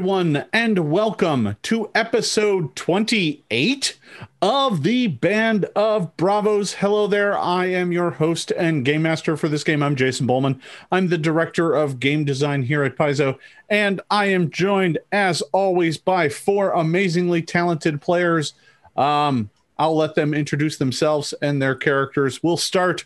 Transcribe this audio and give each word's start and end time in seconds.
everyone, 0.00 0.46
and 0.50 0.90
welcome 0.90 1.56
to 1.60 1.90
episode 1.94 2.74
28 2.74 3.98
of 4.40 4.82
the 4.82 5.08
Band 5.08 5.66
of 5.76 6.16
Bravos. 6.16 6.72
Hello 6.72 7.06
there. 7.06 7.36
I 7.36 7.66
am 7.66 7.92
your 7.92 8.12
host 8.12 8.50
and 8.52 8.82
game 8.82 9.02
master 9.02 9.36
for 9.36 9.46
this 9.46 9.62
game. 9.62 9.82
I'm 9.82 9.96
Jason 9.96 10.26
Bulmahn. 10.26 10.58
I'm 10.90 11.08
the 11.08 11.18
director 11.18 11.74
of 11.74 12.00
game 12.00 12.24
design 12.24 12.62
here 12.62 12.82
at 12.82 12.96
Paizo, 12.96 13.36
and 13.68 14.00
I 14.10 14.28
am 14.28 14.48
joined, 14.50 14.98
as 15.12 15.42
always, 15.52 15.98
by 15.98 16.30
four 16.30 16.70
amazingly 16.70 17.42
talented 17.42 18.00
players. 18.00 18.54
Um, 18.96 19.50
I'll 19.78 19.96
let 19.96 20.14
them 20.14 20.32
introduce 20.32 20.78
themselves 20.78 21.34
and 21.42 21.60
their 21.60 21.74
characters. 21.74 22.42
We'll 22.42 22.56
start 22.56 23.04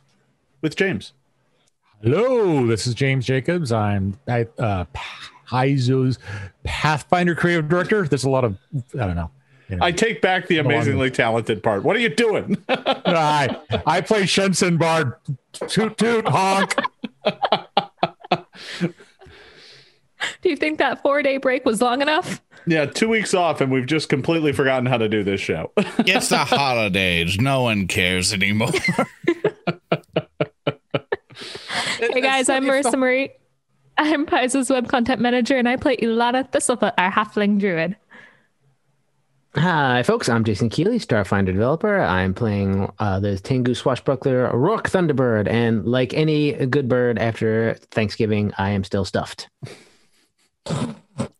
with 0.60 0.76
James. 0.76 1.12
Hello, 2.00 2.68
this 2.68 2.86
is 2.86 2.94
James 2.94 3.26
Jacobs. 3.26 3.72
I'm 3.72 4.16
I, 4.28 4.46
uh, 4.60 4.84
Paizo's 5.48 6.18
Pathfinder 6.64 7.34
creative 7.34 7.68
director. 7.68 8.06
There's 8.06 8.24
a 8.24 8.30
lot 8.30 8.44
of 8.44 8.58
I 8.94 9.06
don't 9.06 9.16
know. 9.16 9.30
You 9.68 9.76
know 9.76 9.84
I 9.84 9.92
take 9.92 10.20
back 10.20 10.46
the 10.46 10.58
amazingly 10.58 11.10
talented 11.10 11.62
part. 11.62 11.84
What 11.84 11.96
are 11.96 12.00
you 12.00 12.10
doing? 12.10 12.62
I 12.68 13.56
I 13.86 14.00
play 14.00 14.24
Shensen 14.24 14.78
Bard. 14.78 15.14
Toot 15.68 15.96
toot 15.96 16.28
honk. 16.28 16.74
Do 20.42 20.48
you 20.48 20.56
think 20.56 20.78
that 20.78 21.02
four 21.02 21.22
day 21.22 21.36
break 21.38 21.64
was 21.64 21.80
long 21.80 22.02
enough? 22.02 22.42
Yeah, 22.66 22.86
two 22.86 23.08
weeks 23.08 23.34
off, 23.34 23.60
and 23.60 23.70
we've 23.70 23.86
just 23.86 24.08
completely 24.08 24.52
forgotten 24.52 24.86
how 24.86 24.96
to 24.96 25.08
do 25.08 25.22
this 25.22 25.40
show. 25.40 25.70
it's 25.76 26.30
the 26.30 26.38
holidays. 26.38 27.38
No 27.38 27.62
one 27.62 27.86
cares 27.86 28.32
anymore. 28.32 28.70
hey 31.98 32.20
guys, 32.20 32.48
I'm 32.48 32.64
Marissa 32.64 32.98
Marie. 32.98 33.32
I'm 33.96 34.26
Paizo's 34.26 34.70
web 34.70 34.88
content 34.88 35.20
manager, 35.20 35.56
and 35.56 35.68
I 35.68 35.76
play 35.76 35.96
Ilana 35.96 36.50
Thistlefoot, 36.50 36.94
our 36.98 37.12
halfling 37.12 37.60
druid. 37.60 37.96
Hi, 39.56 40.02
folks. 40.02 40.28
I'm 40.28 40.42
Jason 40.42 40.68
Keeley, 40.68 40.98
Starfinder 40.98 41.46
developer. 41.46 42.00
I'm 42.00 42.34
playing 42.34 42.90
uh, 42.98 43.20
the 43.20 43.38
Tengu 43.38 43.74
swashbuckler 43.74 44.50
Rourke 44.52 44.90
Thunderbird, 44.90 45.46
and 45.48 45.86
like 45.86 46.12
any 46.12 46.66
good 46.66 46.88
bird 46.88 47.20
after 47.20 47.74
Thanksgiving, 47.92 48.52
I 48.58 48.70
am 48.70 48.82
still 48.82 49.04
stuffed. 49.04 49.48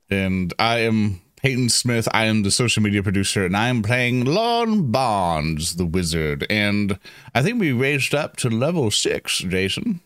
and 0.09 0.55
I 0.61 0.79
am 0.79 1.23
Peyton 1.37 1.71
Smith. 1.71 2.07
I 2.15 2.27
am 2.27 2.45
the 2.45 2.53
social 2.53 2.85
media 2.85 3.03
producer, 3.03 3.45
and 3.45 3.57
I 3.57 3.67
am 3.67 3.83
playing 3.83 4.27
Lon 4.27 4.93
Bonds, 4.93 5.75
the 5.75 5.87
wizard. 5.87 6.47
And 6.49 7.01
I 7.35 7.43
think 7.43 7.59
we 7.59 7.73
raised 7.73 8.15
up 8.15 8.37
to 8.37 8.49
level 8.49 8.93
six, 8.93 9.39
Jason. 9.39 10.01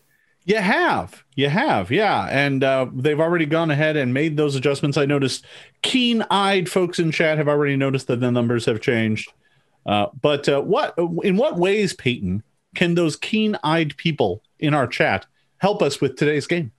You 0.45 0.57
have, 0.57 1.23
you 1.35 1.49
have, 1.49 1.91
yeah, 1.91 2.27
and 2.29 2.63
uh, 2.63 2.87
they've 2.91 3.19
already 3.19 3.45
gone 3.45 3.69
ahead 3.69 3.95
and 3.95 4.13
made 4.13 4.35
those 4.35 4.55
adjustments. 4.55 4.97
I 4.97 5.05
noticed 5.05 5.45
keen-eyed 5.83 6.67
folks 6.69 6.97
in 6.97 7.11
chat 7.11 7.37
have 7.37 7.47
already 7.47 7.75
noticed 7.75 8.07
that 8.07 8.19
the 8.19 8.31
numbers 8.31 8.65
have 8.65 8.81
changed. 8.81 9.31
Uh, 9.85 10.07
but 10.21 10.49
uh, 10.49 10.61
what, 10.61 10.95
in 11.23 11.37
what 11.37 11.57
ways, 11.57 11.93
Peyton, 11.93 12.41
can 12.73 12.95
those 12.95 13.15
keen-eyed 13.15 13.95
people 13.97 14.41
in 14.59 14.73
our 14.73 14.87
chat 14.87 15.25
help 15.57 15.81
us 15.83 16.01
with 16.01 16.15
today's 16.15 16.47
game? 16.47 16.71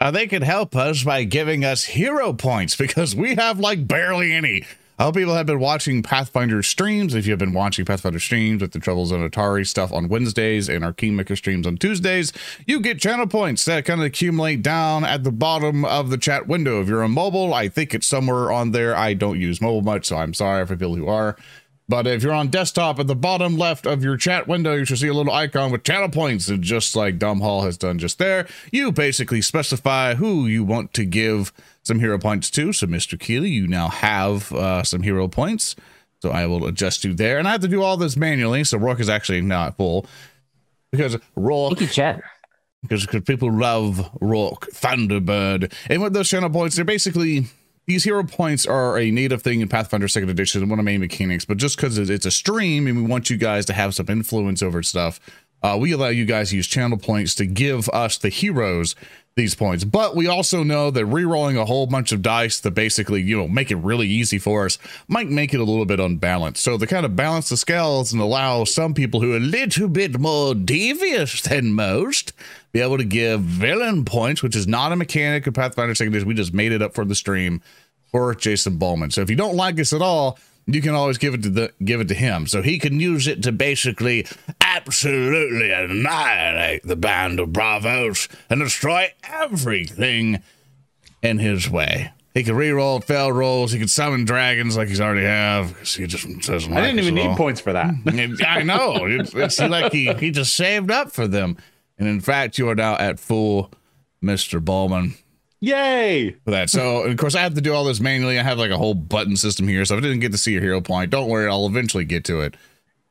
Uh, 0.00 0.10
they 0.10 0.26
can 0.26 0.40
help 0.40 0.74
us 0.74 1.04
by 1.04 1.24
giving 1.24 1.64
us 1.64 1.84
hero 1.84 2.32
points 2.32 2.76
because 2.76 3.14
we 3.14 3.34
have 3.34 3.58
like 3.58 3.86
barely 3.86 4.32
any. 4.32 4.64
I 5.00 5.04
hope 5.04 5.14
people 5.14 5.34
have 5.34 5.46
been 5.46 5.60
watching 5.60 6.02
Pathfinder 6.02 6.62
streams. 6.62 7.14
If 7.14 7.26
you've 7.26 7.38
been 7.38 7.54
watching 7.54 7.86
Pathfinder 7.86 8.20
streams 8.20 8.60
with 8.60 8.72
the 8.72 8.78
Troubles 8.78 9.12
on 9.12 9.26
Otari 9.26 9.66
stuff 9.66 9.94
on 9.94 10.08
Wednesdays 10.08 10.68
and 10.68 10.84
our 10.84 10.92
Kingmaker 10.92 11.36
streams 11.36 11.66
on 11.66 11.78
Tuesdays, 11.78 12.34
you 12.66 12.80
get 12.80 13.00
channel 13.00 13.26
points 13.26 13.64
that 13.64 13.86
kind 13.86 14.00
of 14.00 14.04
accumulate 14.04 14.60
down 14.60 15.04
at 15.04 15.24
the 15.24 15.32
bottom 15.32 15.86
of 15.86 16.10
the 16.10 16.18
chat 16.18 16.48
window. 16.48 16.82
If 16.82 16.88
you're 16.88 17.02
on 17.02 17.12
mobile, 17.12 17.54
I 17.54 17.70
think 17.70 17.94
it's 17.94 18.06
somewhere 18.06 18.52
on 18.52 18.72
there. 18.72 18.94
I 18.94 19.14
don't 19.14 19.40
use 19.40 19.62
mobile 19.62 19.80
much, 19.80 20.04
so 20.04 20.18
I'm 20.18 20.34
sorry 20.34 20.66
for 20.66 20.76
people 20.76 20.96
who 20.96 21.08
are. 21.08 21.34
But 21.90 22.06
if 22.06 22.22
you're 22.22 22.32
on 22.32 22.50
desktop 22.50 23.00
at 23.00 23.08
the 23.08 23.16
bottom 23.16 23.58
left 23.58 23.84
of 23.84 24.04
your 24.04 24.16
chat 24.16 24.46
window, 24.46 24.74
you 24.74 24.84
should 24.84 25.00
see 25.00 25.08
a 25.08 25.12
little 25.12 25.32
icon 25.32 25.72
with 25.72 25.82
channel 25.82 26.08
points. 26.08 26.46
And 26.46 26.62
just 26.62 26.94
like 26.94 27.18
Dumb 27.18 27.40
Hall 27.40 27.62
has 27.62 27.76
done 27.76 27.98
just 27.98 28.18
there, 28.18 28.46
you 28.70 28.92
basically 28.92 29.42
specify 29.42 30.14
who 30.14 30.46
you 30.46 30.62
want 30.62 30.94
to 30.94 31.04
give 31.04 31.52
some 31.82 31.98
hero 31.98 32.16
points 32.16 32.48
to. 32.52 32.72
So, 32.72 32.86
Mr. 32.86 33.18
Keeley, 33.18 33.50
you 33.50 33.66
now 33.66 33.88
have 33.88 34.52
uh, 34.52 34.84
some 34.84 35.02
hero 35.02 35.26
points. 35.26 35.74
So 36.22 36.30
I 36.30 36.46
will 36.46 36.64
adjust 36.64 37.02
you 37.02 37.12
there. 37.12 37.40
And 37.40 37.48
I 37.48 37.52
have 37.52 37.62
to 37.62 37.68
do 37.68 37.82
all 37.82 37.96
this 37.96 38.16
manually. 38.16 38.62
So 38.62 38.78
Rourke 38.78 39.00
is 39.00 39.08
actually 39.08 39.40
not 39.40 39.76
full. 39.76 40.06
Because 40.92 41.16
Rourke. 41.34 41.78
Thank 41.78 41.80
you, 41.80 41.86
chat. 41.88 42.22
Because, 42.82 43.04
because 43.04 43.24
people 43.24 43.52
love 43.52 44.08
Rourke, 44.20 44.68
Thunderbird. 44.70 45.72
And 45.88 46.00
with 46.00 46.12
those 46.12 46.30
channel 46.30 46.50
points, 46.50 46.76
they're 46.76 46.84
basically 46.84 47.46
these 47.90 48.04
hero 48.04 48.22
points 48.22 48.66
are 48.66 48.96
a 49.00 49.10
native 49.10 49.42
thing 49.42 49.60
in 49.60 49.68
Pathfinder 49.68 50.06
Second 50.06 50.30
Edition, 50.30 50.60
one 50.68 50.78
of 50.78 50.84
the 50.84 50.84
main 50.84 51.00
mechanics. 51.00 51.44
But 51.44 51.56
just 51.56 51.76
because 51.76 51.98
it's 51.98 52.24
a 52.24 52.30
stream 52.30 52.86
and 52.86 52.96
we 52.96 53.02
want 53.02 53.30
you 53.30 53.36
guys 53.36 53.66
to 53.66 53.72
have 53.72 53.96
some 53.96 54.06
influence 54.08 54.62
over 54.62 54.80
stuff, 54.84 55.18
uh, 55.60 55.76
we 55.78 55.90
allow 55.90 56.06
you 56.06 56.24
guys 56.24 56.50
to 56.50 56.56
use 56.56 56.68
channel 56.68 56.96
points 56.96 57.34
to 57.34 57.46
give 57.46 57.88
us 57.88 58.16
the 58.16 58.28
heroes 58.28 58.94
these 59.34 59.56
points. 59.56 59.84
But 59.84 60.14
we 60.14 60.28
also 60.28 60.62
know 60.62 60.90
that 60.92 61.04
re-rolling 61.04 61.56
a 61.56 61.64
whole 61.64 61.86
bunch 61.86 62.12
of 62.12 62.22
dice 62.22 62.60
to 62.60 62.70
basically, 62.70 63.22
you 63.22 63.36
know, 63.36 63.48
make 63.48 63.70
it 63.70 63.76
really 63.76 64.06
easy 64.06 64.38
for 64.38 64.66
us 64.66 64.78
might 65.08 65.28
make 65.28 65.52
it 65.52 65.60
a 65.60 65.64
little 65.64 65.84
bit 65.84 65.98
unbalanced. 65.98 66.62
So 66.62 66.78
to 66.78 66.86
kind 66.86 67.04
of 67.04 67.16
balance 67.16 67.48
the 67.48 67.56
scales 67.56 68.12
and 68.12 68.20
allow 68.20 68.64
some 68.64 68.94
people 68.94 69.20
who 69.20 69.32
are 69.32 69.38
a 69.38 69.40
little 69.40 69.88
bit 69.88 70.18
more 70.18 70.54
devious 70.54 71.42
than 71.42 71.72
most 71.72 72.32
be 72.72 72.80
able 72.80 72.98
to 72.98 73.04
give 73.04 73.40
villain 73.40 74.04
points, 74.04 74.42
which 74.42 74.54
is 74.54 74.66
not 74.66 74.92
a 74.92 74.96
mechanic 74.96 75.46
of 75.46 75.54
Pathfinder 75.54 75.94
Second 75.94 76.12
Edition. 76.14 76.28
We 76.28 76.34
just 76.34 76.54
made 76.54 76.72
it 76.72 76.82
up 76.82 76.94
for 76.94 77.04
the 77.04 77.14
stream 77.16 77.62
for 78.10 78.34
Jason 78.34 78.78
Bulmahn. 78.78 79.12
So 79.12 79.20
if 79.20 79.30
you 79.30 79.36
don't 79.36 79.56
like 79.56 79.78
us 79.78 79.92
at 79.92 80.02
all, 80.02 80.38
you 80.66 80.82
can 80.82 80.94
always 80.94 81.18
give 81.18 81.34
it 81.34 81.42
to 81.42 81.50
the 81.50 81.72
give 81.84 82.00
it 82.00 82.08
to 82.08 82.14
him. 82.14 82.46
So 82.46 82.62
he 82.62 82.78
can 82.78 83.00
use 83.00 83.26
it 83.26 83.42
to 83.44 83.52
basically 83.52 84.26
absolutely 84.60 85.72
annihilate 85.72 86.82
the 86.84 86.96
band 86.96 87.40
of 87.40 87.52
bravos 87.52 88.28
and 88.48 88.60
destroy 88.60 89.12
everything 89.24 90.42
in 91.22 91.38
his 91.38 91.68
way. 91.68 92.12
He 92.34 92.44
can 92.44 92.54
re-roll 92.54 93.00
failed 93.00 93.34
rolls. 93.34 93.72
He 93.72 93.78
can 93.78 93.88
summon 93.88 94.24
dragons 94.24 94.76
like 94.76 94.88
he's 94.88 95.00
already 95.00 95.26
have 95.26 95.76
he 95.80 96.06
just 96.06 96.26
doesn't 96.46 96.72
i 96.72 96.80
didn't 96.80 97.00
even 97.00 97.14
need 97.14 97.36
points 97.36 97.60
for 97.60 97.72
that. 97.72 97.92
I 98.46 98.62
know. 98.62 99.06
It's, 99.06 99.34
it's 99.34 99.60
like 99.60 99.92
he, 99.92 100.12
he 100.14 100.30
just 100.30 100.54
saved 100.54 100.90
up 100.90 101.10
for 101.10 101.26
them. 101.26 101.56
And 101.98 102.08
in 102.08 102.20
fact 102.20 102.58
you 102.58 102.68
are 102.68 102.74
now 102.74 102.96
at 102.96 103.18
full 103.18 103.72
mr 104.22 104.60
Bulmahn 104.60 105.16
Yay! 105.60 106.36
For 106.44 106.50
that. 106.50 106.70
So, 106.70 107.02
of 107.02 107.16
course, 107.18 107.34
I 107.34 107.42
have 107.42 107.54
to 107.54 107.60
do 107.60 107.74
all 107.74 107.84
this 107.84 108.00
manually. 108.00 108.38
I 108.38 108.42
have 108.42 108.58
like 108.58 108.70
a 108.70 108.78
whole 108.78 108.94
button 108.94 109.36
system 109.36 109.68
here. 109.68 109.84
So, 109.84 109.94
if 109.94 109.98
I 109.98 110.06
didn't 110.06 110.20
get 110.20 110.32
to 110.32 110.38
see 110.38 110.52
your 110.52 110.62
hero 110.62 110.80
point, 110.80 111.10
don't 111.10 111.28
worry. 111.28 111.48
I'll 111.48 111.66
eventually 111.66 112.04
get 112.04 112.24
to 112.24 112.40
it. 112.40 112.56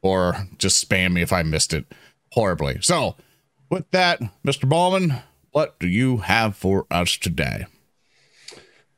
Or 0.02 0.48
just 0.58 0.88
spam 0.88 1.14
me 1.14 1.22
if 1.22 1.32
I 1.32 1.44
missed 1.44 1.74
it 1.74 1.86
horribly. 2.32 2.80
So, 2.82 3.16
with 3.70 3.90
that, 3.92 4.20
Mr. 4.46 4.68
Bulmahn, 4.68 5.22
what 5.52 5.80
do 5.80 5.88
you 5.88 6.18
have 6.18 6.56
for 6.56 6.88
us 6.90 7.18
today? 7.18 7.66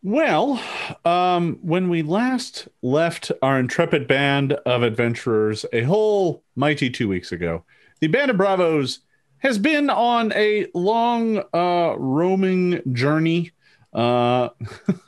Well, 0.04 0.62
um, 1.06 1.60
when 1.62 1.90
we 1.90 2.02
last 2.02 2.68
left 2.82 3.32
our 3.42 3.60
intrepid 3.60 4.08
band 4.08 4.54
of 4.66 4.82
adventurers 4.82 5.66
a 5.72 5.84
whole 5.84 6.44
mighty 6.56 6.90
two 6.90 7.08
weeks 7.08 7.32
ago, 7.32 7.66
the 8.00 8.08
Band 8.08 8.32
of 8.32 8.38
Bravos 8.38 9.00
has 9.42 9.58
been 9.58 9.90
on 9.90 10.32
a 10.34 10.68
long 10.74 11.44
uh, 11.54 11.96
roaming 11.98 12.82
journey. 12.94 13.52
Uh, 13.94 14.50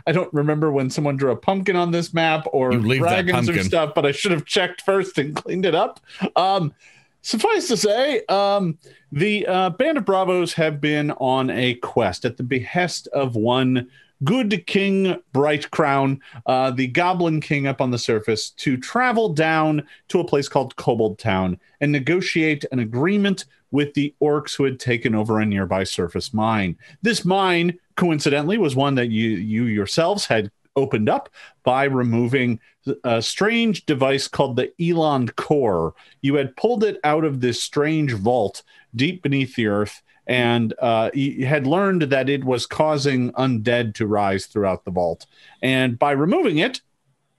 I 0.06 0.12
don't 0.12 0.32
remember 0.34 0.70
when 0.70 0.90
someone 0.90 1.16
drew 1.16 1.30
a 1.30 1.36
pumpkin 1.36 1.76
on 1.76 1.90
this 1.90 2.12
map 2.12 2.46
or 2.52 2.72
dragons 2.72 3.48
or 3.48 3.62
stuff, 3.62 3.92
but 3.94 4.04
I 4.04 4.12
should 4.12 4.32
have 4.32 4.44
checked 4.44 4.82
first 4.82 5.16
and 5.18 5.34
cleaned 5.34 5.64
it 5.64 5.74
up. 5.74 6.00
Um, 6.36 6.74
suffice 7.22 7.68
to 7.68 7.76
say, 7.76 8.24
um, 8.28 8.78
the 9.12 9.46
uh, 9.46 9.70
Band 9.70 9.98
of 9.98 10.04
Bravos 10.04 10.52
have 10.54 10.80
been 10.80 11.12
on 11.12 11.48
a 11.50 11.74
quest 11.74 12.24
at 12.24 12.36
the 12.36 12.42
behest 12.42 13.06
of 13.08 13.36
one 13.36 13.88
good 14.24 14.66
King 14.66 15.16
Bright 15.32 15.70
Crown, 15.70 16.20
uh, 16.46 16.70
the 16.70 16.88
Goblin 16.88 17.40
King 17.40 17.66
up 17.66 17.80
on 17.80 17.90
the 17.90 17.98
surface, 17.98 18.50
to 18.50 18.76
travel 18.76 19.28
down 19.28 19.86
to 20.08 20.20
a 20.20 20.24
place 20.24 20.48
called 20.48 20.76
Kobold 20.76 21.18
Town 21.18 21.58
and 21.80 21.92
negotiate 21.92 22.64
an 22.72 22.80
agreement 22.80 23.44
with 23.70 23.94
the 23.94 24.14
orcs 24.20 24.56
who 24.56 24.64
had 24.64 24.80
taken 24.80 25.14
over 25.14 25.40
a 25.40 25.46
nearby 25.46 25.84
surface 25.84 26.32
mine. 26.32 26.76
This 27.02 27.24
mine, 27.24 27.78
coincidentally, 27.96 28.58
was 28.58 28.76
one 28.76 28.94
that 28.96 29.10
you 29.10 29.30
you 29.30 29.64
yourselves 29.64 30.26
had 30.26 30.50
opened 30.76 31.08
up 31.08 31.28
by 31.64 31.84
removing 31.84 32.60
a 33.04 33.20
strange 33.20 33.84
device 33.84 34.28
called 34.28 34.56
the 34.56 34.72
Eland 34.80 35.34
core. 35.36 35.94
You 36.22 36.36
had 36.36 36.56
pulled 36.56 36.84
it 36.84 36.98
out 37.04 37.24
of 37.24 37.40
this 37.40 37.62
strange 37.62 38.12
vault 38.12 38.62
deep 38.94 39.22
beneath 39.22 39.56
the 39.56 39.66
earth 39.66 40.02
and 40.26 40.74
uh, 40.78 41.10
had 41.42 41.66
learned 41.66 42.02
that 42.02 42.28
it 42.28 42.44
was 42.44 42.66
causing 42.66 43.32
undead 43.32 43.94
to 43.94 44.06
rise 44.06 44.46
throughout 44.46 44.84
the 44.84 44.90
vault. 44.90 45.26
And 45.62 45.98
by 45.98 46.12
removing 46.12 46.58
it, 46.58 46.82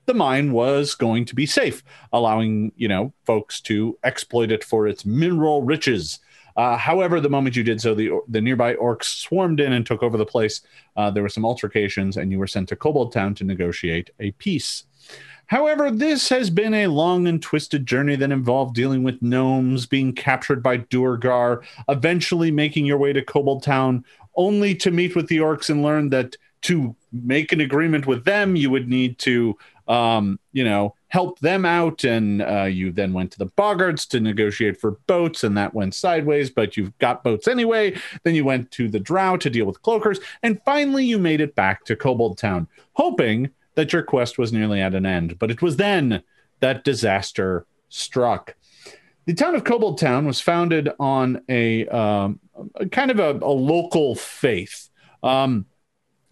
the 0.09 0.13
mine 0.15 0.51
was 0.51 0.95
going 0.95 1.23
to 1.23 1.35
be 1.35 1.45
safe, 1.45 1.83
allowing 2.11 2.71
you 2.75 2.87
know 2.87 3.13
folks 3.25 3.61
to 3.61 3.95
exploit 4.03 4.51
it 4.51 4.63
for 4.63 4.87
its 4.87 5.05
mineral 5.05 5.61
riches. 5.61 6.19
Uh, 6.57 6.75
however, 6.75 7.21
the 7.21 7.29
moment 7.29 7.55
you 7.55 7.63
did 7.63 7.79
so, 7.79 7.93
the 7.93 8.09
the 8.27 8.41
nearby 8.41 8.73
orcs 8.73 9.03
swarmed 9.03 9.59
in 9.59 9.71
and 9.71 9.85
took 9.85 10.01
over 10.01 10.17
the 10.17 10.25
place. 10.25 10.61
Uh, 10.97 11.11
there 11.11 11.21
were 11.21 11.29
some 11.29 11.45
altercations, 11.45 12.17
and 12.17 12.31
you 12.31 12.39
were 12.39 12.47
sent 12.47 12.67
to 12.67 12.75
Kobold 12.75 13.13
Town 13.13 13.35
to 13.35 13.43
negotiate 13.43 14.09
a 14.19 14.31
peace. 14.31 14.85
However, 15.45 15.91
this 15.91 16.27
has 16.29 16.49
been 16.49 16.73
a 16.73 16.87
long 16.87 17.27
and 17.27 17.39
twisted 17.39 17.85
journey 17.85 18.15
that 18.15 18.31
involved 18.31 18.75
dealing 18.75 19.03
with 19.03 19.21
gnomes, 19.21 19.85
being 19.85 20.13
captured 20.13 20.63
by 20.63 20.77
duergar, 20.77 21.61
eventually 21.87 22.49
making 22.49 22.87
your 22.87 22.97
way 22.97 23.13
to 23.13 23.21
Kobold 23.21 23.61
Town, 23.61 24.03
only 24.35 24.73
to 24.75 24.89
meet 24.89 25.15
with 25.15 25.27
the 25.27 25.37
orcs 25.37 25.69
and 25.69 25.83
learn 25.83 26.09
that 26.09 26.35
to 26.61 26.95
make 27.11 27.51
an 27.51 27.61
agreement 27.61 28.05
with 28.05 28.25
them, 28.25 28.55
you 28.55 28.69
would 28.69 28.87
need 28.87 29.17
to, 29.19 29.57
um, 29.89 30.39
you 30.53 30.63
know, 30.63 30.95
help 31.07 31.39
them 31.39 31.65
out. 31.65 32.03
And 32.05 32.41
uh, 32.41 32.63
you 32.63 32.91
then 32.91 33.11
went 33.11 33.31
to 33.31 33.39
the 33.39 33.47
Boggarts 33.47 34.07
to 34.09 34.19
negotiate 34.19 34.79
for 34.79 34.91
boats, 35.07 35.43
and 35.43 35.57
that 35.57 35.73
went 35.73 35.95
sideways, 35.95 36.49
but 36.49 36.77
you've 36.77 36.97
got 36.99 37.23
boats 37.23 37.47
anyway. 37.47 37.99
Then 38.23 38.35
you 38.35 38.45
went 38.45 38.71
to 38.71 38.87
the 38.87 38.99
Drow 38.99 39.35
to 39.37 39.49
deal 39.49 39.65
with 39.65 39.81
cloakers. 39.81 40.19
And 40.43 40.61
finally, 40.63 41.03
you 41.03 41.17
made 41.17 41.41
it 41.41 41.55
back 41.55 41.83
to 41.85 41.95
Kobold 41.95 42.37
Town, 42.37 42.67
hoping 42.93 43.49
that 43.75 43.91
your 43.91 44.03
quest 44.03 44.37
was 44.37 44.53
nearly 44.53 44.79
at 44.79 44.95
an 44.95 45.05
end. 45.05 45.39
But 45.39 45.51
it 45.51 45.61
was 45.61 45.77
then 45.77 46.23
that 46.59 46.83
disaster 46.83 47.65
struck. 47.89 48.55
The 49.25 49.33
town 49.33 49.55
of 49.55 49.63
Kobold 49.63 49.99
Town 49.99 50.25
was 50.25 50.41
founded 50.41 50.89
on 50.99 51.41
a, 51.49 51.87
um, 51.87 52.39
a 52.75 52.87
kind 52.87 53.11
of 53.11 53.19
a, 53.19 53.31
a 53.43 53.53
local 53.53 54.15
faith. 54.15 54.89
Um, 55.23 55.65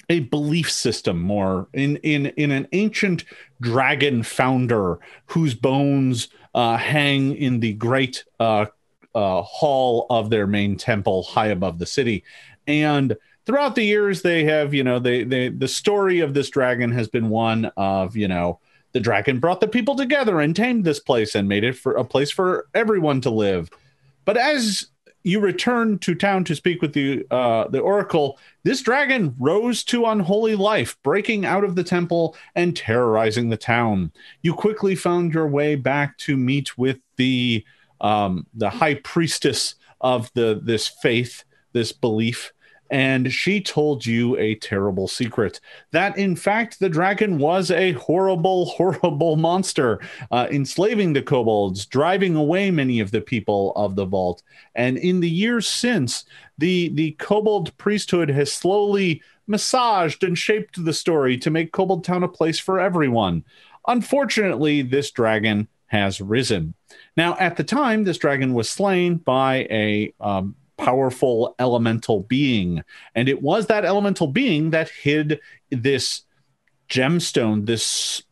a 0.09 0.19
belief 0.19 0.71
system 0.71 1.19
more 1.21 1.68
in 1.74 1.98
in 1.98 2.27
in 2.27 2.51
an 2.51 2.68
ancient 2.71 3.25
dragon 3.62 4.24
founder 4.24 5.00
whose 5.25 5.54
bones 5.54 6.30
uh, 6.56 6.77
hang 6.77 7.36
in 7.36 7.59
the 7.59 7.74
great 7.74 8.24
uh, 8.39 8.65
uh, 9.13 9.42
hall 9.42 10.06
of 10.09 10.30
their 10.30 10.48
main 10.48 10.77
temple 10.77 11.24
high 11.24 11.48
above 11.48 11.80
the 11.80 11.86
city. 11.86 12.24
And 12.68 13.15
throughout 13.45 13.75
the 13.75 13.83
years 13.83 14.21
they 14.21 14.44
have 14.45 14.74
you 14.74 14.83
know 14.83 15.00
they 15.00 15.24
they 15.24 15.50
the 15.50 15.68
story 15.68 16.19
of 16.19 16.33
this 16.33 16.50
dragon 16.50 16.92
has 16.92 17.07
been 17.07 17.30
one 17.30 17.65
of 17.77 18.15
you 18.15 18.27
know 18.27 18.60
the 18.94 19.00
dragon 19.00 19.39
brought 19.39 19.60
the 19.60 19.68
people 19.68 19.95
together 19.95 20.39
and 20.39 20.56
tamed 20.56 20.86
this 20.86 21.00
place 21.00 21.36
and 21.36 21.48
made 21.48 21.63
it 21.63 21.75
for 21.75 21.94
a 21.94 22.06
place 22.06 22.31
for 22.31 22.68
everyone 22.74 23.21
to 23.21 23.30
live. 23.30 23.69
But 24.25 24.38
as 24.38 24.88
you 25.23 25.39
return 25.39 25.99
to 25.99 26.15
town 26.15 26.43
to 26.45 26.55
speak 26.55 26.81
with 26.81 26.93
the 26.93 27.25
uh, 27.31 27.67
the 27.67 27.79
oracle. 27.79 28.39
This 28.63 28.81
dragon 28.81 29.35
rose 29.39 29.83
to 29.85 30.05
unholy 30.05 30.55
life, 30.55 30.97
breaking 31.03 31.45
out 31.45 31.63
of 31.63 31.75
the 31.75 31.83
temple 31.83 32.35
and 32.55 32.75
terrorizing 32.75 33.49
the 33.49 33.57
town. 33.57 34.11
You 34.41 34.53
quickly 34.53 34.95
found 34.95 35.33
your 35.33 35.47
way 35.47 35.75
back 35.75 36.17
to 36.19 36.37
meet 36.37 36.77
with 36.77 36.99
the 37.17 37.65
um, 37.99 38.47
the 38.53 38.69
high 38.69 38.95
priestess 38.95 39.75
of 40.01 40.31
the 40.33 40.59
this 40.63 40.87
faith, 40.87 41.43
this 41.73 41.91
belief, 41.91 42.53
and 42.89 43.31
she 43.31 43.62
told 43.62 44.06
you 44.06 44.38
a 44.38 44.56
terrible 44.56 45.07
secret. 45.07 45.60
That 45.92 46.18
in 46.18 46.36
fact 46.36 46.80
the 46.80 46.89
dragon 46.89 47.38
was 47.38 47.72
a 47.72 47.94
horrible 47.94 48.66
horrible 48.78 49.36
monster 49.36 50.00
uh, 50.31 50.48
enslaving 50.51 51.13
the 51.13 51.22
kobolds 51.22 51.86
driving 51.86 52.36
away 52.36 52.72
many 52.72 53.00
of 53.00 53.12
the 53.12 53.22
people 53.22 53.74
of 53.75 53.95
the 53.95 54.06
vault. 54.06 54.44
And 54.75 54.98
in 54.98 55.19
the 55.19 55.30
years 55.30 55.68
since 55.68 56.25
the 56.57 56.89
the 56.89 57.12
kobold 57.13 57.75
priesthood 57.78 58.30
has 58.30 58.51
slowly 58.51 59.22
massaged 59.48 60.24
and 60.24 60.38
shaped 60.38 60.84
the 60.84 60.94
story 60.94 61.38
to 61.38 61.50
make 61.50 61.72
kobold 61.72 62.04
town 62.04 62.24
a 62.24 62.28
place 62.28 62.60
for 62.60 62.80
everyone. 62.80 63.44
Unfortunately 63.88 64.81
this 64.81 65.12
dragon 65.12 65.68
has 65.88 66.19
risen. 66.19 66.74
Now 67.16 67.38
at 67.39 67.56
the 67.56 67.63
time 67.63 68.04
this 68.04 68.18
dragon 68.18 68.54
was 68.54 68.69
slain 68.69 69.16
by 69.16 69.68
a 69.69 70.13
um, 70.19 70.56
powerful 70.77 71.56
elemental 71.59 72.21
being. 72.21 72.83
And 73.15 73.27
it 73.27 73.41
was 73.41 73.68
that 73.68 73.85
elemental 73.85 74.27
being 74.27 74.71
that 74.71 74.89
hid 74.89 75.39
this 75.71 76.24
gemstone, 76.89 77.65
this 77.65 78.24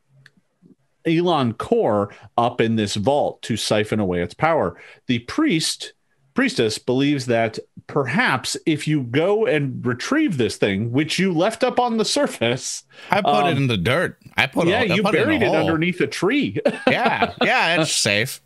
Elon 1.06 1.54
core 1.54 2.14
up 2.38 2.62
in 2.62 2.76
this 2.76 2.96
vault 2.96 3.42
to 3.44 3.58
siphon 3.58 4.00
away 4.00 4.22
its 4.22 4.34
power. 4.34 4.80
The 5.08 5.20
priest 5.20 5.94
priestess 6.36 6.78
believes 6.78 7.26
that 7.28 7.58
perhaps 7.88 8.58
if 8.66 8.88
you 8.88 9.02
go 9.04 9.46
and 9.46 9.84
retrieve 9.86 10.38
this 10.38 10.58
thing, 10.58 10.92
which 10.92 11.18
you 11.18 11.34
left 11.34 11.64
up 11.64 11.80
on 11.80 11.98
the 11.98 12.06
surface, 12.06 12.84
I 13.10 13.22
put 13.22 13.30
um, 13.30 13.48
it 13.48 13.58
in 13.58 13.68
the 13.68 13.78
dirt. 13.78 14.20
I 14.38 14.46
put 14.48 14.68
yeah, 14.68 14.82
it, 14.82 14.96
you 14.96 15.04
buried 15.04 15.42
it, 15.42 15.48
it 15.48 15.56
underneath 15.56 16.00
a 16.02 16.08
tree. 16.08 16.60
yeah, 16.88 17.34
yeah, 17.42 17.82
it's 17.82 17.92
safe. 17.92 18.42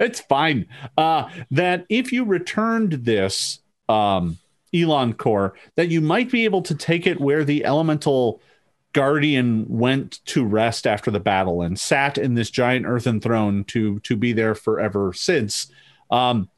It's 0.00 0.20
fine. 0.20 0.66
Uh, 0.96 1.28
that 1.50 1.84
if 1.88 2.12
you 2.12 2.24
returned 2.24 2.92
this 3.04 3.60
um, 3.88 4.38
Elan 4.74 5.12
core, 5.12 5.54
that 5.76 5.90
you 5.90 6.00
might 6.00 6.30
be 6.30 6.44
able 6.44 6.62
to 6.62 6.74
take 6.74 7.06
it 7.06 7.20
where 7.20 7.44
the 7.44 7.64
elemental 7.64 8.40
guardian 8.92 9.66
went 9.68 10.24
to 10.24 10.44
rest 10.44 10.86
after 10.86 11.10
the 11.10 11.20
battle 11.20 11.62
and 11.62 11.78
sat 11.78 12.18
in 12.18 12.34
this 12.34 12.50
giant 12.50 12.86
earthen 12.86 13.20
throne 13.20 13.62
to 13.64 14.00
to 14.00 14.16
be 14.16 14.32
there 14.32 14.54
forever 14.54 15.12
since. 15.12 15.70
Um, 16.10 16.48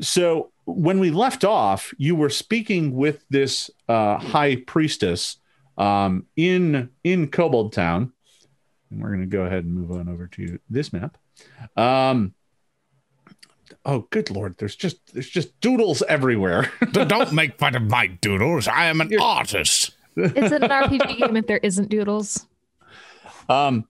so 0.00 0.52
when 0.64 1.00
we 1.00 1.10
left 1.10 1.44
off, 1.44 1.92
you 1.98 2.14
were 2.14 2.30
speaking 2.30 2.94
with 2.94 3.24
this 3.30 3.70
uh, 3.88 4.18
high 4.18 4.56
priestess 4.56 5.36
um, 5.76 6.26
in 6.36 6.90
in 7.04 7.28
Kobold 7.28 7.72
Town. 7.72 8.12
And 8.90 9.02
we're 9.02 9.08
going 9.08 9.20
to 9.20 9.26
go 9.26 9.42
ahead 9.42 9.64
and 9.64 9.74
move 9.74 9.90
on 9.90 10.08
over 10.08 10.26
to 10.28 10.58
this 10.70 10.92
map. 10.92 11.18
Um, 11.76 12.34
oh 13.84 14.06
good 14.10 14.30
lord 14.30 14.56
there's 14.58 14.76
just 14.76 15.14
there's 15.14 15.28
just 15.28 15.58
doodles 15.60 16.02
everywhere 16.08 16.70
don't 16.92 17.32
make 17.32 17.56
fun 17.58 17.74
of 17.74 17.82
my 17.82 18.06
doodles 18.06 18.68
i 18.68 18.84
am 18.86 19.00
an 19.00 19.08
You're... 19.10 19.20
artist 19.20 19.92
it's 20.16 20.52
an 20.52 20.62
rpg 20.62 21.18
game 21.18 21.36
if 21.36 21.46
there 21.46 21.58
isn't 21.58 21.88
doodles 21.88 22.46
um 23.48 23.86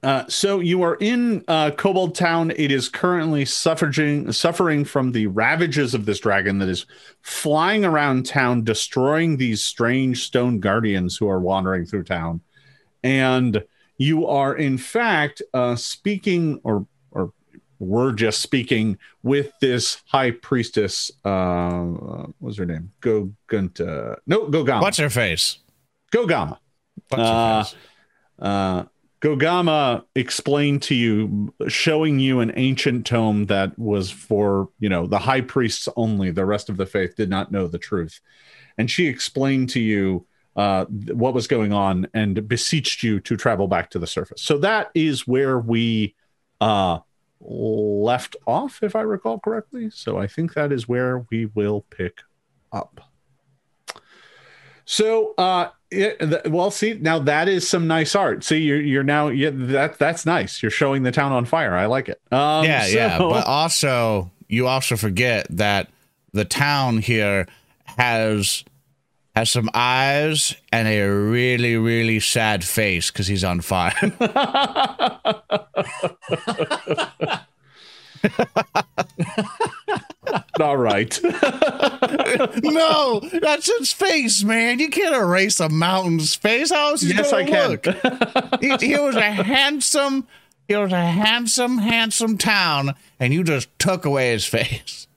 uh, 0.00 0.24
so 0.28 0.60
you 0.60 0.82
are 0.82 0.94
in 1.00 1.42
uh, 1.48 1.72
Kobold 1.72 2.14
Town. 2.14 2.52
It 2.54 2.70
is 2.70 2.88
currently 2.88 3.44
suffering 3.44 4.30
suffering 4.30 4.84
from 4.84 5.10
the 5.10 5.26
ravages 5.26 5.92
of 5.92 6.06
this 6.06 6.20
dragon 6.20 6.60
that 6.60 6.68
is 6.68 6.86
flying 7.20 7.84
around 7.84 8.24
town, 8.24 8.62
destroying 8.62 9.36
these 9.36 9.60
strange 9.60 10.24
stone 10.24 10.60
guardians 10.60 11.16
who 11.16 11.28
are 11.28 11.40
wandering 11.40 11.84
through 11.84 12.04
town. 12.04 12.40
And 13.02 13.64
you 13.98 14.26
are, 14.26 14.54
in 14.56 14.78
fact, 14.78 15.42
uh, 15.52 15.76
speaking 15.76 16.60
or 16.64 16.86
or 17.10 17.32
we're 17.78 18.12
just 18.12 18.40
speaking 18.40 18.98
with 19.22 19.52
this 19.60 20.02
high 20.06 20.30
priestess. 20.30 21.12
Uh, 21.24 21.82
what's 22.38 22.56
her 22.56 22.66
name? 22.66 22.92
Go 23.00 23.32
Gunta. 23.48 24.16
No, 24.26 24.46
Gogama. 24.46 24.80
What's 24.80 24.98
her 24.98 25.10
face? 25.10 25.58
Gogama. 26.12 26.58
What's 27.08 27.22
her 27.22 27.28
uh, 27.28 27.64
face? 27.64 27.74
Uh, 28.38 28.84
Gogama 29.20 30.04
explained 30.14 30.82
to 30.82 30.94
you, 30.94 31.52
showing 31.66 32.20
you 32.20 32.38
an 32.38 32.52
ancient 32.54 33.04
tome 33.04 33.46
that 33.46 33.76
was 33.76 34.12
for, 34.12 34.68
you 34.78 34.88
know, 34.88 35.08
the 35.08 35.18
high 35.18 35.40
priests 35.40 35.88
only. 35.96 36.30
The 36.30 36.46
rest 36.46 36.68
of 36.68 36.76
the 36.76 36.86
faith 36.86 37.16
did 37.16 37.28
not 37.28 37.50
know 37.50 37.66
the 37.66 37.78
truth. 37.78 38.20
And 38.76 38.88
she 38.88 39.08
explained 39.08 39.70
to 39.70 39.80
you 39.80 40.24
uh, 40.58 40.86
what 40.86 41.34
was 41.34 41.46
going 41.46 41.72
on 41.72 42.08
and 42.12 42.48
beseeched 42.48 43.04
you 43.04 43.20
to 43.20 43.36
travel 43.36 43.68
back 43.68 43.90
to 43.90 43.98
the 44.00 44.08
surface. 44.08 44.42
So 44.42 44.58
that 44.58 44.90
is 44.92 45.24
where 45.24 45.56
we 45.56 46.16
uh, 46.60 46.98
left 47.40 48.34
off, 48.44 48.82
if 48.82 48.96
I 48.96 49.02
recall 49.02 49.38
correctly. 49.38 49.88
So 49.90 50.18
I 50.18 50.26
think 50.26 50.54
that 50.54 50.72
is 50.72 50.88
where 50.88 51.24
we 51.30 51.46
will 51.46 51.86
pick 51.90 52.22
up. 52.72 53.00
So, 54.84 55.34
uh, 55.38 55.68
it, 55.92 56.50
well, 56.50 56.72
see, 56.72 56.94
now 56.94 57.20
that 57.20 57.46
is 57.46 57.68
some 57.68 57.86
nice 57.86 58.16
art. 58.16 58.42
See, 58.42 58.58
you're 58.58 58.80
you're 58.80 59.04
now 59.04 59.28
yeah, 59.28 59.50
that 59.52 59.98
that's 59.98 60.26
nice. 60.26 60.60
You're 60.60 60.70
showing 60.70 61.04
the 61.04 61.12
town 61.12 61.30
on 61.30 61.44
fire. 61.44 61.76
I 61.76 61.86
like 61.86 62.08
it. 62.08 62.20
Um, 62.32 62.64
yeah, 62.64 62.82
so... 62.82 62.96
yeah. 62.96 63.18
But 63.18 63.46
also, 63.46 64.30
you 64.48 64.66
also 64.66 64.96
forget 64.96 65.46
that 65.50 65.88
the 66.32 66.44
town 66.44 66.98
here 66.98 67.46
has 67.84 68.64
has 69.38 69.50
some 69.50 69.70
eyes 69.72 70.56
and 70.72 70.88
a 70.88 71.06
really 71.06 71.76
really 71.76 72.18
sad 72.18 72.64
face 72.64 73.08
because 73.12 73.28
he's 73.28 73.44
on 73.44 73.60
fire. 73.60 73.92
All 80.60 80.76
right. 80.76 81.20
no, 82.64 83.20
that's 83.40 83.70
his 83.78 83.92
face, 83.92 84.42
man. 84.42 84.80
You 84.80 84.90
can't 84.90 85.14
erase 85.14 85.60
a 85.60 85.68
mountain's 85.68 86.34
face. 86.34 86.70
How 86.70 86.90
else 86.90 87.04
yes, 87.04 87.32
I 87.32 87.44
can. 87.44 87.78
he, 88.60 88.76
he 88.88 88.98
was 88.98 89.14
a 89.14 89.20
handsome, 89.22 90.26
he 90.66 90.74
was 90.74 90.90
a 90.92 90.96
handsome, 90.96 91.78
handsome 91.78 92.38
town, 92.38 92.96
and 93.20 93.32
you 93.32 93.44
just 93.44 93.68
took 93.78 94.04
away 94.04 94.32
his 94.32 94.46
face. 94.46 95.07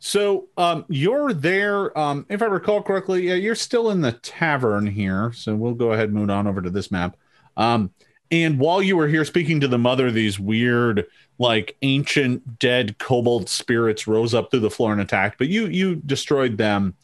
So 0.00 0.48
um, 0.56 0.84
you're 0.88 1.32
there, 1.32 1.96
um, 1.96 2.26
if 2.28 2.42
I 2.42 2.46
recall 2.46 2.82
correctly. 2.82 3.28
Yeah, 3.28 3.34
you're 3.34 3.54
still 3.54 3.90
in 3.90 4.00
the 4.00 4.12
tavern 4.12 4.86
here. 4.86 5.32
So 5.32 5.54
we'll 5.54 5.74
go 5.74 5.92
ahead 5.92 6.06
and 6.06 6.14
move 6.14 6.30
on 6.30 6.46
over 6.46 6.62
to 6.62 6.70
this 6.70 6.90
map. 6.90 7.16
Um, 7.56 7.90
and 8.30 8.58
while 8.58 8.82
you 8.82 8.96
were 8.96 9.08
here 9.08 9.24
speaking 9.24 9.60
to 9.60 9.68
the 9.68 9.78
mother, 9.78 10.10
these 10.10 10.38
weird, 10.38 11.06
like 11.38 11.76
ancient 11.82 12.58
dead 12.58 12.98
kobold 12.98 13.48
spirits 13.48 14.06
rose 14.06 14.34
up 14.34 14.50
through 14.50 14.60
the 14.60 14.70
floor 14.70 14.92
and 14.92 15.00
attacked, 15.00 15.36
but 15.36 15.48
you 15.48 15.66
you 15.66 15.96
destroyed 15.96 16.56
them, 16.56 16.94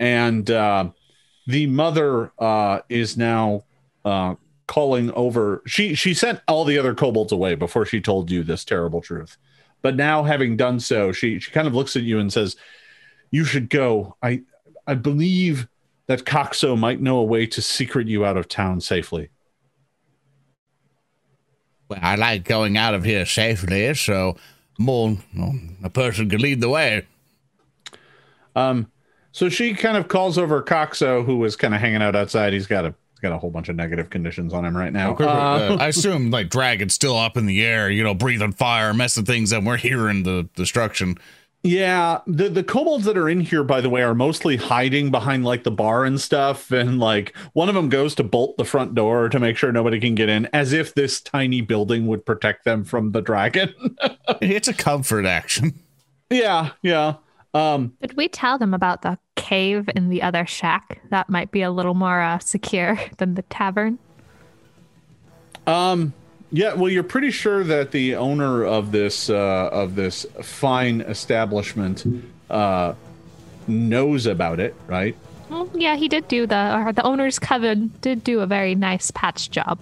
and 0.00 0.50
uh, 0.50 0.88
the 1.46 1.66
mother 1.66 2.32
uh, 2.38 2.80
is 2.88 3.16
now 3.16 3.62
uh, 4.04 4.34
calling 4.66 5.12
over. 5.12 5.62
She 5.66 5.94
she 5.94 6.12
sent 6.12 6.40
all 6.48 6.64
the 6.64 6.78
other 6.78 6.94
kobolds 6.94 7.30
away 7.30 7.54
before 7.54 7.86
she 7.86 8.00
told 8.00 8.30
you 8.30 8.42
this 8.42 8.64
terrible 8.64 9.00
truth, 9.00 9.36
but 9.84 9.96
now 9.96 10.22
having 10.22 10.56
done 10.56 10.80
so, 10.80 11.12
she 11.12 11.38
she 11.38 11.50
kind 11.50 11.68
of 11.68 11.74
looks 11.74 11.94
at 11.94 12.02
you 12.02 12.18
and 12.18 12.32
says, 12.32 12.56
"You 13.30 13.44
should 13.44 13.68
go. 13.68 14.16
I 14.20 14.42
I 14.88 14.94
believe." 14.94 15.68
That 16.06 16.26
Coxo 16.26 16.76
might 16.76 17.00
know 17.00 17.16
a 17.16 17.24
way 17.24 17.46
to 17.46 17.62
secret 17.62 18.08
you 18.08 18.26
out 18.26 18.36
of 18.36 18.46
town 18.46 18.82
safely. 18.82 19.30
Well, 21.88 21.98
I 22.02 22.16
like 22.16 22.44
going 22.44 22.76
out 22.76 22.92
of 22.92 23.04
here 23.04 23.24
safely, 23.24 23.94
so 23.94 24.36
more 24.78 25.16
well, 25.34 25.58
a 25.82 25.88
person 25.88 26.28
could 26.28 26.42
lead 26.42 26.60
the 26.60 26.68
way. 26.68 27.06
Um, 28.54 28.92
so 29.32 29.48
she 29.48 29.72
kind 29.72 29.96
of 29.96 30.08
calls 30.08 30.36
over 30.36 30.60
Coxo, 30.60 31.24
who 31.24 31.38
was 31.38 31.56
kind 31.56 31.74
of 31.74 31.80
hanging 31.80 32.02
out 32.02 32.14
outside. 32.14 32.52
He's 32.52 32.66
got 32.66 32.84
a 32.84 32.94
got 33.24 33.32
a 33.32 33.38
whole 33.38 33.50
bunch 33.50 33.68
of 33.68 33.76
negative 33.76 34.10
conditions 34.10 34.52
on 34.52 34.64
him 34.64 34.76
right 34.76 34.92
now. 34.92 35.14
Uh, 35.16 35.76
I 35.80 35.88
assume 35.88 36.30
like 36.30 36.50
dragon's 36.50 36.94
still 36.94 37.16
up 37.16 37.36
in 37.36 37.46
the 37.46 37.64
air, 37.64 37.90
you 37.90 38.04
know, 38.04 38.14
breathing 38.14 38.52
fire, 38.52 38.92
messing 38.94 39.24
things 39.24 39.52
up. 39.52 39.64
We're 39.64 39.78
hearing 39.78 40.22
the 40.24 40.48
destruction. 40.54 41.16
yeah, 41.62 42.20
the 42.26 42.50
the 42.50 42.62
kobolds 42.62 43.06
that 43.06 43.16
are 43.16 43.28
in 43.30 43.40
here, 43.40 43.64
by 43.64 43.80
the 43.80 43.88
way, 43.88 44.02
are 44.02 44.14
mostly 44.14 44.56
hiding 44.56 45.10
behind 45.10 45.44
like 45.46 45.64
the 45.64 45.70
bar 45.70 46.04
and 46.04 46.20
stuff. 46.20 46.70
And 46.70 47.00
like 47.00 47.34
one 47.54 47.70
of 47.70 47.74
them 47.74 47.88
goes 47.88 48.14
to 48.16 48.22
bolt 48.22 48.58
the 48.58 48.66
front 48.66 48.94
door 48.94 49.30
to 49.30 49.40
make 49.40 49.56
sure 49.56 49.72
nobody 49.72 49.98
can 49.98 50.14
get 50.14 50.28
in, 50.28 50.46
as 50.52 50.74
if 50.74 50.94
this 50.94 51.22
tiny 51.22 51.62
building 51.62 52.06
would 52.06 52.26
protect 52.26 52.64
them 52.66 52.84
from 52.84 53.12
the 53.12 53.22
dragon. 53.22 53.72
It's 54.40 54.68
a 54.68 54.74
comfort 54.74 55.24
action. 55.26 55.78
yeah, 56.30 56.70
yeah. 56.82 57.14
Um, 57.54 57.96
Did 58.02 58.16
we 58.16 58.28
tell 58.28 58.58
them 58.58 58.74
about 58.74 59.02
the 59.02 59.16
cave 59.36 59.88
in 59.94 60.08
the 60.08 60.22
other 60.22 60.44
shack? 60.44 61.00
That 61.10 61.30
might 61.30 61.52
be 61.52 61.62
a 61.62 61.70
little 61.70 61.94
more 61.94 62.20
uh, 62.20 62.38
secure 62.40 62.98
than 63.18 63.34
the 63.34 63.42
tavern. 63.42 63.98
Um. 65.66 66.12
Yeah. 66.50 66.74
Well, 66.74 66.90
you're 66.90 67.02
pretty 67.02 67.30
sure 67.30 67.64
that 67.64 67.90
the 67.90 68.16
owner 68.16 68.64
of 68.64 68.92
this 68.92 69.30
uh, 69.30 69.70
of 69.72 69.94
this 69.94 70.26
fine 70.42 71.00
establishment 71.00 72.04
uh, 72.50 72.94
knows 73.66 74.26
about 74.26 74.60
it, 74.60 74.74
right? 74.86 75.16
Well, 75.48 75.70
yeah, 75.74 75.96
he 75.96 76.08
did 76.08 76.26
do 76.28 76.46
the, 76.46 76.76
or 76.76 76.92
the 76.92 77.02
owner's 77.02 77.38
coven 77.38 77.92
did 78.00 78.24
do 78.24 78.40
a 78.40 78.46
very 78.46 78.74
nice 78.74 79.10
patch 79.10 79.50
job. 79.50 79.78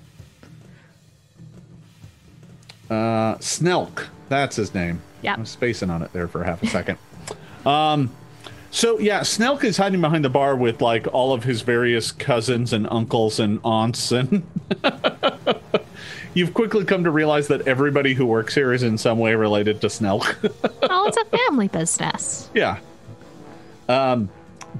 Uh, 2.90 3.38
Snelk. 3.38 4.08
That's 4.28 4.56
his 4.56 4.74
name. 4.74 5.00
Yeah. 5.22 5.34
I'm 5.34 5.46
spacing 5.46 5.88
on 5.88 6.02
it 6.02 6.12
there 6.12 6.28
for 6.28 6.42
half 6.44 6.62
a 6.62 6.66
second. 6.66 6.98
um. 7.66 8.10
So 8.74 8.98
yeah, 8.98 9.22
Snelk 9.22 9.64
is 9.64 9.76
hiding 9.76 10.00
behind 10.00 10.24
the 10.24 10.30
bar 10.30 10.56
with 10.56 10.80
like 10.80 11.06
all 11.12 11.34
of 11.34 11.44
his 11.44 11.60
various 11.60 12.10
cousins 12.10 12.72
and 12.72 12.88
uncles 12.90 13.38
and 13.38 13.60
aunts, 13.62 14.10
and 14.12 14.42
you've 16.34 16.54
quickly 16.54 16.86
come 16.86 17.04
to 17.04 17.10
realize 17.10 17.48
that 17.48 17.68
everybody 17.68 18.14
who 18.14 18.24
works 18.24 18.54
here 18.54 18.72
is 18.72 18.82
in 18.82 18.96
some 18.96 19.18
way 19.18 19.34
related 19.34 19.82
to 19.82 19.90
Snelk. 19.90 20.38
oh, 20.82 21.06
it's 21.06 21.18
a 21.18 21.24
family 21.36 21.68
business. 21.68 22.48
Yeah. 22.54 22.78
Um, 23.90 24.30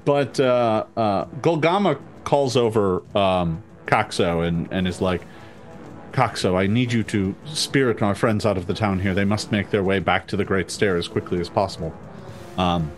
but 0.05 0.41
uh, 0.41 0.85
uh, 0.97 1.27
Golgama 1.41 2.01
calls 2.25 2.57
over 2.57 3.03
um, 3.17 3.63
Coxo 3.87 4.41
and, 4.47 4.69
and 4.73 4.89
is 4.89 5.01
like, 5.01 5.23
Coxo, 6.13 6.57
I 6.57 6.67
need 6.67 6.93
you 6.93 7.03
to 7.05 7.35
spirit 7.47 8.01
my 8.01 8.15
friends 8.15 8.47
out 8.47 8.57
of 8.57 8.67
the 8.67 8.75
town 8.75 9.01
here. 9.01 9.15
They 9.15 9.25
must 9.25 9.53
make 9.53 9.71
their 9.71 9.83
way 9.83 9.99
back 9.99 10.27
to 10.29 10.37
the 10.37 10.45
Great 10.45 10.71
Stair 10.71 10.97
as 10.97 11.09
quickly 11.09 11.41
as 11.41 11.49
possible. 11.49 11.95
Um, 12.59 12.91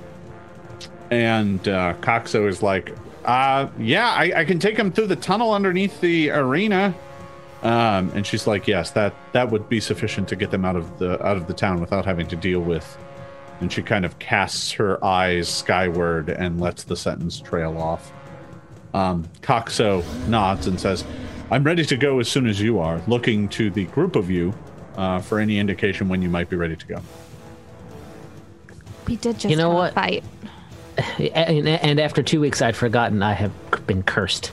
and 1.10 1.66
uh, 1.68 1.94
Coxo 2.00 2.46
is 2.48 2.62
like, 2.62 2.92
uh, 3.24 3.68
yeah, 3.78 4.08
I, 4.08 4.40
I 4.40 4.44
can 4.44 4.58
take 4.58 4.76
them 4.76 4.92
through 4.92 5.06
the 5.06 5.16
tunnel 5.16 5.52
underneath 5.52 6.00
the 6.00 6.30
arena. 6.30 6.94
Um, 7.62 8.10
and 8.14 8.26
she's 8.26 8.46
like, 8.46 8.66
yes, 8.66 8.90
that 8.90 9.14
that 9.32 9.50
would 9.50 9.68
be 9.68 9.80
sufficient 9.80 10.28
to 10.28 10.36
get 10.36 10.50
them 10.50 10.64
out 10.64 10.76
of 10.76 10.98
the 10.98 11.24
out 11.24 11.36
of 11.36 11.46
the 11.46 11.54
town 11.54 11.80
without 11.80 12.04
having 12.04 12.26
to 12.28 12.36
deal 12.36 12.60
with 12.60 12.98
and 13.60 13.72
she 13.72 13.82
kind 13.82 14.04
of 14.04 14.18
casts 14.18 14.72
her 14.72 15.02
eyes 15.04 15.48
skyward 15.48 16.28
and 16.28 16.60
lets 16.60 16.84
the 16.84 16.96
sentence 16.96 17.40
trail 17.40 17.78
off. 17.78 18.12
Um, 18.92 19.28
Coxo 19.42 20.02
nods 20.28 20.66
and 20.66 20.80
says, 20.80 21.04
I'm 21.50 21.64
ready 21.64 21.84
to 21.86 21.96
go 21.96 22.20
as 22.20 22.28
soon 22.28 22.46
as 22.46 22.60
you 22.60 22.78
are, 22.78 23.00
looking 23.06 23.48
to 23.50 23.70
the 23.70 23.84
group 23.86 24.16
of 24.16 24.30
you 24.30 24.54
uh, 24.96 25.20
for 25.20 25.38
any 25.38 25.58
indication 25.58 26.08
when 26.08 26.22
you 26.22 26.28
might 26.28 26.48
be 26.48 26.56
ready 26.56 26.76
to 26.76 26.86
go. 26.86 27.00
We 29.06 29.16
did 29.16 29.38
just 29.38 29.50
You 29.50 29.56
know 29.56 29.70
what? 29.70 29.94
fight. 29.94 30.24
And, 31.18 31.66
and 31.66 31.98
after 31.98 32.22
two 32.22 32.40
weeks, 32.40 32.62
I'd 32.62 32.76
forgotten 32.76 33.20
I 33.20 33.32
have 33.32 33.50
been 33.84 34.04
cursed. 34.04 34.52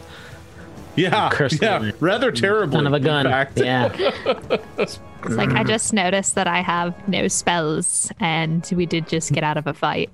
Yeah, 0.96 1.30
Cursed 1.32 1.62
yeah, 1.62 1.92
rather 2.00 2.32
terribly. 2.32 2.78
Son 2.78 2.88
of 2.88 2.94
a 2.94 3.00
gun. 3.00 3.26
Yeah. 3.56 3.96
It's 4.80 5.00
like 5.30 5.52
I 5.52 5.64
just 5.64 5.94
noticed 5.94 6.34
that 6.34 6.48
I 6.48 6.62
have 6.62 6.96
no 7.08 7.28
spells, 7.28 8.12
and 8.20 8.68
we 8.76 8.88
did 8.88 9.08
just 9.08 9.32
get 9.32 9.44
out 9.44 9.56
of 9.58 9.68
a 9.68 9.74
fight. 9.76 10.10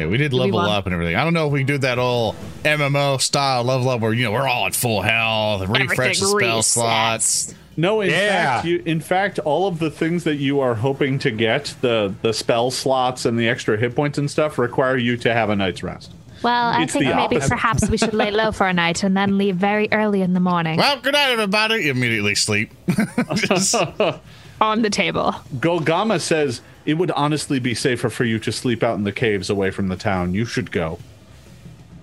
Yeah, 0.00 0.06
we 0.06 0.16
did 0.16 0.32
level 0.32 0.58
won. 0.58 0.70
up 0.70 0.86
and 0.86 0.94
everything. 0.94 1.16
I 1.16 1.24
don't 1.24 1.34
know 1.34 1.46
if 1.46 1.52
we 1.52 1.60
can 1.60 1.66
do 1.66 1.78
that 1.78 1.98
old 1.98 2.36
MMO 2.64 3.20
style 3.20 3.64
level 3.64 3.88
up 3.90 4.00
where 4.00 4.12
you 4.12 4.24
know 4.24 4.32
we're 4.32 4.48
all 4.48 4.66
at 4.66 4.74
full 4.74 5.02
health, 5.02 5.68
refresh 5.68 6.18
the 6.20 6.26
spell 6.26 6.62
slots. 6.62 7.54
No, 7.76 8.00
in 8.00 8.10
Yeah. 8.10 8.56
fact, 8.56 8.66
you, 8.66 8.82
in 8.84 9.00
fact, 9.00 9.38
all 9.40 9.66
of 9.68 9.78
the 9.78 9.90
things 9.90 10.24
that 10.24 10.36
you 10.36 10.60
are 10.60 10.74
hoping 10.74 11.18
to 11.20 11.30
get, 11.30 11.74
the 11.80 12.14
the 12.22 12.32
spell 12.32 12.70
slots 12.70 13.24
and 13.24 13.38
the 13.38 13.48
extra 13.48 13.76
hit 13.76 13.94
points 13.94 14.18
and 14.18 14.30
stuff, 14.30 14.58
require 14.58 14.96
you 14.96 15.16
to 15.18 15.32
have 15.32 15.50
a 15.50 15.56
night's 15.56 15.82
rest. 15.82 16.12
Well, 16.42 16.68
I 16.72 16.86
think 16.86 17.04
maybe 17.04 17.12
opposite. 17.36 17.50
perhaps 17.50 17.90
we 17.90 17.98
should 17.98 18.14
lay 18.14 18.30
low 18.30 18.50
for 18.50 18.66
a 18.66 18.72
night 18.72 19.02
and 19.02 19.14
then 19.14 19.36
leave 19.36 19.56
very 19.56 19.88
early 19.92 20.22
in 20.22 20.32
the 20.32 20.40
morning 20.40 20.78
Well, 20.78 20.98
good 20.98 21.12
night, 21.12 21.30
everybody. 21.32 21.84
You 21.84 21.90
immediately 21.90 22.34
sleep. 22.34 22.72
Just- 23.34 23.74
on 24.60 24.80
the 24.82 24.88
table. 24.90 25.34
Golgama 25.56 26.18
says 26.20 26.62
it 26.86 26.94
would 26.94 27.10
honestly 27.12 27.58
be 27.58 27.74
safer 27.74 28.10
for 28.10 28.24
you 28.24 28.38
to 28.40 28.52
sleep 28.52 28.82
out 28.82 28.96
in 28.96 29.04
the 29.04 29.12
caves 29.12 29.50
away 29.50 29.70
from 29.70 29.88
the 29.88 29.96
town. 29.96 30.34
You 30.34 30.44
should 30.44 30.70
go. 30.70 30.98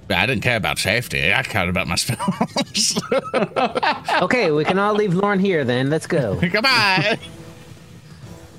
I 0.09 0.25
didn't 0.25 0.43
care 0.43 0.55
about 0.55 0.79
safety. 0.79 1.33
I 1.33 1.43
cared 1.43 1.69
about 1.69 1.87
my 1.87 1.95
spells. 1.95 2.99
Okay, 4.21 4.51
we 4.51 4.63
can 4.63 4.79
all 4.79 4.93
leave 4.93 5.13
Lauren 5.13 5.39
here 5.39 5.63
then. 5.63 5.89
Let's 5.89 6.07
go. 6.07 6.35
Goodbye. 6.39 7.19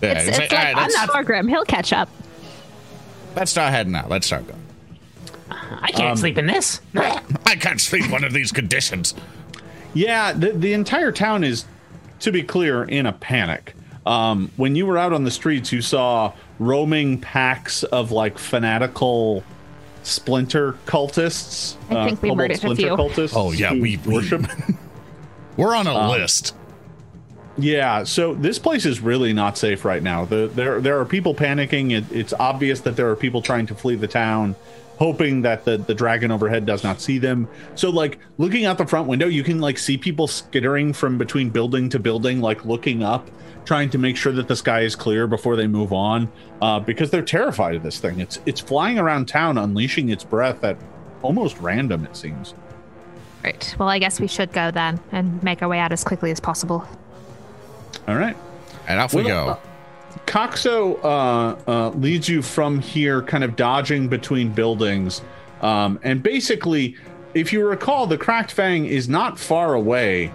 Yeah, 0.02 0.12
It's, 0.12 0.28
it's 0.28 0.28
it's 0.28 0.38
like, 0.38 0.52
like 0.52 0.52
all 0.52 0.58
right, 0.58 0.76
I'm 0.76 0.82
let's, 0.82 0.94
not 0.94 1.08
Thorgrim. 1.10 1.48
He'll 1.48 1.64
catch 1.64 1.92
up. 1.92 2.08
let's 3.34 3.50
start 3.50 3.72
heading 3.72 3.94
out. 3.94 4.08
Let's 4.08 4.26
start 4.26 4.46
going. 4.46 4.62
I 5.50 5.90
can't 5.90 6.10
um, 6.10 6.16
sleep 6.16 6.38
in 6.38 6.46
this. 6.46 6.80
I 6.94 7.56
can't 7.56 7.80
sleep 7.80 8.12
under 8.12 8.28
these 8.28 8.52
conditions. 8.52 9.14
Yeah, 9.94 10.32
the, 10.32 10.52
the 10.52 10.72
entire 10.75 11.10
town 11.10 11.42
is, 11.42 11.64
to 12.20 12.30
be 12.30 12.42
clear, 12.42 12.84
in 12.84 13.06
a 13.06 13.12
panic. 13.12 13.75
Um, 14.07 14.50
when 14.57 14.76
you 14.76 14.87
were 14.87 14.97
out 14.99 15.12
on 15.12 15.25
the 15.25 15.31
streets, 15.31 15.73
you 15.73 15.83
saw 15.83 16.33
roaming 16.59 17.21
packs 17.21 17.83
of 17.85 18.11
like 18.11 18.38
fanatical 18.38 19.45
splinter 20.02 20.73
cultists. 20.87 21.76
I 21.90 22.07
think 22.07 22.23
we 22.23 22.28
kobold 22.31 22.38
murdered 22.38 22.64
a 22.64 22.76
few. 22.76 22.87
cultists. 22.88 23.33
Oh 23.37 23.52
yeah, 23.52 23.73
we 23.73 23.99
we- 23.99 24.14
worship. 24.14 24.47
We're 25.57 25.75
on 25.75 25.87
a 25.88 26.11
list. 26.11 26.55
Yeah, 27.59 28.05
so 28.05 28.35
this 28.35 28.61
place 28.61 28.87
is 28.87 29.00
really 29.00 29.33
not 29.33 29.59
safe 29.59 29.85
right 29.85 30.02
now. 30.02 30.25
The, 30.25 30.47
there 30.55 30.81
there 30.81 31.00
are 31.00 31.05
people 31.05 31.35
panicking. 31.35 31.90
It, 31.90 32.05
it's 32.12 32.33
obvious 32.33 32.81
that 32.83 32.95
there 32.95 33.11
are 33.11 33.17
people 33.17 33.43
trying 33.43 33.67
to 33.67 33.75
flee 33.75 33.97
the 33.97 34.07
town, 34.07 34.55
hoping 34.99 35.43
that 35.43 35.64
the, 35.64 35.76
the 35.76 35.95
dragon 35.95 36.31
overhead 36.31 36.64
does 36.64 36.85
not 36.85 37.00
see 37.00 37.19
them. 37.19 37.49
So 37.75 37.90
like 37.90 38.21
looking 38.38 38.64
out 38.64 38.78
the 38.78 38.87
front 38.87 39.09
window, 39.09 39.26
you 39.26 39.43
can 39.43 39.59
like 39.61 39.76
see 39.78 39.99
people 39.99 40.28
skittering 40.28 40.93
from 40.93 41.19
between 41.19 41.50
building 41.50 41.88
to 41.88 41.99
building, 41.99 42.40
like 42.40 42.64
looking 42.64 43.02
up, 43.02 43.28
trying 43.68 43.90
to 43.90 43.98
make 43.98 44.16
sure 44.16 44.32
that 44.32 44.48
the 44.48 44.56
sky 44.56 44.80
is 44.80 44.96
clear 44.96 45.26
before 45.26 45.54
they 45.54 45.66
move 45.66 45.92
on, 45.92 46.26
uh, 46.62 46.80
because 46.80 47.10
they're 47.10 47.20
terrified 47.20 47.75
of 47.75 47.82
this 47.82 47.98
thing. 48.00 48.18
It's 48.18 48.40
it's 48.46 48.60
flying 48.60 48.98
around 48.98 49.28
town, 49.28 49.58
unleashing 49.58 50.08
its 50.08 50.25
breath 50.25 50.64
at 50.64 50.78
almost 51.20 51.58
random. 51.60 52.04
It 52.06 52.16
seems. 52.16 52.54
Right. 53.44 53.76
Well, 53.78 53.88
I 53.88 53.98
guess 53.98 54.20
we 54.20 54.26
should 54.26 54.52
go 54.52 54.70
then 54.70 54.98
and 55.12 55.40
make 55.44 55.62
our 55.62 55.68
way 55.68 55.78
out 55.78 55.92
as 55.92 56.02
quickly 56.02 56.30
as 56.30 56.40
possible. 56.40 56.88
All 58.08 58.16
right. 58.16 58.37
And 58.88 58.98
off 58.98 59.12
we 59.12 59.22
Well, 59.22 59.46
go. 59.46 59.50
uh, 59.52 59.58
Coxo 60.26 60.96
uh, 61.04 61.70
uh, 61.70 61.90
leads 61.90 62.26
you 62.28 62.40
from 62.40 62.80
here, 62.80 63.20
kind 63.22 63.44
of 63.44 63.54
dodging 63.54 64.08
between 64.08 64.50
buildings. 64.50 65.20
Um, 65.60 66.00
and 66.02 66.22
basically, 66.22 66.96
if 67.34 67.52
you 67.52 67.66
recall, 67.68 68.06
the 68.06 68.16
Cracked 68.16 68.50
Fang 68.50 68.87
is 68.87 69.08
not 69.10 69.38
far 69.38 69.75
away 69.75 70.32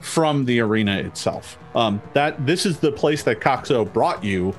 from 0.00 0.44
the 0.44 0.60
arena 0.60 0.98
itself. 0.98 1.58
Um, 1.74 2.00
that 2.14 2.46
this 2.46 2.66
is 2.66 2.78
the 2.78 2.92
place 2.92 3.22
that 3.24 3.40
Coxo 3.40 3.84
brought 3.84 4.22
you 4.24 4.54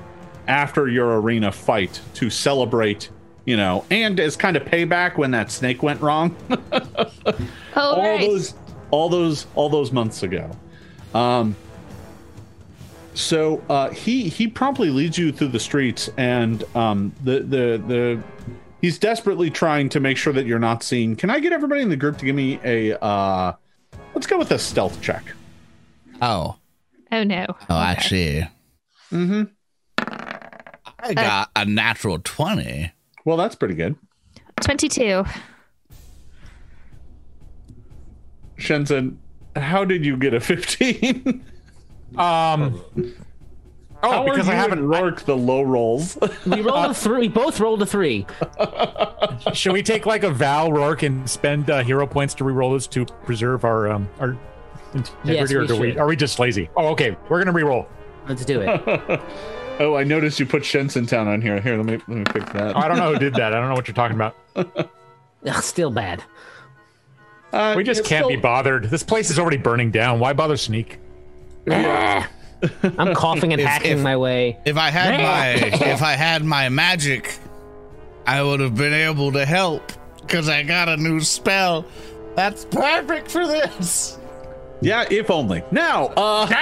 after 0.46 0.88
your 0.88 1.20
arena 1.20 1.52
fight 1.52 2.00
to 2.14 2.30
celebrate, 2.30 3.10
you 3.44 3.56
know, 3.56 3.84
and 3.90 4.18
as 4.20 4.36
kind 4.36 4.56
of 4.56 4.64
payback 4.64 5.16
when 5.18 5.30
that 5.32 5.50
snake 5.50 5.82
went 5.82 6.00
wrong 6.00 6.34
Oh, 7.76 7.94
all 7.94 8.02
right. 8.02 8.20
those 8.20 8.54
all 8.90 9.08
those 9.08 9.46
all 9.54 9.68
those 9.68 9.92
months 9.92 10.22
ago 10.22 10.50
Um, 11.14 11.54
so 13.14 13.62
uh, 13.68 13.90
he 13.90 14.28
he 14.28 14.46
promptly 14.46 14.90
leads 14.90 15.18
you 15.18 15.32
through 15.32 15.48
the 15.48 15.58
streets, 15.60 16.08
and 16.16 16.62
um, 16.76 17.12
the 17.24 17.40
the 17.40 17.82
the 17.86 18.22
he's 18.80 18.98
desperately 18.98 19.50
trying 19.50 19.88
to 19.90 20.00
make 20.00 20.16
sure 20.16 20.32
that 20.32 20.46
you're 20.46 20.58
not 20.60 20.82
seen. 20.84 21.16
Can 21.16 21.30
I 21.30 21.40
get 21.40 21.52
everybody 21.52 21.82
in 21.82 21.88
the 21.88 21.96
group 21.96 22.18
to 22.18 22.24
give 22.24 22.36
me 22.36 22.60
a 22.64 22.96
uh, 23.02 23.54
let's 24.18 24.26
go 24.26 24.36
with 24.36 24.50
a 24.50 24.58
stealth 24.58 25.00
check? 25.00 25.32
Oh. 26.20 26.56
Oh 27.12 27.22
no. 27.22 27.46
Oh, 27.48 27.76
I 27.76 27.94
see. 27.98 28.42
Mm-hmm. 29.12 29.44
I 29.96 31.14
got 31.14 31.50
a 31.54 31.64
natural 31.64 32.18
20. 32.18 32.92
Well, 33.24 33.36
that's 33.36 33.54
pretty 33.54 33.74
good. 33.74 33.94
22. 34.60 35.24
Shensen, 38.56 39.18
how 39.54 39.84
did 39.84 40.04
you 40.04 40.16
get 40.16 40.34
a 40.34 40.40
15? 40.40 41.44
Um. 42.16 42.82
Oh, 44.02 44.10
how 44.10 44.24
because 44.24 44.48
are 44.48 44.52
I 44.52 44.54
haven't. 44.54 44.78
and 44.78 44.88
Rourke 44.90 45.22
the 45.24 45.36
low 45.36 45.62
rolls? 45.62 46.16
We 46.46 46.60
rolled 46.60 46.90
a 46.90 46.94
three. 46.94 47.20
We 47.22 47.28
both 47.28 47.58
rolled 47.58 47.82
a 47.82 47.86
three. 47.86 48.26
Should 49.54 49.72
we 49.72 49.82
take 49.82 50.06
like 50.06 50.22
a 50.22 50.30
Val 50.30 50.72
Rourke 50.72 51.02
and 51.02 51.28
spend 51.28 51.68
uh, 51.68 51.82
hero 51.82 52.06
points 52.06 52.34
to 52.34 52.44
reroll 52.44 52.76
this 52.76 52.86
to 52.88 53.04
preserve 53.24 53.64
our 53.64 53.90
um 53.90 54.08
our 54.20 54.36
integrity, 54.94 55.32
Yes, 55.34 55.52
or 55.52 55.60
we 55.62 55.66
do 55.66 55.76
we 55.80 55.98
are 55.98 56.06
we 56.06 56.16
just 56.16 56.38
lazy? 56.38 56.70
Oh, 56.76 56.88
okay. 56.88 57.16
We're 57.28 57.42
gonna 57.42 57.56
reroll. 57.58 57.86
Let's 58.28 58.44
do 58.44 58.60
it. 58.60 59.20
oh, 59.80 59.96
I 59.96 60.04
noticed 60.04 60.38
you 60.38 60.46
put 60.46 60.62
Shensen 60.62 61.08
Town 61.08 61.26
on 61.26 61.42
here. 61.42 61.60
Here, 61.60 61.76
let 61.76 61.86
me 61.86 61.92
let 62.06 62.08
me 62.08 62.24
fix 62.32 62.52
that. 62.52 62.76
I 62.76 62.86
don't 62.88 62.98
know 62.98 63.12
who 63.14 63.18
did 63.18 63.34
that. 63.34 63.52
I 63.52 63.58
don't 63.58 63.68
know 63.68 63.74
what 63.74 63.88
you're 63.88 63.94
talking 63.94 64.14
about. 64.16 64.36
Ugh, 64.54 65.62
still 65.62 65.90
bad. 65.90 66.22
Uh, 67.52 67.74
We 67.76 67.82
just 67.82 68.04
can't 68.04 68.28
be 68.28 68.36
bothered. 68.36 68.84
This 68.90 69.02
place 69.02 69.30
is 69.30 69.38
already 69.38 69.56
burning 69.56 69.90
down. 69.90 70.20
Why 70.20 70.34
bother 70.34 70.56
sneak? 70.56 70.98
Ah. 71.70 72.28
I'm 72.98 73.14
coughing 73.14 73.52
and 73.52 73.60
If- 73.60 73.66
hacking 73.68 73.98
if- 73.98 74.02
my 74.02 74.16
way. 74.16 74.58
If 74.64 74.76
I 74.76 74.90
had 74.90 75.20
my 75.20 75.48
if 75.92 76.02
I 76.02 76.12
had 76.12 76.44
my 76.44 76.68
magic, 76.68 77.38
I 78.26 78.42
would 78.42 78.60
have 78.60 78.74
been 78.74 78.92
able 78.94 79.32
to 79.32 79.44
help 79.46 79.92
because 80.20 80.48
I 80.48 80.62
got 80.62 80.88
a 80.88 80.96
new 80.96 81.20
spell. 81.20 81.84
That's 82.36 82.64
perfect 82.66 83.30
for 83.30 83.46
this. 83.46 84.18
Yeah, 84.80 85.06
if 85.10 85.30
only. 85.30 85.62
Now, 85.72 86.06
uh, 86.16 86.46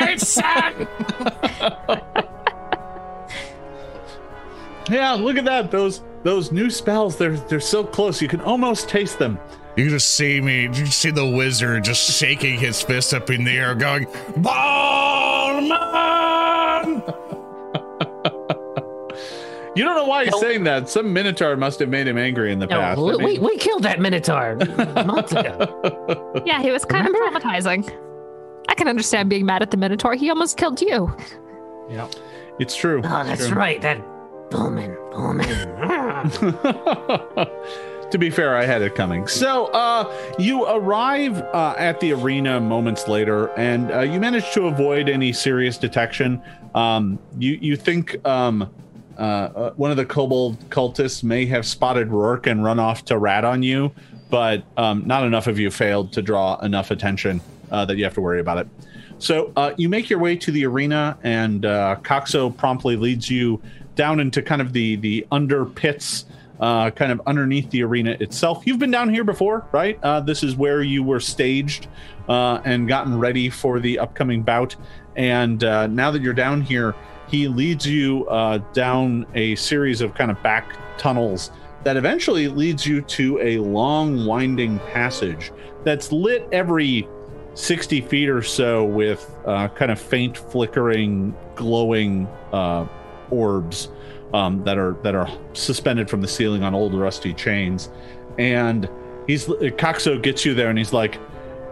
yeah, 4.90 5.12
look 5.14 5.36
at 5.36 5.44
that. 5.44 5.70
Those 5.70 6.02
those 6.22 6.52
new 6.52 6.70
spells. 6.70 7.16
They're 7.16 7.36
they're 7.36 7.60
so 7.60 7.84
close. 7.84 8.22
You 8.22 8.28
can 8.28 8.40
almost 8.40 8.88
taste 8.88 9.18
them. 9.18 9.38
You 9.76 9.90
just 9.90 10.14
see 10.14 10.40
me, 10.40 10.62
you 10.62 10.86
see 10.86 11.10
the 11.10 11.26
wizard 11.26 11.84
just 11.84 12.10
shaking 12.18 12.58
his 12.58 12.80
fist 12.82 13.12
up 13.12 13.28
in 13.30 13.44
the 13.44 13.50
air, 13.58 13.74
going, 13.74 14.06
Bulmahn! 14.38 15.72
You 19.76 19.84
don't 19.84 19.94
know 19.96 20.06
why 20.06 20.24
he's 20.24 20.38
saying 20.40 20.64
that. 20.64 20.88
Some 20.88 21.12
minotaur 21.12 21.54
must 21.56 21.78
have 21.80 21.90
made 21.90 22.08
him 22.08 22.16
angry 22.16 22.50
in 22.50 22.58
the 22.58 22.66
No, 22.66 22.80
past. 22.80 22.98
I 22.98 23.02
we, 23.02 23.16
mean- 23.18 23.24
we, 23.24 23.38
we 23.50 23.58
killed 23.58 23.82
that 23.82 24.00
minotaur 24.00 24.56
months 25.04 25.32
ago. 25.32 26.32
Yeah, 26.46 26.62
he 26.62 26.70
was 26.70 26.84
kind 26.86 27.06
of 27.06 27.12
traumatizing. 27.14 27.86
I 28.68 28.74
can 28.74 28.88
understand 28.88 29.28
being 29.28 29.44
mad 29.46 29.62
at 29.62 29.70
the 29.70 29.76
Minotaur. 29.76 30.14
He 30.14 30.28
almost 30.30 30.56
killed 30.56 30.80
you. 30.80 31.14
Yeah. 31.90 32.08
it's 32.58 32.74
true. 32.76 33.00
Oh, 33.04 33.24
that's 33.24 33.48
True. 33.48 33.56
right. 33.56 33.80
That 33.82 33.98
Bulmahn, 34.50 34.96
Bulmahn. 35.12 35.48
to 38.16 38.18
be 38.18 38.30
fair, 38.30 38.56
I 38.56 38.64
had 38.64 38.80
it 38.80 38.94
coming. 38.94 39.28
So, 39.28 39.66
uh, 39.66 40.10
you 40.38 40.64
arrive 40.64 41.38
uh, 41.38 41.74
at 41.76 42.00
the 42.00 42.14
arena 42.14 42.58
moments 42.58 43.08
later, 43.08 43.48
and 43.58 43.92
uh, 43.92 44.00
you 44.00 44.18
manage 44.18 44.50
to 44.52 44.68
avoid 44.68 45.10
any 45.10 45.34
serious 45.34 45.76
detection. 45.76 46.40
Um, 46.74 47.18
you 47.38 47.58
you 47.60 47.76
think 47.76 48.26
um, 48.26 48.70
uh, 49.18 49.20
uh, 49.20 49.72
one 49.74 49.90
of 49.90 49.98
the 49.98 50.06
kobold 50.06 50.58
cultists 50.70 51.22
may 51.22 51.44
have 51.46 51.66
spotted 51.66 52.08
Rourke 52.08 52.46
and 52.46 52.64
run 52.64 52.78
off 52.78 53.04
to 53.06 53.18
rat 53.18 53.44
on 53.44 53.62
you, 53.62 53.92
but 54.30 54.64
um, 54.78 55.02
not 55.06 55.24
enough 55.24 55.46
of 55.46 55.58
you 55.58 55.70
failed 55.70 56.10
to 56.14 56.22
draw 56.22 56.58
enough 56.60 56.90
attention 56.90 57.42
uh, 57.70 57.84
that 57.84 57.98
you 57.98 58.04
have 58.04 58.14
to 58.14 58.22
worry 58.22 58.40
about 58.40 58.58
it. 58.58 58.68
So 59.18 59.52
you 59.76 59.88
make 59.90 60.08
your 60.08 60.18
way 60.18 60.36
to 60.36 60.50
the 60.50 60.64
arena, 60.64 61.18
and 61.22 61.62
Coxo 62.02 62.50
promptly 62.50 62.96
leads 62.96 63.30
you 63.30 63.60
down 63.94 64.20
into 64.20 64.42
kind 64.42 64.60
of 64.60 64.74
the 64.74 64.96
the 64.96 65.26
under 65.32 65.64
pits, 65.64 66.25
uh, 66.60 66.90
kind 66.90 67.12
of 67.12 67.20
underneath 67.26 67.70
the 67.70 67.82
arena 67.82 68.16
itself. 68.20 68.66
You've 68.66 68.78
been 68.78 68.90
down 68.90 69.12
here 69.12 69.24
before, 69.24 69.66
right? 69.72 69.98
Uh, 70.02 70.20
this 70.20 70.42
is 70.42 70.56
where 70.56 70.82
you 70.82 71.02
were 71.02 71.20
staged 71.20 71.88
uh, 72.28 72.60
and 72.64 72.88
gotten 72.88 73.18
ready 73.18 73.50
for 73.50 73.80
the 73.80 73.98
upcoming 73.98 74.42
bout. 74.42 74.76
And 75.16 75.62
uh, 75.64 75.86
now 75.86 76.10
that 76.10 76.22
you're 76.22 76.34
down 76.34 76.60
here, 76.60 76.94
he 77.28 77.48
leads 77.48 77.86
you 77.86 78.26
uh, 78.28 78.58
down 78.72 79.26
a 79.34 79.54
series 79.56 80.00
of 80.00 80.14
kind 80.14 80.30
of 80.30 80.42
back 80.42 80.76
tunnels 80.98 81.50
that 81.84 81.96
eventually 81.96 82.48
leads 82.48 82.86
you 82.86 83.00
to 83.02 83.38
a 83.40 83.58
long, 83.58 84.26
winding 84.26 84.78
passage 84.80 85.52
that's 85.84 86.10
lit 86.10 86.48
every 86.52 87.08
60 87.54 88.00
feet 88.02 88.28
or 88.28 88.42
so 88.42 88.84
with 88.84 89.34
uh, 89.46 89.68
kind 89.68 89.90
of 89.90 90.00
faint 90.00 90.36
flickering 90.36 91.34
glowing 91.54 92.28
orbs 93.30 93.88
um, 94.32 94.62
that 94.64 94.78
are 94.78 94.96
that 95.02 95.14
are 95.14 95.28
suspended 95.52 96.08
from 96.10 96.20
the 96.20 96.28
ceiling 96.28 96.62
on 96.62 96.74
old 96.74 96.94
rusty 96.94 97.32
chains 97.32 97.90
and 98.38 98.88
he's 99.26 99.48
coxo 99.78 100.18
gets 100.18 100.44
you 100.44 100.54
there 100.54 100.68
and 100.68 100.78
he's 100.78 100.92
like 100.92 101.18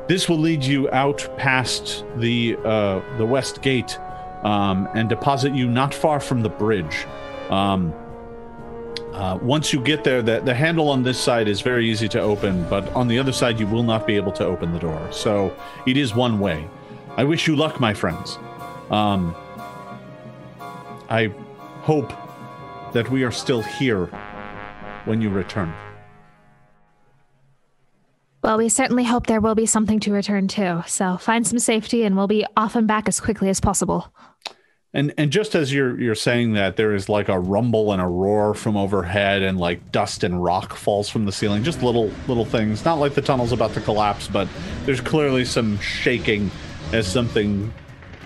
this 0.09 0.29
will 0.29 0.39
lead 0.39 0.63
you 0.63 0.91
out 0.91 1.29
past 1.37 2.05
the 2.17 2.57
uh, 2.65 3.01
the 3.19 3.27
west 3.27 3.63
gate 3.63 3.99
um, 4.45 4.89
and 4.95 5.09
deposit 5.09 5.55
you 5.55 5.69
not 5.69 5.95
far 5.95 6.21
from 6.21 6.43
the 6.43 6.49
bridge 6.49 7.07
um, 7.51 7.93
uh, 9.15 9.39
once 9.41 9.73
you 9.73 9.81
get 9.81 10.03
there, 10.03 10.23
the, 10.23 10.41
the 10.41 10.53
handle 10.53 10.89
on 10.89 11.05
this 11.05 11.21
side 11.21 11.47
is 11.47 11.61
very 11.61 11.89
easy 11.89 12.09
to 12.09 12.21
open, 12.21 12.69
but 12.69 12.89
on 12.95 13.07
the 13.07 13.17
other 13.17 13.31
side, 13.31 13.61
you 13.61 13.67
will 13.67 13.85
not 13.85 14.09
be 14.09 14.17
able 14.17 14.33
to 14.33 14.45
open 14.45 14.73
the 14.73 14.79
door. 14.79 15.09
So 15.13 15.57
it 15.87 15.97
is 15.97 16.17
one 16.17 16.41
way. 16.41 16.69
I 17.17 17.23
wish 17.23 17.47
you 17.47 17.55
luck, 17.55 17.79
my 17.79 17.95
friends. 17.95 18.39
Um, 18.91 19.37
I 21.09 21.33
hope 21.83 22.13
that 22.95 23.11
we 23.11 23.23
are 23.25 23.31
still 23.31 23.61
here 23.61 24.07
when 25.05 25.21
you 25.21 25.29
return. 25.29 25.73
Well, 28.43 28.59
we 28.59 28.69
certainly 28.69 29.05
hope 29.05 29.27
there 29.27 29.41
will 29.41 29.55
be 29.55 29.67
something 29.67 30.01
to 30.01 30.13
return 30.13 30.49
to. 30.49 30.85
So 30.87 31.17
find 31.17 31.47
some 31.47 31.59
safety 31.59 32.05
and 32.05 32.17
we'll 32.17 32.27
be 32.27 32.45
off 32.57 32.77
and 32.77 32.87
back 32.87 33.09
as 33.09 33.21
quickly 33.21 33.49
as 33.49 33.61
possible. 33.61 34.13
And 34.93 35.13
and 35.19 35.33
just 35.33 35.57
as 35.57 35.73
you're 35.73 35.99
you're 36.01 36.15
saying 36.15 36.53
that, 36.53 36.77
there 36.77 36.95
is 36.95 37.09
like 37.09 37.29
a 37.29 37.37
rumble 37.39 37.91
and 37.93 38.01
a 38.01 38.07
roar 38.07 38.55
from 38.55 38.77
overhead, 38.77 39.43
and 39.43 39.59
like 39.59 39.91
dust 39.91 40.23
and 40.23 40.41
rock 40.41 40.75
falls 40.75 41.09
from 41.09 41.25
the 41.25 41.33
ceiling. 41.33 41.65
Just 41.65 41.83
little 41.83 42.13
little 42.29 42.45
things, 42.45 42.85
not 42.85 43.01
like 43.01 43.15
the 43.15 43.21
tunnel's 43.21 43.51
about 43.51 43.73
to 43.75 43.81
collapse, 43.81 44.29
but 44.29 44.47
there's 44.85 45.01
clearly 45.01 45.45
some 45.45 45.79
shaking 45.81 46.49
as 46.93 47.09
something 47.11 47.75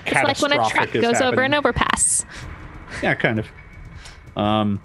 It's 0.04 0.14
like 0.14 0.42
when 0.42 0.52
a 0.52 0.68
truck 0.68 0.92
goes 0.92 1.04
over 1.04 1.14
happening. 1.42 1.44
an 1.46 1.54
overpass. 1.54 2.26
Yeah, 3.02 3.14
kind 3.14 3.38
of. 3.38 3.46
Um, 4.36 4.80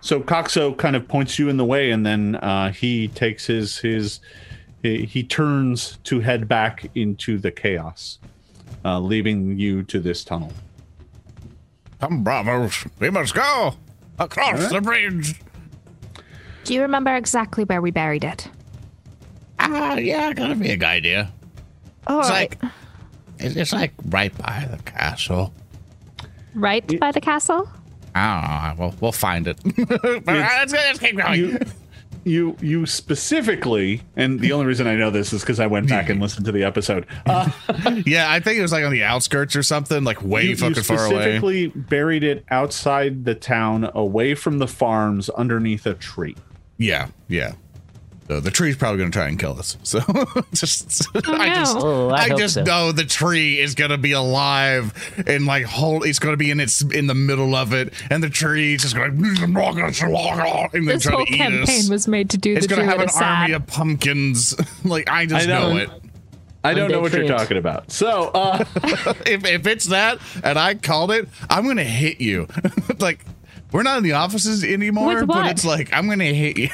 so 0.00 0.20
Coxo 0.20 0.72
kind 0.76 0.96
of 0.96 1.06
points 1.08 1.38
you 1.38 1.48
in 1.48 1.56
the 1.56 1.64
way, 1.64 1.90
and 1.90 2.04
then 2.06 2.36
uh, 2.36 2.72
he 2.72 3.08
takes 3.08 3.46
his 3.46 3.78
his 3.78 4.20
he, 4.82 5.04
he 5.04 5.22
turns 5.22 5.98
to 6.04 6.20
head 6.20 6.46
back 6.48 6.90
into 6.94 7.38
the 7.38 7.50
chaos, 7.50 8.18
uh, 8.84 8.98
leaving 9.00 9.58
you 9.58 9.82
to 9.84 9.98
this 10.00 10.24
tunnel. 10.24 10.52
Come, 12.00 12.22
bravos, 12.22 12.86
we 13.00 13.10
must 13.10 13.34
go 13.34 13.74
across 14.18 14.70
the 14.70 14.80
bridge. 14.80 15.40
Do 16.64 16.74
you 16.74 16.82
remember 16.82 17.14
exactly 17.16 17.64
where 17.64 17.80
we 17.82 17.90
buried 17.90 18.24
it? 18.24 18.48
Ah, 19.58 19.96
yeah, 19.96 20.32
got 20.32 20.52
a 20.52 20.54
big 20.54 20.84
idea. 20.84 21.32
Oh, 22.06 22.20
It's 22.20 22.28
like, 22.30 22.58
it's 23.38 23.56
it's 23.56 23.72
like 23.72 23.92
right 24.06 24.36
by 24.38 24.68
the 24.70 24.80
castle. 24.84 25.52
right 26.54 26.86
by 27.00 27.10
the 27.10 27.20
castle? 27.20 27.68
I 28.18 28.68
don't 28.68 28.78
know. 28.78 28.84
We'll, 28.84 28.94
we'll 29.00 29.12
find 29.12 29.46
it. 29.46 29.58
let's, 30.26 30.72
let's 30.72 30.98
keep 30.98 31.16
going. 31.16 31.38
You 31.38 31.58
you 32.24 32.56
you 32.60 32.86
specifically, 32.86 34.02
and 34.16 34.38
the 34.40 34.52
only 34.52 34.66
reason 34.66 34.86
I 34.86 34.94
know 34.94 35.10
this 35.10 35.32
is 35.32 35.40
because 35.40 35.60
I 35.60 35.66
went 35.66 35.88
back 35.88 36.08
and 36.08 36.20
listened 36.20 36.46
to 36.46 36.52
the 36.52 36.64
episode. 36.64 37.06
Uh, 37.26 37.50
yeah, 38.06 38.30
I 38.30 38.40
think 38.40 38.58
it 38.58 38.62
was 38.62 38.72
like 38.72 38.84
on 38.84 38.92
the 38.92 39.04
outskirts 39.04 39.56
or 39.56 39.62
something, 39.62 40.04
like 40.04 40.22
way 40.22 40.42
you, 40.42 40.50
you 40.50 40.56
fucking 40.56 40.82
far 40.82 41.06
away. 41.06 41.22
specifically 41.22 41.66
buried 41.68 42.24
it 42.24 42.44
outside 42.50 43.24
the 43.24 43.34
town, 43.34 43.90
away 43.94 44.34
from 44.34 44.58
the 44.58 44.68
farms, 44.68 45.28
underneath 45.30 45.86
a 45.86 45.94
tree. 45.94 46.36
Yeah, 46.76 47.08
yeah. 47.26 47.52
So 48.28 48.40
the 48.40 48.50
tree's 48.50 48.76
probably 48.76 48.98
gonna 48.98 49.10
try 49.10 49.26
and 49.28 49.38
kill 49.38 49.58
us. 49.58 49.78
So 49.82 50.00
just, 50.52 51.08
Oh, 51.14 51.32
I 51.34 51.54
just. 51.54 51.76
Oh, 51.78 52.08
I 52.10 52.24
I, 52.24 52.28
just 52.36 52.54
so. 52.54 52.62
know 52.62 52.92
the 52.92 53.04
tree 53.06 53.58
is 53.58 53.74
gonna 53.74 53.96
be 53.96 54.12
alive 54.12 54.92
and 55.26 55.46
like 55.46 55.64
whole. 55.64 56.02
It's 56.02 56.18
gonna 56.18 56.36
be 56.36 56.50
in 56.50 56.60
its 56.60 56.82
in 56.82 57.06
the 57.06 57.14
middle 57.14 57.54
of 57.54 57.72
it, 57.72 57.94
and 58.10 58.22
the 58.22 58.28
tree 58.28 58.74
is 58.74 58.82
just 58.82 58.94
gonna 58.94 59.06
and 59.06 59.16
then 59.56 60.84
This 60.84 61.02
try 61.04 61.12
whole 61.14 61.24
to 61.24 61.32
eat 61.32 61.36
campaign 61.38 61.80
us. 61.80 61.88
was 61.88 62.06
made 62.06 62.28
to 62.30 62.36
do 62.38 62.54
it's 62.54 62.66
gonna 62.66 62.84
have 62.84 63.00
an 63.00 63.06
a 63.08 63.12
sad. 63.12 63.42
army 63.42 63.52
of 63.54 63.66
pumpkins. 63.66 64.54
like 64.84 65.08
I 65.08 65.24
just 65.24 65.46
I 65.48 65.50
know. 65.50 65.72
know. 65.72 65.76
it. 65.78 65.90
I 66.64 66.74
don't 66.74 66.90
know 66.90 66.98
Undead 66.98 67.02
what 67.02 67.12
you're 67.14 67.28
talking 67.28 67.56
about. 67.56 67.90
So, 67.90 68.30
uh, 68.34 68.64
if, 69.26 69.46
if 69.46 69.66
it's 69.66 69.86
that 69.86 70.18
and 70.44 70.58
I 70.58 70.74
called 70.74 71.12
it, 71.12 71.28
I'm 71.48 71.66
gonna 71.66 71.82
hit 71.84 72.20
you. 72.20 72.46
like 72.98 73.24
we're 73.72 73.84
not 73.84 73.96
in 73.98 74.04
the 74.04 74.12
offices 74.12 74.64
anymore, 74.64 75.24
but 75.24 75.46
it's 75.50 75.64
like 75.64 75.94
I'm 75.94 76.08
gonna 76.10 76.24
hit 76.24 76.58
you. 76.58 76.68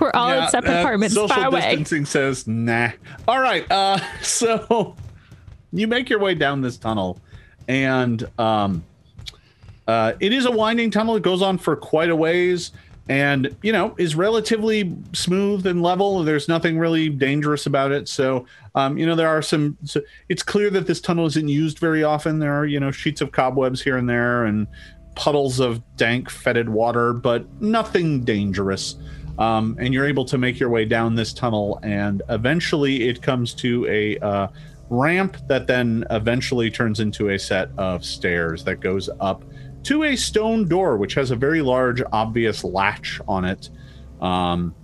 We're 0.00 0.10
all 0.14 0.30
yeah, 0.30 0.44
in 0.44 0.50
separate 0.50 0.78
uh, 0.78 0.80
apartments, 0.80 1.14
social 1.14 1.28
far 1.28 1.46
away. 1.48 1.60
distancing 1.60 2.06
says 2.06 2.46
nah. 2.46 2.90
All 3.28 3.38
right. 3.40 3.70
Uh, 3.70 3.98
so 4.22 4.96
you 5.72 5.86
make 5.86 6.08
your 6.08 6.18
way 6.18 6.34
down 6.34 6.62
this 6.62 6.78
tunnel, 6.78 7.20
and 7.68 8.28
um, 8.38 8.82
uh, 9.86 10.14
it 10.20 10.32
is 10.32 10.46
a 10.46 10.50
winding 10.50 10.90
tunnel. 10.90 11.16
It 11.16 11.22
goes 11.22 11.42
on 11.42 11.58
for 11.58 11.76
quite 11.76 12.08
a 12.10 12.16
ways, 12.16 12.72
and 13.08 13.54
you 13.62 13.72
know 13.72 13.94
is 13.98 14.14
relatively 14.14 14.96
smooth 15.12 15.66
and 15.66 15.82
level. 15.82 16.22
There's 16.24 16.48
nothing 16.48 16.78
really 16.78 17.10
dangerous 17.10 17.66
about 17.66 17.92
it. 17.92 18.08
So 18.08 18.46
um, 18.74 18.96
you 18.96 19.04
know 19.04 19.14
there 19.14 19.28
are 19.28 19.42
some. 19.42 19.76
So 19.84 20.00
it's 20.30 20.42
clear 20.42 20.70
that 20.70 20.86
this 20.86 21.00
tunnel 21.00 21.26
isn't 21.26 21.48
used 21.48 21.78
very 21.78 22.02
often. 22.02 22.38
There 22.38 22.54
are 22.54 22.64
you 22.64 22.80
know 22.80 22.90
sheets 22.90 23.20
of 23.20 23.32
cobwebs 23.32 23.82
here 23.82 23.98
and 23.98 24.08
there, 24.08 24.46
and 24.46 24.66
puddles 25.14 25.60
of 25.60 25.82
dank, 25.96 26.30
fetid 26.30 26.68
water, 26.68 27.12
but 27.12 27.46
nothing 27.60 28.24
dangerous. 28.24 28.96
Um, 29.38 29.76
and 29.80 29.94
you're 29.94 30.06
able 30.06 30.24
to 30.26 30.38
make 30.38 30.60
your 30.60 30.68
way 30.68 30.84
down 30.84 31.14
this 31.14 31.32
tunnel, 31.32 31.78
and 31.82 32.22
eventually 32.28 33.08
it 33.08 33.22
comes 33.22 33.54
to 33.54 33.86
a 33.86 34.18
uh, 34.18 34.48
ramp 34.90 35.36
that 35.48 35.66
then 35.66 36.04
eventually 36.10 36.70
turns 36.70 37.00
into 37.00 37.30
a 37.30 37.38
set 37.38 37.70
of 37.78 38.04
stairs 38.04 38.64
that 38.64 38.80
goes 38.80 39.08
up 39.20 39.44
to 39.84 40.04
a 40.04 40.16
stone 40.16 40.68
door, 40.68 40.96
which 40.96 41.14
has 41.14 41.30
a 41.30 41.36
very 41.36 41.62
large, 41.62 42.02
obvious 42.12 42.64
latch 42.64 43.20
on 43.26 43.44
it. 43.44 43.70
Um, 44.20 44.74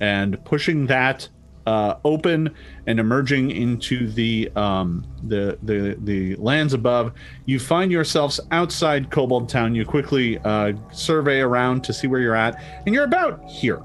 and 0.00 0.44
pushing 0.44 0.86
that 0.88 1.28
uh, 1.66 1.94
open 2.04 2.54
and 2.86 2.98
emerging 2.98 3.50
into 3.50 4.08
the 4.10 4.50
um, 4.56 5.06
the 5.24 5.58
the 5.62 5.96
the 6.02 6.36
lands 6.36 6.74
above, 6.74 7.12
you 7.46 7.58
find 7.58 7.92
yourselves 7.92 8.40
outside 8.50 9.10
Kobold 9.10 9.48
Town. 9.48 9.74
You 9.74 9.84
quickly 9.84 10.38
uh, 10.38 10.72
survey 10.92 11.40
around 11.40 11.84
to 11.84 11.92
see 11.92 12.06
where 12.06 12.20
you're 12.20 12.36
at, 12.36 12.62
and 12.86 12.94
you're 12.94 13.04
about 13.04 13.44
here. 13.48 13.82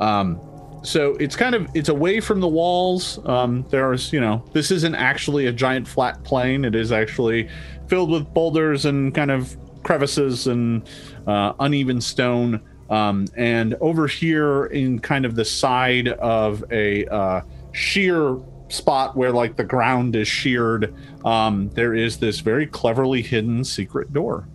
Um, 0.00 0.40
so 0.82 1.14
it's 1.14 1.34
kind 1.34 1.54
of 1.54 1.68
it's 1.74 1.88
away 1.88 2.20
from 2.20 2.40
the 2.40 2.48
walls. 2.48 3.18
Um, 3.26 3.64
there's 3.70 4.12
you 4.12 4.20
know 4.20 4.44
this 4.52 4.70
isn't 4.70 4.94
actually 4.94 5.46
a 5.46 5.52
giant 5.52 5.88
flat 5.88 6.22
plain. 6.24 6.64
It 6.64 6.74
is 6.74 6.92
actually 6.92 7.48
filled 7.88 8.10
with 8.10 8.32
boulders 8.34 8.84
and 8.84 9.14
kind 9.14 9.30
of 9.30 9.56
crevices 9.82 10.46
and 10.46 10.86
uh, 11.26 11.54
uneven 11.60 12.00
stone. 12.00 12.60
Um, 12.90 13.26
and 13.36 13.74
over 13.80 14.06
here 14.06 14.66
in 14.66 14.98
kind 14.98 15.24
of 15.24 15.34
the 15.34 15.44
side 15.44 16.08
of 16.08 16.64
a 16.70 17.06
uh, 17.06 17.40
sheer 17.72 18.38
spot 18.68 19.16
where 19.16 19.32
like 19.32 19.56
the 19.56 19.64
ground 19.64 20.16
is 20.16 20.28
sheared, 20.28 20.94
um, 21.24 21.70
there 21.70 21.94
is 21.94 22.18
this 22.18 22.40
very 22.40 22.66
cleverly 22.66 23.22
hidden 23.22 23.64
secret 23.64 24.12
door. 24.12 24.46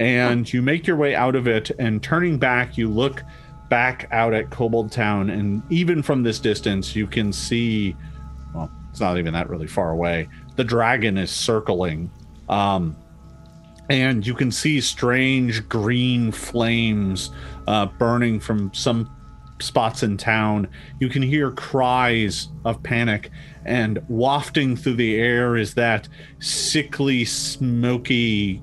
And 0.00 0.52
you 0.52 0.60
make 0.60 0.86
your 0.86 0.96
way 0.96 1.14
out 1.14 1.36
of 1.36 1.46
it, 1.46 1.70
and 1.78 2.02
turning 2.02 2.36
back, 2.36 2.76
you 2.76 2.88
look 2.88 3.22
back 3.70 4.08
out 4.10 4.34
at 4.34 4.50
Kobold 4.50 4.90
Town, 4.90 5.30
and 5.30 5.62
even 5.70 6.02
from 6.02 6.24
this 6.24 6.40
distance, 6.40 6.96
you 6.96 7.06
can 7.06 7.32
see 7.32 7.94
well, 8.54 8.70
it's 8.90 9.00
not 9.00 9.18
even 9.18 9.32
that 9.34 9.48
really 9.48 9.66
far 9.66 9.90
away. 9.90 10.28
The 10.56 10.64
dragon 10.64 11.18
is 11.18 11.30
circling. 11.30 12.10
Um, 12.48 12.96
and 13.90 14.26
you 14.26 14.34
can 14.34 14.50
see 14.50 14.80
strange 14.80 15.68
green 15.68 16.32
flames 16.32 17.30
uh, 17.66 17.86
burning 17.86 18.40
from 18.40 18.72
some 18.72 19.10
spots 19.60 20.02
in 20.02 20.16
town. 20.16 20.68
You 21.00 21.08
can 21.08 21.22
hear 21.22 21.50
cries 21.50 22.48
of 22.64 22.82
panic, 22.82 23.30
and 23.64 24.00
wafting 24.08 24.76
through 24.76 24.96
the 24.96 25.16
air 25.16 25.56
is 25.56 25.74
that 25.74 26.08
sickly, 26.38 27.24
smoky 27.24 28.62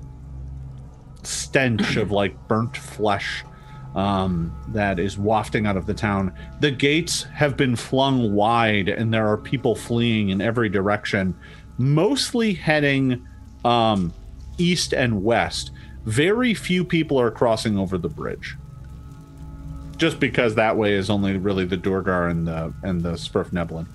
stench 1.22 1.96
of 1.96 2.10
like 2.12 2.36
burnt 2.48 2.76
flesh 2.76 3.44
um, 3.94 4.54
that 4.68 4.98
is 4.98 5.18
wafting 5.18 5.66
out 5.66 5.76
of 5.76 5.86
the 5.86 5.94
town. 5.94 6.32
The 6.60 6.70
gates 6.70 7.24
have 7.24 7.56
been 7.56 7.76
flung 7.76 8.32
wide, 8.34 8.88
and 8.88 9.12
there 9.12 9.26
are 9.26 9.36
people 9.36 9.74
fleeing 9.74 10.30
in 10.30 10.40
every 10.40 10.68
direction, 10.68 11.34
mostly 11.78 12.54
heading 12.54 13.26
um, 13.64 14.12
east 14.58 14.92
and 14.92 15.22
west. 15.22 15.70
Very 16.04 16.54
few 16.54 16.84
people 16.84 17.20
are 17.20 17.30
crossing 17.30 17.78
over 17.78 17.96
the 17.98 18.08
bridge. 18.08 18.56
Just 19.96 20.18
because 20.18 20.54
that 20.56 20.76
way 20.76 20.94
is 20.94 21.10
only 21.10 21.36
really 21.36 21.64
the 21.64 21.76
duergar 21.76 22.28
and 22.28 22.46
the 22.46 22.72
and 22.82 23.02
the 23.02 23.12
svirfneblin. 23.12 23.86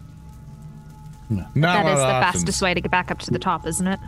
Not 1.30 1.54
That 1.56 1.86
a 1.86 1.90
is 1.92 1.98
the 1.98 2.04
lot 2.04 2.24
fastest 2.34 2.62
way 2.62 2.74
to 2.74 2.80
get 2.80 2.92
back 2.92 3.12
up 3.12 3.20
to 3.20 3.32
the 3.32 3.40
top, 3.40 3.68
isn't 3.68 3.88
it? 3.88 4.00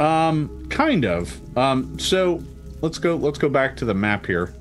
Um, 0.00 0.66
kind 0.70 1.04
of. 1.04 1.56
Um, 1.56 1.96
so 1.98 2.42
let's 2.80 2.98
go. 2.98 3.14
Let's 3.16 3.38
go 3.38 3.48
back 3.48 3.76
to 3.76 3.84
the 3.84 3.94
map 3.94 4.26
here. 4.26 4.54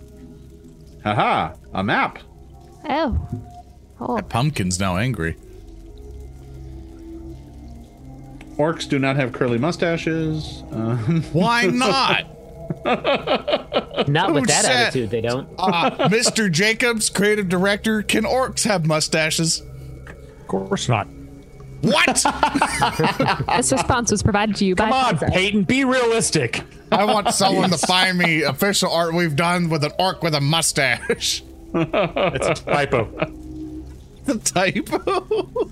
Haha, 1.04 1.56
a 1.74 1.84
map. 1.84 2.20
Oh. 2.88 3.18
Oh. 4.00 4.22
Pumpkin's 4.30 4.80
now 4.80 4.98
angry. 4.98 5.38
Orcs 8.60 8.88
do 8.88 9.00
not 9.00 9.16
have 9.16 9.32
curly 9.32 9.58
mustaches. 9.58 10.64
Um, 10.72 11.24
Why 11.32 11.66
not? 11.74 12.26
Not 14.08 14.34
with 14.34 14.48
that 14.48 14.62
said- 14.66 14.76
attitude, 14.88 15.10
they 15.10 15.22
don't. 15.22 15.48
uh, 15.58 16.10
Mr. 16.10 16.52
Jacobs, 16.52 17.10
creative 17.10 17.48
director, 17.50 18.02
can 18.04 18.24
orcs 18.26 18.66
have 18.66 18.86
mustaches? 18.86 19.62
Of 20.42 20.48
course 20.48 20.88
not. 20.90 21.08
What? 21.82 22.26
This 23.56 23.72
response 23.72 24.12
was 24.12 24.22
provided 24.24 24.56
to 24.58 24.66
you 24.66 24.76
by 24.76 24.86
Come 24.90 24.94
on, 24.94 25.18
Paizo. 25.18 25.34
Peyton, 25.34 25.64
be 25.64 25.86
realistic. 25.86 26.62
I 26.92 27.06
want 27.06 27.34
someone 27.34 27.70
to 27.70 27.78
find 27.78 28.18
me 28.18 28.44
official 28.44 28.92
art 28.92 29.14
we've 29.14 29.36
done 29.36 29.70
with 29.70 29.84
an 29.86 29.92
orc 30.00 30.22
with 30.24 30.36
a 30.36 30.42
mustache. 30.42 31.44
It's 31.74 32.48
a 32.48 32.54
typo. 32.66 33.06
The 34.26 34.38
typo. 34.38 35.72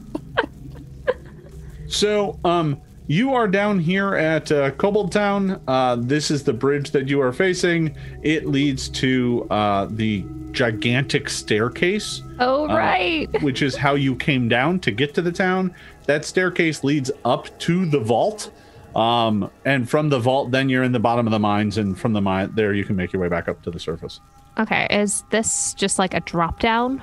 So, 1.87 2.39
um, 2.43 2.81
you 3.09 3.33
are 3.33 3.47
down 3.47 3.79
here 3.79 4.15
at 4.15 4.51
uh, 4.51 4.71
Kobold 4.71 5.13
Town. 5.13 5.61
Uh, 5.65 5.95
this 5.95 6.29
is 6.29 6.43
the 6.43 6.51
bridge 6.51 6.91
that 6.91 7.07
you 7.07 7.21
are 7.21 7.31
facing. 7.31 7.95
It 8.21 8.47
leads 8.47 8.89
to 8.89 9.47
uh, 9.49 9.87
the 9.89 10.25
gigantic 10.51 11.29
staircase, 11.29 12.21
Oh, 12.39 12.67
right. 12.67 13.27
which 13.41 13.61
is 13.61 13.77
how 13.77 13.95
you 13.95 14.13
came 14.15 14.49
down 14.49 14.79
to 14.81 14.91
get 14.91 15.13
to 15.13 15.21
the 15.21 15.31
town. 15.31 15.73
That 16.05 16.25
staircase 16.25 16.83
leads 16.83 17.09
up 17.23 17.57
to 17.59 17.85
the 17.85 17.99
vault. 17.99 18.51
Um, 18.93 19.49
and 19.63 19.89
from 19.89 20.09
the 20.09 20.19
vault, 20.19 20.51
then 20.51 20.67
you're 20.67 20.83
in 20.83 20.91
the 20.91 20.99
bottom 20.99 21.27
of 21.27 21.31
the 21.31 21.39
mines, 21.39 21.77
and 21.77 21.97
from 21.97 22.11
the 22.11 22.21
mine, 22.21 22.51
there 22.55 22.73
you 22.73 22.83
can 22.83 22.95
make 22.97 23.13
your 23.13 23.21
way 23.21 23.29
back 23.29 23.47
up 23.47 23.61
to 23.63 23.71
the 23.71 23.79
surface. 23.79 24.19
Okay, 24.59 24.87
is 24.89 25.23
this 25.29 25.73
just 25.75 25.99
like 25.99 26.13
a 26.13 26.19
drop 26.21 26.59
down? 26.59 27.01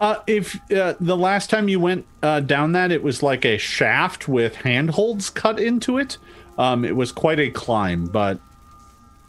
Uh, 0.00 0.16
if 0.26 0.58
uh, 0.72 0.94
the 1.00 1.16
last 1.16 1.48
time 1.48 1.68
you 1.68 1.80
went 1.80 2.06
uh, 2.22 2.40
down 2.40 2.72
that, 2.72 2.92
it 2.92 3.02
was 3.02 3.22
like 3.22 3.44
a 3.44 3.56
shaft 3.56 4.28
with 4.28 4.54
handholds 4.56 5.30
cut 5.30 5.58
into 5.58 5.98
it. 5.98 6.18
Um, 6.58 6.84
it 6.84 6.94
was 6.96 7.12
quite 7.12 7.40
a 7.40 7.50
climb, 7.50 8.06
but 8.06 8.38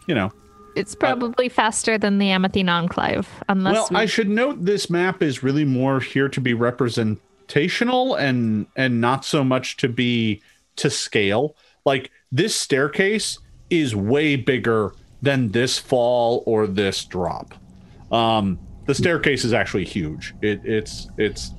you 0.08 0.16
know. 0.16 0.32
It's 0.76 0.94
probably 0.94 1.50
faster 1.50 1.98
than 1.98 2.20
the 2.20 2.28
Amathine 2.28 2.70
Enclave, 2.70 3.28
unless 3.50 3.74
Well, 3.74 3.88
we... 3.90 3.96
I 3.96 4.06
should 4.06 4.30
note 4.30 4.64
this 4.64 4.92
map 4.92 5.24
is 5.24 5.42
really 5.42 5.66
more 5.66 6.00
here 6.00 6.30
to 6.30 6.40
be 6.40 6.54
representational 6.54 8.14
and 8.16 8.68
and 8.76 9.02
not 9.02 9.26
so 9.26 9.44
much 9.44 9.78
to 9.78 9.90
be 9.90 10.42
to 10.76 10.90
scale. 10.90 11.56
Like 11.86 12.12
this 12.32 12.56
staircase 12.56 13.40
is 13.70 13.96
way 13.96 14.36
bigger 14.36 14.94
than 15.22 15.50
this 15.50 15.80
fall 15.80 16.44
or 16.46 16.68
this 16.68 17.04
drop. 17.06 17.54
Um, 18.12 18.60
the 18.88 18.96
staircase 18.96 19.44
is 19.46 19.54
actually 19.54 19.86
huge. 19.86 20.34
It, 20.42 20.62
it's 20.64 21.08
it's 21.18 21.52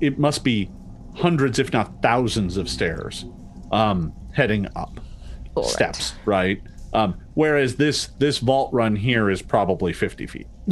it 0.00 0.18
must 0.18 0.42
be 0.44 0.70
hundreds, 1.14 1.58
if 1.58 1.72
not 1.72 2.00
thousands, 2.02 2.56
of 2.56 2.68
stairs 2.68 3.24
um, 3.72 4.12
heading 4.32 4.66
up 4.76 5.00
Bullet. 5.54 5.68
steps, 5.70 6.14
right? 6.24 6.62
Um, 6.92 7.18
whereas 7.34 7.76
this 7.76 8.06
this 8.18 8.38
vault 8.38 8.72
run 8.72 8.96
here 8.96 9.28
is 9.30 9.42
probably 9.42 9.92
fifty 9.92 10.26
feet. 10.26 10.46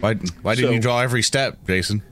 Why, 0.00 0.14
why 0.42 0.54
didn't 0.54 0.68
So- 0.70 0.74
you 0.74 0.80
draw 0.80 1.00
every 1.00 1.22
step, 1.22 1.58
Jason? 1.66 2.02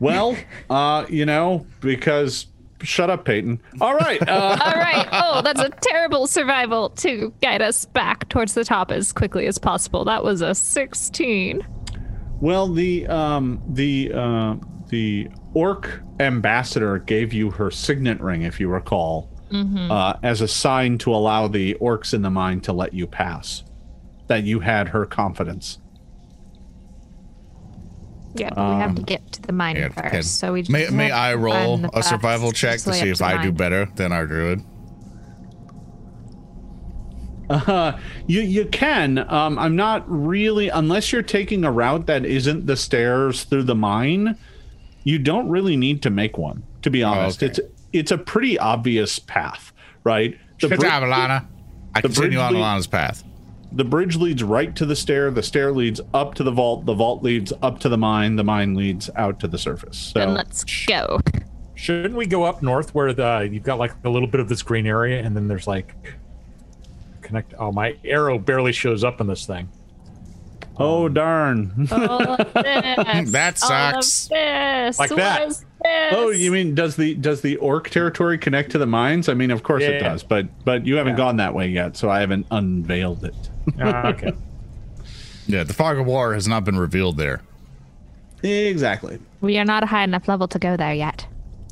Well, 0.00 0.36
uh, 0.70 1.04
you 1.10 1.26
know, 1.26 1.66
because 1.80 2.46
shut 2.82 3.10
up, 3.10 3.24
Peyton. 3.24 3.60
All 3.80 3.94
right. 3.94 4.20
Uh, 4.28 4.58
All 4.64 4.72
right. 4.74 5.08
Oh, 5.12 5.42
that's 5.42 5.60
a 5.60 5.70
terrible 5.70 6.26
survival 6.26 6.90
to 6.90 7.32
guide 7.42 7.62
us 7.62 7.84
back 7.86 8.28
towards 8.28 8.54
the 8.54 8.64
top 8.64 8.90
as 8.90 9.12
quickly 9.12 9.46
as 9.46 9.58
possible. 9.58 10.04
That 10.04 10.24
was 10.24 10.40
a 10.40 10.54
16. 10.54 11.66
well, 12.40 12.68
the 12.68 13.06
um, 13.06 13.62
the 13.68 14.12
uh, 14.14 14.56
the 14.88 15.28
orc 15.54 16.02
ambassador 16.20 16.98
gave 16.98 17.32
you 17.32 17.50
her 17.50 17.70
signet 17.70 18.20
ring, 18.20 18.42
if 18.42 18.58
you 18.60 18.68
recall, 18.68 19.30
uh, 19.90 20.14
as 20.22 20.40
a 20.40 20.48
sign 20.48 20.96
to 20.98 21.12
allow 21.14 21.46
the 21.48 21.74
orcs 21.80 22.14
in 22.14 22.22
the 22.22 22.30
mine 22.30 22.60
to 22.62 22.72
let 22.72 22.94
you 22.94 23.06
pass. 23.06 23.64
That 24.28 24.44
you 24.44 24.60
had 24.60 24.88
her 24.88 25.04
confidence. 25.04 25.78
Yeah, 28.34 28.50
but 28.54 28.74
we 28.74 28.80
have 28.80 28.94
to 28.94 29.02
get 29.02 29.30
to 29.32 29.42
the 29.42 29.52
mine 29.52 29.76
Yeah, 29.76 29.88
first. 29.88 30.10
can- 30.10 30.22
So 30.22 30.52
we 30.54 30.62
just 30.62 30.70
May, 30.70 30.88
may 30.88 31.10
I 31.10 31.34
roll 31.34 31.84
a 31.92 32.02
survival 32.02 32.50
check 32.52 32.80
to 32.80 32.92
see 32.94 33.10
if 33.10 33.18
the 33.18 33.26
I 33.26 33.42
do 33.42 33.52
better 33.52 33.88
than 33.96 34.10
our 34.12 34.26
druid? 34.26 34.62
Uh, 37.50 37.98
you 38.26 38.40
you 38.40 38.64
can. 38.66 39.18
Um, 39.30 39.58
I'm 39.58 39.76
not 39.76 40.04
really 40.10 40.68
unless 40.70 41.12
you're 41.12 41.22
taking 41.22 41.64
a 41.64 41.72
route 41.72 42.06
that 42.06 42.24
isn't 42.24 42.66
the 42.66 42.76
stairs 42.76 43.44
through 43.44 43.64
the 43.64 43.74
mine. 43.74 44.36
You 45.04 45.18
don't 45.18 45.48
really 45.48 45.76
need 45.76 46.00
to 46.02 46.10
make 46.10 46.38
one, 46.38 46.62
to 46.82 46.90
be 46.90 47.02
honest. 47.02 47.42
okay. 47.42 47.46
It's 47.50 47.60
it's 47.92 48.10
a 48.10 48.16
pretty 48.16 48.58
obvious 48.58 49.18
path, 49.18 49.72
right? 50.04 50.38
The, 50.60 50.68
Good 50.68 50.78
bri- 50.78 50.88
job, 50.88 51.02
Alana. 51.02 51.46
I 51.94 52.00
the 52.00 52.08
continue 52.08 52.38
on 52.38 52.52
bridge 52.52 52.60
lead- 52.62 52.64
Alana's 52.64 52.86
path. 52.86 53.22
The 53.74 53.84
bridge 53.84 54.16
leads 54.16 54.42
right 54.42 54.74
to 54.76 54.84
the 54.86 54.96
stair. 54.96 55.30
The 55.30 55.42
stair 55.42 55.72
leads 55.72 56.00
up 56.14 56.34
to 56.34 56.42
the 56.42 56.50
vault. 56.50 56.84
The 56.86 56.94
vault 56.94 57.22
leads 57.22 57.52
up 57.62 57.78
to 57.80 57.88
the 57.88 57.98
mine. 57.98 58.36
The 58.36 58.44
mine 58.44 58.74
leads 58.74 59.08
out 59.16 59.40
to 59.40 59.48
the 59.48 59.58
surface. 59.58 59.96
So 59.98 60.18
Then 60.20 60.34
let's 60.34 60.64
go. 60.64 61.20
Shouldn't 61.74 62.14
we 62.14 62.26
go 62.26 62.44
up 62.44 62.62
north 62.62 62.94
where 62.94 63.12
the 63.12 63.48
you've 63.50 63.64
got 63.64 63.78
like 63.78 63.92
a 64.04 64.08
little 64.08 64.28
bit 64.28 64.40
of 64.40 64.48
this 64.48 64.62
green 64.62 64.86
area 64.86 65.20
and 65.22 65.34
then 65.36 65.48
there's 65.48 65.66
like 65.66 65.94
connect 67.22 67.54
oh 67.58 67.72
my 67.72 67.96
arrow 68.04 68.38
barely 68.38 68.72
shows 68.72 69.02
up 69.04 69.20
in 69.20 69.26
this 69.26 69.46
thing. 69.46 69.68
oh 70.78 71.08
darn. 71.08 71.88
All 71.90 72.32
of 72.32 72.38
this. 72.54 73.30
That 73.32 73.62
all 73.64 73.98
of 73.98 74.04
sucks. 74.04 74.28
this. 74.28 74.98
Like 74.98 75.10
that. 75.10 75.40
What 75.40 75.48
is 75.48 75.58
this? 75.82 76.12
Oh, 76.12 76.30
you 76.30 76.52
mean 76.52 76.74
does 76.74 76.94
the 76.96 77.14
does 77.14 77.40
the 77.40 77.56
orc 77.56 77.90
territory 77.90 78.38
connect 78.38 78.70
to 78.72 78.78
the 78.78 78.86
mines? 78.86 79.28
I 79.28 79.34
mean, 79.34 79.50
of 79.50 79.62
course 79.62 79.82
it 79.82 79.94
Yeah. 80.00 80.08
does, 80.10 80.22
but 80.22 80.46
but 80.64 80.86
you 80.86 80.96
haven't 80.96 81.14
Yeah. 81.14 81.16
gone 81.24 81.36
that 81.38 81.54
way 81.54 81.68
yet, 81.68 81.96
so 81.96 82.08
I 82.10 82.20
haven't 82.20 82.46
unveiled 82.52 83.24
it. 83.24 83.34
Ah, 83.80 84.08
okay. 84.08 84.32
Yeah, 85.46 85.64
the 85.64 85.74
fog 85.74 85.98
of 85.98 86.06
war 86.06 86.34
has 86.34 86.46
not 86.48 86.64
been 86.64 86.78
revealed 86.78 87.16
there. 87.16 87.40
exactly. 88.42 89.18
We 89.40 89.58
are 89.58 89.64
not 89.64 89.82
a 89.82 89.86
high 89.86 90.04
enough 90.04 90.28
level 90.28 90.48
to 90.48 90.58
go 90.58 90.76
there 90.76 90.94
yet. 90.94 91.26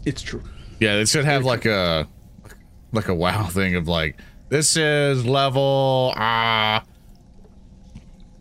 It's 0.05 0.23
true. 0.23 0.43
Yeah, 0.81 0.97
they 0.97 1.05
should 1.05 1.25
have 1.25 1.45
like 1.45 1.67
a 1.67 2.07
like 2.93 3.09
a 3.09 3.15
wow 3.15 3.45
thing 3.51 3.77
of 3.77 3.87
like 3.89 4.19
this 4.49 4.77
is 4.77 5.25
level 5.25 6.13
ah. 6.17 6.83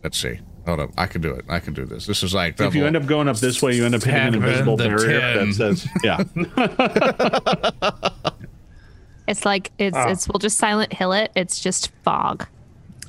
let's 0.02 0.18
see. 0.18 0.40
Hold 0.66 0.80
up, 0.80 0.90
I 0.98 1.06
can 1.06 1.20
do 1.22 1.32
it. 1.32 1.44
I 1.48 1.58
can 1.58 1.72
do 1.74 1.84
this. 1.84 2.06
This 2.06 2.22
is 2.22 2.34
like 2.34 2.60
If 2.60 2.74
you 2.74 2.84
end 2.86 2.96
up 2.96 3.06
going 3.06 3.28
up 3.28 3.36
this 3.36 3.62
way, 3.62 3.74
you 3.74 3.84
end 3.84 3.94
up 3.94 4.02
hitting 4.02 4.20
an 4.20 4.34
invisible 4.34 4.76
barrier 4.76 5.20
ten. 5.34 5.50
that 5.50 5.54
says, 5.54 5.88
"Yeah." 6.04 6.22
It's 9.28 9.44
like 9.44 9.70
it's 9.78 9.96
Ah. 9.96 10.10
it's 10.10 10.28
we'll 10.28 10.38
just 10.40 10.58
silent 10.58 10.92
hill 10.92 11.12
it. 11.12 11.30
It's 11.36 11.60
just 11.60 11.90
fog. 12.02 12.46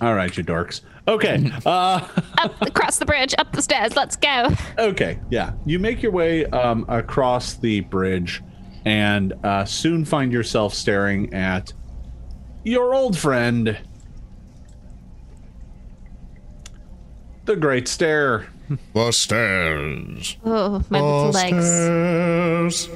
All 0.02 0.16
right, 0.16 0.36
you 0.36 0.44
dorks. 0.44 0.82
Okay. 1.08 1.52
Uh, 1.66 2.08
Up 2.40 2.60
across 2.62 2.98
the 3.00 3.06
bridge, 3.06 3.34
up 3.38 3.52
the 3.54 3.62
stairs. 3.62 3.96
Let's 3.96 4.16
go. 4.16 4.48
okay. 4.78 5.20
Yeah. 5.30 5.54
You 5.66 5.78
make 5.80 6.02
your 6.02 6.12
way 6.12 6.46
um, 6.48 6.86
across 6.88 7.54
the 7.56 7.82
bridge, 7.82 8.42
and 8.86 9.34
uh, 9.44 9.64
soon 9.66 10.06
find 10.06 10.32
yourself 10.34 10.74
staring 10.74 11.34
at 11.34 11.72
your 12.64 12.94
old 12.96 13.18
friend, 13.18 13.78
the 17.46 17.56
Great 17.56 17.88
Stair. 17.88 18.48
the 18.94 19.12
stairs. 19.12 20.38
Oh, 20.46 20.84
my 20.90 21.00
little 21.02 21.32
The 21.32 21.38
legs. 21.38 21.66
stairs. 21.68 22.90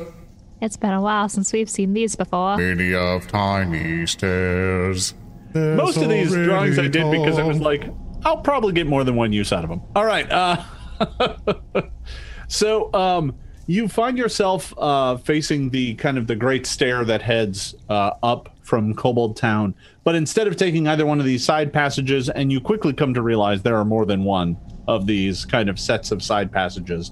It's 0.62 0.78
been 0.78 0.94
a 0.94 1.02
while 1.02 1.28
since 1.30 1.52
we've 1.52 1.70
seen 1.70 1.94
these 1.94 2.16
before. 2.16 2.58
Many 2.58 2.94
of 2.94 3.28
tiny 3.28 4.06
stairs. 4.08 5.14
Most 5.56 5.98
of 5.98 6.10
these 6.10 6.34
drawings 6.34 6.78
I 6.78 6.88
did 6.88 7.10
because 7.12 7.40
I 7.40 7.44
was 7.44 7.60
like, 7.60 7.90
I'll 8.26 8.38
probably 8.38 8.74
get 8.74 8.88
more 8.88 9.04
than 9.04 9.16
one 9.16 9.32
use 9.32 9.54
out 9.54 9.64
of 9.64 9.70
them. 9.70 9.82
All 9.96 10.06
right. 10.06 10.30
Uh, 10.30 10.62
so 12.48 12.94
um, 12.94 13.36
you 13.68 13.88
find 13.88 14.18
yourself 14.18 14.74
uh, 14.78 15.18
facing 15.18 15.70
the 15.70 15.96
kind 15.96 16.18
of 16.18 16.28
the 16.28 16.36
great 16.36 16.66
stair 16.66 17.06
that 17.06 17.22
heads 17.22 17.76
uh, 17.90 18.12
up 18.22 18.58
from 18.64 18.94
Kobold 18.96 19.38
Town, 19.38 19.76
but 20.04 20.16
instead 20.16 20.48
of 20.48 20.58
taking 20.58 20.88
either 20.88 21.06
one 21.06 21.20
of 21.20 21.26
these 21.26 21.46
side 21.46 21.72
passages, 21.72 22.30
and 22.30 22.52
you 22.52 22.60
quickly 22.60 22.94
come 22.94 23.14
to 23.14 23.22
realize 23.22 23.62
there 23.62 23.78
are 23.78 23.86
more 23.86 24.06
than 24.06 24.24
one 24.24 24.58
of 24.88 25.06
these 25.06 25.46
kind 25.46 25.70
of 25.70 25.80
sets 25.80 26.12
of 26.12 26.22
side 26.22 26.52
passages. 26.52 27.12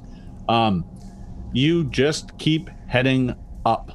Um, 0.50 0.84
you 1.54 1.86
just 1.86 2.38
keep 2.40 2.70
heading 2.88 3.36
up 3.66 3.92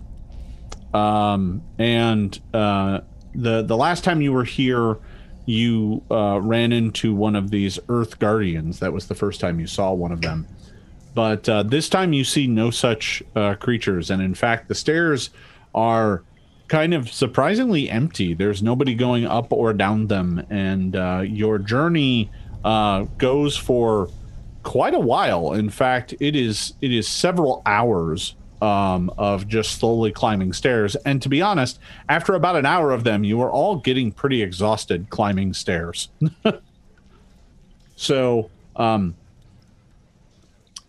um, 0.94 1.62
and 1.78 2.40
uh, 2.54 3.00
the 3.38 3.62
the 3.62 3.76
last 3.76 4.04
time 4.04 4.20
you 4.20 4.32
were 4.32 4.44
here, 4.44 4.98
you 5.46 6.02
uh, 6.10 6.40
ran 6.42 6.72
into 6.72 7.14
one 7.14 7.36
of 7.36 7.50
these 7.50 7.78
Earth 7.88 8.18
Guardians. 8.18 8.80
That 8.80 8.92
was 8.92 9.06
the 9.06 9.14
first 9.14 9.40
time 9.40 9.60
you 9.60 9.66
saw 9.66 9.92
one 9.92 10.12
of 10.12 10.20
them. 10.20 10.46
But 11.14 11.48
uh, 11.48 11.62
this 11.62 11.88
time 11.88 12.12
you 12.12 12.24
see 12.24 12.46
no 12.46 12.70
such 12.70 13.22
uh, 13.34 13.54
creatures, 13.54 14.10
and 14.10 14.20
in 14.20 14.34
fact, 14.34 14.68
the 14.68 14.74
stairs 14.74 15.30
are 15.74 16.22
kind 16.66 16.92
of 16.92 17.10
surprisingly 17.10 17.88
empty. 17.88 18.34
There's 18.34 18.62
nobody 18.62 18.94
going 18.94 19.24
up 19.24 19.52
or 19.52 19.72
down 19.72 20.08
them, 20.08 20.44
and 20.50 20.94
uh, 20.94 21.22
your 21.24 21.58
journey 21.58 22.30
uh, 22.64 23.02
goes 23.16 23.56
for 23.56 24.10
quite 24.64 24.94
a 24.94 25.00
while. 25.00 25.52
In 25.52 25.70
fact, 25.70 26.14
it 26.20 26.36
is 26.36 26.74
it 26.80 26.92
is 26.92 27.08
several 27.08 27.62
hours 27.64 28.34
um, 28.60 29.10
of 29.18 29.46
just 29.48 29.78
slowly 29.78 30.12
climbing 30.12 30.52
stairs. 30.52 30.96
And 30.96 31.22
to 31.22 31.28
be 31.28 31.42
honest, 31.42 31.78
after 32.08 32.34
about 32.34 32.56
an 32.56 32.66
hour 32.66 32.92
of 32.92 33.04
them, 33.04 33.24
you 33.24 33.40
are 33.40 33.50
all 33.50 33.76
getting 33.76 34.12
pretty 34.12 34.42
exhausted 34.42 35.10
climbing 35.10 35.54
stairs. 35.54 36.08
so 37.96 38.50
um, 38.76 39.14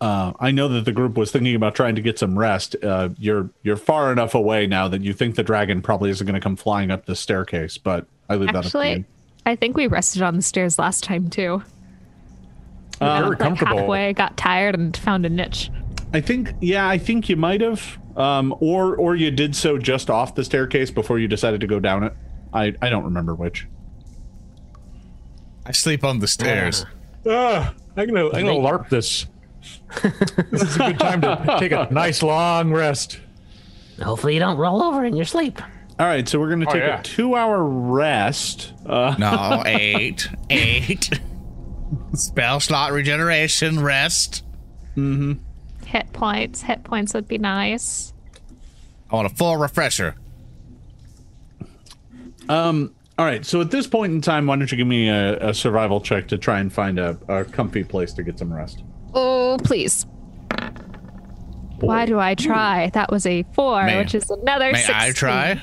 uh, 0.02 0.34
I 0.40 0.52
know 0.52 0.68
that 0.70 0.86
the 0.86 0.92
group 0.92 1.18
was 1.18 1.32
thinking 1.32 1.56
about 1.56 1.76
trying 1.76 1.96
to 1.96 2.02
get 2.02 2.18
some 2.18 2.38
rest. 2.38 2.76
Uh, 2.82 3.10
you're 3.18 3.50
you're 3.64 3.78
far 3.78 4.12
enough 4.12 4.34
away 4.34 4.66
now 4.66 4.88
that 4.88 5.02
you 5.02 5.14
think 5.14 5.36
the 5.36 5.44
dragon 5.44 5.82
probably 5.82 6.10
isn't 6.10 6.26
going 6.26 6.40
to 6.40 6.42
come 6.42 6.56
flying 6.56 6.90
up 6.90 7.06
the 7.06 7.16
staircase. 7.16 7.78
But 7.78 8.06
I 8.30 8.36
leave 8.36 8.54
that 8.54 8.66
up 8.66 8.72
to 8.72 8.78
you. 8.78 8.84
Actually, 8.84 9.06
I 9.46 9.56
think 9.56 9.76
we 9.76 9.88
rested 9.88 10.22
on 10.22 10.36
the 10.36 10.42
stairs 10.42 10.80
last 10.80 11.04
time 11.04 11.30
too. 11.30 11.62
Very 13.00 13.30
like 13.30 13.40
comfortable. 13.40 13.78
halfway, 13.78 14.14
got 14.14 14.38
tired, 14.38 14.76
and 14.76 14.96
found 14.96 15.26
a 15.26 15.30
niche. 15.30 15.70
I 16.14 16.22
think, 16.22 16.54
yeah, 16.62 16.88
I 16.88 16.98
think 16.98 17.30
you 17.30 17.36
might 17.36 17.62
have, 17.62 18.00
um, 18.18 18.56
or 18.60 18.96
or 18.96 19.16
you 19.16 19.30
did 19.32 19.56
so 19.56 19.78
just 19.78 20.10
off 20.10 20.36
the 20.36 20.44
staircase 20.44 20.90
before 20.92 21.20
you 21.20 21.28
decided 21.28 21.62
to 21.62 21.68
go 21.68 21.80
down 21.80 22.04
it. 22.04 22.14
I 22.54 22.74
I 22.82 22.90
don't 22.90 23.04
remember 23.04 23.36
which. 23.36 23.68
I 25.66 25.72
sleep 25.72 26.04
on 26.04 26.20
the 26.20 26.28
stairs. 26.28 26.86
Ah, 27.28 27.74
I'm 27.96 28.08
gonna 28.08 28.26
I'm 28.28 28.46
gonna 28.46 28.54
LARP 28.60 28.90
this. 28.90 29.28
this 30.52 30.62
is 30.64 30.76
a 30.78 30.80
good 30.80 31.00
time 31.00 31.22
to 31.22 31.58
take 31.60 31.72
a 31.74 31.88
nice 31.92 32.24
long 32.24 32.72
rest. 32.72 33.20
Hopefully 34.02 34.34
you 34.34 34.40
don't 34.40 34.58
roll 34.58 34.82
over 34.82 35.04
in 35.06 35.16
your 35.16 35.26
sleep. 35.26 35.62
All 36.00 36.06
right, 36.08 36.28
so 36.28 36.40
we're 36.40 36.50
gonna 36.50 36.66
Oh, 36.68 36.72
take 36.74 36.82
yeah. 36.82 37.00
a 37.02 37.04
two-hour 37.04 37.62
rest. 37.64 38.74
Uh, 38.86 39.16
No, 39.20 39.62
eight, 39.68 40.30
eight. 40.50 41.20
Spell 42.14 42.60
slot 42.62 42.94
regeneration, 42.94 43.82
rest. 43.82 44.44
Hit 45.90 46.14
points. 46.14 46.62
Hit 46.62 46.84
points 46.84 47.14
would 47.16 47.28
be 47.28 47.38
nice. 47.40 48.14
I 49.12 49.16
want 49.16 49.32
a 49.32 49.36
full 49.36 49.58
refresher. 49.58 50.16
Um. 52.48 52.94
All 53.18 53.26
right, 53.26 53.46
so 53.46 53.60
at 53.60 53.70
this 53.70 53.86
point 53.86 54.14
in 54.14 54.22
time, 54.22 54.46
why 54.48 54.56
don't 54.56 54.72
you 54.72 54.78
give 54.78 54.88
me 54.88 55.10
a, 55.10 55.50
a 55.50 55.54
survival 55.54 56.00
check 56.00 56.30
to 56.30 56.38
try 56.38 56.62
and 56.62 56.72
find 56.72 56.98
a, 56.98 57.18
a 57.28 57.44
comfy 57.44 57.84
place 57.84 58.14
to 58.14 58.24
get 58.24 58.40
some 58.40 58.54
rest? 58.54 58.82
Oh, 59.14 59.58
please. 59.62 60.06
Why 61.82 62.06
do 62.06 62.18
I 62.18 62.36
try? 62.36 62.90
That 62.94 63.12
was 63.12 63.26
a 63.26 63.44
four, 63.54 63.84
May- 63.84 63.98
which 63.98 64.16
is 64.16 64.30
another. 64.30 64.72
May 64.72 64.86
I 64.88 65.12
try? 65.12 65.62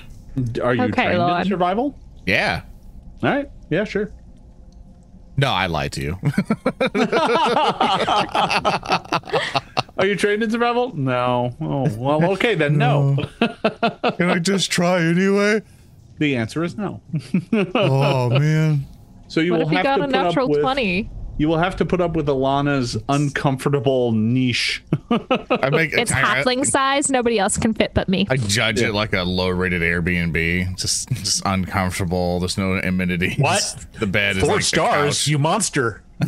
Are 0.63 0.75
you 0.75 0.83
Okay, 0.83 1.05
trained 1.05 1.19
Lon. 1.19 1.41
in 1.41 1.47
survival? 1.49 1.99
Yeah. 2.27 2.61
All 3.23 3.31
right, 3.31 3.49
yeah, 3.71 3.85
sure. 3.85 4.13
No, 5.37 5.51
I 5.51 5.67
lied 5.67 5.93
to 5.93 6.03
you. 6.03 6.19
Are 9.99 10.07
you 10.07 10.17
trained 10.17 10.43
in 10.43 10.51
survival? 10.51 10.95
No. 10.97 11.55
Oh, 11.61 11.89
well, 11.97 12.31
okay 12.33 12.55
then. 12.55 12.79
No. 12.79 13.17
Can 13.41 14.31
I 14.31 14.39
just 14.39 14.71
try 14.71 15.01
anyway? 15.03 15.63
the 16.19 16.35
answer 16.37 16.65
is 16.65 16.79
no. 16.79 17.03
Oh 17.75 18.31
man. 18.31 18.87
So 19.29 19.41
you 19.41 19.53
What 19.53 19.59
will 19.61 19.67
if 19.67 19.73
you 19.73 19.77
have 19.79 19.85
got 19.85 19.97
to 19.97 20.03
a 20.05 20.07
put 20.07 20.15
up 20.15 20.25
natural 20.25 20.49
with, 20.49 20.61
twenty? 20.61 21.11
You 21.39 21.49
will 21.49 21.59
have 21.59 21.77
to 21.77 21.85
put 21.85 22.01
up 22.01 22.17
with 22.17 22.27
Alana's 22.27 22.97
uncomfortable 23.09 24.13
niche. 24.13 24.83
I 25.11 25.71
make 25.71 25.93
It's 25.93 26.11
I, 26.11 26.23
halfling 26.23 26.65
size. 26.65 27.11
Nobody 27.11 27.39
else 27.39 27.59
can 27.59 27.75
fit 27.75 27.93
but 27.93 28.09
me. 28.09 28.27
I 28.31 28.37
judge 28.37 28.81
it 28.81 28.93
like 28.93 29.13
a 29.13 29.23
low-rated 29.23 29.83
Airbnb. 29.83 30.79
Just, 30.79 31.11
just 31.11 31.43
uncomfortable. 31.45 32.41
There's 32.41 32.57
no 32.57 32.73
amenities. 32.75 33.39
What? 33.39 33.87
The 33.99 34.07
bed 34.07 34.39
is 34.39 34.45
Four 34.45 34.55
like 34.55 34.63
stars, 34.63 35.29
you 35.29 35.39
monster. 35.39 36.03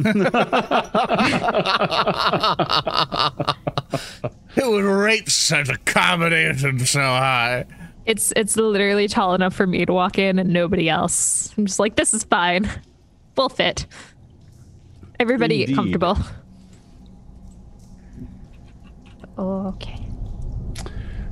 It 4.59 4.69
would 4.69 4.85
rate 4.85 5.29
such 5.29 5.69
accommodation 5.69 6.81
so 6.81 7.01
high. 7.01 7.65
It's 8.07 8.33
it's 8.35 8.57
literally 8.57 9.07
tall 9.07 9.35
enough 9.35 9.55
for 9.55 9.67
me 9.69 9.87
to 9.87 9.93
walk 9.93 10.19
in 10.19 10.39
and 10.41 10.51
nobody 10.51 10.89
else. 10.89 11.55
I'm 11.57 11.67
just 11.67 11.79
like, 11.79 11.95
this 11.95 12.13
is 12.13 12.25
fine. 12.25 12.69
We'll 13.37 13.51
fit. 13.51 13.87
Everybody 15.21 15.67
get 15.67 15.75
comfortable. 15.75 16.19
Okay. 19.39 20.07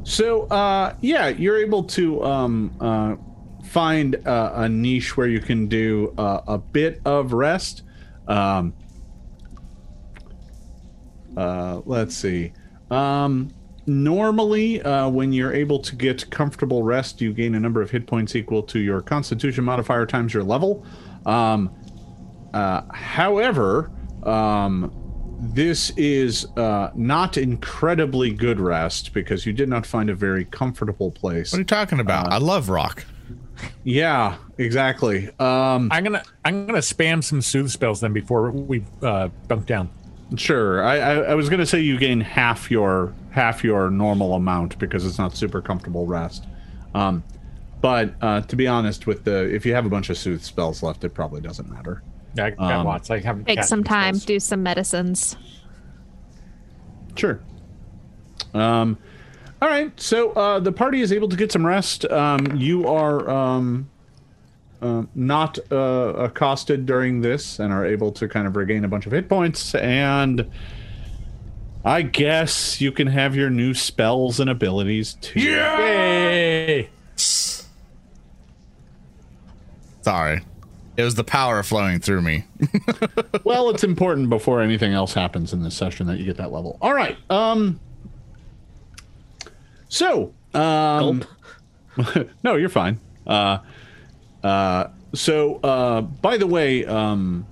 So, 0.04 0.42
uh, 0.44 0.94
yeah, 1.00 1.28
you're 1.28 1.58
able 1.58 1.82
to 1.84 2.24
um, 2.24 2.76
uh, 2.80 3.16
find 3.64 4.16
uh, 4.26 4.52
a 4.54 4.68
niche 4.68 5.16
where 5.16 5.26
you 5.26 5.40
can 5.40 5.66
do 5.66 6.14
uh, 6.16 6.42
a 6.46 6.58
bit 6.58 7.00
of 7.04 7.32
rest. 7.32 7.82
Um, 8.28 8.72
uh, 11.36 11.82
let's 11.84 12.16
see. 12.16 12.52
Um, 12.90 13.50
normally, 13.86 14.80
uh, 14.82 15.08
when 15.08 15.32
you're 15.32 15.52
able 15.52 15.80
to 15.80 15.96
get 15.96 16.30
comfortable 16.30 16.82
rest, 16.82 17.20
you 17.20 17.32
gain 17.32 17.54
a 17.56 17.60
number 17.60 17.82
of 17.82 17.90
hit 17.90 18.06
points 18.06 18.36
equal 18.36 18.62
to 18.62 18.78
your 18.78 19.02
Constitution 19.02 19.64
modifier 19.64 20.06
times 20.06 20.32
your 20.32 20.44
level. 20.44 20.86
Um, 21.26 21.74
uh, 22.56 22.82
however, 22.90 23.90
um, 24.22 24.90
this 25.38 25.90
is 25.90 26.46
uh, 26.56 26.90
not 26.94 27.36
incredibly 27.36 28.30
good 28.30 28.58
rest 28.58 29.12
because 29.12 29.44
you 29.44 29.52
did 29.52 29.68
not 29.68 29.84
find 29.84 30.08
a 30.08 30.14
very 30.14 30.46
comfortable 30.46 31.10
place. 31.10 31.52
What 31.52 31.58
are 31.58 31.60
you 31.60 31.66
talking 31.66 32.00
about? 32.00 32.32
I 32.32 32.38
love 32.38 32.70
rock. 32.70 33.04
Yeah, 33.84 34.36
exactly. 34.56 35.28
Um, 35.38 35.90
I'm 35.92 36.02
gonna 36.02 36.22
I'm 36.46 36.64
gonna 36.66 36.78
spam 36.78 37.22
some 37.22 37.42
soothe 37.42 37.70
spells 37.70 38.00
then 38.00 38.14
before 38.14 38.50
we 38.50 38.84
uh, 39.02 39.28
bunk 39.48 39.66
down. 39.66 39.90
sure. 40.36 40.82
I, 40.82 40.96
I, 40.96 41.14
I 41.14 41.34
was 41.34 41.50
gonna 41.50 41.66
say 41.66 41.80
you 41.80 41.98
gain 41.98 42.20
half 42.22 42.70
your 42.70 43.12
half 43.32 43.62
your 43.62 43.90
normal 43.90 44.32
amount 44.32 44.78
because 44.78 45.04
it's 45.04 45.18
not 45.18 45.36
super 45.36 45.60
comfortable 45.60 46.06
rest. 46.06 46.46
Um, 46.94 47.22
but 47.82 48.14
uh, 48.22 48.40
to 48.42 48.56
be 48.56 48.66
honest, 48.66 49.06
with 49.06 49.24
the 49.24 49.54
if 49.54 49.66
you 49.66 49.74
have 49.74 49.84
a 49.84 49.90
bunch 49.90 50.08
of 50.08 50.16
soothe 50.16 50.42
spells 50.42 50.82
left, 50.82 51.04
it 51.04 51.10
probably 51.10 51.42
doesn't 51.42 51.68
matter. 51.68 52.02
I 52.38 52.50
got 52.50 52.72
Um, 52.80 52.86
lots. 52.86 53.10
I 53.10 53.18
haven't 53.20 53.44
Take 53.46 53.64
some 53.64 53.82
time, 53.84 54.14
spells. 54.14 54.24
do 54.26 54.40
some 54.40 54.62
medicines. 54.62 55.36
Sure. 57.16 57.40
Um, 58.54 58.98
all 59.62 59.68
right. 59.68 59.98
So 60.00 60.32
uh, 60.32 60.60
the 60.60 60.72
party 60.72 61.00
is 61.00 61.12
able 61.12 61.28
to 61.28 61.36
get 61.36 61.50
some 61.52 61.66
rest. 61.66 62.04
Um, 62.10 62.56
you 62.56 62.86
are 62.88 63.28
um, 63.30 63.88
uh, 64.82 65.04
not 65.14 65.58
uh, 65.72 66.12
accosted 66.18 66.84
during 66.86 67.22
this 67.22 67.58
and 67.58 67.72
are 67.72 67.86
able 67.86 68.12
to 68.12 68.28
kind 68.28 68.46
of 68.46 68.54
regain 68.56 68.84
a 68.84 68.88
bunch 68.88 69.06
of 69.06 69.12
hit 69.12 69.28
points. 69.28 69.74
And 69.74 70.50
I 71.84 72.02
guess 72.02 72.80
you 72.80 72.92
can 72.92 73.06
have 73.06 73.34
your 73.34 73.48
new 73.48 73.72
spells 73.72 74.40
and 74.40 74.50
abilities 74.50 75.14
too. 75.20 75.40
Yay! 75.40 76.90
Sorry. 80.02 80.42
It 80.96 81.02
was 81.02 81.14
the 81.14 81.24
power 81.24 81.62
flowing 81.62 82.00
through 82.00 82.22
me. 82.22 82.44
well, 83.44 83.70
it's 83.70 83.84
important 83.84 84.30
before 84.30 84.62
anything 84.62 84.92
else 84.92 85.12
happens 85.12 85.52
in 85.52 85.62
this 85.62 85.76
session 85.76 86.06
that 86.06 86.18
you 86.18 86.24
get 86.24 86.36
that 86.38 86.52
level. 86.52 86.78
All 86.80 86.94
right. 86.94 87.16
Um. 87.30 87.80
So, 89.88 90.34
um, 90.54 91.24
no, 92.42 92.56
you're 92.56 92.68
fine. 92.68 92.98
Uh, 93.26 93.58
uh, 94.42 94.88
so, 95.14 95.56
uh, 95.56 96.00
by 96.02 96.36
the 96.36 96.46
way, 96.46 96.84
um, 96.84 97.46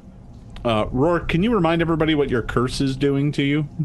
uh, 0.64 0.87
Rourke, 0.90 1.28
can 1.28 1.42
you 1.42 1.54
remind 1.54 1.83
everybody 1.83 2.14
what 2.14 2.30
your 2.30 2.42
curse 2.42 2.80
is 2.80 2.96
doing 2.96 3.33
to 3.33 3.42
you? 3.42 3.68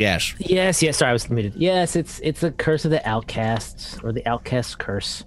Yes. 0.00 0.34
Yes, 0.38 0.82
yes. 0.82 0.98
Sorry, 0.98 1.10
I 1.10 1.12
was 1.12 1.28
muted. 1.30 1.54
Yes, 1.56 1.96
it's 1.96 2.20
it's 2.20 2.42
a 2.42 2.50
curse 2.50 2.84
of 2.84 2.90
the 2.90 3.06
outcasts 3.08 3.98
or 4.02 4.12
the 4.12 4.26
outcast 4.26 4.78
curse. 4.78 5.24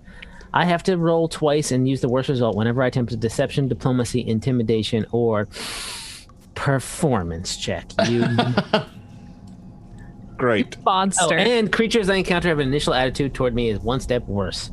I 0.54 0.64
have 0.66 0.84
to 0.84 0.98
roll 0.98 1.28
twice 1.28 1.72
and 1.72 1.88
use 1.88 2.00
the 2.02 2.08
worst 2.08 2.30
result 2.30 2.56
whenever 2.56 2.82
I 2.82 2.88
attempt 2.88 3.12
a 3.12 3.18
deception, 3.18 3.68
diplomacy, 3.68 4.26
intimidation, 4.26 5.06
or 5.12 5.50
performance 6.56 7.58
check. 7.58 7.86
You 8.08 8.26
Great. 10.38 10.78
oh, 10.80 10.82
Monster. 10.84 11.38
and 11.38 11.72
creatures 11.72 12.10
I 12.10 12.16
encounter 12.16 12.50
have 12.50 12.60
an 12.60 12.68
initial 12.68 12.94
attitude 12.94 13.34
toward 13.34 13.54
me 13.54 13.70
is 13.70 13.80
one 13.80 14.00
step 14.00 14.26
worse 14.28 14.70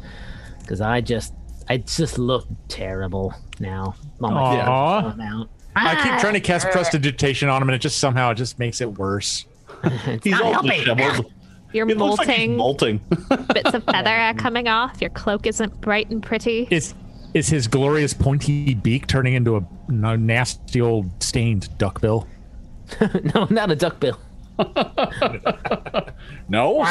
because 0.61 0.81
I 0.81 1.01
just 1.01 1.35
I 1.69 1.79
just 1.79 2.19
look 2.19 2.47
terrible 2.69 3.35
now. 3.61 3.95
On 4.21 4.35
my 4.35 4.41
Aw. 4.61 5.13
first. 5.13 5.49
I 5.75 5.95
keep 6.03 6.21
trying 6.21 6.35
to 6.35 6.41
cast 6.41 6.69
prestidigitation 6.71 7.49
on 7.49 7.63
him, 7.63 7.69
and 7.69 7.75
it 7.77 7.79
just 7.81 7.99
somehow 7.99 8.31
it 8.31 8.35
just 8.35 8.59
makes 8.59 8.81
it 8.81 8.99
worse. 8.99 9.47
He's 10.23 10.41
all 10.41 10.53
helping. 10.53 10.71
disheveled. 10.85 11.33
You're 11.73 11.89
It 11.89 11.97
looks 11.97 12.19
like 12.19 12.29
he's 12.37 12.51
molting. 12.51 13.01
molting. 13.09 13.47
Bits 13.55 13.73
of 13.73 13.83
feather 13.85 14.11
are 14.11 14.35
coming 14.35 14.69
off. 14.69 15.01
Your 15.01 15.09
cloak 15.11 15.47
isn't 15.47 15.81
bright 15.81 16.11
and 16.11 16.23
pretty. 16.23 16.69
Is 16.71 16.93
is 17.33 17.49
his 17.49 17.67
glorious 17.67 18.13
pointy 18.13 18.75
beak 18.75 19.07
turning 19.07 19.33
into 19.33 19.57
a 19.57 19.65
nasty 19.89 20.83
old 20.83 21.23
stained 21.23 21.71
duckbill? 21.79 22.29
no, 23.35 23.47
not 23.49 23.71
a 23.71 23.77
duckbill. 23.77 24.19
no. 26.51 26.85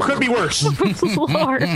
Could 0.00 0.20
be 0.20 0.28
worse. 0.30 0.64
Lord. 1.16 1.68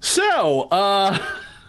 So, 0.00 0.62
uh. 0.70 1.18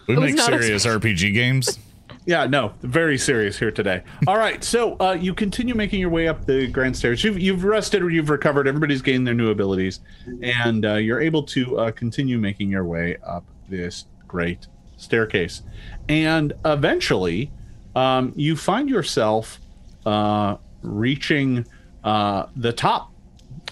We 0.08 0.16
make 0.16 0.36
not 0.36 0.50
serious 0.50 0.86
RPG 0.86 1.34
games. 1.34 1.80
Yeah, 2.28 2.46
no, 2.46 2.74
very 2.82 3.18
serious 3.18 3.58
here 3.58 3.72
today. 3.72 4.04
All 4.28 4.38
right, 4.38 4.62
so 4.62 4.98
uh, 5.00 5.14
you 5.14 5.34
continue 5.34 5.74
making 5.74 6.02
your 6.02 6.10
way 6.10 6.28
up 6.28 6.46
the 6.46 6.68
grand 6.68 6.98
stairs. 6.98 7.24
You've, 7.24 7.40
you've 7.40 7.64
rested 7.64 8.04
or 8.04 8.10
you've 8.10 8.30
recovered. 8.30 8.68
Everybody's 8.68 9.02
gained 9.02 9.26
their 9.26 9.34
new 9.34 9.50
abilities, 9.50 10.02
and 10.42 10.86
uh, 10.86 10.96
you're 10.96 11.22
able 11.22 11.42
to 11.44 11.80
uh, 11.80 11.92
continue 11.92 12.38
making 12.38 12.70
your 12.70 12.84
way 12.84 13.16
up 13.24 13.46
this 13.70 14.08
great 14.28 14.68
staircase. 14.98 15.62
And 16.10 16.52
eventually, 16.66 17.50
um, 17.96 18.34
you 18.36 18.58
find 18.58 18.90
yourself 18.90 19.62
uh, 20.06 20.58
reaching 20.82 21.66
uh, 22.04 22.48
the 22.58 22.74
top. 22.74 23.10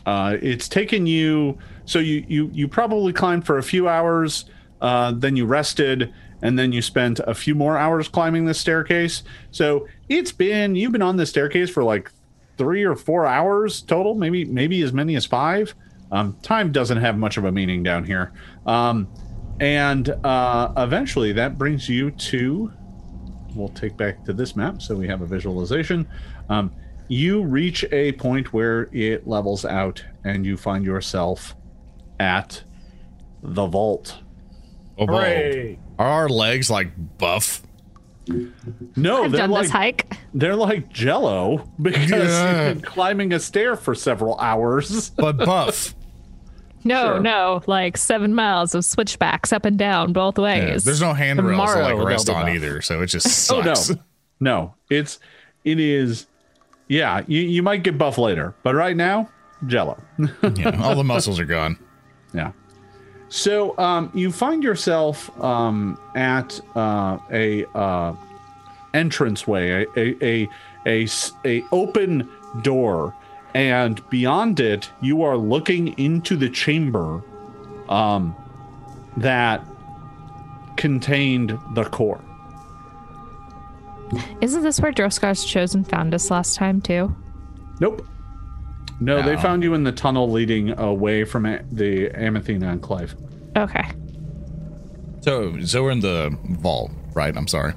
Uh, 0.05 0.37
it's 0.41 0.69
taken 0.69 1.05
you 1.05 1.57
so 1.83 1.99
you 1.99 2.23
you 2.29 2.49
you 2.53 2.69
probably 2.69 3.11
climbed 3.11 3.45
for 3.45 3.57
a 3.57 3.63
few 3.63 3.89
hours, 3.89 4.45
then 4.79 5.35
you 5.35 5.45
rested, 5.45 6.13
and 6.45 6.59
then 6.59 6.71
you 6.71 6.79
spent 6.79 7.19
a 7.25 7.33
few 7.33 7.55
more 7.55 7.75
hours 7.75 8.07
climbing 8.07 8.45
this 8.45 8.59
staircase. 8.59 9.23
So 9.49 9.87
it's 10.09 10.31
been 10.31 10.75
you've 10.75 10.91
been 10.91 11.01
on 11.01 11.17
this 11.17 11.31
staircase 11.31 11.71
for 11.71 11.83
like 11.83 12.11
three 12.55 12.83
or 12.83 12.95
four 12.95 13.25
hours 13.25 13.81
total, 13.81 14.13
maybe 14.13 14.45
maybe 14.45 14.83
as 14.83 14.93
many 14.93 15.15
as 15.15 15.25
five. 15.25 15.73
Um, 16.11 16.37
time 16.43 16.71
doesn't 16.71 16.99
have 16.99 17.17
much 17.17 17.37
of 17.37 17.45
a 17.45 17.51
meaning 17.51 17.81
down 17.81 18.03
here, 18.03 18.31
um, 18.67 19.07
and 19.59 20.07
uh, 20.23 20.71
eventually 20.77 21.31
that 21.33 21.57
brings 21.57 21.89
you 21.89 22.11
to. 22.11 22.71
We'll 23.55 23.69
take 23.69 23.97
back 23.97 24.23
to 24.25 24.33
this 24.33 24.55
map 24.55 24.83
so 24.83 24.95
we 24.95 25.07
have 25.07 25.21
a 25.21 25.25
visualization. 25.25 26.07
Um, 26.49 26.71
you 27.07 27.41
reach 27.41 27.85
a 27.91 28.11
point 28.11 28.53
where 28.53 28.87
it 28.91 29.27
levels 29.27 29.65
out, 29.65 30.05
and 30.23 30.45
you 30.45 30.57
find 30.57 30.85
yourself 30.85 31.55
at 32.19 32.63
the 33.41 33.65
vault. 33.65 34.19
Oh, 34.99 35.07
boy. 35.07 35.13
Hooray. 35.13 35.79
Are 35.97 36.07
our 36.07 36.29
legs 36.29 36.69
like 36.69 36.89
buff? 37.17 37.61
No, 38.95 39.23
I've 39.25 39.31
they're 39.31 39.41
done 39.41 39.51
like 39.51 39.63
this 39.63 39.71
hike. 39.71 40.17
they're 40.33 40.55
like 40.55 40.91
Jello 40.91 41.69
because 41.81 42.09
Yeah. 42.09 42.67
you've 42.69 42.81
been 42.81 42.91
climbing 42.91 43.33
a 43.33 43.39
stair 43.39 43.75
for 43.75 43.93
several 43.93 44.37
hours. 44.39 45.09
But 45.15 45.37
buff. 45.37 45.93
No, 46.83 47.13
Sure. 47.13 47.19
no, 47.19 47.61
like 47.67 47.97
seven 47.97 48.33
miles 48.35 48.75
of 48.75 48.83
switchbacks 48.85 49.51
up 49.53 49.65
and 49.65 49.77
down 49.77 50.13
both 50.13 50.37
Yeah, 50.37 50.43
ways. 50.43 50.83
There's 50.83 51.01
no 51.01 51.13
handrails 51.13 51.59
to 51.69 51.73
Tomorrow 51.75 51.97
like 51.97 52.07
rest 52.07 52.29
on 52.29 52.45
buff. 52.45 52.55
either, 52.55 52.81
so 52.81 53.01
it 53.01 53.07
just 53.07 53.27
sucks. 53.27 53.89
Oh 53.91 53.93
no, 53.93 53.99
no, 54.39 54.75
it's 54.89 55.19
it 55.63 55.79
is. 55.79 56.27
Yeah, 56.87 57.21
you 57.27 57.41
you 57.41 57.63
might 57.63 57.81
get 57.83 57.97
buff 57.97 58.17
later, 58.19 58.53
but 58.63 58.75
right 58.75 58.95
now, 58.95 59.29
Jello. 59.65 59.97
yeah, 60.55 60.79
all 60.83 60.95
the 60.95 61.03
muscles 61.03 61.39
are 61.39 61.45
gone. 61.45 61.77
Yeah. 62.33 62.51
So 63.29 63.77
um, 63.77 64.11
you 64.13 64.31
find 64.31 64.63
yourself 64.63 65.29
um, 65.41 65.99
at 66.15 66.59
uh, 66.75 67.17
a 67.31 67.65
uh, 67.75 68.13
entranceway, 68.93 69.85
a 69.85 69.99
a, 69.99 70.15
a 70.23 70.49
a 70.85 71.07
a 71.43 71.63
open 71.71 72.29
door, 72.61 73.15
and 73.53 74.07
beyond 74.09 74.59
it, 74.59 74.89
you 75.01 75.23
are 75.23 75.37
looking 75.37 75.97
into 75.99 76.37
the 76.37 76.49
chamber 76.49 77.23
um, 77.89 78.35
that 79.17 79.65
contained 80.77 81.57
the 81.73 81.85
core. 81.85 82.21
Isn't 84.41 84.63
this 84.63 84.79
where 84.79 84.91
Droskar's 84.91 85.43
chosen 85.43 85.83
found 85.83 86.13
us 86.13 86.29
last 86.29 86.55
time 86.55 86.79
too? 86.79 87.15
Nope. 87.79 88.05
No, 88.99 89.21
they 89.21 89.35
found 89.37 89.61
you 89.63 89.73
in 89.73 89.83
the 89.83 89.91
tunnel 89.91 90.29
leading 90.31 90.77
away 90.79 91.25
from 91.25 91.45
a- 91.45 91.61
the 91.71 92.09
Amathine 92.11 92.63
Enclave. 92.63 93.15
Okay. 93.57 93.83
So, 95.21 95.59
so 95.61 95.83
we're 95.83 95.91
in 95.91 95.99
the 96.01 96.37
vault, 96.59 96.91
right? 97.13 97.35
I'm 97.35 97.47
sorry. 97.47 97.73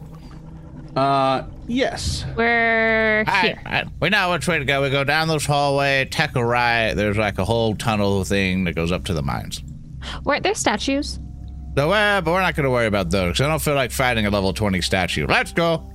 Uh, 0.97 1.43
yes. 1.67 2.25
We're 2.37 3.25
here. 3.25 3.85
we 4.01 4.09
know 4.11 4.33
which 4.33 4.47
way 4.49 4.59
to 4.59 4.65
go. 4.65 4.83
We 4.83 4.91
go 4.91 5.05
down 5.05 5.29
this 5.29 5.47
hallway, 5.47 6.07
take 6.11 6.35
a 6.37 6.45
right. 6.45 6.95
There's 6.95 7.17
like 7.17 7.39
a 7.39 7.45
whole 7.45 7.75
tunnel 7.77 8.25
thing 8.25 8.65
that 8.65 8.75
goes 8.75 8.93
up 8.93 9.05
to 9.07 9.15
the 9.15 9.23
mines. 9.23 9.63
Weren't 10.25 10.43
there 10.43 10.55
statues? 10.55 11.19
So, 11.77 11.91
uh, 11.93 12.21
but 12.21 12.33
we're 12.33 12.41
not 12.41 12.55
going 12.57 12.65
to 12.65 12.71
worry 12.71 12.87
about 12.87 13.11
those. 13.11 13.37
'cause 13.39 13.41
I 13.47 13.49
don't 13.49 13.63
feel 13.63 13.75
like 13.75 13.93
fighting 13.93 14.27
a 14.27 14.31
level 14.31 14.53
20 14.53 14.81
statue. 14.81 15.27
Let's 15.29 15.53
go. 15.53 15.89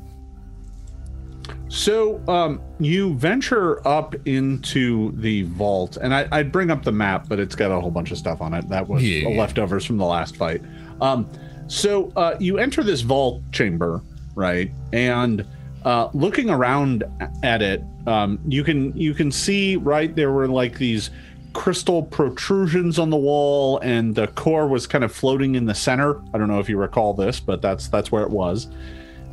So 1.74 2.22
um, 2.28 2.62
you 2.80 3.16
venture 3.16 3.86
up 3.88 4.14
into 4.28 5.12
the 5.14 5.42
vault, 5.42 5.98
and 5.98 6.14
I, 6.14 6.28
I'd 6.32 6.52
bring 6.52 6.70
up 6.70 6.84
the 6.84 6.92
map, 6.92 7.26
but 7.28 7.40
it's 7.40 7.56
got 7.56 7.72
a 7.72 7.82
whole 7.82 7.90
bunch 7.90 8.12
of 8.12 8.20
stuff 8.20 8.42
on 8.42 8.54
it. 8.54 8.70
That 8.70 8.88
was 8.88 9.02
Yeah. 9.04 9.30
leftovers 9.30 9.84
from 9.84 9.98
the 9.98 10.06
last 10.06 10.36
fight. 10.38 10.62
Um, 11.02 11.28
so 11.66 12.14
uh, 12.16 12.36
you 12.40 12.60
enter 12.60 12.84
this 12.84 13.02
vault 13.02 13.42
chamber, 13.52 14.02
right? 14.36 14.70
And 14.92 15.48
uh, 15.84 16.10
looking 16.14 16.52
around 16.52 17.06
at 17.42 17.64
it, 17.64 17.82
um, 18.06 18.38
you 18.48 18.64
can 18.64 18.96
you 18.96 19.16
can 19.16 19.32
see 19.32 19.76
right 19.78 20.16
there 20.16 20.32
were 20.32 20.48
like 20.48 20.78
these 20.78 21.10
crystal 21.54 22.04
protrusions 22.04 23.00
on 23.00 23.10
the 23.10 23.18
wall, 23.18 23.80
and 23.80 24.14
the 24.14 24.28
core 24.28 24.68
was 24.68 24.86
kind 24.86 25.04
of 25.04 25.12
floating 25.12 25.56
in 25.56 25.66
the 25.66 25.74
center. 25.74 26.22
I 26.36 26.38
don't 26.38 26.50
know 26.50 26.60
if 26.60 26.70
you 26.70 26.78
recall 26.78 27.16
this, 27.16 27.40
but 27.40 27.64
that's 27.64 27.88
that's 27.88 28.12
where 28.12 28.22
it 28.22 28.30
was. 28.30 28.68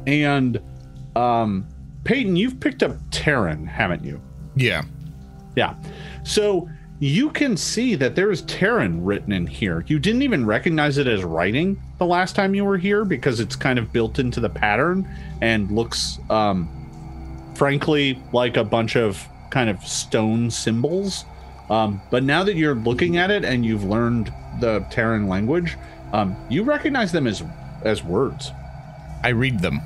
And 0.06 0.58
um, 1.16 1.66
Peyton, 2.04 2.36
you've 2.36 2.60
picked 2.60 2.82
up 2.82 2.96
Terran, 3.10 3.66
haven't 3.66 4.04
you? 4.04 4.20
Yeah. 4.56 4.82
Yeah. 5.56 5.74
So 6.24 6.68
you 7.00 7.30
can 7.30 7.56
see 7.56 7.94
that 7.94 8.14
there 8.14 8.30
is 8.30 8.42
Terran 8.42 9.02
written 9.02 9.32
in 9.32 9.46
here. 9.46 9.84
You 9.86 9.98
didn't 9.98 10.22
even 10.22 10.44
recognize 10.44 10.98
it 10.98 11.06
as 11.06 11.24
writing 11.24 11.80
the 11.98 12.06
last 12.06 12.36
time 12.36 12.54
you 12.54 12.64
were 12.64 12.76
here 12.76 13.04
because 13.04 13.40
it's 13.40 13.56
kind 13.56 13.78
of 13.78 13.92
built 13.92 14.18
into 14.18 14.38
the 14.38 14.50
pattern 14.50 15.08
and 15.40 15.70
looks, 15.70 16.18
um, 16.28 16.68
frankly, 17.54 18.22
like 18.32 18.56
a 18.56 18.64
bunch 18.64 18.96
of 18.96 19.26
kind 19.50 19.70
of 19.70 19.82
stone 19.82 20.50
symbols. 20.50 21.24
Um, 21.70 22.02
but 22.10 22.22
now 22.22 22.44
that 22.44 22.56
you're 22.56 22.74
looking 22.74 23.16
at 23.16 23.30
it 23.30 23.44
and 23.44 23.64
you've 23.64 23.84
learned 23.84 24.32
the 24.60 24.80
Terran 24.90 25.28
language, 25.28 25.78
um, 26.12 26.36
you 26.50 26.64
recognize 26.64 27.12
them 27.12 27.26
as 27.26 27.42
as 27.82 28.04
words. 28.04 28.50
I 29.22 29.28
read 29.28 29.60
them. 29.60 29.80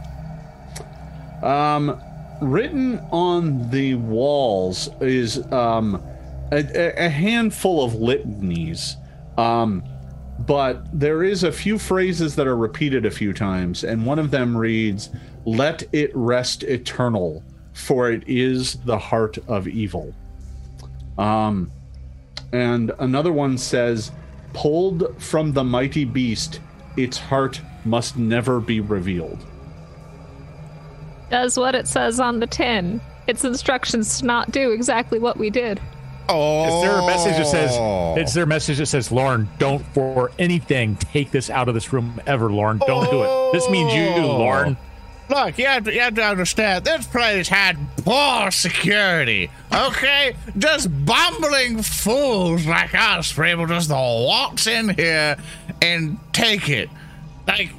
Um, 1.44 2.00
written 2.40 2.98
on 3.12 3.70
the 3.70 3.94
walls 3.96 4.88
is 5.00 5.40
um, 5.52 6.02
a, 6.50 7.04
a- 7.04 7.08
handful 7.08 7.84
of 7.84 7.94
litanies. 7.94 8.96
Um, 9.36 9.84
but 10.40 10.86
there 10.98 11.22
is 11.22 11.44
a 11.44 11.52
few 11.52 11.78
phrases 11.78 12.34
that 12.36 12.46
are 12.46 12.56
repeated 12.56 13.06
a 13.06 13.10
few 13.10 13.32
times, 13.32 13.84
and 13.84 14.04
one 14.04 14.18
of 14.18 14.30
them 14.30 14.56
reads, 14.56 15.10
Let 15.44 15.84
it 15.92 16.10
rest 16.14 16.64
eternal, 16.64 17.44
for 17.72 18.10
it 18.10 18.24
is 18.26 18.74
the 18.84 18.98
heart 18.98 19.38
of 19.46 19.68
evil. 19.68 20.14
Um, 21.18 21.70
and 22.52 22.90
another 22.98 23.32
one 23.32 23.58
says, 23.58 24.10
Pulled 24.54 25.22
from 25.22 25.52
the 25.52 25.64
mighty 25.64 26.04
beast, 26.04 26.60
its 26.96 27.18
heart 27.18 27.60
must 27.84 28.16
never 28.16 28.60
be 28.60 28.80
revealed. 28.80 29.44
Does 31.30 31.58
what 31.58 31.74
it 31.74 31.88
says 31.88 32.20
on 32.20 32.40
the 32.40 32.46
tin. 32.46 33.00
Its 33.26 33.44
instructions 33.44 34.20
to 34.20 34.26
not 34.26 34.50
do 34.50 34.70
exactly 34.70 35.18
what 35.18 35.38
we 35.38 35.50
did. 35.50 35.80
Oh. 36.28 36.64
Is 36.66 36.82
there 36.82 36.98
a 36.98 37.06
message 37.06 37.36
that 37.36 37.46
says? 37.46 37.70
Oh. 37.74 38.14
It's 38.16 38.36
a 38.36 38.46
message 38.46 38.78
that 38.78 38.86
says, 38.86 39.10
"Lauren, 39.12 39.48
don't 39.58 39.84
for 39.94 40.30
anything 40.38 40.96
take 40.96 41.30
this 41.30 41.50
out 41.50 41.68
of 41.68 41.74
this 41.74 41.92
room 41.92 42.20
ever, 42.26 42.50
Lauren. 42.50 42.78
Don't 42.86 43.10
do 43.10 43.22
it. 43.22 43.52
This 43.52 43.68
means 43.70 43.92
you, 43.92 44.06
do 44.14 44.26
oh. 44.26 44.38
Lauren." 44.38 44.76
Look, 45.28 45.58
you 45.58 45.64
have, 45.64 45.84
to, 45.84 45.94
you 45.94 46.00
have 46.00 46.14
to 46.16 46.22
understand, 46.22 46.84
this 46.84 47.06
place 47.06 47.48
had 47.48 47.78
poor 47.96 48.50
security, 48.50 49.50
okay? 49.72 50.36
Just 50.58 50.88
bumbling 51.06 51.82
fools 51.82 52.66
like 52.66 52.94
us 52.94 53.34
were 53.34 53.44
able 53.44 53.66
just 53.66 53.88
to 53.88 53.94
waltz 53.94 54.66
in 54.66 54.90
here 54.90 55.38
and 55.80 56.18
take 56.34 56.68
it. 56.68 56.90
Like, 57.48 57.72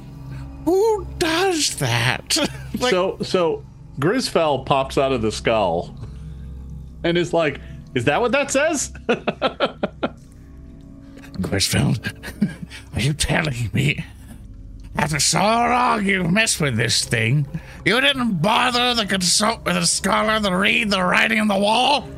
who 0.66 1.06
does 1.18 1.76
that? 1.76 2.36
like, 2.78 2.90
so 2.90 3.16
so 3.22 3.64
Grisfell 3.98 4.66
pops 4.66 4.98
out 4.98 5.12
of 5.12 5.22
the 5.22 5.32
skull 5.32 5.96
and 7.02 7.16
is 7.16 7.32
like, 7.32 7.58
"Is 7.94 8.04
that 8.04 8.20
what 8.20 8.32
that 8.32 8.50
says?" 8.50 8.92
Grisfeld, 11.40 12.12
are 12.94 13.00
you 13.00 13.12
telling 13.12 13.70
me 13.72 14.04
after 14.96 15.20
so 15.20 15.38
long 15.38 16.04
you 16.04 16.24
messed 16.24 16.60
with 16.60 16.76
this 16.76 17.04
thing, 17.04 17.46
you 17.84 18.00
didn't 18.00 18.40
bother 18.42 18.94
to 19.00 19.06
consult 19.06 19.64
with 19.64 19.76
a 19.76 19.86
scholar 19.86 20.40
to 20.40 20.56
read 20.56 20.90
the 20.90 21.02
writing 21.02 21.38
on 21.40 21.48
the 21.48 21.58
wall? 21.58 22.08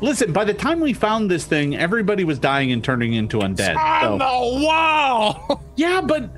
Listen, 0.00 0.32
by 0.32 0.44
the 0.44 0.54
time 0.54 0.78
we 0.80 0.92
found 0.92 1.30
this 1.30 1.44
thing, 1.44 1.76
everybody 1.76 2.22
was 2.24 2.38
dying 2.38 2.70
and 2.70 2.84
turning 2.84 3.14
into 3.14 3.38
undead. 3.38 3.76
On 3.76 4.02
So- 4.02 4.18
the 4.18 4.64
wall! 4.64 5.62
yeah, 5.76 6.00
but 6.02 6.30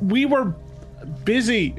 we 0.00 0.24
were 0.26 0.54
busy. 1.24 1.74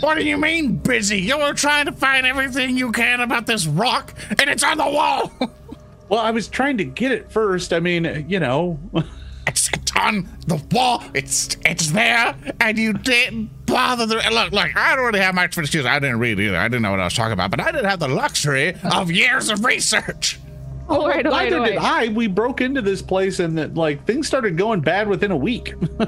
What 0.00 0.16
do 0.16 0.24
you 0.24 0.36
mean 0.36 0.76
busy? 0.76 1.20
You 1.20 1.38
were 1.38 1.52
trying 1.52 1.86
to 1.86 1.92
find 1.92 2.26
everything 2.26 2.76
you 2.76 2.90
can 2.90 3.20
about 3.20 3.46
this 3.46 3.66
rock, 3.66 4.14
and 4.30 4.50
it's 4.50 4.64
on 4.64 4.78
the 4.78 4.90
wall. 4.90 5.30
well, 6.08 6.20
I 6.20 6.32
was 6.32 6.48
trying 6.48 6.78
to 6.78 6.84
get 6.84 7.12
it 7.12 7.30
first. 7.30 7.72
I 7.72 7.78
mean, 7.78 8.26
you 8.28 8.40
know, 8.40 8.80
it's, 9.46 9.70
it's 9.72 9.92
on 9.96 10.28
the 10.46 10.60
wall. 10.72 11.04
It's 11.14 11.56
it's 11.64 11.92
there, 11.92 12.34
and 12.60 12.78
you 12.78 12.94
didn't 12.94 13.66
bother. 13.66 14.06
The, 14.06 14.16
look, 14.16 14.50
look. 14.50 14.76
I 14.76 14.96
don't 14.96 15.04
really 15.04 15.20
have 15.20 15.36
much 15.36 15.54
for 15.54 15.60
excuse. 15.60 15.86
I 15.86 16.00
didn't 16.00 16.18
read 16.18 16.40
either. 16.40 16.56
I 16.56 16.66
didn't 16.66 16.82
know 16.82 16.90
what 16.90 17.00
I 17.00 17.04
was 17.04 17.14
talking 17.14 17.34
about, 17.34 17.52
but 17.52 17.60
I 17.60 17.70
didn't 17.70 17.88
have 17.88 18.00
the 18.00 18.08
luxury 18.08 18.74
of 18.82 19.10
years 19.10 19.50
of 19.50 19.64
research. 19.64 20.40
Oh, 20.88 21.02
all 21.02 21.08
right, 21.08 21.24
all 21.24 21.32
right, 21.32 21.44
neither 21.44 21.58
all 21.60 21.64
did 21.66 21.76
right. 21.76 22.08
I. 22.08 22.12
We 22.12 22.26
broke 22.26 22.60
into 22.60 22.82
this 22.82 23.00
place 23.02 23.38
and 23.40 23.56
that 23.58 23.74
like 23.74 24.04
things 24.06 24.26
started 24.26 24.56
going 24.58 24.80
bad 24.80 25.08
within 25.08 25.30
a 25.30 25.36
week. 25.36 25.74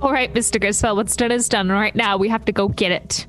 All 0.00 0.10
right, 0.12 0.32
Mr. 0.34 0.60
Grisfell, 0.60 0.96
what's 0.96 1.14
done 1.14 1.30
is 1.30 1.48
done. 1.48 1.68
Right 1.68 1.94
now, 1.94 2.16
we 2.16 2.28
have 2.28 2.44
to 2.46 2.52
go 2.52 2.68
get 2.68 2.90
it. 2.92 3.26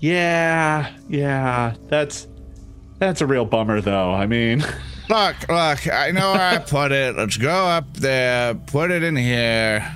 yeah, 0.00 0.92
yeah, 1.08 1.74
that's 1.88 2.28
that's 2.98 3.20
a 3.22 3.26
real 3.26 3.44
bummer, 3.46 3.80
though. 3.80 4.12
I 4.12 4.26
mean, 4.26 4.60
Look, 5.08 5.36
look. 5.50 5.86
I 5.92 6.10
know 6.12 6.32
where 6.32 6.40
I 6.40 6.58
put 6.58 6.90
it. 6.92 7.14
Let's 7.16 7.36
go 7.36 7.50
up 7.52 7.92
there. 7.94 8.54
Put 8.54 8.90
it 8.90 9.02
in 9.02 9.16
here. 9.16 9.86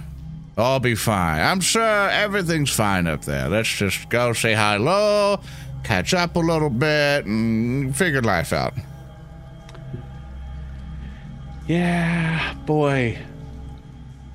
I'll 0.58 0.80
be 0.80 0.94
fine. 0.94 1.40
I'm 1.40 1.60
sure 1.60 2.10
everything's 2.10 2.70
fine 2.70 3.06
up 3.06 3.24
there. 3.24 3.48
Let's 3.48 3.68
just 3.70 4.08
go 4.10 4.32
say 4.34 4.54
hello, 4.54 5.40
catch 5.84 6.12
up 6.12 6.36
a 6.36 6.40
little 6.40 6.68
bit, 6.68 7.24
and 7.24 7.96
figure 7.96 8.20
life 8.20 8.52
out. 8.52 8.74
Yeah, 11.68 12.54
boy, 12.66 13.16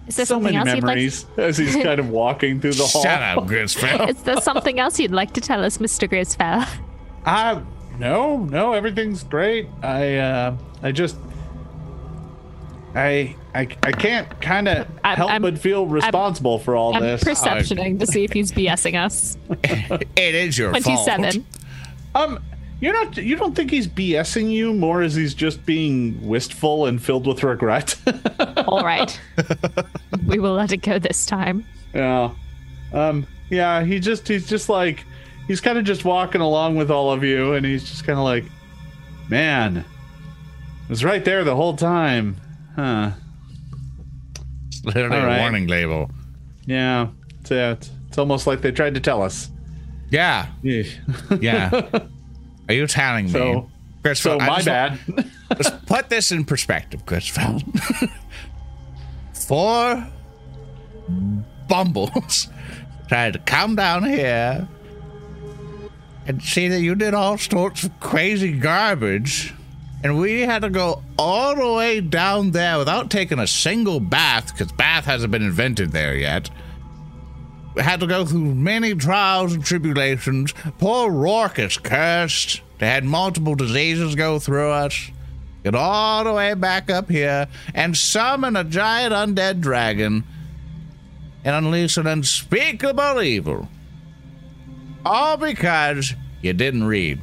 Is 0.07 0.15
there 0.15 0.25
so 0.25 0.35
something 0.35 0.55
many 0.55 0.69
else 0.71 0.81
memories 0.81 1.25
as 1.37 1.57
he's 1.57 1.75
kind 1.75 1.99
of 1.99 2.09
walking 2.21 2.61
through 2.61 2.73
the 2.73 2.85
hall. 2.85 3.03
Shut 3.03 3.21
up, 3.21 3.45
Grisfell. 3.47 3.91
you'd 3.91 3.99
like? 3.99 4.09
Is 4.11 4.23
there 4.23 4.41
something 4.41 4.79
else 4.79 4.99
you'd 4.99 5.11
like 5.11 5.33
to 5.33 5.41
tell 5.41 5.63
us, 5.63 5.77
Mr. 5.79 6.09
Grisfell? 6.09 6.65
Uh, 7.25 7.61
no, 7.99 8.39
no, 8.39 8.73
everything's 8.73 9.23
great. 9.23 9.69
I, 9.81 10.17
uh, 10.17 10.57
I 10.81 10.91
just, 10.91 11.15
I, 12.95 13.35
I, 13.55 13.61
I 13.81 13.91
can't 13.93 14.41
kind 14.41 14.67
of 14.67 14.87
I'm- 15.05 15.15
help 15.15 15.31
I'm- 15.31 15.41
but 15.41 15.57
feel 15.57 15.87
responsible 15.87 16.59
for 16.59 16.75
all 16.75 16.95
I'm 16.95 17.01
this. 17.01 17.23
perceptioning 17.23 17.99
to 17.99 18.05
see 18.05 18.25
if 18.25 18.33
he's 18.33 18.51
BSing 18.51 19.01
us. 19.01 19.37
it 19.63 20.35
is 20.35 20.57
your 20.57 20.71
fault. 20.73 20.83
Twenty-seven. 20.83 21.45
um, 22.13 22.43
you're 22.83 22.93
not, 22.93 23.17
you 23.17 23.35
don't 23.35 23.55
think 23.55 23.71
he's 23.71 23.87
BSing 23.87 24.51
you 24.51 24.73
more 24.73 25.01
as 25.01 25.15
he's 25.15 25.33
just 25.33 25.65
being 25.65 26.25
wistful 26.27 26.85
and 26.87 27.01
filled 27.01 27.27
with 27.27 27.43
regret? 27.43 27.95
All 28.67 28.83
right. 28.83 29.19
we 30.27 30.39
will 30.39 30.53
let 30.53 30.71
it 30.71 30.77
go 30.77 30.99
this 30.99 31.25
time. 31.25 31.65
yeah. 31.93 32.31
Um, 32.93 33.25
yeah, 33.49 33.83
he 33.83 33.99
just, 33.99 34.27
he's 34.27 34.47
just 34.47 34.69
like, 34.69 35.03
he's 35.47 35.61
kind 35.61 35.77
of 35.77 35.83
just 35.83 36.05
walking 36.05 36.41
along 36.41 36.75
with 36.75 36.91
all 36.91 37.11
of 37.11 37.23
you, 37.23 37.53
and 37.53 37.65
he's 37.65 37.83
just 37.89 38.05
kind 38.05 38.17
of 38.19 38.23
like, 38.25 38.45
man, 39.29 39.77
it 39.77 39.85
was 40.89 41.03
right 41.03 41.23
there 41.25 41.43
the 41.43 41.55
whole 41.55 41.75
time, 41.75 42.35
huh? 42.75 43.11
Literally 44.83 45.15
All 45.17 45.23
a 45.23 45.25
right. 45.27 45.39
warning 45.39 45.67
label. 45.67 46.11
Yeah, 46.65 47.07
it's, 47.39 47.51
uh, 47.51 47.75
it's, 47.77 47.91
it's 48.09 48.17
almost 48.17 48.45
like 48.47 48.61
they 48.61 48.71
tried 48.71 48.93
to 48.95 48.99
tell 48.99 49.21
us. 49.21 49.49
Yeah, 50.09 50.47
Yeah. 51.41 51.89
Are 52.67 52.73
you 52.73 52.87
telling 52.87 53.25
me? 53.25 53.31
Chris 54.03 54.19
So 54.19 54.37
I 54.39 54.47
my 54.47 54.55
just 54.61 54.65
bad. 54.65 54.99
Let's 55.49 55.69
put 55.85 56.09
this 56.09 56.31
in 56.31 56.45
perspective, 56.45 57.05
Grisfell. 57.05 57.61
Four 59.33 60.07
bumbles 61.67 62.49
tried 63.07 63.33
to 63.33 63.39
come 63.39 63.75
down 63.75 64.03
here 64.03 64.67
and 66.25 66.41
see 66.41 66.67
that 66.69 66.81
you 66.81 66.95
did 66.95 67.13
all 67.13 67.37
sorts 67.37 67.83
of 67.83 67.99
crazy 67.99 68.53
garbage. 68.53 69.53
And 70.03 70.19
we 70.19 70.41
had 70.41 70.63
to 70.63 70.69
go 70.69 71.01
all 71.17 71.55
the 71.55 71.73
way 71.73 72.01
down 72.01 72.51
there 72.51 72.77
without 72.77 73.09
taking 73.09 73.39
a 73.39 73.47
single 73.47 74.01
bath, 74.01 74.51
because 74.51 74.71
bath 74.73 75.05
hasn't 75.05 75.31
been 75.31 75.43
invented 75.43 75.91
there 75.91 76.15
yet. 76.15 76.49
Had 77.77 77.99
to 78.01 78.07
go 78.07 78.25
through 78.25 78.53
many 78.55 78.93
trials 78.95 79.53
and 79.53 79.63
tribulations. 79.65 80.53
Poor 80.79 81.11
Rourke 81.11 81.59
is 81.59 81.77
cursed. 81.77 82.61
They 82.79 82.87
had 82.87 83.03
multiple 83.03 83.55
diseases 83.55 84.15
go 84.15 84.39
through 84.39 84.69
us. 84.69 85.09
Get 85.63 85.75
all 85.75 86.23
the 86.23 86.33
way 86.33 86.53
back 86.53 86.89
up 86.89 87.09
here 87.09 87.47
and 87.73 87.95
summon 87.97 88.55
a 88.55 88.63
giant 88.63 89.13
undead 89.13 89.61
dragon. 89.61 90.23
and 91.45 91.55
unleash 91.65 91.97
an 91.97 92.07
unspeakable 92.07 93.21
evil. 93.21 93.67
All 95.05 95.35
because 95.37 96.13
you 96.41 96.53
didn't 96.53 96.85
read. 96.85 97.19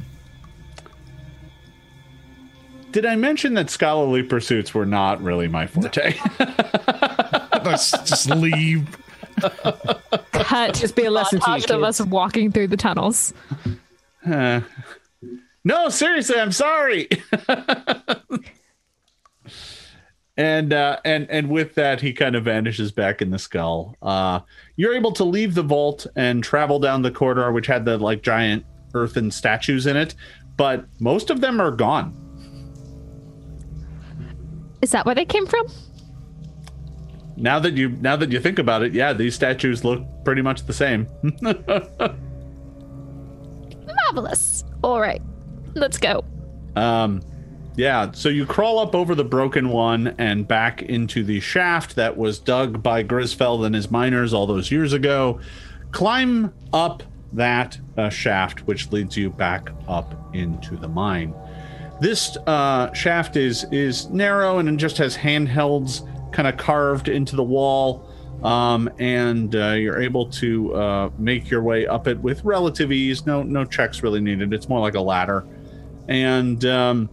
Did 2.91 3.05
I 3.05 3.15
mention 3.15 3.53
that 3.53 3.69
scholarly 3.69 4.21
pursuits 4.21 4.73
were 4.73 4.85
not 4.85 5.21
really 5.23 5.47
my 5.47 5.65
forte? 5.65 6.13
Let's 7.63 7.91
just 7.91 8.29
leave. 8.29 8.97
Cut. 10.31 10.75
Just 10.75 10.95
be 10.95 11.05
a 11.05 11.11
lesson 11.11 11.39
to 11.39 11.51
you, 11.51 11.57
montage 11.57 11.71
of 11.71 11.81
kids. 11.81 12.01
us 12.01 12.07
walking 12.07 12.51
through 12.51 12.67
the 12.67 12.77
tunnels. 12.77 13.33
Uh, 14.25 14.61
no, 15.63 15.89
seriously, 15.89 16.39
I'm 16.39 16.51
sorry. 16.51 17.07
and 20.37 20.73
uh, 20.73 20.99
and 21.05 21.29
and 21.29 21.49
with 21.49 21.75
that, 21.75 22.01
he 22.01 22.13
kind 22.13 22.35
of 22.35 22.45
vanishes 22.45 22.91
back 22.91 23.21
in 23.21 23.29
the 23.29 23.39
skull. 23.39 23.95
Uh, 24.01 24.39
you're 24.75 24.95
able 24.95 25.11
to 25.13 25.23
leave 25.23 25.53
the 25.55 25.63
vault 25.63 26.07
and 26.15 26.43
travel 26.43 26.79
down 26.79 27.01
the 27.01 27.11
corridor, 27.11 27.51
which 27.51 27.67
had 27.67 27.85
the 27.85 27.97
like 27.97 28.23
giant 28.23 28.65
earthen 28.93 29.31
statues 29.31 29.85
in 29.85 29.95
it, 29.95 30.15
but 30.57 30.85
most 30.99 31.29
of 31.29 31.41
them 31.41 31.61
are 31.61 31.71
gone. 31.71 32.17
Is 34.81 34.91
that 34.91 35.05
where 35.05 35.15
they 35.15 35.25
came 35.25 35.45
from? 35.45 35.67
Now 37.41 37.59
that 37.59 37.75
you 37.75 37.89
now 37.89 38.15
that 38.17 38.31
you 38.31 38.39
think 38.39 38.59
about 38.59 38.83
it, 38.83 38.93
yeah, 38.93 39.13
these 39.13 39.33
statues 39.33 39.83
look 39.83 40.03
pretty 40.23 40.43
much 40.43 40.67
the 40.67 40.73
same. 40.73 41.07
Marvelous. 44.13 44.63
All 44.83 45.01
right, 45.01 45.21
let's 45.73 45.97
go. 45.97 46.23
Um, 46.75 47.21
yeah, 47.75 48.11
so 48.11 48.29
you 48.29 48.45
crawl 48.45 48.77
up 48.77 48.93
over 48.93 49.15
the 49.15 49.23
broken 49.23 49.69
one 49.69 50.13
and 50.19 50.47
back 50.47 50.83
into 50.83 51.23
the 51.23 51.39
shaft 51.39 51.95
that 51.95 52.15
was 52.15 52.37
dug 52.37 52.83
by 52.83 53.03
Grisfeld 53.03 53.65
and 53.65 53.73
his 53.73 53.89
miners 53.89 54.35
all 54.35 54.45
those 54.45 54.69
years 54.69 54.93
ago. 54.93 55.39
Climb 55.91 56.53
up 56.73 57.01
that 57.33 57.79
uh, 57.97 58.09
shaft, 58.09 58.67
which 58.67 58.91
leads 58.91 59.17
you 59.17 59.31
back 59.31 59.71
up 59.87 60.13
into 60.35 60.77
the 60.77 60.87
mine. 60.87 61.33
This 61.99 62.37
uh, 62.45 62.93
shaft 62.93 63.35
is 63.35 63.65
is 63.71 64.09
narrow 64.09 64.59
and 64.59 64.69
it 64.69 64.77
just 64.77 64.97
has 64.97 65.17
handhelds 65.17 66.07
kind 66.31 66.47
of 66.47 66.57
carved 66.57 67.07
into 67.07 67.35
the 67.35 67.43
wall, 67.43 68.09
um, 68.43 68.89
and 68.99 69.55
uh, 69.55 69.71
you're 69.71 70.01
able 70.01 70.25
to 70.27 70.73
uh, 70.73 71.09
make 71.17 71.49
your 71.49 71.61
way 71.61 71.85
up 71.85 72.07
it 72.07 72.17
with 72.19 72.43
relative 72.43 72.91
ease. 72.91 73.25
No 73.25 73.43
no 73.43 73.65
checks 73.65 74.03
really 74.03 74.21
needed. 74.21 74.53
It's 74.53 74.69
more 74.69 74.79
like 74.79 74.95
a 74.95 75.01
ladder 75.01 75.45
and 76.07 76.65
um, 76.65 77.09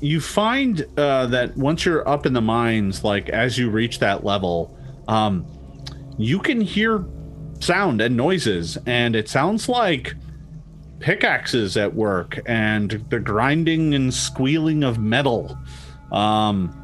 you 0.00 0.20
find 0.20 0.84
uh, 0.96 1.26
that 1.26 1.56
once 1.56 1.84
you're 1.84 2.06
up 2.08 2.26
in 2.26 2.32
the 2.32 2.40
mines, 2.40 3.04
like 3.04 3.28
as 3.28 3.58
you 3.58 3.70
reach 3.70 3.98
that 4.00 4.24
level, 4.24 4.76
um, 5.06 5.46
you 6.18 6.38
can 6.38 6.60
hear 6.60 7.04
sound 7.60 8.00
and 8.00 8.16
noises, 8.16 8.78
and 8.86 9.14
it 9.14 9.28
sounds 9.28 9.68
like 9.68 10.14
pickaxes 10.98 11.76
at 11.76 11.94
work 11.94 12.40
and 12.46 13.04
the 13.10 13.20
grinding 13.20 13.94
and 13.94 14.12
squealing 14.12 14.82
of 14.82 14.98
metal. 14.98 15.56
Um, 16.10 16.77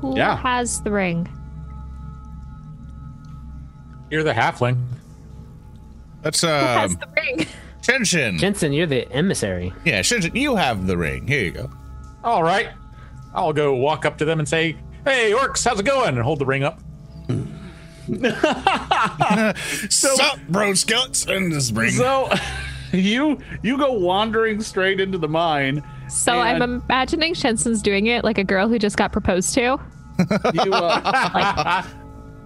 Who 0.00 0.16
Yeah. 0.16 0.36
has 0.36 0.80
the 0.82 0.90
ring? 0.90 1.28
You're 4.10 4.22
the 4.24 4.32
halfling. 4.32 4.82
Let's 6.24 6.40
Who 6.40 6.48
has 6.48 6.92
um 6.92 6.98
the 7.00 7.08
ring? 7.20 7.46
Shensen. 7.82 8.38
Shensen, 8.38 8.74
you're 8.76 8.86
the 8.86 9.10
emissary. 9.12 9.72
Yeah, 9.84 10.00
Shensen, 10.00 10.34
you 10.34 10.56
have 10.56 10.86
the 10.86 10.96
ring. 10.96 11.26
Here 11.26 11.44
you 11.44 11.50
go. 11.50 11.70
All 12.22 12.42
right. 12.42 12.68
I'll 13.34 13.52
go 13.52 13.74
walk 13.74 14.04
up 14.04 14.18
to 14.18 14.24
them 14.24 14.38
and 14.38 14.48
say, 14.48 14.76
"Hey, 15.04 15.32
orcs, 15.32 15.64
how's 15.64 15.80
it 15.80 15.86
going?" 15.86 16.14
and 16.16 16.22
hold 16.22 16.38
the 16.40 16.46
ring 16.46 16.64
up. 16.64 16.80
Sup, 19.88 20.38
bro 20.48 20.74
skeleton 20.74 21.50
this 21.50 21.70
ring. 21.70 21.90
so 21.92 22.28
you 22.92 23.38
you 23.62 23.78
go 23.78 23.92
wandering 23.92 24.60
straight 24.60 25.00
into 25.00 25.18
the 25.18 25.28
mine. 25.28 25.82
So 26.10 26.40
I'm 26.40 26.60
imagining 26.62 27.34
Shensen's 27.34 27.82
doing 27.82 28.06
it 28.06 28.24
like 28.24 28.38
a 28.38 28.44
girl 28.44 28.68
who 28.68 28.78
just 28.78 28.96
got 28.96 29.12
proposed 29.12 29.54
to. 29.54 29.78
You 30.52 30.72
uh, 30.74 31.82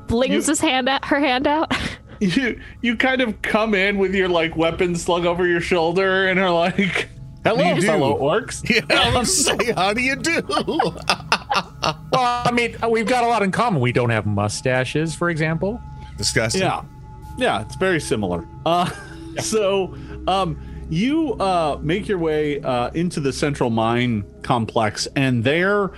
Flings 0.06 0.46
his 0.46 0.60
hand 0.60 0.88
out, 0.88 1.04
her 1.06 1.18
hand 1.18 1.46
out. 1.48 1.72
you 2.20 2.60
you 2.82 2.96
kind 2.96 3.20
of 3.20 3.40
come 3.42 3.74
in 3.74 3.98
with 3.98 4.14
your 4.14 4.28
like 4.28 4.56
weapon 4.56 4.94
slung 4.94 5.26
over 5.26 5.44
your 5.46 5.60
shoulder 5.60 6.28
and 6.28 6.38
are 6.38 6.52
like, 6.52 7.08
"Hello, 7.42 7.64
You 7.74 7.80
do. 7.80 7.86
fellow 7.86 8.16
orcs." 8.18 8.62
Yeah, 8.70 8.84
I 8.90 9.18
was 9.18 9.44
say, 9.44 9.72
how 9.72 9.92
do 9.92 10.02
you 10.02 10.14
do? 10.14 10.40
Well, 10.46 10.96
I 12.12 12.50
mean, 12.52 12.76
we've 12.88 13.06
got 13.06 13.24
a 13.24 13.26
lot 13.26 13.42
in 13.42 13.50
common. 13.50 13.80
We 13.80 13.92
don't 13.92 14.10
have 14.10 14.24
mustaches, 14.26 15.14
for 15.14 15.30
example. 15.30 15.80
Disgusting. 16.16 16.62
Yeah, 16.62 16.82
yeah, 17.36 17.62
it's 17.62 17.74
very 17.76 18.00
similar. 18.00 18.46
Uh, 18.64 18.88
so, 19.40 19.96
um, 20.28 20.56
you 20.94 21.34
uh, 21.34 21.78
make 21.82 22.08
your 22.08 22.18
way 22.18 22.60
uh, 22.60 22.90
into 22.90 23.20
the 23.20 23.32
central 23.32 23.68
mine 23.68 24.24
complex, 24.42 25.08
and 25.16 25.42
there, 25.42 25.90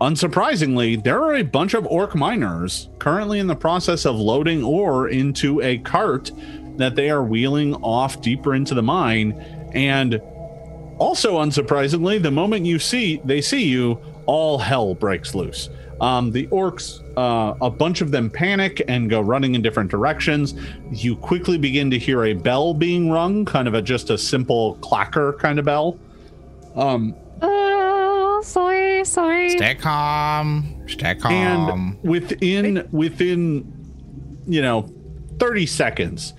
unsurprisingly, 0.00 1.02
there 1.02 1.22
are 1.22 1.36
a 1.36 1.42
bunch 1.42 1.74
of 1.74 1.86
orc 1.86 2.14
miners 2.14 2.90
currently 2.98 3.38
in 3.38 3.46
the 3.46 3.56
process 3.56 4.04
of 4.04 4.16
loading 4.16 4.62
ore 4.62 5.08
into 5.08 5.60
a 5.62 5.78
cart 5.78 6.30
that 6.76 6.94
they 6.94 7.10
are 7.10 7.22
wheeling 7.22 7.74
off 7.76 8.20
deeper 8.20 8.54
into 8.54 8.74
the 8.74 8.82
mine, 8.82 9.32
and 9.72 10.20
also 10.98 11.38
unsurprisingly, 11.38 12.22
the 12.22 12.30
moment 12.30 12.66
you 12.66 12.78
see 12.78 13.20
they 13.24 13.40
see 13.40 13.64
you, 13.64 13.98
all 14.26 14.58
hell 14.58 14.94
breaks 14.94 15.34
loose. 15.34 15.70
Um, 16.02 16.32
the 16.32 16.48
orcs, 16.48 17.00
uh, 17.16 17.54
a 17.64 17.70
bunch 17.70 18.00
of 18.00 18.10
them 18.10 18.28
panic 18.28 18.82
and 18.88 19.08
go 19.08 19.20
running 19.20 19.54
in 19.54 19.62
different 19.62 19.88
directions. 19.88 20.54
You 20.90 21.14
quickly 21.16 21.56
begin 21.56 21.90
to 21.92 21.98
hear 21.98 22.24
a 22.24 22.34
bell 22.34 22.74
being 22.74 23.08
rung, 23.10 23.44
kind 23.44 23.68
of 23.68 23.74
a 23.74 23.80
just 23.80 24.10
a 24.10 24.18
simple 24.18 24.76
clacker 24.82 25.38
kind 25.38 25.58
of 25.60 25.64
bell. 25.64 25.98
Um, 26.74 27.14
Oh, 27.40 28.40
sorry, 28.44 29.04
sorry. 29.04 29.50
Stay 29.56 29.74
calm. 29.76 30.74
Stay 30.88 31.14
calm. 31.14 31.32
and 31.32 32.02
within 32.02 32.88
within 32.90 33.72
you 34.46 34.60
know 34.60 34.92
30 35.38 35.66
seconds 35.66 36.34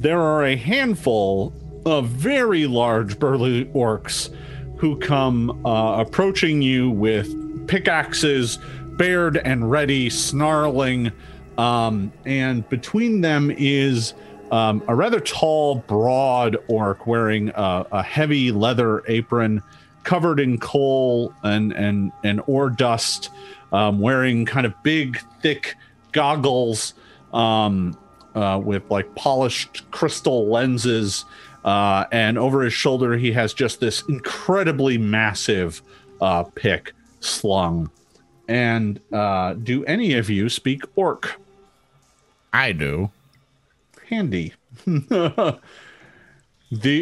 there 0.00 0.20
are 0.20 0.44
a 0.44 0.56
handful 0.56 1.52
of 1.86 2.06
very 2.08 2.66
large 2.66 3.18
burly 3.20 3.66
orcs 3.66 4.34
who 4.78 4.96
come 4.98 5.64
uh, 5.64 6.00
approaching 6.00 6.60
you 6.60 6.90
with 6.90 7.66
pickaxes 7.68 8.58
bared 8.96 9.36
and 9.38 9.70
ready 9.70 10.10
snarling 10.10 11.12
um, 11.58 12.12
and 12.24 12.68
between 12.68 13.20
them 13.20 13.50
is 13.50 14.14
um, 14.50 14.82
a 14.88 14.94
rather 14.94 15.20
tall 15.20 15.76
broad 15.76 16.56
orc 16.68 17.06
wearing 17.06 17.50
a, 17.50 17.86
a 17.92 18.02
heavy 18.02 18.52
leather 18.52 19.02
apron 19.08 19.62
covered 20.04 20.38
in 20.38 20.58
coal 20.58 21.34
and 21.42 21.72
and 21.72 22.12
and 22.22 22.40
ore 22.46 22.70
dust 22.70 23.30
um, 23.72 23.98
wearing 23.98 24.44
kind 24.44 24.64
of 24.64 24.74
big 24.82 25.18
thick 25.40 25.74
goggles 26.12 26.94
um, 27.32 27.96
uh, 28.34 28.60
with 28.62 28.88
like 28.90 29.12
polished 29.14 29.90
crystal 29.90 30.48
lenses 30.48 31.24
uh, 31.64 32.04
and 32.12 32.38
over 32.38 32.62
his 32.62 32.72
shoulder 32.72 33.16
he 33.16 33.32
has 33.32 33.52
just 33.52 33.80
this 33.80 34.02
incredibly 34.08 34.96
massive 34.96 35.82
uh, 36.20 36.44
pick 36.44 36.92
slung 37.20 37.90
and 38.48 39.00
uh, 39.12 39.54
do 39.54 39.84
any 39.84 40.14
of 40.14 40.30
you 40.30 40.48
speak 40.48 40.82
orc 40.94 41.38
I 42.52 42.72
do. 42.72 43.10
handy. 44.08 44.54
the 44.86 45.58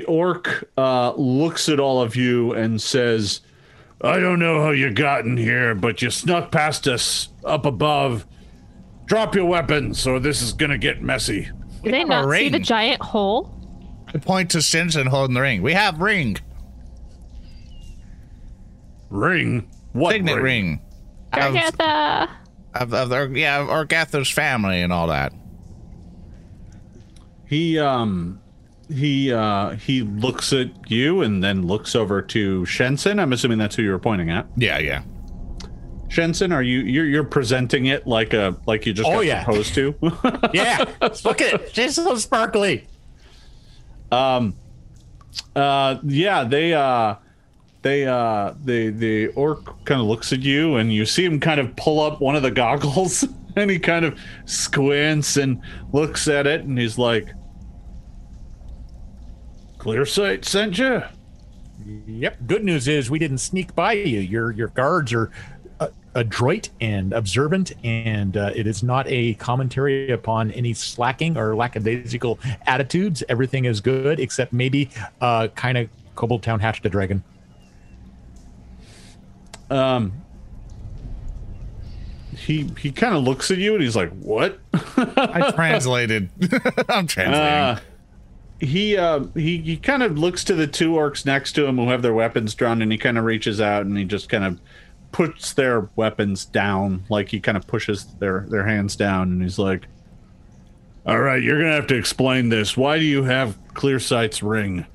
orc 0.09 0.68
uh, 0.76 1.12
looks 1.14 1.68
at 1.68 1.78
all 1.78 2.03
of 2.03 2.16
you 2.16 2.53
and 2.55 2.82
says, 2.82 3.40
I 4.03 4.18
don't 4.18 4.38
know 4.38 4.62
how 4.62 4.70
you 4.70 4.90
got 4.90 5.24
in 5.24 5.36
here, 5.36 5.74
but 5.74 6.03
you 6.03 6.11
snuck 6.11 6.51
past 6.51 6.88
us 6.88 7.28
up 7.45 7.66
above. 7.66 8.26
Drop 9.07 9.34
your 9.34 9.45
weapons, 9.47 10.07
or 10.07 10.18
this 10.18 10.42
is 10.42 10.53
gonna 10.53 10.78
get 10.78 11.03
messy. 11.03 11.49
Do 11.82 11.90
they 11.90 12.01
have 12.01 12.09
a 12.09 12.11
not 12.11 12.32
see 12.32 12.49
the 12.49 12.59
giant 12.59 13.03
hole? 13.03 13.55
I 14.12 14.18
point 14.18 14.51
to 14.53 14.59
Shensen 14.59 15.07
holding 15.07 15.34
the 15.34 15.40
ring. 15.40 15.62
We 15.62 15.72
have 15.72 16.01
ring. 16.01 16.36
Ring? 19.11 19.68
What 19.92 20.12
Signet 20.12 20.42
ring. 20.42 20.74
Of, 20.74 20.93
Agatha. 21.39 22.30
of, 22.74 22.93
of 22.95 23.09
the, 23.09 23.30
yeah, 23.39 23.61
of 23.61 23.68
Orgatha's 23.68 24.30
family 24.30 24.80
and 24.80 24.93
all 24.93 25.07
that. 25.09 25.32
He 27.47 27.78
um 27.78 28.41
he 28.89 29.32
uh 29.32 29.70
he 29.76 30.03
looks 30.03 30.53
at 30.53 30.91
you 30.91 31.22
and 31.22 31.43
then 31.43 31.66
looks 31.66 31.95
over 31.95 32.20
to 32.22 32.62
Shensen. 32.62 33.20
I'm 33.20 33.32
assuming 33.32 33.59
that's 33.59 33.76
who 33.76 33.82
you 33.82 33.91
were 33.91 33.99
pointing 33.99 34.30
at. 34.30 34.47
Yeah, 34.57 34.78
yeah. 34.78 35.03
Shensen, 36.09 36.53
are 36.53 36.62
you 36.62 36.80
you're, 36.80 37.07
you're 37.07 37.24
presenting 37.24 37.87
it 37.87 38.07
like 38.07 38.32
a 38.35 38.57
like 38.66 38.87
you 38.87 38.93
just 38.93 39.09
Oh, 39.09 39.14
got 39.16 39.26
yeah. 39.26 39.45
proposed 39.45 39.74
to? 39.74 39.95
Yeah, 40.55 40.85
look 41.24 41.41
at 41.41 41.55
it. 41.55 41.74
She's 41.74 41.95
so 41.97 42.14
sparkly. 42.16 42.87
Um 44.11 44.57
uh 45.57 45.99
yeah 46.05 46.45
they 46.45 46.72
uh 46.74 47.16
they 47.85 48.07
uh 48.07 48.55
the 48.64 48.91
the 48.91 49.28
orc 49.28 49.85
kind 49.85 50.01
of 50.01 50.07
looks 50.07 50.32
at 50.32 50.41
you 50.41 50.76
and 50.76 50.93
you 50.93 51.05
see 51.07 51.24
him 51.24 51.39
kind 51.39 51.61
of 51.61 51.76
pull 51.76 52.01
up 52.01 52.20
one 52.20 52.35
of 52.35 52.43
the 52.43 52.51
goggles 52.62 53.24
and 53.57 53.70
he 53.70 53.78
kind 53.78 54.05
of 54.05 54.18
squints 54.47 55.37
and 55.37 55.61
looks 55.93 56.26
at 56.26 56.47
it 56.47 56.62
and 56.62 56.78
he's 56.78 56.99
like 56.99 57.28
clear 59.78 60.07
sight 60.07 60.45
sent 60.45 60.78
you 60.78 61.03
Yep. 62.07 62.39
Good 62.47 62.64
news 62.64 62.89
is 62.89 63.11
we 63.11 63.18
didn't 63.18 63.39
sneak 63.39 63.74
by 63.74 63.93
you. 63.93 64.20
Your 64.20 64.53
your 64.53 64.68
guards 64.68 65.12
are 65.12 65.30
uh, 65.80 65.89
adroit 66.14 66.70
and 66.80 67.12
observant, 67.12 67.72
and 67.85 68.37
uh, 68.37 68.53
it 68.55 68.66
is 68.66 68.82
not 68.82 69.07
a 69.09 69.35
commentary 69.35 70.11
upon 70.11 70.51
any 70.53 70.72
slacking 70.72 71.37
or 71.37 71.55
lackadaisical 71.55 72.39
attitudes. 72.66 73.22
Everything 73.28 73.64
is 73.64 73.80
good, 73.80 74.20
except 74.20 74.53
maybe 74.53 74.89
uh, 75.20 75.49
kind 75.49 75.76
of 75.76 75.89
Kobold 76.14 76.43
Town 76.43 76.61
hatched 76.61 76.87
a 76.87 76.89
dragon. 76.89 77.22
Um 79.71 80.12
he 82.37 82.71
he 82.79 82.91
kind 82.91 83.15
of 83.17 83.23
looks 83.23 83.51
at 83.51 83.59
you 83.59 83.75
and 83.75 83.83
he's 83.83 83.97
like 83.97 84.11
what 84.11 84.59
I 84.73 85.51
translated. 85.55 86.29
I'm 86.89 87.07
translating. 87.07 87.35
Uh, 87.35 87.81
he 88.61 88.97
uh 88.97 89.25
he 89.35 89.59
he 89.59 89.77
kind 89.77 90.03
of 90.03 90.19
looks 90.19 90.45
to 90.45 90.55
the 90.55 90.67
two 90.67 90.93
orcs 90.93 91.27
next 91.27 91.53
to 91.53 91.67
him 91.67 91.77
who 91.77 91.89
have 91.89 92.03
their 92.03 92.15
weapons 92.15 92.55
drawn 92.55 92.83
and 92.83 92.91
he 92.91 92.99
kind 92.99 93.19
of 93.19 93.25
reaches 93.25 93.61
out 93.61 93.85
and 93.85 93.97
he 93.97 94.05
just 94.05 94.29
kind 94.29 94.45
of 94.45 94.61
puts 95.12 95.53
their 95.53 95.89
weapons 95.97 96.45
down 96.45 97.05
like 97.09 97.29
he 97.29 97.41
kind 97.41 97.57
of 97.57 97.67
pushes 97.67 98.07
their 98.19 98.47
their 98.49 98.65
hands 98.65 98.97
down 98.97 99.31
and 99.33 99.43
he's 99.43 99.59
like 99.59 99.87
all 101.07 101.21
right 101.21 101.43
you're 101.43 101.61
gonna 101.61 101.73
have 101.73 101.87
to 101.87 101.97
explain 101.97 102.49
this 102.49 102.77
why 102.77 102.99
do 102.99 103.05
you 103.05 103.23
have 103.25 103.57
clear 103.75 104.01
sight's 104.01 104.43
ring 104.43 104.87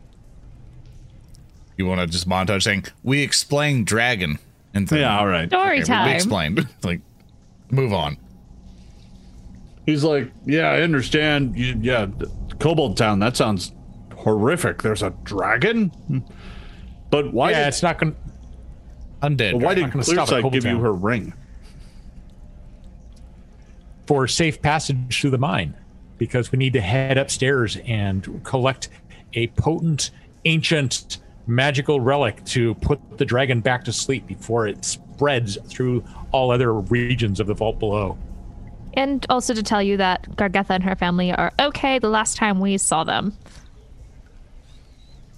you 1.78 1.86
want 1.86 2.02
to 2.02 2.08
just 2.08 2.28
montage 2.28 2.64
saying 2.64 2.84
we 3.04 3.22
explain 3.22 3.84
dragon 3.86 4.40
and 4.80 4.88
then, 4.88 5.00
yeah 5.02 5.20
all 5.20 5.28
right 5.28 5.50
Story 5.50 5.70
Okay, 5.70 5.80
we- 5.80 5.84
time. 5.86 6.08
we 6.08 6.14
explained. 6.16 6.68
like, 6.84 7.02
move 7.72 7.94
on. 7.94 8.18
he's 9.86 10.04
like 10.04 10.32
yeah 10.46 10.70
i 10.72 10.82
understand 10.82 11.56
you, 11.58 11.78
yeah 11.82 12.08
kobold 12.60 12.98
town 12.98 13.20
that 13.20 13.38
sounds 13.38 13.72
horrific 14.18 14.82
there's 14.82 15.04
a 15.04 15.12
dragon 15.24 15.92
but 17.12 17.32
why 17.34 17.52
yeah, 17.52 17.60
did, 17.62 17.68
it's 17.70 17.82
not 17.84 17.98
going. 18.00 18.14
to 18.14 18.20
Undead. 19.28 19.54
why 19.54 19.60
dragon. 19.74 19.84
did 19.86 19.92
gonna 19.94 20.04
stop 20.04 20.18
at 20.18 20.28
clearsight 20.30 20.42
Kobold 20.42 20.54
give 20.54 20.66
you 20.66 20.80
her 20.80 20.94
ring 20.94 21.34
for 24.08 24.28
safe 24.28 24.62
passage 24.62 25.22
through 25.22 25.30
the 25.32 25.38
mine 25.38 25.76
because 26.18 26.52
we 26.52 26.58
need 26.58 26.74
to 26.74 26.82
head 26.82 27.18
upstairs 27.18 27.78
and 27.86 28.44
collect 28.44 28.90
a 29.34 29.48
potent, 29.48 30.12
ancient, 30.46 31.20
magical 31.50 32.00
relic 32.00 32.44
to 32.46 32.76
put 32.76 33.00
the 33.18 33.26
dragon 33.26 33.60
back 33.60 33.84
to 33.86 33.92
sleep 33.94 34.26
before 34.28 34.68
it 34.68 34.86
spreads 34.86 35.58
through 35.68 36.04
all 36.32 36.52
other 36.52 36.74
regions 36.74 37.40
of 37.40 37.48
the 37.48 37.54
vault 37.54 37.80
below. 37.80 38.18
And 38.94 39.26
also 39.30 39.54
to 39.54 39.64
tell 39.64 39.82
you 39.84 39.98
that 39.98 40.24
Gargetha 40.36 40.72
and 40.72 40.84
her 40.84 40.96
family 40.96 41.32
are 41.32 41.52
okay 41.60 42.00
the 42.00 42.10
last 42.10 42.38
time 42.38 42.60
we 42.60 42.78
saw 42.78 43.04
them. 43.04 43.36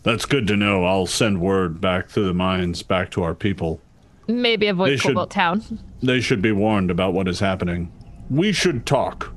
That's 0.03 0.25
good 0.25 0.47
to 0.47 0.57
know. 0.57 0.85
I'll 0.85 1.05
send 1.05 1.41
word 1.41 1.79
back 1.79 2.09
through 2.09 2.25
the 2.25 2.33
mines, 2.33 2.81
back 2.81 3.11
to 3.11 3.23
our 3.23 3.35
people. 3.35 3.79
Maybe 4.27 4.65
They 4.65 4.69
avoid 4.71 4.99
should- 4.99 5.09
Kobold 5.09 5.31
Town. 5.31 5.79
They 6.01 6.21
should 6.21 6.41
be 6.41 6.51
warned 6.51 6.89
about 6.89 7.13
what 7.13 7.27
is 7.27 7.39
happening. 7.39 7.91
We 8.29 8.51
should 8.51 8.85
talk. 8.85 9.31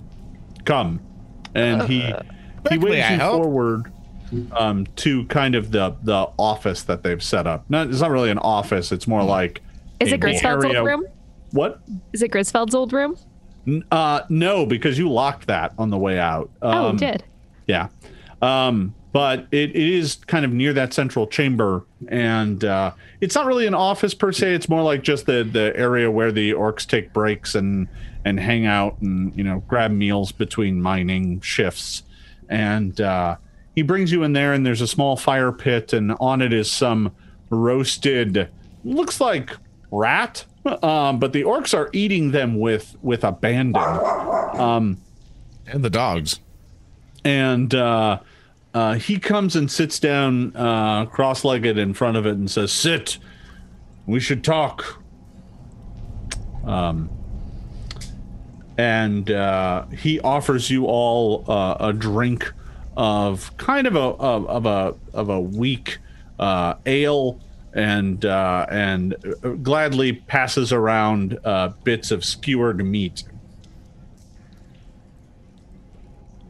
Come. 0.64 1.00
And 1.54 1.82
he 1.82 2.00
he 2.00 2.12
Quickly, 2.64 2.90
waves 2.92 3.06
I 3.06 3.12
you 3.14 3.20
hope. 3.20 3.42
forward 3.42 3.92
um, 4.52 4.86
to 4.96 5.24
kind 5.26 5.54
of 5.54 5.70
the 5.70 5.96
the 6.02 6.28
office 6.38 6.82
that 6.84 7.02
they've 7.02 7.22
set 7.22 7.46
up. 7.46 7.64
Not 7.68 7.88
it's 7.88 8.00
not 8.00 8.10
really 8.10 8.30
an 8.30 8.38
office. 8.38 8.92
It's 8.92 9.06
more 9.06 9.22
like 9.22 9.62
Is 10.00 10.12
it 10.12 10.20
Grisfeld's 10.20 10.64
old 10.64 10.86
room? 10.86 11.06
What? 11.52 11.80
Is 12.12 12.22
it 12.22 12.30
Grisfeld's 12.30 12.74
old 12.74 12.92
room? 12.92 13.16
Uh, 13.90 14.20
no, 14.28 14.66
because 14.66 14.98
you 14.98 15.10
locked 15.10 15.46
that 15.46 15.72
on 15.78 15.90
the 15.90 15.98
way 15.98 16.18
out. 16.18 16.50
oh, 16.62 16.88
Um, 16.88 16.96
it 16.96 16.98
did. 16.98 17.24
Yeah. 17.66 17.88
Um, 18.42 18.94
but 19.12 19.46
it, 19.52 19.70
it 19.70 19.76
is 19.76 20.16
kind 20.26 20.44
of 20.44 20.52
near 20.52 20.72
that 20.72 20.92
central 20.92 21.26
chamber. 21.26 21.84
And 22.08 22.64
uh, 22.64 22.92
it's 23.20 23.34
not 23.34 23.46
really 23.46 23.66
an 23.66 23.74
office 23.74 24.12
per 24.12 24.32
se. 24.32 24.54
It's 24.54 24.68
more 24.68 24.82
like 24.82 25.02
just 25.02 25.26
the, 25.26 25.44
the 25.44 25.72
area 25.76 26.10
where 26.10 26.32
the 26.32 26.50
orcs 26.50 26.86
take 26.86 27.12
breaks 27.12 27.54
and, 27.54 27.88
and 28.24 28.38
hang 28.40 28.66
out 28.66 29.00
and, 29.00 29.34
you 29.36 29.44
know, 29.44 29.62
grab 29.68 29.92
meals 29.92 30.32
between 30.32 30.82
mining 30.82 31.40
shifts. 31.40 32.02
And 32.48 33.00
uh, 33.00 33.36
he 33.74 33.82
brings 33.82 34.12
you 34.12 34.22
in 34.22 34.32
there, 34.32 34.52
and 34.52 34.64
there's 34.64 34.80
a 34.80 34.86
small 34.86 35.16
fire 35.16 35.52
pit, 35.52 35.92
and 35.92 36.14
on 36.20 36.40
it 36.42 36.52
is 36.52 36.70
some 36.70 37.12
roasted, 37.50 38.48
looks 38.84 39.20
like 39.20 39.50
rat. 39.90 40.44
Um, 40.82 41.18
but 41.18 41.32
the 41.34 41.42
orcs 41.42 41.76
are 41.76 41.90
eating 41.92 42.30
them 42.30 42.58
with 42.58 42.96
with 43.02 43.22
abandon. 43.22 43.82
and 45.66 45.84
the 45.84 45.90
dogs. 45.90 46.40
and 47.24 47.74
uh, 47.74 48.18
uh, 48.72 48.94
he 48.94 49.18
comes 49.18 49.56
and 49.56 49.70
sits 49.70 49.98
down 50.00 50.54
uh, 50.56 51.04
cross-legged 51.06 51.76
in 51.78 51.92
front 51.94 52.16
of 52.16 52.26
it 52.26 52.32
and 52.32 52.50
says, 52.50 52.72
"Sit. 52.72 53.18
We 54.06 54.20
should 54.20 54.42
talk." 54.42 55.02
Um, 56.64 57.10
and 58.78 59.30
uh, 59.30 59.86
he 59.88 60.18
offers 60.20 60.70
you 60.70 60.86
all 60.86 61.44
uh, 61.48 61.76
a 61.78 61.92
drink 61.92 62.52
of 62.96 63.56
kind 63.56 63.86
of 63.86 63.96
a 63.96 63.98
of, 64.00 64.46
of 64.46 64.66
a 64.66 64.94
of 65.16 65.28
a 65.28 65.40
weak 65.40 65.98
uh, 66.38 66.74
ale, 66.86 67.40
and 67.74 68.24
uh, 68.24 68.66
and 68.70 69.14
gladly 69.62 70.12
passes 70.12 70.72
around 70.72 71.38
uh, 71.44 71.68
bits 71.84 72.10
of 72.10 72.24
skewered 72.24 72.84
meat. 72.84 73.24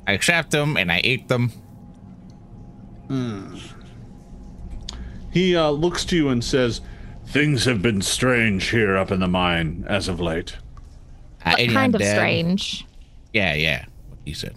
I 0.06 0.12
accept 0.12 0.50
them 0.50 0.76
and 0.76 0.92
I 0.92 1.00
ate 1.02 1.28
them. 1.28 1.50
He 5.32 5.56
uh, 5.56 5.70
looks 5.70 6.04
to 6.06 6.16
you 6.16 6.28
and 6.28 6.42
says, 6.44 6.80
Things 7.26 7.64
have 7.64 7.80
been 7.82 8.02
strange 8.02 8.68
here 8.70 8.96
up 8.96 9.10
in 9.10 9.20
the 9.20 9.28
mine 9.28 9.84
as 9.88 10.08
of 10.08 10.20
late. 10.20 10.56
I 11.44 11.54
ate 11.58 11.70
Kind 11.70 11.94
of 11.94 12.00
undead. 12.00 12.14
strange. 12.14 12.86
Yeah, 13.32 13.54
yeah. 13.54 13.84
What 14.08 14.18
he 14.24 14.32
said. 14.34 14.54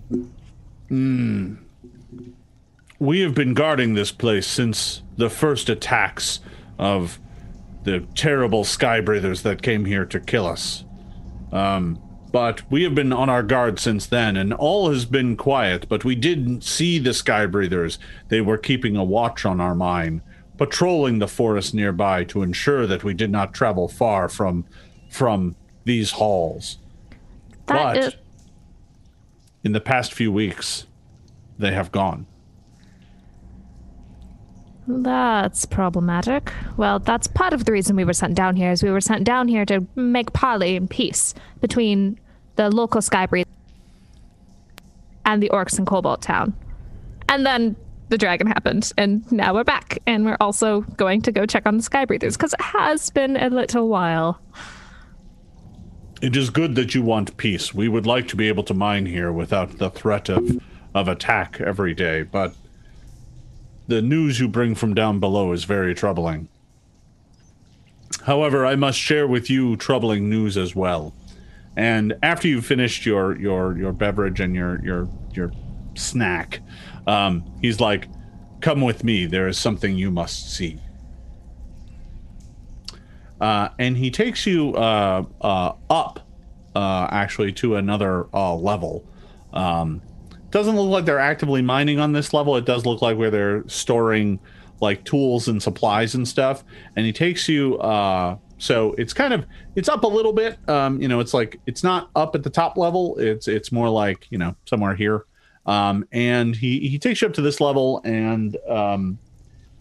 We 3.00 3.20
have 3.22 3.36
been 3.36 3.54
guarding 3.54 3.94
this 3.94 4.12
place 4.12 4.48
since 4.48 5.04
the 5.18 5.30
first 5.30 5.70
attacks 5.70 6.40
of 6.80 7.20
the 7.84 8.02
terrible 8.16 8.64
sky 8.64 9.02
breathers 9.02 9.44
that 9.44 9.62
came 9.62 9.86
here 9.86 10.06
to 10.06 10.20
kill 10.20 10.48
us. 10.48 10.84
Um, 11.52 12.02
but 12.32 12.70
we 12.70 12.84
have 12.84 12.94
been 12.94 13.14
on 13.14 13.30
our 13.30 13.44
guard 13.44 13.80
since 13.80 14.06
then, 14.06 14.36
and 14.36 14.54
all 14.54 14.90
has 14.90 15.06
been 15.06 15.38
quiet. 15.38 15.88
But 15.88 16.04
we 16.04 16.16
didn't 16.16 16.64
see 16.64 17.00
the 17.00 17.14
sky 17.14 17.46
breathers. 17.46 18.00
They 18.28 18.42
were 18.42 18.58
keeping 18.58 18.96
a 18.96 19.04
watch 19.04 19.46
on 19.46 19.62
our 19.62 19.76
mine, 19.76 20.22
patrolling 20.58 21.20
the 21.20 21.28
forest 21.28 21.74
nearby 21.74 22.26
to 22.26 22.42
ensure 22.42 22.86
that 22.88 23.04
we 23.04 23.14
did 23.14 23.32
not 23.32 23.54
travel 23.54 23.88
far 23.88 24.28
from 24.28 24.66
from 25.10 25.56
these 25.86 26.12
halls. 26.12 26.80
That 27.68 27.94
But- 27.94 27.98
is 27.98 28.16
In 29.64 29.72
the 29.72 29.82
past 29.82 30.14
few 30.14 30.32
weeks, 30.32 30.86
they 31.58 31.74
have 31.74 31.92
gone. 31.92 32.26
That's 34.88 35.66
problematic. 35.66 36.54
Well, 36.78 37.00
that's 37.00 37.28
part 37.28 37.52
of 37.54 37.66
the 37.66 37.74
reason 37.74 37.96
we 37.98 38.06
were 38.06 38.14
sent 38.14 38.36
down 38.36 38.56
here. 38.56 38.72
Is 38.72 38.82
we 38.82 38.92
were 38.92 39.02
sent 39.02 39.26
down 39.26 39.50
here 39.50 39.66
to 39.66 39.86
make 39.96 40.32
parley 40.32 40.78
and 40.78 40.90
peace 40.90 41.34
between 41.60 42.20
the 42.56 42.70
local 42.70 43.02
Skybreathe 43.02 43.46
and 45.26 45.44
the 45.44 45.50
orcs 45.50 45.78
in 45.78 45.86
Kobold 45.86 46.22
Town. 46.22 46.54
And 47.28 47.46
then 47.46 47.76
the 48.10 48.18
dragon 48.18 48.48
happened, 48.48 48.94
and 48.98 49.30
now 49.32 49.54
we're 49.54 49.66
back, 49.66 50.00
and 50.08 50.26
we're 50.26 50.38
also 50.40 50.82
going 50.96 51.22
to 51.24 51.32
go 51.34 51.46
check 51.46 51.66
on 51.66 51.78
the 51.78 51.84
Skybreathers 51.84 52.34
because 52.34 52.54
it 52.54 52.62
has 52.62 53.10
been 53.10 53.36
a 53.36 53.50
little 53.50 53.90
while. 53.90 54.40
It 56.22 56.38
is 56.38 56.50
good 56.50 56.76
that 56.76 56.96
you 56.96 57.02
want 57.04 57.36
peace. 57.36 57.74
We 57.74 57.90
would 57.90 58.08
like 58.08 58.30
to 58.30 58.38
be 58.38 58.48
able 58.48 58.64
to 58.64 58.74
mine 58.74 59.06
here 59.06 59.34
without 59.34 59.78
the 59.78 59.90
threat 59.90 60.30
of, 60.30 60.50
of 60.96 61.10
attack 61.10 61.60
every 61.60 61.94
day, 61.94 62.24
but 62.24 62.56
the 63.88 64.02
news 64.02 64.40
you 64.40 64.48
bring 64.48 64.76
from 64.76 64.94
down 64.94 65.20
below 65.20 65.52
is 65.52 65.64
very 65.64 65.94
troubling. 65.94 66.50
However, 68.24 68.66
I 68.66 68.76
must 68.76 69.00
share 69.00 69.28
with 69.28 69.50
you 69.50 69.76
troubling 69.78 70.30
news 70.30 70.58
as 70.58 70.76
well. 70.76 71.14
And 71.76 72.16
after 72.24 72.48
you've 72.48 72.66
finished 72.66 73.06
your 73.06 73.38
your 73.40 73.78
your 73.78 73.94
beverage 73.94 74.40
and 74.40 74.56
your 74.56 74.84
your 74.84 75.08
your 75.34 75.52
snack, 75.96 76.62
um, 77.06 77.44
he's 77.62 77.80
like, 77.80 78.08
"Come 78.62 78.82
with 78.82 79.04
me. 79.04 79.26
There 79.26 79.48
is 79.48 79.58
something 79.58 79.96
you 79.96 80.10
must 80.10 80.54
see." 80.54 80.80
uh, 83.40 83.70
and 83.78 83.98
he 83.98 84.10
takes 84.10 84.46
you 84.46 84.74
uh, 84.76 85.24
uh, 85.42 85.74
up, 85.90 86.28
uh, 86.76 87.08
actually, 87.12 87.52
to 87.54 87.76
another 87.76 88.28
uh, 88.34 88.56
level. 88.56 89.06
Um, 89.54 90.02
doesn't 90.52 90.76
look 90.76 90.90
like 90.90 91.06
they're 91.06 91.20
actively 91.20 91.62
mining 91.62 92.00
on 92.00 92.14
this 92.14 92.34
level. 92.34 92.56
It 92.56 92.66
does 92.66 92.86
look 92.86 93.02
like 93.02 93.18
where 93.18 93.32
they're 93.32 93.68
storing 93.68 94.40
like 94.80 95.04
tools 95.04 95.48
and 95.48 95.62
supplies 95.62 96.16
and 96.16 96.28
stuff. 96.28 96.64
And 96.96 97.06
he 97.06 97.12
takes 97.12 97.50
you 97.50 97.78
uh, 97.80 98.38
so 98.58 98.94
it's 98.98 99.14
kind 99.14 99.34
of 99.34 99.46
it's 99.76 99.90
up 99.90 100.04
a 100.04 100.08
little 100.08 100.34
bit. 100.34 100.58
Um, 100.70 101.02
you 101.02 101.08
know, 101.08 101.20
it's 101.20 101.34
like 101.34 101.60
it's 101.66 101.84
not 101.84 102.10
up 102.16 102.36
at 102.36 102.44
the 102.44 102.50
top 102.50 102.78
level. 102.78 103.18
It's 103.18 103.48
it's 103.48 103.72
more 103.72 103.90
like 103.90 104.28
you 104.30 104.38
know 104.38 104.56
somewhere 104.66 104.96
here. 104.96 105.26
Um, 105.66 106.06
and 106.12 106.56
he 106.56 106.88
he 106.88 106.98
takes 106.98 107.22
you 107.22 107.28
up 107.28 107.34
to 107.36 107.42
this 107.42 107.62
level 107.62 108.02
and 108.04 108.58
um, 108.68 109.20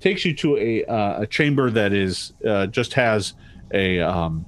takes 0.00 0.24
you 0.24 0.34
to 0.34 0.56
a 0.58 0.84
uh, 0.84 1.22
a 1.22 1.26
chamber 1.26 1.70
that 1.70 1.92
is 1.92 2.32
uh, 2.46 2.66
just 2.66 2.92
has 2.94 3.34
a 3.72 4.00
um, 4.00 4.44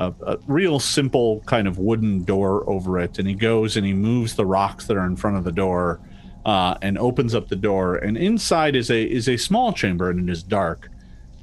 a, 0.00 0.14
a 0.26 0.38
real 0.46 0.80
simple 0.80 1.40
kind 1.40 1.68
of 1.68 1.78
wooden 1.78 2.24
door 2.24 2.68
over 2.68 2.98
it. 2.98 3.18
And 3.18 3.28
he 3.28 3.34
goes 3.34 3.76
and 3.76 3.86
he 3.86 3.92
moves 3.92 4.34
the 4.34 4.46
rocks 4.46 4.86
that 4.86 4.96
are 4.96 5.04
in 5.04 5.14
front 5.14 5.36
of 5.36 5.44
the 5.44 5.52
door 5.52 6.00
uh, 6.46 6.76
and 6.80 6.98
opens 6.98 7.34
up 7.34 7.48
the 7.48 7.56
door. 7.56 7.96
And 7.96 8.16
inside 8.16 8.74
is 8.74 8.90
a 8.90 9.02
is 9.02 9.28
a 9.28 9.36
small 9.36 9.72
chamber 9.72 10.10
and 10.10 10.28
it 10.28 10.32
is 10.32 10.42
dark. 10.42 10.88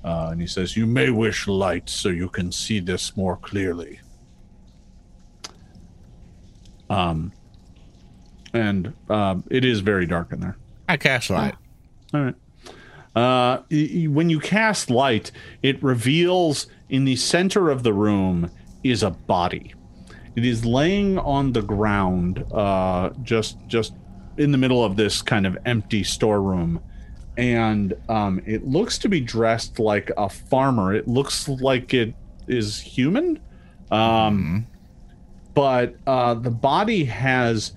Uh, 0.04 0.30
and 0.32 0.42
he 0.42 0.48
says, 0.48 0.76
"You 0.76 0.86
may 0.86 1.10
wish 1.10 1.48
light 1.48 1.90
so 1.90 2.10
you 2.10 2.30
can 2.30 2.52
see 2.52 2.80
this 2.80 3.16
more 3.16 3.38
clearly." 3.38 4.00
Um, 6.90 7.34
and 8.54 8.94
um, 9.10 9.44
it 9.52 9.66
is 9.66 9.82
very 9.82 10.06
dark 10.06 10.32
in 10.32 10.40
there. 10.40 10.58
I 10.90 10.98
cast 10.98 11.30
light. 11.30 11.56
All 12.14 12.22
right. 12.22 12.36
Uh, 13.18 13.64
when 13.72 14.30
you 14.30 14.40
cast 14.40 14.92
light, 14.92 15.32
it 15.64 15.82
reveals 15.82 16.68
in 16.90 17.04
the 17.04 17.16
center 17.16 17.72
of 17.72 17.82
the 17.82 17.92
room 17.92 18.52
is 18.84 19.02
a 19.02 19.10
body. 19.10 19.74
It 20.36 20.46
is 20.46 20.64
laying 20.64 21.18
on 21.18 21.52
the 21.52 21.64
ground, 21.64 22.46
uh, 22.54 23.10
just 23.24 23.58
just 23.66 23.96
in 24.38 24.52
the 24.52 24.58
middle 24.60 24.86
of 24.86 24.98
this 24.98 25.24
kind 25.24 25.48
of 25.48 25.58
empty 25.66 26.04
storeroom, 26.04 26.80
and 27.38 27.96
um, 28.08 28.40
it 28.46 28.68
looks 28.68 29.00
to 29.00 29.10
be 29.10 29.20
dressed 29.20 29.80
like 29.80 30.12
a 30.16 30.30
farmer. 30.30 30.94
It 30.94 31.08
looks 31.08 31.50
like 31.50 31.96
it 31.96 32.14
is 32.48 32.80
human, 32.80 33.40
um, 33.90 34.68
but 35.56 35.96
uh, 36.06 36.36
the 36.36 36.52
body 36.52 37.04
has 37.06 37.72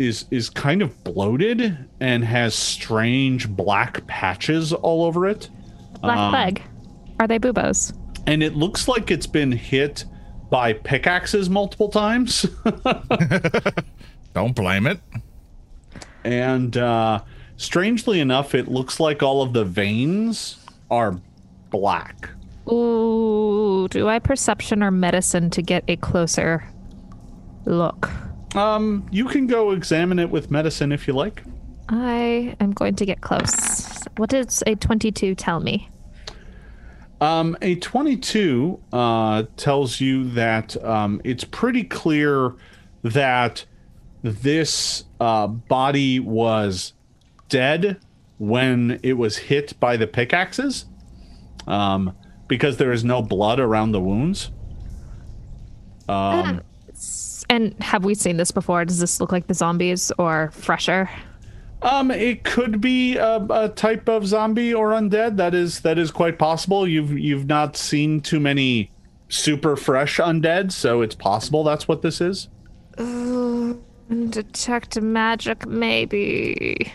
is 0.00 0.24
is 0.30 0.48
kind 0.48 0.80
of 0.82 1.04
bloated 1.04 1.76
and 2.00 2.24
has 2.24 2.54
strange 2.54 3.48
black 3.48 4.04
patches 4.06 4.72
all 4.72 5.04
over 5.04 5.26
it. 5.28 5.48
Black 6.00 6.18
Um, 6.18 6.32
plague. 6.32 6.62
Are 7.20 7.28
they 7.28 7.38
buboes? 7.38 7.92
And 8.26 8.42
it 8.42 8.56
looks 8.56 8.88
like 8.88 9.10
it's 9.10 9.26
been 9.26 9.52
hit 9.52 10.04
by 10.50 10.72
pickaxes 10.72 11.50
multiple 11.50 11.88
times. 11.90 12.46
Don't 14.34 14.54
blame 14.54 14.86
it. 14.86 15.00
and 16.24 16.76
uh, 16.76 17.20
strangely 17.56 18.20
enough, 18.20 18.54
it 18.54 18.68
looks 18.68 19.00
like 19.00 19.22
all 19.22 19.42
of 19.42 19.52
the 19.52 19.64
veins 19.64 20.64
are 20.90 21.20
black. 21.70 22.30
Ooh, 22.70 23.86
do 23.90 24.08
I 24.08 24.18
perception 24.18 24.82
or 24.82 24.90
medicine 24.90 25.50
to 25.50 25.62
get 25.62 25.84
a 25.88 25.96
closer 25.96 26.64
look? 27.64 28.08
Um, 28.54 29.06
you 29.10 29.26
can 29.26 29.46
go 29.46 29.70
examine 29.70 30.18
it 30.18 30.30
with 30.30 30.50
medicine 30.50 30.92
if 30.92 31.06
you 31.06 31.14
like. 31.14 31.42
I 31.88 32.56
am 32.60 32.72
going 32.72 32.94
to 32.96 33.06
get 33.06 33.20
close. 33.20 34.04
What 34.16 34.30
does 34.30 34.62
a 34.66 34.74
22 34.76 35.34
tell 35.34 35.60
me? 35.60 35.88
Um, 37.20 37.56
a 37.60 37.74
22 37.76 38.80
uh, 38.92 39.44
tells 39.56 40.00
you 40.00 40.30
that 40.30 40.82
um, 40.82 41.20
it's 41.22 41.44
pretty 41.44 41.84
clear 41.84 42.54
that 43.02 43.64
this 44.22 45.04
uh, 45.20 45.46
body 45.46 46.18
was 46.20 46.94
dead 47.48 47.98
when 48.38 48.98
it 49.02 49.14
was 49.14 49.36
hit 49.36 49.78
by 49.80 49.96
the 49.96 50.06
pickaxes 50.06 50.86
um, 51.66 52.16
because 52.48 52.78
there 52.78 52.92
is 52.92 53.04
no 53.04 53.20
blood 53.20 53.60
around 53.60 53.92
the 53.92 54.00
wounds. 54.00 54.50
Um, 56.08 56.62
And 57.50 57.74
have 57.82 58.04
we 58.04 58.14
seen 58.14 58.36
this 58.36 58.52
before? 58.52 58.84
Does 58.84 59.00
this 59.00 59.20
look 59.20 59.32
like 59.32 59.48
the 59.48 59.54
zombies 59.54 60.12
or 60.18 60.52
fresher? 60.52 61.10
Um, 61.82 62.12
it 62.12 62.44
could 62.44 62.80
be 62.80 63.16
a, 63.16 63.44
a 63.50 63.68
type 63.70 64.08
of 64.08 64.24
zombie 64.24 64.72
or 64.72 64.90
undead. 64.90 65.36
That 65.36 65.52
is 65.52 65.80
that 65.80 65.98
is 65.98 66.12
quite 66.12 66.38
possible. 66.38 66.86
You've 66.86 67.18
you've 67.18 67.46
not 67.46 67.76
seen 67.76 68.20
too 68.20 68.38
many 68.38 68.92
super 69.28 69.74
fresh 69.74 70.18
undead, 70.18 70.70
so 70.70 71.02
it's 71.02 71.16
possible 71.16 71.64
that's 71.64 71.88
what 71.88 72.02
this 72.02 72.20
is. 72.20 72.48
Detect 74.30 75.00
magic, 75.00 75.66
maybe. 75.66 76.92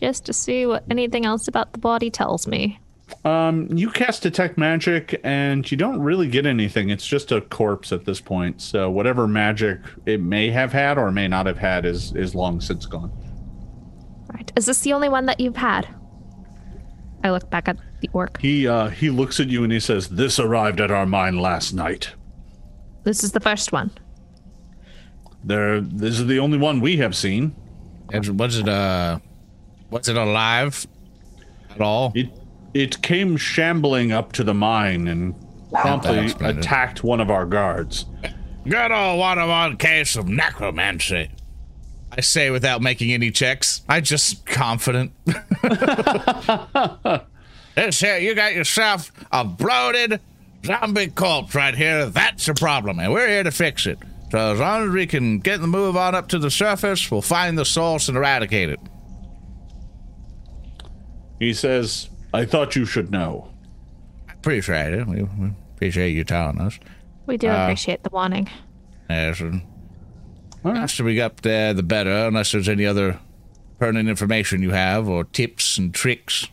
Just 0.00 0.24
to 0.24 0.32
see 0.32 0.64
what 0.64 0.84
anything 0.88 1.26
else 1.26 1.48
about 1.48 1.72
the 1.74 1.78
body 1.78 2.10
tells 2.10 2.46
me. 2.46 2.78
Um, 3.24 3.68
you 3.70 3.90
cast 3.90 4.22
detect 4.22 4.58
magic, 4.58 5.20
and 5.22 5.68
you 5.70 5.76
don't 5.76 6.00
really 6.00 6.26
get 6.28 6.44
anything. 6.46 6.90
It's 6.90 7.06
just 7.06 7.30
a 7.30 7.40
corpse 7.40 7.92
at 7.92 8.04
this 8.04 8.20
point. 8.20 8.60
So 8.60 8.90
whatever 8.90 9.28
magic 9.28 9.80
it 10.06 10.20
may 10.20 10.50
have 10.50 10.72
had 10.72 10.98
or 10.98 11.10
may 11.12 11.28
not 11.28 11.46
have 11.46 11.58
had 11.58 11.84
is 11.84 12.12
is 12.16 12.34
long 12.34 12.60
since 12.60 12.84
gone. 12.86 13.12
Right. 14.32 14.50
Is 14.56 14.66
this 14.66 14.80
the 14.80 14.92
only 14.92 15.08
one 15.08 15.26
that 15.26 15.38
you've 15.40 15.56
had? 15.56 15.86
I 17.22 17.30
look 17.30 17.48
back 17.50 17.68
at 17.68 17.76
the 18.00 18.10
orc. 18.12 18.40
He 18.40 18.66
uh 18.66 18.88
he 18.88 19.08
looks 19.10 19.38
at 19.38 19.48
you 19.48 19.62
and 19.62 19.72
he 19.72 19.78
says, 19.78 20.08
"This 20.08 20.40
arrived 20.40 20.80
at 20.80 20.90
our 20.90 21.06
mine 21.06 21.38
last 21.38 21.72
night. 21.72 22.10
This 23.04 23.22
is 23.22 23.32
the 23.32 23.40
first 23.40 23.70
one. 23.72 23.90
There, 25.44 25.80
this 25.80 26.18
is 26.20 26.26
the 26.26 26.38
only 26.38 26.58
one 26.58 26.80
we 26.80 26.96
have 26.98 27.14
seen. 27.16 27.54
Is- 28.12 28.30
Was 28.30 28.58
it 28.58 28.68
uh 28.68 29.20
was 29.90 30.08
it 30.08 30.16
alive 30.16 30.86
at 31.70 31.80
all? 31.80 32.12
It 32.16 32.30
it 32.74 33.02
came 33.02 33.36
shambling 33.36 34.12
up 34.12 34.32
to 34.32 34.44
the 34.44 34.54
mine 34.54 35.08
and 35.08 35.34
promptly 35.72 36.28
that 36.28 36.40
it. 36.42 36.58
attacked 36.58 37.04
one 37.04 37.20
of 37.20 37.30
our 37.30 37.46
guards. 37.46 38.06
Good 38.64 38.92
old 38.92 39.18
one 39.18 39.38
of 39.38 39.48
one 39.48 39.76
case 39.76 40.16
of 40.16 40.28
necromancy. 40.28 41.30
I 42.10 42.20
say 42.20 42.50
without 42.50 42.82
making 42.82 43.10
any 43.12 43.30
checks. 43.30 43.82
I 43.88 44.00
just 44.00 44.44
confident. 44.44 45.12
this 47.74 48.00
here, 48.00 48.18
you 48.18 48.34
got 48.34 48.54
yourself 48.54 49.10
a 49.32 49.44
bloated 49.44 50.20
zombie 50.64 51.08
corpse 51.08 51.54
right 51.54 51.74
here. 51.74 52.06
That's 52.06 52.48
a 52.48 52.54
problem, 52.54 52.98
and 52.98 53.12
we're 53.12 53.28
here 53.28 53.42
to 53.42 53.50
fix 53.50 53.86
it. 53.86 53.98
So 54.30 54.52
as 54.52 54.60
long 54.60 54.88
as 54.88 54.90
we 54.90 55.06
can 55.06 55.40
get 55.40 55.60
the 55.60 55.66
move 55.66 55.96
on 55.96 56.14
up 56.14 56.28
to 56.28 56.38
the 56.38 56.50
surface, 56.50 57.10
we'll 57.10 57.22
find 57.22 57.58
the 57.58 57.64
source 57.64 58.08
and 58.08 58.16
eradicate 58.16 58.70
it. 58.70 58.80
He 61.38 61.52
says, 61.54 62.08
"I 62.32 62.44
thought 62.44 62.76
you 62.76 62.84
should 62.84 63.10
know." 63.10 63.52
Appreciate 64.30 64.92
it. 64.92 65.06
We, 65.06 65.22
we 65.22 65.52
appreciate 65.74 66.10
you 66.10 66.24
telling 66.24 66.60
us. 66.60 66.78
We 67.26 67.36
do 67.36 67.48
uh, 67.48 67.64
appreciate 67.64 68.02
the 68.02 68.10
warning. 68.10 68.48
Yes, 69.08 69.40
and 69.40 69.62
the 70.62 70.72
faster 70.72 71.04
we 71.04 71.14
get 71.14 71.24
up 71.26 71.40
there, 71.42 71.72
the 71.74 71.82
better. 71.82 72.10
Unless 72.10 72.52
there's 72.52 72.68
any 72.68 72.84
other 72.86 73.20
pertinent 73.78 74.08
information 74.08 74.62
you 74.62 74.70
have, 74.70 75.08
or 75.08 75.24
tips 75.24 75.78
and 75.78 75.94
tricks. 75.94 76.48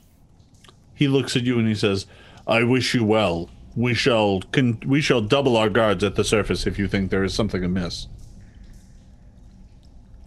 He 0.93 1.07
looks 1.07 1.35
at 1.35 1.43
you 1.43 1.57
and 1.59 1.67
he 1.67 1.75
says, 1.75 2.05
"I 2.47 2.63
wish 2.63 2.93
you 2.93 3.03
well. 3.03 3.49
We 3.75 3.93
shall 3.93 4.41
con- 4.51 4.81
we 4.85 5.01
shall 5.01 5.21
double 5.21 5.55
our 5.57 5.69
guards 5.69 6.03
at 6.03 6.15
the 6.15 6.23
surface 6.23 6.67
if 6.67 6.77
you 6.77 6.87
think 6.87 7.09
there 7.09 7.23
is 7.23 7.33
something 7.33 7.63
amiss." 7.63 8.07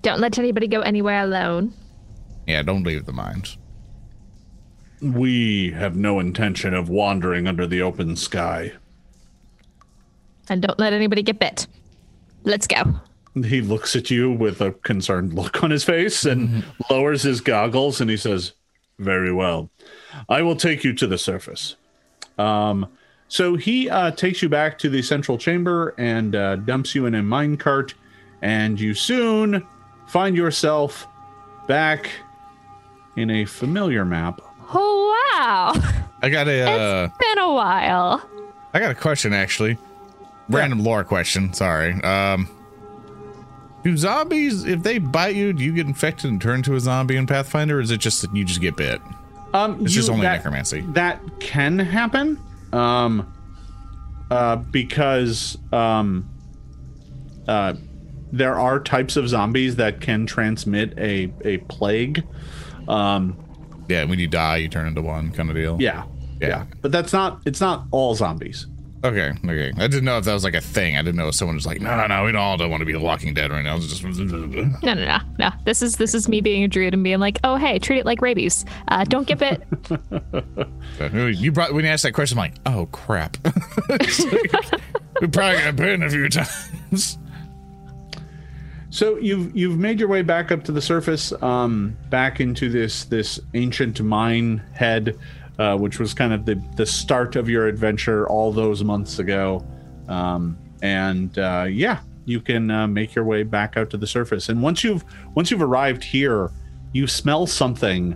Don't 0.03 0.21
let 0.21 0.39
anybody 0.39 0.67
go 0.67 0.81
anywhere 0.81 1.23
alone. 1.23 1.75
Yeah, 2.47 2.63
don't 2.63 2.83
leave 2.83 3.07
the 3.07 3.13
mines. 3.13 3.57
We 5.03 5.73
have 5.73 5.97
no 5.97 6.21
intention 6.21 6.75
of 6.75 6.89
wandering 6.89 7.49
under 7.49 7.67
the 7.67 7.83
open 7.83 8.17
sky. 8.17 8.73
And 10.49 10.63
don't 10.63 10.79
let 10.79 10.93
anybody 10.93 11.23
get 11.23 11.39
bit. 11.39 11.67
Let's 12.45 12.67
go. 12.67 12.83
He 13.35 13.61
looks 13.61 13.97
at 13.97 14.11
you 14.11 14.31
with 14.31 14.61
a 14.61 14.73
concerned 14.73 15.35
look 15.35 15.63
on 15.63 15.71
his 15.71 15.85
face 15.85 16.25
and 16.25 16.65
lowers 16.91 17.23
his 17.23 17.41
goggles 17.41 18.01
and 18.01 18.11
he 18.11 18.17
says, 18.17 18.53
Very 18.99 19.33
well. 19.33 19.71
I 20.29 20.43
will 20.43 20.57
take 20.57 20.85
you 20.85 20.93
to 20.95 21.07
the 21.07 21.19
surface. 21.19 21.77
Um, 22.39 22.87
so 23.29 23.57
he 23.57 23.89
uh, 23.89 24.11
takes 24.11 24.43
you 24.43 24.51
back 24.51 24.79
to 24.81 24.91
the 24.91 25.01
central 25.01 25.39
chamber 25.39 25.95
and 25.97 26.37
uh, 26.37 26.57
dumps 26.57 26.95
you 26.95 27.07
in 27.07 27.15
a 27.15 27.23
mine 27.23 27.57
cart, 27.57 27.95
and 28.43 28.79
you 28.79 28.93
soon 28.93 29.67
find 30.07 30.37
yourself 30.37 31.07
back 31.67 32.11
in 33.17 33.31
a 33.31 33.47
familiar 33.47 34.05
map. 34.05 34.43
Oh, 34.75 35.33
wow. 35.35 35.73
I 36.23 36.29
got 36.31 36.49
a 36.49 36.63
uh, 36.63 37.05
It's 37.07 37.19
been 37.19 37.39
a 37.39 37.53
while. 37.53 38.23
I 38.75 38.79
got 38.81 38.91
a 38.91 38.95
question 38.95 39.33
actually. 39.33 39.77
Random 40.49 40.83
lore 40.83 41.05
question. 41.05 41.53
Sorry. 41.53 41.93
Um, 42.03 42.49
do 43.85 43.97
zombies, 43.97 44.65
if 44.65 44.83
they 44.83 44.99
bite 44.99 45.35
you, 45.35 45.53
do 45.53 45.65
you 45.65 45.73
get 45.73 45.87
infected 45.87 46.31
and 46.31 46.41
turn 46.41 46.57
into 46.57 46.75
a 46.77 46.81
zombie 46.81 47.17
in 47.17 47.27
Pathfinder, 47.27 47.79
or 47.79 47.81
is 47.81 47.91
it 47.91 47.99
just 48.01 48.23
that 48.23 48.35
you 48.35 48.45
just 48.45 48.61
get 48.61 48.77
bit? 48.77 49.01
Um, 49.55 49.85
It's 49.85 49.93
just 49.93 50.09
only 50.09 50.23
that- 50.23 50.37
necromancy. 50.37 50.83
That 50.93 51.21
can 51.41 51.79
happen, 51.79 52.39
um, 52.73 53.33
uh, 54.31 54.57
because 54.57 55.59
um, 55.73 56.29
uh, 57.49 57.75
there 58.31 58.55
are 58.59 58.79
types 58.81 59.17
of 59.17 59.29
zombies 59.29 59.77
that 59.77 60.01
can 60.01 60.27
transmit 60.27 60.97
a 60.99 61.33
a 61.45 61.59
plague. 61.59 62.25
Um, 62.89 63.37
Yeah, 63.89 64.05
when 64.05 64.19
you 64.19 64.29
die, 64.29 64.59
you 64.59 64.69
turn 64.69 64.87
into 64.87 65.03
one 65.03 65.31
kind 65.33 65.49
of 65.51 65.57
deal. 65.57 65.77
yeah, 65.81 66.05
Yeah. 66.41 66.49
yeah, 66.49 66.65
but 66.81 66.93
that's 66.93 67.13
not. 67.13 67.41
It's 67.47 67.61
not 67.61 67.87
all 67.91 68.15
zombies. 68.15 68.67
Okay, 69.05 69.33
okay. 69.45 69.73
I 69.79 69.89
didn't 69.89 70.05
know 70.05 70.17
if 70.19 70.25
that 70.27 70.33
was 70.33 70.45
like 70.45 70.55
a 70.55 70.61
thing. 70.61 70.97
I 70.97 71.03
didn't 71.03 71.17
know 71.17 71.27
if 71.27 71.35
someone 71.35 71.57
was 71.57 71.67
like, 71.67 71.81
no, 71.81 71.97
no, 71.97 72.07
no, 72.07 72.25
we 72.25 72.37
all 72.37 72.57
don't 72.57 72.71
want 72.71 72.83
to 72.83 72.85
be 72.85 72.93
The 72.93 73.01
Walking 73.01 73.35
Dead 73.35 73.51
right 73.51 73.63
now. 73.65 73.75
It's 73.75 73.89
just 73.89 74.05
No, 74.05 74.13
no, 74.15 74.95
no, 74.95 75.19
no. 75.41 75.51
This 75.65 75.83
is 75.83 75.97
this 75.97 76.15
is 76.15 76.29
me 76.29 76.41
being 76.41 76.63
a 76.63 76.69
druid 76.69 76.95
and 76.95 77.03
being 77.03 77.19
like, 77.19 77.39
oh 77.43 77.57
hey, 77.57 77.81
treat 77.81 77.99
it 77.99 78.07
like 78.07 78.23
rabies. 78.23 78.65
Uh, 78.87 79.03
don't 79.03 79.27
give 79.27 79.43
it. 79.43 79.61
you 81.41 81.51
brought 81.51 81.73
when 81.73 81.85
you 81.85 81.91
asked 81.91 82.05
that 82.05 82.13
question, 82.13 82.39
I'm 82.39 82.43
like, 82.45 82.55
oh 82.67 82.87
crap. 82.87 83.37
It's 83.89 84.21
like, 84.25 84.81
we 85.21 85.27
probably 85.27 85.61
got 85.63 85.77
bitten 85.77 86.03
a 86.05 86.09
few 86.11 86.29
times. 86.29 87.19
So 88.93 89.17
you've 89.17 89.57
you've 89.57 89.79
made 89.79 89.99
your 89.99 90.11
way 90.11 90.21
back 90.21 90.53
up 90.53 90.65
to 90.65 90.73
the 90.73 90.83
surface, 90.83 91.33
um, 91.43 91.97
back 92.11 92.41
into 92.41 92.69
this 92.69 93.07
this 93.07 93.41
ancient 93.55 94.03
mine 94.03 94.63
head, 94.75 95.19
uh, 95.59 95.79
which 95.79 95.99
was 95.99 96.13
kind 96.13 96.35
of 96.35 96.45
the 96.45 96.63
the 96.77 96.85
start 96.85 97.35
of 97.35 97.49
your 97.49 97.69
adventure 97.69 98.29
all 98.29 98.53
those 98.53 98.85
months 98.85 99.19
ago, 99.19 99.67
um, 100.09 100.59
and 100.83 101.39
uh, 101.39 101.65
yeah, 101.71 102.01
you 102.27 102.43
can 102.43 102.71
uh, 102.71 102.87
make 102.87 103.15
your 103.15 103.25
way 103.25 103.45
back 103.45 103.79
out 103.79 103.89
to 103.89 103.97
the 103.97 104.07
surface. 104.07 104.51
And 104.51 104.63
once 104.63 104.85
you've 104.85 105.07
once 105.35 105.51
you've 105.51 105.63
arrived 105.63 106.05
here, 106.05 106.51
you 106.93 107.07
smell 107.07 107.47
something 107.47 108.15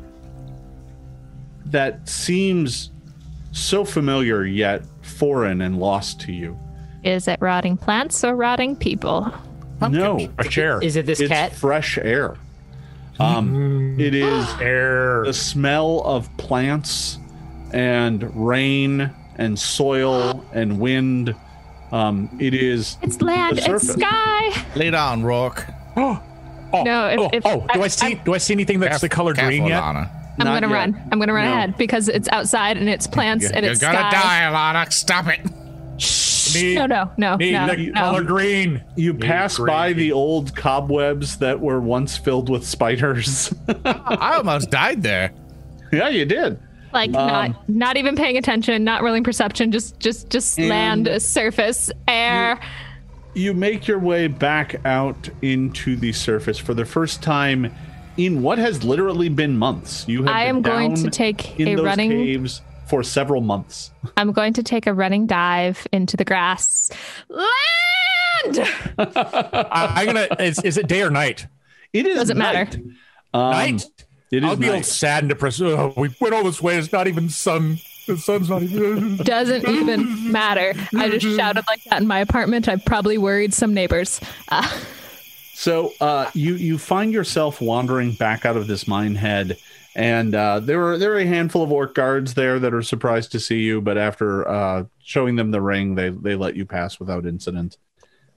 that 1.65 2.07
seems 2.07 2.91
so 3.53 3.83
familiar 3.83 4.45
yet 4.45 4.85
foreign 5.01 5.63
and 5.63 5.79
lost 5.79 6.21
to 6.21 6.35
you. 6.35 6.59
Is 7.03 7.29
it 7.29 7.41
rotting 7.41 7.79
plants 7.79 8.23
or 8.23 8.37
rotting 8.37 8.77
people? 8.77 9.33
No, 9.81 10.29
A 10.39 10.45
chair. 10.45 10.83
Is 10.83 10.97
it 10.97 11.07
this 11.07 11.19
cat? 11.19 11.25
it's 11.25 11.31
cat? 11.33 11.53
fresh 11.53 11.99
air. 11.99 12.37
Um, 13.19 13.97
it 13.99 14.15
is 14.15 14.47
air? 14.61 15.25
the 15.25 15.33
smell 15.33 16.03
of 16.05 16.35
plants 16.37 17.19
and 17.73 18.23
rain 18.49 19.11
and 19.37 19.59
soil 19.59 20.45
and 20.53 20.79
wind. 20.81 21.35
Um, 21.93 22.29
it 22.41 22.53
is 22.55 22.97
It's 23.03 23.21
land. 23.23 23.59
The 23.59 23.75
It's 23.77 23.93
sky. 23.93 24.65
Lay 24.75 24.91
down, 24.91 25.23
Rourke. 25.23 25.67
Oh, 26.73 26.83
No, 26.83 27.07
if- 27.07 27.19
oh, 27.21 27.31
if- 27.33 27.47
oh, 27.47 27.67
do 27.73 27.81
I, 27.81 27.85
I- 27.85 27.89
see? 27.89 28.15
do 28.17 28.35
I 28.35 28.39
see 28.39 28.53
anything 28.53 28.81
that's 28.81 29.01
the 29.01 29.09
color 29.09 29.33
green 29.35 29.67
yet? 29.67 29.81
Alana. 29.81 30.11
I'm 30.39 30.45
Not 30.47 30.61
gonna 30.61 30.67
yet. 30.67 30.75
run. 30.75 31.09
I'm 31.13 31.19
gonna 31.21 31.33
run 31.33 31.45
No. 31.47 31.53
ahead 31.53 31.77
because 31.79 32.09
it's 32.09 32.29
outside 32.33 32.77
and 32.77 32.89
it's 32.89 33.07
plants 33.07 33.49
and 33.49 33.65
it's. 33.65 33.81
You're 33.81 33.93
gonna 33.93 34.11
sky. 34.11 34.21
die, 34.51 34.51
Alana. 34.85 34.93
Stop 34.93 35.29
it. 35.29 35.41
Need, 36.55 36.75
No, 36.77 36.87
no, 36.87 37.11
no, 37.17 37.37
need 37.37 37.53
no, 37.53 37.67
the 37.75 37.87
no. 37.87 37.93
color 38.01 38.23
green. 38.23 38.83
you 38.97 39.13
Need 39.13 39.23
pass 39.23 39.57
green. 39.57 39.67
by 39.67 39.93
the 39.93 40.13
old 40.13 40.55
cobwebs 40.57 41.39
that 41.39 41.61
were 41.61 41.81
once 41.81 42.17
filled 42.17 42.49
with 42.49 42.67
spiders. 42.67 43.55
I 43.85 44.35
almost 44.37 44.71
died 44.71 45.03
there. 45.03 45.33
yeah, 45.93 46.09
you 46.09 46.25
did. 46.25 46.59
Like 46.93 47.15
Um, 47.15 47.27
not 47.27 47.69
not 47.69 47.97
even 47.97 48.17
paying 48.17 48.37
attention, 48.39 48.85
not 48.85 49.03
rolling 49.03 49.25
perception, 49.25 49.71
just 49.73 49.99
just 50.01 50.31
just 50.31 50.59
land, 50.59 51.09
surface, 51.21 51.91
air. 52.09 52.59
You 53.35 53.53
make 53.53 53.87
your 53.87 53.99
way 53.99 54.29
back 54.29 54.77
out 54.87 55.29
into 55.43 55.97
the 55.97 56.13
surface 56.13 56.57
for 56.59 56.73
the 56.73 56.87
first 56.87 57.23
time 57.23 57.71
in 58.17 58.41
what 58.43 58.57
has 58.57 58.83
literally 58.83 59.29
been 59.29 59.59
months. 59.59 60.09
You 60.09 60.23
have 60.23 60.29
I 60.35 60.47
been 60.47 60.57
am 60.57 60.63
going 60.63 60.95
to 60.95 61.11
take 61.11 61.61
in 61.61 61.69
a 61.69 61.77
those 61.77 61.85
running- 61.85 62.11
caves 62.13 62.63
for 62.89 63.03
several 63.03 63.41
months. 63.41 63.91
I'm 64.17 64.33
going 64.33 64.53
to 64.55 64.63
take 64.63 64.87
a 64.87 64.95
running 64.95 65.27
dive 65.27 65.87
into 65.93 66.17
the 66.17 66.25
grass. 66.25 66.91
Land. 67.29 67.45
I, 68.99 69.93
I'm 69.97 70.07
gonna. 70.07 70.29
Is, 70.41 70.63
is 70.63 70.77
it 70.77 70.87
day 70.89 71.03
or 71.03 71.11
night? 71.11 71.47
It 71.93 72.07
is 72.07 72.17
Doesn't 72.17 72.39
matter. 72.39 72.65
night. 72.65 72.75
Um, 73.35 73.51
night. 73.51 73.85
It 74.31 74.43
is 74.43 74.51
I'll 74.51 74.57
be 74.57 74.71
all 74.71 74.83
sad 74.83 75.23
and 75.23 75.29
depressed. 75.29 75.61
Oh, 75.63 75.93
we 75.97 76.15
went 76.21 76.35
all 76.35 76.45
this 76.45 76.61
way. 76.61 76.77
It's 76.79 76.93
not 76.93 77.07
even 77.07 77.29
sun. 77.29 77.79
The 78.07 78.17
sun's 78.17 78.49
not 78.51 78.63
even. 78.63 79.17
Doesn't 79.25 79.69
even 79.69 80.31
matter. 80.33 80.75
I 80.97 81.11
just 81.11 81.37
shouted 81.37 81.65
like 81.67 81.83
that 81.85 82.01
in 82.03 82.09
my 82.09 82.21
apartment. 82.21 82.69
I 82.69 82.77
probably 82.77 83.19
worried 83.19 83.55
some 83.55 83.75
neighbors. 83.75 84.21
Uh, 84.49 84.81
So 85.59 85.95
uh, 86.03 86.31
you 86.35 86.55
you 86.57 86.77
find 86.77 87.15
yourself 87.15 87.63
wandering 87.63 88.13
back 88.13 88.45
out 88.45 88.59
of 88.59 88.67
this 88.67 88.87
mine 88.87 89.15
head, 89.15 89.57
and 89.97 90.35
uh, 90.35 90.61
there 90.61 90.87
are 90.87 90.99
there 90.99 91.15
are 91.15 91.19
a 91.19 91.27
handful 91.27 91.63
of 91.63 91.73
orc 91.73 91.95
guards 91.95 92.35
there 92.35 92.59
that 92.59 92.75
are 92.75 92.83
surprised 92.83 93.33
to 93.33 93.41
see 93.41 93.63
you, 93.63 93.81
but 93.81 93.97
after 93.97 94.47
uh, 94.47 94.85
showing 95.03 95.37
them 95.37 95.51
the 95.51 95.63
ring, 95.63 95.95
they 95.95 96.11
they 96.11 96.37
let 96.37 96.55
you 96.55 96.67
pass 96.67 97.01
without 97.01 97.25
incident, 97.25 97.79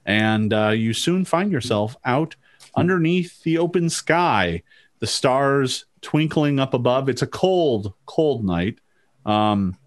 and 0.05 0.53
uh, 0.53 0.69
you 0.69 0.93
soon 0.93 1.25
find 1.25 1.51
yourself 1.51 1.97
out 2.05 2.37
underneath 2.77 3.43
the 3.43 3.57
open 3.57 3.89
sky, 3.89 4.63
the 4.99 5.07
stars 5.07 5.83
twinkling 5.99 6.59
up 6.59 6.73
above. 6.73 7.09
It's 7.09 7.23
a 7.23 7.27
cold 7.27 7.93
cold 8.05 8.45
night. 8.45 8.79
Um, 9.25 9.77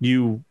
you 0.00 0.42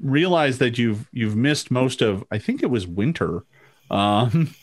realize 0.00 0.58
that 0.58 0.78
you've 0.78 1.08
you've 1.12 1.36
missed 1.36 1.72
most 1.72 2.02
of 2.02 2.22
I 2.30 2.38
think 2.38 2.62
it 2.62 2.70
was 2.70 2.86
winter. 2.86 3.42
Um, 3.90 4.54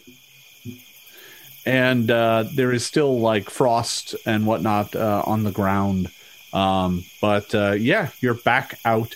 and 1.67 2.09
uh, 2.09 2.45
there 2.53 2.71
is 2.71 2.85
still 2.85 3.19
like 3.19 3.49
frost 3.49 4.15
and 4.25 4.47
whatnot 4.47 4.95
uh, 4.95 5.21
on 5.25 5.43
the 5.43 5.51
ground. 5.51 6.09
Um, 6.53 7.03
but 7.19 7.53
uh, 7.53 7.73
yeah, 7.73 8.09
you're 8.21 8.35
back 8.35 8.79
out 8.85 9.15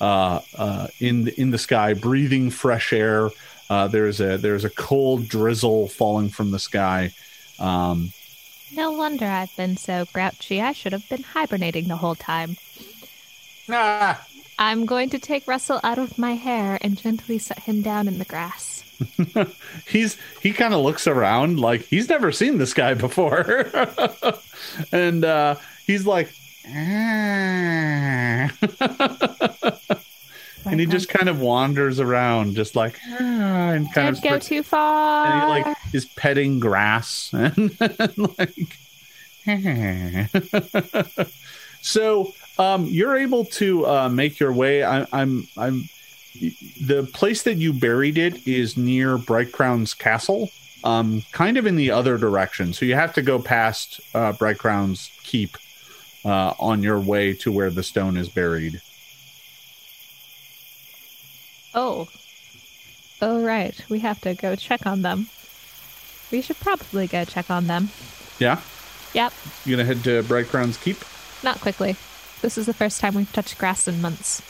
uh, 0.00 0.40
uh, 0.56 0.86
in 0.98 1.24
the, 1.24 1.38
in 1.38 1.50
the 1.50 1.58
sky, 1.58 1.92
breathing 1.92 2.50
fresh 2.50 2.94
air. 2.94 3.28
Uh, 3.68 3.86
there's 3.86 4.18
a 4.18 4.38
there's 4.38 4.64
a 4.64 4.70
cold 4.70 5.28
drizzle 5.28 5.88
falling 5.88 6.30
from 6.30 6.52
the 6.52 6.58
sky. 6.58 7.12
Um, 7.58 8.12
no 8.74 8.92
wonder 8.92 9.26
I've 9.26 9.54
been 9.54 9.76
so 9.76 10.06
grouchy. 10.10 10.62
I 10.62 10.72
should 10.72 10.92
have 10.92 11.06
been 11.10 11.22
hibernating 11.22 11.88
the 11.88 11.96
whole 11.96 12.14
time. 12.14 12.56
Ah, 13.68 14.26
I'm 14.58 14.86
going 14.86 15.10
to 15.10 15.18
take 15.18 15.46
Russell 15.46 15.80
out 15.84 15.98
of 15.98 16.18
my 16.18 16.32
hair 16.32 16.78
and 16.80 16.96
gently 16.96 17.38
set 17.38 17.60
him 17.60 17.82
down 17.82 18.08
in 18.08 18.18
the 18.18 18.24
grass. 18.24 18.69
he's 19.86 20.16
he 20.42 20.52
kind 20.52 20.74
of 20.74 20.80
looks 20.80 21.06
around 21.06 21.60
like 21.60 21.82
he's 21.82 22.08
never 22.08 22.32
seen 22.32 22.58
this 22.58 22.74
guy 22.74 22.94
before, 22.94 23.70
and 24.92 25.24
uh, 25.24 25.54
he's 25.86 26.06
like. 26.06 26.32
And 30.66 30.78
he 30.78 30.84
just 30.84 31.08
kind 31.08 31.30
of 31.30 31.40
wanders 31.40 32.00
around, 32.00 32.54
just 32.54 32.76
like 32.76 32.98
"Ah," 33.08 33.70
and 33.70 33.86
kind 33.94 34.14
Don't 34.14 34.18
of 34.18 34.22
go 34.22 34.38
too 34.38 34.62
far. 34.62 35.26
and 35.26 35.42
he 35.42 35.48
like 35.48 35.76
is 35.94 36.04
petting 36.04 36.60
grass 36.60 37.30
and, 37.32 37.74
like 38.18 38.76
so 41.80 42.32
um 42.58 42.86
you're 42.86 43.16
able 43.16 43.44
to 43.46 43.86
uh 43.86 44.08
make 44.08 44.38
your 44.38 44.52
way 44.52 44.84
I, 44.84 45.06
i'm 45.12 45.48
i'm 45.56 45.88
the 46.34 47.08
place 47.12 47.42
that 47.42 47.56
you 47.56 47.72
buried 47.72 48.16
it 48.18 48.46
is 48.46 48.76
near 48.76 49.18
bright 49.18 49.52
crown's 49.52 49.94
castle 49.94 50.50
um 50.84 51.22
kind 51.32 51.56
of 51.58 51.66
in 51.66 51.76
the 51.76 51.90
other 51.90 52.16
direction 52.16 52.72
so 52.72 52.84
you 52.86 52.94
have 52.94 53.12
to 53.12 53.20
go 53.22 53.38
past 53.38 54.00
uh 54.14 54.32
bright 54.32 54.58
crown's 54.58 55.10
keep 55.24 55.56
uh 56.24 56.54
on 56.58 56.82
your 56.82 56.98
way 57.00 57.32
to 57.34 57.50
where 57.52 57.70
the 57.70 57.82
stone 57.82 58.16
is 58.16 58.28
buried 58.28 58.80
Oh. 61.72 62.08
Oh, 63.22 63.44
right. 63.44 63.80
We 63.88 64.00
have 64.00 64.20
to 64.22 64.34
go 64.34 64.56
check 64.56 64.86
on 64.86 65.02
them. 65.02 65.28
We 66.32 66.42
should 66.42 66.58
probably 66.58 67.06
go 67.06 67.24
check 67.24 67.48
on 67.50 67.66
them. 67.68 67.90
yeah 68.38 68.60
Yep. 69.14 69.32
you 69.64 69.76
gonna 69.76 69.84
head 69.86 70.02
to 70.04 70.22
bright 70.24 70.46
crown's 70.46 70.76
keep 70.76 70.96
Not 71.44 71.60
quickly. 71.60 71.96
This 72.42 72.56
is 72.58 72.66
the 72.66 72.74
first 72.74 73.00
time 73.00 73.14
we've 73.14 73.32
touched 73.32 73.58
grass 73.58 73.86
in 73.86 74.00
months. 74.00 74.42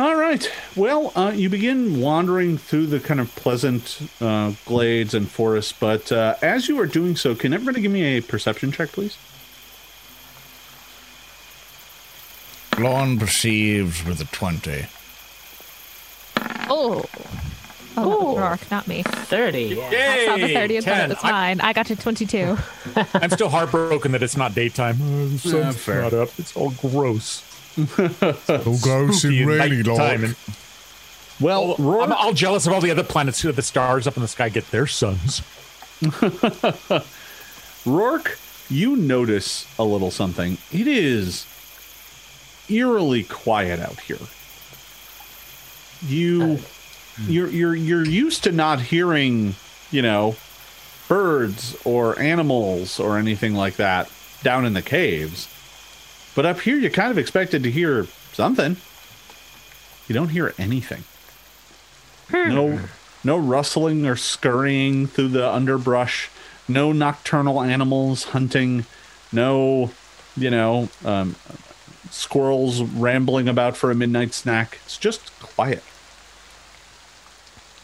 All 0.00 0.16
right. 0.16 0.50
Well, 0.74 1.12
uh, 1.14 1.32
you 1.34 1.50
begin 1.50 2.00
wandering 2.00 2.56
through 2.56 2.86
the 2.86 3.00
kind 3.00 3.20
of 3.20 3.34
pleasant 3.36 4.00
uh, 4.18 4.54
glades 4.64 5.12
and 5.12 5.30
forests, 5.30 5.74
but 5.78 6.10
uh, 6.10 6.36
as 6.40 6.68
you 6.70 6.80
are 6.80 6.86
doing 6.86 7.16
so, 7.16 7.34
can 7.34 7.52
everybody 7.52 7.82
give 7.82 7.92
me 7.92 8.16
a 8.16 8.22
perception 8.22 8.72
check, 8.72 8.92
please? 8.92 9.18
Lorne 12.78 13.18
perceives 13.18 14.02
with 14.02 14.22
a 14.22 14.24
20. 14.24 14.86
Oh. 16.70 17.04
Oh, 17.98 18.38
Rourke, 18.38 18.70
not 18.70 18.88
me. 18.88 19.02
30. 19.02 19.60
Yeah. 19.64 19.82
I 19.84 20.24
saw 20.24 20.36
the 20.36 20.48
Yay, 20.48 20.54
30th, 20.54 20.84
but 20.86 20.94
10. 20.94 21.10
it 21.10 21.14
was 21.16 21.24
I- 21.24 21.30
mine. 21.30 21.60
I 21.60 21.72
got 21.74 21.84
to 21.88 21.96
22. 21.96 22.56
I'm 23.14 23.30
still 23.30 23.50
heartbroken 23.50 24.12
that 24.12 24.22
it's 24.22 24.36
not 24.38 24.54
daytime. 24.54 24.96
Oh, 25.02 25.26
the 25.28 25.38
sun's 25.38 25.76
fair. 25.76 26.00
not 26.00 26.14
up. 26.14 26.30
It's 26.38 26.56
all 26.56 26.70
gross. 26.70 27.42
Oh, 27.78 28.78
gross 28.82 29.20
Spooky 29.20 29.40
and 29.40 29.48
rainy, 29.48 29.76
nighttime, 29.76 29.96
Lorne. 29.96 30.24
and- 30.24 30.36
Well, 31.40 31.74
I'm 32.02 32.12
all 32.12 32.32
jealous 32.32 32.66
of 32.66 32.72
all 32.72 32.80
the 32.80 32.90
other 32.90 33.04
planets 33.04 33.40
who 33.40 33.50
the 33.52 33.62
stars 33.62 34.06
up 34.06 34.16
in 34.16 34.22
the 34.22 34.28
sky 34.28 34.48
get 34.48 34.70
their 34.70 34.86
suns. 34.86 35.42
Rourke, 37.86 38.38
you 38.68 38.96
notice 38.96 39.66
a 39.78 39.84
little 39.84 40.10
something. 40.10 40.58
It 40.72 40.86
is 40.86 41.46
eerily 42.68 43.24
quiet 43.24 43.80
out 43.80 44.00
here. 44.00 44.18
You, 46.06 46.58
oh. 46.58 46.64
you're 47.26 47.48
you're 47.48 47.74
you're 47.74 48.06
used 48.06 48.44
to 48.44 48.52
not 48.52 48.80
hearing, 48.80 49.54
you 49.90 50.02
know, 50.02 50.36
birds 51.08 51.76
or 51.84 52.18
animals 52.18 52.98
or 53.00 53.18
anything 53.18 53.54
like 53.54 53.76
that 53.76 54.10
down 54.42 54.64
in 54.64 54.72
the 54.74 54.82
caves. 54.82 55.48
But 56.34 56.46
up 56.46 56.60
here, 56.60 56.76
you 56.76 56.90
kind 56.90 57.10
of 57.10 57.18
expected 57.18 57.62
to 57.64 57.70
hear 57.70 58.06
something. 58.32 58.76
you 60.06 60.14
don't 60.14 60.28
hear 60.28 60.54
anything. 60.58 61.04
No, 62.32 62.80
no 63.24 63.36
rustling 63.36 64.06
or 64.06 64.16
scurrying 64.16 65.06
through 65.08 65.28
the 65.28 65.50
underbrush. 65.50 66.30
No 66.68 66.92
nocturnal 66.92 67.60
animals 67.60 68.24
hunting. 68.24 68.86
No, 69.32 69.90
you 70.36 70.50
know, 70.50 70.88
um, 71.04 71.34
squirrels 72.10 72.82
rambling 72.82 73.48
about 73.48 73.76
for 73.76 73.90
a 73.90 73.94
midnight 73.94 74.32
snack. 74.32 74.78
It's 74.84 74.96
just 74.98 75.32
quiet. 75.40 75.82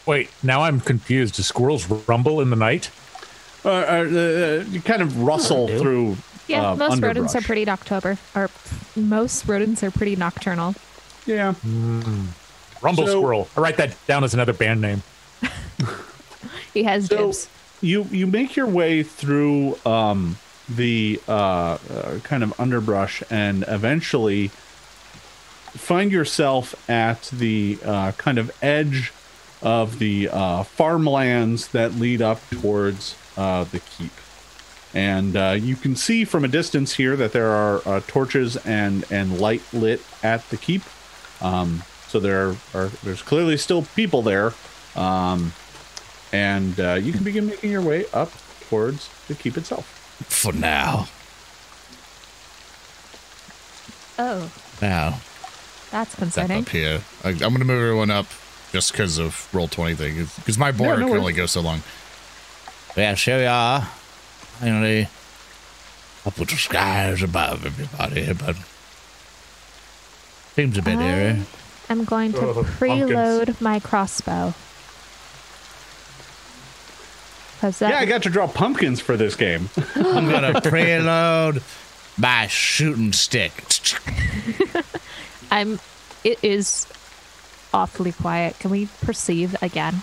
Wait, 0.05 0.29
now 0.41 0.63
I'm 0.63 0.79
confused. 0.79 1.35
Do 1.35 1.43
squirrels 1.43 1.85
rumble 2.07 2.39
in 2.39 2.49
the 2.49 2.55
night? 2.55 2.89
Uh, 3.65 3.69
uh, 3.69 3.71
uh, 3.71 4.63
you 4.69 4.81
kind 4.81 5.01
of 5.01 5.21
rustle 5.21 5.67
do. 5.67 5.79
through. 5.79 6.17
Yeah, 6.47 6.71
uh, 6.71 6.75
most 6.75 7.01
rodents 7.01 7.35
are 7.35 7.41
pretty 7.41 7.65
noctober, 7.65 8.17
or 8.35 8.49
most 8.99 9.47
rodents 9.47 9.83
are 9.83 9.91
pretty 9.91 10.15
nocturnal. 10.15 10.75
Yeah. 11.25 11.53
Rumble 12.81 13.05
So- 13.07 13.19
squirrel. 13.19 13.47
I 13.57 13.59
write 13.61 13.77
that 13.77 13.95
down 14.07 14.23
as 14.23 14.33
another 14.33 14.53
band 14.53 14.81
name. 14.81 15.03
He 16.73 16.83
has 16.83 17.07
So 17.07 17.17
dibs. 17.27 17.49
you 17.81 18.03
you 18.11 18.27
make 18.27 18.55
your 18.55 18.67
way 18.67 19.01
through 19.01 19.77
um, 19.83 20.37
the 20.69 21.19
uh, 21.27 21.31
uh, 21.31 21.77
kind 22.23 22.43
of 22.43 22.57
underbrush 22.59 23.23
and 23.31 23.65
eventually 23.67 24.49
find 25.73 26.11
yourself 26.11 26.75
at 26.89 27.23
the 27.33 27.79
uh, 27.83 28.11
kind 28.13 28.37
of 28.37 28.51
edge 28.61 29.11
of 29.63 29.97
the 29.97 30.29
uh, 30.31 30.63
farmlands 30.63 31.69
that 31.69 31.93
lead 31.95 32.21
up 32.21 32.47
towards 32.51 33.15
uh, 33.35 33.63
the 33.63 33.79
keep. 33.79 34.11
And 34.97 35.37
uh, 35.37 35.55
you 35.59 35.75
can 35.75 35.95
see 35.95 36.25
from 36.25 36.43
a 36.43 36.47
distance 36.47 36.95
here 36.95 37.15
that 37.17 37.31
there 37.31 37.49
are 37.51 37.81
uh, 37.85 38.01
torches 38.07 38.57
and, 38.57 39.05
and 39.11 39.39
light 39.39 39.61
lit 39.71 40.01
at 40.23 40.49
the 40.49 40.57
keep. 40.57 40.81
Um, 41.39 41.83
so 42.07 42.19
there 42.19 42.55
are 42.73 42.87
there's 43.03 43.21
clearly 43.21 43.57
still 43.57 43.83
people 43.95 44.23
there. 44.23 44.53
Um, 44.95 45.53
and 46.33 46.79
uh, 46.79 46.93
you 46.95 47.11
can 47.13 47.23
begin 47.23 47.45
making 47.45 47.69
your 47.69 47.83
way 47.83 48.05
up 48.11 48.31
towards 48.69 49.07
the 49.27 49.35
keep 49.35 49.55
itself. 49.55 49.85
For 50.27 50.51
now. 50.51 51.07
Oh, 54.17 54.51
Now. 54.81 55.19
that's 55.91 56.11
Step 56.13 56.19
concerning. 56.19 56.63
up 56.63 56.69
here. 56.69 57.01
I, 57.23 57.29
I'm 57.29 57.37
going 57.37 57.59
to 57.59 57.65
move 57.65 57.81
everyone 57.83 58.09
up 58.09 58.25
just 58.71 58.91
because 58.93 59.19
of 59.19 59.47
roll 59.53 59.67
20 59.67 59.93
thing. 59.93 60.15
Because 60.37 60.57
my 60.57 60.71
board 60.71 60.97
no 60.99 61.05
can 61.05 61.09
worries. 61.11 61.19
only 61.21 61.33
go 61.33 61.45
so 61.45 61.61
long. 61.61 61.83
Yeah, 62.95 63.13
here 63.13 63.37
we 63.37 63.45
are. 63.45 63.87
Finally. 64.59 65.07
Up 66.25 66.37
with 66.37 66.49
the 66.49 66.55
skies 66.57 67.23
above 67.23 67.65
everybody. 67.65 68.33
But 68.33 68.55
seems 70.55 70.77
a 70.77 70.81
bit 70.81 70.99
eerie. 70.99 71.41
I'm 71.89 72.03
going 72.03 72.33
to 72.33 72.39
Oh, 72.39 72.53
pumpkins. 72.53 72.79
preload 72.79 73.61
my 73.61 73.79
crossbow. 73.79 74.53
That 77.61 77.79
Yeah, 77.81 77.99
I 77.99 78.05
got 78.05 78.23
to 78.23 78.29
draw 78.29 78.47
pumpkins 78.47 78.99
for 78.99 79.17
this 79.17 79.35
game. 79.35 79.69
I'm 79.95 80.29
going 80.29 80.53
to 80.53 80.61
preload 80.61 81.61
my 82.17 82.47
shooting 82.47 83.13
stick. 83.13 83.51
I'm. 85.49 85.79
It 86.23 86.39
is 86.43 86.87
awfully 87.73 88.11
quiet. 88.11 88.59
Can 88.59 88.71
we 88.71 88.87
perceive 89.01 89.55
again? 89.61 90.01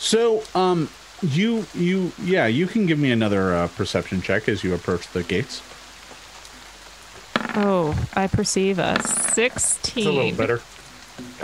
so, 0.00 0.42
um, 0.54 0.88
you 1.22 1.66
you 1.74 2.12
yeah, 2.22 2.46
you 2.46 2.66
can 2.66 2.86
give 2.86 2.98
me 2.98 3.10
another 3.10 3.54
uh, 3.54 3.68
perception 3.68 4.22
check 4.22 4.48
as 4.48 4.62
you 4.62 4.74
approach 4.74 5.08
the 5.12 5.22
gates. 5.22 5.62
Oh, 7.56 7.96
I 8.14 8.26
perceive 8.26 8.78
a 8.78 9.02
sixteen. 9.02 10.06
It's 10.06 10.06
a 10.06 10.12
little 10.12 10.36
better. 10.36 10.60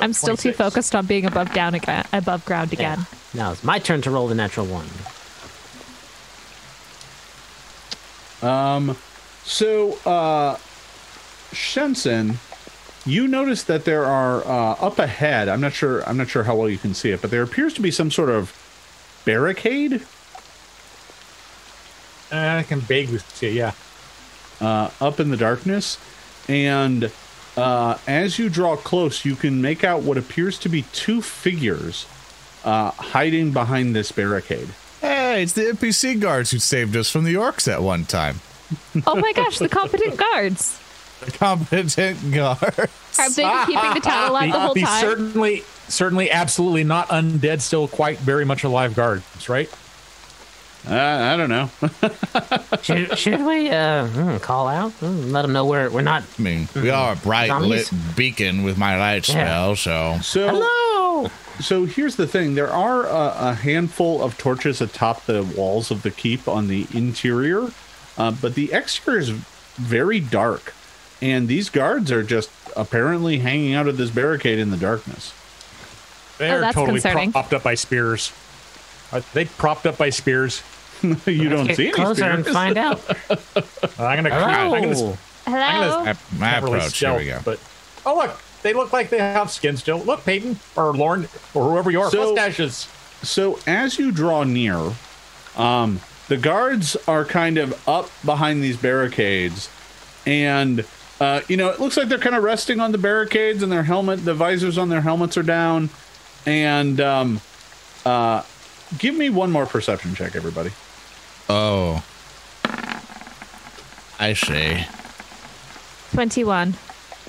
I'm 0.01 0.13
still 0.13 0.37
too 0.37 0.53
focused 0.53 0.95
on 0.95 1.07
being 1.07 1.25
above 1.27 1.53
down 1.53 1.75
again, 1.75 2.07
above 2.13 2.45
ground 2.45 2.73
again. 2.73 3.07
Now 3.33 3.53
it's 3.53 3.65
my 3.65 3.79
turn 3.79 4.03
to 4.03 4.11
roll 4.11 4.29
the 4.29 4.35
natural 4.35 4.67
one. 4.67 4.87
um 8.49 8.97
So, 9.45 9.99
uh, 10.07 10.57
Shensen, 11.53 12.37
you 13.05 13.29
notice 13.29 13.63
that 13.65 13.85
there 13.85 14.07
are 14.07 14.43
uh, 14.47 14.75
up 14.81 14.99
ahead. 14.99 15.49
I'm 15.49 15.61
not 15.61 15.73
sure. 15.73 16.03
I'm 16.09 16.17
not 16.17 16.29
sure 16.29 16.45
how 16.45 16.55
well 16.57 16.69
you 16.69 16.79
can 16.79 16.95
see 16.95 17.11
it, 17.11 17.21
but 17.21 17.31
there 17.31 17.43
appears 17.43 17.75
to 17.75 17.83
be 17.83 17.91
some 17.91 18.11
sort 18.11 18.31
of 18.31 18.53
barricade 19.25 20.03
Uh, 22.33 22.59
I 22.59 22.63
can 22.65 22.81
vaguely 22.81 23.19
see. 23.19 23.47
it, 23.49 23.53
Yeah. 23.55 23.73
uh, 24.61 24.91
up 25.01 25.21
in 25.21 25.31
the 25.31 25.37
darkness, 25.37 25.99
and 26.49 27.11
uh, 27.57 27.97
as 28.09 28.39
you 28.39 28.49
draw 28.49 28.75
close, 28.77 29.25
you 29.25 29.37
can 29.37 29.61
make 29.63 29.85
out 29.85 30.03
what 30.03 30.19
appears 30.19 30.59
to 30.61 30.69
be 30.69 30.83
two 30.93 31.23
figures 31.23 32.07
uh, 32.65 32.91
hiding 32.93 33.53
behind 33.53 33.95
this 33.95 34.11
barricade. 34.11 34.69
Hey, 35.01 35.43
it's 35.43 35.53
the 35.53 35.63
NPC 35.63 36.19
guards 36.21 36.51
who 36.51 36.59
saved 36.59 36.97
us 36.97 37.11
from 37.11 37.25
the 37.25 37.35
orcs 37.35 37.71
at 37.71 37.83
one 37.83 38.05
time. 38.05 38.41
Oh 39.07 39.15
my 39.17 39.33
gosh, 39.35 39.59
the 39.59 39.69
competent 39.69 40.17
guards! 40.17 40.81
The 41.21 41.31
competent 41.31 42.33
guards. 42.33 43.17
Have 43.19 43.35
they 43.37 43.45
been 43.45 43.67
keeping 43.67 43.95
the 43.95 44.01
town 44.01 44.31
alive 44.31 44.51
the 44.53 44.59
whole 44.59 44.75
the 44.75 44.81
time? 44.83 45.01
certainly, 45.01 45.63
certainly, 45.89 46.31
absolutely 46.31 46.85
not 46.85 47.09
undead. 47.09 47.61
Still 47.61 47.89
quite 47.89 48.19
very 48.19 48.45
much 48.45 48.65
alive 48.65 48.95
guards, 48.95 49.49
right? 49.49 49.71
Uh, 50.87 50.95
I 50.95 51.37
don't 51.39 51.49
know. 51.49 51.71
Should, 52.83 53.17
should 53.19 53.47
we 53.47 53.71
uh, 53.71 54.07
hmm, 54.07 54.37
call 54.37 54.69
out? 54.69 54.93
Hmm, 54.93 55.31
let 55.33 55.41
them 55.43 55.55
know 55.55 55.65
we're 55.65 55.89
we're 55.89 56.03
not. 56.03 56.25
I 56.39 56.43
mean, 56.43 56.69
we 56.75 56.91
are 56.91 57.15
a 57.15 57.17
bright 57.17 57.49
Zombies? 57.49 57.91
lit 57.91 58.17
beacon 58.17 58.65
with 58.65 58.77
my 58.77 58.99
light 58.99 59.27
Yeah. 59.27 59.35
spell, 59.47 59.77
so 59.77 60.19
so. 60.21 60.49
Hello. 60.49 61.31
So 61.61 61.87
here's 61.87 62.17
the 62.17 62.27
thing: 62.27 62.55
there 62.55 62.71
are 62.71 63.07
a, 63.07 63.49
a 63.51 63.55
handful 63.55 64.23
of 64.23 64.37
torches 64.37 64.83
atop 64.83 65.25
the 65.25 65.43
walls 65.43 65.91
of 65.91 66.03
the 66.03 66.11
keep 66.11 66.47
on 66.47 66.69
the 66.69 66.87
interior, 66.93 67.71
uh, 68.19 68.33
but 68.33 68.55
the 68.55 68.71
exterior 68.75 69.21
is 69.21 69.31
very 69.31 70.21
dark, 70.21 70.75
and 71.23 71.49
these 71.49 71.71
guards 71.71 72.13
are 72.13 72.23
just 72.23 72.51
apparently 72.77 73.39
hanging 73.39 73.73
out 73.73 73.89
of 73.89 73.97
this 73.97 74.11
barricade 74.11 74.59
in 74.59 74.71
the 74.71 74.77
darkness. 74.77 75.33
They're 76.39 76.61
that's 76.61 76.75
totally 76.75 77.01
concerning. 77.01 77.33
propped 77.33 77.53
up 77.53 77.63
by 77.63 77.75
spears. 77.75 78.33
Are 79.13 79.21
they 79.33 79.45
propped 79.45 79.87
up 79.87 79.97
by 79.99 80.11
spears? 80.11 80.63
you 81.03 81.49
don't 81.49 81.73
see 81.75 81.89
any 81.89 81.93
closer 81.93 82.25
and 82.25 82.47
find 82.47 82.77
out. 82.79 83.01
I'm 83.99 84.23
gonna. 84.23 84.31
I'm 84.35 84.71
gonna. 84.71 84.95
Hello. 84.95 85.17
Hello. 85.47 86.05
my, 86.05 86.17
my 86.39 86.51
can't 86.51 86.65
really 86.65 86.79
approach. 86.79 86.99
Here 86.99 87.17
we 87.17 87.27
go. 87.27 87.41
But 87.45 87.61
oh 88.07 88.17
look, 88.17 88.41
they 88.63 88.73
look 88.73 88.93
like 88.93 89.11
they 89.11 89.19
have 89.19 89.51
skin 89.51 89.77
still. 89.77 89.99
Look, 89.99 90.25
Peyton 90.25 90.59
or 90.77 90.93
Lauren 90.95 91.29
or 91.53 91.71
whoever 91.71 91.91
you 91.91 92.01
are, 92.01 92.11
So- 92.11 92.35
mustaches. 92.35 92.89
So 93.23 93.59
as 93.67 93.99
you 93.99 94.13
draw 94.13 94.45
near, 94.45 94.93
um, 95.57 96.01
the 96.29 96.37
guards 96.37 96.97
are 97.09 97.25
kind 97.25 97.57
of 97.59 97.89
up 97.89 98.11
behind 98.25 98.63
these 98.63 98.77
barricades, 98.77 99.71
and 100.27 100.85
uh, 101.21 101.41
you 101.49 101.57
know 101.57 101.71
it 101.71 101.81
looks 101.81 101.97
like 101.97 102.09
they're 102.09 102.19
kind 102.19 102.35
of 102.37 102.43
resting 102.43 102.81
on 102.81 102.93
the 102.93 102.99
barricades, 102.99 103.63
and 103.63 103.71
their 103.73 103.85
helmet, 103.85 104.25
the 104.25 104.35
visors 104.35 104.77
on 104.77 104.89
their 104.91 105.01
helmets 105.03 105.37
are 105.39 105.43
down, 105.43 105.89
and 106.47 107.01
um, 107.01 107.41
uh, 108.05 108.43
give 108.99 109.15
me 109.15 109.31
one 109.31 109.51
more 109.51 109.67
perception 109.67 110.15
check, 110.15 110.37
everybody. 110.37 110.71
Oh. 111.49 112.05
I 114.19 114.33
see. 114.35 114.85
Twenty-one. 116.13 116.75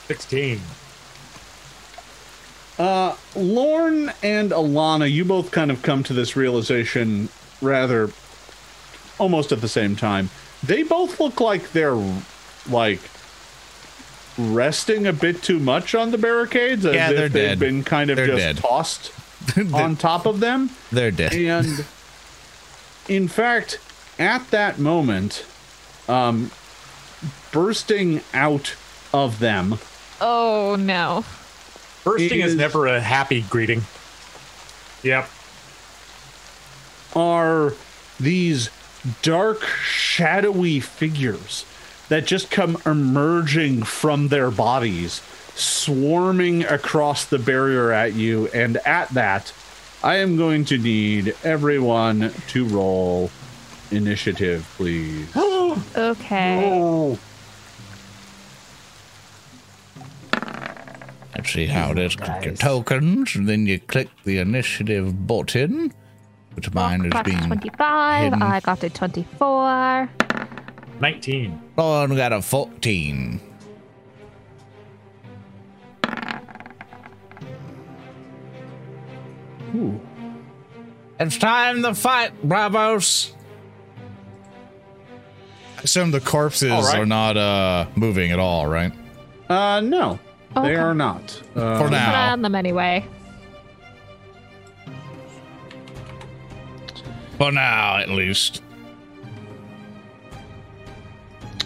Sixteen. 0.07 0.61
Lorne 3.35 4.11
and 4.23 4.51
Alana, 4.51 5.11
you 5.11 5.25
both 5.25 5.51
kind 5.51 5.71
of 5.71 5.81
come 5.81 6.03
to 6.03 6.13
this 6.13 6.35
realization 6.35 7.29
rather 7.61 8.09
almost 9.17 9.51
at 9.51 9.61
the 9.61 9.67
same 9.67 9.95
time. 9.95 10.29
They 10.63 10.83
both 10.83 11.19
look 11.19 11.39
like 11.39 11.71
they're 11.71 11.99
like 12.69 13.01
resting 14.37 15.07
a 15.07 15.13
bit 15.13 15.41
too 15.41 15.59
much 15.59 15.95
on 15.95 16.11
the 16.11 16.17
barricades 16.17 16.85
as 16.85 16.93
Yeah, 16.95 17.09
if 17.09 17.15
they're 17.15 17.29
they've 17.29 17.49
dead. 17.49 17.59
been 17.59 17.83
kind 17.83 18.09
of 18.09 18.17
They're 18.17 18.27
just 18.27 18.37
dead. 18.37 18.57
tossed 18.57 19.11
on 19.73 19.95
top 19.95 20.25
of 20.25 20.39
them. 20.39 20.69
They're 20.91 21.11
dead. 21.11 21.33
And 21.33 21.85
in 23.07 23.27
fact, 23.27 23.79
at 24.19 24.49
that 24.51 24.77
moment, 24.79 25.45
um, 26.09 26.51
bursting 27.51 28.21
out 28.33 28.75
of 29.13 29.39
them 29.39 29.79
Oh 30.21 30.75
no. 30.79 31.23
Bursting 32.03 32.39
is 32.41 32.51
is- 32.51 32.55
never 32.57 32.87
a 32.87 32.99
happy 33.01 33.41
greeting. 33.41 33.83
Yep. 35.03 35.29
are 37.15 37.73
these 38.19 38.69
dark, 39.21 39.61
shadowy 39.63 40.79
figures 40.79 41.65
that 42.09 42.25
just 42.25 42.51
come 42.51 42.77
emerging 42.85 43.83
from 43.83 44.27
their 44.29 44.51
bodies, 44.51 45.21
swarming 45.55 46.63
across 46.63 47.25
the 47.25 47.39
barrier 47.39 47.91
at 47.91 48.13
you. 48.13 48.47
And 48.53 48.77
at 48.85 49.09
that, 49.09 49.53
I 50.03 50.17
am 50.17 50.37
going 50.37 50.65
to 50.65 50.77
need 50.77 51.35
everyone 51.43 52.31
to 52.49 52.65
roll 52.67 53.31
initiative, 53.91 54.71
please. 54.77 55.27
Okay. 55.97 57.17
Let's 61.35 61.51
see 61.51 61.65
how 61.65 61.91
it 61.91 61.99
is. 61.99 62.15
Click 62.15 62.45
your 62.45 62.53
tokens, 62.55 63.35
and 63.35 63.47
then 63.47 63.65
you 63.65 63.79
click 63.79 64.07
the 64.23 64.37
initiative 64.37 65.27
button, 65.27 65.93
which 66.53 66.73
mine 66.73 67.03
is 67.05 67.11
Got 67.11 67.25
being. 67.25 67.41
25. 67.45 68.23
hidden. 68.23 68.41
I 68.41 68.59
got 68.61 68.83
a 68.83 68.89
24. 68.89 70.09
19. 70.99 71.61
Oh, 71.77 72.03
and 72.03 72.11
we 72.11 72.17
got 72.17 72.31
a 72.33 72.41
14. 72.41 73.41
Ooh. 79.75 79.99
It's 81.19 81.37
time 81.37 81.81
to 81.83 81.93
fight, 81.93 82.31
bravos. 82.43 83.33
I 85.77 85.81
assume 85.83 86.11
the 86.11 86.19
corpses 86.21 86.71
All 86.71 86.83
right. 86.83 86.99
are 86.99 87.05
not 87.05 87.37
uh 87.37 87.85
moving 87.95 88.31
at 88.31 88.39
all, 88.39 88.67
right? 88.67 88.91
Uh, 89.49 89.79
no, 89.81 90.19
Okay. 90.55 90.69
they 90.69 90.75
are 90.75 90.95
not. 90.95 91.41
Uh, 91.55 91.77
For 91.77 91.83
Put 91.85 91.91
now. 91.91 92.31
on 92.33 92.41
them 92.41 92.55
anyway. 92.55 93.05
For 97.37 97.51
now, 97.51 97.97
at 97.97 98.09
least. 98.09 98.61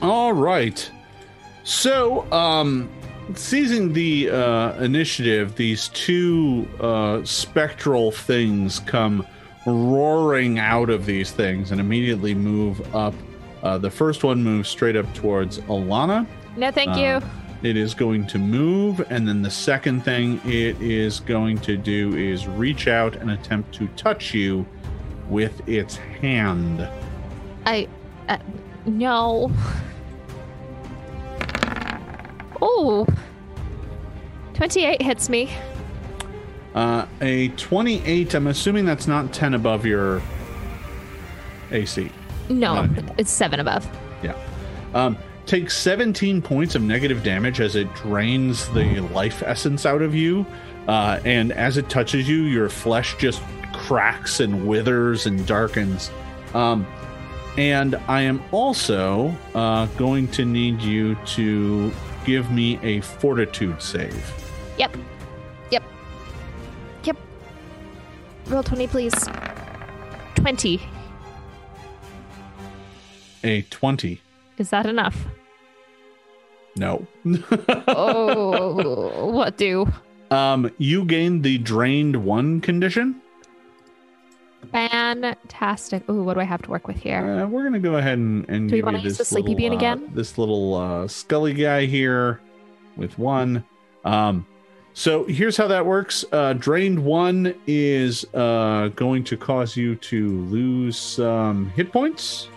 All 0.02 0.34
right. 0.34 0.90
So, 1.64 2.32
um, 2.32 2.90
seizing 3.36 3.94
the 3.94 4.30
uh, 4.30 4.82
initiative, 4.82 5.56
these 5.56 5.90
two 5.90 6.68
uh, 6.80 7.24
spectral 7.24 8.12
things 8.12 8.80
come 8.80 9.26
roaring 9.66 10.58
out 10.58 10.90
of 10.90 11.06
these 11.06 11.32
things 11.32 11.72
and 11.72 11.80
immediately 11.80 12.34
move 12.34 12.96
up. 12.96 13.14
Uh, 13.62 13.78
the 13.78 13.92
first 13.92 14.24
one 14.24 14.42
moves 14.42 14.70
straight 14.70 14.96
up 14.96 15.14
towards 15.14 15.60
Alana. 15.62 16.26
No, 16.56 16.72
thank 16.72 16.96
you. 16.98 17.22
It 17.62 17.76
is 17.76 17.94
going 17.94 18.26
to 18.28 18.40
move, 18.40 19.02
and 19.12 19.28
then 19.28 19.42
the 19.42 19.52
second 19.52 20.06
thing 20.06 20.40
it 20.46 20.82
is 20.82 21.20
going 21.20 21.58
to 21.60 21.76
do 21.76 22.16
is 22.16 22.48
reach 22.48 22.88
out 22.88 23.18
and 23.18 23.32
attempt 23.32 23.74
to 23.76 23.88
touch 23.90 24.34
you 24.34 24.66
with 25.28 25.68
its 25.68 25.98
hand. 25.98 26.88
I. 27.66 27.90
Uh, 28.30 28.38
no. 28.86 29.52
Oh. 32.62 33.08
28 34.54 35.02
hits 35.02 35.30
me. 35.30 35.50
Uh, 36.76 37.06
a 37.22 37.50
28, 37.50 38.34
I'm 38.34 38.48
assuming 38.48 38.86
that's 38.86 39.08
not 39.08 39.34
10 39.34 39.54
above 39.54 39.86
your 39.86 40.22
AC. 41.72 42.12
No, 42.50 42.90
it's 43.18 43.32
7 43.32 43.60
above. 43.60 43.88
Yeah. 44.24 44.36
Um, 44.94 45.18
takes 45.46 45.78
17 45.78 46.42
points 46.42 46.76
of 46.76 46.82
negative 46.82 47.24
damage 47.24 47.60
as 47.60 47.76
it 47.76 47.94
drains 47.96 48.68
the 48.70 49.00
life 49.14 49.42
essence 49.44 49.86
out 49.86 50.02
of 50.02 50.14
you. 50.14 50.46
Uh, 50.88 51.20
and 51.26 51.52
as 51.52 51.78
it 51.78 51.90
touches 51.90 52.28
you, 52.28 52.44
your 52.44 52.70
flesh 52.70 53.16
just 53.18 53.42
cracks 53.74 54.40
and 54.40 54.68
withers 54.68 55.26
and 55.26 55.46
darkens. 55.46 56.12
Um, 56.54 56.86
and 57.58 57.96
I 58.08 58.22
am 58.22 58.42
also 58.52 59.36
uh, 59.56 59.88
going 59.98 60.28
to 60.30 60.46
need 60.46 60.82
you 60.82 61.16
to 61.16 61.92
give 62.26 62.52
me 62.52 62.80
a 62.84 63.02
fortitude 63.02 63.82
save. 63.82 64.34
Yep. 64.78 64.96
Yep. 65.72 65.84
Yep. 67.04 67.18
Roll 68.48 68.64
20, 68.64 68.88
please. 68.88 69.14
20. 70.36 70.82
A 73.44 73.62
20. 73.64 74.22
Is 74.58 74.70
that 74.72 74.86
enough? 74.86 75.26
No. 76.76 77.06
Oh, 77.88 79.30
what 79.32 79.58
do? 79.58 79.92
um, 80.32 80.72
you 80.78 81.06
gained 81.06 81.44
the 81.44 81.58
drained 81.58 82.16
one 82.18 82.62
condition. 82.62 83.22
Fantastic. 84.72 86.08
Ooh, 86.10 86.24
what 86.24 86.36
do 86.36 86.40
I 86.40 86.46
have 86.46 86.62
to 86.64 86.70
work 86.70 86.88
with 86.88 86.98
here? 86.98 87.20
Uh, 87.20 87.48
we're 87.48 87.64
gonna 87.64 87.80
go 87.80 87.96
ahead 87.96 88.18
and, 88.18 88.48
and 88.50 88.70
Do 88.70 88.74
we 88.74 88.80
give 88.80 88.86
wanna 88.86 89.00
use 89.00 89.18
this 89.18 89.30
the 89.30 89.36
sleepy 89.36 89.56
little, 89.56 89.58
bean 89.58 89.74
uh, 89.74 89.78
again? 89.78 90.12
This 90.14 90.38
little 90.38 90.76
uh, 90.76 91.08
Scully 91.08 91.54
guy 91.54 91.86
here 91.86 92.40
with 92.96 93.18
one. 93.18 93.64
Um, 94.06 94.46
so 94.94 95.26
here's 95.26 95.56
how 95.56 95.68
that 95.68 95.86
works. 95.86 96.26
Uh, 96.32 96.54
drained 96.54 97.00
one 97.00 97.56
is 97.68 98.26
uh, 98.34 98.90
going 98.96 99.24
to 99.26 99.38
cause 99.38 99.76
you 99.78 99.96
to 99.96 100.42
lose 100.46 100.98
some 100.98 101.70
hit 101.72 101.92
points. 101.92 102.50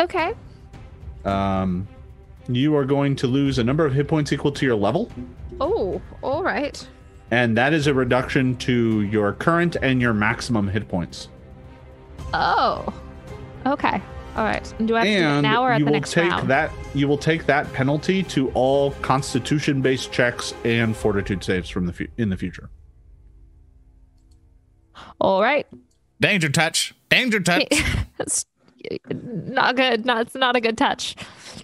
Okay. 0.00 0.34
Um, 1.24 1.86
you 2.48 2.74
are 2.76 2.84
going 2.84 3.16
to 3.16 3.26
lose 3.26 3.58
a 3.58 3.64
number 3.64 3.84
of 3.84 3.92
hit 3.92 4.08
points 4.08 4.32
equal 4.32 4.52
to 4.52 4.64
your 4.64 4.76
level, 4.76 5.10
Oh, 5.60 6.00
all 6.22 6.42
right. 6.42 6.86
And 7.30 7.56
that 7.56 7.72
is 7.72 7.86
a 7.86 7.94
reduction 7.94 8.56
to 8.58 9.02
your 9.02 9.32
current 9.34 9.76
and 9.82 10.00
your 10.00 10.12
maximum 10.14 10.68
hit 10.68 10.88
points. 10.88 11.28
Oh. 12.34 12.92
Okay. 13.66 14.00
All 14.36 14.44
right. 14.44 14.74
And 14.78 14.86
do 14.88 14.96
I 14.96 15.04
have 15.04 15.06
to 15.06 15.12
do 15.12 15.18
it 15.18 15.22
and 15.28 15.42
now 15.42 15.62
or 15.64 15.72
at 15.72 15.78
you 15.80 15.84
the 15.84 15.90
will 15.90 15.98
next 15.98 16.12
take 16.12 16.30
round? 16.30 16.48
that 16.48 16.70
you 16.94 17.08
will 17.08 17.18
take 17.18 17.46
that 17.46 17.70
penalty 17.72 18.22
to 18.24 18.50
all 18.52 18.92
constitution 19.02 19.82
based 19.82 20.12
checks 20.12 20.54
and 20.64 20.96
fortitude 20.96 21.42
saves 21.42 21.68
from 21.68 21.86
the 21.86 21.92
fu- 21.92 22.06
in 22.16 22.30
the 22.30 22.36
future 22.36 22.70
All 25.20 25.42
right. 25.42 25.66
Danger 26.20 26.48
touch. 26.48 26.94
Danger 27.08 27.40
touch. 27.40 27.64
That's 28.18 28.46
not 29.10 29.76
good. 29.76 30.06
Not, 30.06 30.22
it's 30.22 30.34
not 30.34 30.54
a 30.56 30.60
good 30.60 30.78
touch. 30.78 31.16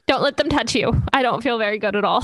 Don't 0.06 0.22
let 0.22 0.36
them 0.36 0.48
touch 0.48 0.74
you. 0.74 1.02
I 1.12 1.22
don't 1.22 1.42
feel 1.42 1.58
very 1.58 1.78
good 1.78 1.94
at 1.96 2.04
all. 2.04 2.22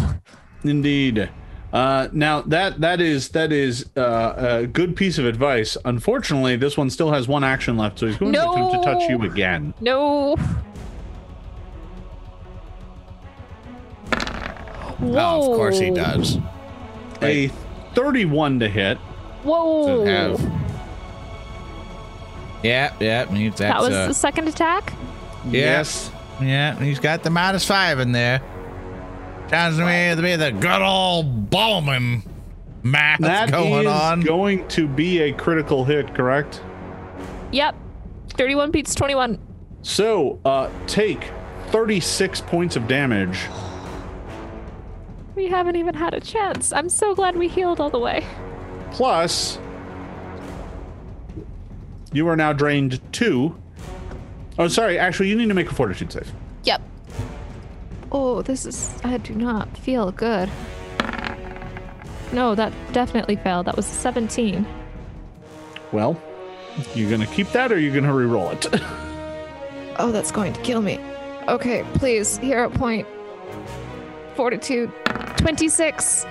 indeed 0.64 1.30
uh, 1.72 2.08
now 2.12 2.42
that 2.42 2.80
that 2.80 3.00
is 3.00 3.30
that 3.30 3.50
is 3.52 3.86
uh, 3.96 4.60
a 4.62 4.66
good 4.66 4.94
piece 4.94 5.18
of 5.18 5.24
advice 5.26 5.76
unfortunately 5.84 6.56
this 6.56 6.76
one 6.76 6.90
still 6.90 7.12
has 7.12 7.26
one 7.26 7.42
action 7.42 7.76
left 7.76 7.98
so 7.98 8.06
he's 8.06 8.16
going 8.18 8.32
to 8.32 8.50
attempt 8.50 8.74
to 8.74 8.82
touch 8.82 9.02
you 9.08 9.22
again 9.22 9.72
No. 9.80 10.36
Oh, 15.04 15.50
of 15.52 15.56
course 15.56 15.78
he 15.78 15.90
Whoa. 15.90 15.96
does. 15.96 16.38
a 17.22 17.48
31 17.94 18.60
to 18.60 18.68
hit 18.68 18.98
Whoa. 19.42 20.04
Have. 20.04 20.40
Yeah, 22.62 22.94
yeah, 23.00 23.24
that's 23.24 23.58
that 23.58 23.80
was 23.80 23.90
uh, 23.90 24.06
the 24.06 24.14
second 24.14 24.46
attack? 24.46 24.92
yes 25.48 26.12
yeah. 26.40 26.78
He's 26.82 26.98
got 26.98 27.22
the 27.22 27.30
minus 27.30 27.66
five 27.66 28.00
in 28.00 28.12
there. 28.12 28.42
Sounds 29.52 29.76
to 29.76 29.84
me 29.84 30.14
to 30.14 30.22
be 30.22 30.34
the 30.36 30.50
good 30.50 30.80
old 30.82 31.50
Bulmahn 31.50 32.22
math 32.82 33.20
that 33.20 33.50
going 33.50 33.84
is 33.86 33.92
on. 33.92 34.20
going 34.22 34.66
to 34.68 34.88
be 34.88 35.20
a 35.20 35.32
critical 35.32 35.84
hit 35.84 36.14
correct 36.14 36.62
Yep. 37.52 37.76
31 38.30 38.70
beats 38.70 38.94
21. 38.94 39.38
so 39.82 40.40
uh, 40.46 40.70
take 40.86 41.30
36 41.68 42.40
points 42.42 42.76
of 42.76 42.88
damage 42.88 43.38
We 45.34 45.48
haven't 45.48 45.76
even 45.76 45.94
had 45.94 46.14
a 46.14 46.20
chance. 46.20 46.72
I'm 46.72 46.88
so 46.88 47.14
glad 47.14 47.36
we 47.36 47.48
healed 47.48 47.78
all 47.80 47.90
the 47.90 47.98
way. 47.98 48.24
Plus, 48.92 49.58
you 52.12 52.26
are 52.28 52.36
now 52.36 52.52
drained 52.52 53.00
two. 53.12 53.54
Oh, 54.58 54.68
sorry. 54.68 54.98
Actually, 54.98 55.30
you 55.30 55.36
need 55.36 55.48
to 55.48 55.54
make 55.54 55.70
a 55.70 55.74
fortitude 55.74 56.12
save. 56.12 56.30
Yep. 56.64 56.82
Oh, 58.12 58.42
this 58.42 58.66
is. 58.66 58.92
I 59.04 59.16
do 59.18 59.34
not 59.34 59.74
feel 59.78 60.12
good. 60.12 60.48
No, 62.32 62.54
that 62.54 62.72
definitely 62.92 63.36
failed. 63.36 63.66
That 63.66 63.76
was 63.76 63.86
17. 63.86 64.64
Well, 65.92 66.20
you 66.94 67.08
gonna 67.10 67.26
keep 67.26 67.48
that, 67.52 67.70
or 67.72 67.78
you 67.78 67.92
gonna 67.92 68.14
re-roll 68.14 68.50
it? 68.50 68.66
Oh, 69.98 70.10
that's 70.10 70.32
going 70.32 70.54
to 70.54 70.60
kill 70.62 70.80
me. 70.80 70.98
Okay, 71.48 71.84
please, 71.94 72.38
hero 72.38 72.70
point. 72.70 73.06
Fortitude. 74.34 74.90
26. 75.36 76.24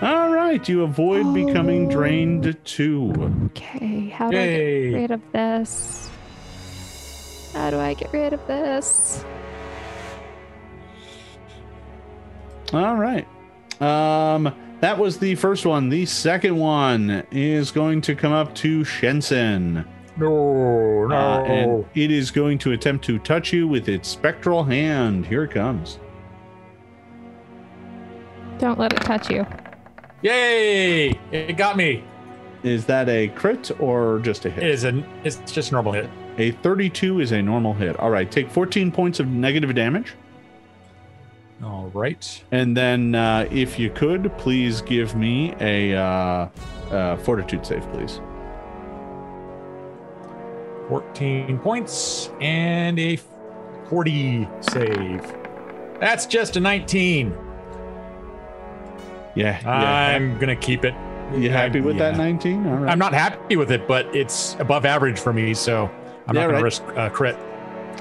All 0.00 0.30
right, 0.32 0.66
you 0.68 0.84
avoid 0.84 1.34
becoming 1.34 1.88
Oh. 1.88 1.90
drained 1.90 2.56
too. 2.64 3.12
Okay, 3.46 4.08
how 4.10 4.30
do 4.30 4.38
I 4.38 4.46
get 4.46 4.94
rid 4.94 5.10
of 5.10 5.20
this? 5.32 6.08
How 7.52 7.70
do 7.70 7.78
I 7.80 7.94
get 7.94 8.12
rid 8.12 8.32
of 8.32 8.46
this? 8.46 9.24
All 12.72 12.96
right. 12.96 13.26
Um, 13.80 14.54
that 14.80 14.98
was 14.98 15.18
the 15.18 15.34
first 15.36 15.66
one. 15.66 15.88
The 15.88 16.06
second 16.06 16.56
one 16.56 17.26
is 17.30 17.70
going 17.70 18.00
to 18.02 18.14
come 18.14 18.32
up 18.32 18.54
to 18.56 18.80
Shensen. 18.80 19.86
No, 20.16 21.06
no. 21.06 21.16
Uh, 21.16 21.44
and 21.44 21.86
it 21.94 22.10
is 22.10 22.30
going 22.30 22.58
to 22.58 22.72
attempt 22.72 23.04
to 23.06 23.18
touch 23.20 23.52
you 23.52 23.68
with 23.68 23.88
its 23.88 24.08
spectral 24.08 24.64
hand. 24.64 25.26
Here 25.26 25.44
it 25.44 25.52
comes. 25.52 25.98
Don't 28.58 28.78
let 28.78 28.92
it 28.92 29.02
touch 29.02 29.30
you. 29.30 29.46
Yay! 30.22 31.10
It 31.30 31.56
got 31.56 31.76
me. 31.76 32.02
Is 32.64 32.84
that 32.86 33.08
a 33.08 33.28
crit 33.28 33.70
or 33.80 34.18
just 34.18 34.44
a 34.44 34.50
hit? 34.50 34.64
It 34.64 34.70
is 34.70 34.84
a. 34.84 35.04
It's 35.22 35.36
just 35.50 35.70
a 35.70 35.74
normal 35.74 35.92
hit. 35.92 36.10
A 36.38 36.50
32 36.50 37.20
is 37.20 37.30
a 37.32 37.40
normal 37.40 37.72
hit. 37.72 37.96
All 37.98 38.10
right, 38.10 38.30
take 38.30 38.50
14 38.50 38.90
points 38.90 39.20
of 39.20 39.28
negative 39.28 39.74
damage. 39.74 40.14
All 41.62 41.90
right. 41.92 42.44
And 42.52 42.76
then, 42.76 43.14
uh, 43.14 43.48
if 43.50 43.78
you 43.78 43.90
could, 43.90 44.36
please 44.38 44.80
give 44.82 45.16
me 45.16 45.54
a 45.60 45.94
uh, 45.94 46.48
uh, 46.90 47.16
fortitude 47.16 47.66
save, 47.66 47.82
please. 47.92 48.20
14 50.88 51.58
points 51.58 52.30
and 52.40 52.98
a 52.98 53.18
40 53.88 54.48
save. 54.60 55.34
That's 56.00 56.26
just 56.26 56.56
a 56.56 56.60
19. 56.60 57.36
Yeah. 59.34 59.60
yeah. 59.60 59.70
I'm 59.70 60.34
going 60.38 60.48
to 60.48 60.56
keep 60.56 60.84
it. 60.84 60.94
you 61.36 61.50
happy 61.50 61.80
with 61.80 61.98
that 61.98 62.16
19? 62.16 62.66
All 62.66 62.76
right. 62.76 62.90
I'm 62.90 62.98
not 62.98 63.12
happy 63.12 63.56
with 63.56 63.70
it, 63.70 63.86
but 63.86 64.06
it's 64.16 64.54
above 64.60 64.86
average 64.86 65.18
for 65.18 65.32
me, 65.32 65.52
so 65.54 65.90
I'm 66.26 66.34
Yeah, 66.36 66.42
not 66.42 66.46
going 66.46 66.50
right. 66.50 66.58
to 66.58 66.64
risk 66.64 66.82
uh, 66.96 67.08
crit. 67.10 67.36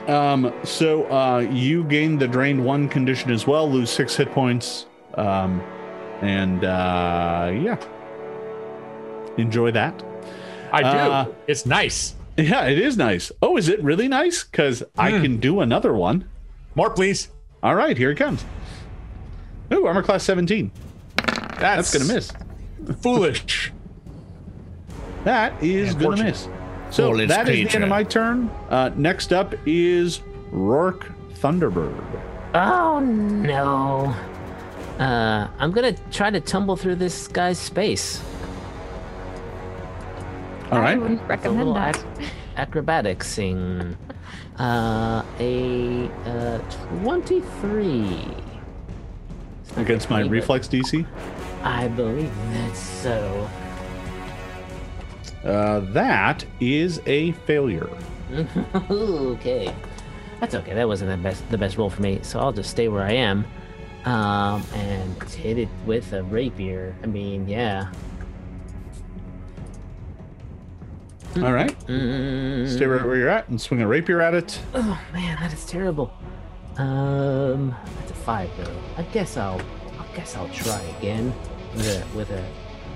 Um, 0.08 0.54
so 0.64 1.04
uh, 1.12 1.40
you 1.40 1.84
gain 1.84 2.18
the 2.18 2.28
drained 2.28 2.64
one 2.64 2.88
condition 2.88 3.30
as 3.32 3.46
well, 3.46 3.70
lose 3.70 3.90
six 3.90 4.16
hit 4.16 4.32
points. 4.32 4.86
Um, 5.16 5.62
and 6.22 6.64
uh, 6.64 7.52
yeah, 7.54 7.78
enjoy 9.38 9.72
that. 9.72 10.02
I 10.72 10.82
do. 10.82 10.88
Uh, 10.88 11.26
it's 11.48 11.66
nice. 11.66 12.16
Yeah, 12.38 12.66
it 12.66 12.78
is 12.80 12.98
nice. 12.98 13.32
Oh, 13.42 13.58
is 13.58 13.68
it 13.68 13.82
really 13.84 14.08
nice? 14.08 14.44
Because 14.44 14.84
I 14.98 15.12
Hmm. 15.12 15.22
can 15.24 15.38
do 15.38 15.60
another 15.62 15.94
one. 15.94 16.26
More, 16.76 16.90
please. 16.92 17.30
All 17.64 17.74
right, 17.76 17.98
here 17.98 18.12
it 18.12 18.16
comes. 18.18 18.46
Ooh, 19.74 19.86
armor 19.88 20.04
class 20.04 20.24
17. 20.24 20.72
That's, 21.18 21.60
That's 21.60 21.94
gonna 21.98 22.14
miss. 22.14 22.32
Foolish. 23.02 23.72
That 25.24 25.62
is 25.64 25.94
gonna 25.96 26.24
miss. 26.24 26.48
So 26.90 27.12
Foolish 27.12 27.28
that 27.30 27.50
is 27.50 27.68
the 27.70 27.76
end 27.76 27.84
of 27.84 27.90
my 27.90 28.04
turn. 28.04 28.50
Uh, 28.70 28.92
next 28.96 29.34
up 29.34 29.54
is 29.66 30.22
Rourke 30.52 31.12
Thunderbird. 31.34 32.22
Oh 32.54 33.00
no. 33.00 34.16
Uh, 35.00 35.48
I'm 35.60 35.72
gonna 35.72 35.94
try 36.12 36.30
to 36.32 36.40
tumble 36.40 36.76
through 36.76 36.96
this 36.96 37.28
guy's 37.28 37.60
space. 37.60 38.24
All 40.72 40.80
right. 40.80 40.92
I 40.92 40.96
right. 40.96 41.00
wouldn't 41.02 41.22
A 41.22 41.26
recommend 41.26 41.58
little 41.60 41.74
that. 41.76 41.98
ac- 42.20 42.32
acrobaticsing. 42.58 43.96
Uh, 44.58 45.24
a 45.40 46.10
uh, 46.26 46.58
23. 47.04 48.28
Against 49.76 50.10
my 50.10 50.18
gonna 50.22 50.24
be, 50.24 50.30
but 50.30 50.32
reflex 50.32 50.68
DC. 50.68 51.06
I 51.64 51.88
believe 51.90 52.34
that's 52.54 52.80
so. 52.80 53.48
Uh, 55.44 55.80
that 55.92 56.46
is 56.60 57.02
a 57.06 57.32
failure. 57.32 57.90
okay. 58.90 59.74
That's 60.40 60.54
okay. 60.56 60.74
That 60.74 60.88
wasn't 60.88 61.10
the 61.12 61.18
best 61.18 61.50
the 61.50 61.58
best 61.58 61.78
roll 61.78 61.90
for 61.90 62.02
me, 62.02 62.20
so 62.22 62.40
I'll 62.40 62.52
just 62.54 62.70
stay 62.70 62.88
where 62.88 63.04
I 63.04 63.14
am. 63.14 63.46
Um, 64.06 64.64
and 64.74 65.24
hit 65.24 65.58
it 65.58 65.70
with 65.86 66.14
a 66.14 66.24
rapier. 66.24 66.96
I 67.04 67.08
mean, 67.08 67.48
yeah. 67.48 67.92
All 71.38 71.54
right. 71.54 71.78
Mm, 71.88 72.68
Stay 72.74 72.86
right 72.86 73.06
where 73.06 73.16
you're 73.16 73.30
at 73.30 73.48
and 73.50 73.60
swing 73.62 73.82
a 73.82 73.88
rapier 73.88 74.22
at 74.22 74.34
it. 74.34 74.60
Oh 74.74 75.00
man, 75.14 75.38
that 75.40 75.54
is 75.54 75.66
terrible. 75.66 76.12
Um, 76.78 77.76
that's 78.00 78.12
a 78.12 78.16
five 78.16 78.50
though. 78.58 78.76
I 78.98 79.04
guess 79.04 79.38
I'll, 79.38 79.62
I 80.00 80.16
guess 80.16 80.36
I'll 80.36 80.50
try 80.50 80.80
again 81.00 81.34
with 81.76 81.88
a 81.88 82.18
with 82.18 82.30
a 82.32 82.44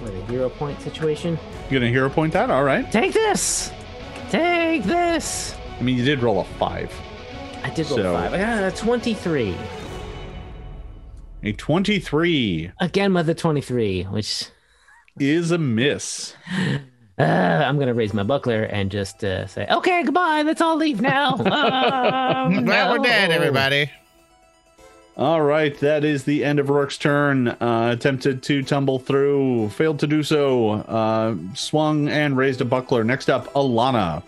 with 0.01 0.15
a 0.15 0.25
hero 0.31 0.49
point 0.49 0.79
situation. 0.81 1.37
You 1.69 1.79
gonna 1.79 1.91
hero 1.91 2.09
point 2.09 2.33
that? 2.33 2.49
All 2.49 2.63
right. 2.63 2.89
Take 2.91 3.13
this. 3.13 3.71
Take 4.29 4.83
this. 4.83 5.55
I 5.79 5.83
mean, 5.83 5.97
you 5.97 6.03
did 6.05 6.21
roll 6.21 6.39
a 6.41 6.43
five. 6.43 6.91
I 7.63 7.69
did 7.69 7.87
roll 7.89 7.97
So- 7.99 8.13
five. 8.13 8.33
a 8.33 8.71
twenty-three. 8.75 9.55
A 11.43 11.53
23 11.53 12.71
Again 12.79 13.13
with 13.15 13.27
a 13.29 13.33
twenty-three, 13.33 14.03
which 14.03 14.45
is 15.19 15.49
a 15.51 15.57
miss. 15.57 16.35
uh, 17.19 17.23
I'm 17.23 17.79
gonna 17.79 17.95
raise 17.95 18.13
my 18.13 18.21
buckler 18.23 18.63
and 18.63 18.91
just 18.91 19.23
uh, 19.23 19.47
say, 19.47 19.65
"Okay, 19.69 20.03
goodbye. 20.03 20.43
Let's 20.45 20.61
all 20.61 20.75
leave 20.77 21.01
now." 21.01 21.37
Um, 22.41 22.65
Well, 22.65 22.91
we're 22.91 22.99
dead, 23.03 23.31
everybody. 23.31 23.89
All 25.17 25.41
right, 25.41 25.77
that 25.79 26.05
is 26.05 26.23
the 26.23 26.43
end 26.43 26.59
of 26.59 26.69
Rourke's 26.69 26.97
turn. 26.97 27.49
Uh, 27.49 27.89
attempted 27.93 28.41
to 28.43 28.63
tumble 28.63 28.97
through, 28.97 29.69
failed 29.69 29.99
to 29.99 30.07
do 30.07 30.23
so. 30.23 30.71
Uh, 30.71 31.35
swung 31.53 32.07
and 32.07 32.37
raised 32.37 32.61
a 32.61 32.65
buckler. 32.65 33.03
Next 33.03 33.29
up, 33.29 33.51
Alana. 33.53 34.23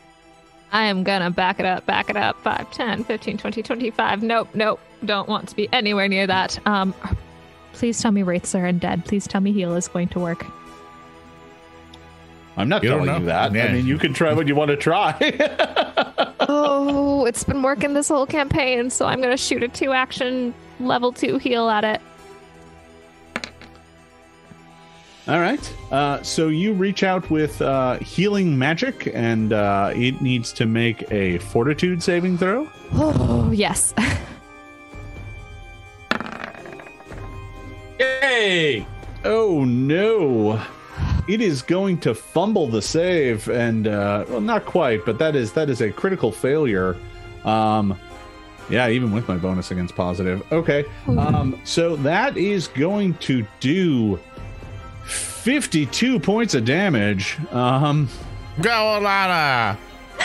I 0.73 0.85
am 0.85 1.03
gonna 1.03 1.29
back 1.29 1.59
it 1.59 1.65
up, 1.65 1.85
back 1.85 2.09
it 2.09 2.17
up. 2.17 2.37
5, 2.41 2.71
10, 2.71 3.03
15, 3.05 3.37
20, 3.37 3.63
25. 3.63 4.23
Nope, 4.23 4.49
nope. 4.53 4.79
Don't 5.05 5.29
want 5.29 5.47
to 5.49 5.55
be 5.55 5.69
anywhere 5.71 6.07
near 6.07 6.27
that. 6.27 6.59
Um, 6.67 6.93
please 7.73 8.01
tell 8.01 8.11
me 8.11 8.23
wraiths 8.23 8.53
are 8.53 8.63
undead. 8.63 9.05
Please 9.05 9.27
tell 9.27 9.39
me 9.39 9.53
heal 9.53 9.75
is 9.75 9.87
going 9.87 10.09
to 10.09 10.19
work. 10.19 10.45
I'm 12.57 12.69
not 12.69 12.83
You 12.83 12.89
don't 12.89 13.05
telling 13.05 13.21
you 13.21 13.27
that. 13.27 13.53
Yeah. 13.53 13.65
I 13.65 13.73
mean, 13.73 13.85
you 13.85 13.97
can 13.97 14.13
try 14.13 14.33
what 14.33 14.47
you 14.47 14.55
want 14.55 14.69
to 14.69 14.77
try. 14.77 15.15
oh, 16.41 17.25
it's 17.25 17.43
been 17.43 17.63
working 17.63 17.93
this 17.93 18.09
whole 18.09 18.27
campaign, 18.27 18.89
so 18.89 19.05
I'm 19.05 19.21
gonna 19.21 19.37
shoot 19.37 19.63
a 19.63 19.67
two 19.67 19.93
action 19.93 20.53
level 20.85 21.11
two 21.11 21.37
heal 21.37 21.69
at 21.69 21.83
it. 21.83 22.01
All 25.27 25.39
right. 25.39 25.73
Uh, 25.89 26.21
so 26.21 26.49
you 26.49 26.73
reach 26.73 27.03
out 27.03 27.29
with 27.29 27.61
uh, 27.61 27.97
healing 27.99 28.57
magic, 28.57 29.09
and 29.13 29.53
uh, 29.53 29.93
it 29.95 30.21
needs 30.21 30.51
to 30.53 30.65
make 30.65 31.09
a 31.11 31.37
fortitude 31.37 32.03
saving 32.03 32.37
throw. 32.37 32.69
Oh, 32.93 33.49
yes. 33.53 33.93
Yay! 37.99 38.85
Oh 39.23 39.63
no. 39.63 40.61
It 41.27 41.39
is 41.39 41.61
going 41.61 41.99
to 41.99 42.13
fumble 42.13 42.67
the 42.67 42.81
save 42.81 43.47
and 43.47 43.87
uh 43.87 44.25
well 44.27 44.41
not 44.41 44.65
quite, 44.65 45.05
but 45.05 45.17
that 45.19 45.35
is 45.35 45.53
that 45.53 45.69
is 45.69 45.81
a 45.81 45.91
critical 45.91 46.31
failure. 46.31 46.97
Um 47.45 47.97
yeah, 48.69 48.89
even 48.89 49.11
with 49.11 49.27
my 49.27 49.37
bonus 49.37 49.71
against 49.71 49.95
positive. 49.95 50.43
Okay. 50.51 50.85
Um 51.07 51.59
so 51.63 51.95
that 51.97 52.37
is 52.37 52.67
going 52.67 53.13
to 53.15 53.45
do 53.59 54.19
52 55.05 56.19
points 56.19 56.53
of 56.55 56.65
damage. 56.65 57.37
Um 57.51 58.07
Go, 58.61 58.69
Alana. 58.69 59.77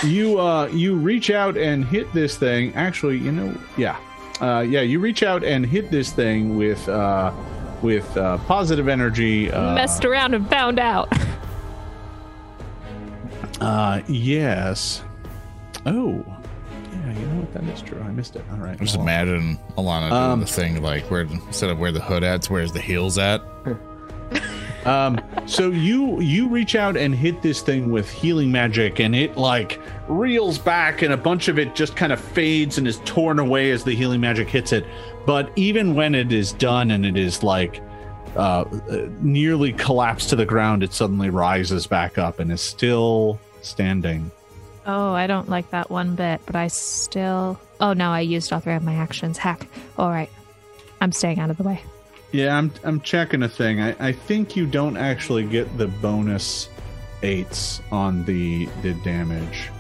you 0.05 0.39
uh 0.41 0.67
you 0.69 0.95
reach 0.97 1.31
out 1.31 1.57
and 1.57 1.85
hit 1.85 2.13
this 2.13 2.37
thing. 2.37 2.75
Actually, 2.75 3.19
you 3.19 3.33
know, 3.33 3.55
yeah. 3.77 3.99
Uh 4.41 4.61
yeah, 4.61 4.83
you 4.83 5.01
reach 5.01 5.23
out 5.23 5.43
and 5.45 5.65
hit 5.67 5.91
this 5.91 6.13
thing 6.13 6.57
with 6.57 6.89
uh 6.89 7.33
with 7.83 8.17
uh 8.17 8.39
positive 8.39 8.89
energy 8.89 9.51
uh 9.51 9.75
Messed 9.75 10.05
around 10.05 10.35
and 10.35 10.49
found 10.49 10.79
out. 10.79 11.09
Uh, 13.61 14.01
yes. 14.07 15.03
Oh, 15.85 16.25
yeah. 17.07 17.13
You 17.19 17.27
know 17.27 17.41
what? 17.41 17.53
That 17.55 17.65
is 17.65 17.83
true. 17.83 18.01
I 18.01 18.11
missed 18.11 18.37
it. 18.37 18.45
All 18.51 18.59
right. 18.59 18.73
I'm 18.73 18.79
Just 18.79 18.97
well, 18.97 19.05
imagine 19.05 19.59
Alana 19.77 20.11
doing 20.11 20.23
Um, 20.23 20.41
the 20.41 20.47
thing 20.47 20.83
like 20.83 21.11
where 21.11 21.23
instead 21.23 21.71
of 21.71 21.79
where 21.79 21.93
the 21.93 22.01
hood 22.01 22.25
at, 22.25 22.47
where's 22.47 22.73
the 22.73 22.81
heels 22.81 23.19
at? 23.19 23.43
Um, 24.85 25.21
so 25.45 25.71
you 25.71 26.21
you 26.21 26.49
reach 26.49 26.75
out 26.75 26.97
and 26.97 27.15
hit 27.15 27.43
this 27.43 27.61
thing 27.61 27.91
with 27.91 28.09
healing 28.09 28.51
magic, 28.51 29.01
and 29.01 29.15
it 29.15 29.37
like 29.37 29.81
reels 30.09 30.57
back, 30.57 31.03
and 31.03 31.13
a 31.13 31.17
bunch 31.17 31.49
of 31.49 31.59
it 31.59 31.75
just 31.75 31.95
kind 31.95 32.13
of 32.13 32.19
fades 32.21 32.79
and 32.79 32.87
is 32.89 32.99
torn 33.05 33.39
away 33.39 33.71
as 33.71 33.85
the 33.85 33.95
healing 33.95 34.21
magic 34.21 34.49
hits 34.49 34.73
it. 34.73 34.87
But 35.27 35.51
even 35.57 35.95
when 35.95 36.15
it 36.15 36.33
is 36.33 36.53
done 36.53 36.91
and 36.91 37.05
it 37.05 37.19
is 37.19 37.43
like 37.43 37.83
uh, 38.37 38.63
uh, 38.63 39.09
nearly 39.21 39.73
collapsed 39.75 40.31
to 40.31 40.37
the 40.37 40.47
ground, 40.47 40.83
it 40.83 40.95
suddenly 40.95 41.29
rises 41.29 41.87
back 41.87 42.17
up 42.17 42.39
and 42.39 42.51
is 42.51 42.63
still 42.63 43.39
standing. 43.61 44.31
Oh, 44.91 45.13
I 45.13 45.27
don't 45.27 45.51
like 45.51 45.71
that 45.71 45.91
one 45.91 46.15
bit, 46.15 46.41
but 46.47 46.57
I 46.57 46.69
still. 46.69 47.61
Oh 47.79 47.93
no, 47.93 48.11
I 48.11 48.21
used 48.21 48.53
all 48.55 48.61
three 48.61 48.73
of 48.73 48.83
my 48.83 48.95
actions. 48.95 49.37
Hack. 49.37 49.69
All 49.99 50.09
right, 50.09 50.31
I'm 51.03 51.13
staying 51.13 51.39
out 51.39 51.51
of 51.51 51.59
the 51.59 51.63
way. 51.63 51.83
Yeah, 52.33 52.57
I'm 52.57 52.73
I'm 52.85 53.01
checking 53.03 53.43
a 53.43 53.51
thing. 53.51 53.83
I, 53.83 54.09
I 54.09 54.13
think 54.13 54.57
you 54.57 54.67
don't 54.67 54.97
actually 54.97 55.45
get 55.45 55.77
the 55.77 55.89
bonus 55.89 56.71
eights 57.23 57.83
on 57.93 58.25
the 58.25 58.67
the 58.81 58.95
damage. 58.95 59.71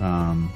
Um 0.00 0.50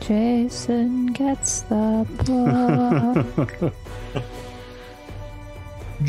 Jason 0.00 1.06
gets 1.06 1.62
the 1.62 2.06
book. 3.60 3.74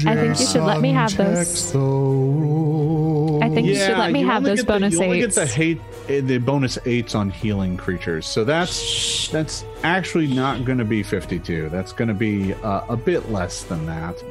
I 0.06 0.16
think 0.16 0.40
you 0.40 0.46
should 0.46 0.64
let 0.64 0.82
me 0.82 0.92
have 0.92 1.16
those. 1.16 1.74
I 3.42 3.50
think 3.50 3.68
you 3.68 3.76
should 3.76 3.98
let 3.98 4.12
me 4.12 4.24
have 4.24 4.44
those 4.44 4.60
get 4.60 4.68
the- 4.68 4.74
bonus 4.74 4.94
you 4.94 5.04
only 5.04 5.22
eights. 5.22 5.36
get 5.36 5.48
the 5.48 5.54
hate 5.54 5.82
eh, 6.10 6.22
the 6.22 6.38
bonus 6.40 6.78
eights 6.86 7.16
on 7.16 7.30
healing 7.30 7.78
creatures. 7.78 8.26
So 8.26 8.44
that's 8.44 9.28
that's 9.30 9.66
actually 9.84 10.28
not 10.28 10.66
going 10.66 10.78
to 10.80 10.86
be 10.86 11.04
52. 11.04 11.70
That's 11.70 11.92
going 11.94 12.08
to 12.08 12.14
be 12.14 12.54
uh, 12.56 12.82
a 12.90 12.98
bit 12.98 13.32
less 13.32 13.64
than 13.64 13.86
that. 13.86 14.22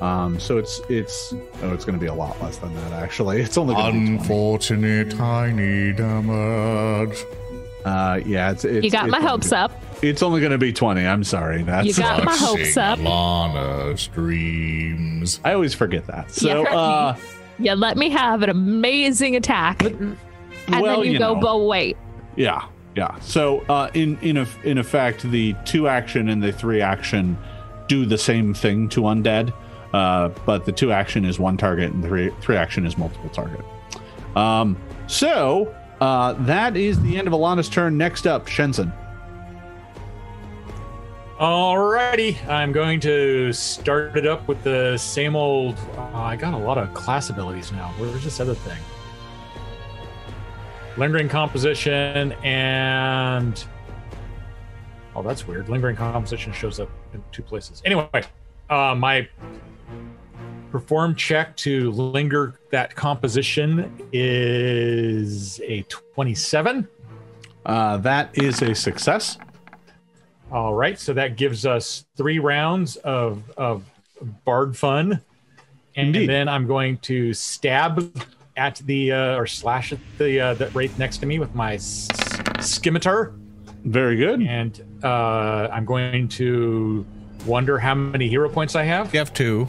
Um, 0.00 0.38
so 0.40 0.58
it's 0.58 0.80
it's 0.88 1.32
oh, 1.62 1.72
it's 1.72 1.84
going 1.84 1.98
to 1.98 2.00
be 2.00 2.08
a 2.08 2.14
lot 2.14 2.40
less 2.42 2.58
than 2.58 2.74
that. 2.74 2.92
Actually, 2.92 3.40
it's 3.42 3.56
only 3.56 3.74
going 3.74 3.92
to 3.94 4.00
be 4.00 4.06
20. 4.06 4.18
Unfortunate 4.18 5.10
tiny 5.12 5.92
damage. 5.92 7.24
Uh, 7.84 8.20
yeah, 8.24 8.50
it's, 8.50 8.64
it's 8.64 8.84
You 8.84 8.90
got 8.90 9.04
it's 9.06 9.12
my 9.12 9.20
hopes 9.20 9.50
gonna- 9.50 9.64
up. 9.66 9.80
It's 10.02 10.22
only 10.22 10.40
going 10.40 10.52
to 10.52 10.58
be 10.58 10.72
twenty. 10.72 11.06
I'm 11.06 11.24
sorry. 11.24 11.62
That's 11.62 11.86
You 11.86 11.94
got 11.94 12.24
my 12.24 12.36
hopes 12.36 12.76
up. 12.76 12.98
Lana 12.98 13.96
streams. 13.96 15.40
I 15.44 15.52
always 15.54 15.74
forget 15.74 16.06
that. 16.08 16.30
So, 16.30 16.62
Yeah. 16.62 16.68
uh, 16.76 17.16
You 17.58 17.72
let 17.74 17.96
me 17.96 18.10
have 18.10 18.42
an 18.42 18.50
amazing 18.50 19.36
attack, 19.36 19.82
and 19.82 20.16
well, 20.68 20.96
then 21.00 21.06
you, 21.06 21.12
you 21.12 21.18
go, 21.18 21.34
know. 21.34 21.40
but 21.40 21.58
wait. 21.60 21.96
Yeah, 22.36 22.64
yeah. 22.96 23.18
So 23.20 23.60
uh, 23.68 23.90
in 23.94 24.18
in 24.20 24.38
a, 24.38 24.46
in 24.64 24.78
effect, 24.78 25.22
the 25.30 25.54
two 25.64 25.86
action 25.88 26.28
and 26.28 26.42
the 26.42 26.52
three 26.52 26.80
action 26.80 27.38
do 27.86 28.04
the 28.06 28.18
same 28.18 28.52
thing 28.54 28.88
to 28.90 29.02
undead, 29.02 29.52
uh, 29.92 30.30
but 30.44 30.64
the 30.64 30.72
two 30.72 30.90
action 30.90 31.24
is 31.24 31.38
one 31.38 31.56
target 31.56 31.92
and 31.92 32.02
three 32.04 32.30
three 32.40 32.56
action 32.56 32.84
is 32.86 32.98
multiple 32.98 33.30
target. 33.30 33.64
Um, 34.36 34.76
so 35.06 35.72
uh, 36.04 36.34
that 36.44 36.76
is 36.76 37.00
the 37.00 37.16
end 37.16 37.26
of 37.26 37.32
Alana's 37.32 37.66
turn. 37.66 37.96
Next 37.96 38.26
up, 38.26 38.46
Shensen. 38.46 38.92
Alrighty, 41.38 42.46
I'm 42.46 42.72
going 42.72 43.00
to 43.00 43.54
start 43.54 44.14
it 44.14 44.26
up 44.26 44.46
with 44.46 44.62
the 44.62 44.98
same 44.98 45.34
old. 45.34 45.78
Uh, 45.96 46.10
I 46.14 46.36
got 46.36 46.52
a 46.52 46.58
lot 46.58 46.76
of 46.76 46.92
class 46.92 47.30
abilities 47.30 47.72
now. 47.72 47.94
Where's 47.96 48.22
this 48.22 48.38
other 48.38 48.54
thing? 48.54 48.78
Lingering 50.98 51.30
composition 51.30 52.32
and. 52.44 53.64
Oh, 55.16 55.22
that's 55.22 55.46
weird. 55.46 55.70
Lingering 55.70 55.96
composition 55.96 56.52
shows 56.52 56.80
up 56.80 56.90
in 57.14 57.24
two 57.32 57.42
places. 57.42 57.80
Anyway, 57.86 58.08
uh, 58.68 58.94
my 58.94 59.26
perform 60.74 61.14
check 61.14 61.56
to 61.56 61.92
linger 61.92 62.58
that 62.72 62.92
composition 62.96 63.92
is 64.12 65.60
a 65.60 65.82
27. 65.82 66.88
Uh, 67.64 67.96
that 67.98 68.36
is 68.36 68.60
a 68.60 68.74
success. 68.74 69.38
All 70.50 70.74
right, 70.74 70.98
so 70.98 71.12
that 71.12 71.36
gives 71.36 71.64
us 71.64 72.06
three 72.16 72.40
rounds 72.40 72.96
of 72.96 73.48
of 73.56 73.84
bard 74.44 74.76
fun, 74.76 75.20
and 75.94 76.08
Indeed. 76.08 76.28
then 76.28 76.48
I'm 76.48 76.66
going 76.66 76.98
to 76.98 77.32
stab 77.32 78.12
at 78.56 78.82
the 78.84 79.12
uh, 79.12 79.36
or 79.36 79.46
slash 79.46 79.92
at 79.92 80.00
the 80.18 80.40
uh, 80.40 80.54
that 80.54 80.74
right 80.74 80.96
next 80.98 81.18
to 81.18 81.26
me 81.26 81.38
with 81.38 81.54
my 81.54 81.74
s- 81.74 82.08
scimitar, 82.60 83.32
Very 83.84 84.16
good. 84.16 84.42
and 84.42 84.82
uh, 85.04 85.68
I'm 85.72 85.84
going 85.84 86.26
to 86.30 87.06
wonder 87.46 87.78
how 87.78 87.94
many 87.94 88.28
hero 88.28 88.48
points 88.48 88.74
I 88.74 88.82
have. 88.82 89.12
You 89.14 89.20
have 89.20 89.32
two. 89.32 89.68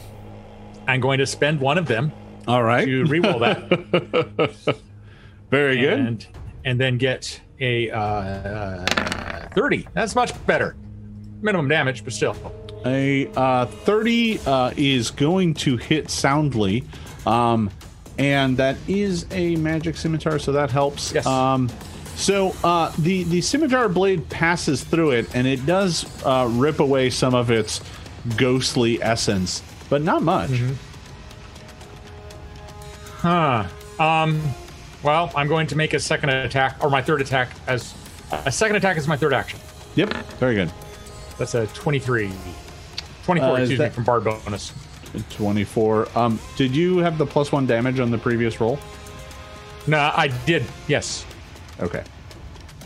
I'm 0.88 1.00
going 1.00 1.20
to 1.20 1.26
spend 1.26 1.60
one 1.60 1.78
of 1.78 1.88
them 1.88 2.12
All 2.48 2.64
right. 2.64 2.86
to 2.86 3.04
reroll 3.06 3.40
that, 3.40 4.76
Very 5.52 5.80
good. 5.80 5.94
and 6.00 6.28
and 6.64 6.80
then 6.80 6.98
get 6.98 7.40
a 7.60 7.90
uh, 7.92 8.00
uh, 8.00 9.48
thirty. 9.50 9.88
That's 9.94 10.16
much 10.16 10.34
better. 10.46 10.76
Minimum 11.42 11.68
damage, 11.68 12.04
but 12.04 12.14
still. 12.14 12.36
A 12.86 13.28
uh, 13.36 13.66
30 13.66 14.40
uh, 14.46 14.72
is 14.78 15.10
going 15.12 15.56
to 15.56 15.76
hit 15.78 16.10
soundly. 16.12 16.84
Um, 17.26 17.72
and 18.20 18.56
that 18.58 18.78
is 18.88 19.26
a 19.32 19.56
magic 19.56 19.98
scimitar, 19.98 20.38
so 20.40 20.52
that 20.54 20.70
helps. 20.72 21.12
Yes. 21.14 21.26
Um, 21.26 21.70
so 22.16 22.56
uh, 22.64 22.94
the, 23.00 23.24
the 23.24 23.42
scimitar 23.42 23.90
blade 23.90 24.30
passes 24.30 24.84
through 24.84 25.12
it, 25.12 25.36
and 25.36 25.46
it 25.48 25.66
does 25.66 26.06
uh, 26.24 26.48
rip 26.52 26.80
away 26.80 27.10
some 27.10 27.34
of 27.36 27.50
its 27.52 27.82
ghostly 28.38 29.02
essence, 29.04 29.62
but 29.90 30.02
not 30.02 30.22
much. 30.24 30.52
Huh. 33.18 33.66
Um. 34.00 34.42
Well, 35.04 35.32
I'm 35.36 35.48
going 35.48 35.68
to 35.68 35.76
make 35.76 35.94
a 35.94 36.00
second 36.00 36.30
attack, 36.30 36.84
or 36.84 36.90
my 36.90 37.02
third 37.02 37.22
attack 37.22 37.50
as 37.68 37.94
a 38.32 38.52
second 38.52 38.76
attack 38.78 38.98
is 38.98 39.08
my 39.08 39.16
third 39.16 39.34
action. 39.34 39.60
Yep, 39.96 40.14
very 40.40 40.56
good. 40.56 40.72
That's 41.38 41.54
a 41.54 41.68
23. 41.68 42.32
24, 43.24 43.50
Uh, 43.50 43.56
excuse 43.60 43.80
me, 43.80 43.90
from 43.90 44.04
Bard 44.04 44.24
bonus. 44.24 44.74
24. 45.32 46.08
Um, 46.18 46.40
did 46.58 46.76
you 46.76 46.98
have 47.00 47.18
the 47.18 47.26
plus 47.26 47.52
one 47.52 47.66
damage 47.66 48.00
on 48.00 48.10
the 48.12 48.18
previous 48.18 48.60
roll? 48.60 48.80
No, 49.88 50.12
I 50.16 50.28
did. 50.46 50.66
Yes. 50.88 51.26
Okay. 51.80 52.04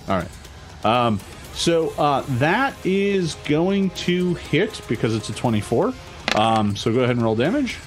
All 0.08 0.18
right. 0.22 0.86
Um, 0.86 1.20
so 1.54 1.90
uh, 1.98 2.24
that 2.38 2.76
is 2.86 3.36
going 3.46 3.90
to 3.92 4.34
hit 4.36 4.82
because 4.88 5.16
it's 5.16 5.30
a 5.30 5.34
24. 5.34 5.94
Um, 6.36 6.76
so 6.76 6.92
go 6.94 7.00
ahead 7.00 7.16
and 7.16 7.24
roll 7.24 7.36
damage. 7.36 7.78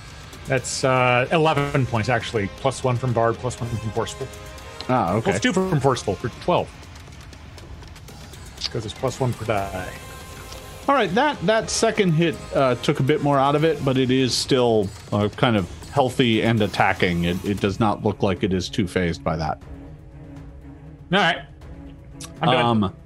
That's 0.47 0.85
uh, 0.85 1.28
11 1.31 1.86
points, 1.86 2.09
actually. 2.09 2.48
Plus 2.56 2.82
one 2.82 2.97
from 2.97 3.12
Bard, 3.12 3.36
plus 3.36 3.60
one 3.60 3.70
from 3.70 3.90
Forceful. 3.90 4.27
Ah, 4.89 5.14
okay. 5.14 5.31
Plus 5.31 5.40
two 5.40 5.52
from 5.52 5.81
Forceful 5.81 6.14
for 6.14 6.28
12. 6.43 6.69
Because 8.64 8.85
it's 8.85 8.94
plus 8.94 9.20
one 9.20 9.32
per 9.35 9.44
die. 9.44 9.93
All 10.89 10.94
right. 10.94 11.14
That 11.14 11.39
that 11.43 11.69
second 11.69 12.12
hit 12.12 12.35
uh, 12.55 12.74
took 12.77 13.01
a 13.01 13.02
bit 13.02 13.23
more 13.23 13.39
out 13.39 13.55
of 13.55 13.64
it, 13.64 13.85
but 13.85 13.98
it 13.98 14.10
is 14.10 14.35
still 14.35 14.89
uh, 15.12 15.28
kind 15.36 15.56
of 15.56 15.69
healthy 15.90 16.43
and 16.43 16.60
attacking. 16.62 17.24
It, 17.24 17.44
it 17.44 17.60
does 17.60 17.78
not 17.78 18.02
look 18.02 18.23
like 18.23 18.43
it 18.43 18.52
is 18.52 18.69
too 18.70 18.89
phased 18.89 19.23
by 19.23 19.36
that. 19.36 19.62
All 21.12 21.19
right. 21.19 21.43
I'm 22.40 22.48
done. 22.48 22.85
Um, 22.85 22.97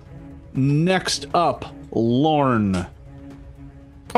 next 0.54 1.26
up, 1.34 1.74
Lorne. 1.90 2.86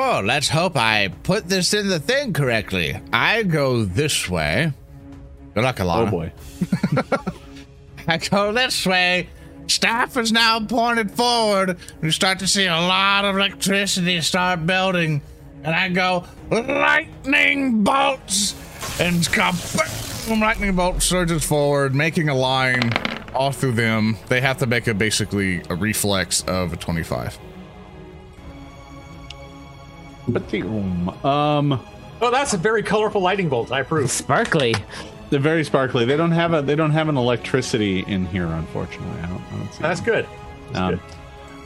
Oh, 0.00 0.22
let's 0.24 0.48
hope 0.48 0.76
I 0.76 1.08
put 1.24 1.48
this 1.48 1.74
in 1.74 1.88
the 1.88 1.98
thing 1.98 2.32
correctly. 2.32 3.00
I 3.12 3.42
go 3.42 3.84
this 3.84 4.30
way. 4.30 4.72
Good 5.54 5.64
luck, 5.64 5.78
Alana. 5.78 6.06
Oh 6.06 6.10
boy. 6.10 6.32
I 8.06 8.18
go 8.18 8.52
this 8.52 8.86
way. 8.86 9.28
Staff 9.66 10.16
is 10.16 10.30
now 10.30 10.60
pointed 10.60 11.10
forward. 11.10 11.78
You 12.00 12.12
start 12.12 12.38
to 12.38 12.46
see 12.46 12.66
a 12.66 12.76
lot 12.76 13.24
of 13.24 13.34
electricity 13.34 14.20
start 14.20 14.64
building. 14.66 15.20
And 15.64 15.74
I 15.74 15.88
go, 15.88 16.26
lightning 16.48 17.82
bolts! 17.82 18.54
And 19.00 19.16
it's 19.16 19.26
got 19.26 19.56
boom, 20.28 20.38
lightning 20.38 20.76
bolt 20.76 21.02
surges 21.02 21.44
forward, 21.44 21.92
making 21.92 22.28
a 22.28 22.36
line 22.36 22.92
all 23.34 23.50
through 23.50 23.72
them. 23.72 24.16
They 24.28 24.42
have 24.42 24.58
to 24.58 24.66
make 24.66 24.86
a 24.86 24.94
basically 24.94 25.60
a 25.68 25.74
reflex 25.74 26.44
of 26.44 26.72
a 26.72 26.76
25. 26.76 27.36
But 30.28 30.48
the 30.50 30.62
um, 30.62 31.80
oh, 32.20 32.30
that's 32.30 32.52
a 32.54 32.58
very 32.58 32.82
colorful 32.82 33.20
lightning 33.20 33.48
bolt. 33.48 33.72
I 33.72 33.80
approve. 33.80 34.10
Sparkly. 34.10 34.74
they're 35.30 35.40
very 35.40 35.64
sparkly. 35.64 36.04
They 36.04 36.16
don't 36.16 36.30
have 36.32 36.52
a 36.54 36.62
they 36.62 36.74
don't 36.76 36.90
have 36.90 37.08
an 37.08 37.16
electricity 37.16 38.00
in 38.06 38.26
here, 38.26 38.46
unfortunately. 38.46 39.20
I 39.20 39.26
don't, 39.26 39.42
I 39.52 39.56
don't 39.58 39.72
see 39.72 39.82
That's 39.82 40.00
that. 40.00 40.06
good. 40.06 40.26
That's 40.68 40.78
Um, 40.78 40.90
good. 40.90 41.00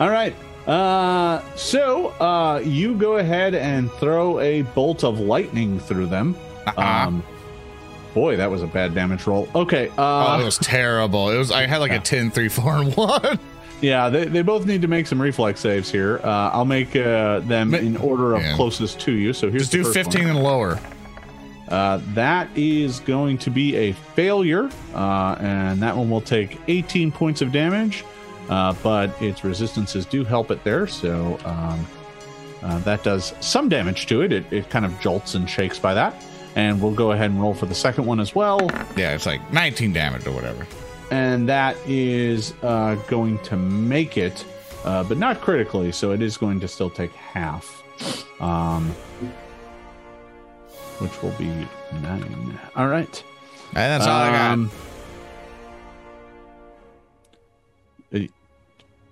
All 0.01 0.11
right. 0.11 0.35
Uh, 0.69 1.43
so 1.57 2.09
uh, 2.21 2.61
you 2.65 2.95
go 2.95 3.17
ahead 3.17 3.55
and 3.57 3.91
throw 3.93 4.39
a 4.39 4.63
bolt 4.63 5.03
of 5.03 5.19
lightning 5.19 5.81
through 5.81 6.07
them. 6.07 6.37
Uh-huh. 6.69 7.07
Um, 7.09 7.25
boy, 8.15 8.37
that 8.37 8.49
was 8.49 8.63
a 8.63 8.69
bad 8.69 8.95
damage 8.95 9.27
roll. 9.27 9.49
Okay. 9.57 9.91
oh, 9.99 10.03
Uh, 10.03 10.39
it 10.41 10.45
was 10.45 10.59
terrible. 10.59 11.31
It 11.31 11.37
was 11.37 11.51
I 11.51 11.67
had 11.67 11.79
like 11.79 11.91
a 11.91 11.99
10, 11.99 12.31
3, 12.31 12.49
4, 12.49 12.77
and 12.77 12.95
1. 12.97 13.39
yeah, 13.83 14.09
they, 14.09 14.25
they 14.25 14.43
both 14.43 14.65
need 14.65 14.81
to 14.83 14.89
make 14.89 15.07
some 15.07 15.21
reflex 15.21 15.61
saves 15.61 15.91
here. 15.91 16.21
Uh, 16.25 16.51
I'll 16.53 16.65
make 16.65 16.97
uh, 16.97 17.41
them 17.41 17.75
in 17.75 17.97
order 17.99 18.35
of 18.35 18.43
closest 18.57 19.01
to 19.01 19.13
you. 19.13 19.33
So 19.33 19.51
here's 19.51 19.69
Just 19.69 19.73
the 19.73 19.79
do 19.79 19.85
first 19.85 19.95
15 19.95 20.23
one. 20.23 20.31
and 20.37 20.43
lower. 20.43 20.81
Uh, 21.69 22.01
that 22.15 22.49
is 22.57 23.01
going 23.01 23.39
to 23.39 23.51
be 23.51 23.75
a 23.77 23.93
failure, 23.93 24.71
uh, 24.95 25.37
and 25.41 25.81
that 25.83 25.97
one 25.97 26.11
will 26.11 26.21
take 26.21 26.59
18 26.69 27.11
points 27.13 27.43
of 27.43 27.51
damage. 27.53 28.05
Uh, 28.49 28.75
but 28.83 29.11
its 29.23 29.45
resistances 29.45 30.05
do 30.05 30.25
help 30.25 30.51
it 30.51 30.63
there, 30.65 30.87
so 30.87 31.39
um, 31.45 31.87
uh, 32.63 32.79
that 32.81 33.03
does 33.03 33.33
some 33.41 33.69
damage 33.69 34.07
to 34.07 34.23
it. 34.23 34.33
it. 34.33 34.45
It 34.53 34.69
kind 34.69 34.85
of 34.85 34.99
jolts 35.01 35.35
and 35.35 35.49
shakes 35.49 35.79
by 35.79 35.95
that. 35.95 36.15
And 36.55 36.83
we'll 36.83 36.93
go 36.93 37.13
ahead 37.13 37.31
and 37.31 37.41
roll 37.41 37.55
for 37.55 37.65
the 37.67 37.75
second 37.75 38.05
one 38.05 38.21
as 38.21 38.35
well. 38.35 38.61
Yeah, 38.95 39.15
it's 39.15 39.25
like 39.25 39.53
19 39.53 39.93
damage 39.95 40.27
or 40.27 40.33
whatever. 40.33 40.67
And 41.13 41.47
that 41.49 41.77
is 41.87 42.55
uh, 42.63 42.95
going 43.07 43.39
to 43.41 43.57
make 43.57 44.17
it, 44.17 44.47
uh, 44.85 45.05
but 45.05 45.19
not 45.19 45.43
critically, 45.43 45.93
so 45.93 46.13
it 46.13 46.23
is 46.23 46.39
going 46.39 46.59
to 46.61 46.69
still 46.69 46.89
take 46.89 47.13
half. 47.13 47.83
Um, 48.41 48.91
which 50.99 51.23
will 51.23 51.33
be 51.33 51.49
nine. 52.01 52.59
All 52.77 52.89
right. 52.89 53.25
And 53.75 53.77
that's 53.77 54.07
all 54.07 54.23
I 54.23 54.31
got. 54.31 54.53
Um, 54.53 54.71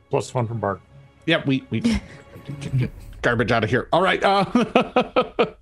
Plus 0.09 0.35
one 0.35 0.47
from 0.47 0.59
Bard. 0.59 0.81
Yep, 1.27 1.47
we 1.47 1.65
we 1.71 2.01
garbage 3.23 3.53
out 3.53 3.63
of 3.63 3.71
here. 3.71 3.89
All 3.93 4.03
right. 4.03 4.23
Uh, 4.25 4.45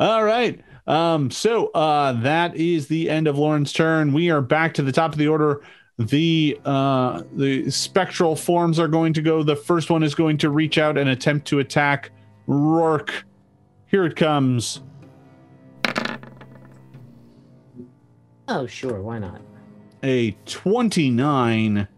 all 0.00 0.24
right. 0.24 0.60
Um, 0.86 1.30
so 1.30 1.68
uh, 1.68 2.12
that 2.22 2.56
is 2.56 2.88
the 2.88 3.08
end 3.08 3.26
of 3.26 3.38
Lauren's 3.38 3.72
turn. 3.72 4.12
We 4.12 4.30
are 4.30 4.42
back 4.42 4.74
to 4.74 4.82
the 4.82 4.92
top 4.92 5.12
of 5.12 5.18
the 5.18 5.28
order. 5.28 5.62
The 5.98 6.58
uh, 6.64 7.22
the 7.32 7.70
spectral 7.70 8.34
forms 8.34 8.78
are 8.80 8.88
going 8.88 9.12
to 9.14 9.22
go. 9.22 9.42
The 9.42 9.56
first 9.56 9.90
one 9.90 10.02
is 10.02 10.14
going 10.14 10.38
to 10.38 10.50
reach 10.50 10.76
out 10.76 10.98
and 10.98 11.08
attempt 11.08 11.46
to 11.48 11.60
attack 11.60 12.10
Rourke. 12.46 13.24
Here 13.86 14.04
it 14.04 14.16
comes. 14.16 14.82
Oh, 18.48 18.66
sure. 18.66 19.00
Why 19.00 19.18
not? 19.20 19.40
A 20.02 20.32
29 20.44 21.88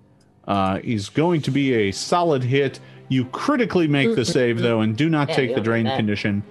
uh, 0.46 0.80
is 0.84 1.08
going 1.08 1.40
to 1.42 1.50
be 1.50 1.74
a 1.74 1.90
solid 1.90 2.44
hit. 2.44 2.78
You 3.08 3.24
critically 3.26 3.88
make 3.88 4.14
the 4.14 4.24
save 4.24 4.58
though, 4.58 4.80
and 4.80 4.96
do 4.96 5.08
not 5.08 5.28
Yeah, 5.30 5.36
take 5.36 5.54
the 5.54 5.60
drain 5.60 5.86
condition. 5.86 6.42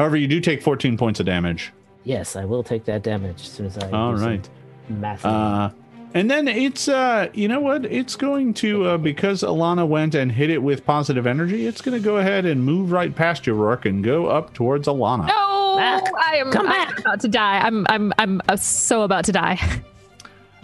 However, 0.00 0.16
you 0.16 0.26
do 0.26 0.40
take 0.40 0.62
14 0.62 0.96
points 0.96 1.20
of 1.20 1.26
damage. 1.26 1.74
Yes, 2.04 2.34
I 2.34 2.46
will 2.46 2.62
take 2.62 2.86
that 2.86 3.02
damage 3.02 3.42
as 3.42 3.48
soon 3.48 3.66
as 3.66 3.76
I. 3.76 3.90
All 3.90 4.16
do 4.16 4.24
right. 4.24 4.48
Math. 4.88 5.26
Uh, 5.26 5.68
and 6.14 6.30
then 6.30 6.48
it's 6.48 6.88
uh, 6.88 7.28
you 7.34 7.48
know 7.48 7.60
what? 7.60 7.84
It's 7.84 8.16
going 8.16 8.54
to 8.54 8.86
uh, 8.86 8.96
because 8.96 9.42
Alana 9.42 9.86
went 9.86 10.14
and 10.14 10.32
hit 10.32 10.48
it 10.48 10.62
with 10.62 10.86
positive 10.86 11.26
energy. 11.26 11.66
It's 11.66 11.82
going 11.82 12.00
to 12.00 12.02
go 12.02 12.16
ahead 12.16 12.46
and 12.46 12.64
move 12.64 12.92
right 12.92 13.14
past 13.14 13.46
you, 13.46 13.52
Rourke, 13.52 13.84
and 13.84 14.02
go 14.02 14.28
up 14.28 14.54
towards 14.54 14.88
Alana. 14.88 15.28
No, 15.28 15.76
Back. 15.76 16.10
I 16.18 16.36
am, 16.36 16.50
Come 16.50 16.66
I'm 16.66 16.88
back. 16.88 16.98
about 17.00 17.20
to 17.20 17.28
die. 17.28 17.58
I'm 17.58 17.86
I'm 17.90 18.14
I'm 18.18 18.40
uh, 18.48 18.56
so 18.56 19.02
about 19.02 19.26
to 19.26 19.32
die. 19.32 19.60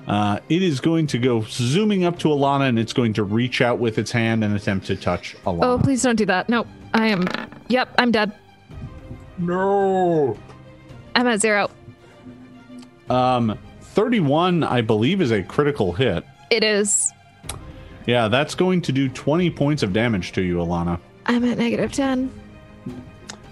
Uh, 0.09 0.39
it 0.49 0.63
is 0.63 0.79
going 0.79 1.05
to 1.05 1.19
go 1.19 1.41
zooming 1.43 2.05
up 2.05 2.17
to 2.17 2.29
Alana, 2.29 2.69
and 2.69 2.79
it's 2.79 2.93
going 2.93 3.13
to 3.13 3.25
reach 3.25 3.61
out 3.61 3.81
with 3.81 3.99
its 3.99 4.13
hand 4.13 4.45
and 4.45 4.55
attempt 4.55 4.87
to 4.87 4.95
touch 4.95 5.35
Alana. 5.45 5.65
Oh, 5.65 5.79
please 5.81 6.01
don't 6.01 6.15
do 6.15 6.25
that. 6.27 6.49
No, 6.49 6.65
I 6.95 7.09
am. 7.09 7.27
Yep, 7.67 7.89
I'm 7.99 8.13
dead. 8.13 8.33
No. 9.39 10.37
I'm 11.15 11.27
at 11.27 11.41
zero. 11.41 11.71
Um, 13.11 13.59
31, 13.81 14.65
I 14.65 14.81
believe, 14.81 15.21
is 15.21 15.31
a 15.31 15.43
critical 15.43 15.93
hit. 15.93 16.25
It 16.51 16.65
is. 16.65 17.13
Yeah, 18.07 18.29
that's 18.29 18.55
going 18.55 18.83
to 18.83 18.93
do 18.93 19.09
20 19.09 19.51
points 19.51 19.83
of 19.83 19.93
damage 19.93 20.33
to 20.33 20.43
you, 20.43 20.57
Alana. 20.57 20.99
I'm 21.27 21.45
at 21.45 21.59
negative 21.59 21.91
ten. 21.93 22.33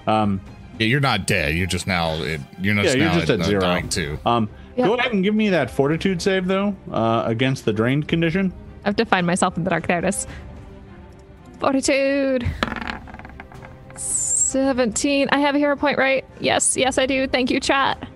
Um, 0.06 0.40
Yeah, 0.78 0.86
you're 0.86 1.00
not 1.00 1.26
dead. 1.26 1.54
You're 1.56 1.66
just 1.66 1.86
now. 1.86 2.14
It, 2.22 2.40
you're 2.60 2.74
not 2.74 2.84
Yeah, 2.84 2.92
you're 2.92 3.06
now 3.06 3.14
just 3.18 3.30
at 3.30 3.40
uh, 3.40 3.44
zero. 3.44 3.60
dying 3.60 3.88
too. 3.88 4.18
um, 4.24 4.48
Yeah. 4.76 4.86
Go 4.86 4.94
ahead 4.94 5.12
and 5.12 5.24
give 5.24 5.34
me 5.34 5.48
that 5.50 5.70
fortitude 5.70 6.20
save, 6.22 6.46
though, 6.46 6.76
uh, 6.92 7.24
against 7.26 7.64
the 7.64 7.72
drained 7.72 8.06
condition. 8.06 8.52
I 8.84 8.88
have 8.88 8.96
to 8.96 9.04
find 9.04 9.26
myself 9.26 9.56
in 9.56 9.64
the 9.64 9.70
dark. 9.70 9.86
There 9.88 9.98
it 9.98 10.04
is. 10.04 10.26
Fortitude. 11.58 12.44
17. 13.96 15.28
I 15.32 15.38
have 15.38 15.54
a 15.54 15.58
hero 15.58 15.76
point, 15.76 15.98
right? 15.98 16.24
Yes, 16.40 16.76
yes, 16.76 16.98
I 16.98 17.06
do. 17.06 17.26
Thank 17.26 17.50
you, 17.50 17.60
chat. 17.60 18.08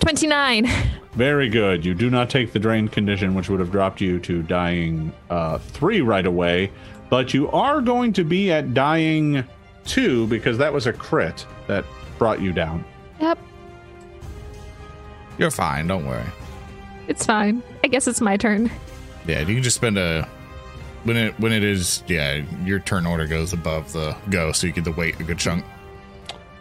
29. 0.00 0.66
Very 1.14 1.48
good. 1.48 1.84
You 1.84 1.94
do 1.94 2.10
not 2.10 2.30
take 2.30 2.52
the 2.52 2.58
drained 2.58 2.92
condition, 2.92 3.34
which 3.34 3.48
would 3.48 3.60
have 3.60 3.70
dropped 3.72 4.00
you 4.00 4.18
to 4.20 4.42
dying 4.42 5.12
uh, 5.30 5.58
three 5.58 6.00
right 6.00 6.24
away, 6.26 6.70
but 7.10 7.34
you 7.34 7.50
are 7.50 7.80
going 7.80 8.12
to 8.14 8.24
be 8.24 8.52
at 8.52 8.72
dying 8.74 9.44
two 9.84 10.26
because 10.28 10.58
that 10.58 10.72
was 10.72 10.86
a 10.86 10.92
crit 10.92 11.44
that 11.66 11.84
brought 12.18 12.40
you 12.40 12.52
down. 12.52 12.84
Yep, 13.20 13.38
You're 15.38 15.50
fine. 15.50 15.86
Don't 15.88 16.06
worry. 16.06 16.24
it's 17.08 17.26
fine. 17.26 17.62
I 17.82 17.88
guess 17.88 18.06
it's 18.06 18.20
my 18.20 18.36
turn. 18.36 18.70
Yeah, 19.26 19.40
you 19.40 19.54
can 19.54 19.62
just 19.62 19.76
spend 19.76 19.98
a 19.98 20.28
when 21.08 21.16
it 21.16 21.40
when 21.40 21.52
it 21.52 21.64
is 21.64 22.04
yeah 22.06 22.42
your 22.64 22.78
turn 22.78 23.06
order 23.06 23.26
goes 23.26 23.54
above 23.54 23.92
the 23.92 24.14
go, 24.28 24.52
so 24.52 24.66
you 24.66 24.72
get 24.74 24.84
to 24.84 24.92
wait 24.92 25.18
a 25.18 25.24
good 25.24 25.38
chunk. 25.38 25.64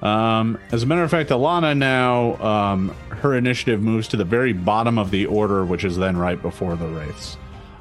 Um, 0.01 0.57
as 0.71 0.83
a 0.83 0.85
matter 0.85 1.03
of 1.03 1.11
fact, 1.11 1.31
Alana 1.31 1.75
now, 1.75 2.35
um, 2.37 2.95
her 3.09 3.35
initiative 3.35 3.81
moves 3.81 4.07
to 4.09 4.17
the 4.17 4.23
very 4.23 4.53
bottom 4.53 4.97
of 4.97 5.11
the 5.11 5.25
order, 5.25 5.65
which 5.65 5.83
is 5.83 5.97
then 5.97 6.15
right 6.15 6.41
before 6.41 6.75
the 6.75 6.87
Wraiths. 6.87 7.35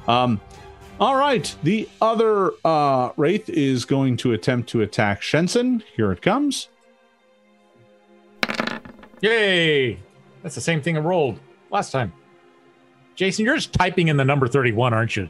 Um, 0.07 0.41
all 0.99 1.15
right, 1.15 1.55
the 1.63 1.87
other 2.01 2.51
uh, 2.65 3.11
Wraith 3.17 3.49
is 3.49 3.85
going 3.85 4.17
to 4.17 4.33
attempt 4.33 4.67
to 4.69 4.81
attack 4.81 5.21
Shensen. 5.21 5.83
Here 5.95 6.11
it 6.11 6.21
comes. 6.21 6.67
Yay! 9.21 9.99
That's 10.43 10.55
the 10.55 10.61
same 10.61 10.81
thing 10.81 10.97
I 10.97 10.99
rolled 10.99 11.39
last 11.69 11.91
time. 11.91 12.11
Jason, 13.15 13.45
you're 13.45 13.55
just 13.55 13.73
typing 13.73 14.09
in 14.09 14.17
the 14.17 14.25
number 14.25 14.47
31, 14.47 14.93
aren't 14.93 15.15
you? 15.15 15.29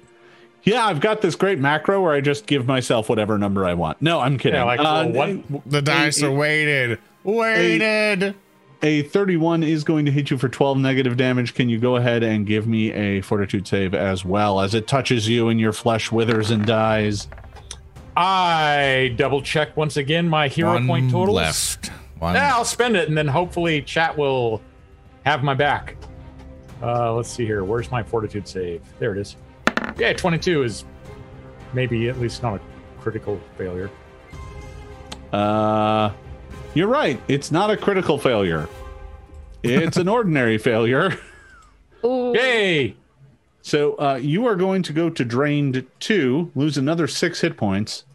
Yeah, 0.64 0.86
I've 0.86 1.00
got 1.00 1.22
this 1.22 1.36
great 1.36 1.60
macro 1.60 2.02
where 2.02 2.14
I 2.14 2.20
just 2.22 2.46
give 2.46 2.68
myself 2.68 3.08
whatever 3.10 3.38
number 3.38 3.66
I 3.66 3.74
want. 3.74 4.02
No, 4.02 4.20
I'm 4.20 4.38
kidding. 4.38 4.56
Yeah, 4.60 4.64
like 4.66 4.80
Uh, 4.80 5.10
well, 5.14 5.34
what? 5.36 5.62
The 5.66 5.82
dice 5.82 6.22
are 6.24 6.32
weighted. 6.32 7.00
Weighted. 7.24 8.36
A 8.84 9.02
31 9.04 9.64
is 9.64 9.84
going 9.84 10.06
to 10.06 10.12
hit 10.12 10.30
you 10.30 10.38
for 10.38 10.50
12 10.50 10.78
negative 10.78 11.18
damage. 11.18 11.54
Can 11.56 11.68
you 11.70 11.80
go 11.80 11.96
ahead 11.96 12.22
and 12.22 12.46
give 12.46 12.68
me 12.68 12.92
a 12.94 13.22
fortitude 13.22 13.68
save 13.68 13.94
as 13.96 14.24
well 14.24 14.60
as 14.60 14.76
it 14.76 14.88
touches 14.88 15.28
you 15.28 15.48
and 15.50 15.60
your 15.60 15.74
flesh 15.74 16.12
withers 16.12 16.52
and 16.52 16.66
dies? 16.66 17.28
I 18.16 19.14
double 19.16 19.42
check 19.42 19.76
once 19.78 19.98
again 19.98 20.28
my 20.28 20.48
hero 20.48 20.74
One 20.74 20.88
point 20.88 21.12
total. 21.12 21.36
left. 21.36 21.88
One. 22.20 22.36
Yeah, 22.36 22.56
I'll 22.56 22.66
spend 22.66 22.96
it, 22.96 23.08
and 23.08 23.18
then 23.18 23.28
hopefully 23.28 23.82
chat 23.82 24.18
will 24.18 24.62
have 25.26 25.44
my 25.44 25.54
back. 25.54 25.96
Uh, 26.82 27.14
let's 27.14 27.30
see 27.30 27.46
here. 27.46 27.64
Where's 27.64 27.90
my 27.92 28.04
fortitude 28.04 28.48
save? 28.48 28.82
There 29.00 29.12
it 29.16 29.20
is. 29.20 29.36
Yeah, 29.98 30.14
22 30.14 30.64
is 30.64 30.86
maybe 31.74 32.10
at 32.10 32.20
least 32.20 32.44
not 32.44 32.56
a 32.56 32.62
critical 33.02 33.40
failure. 33.58 33.90
Uh, 35.34 36.12
you're 36.74 36.88
right. 36.88 37.20
It's 37.28 37.52
not 37.52 37.70
a 37.72 37.78
critical 37.78 38.18
failure. 38.18 38.68
It's 39.64 39.98
an 39.98 40.08
ordinary 40.08 40.58
failure. 40.58 41.18
Ooh. 42.06 42.34
Yay! 42.36 42.96
So 43.62 43.96
uh, 43.96 44.16
you 44.22 44.46
are 44.48 44.56
going 44.56 44.84
to 44.84 44.94
go 44.94 45.10
to 45.10 45.26
drained 45.26 45.86
two, 46.00 46.52
lose 46.56 46.78
another 46.78 47.08
six 47.08 47.42
hit 47.42 47.58
points, 47.58 48.06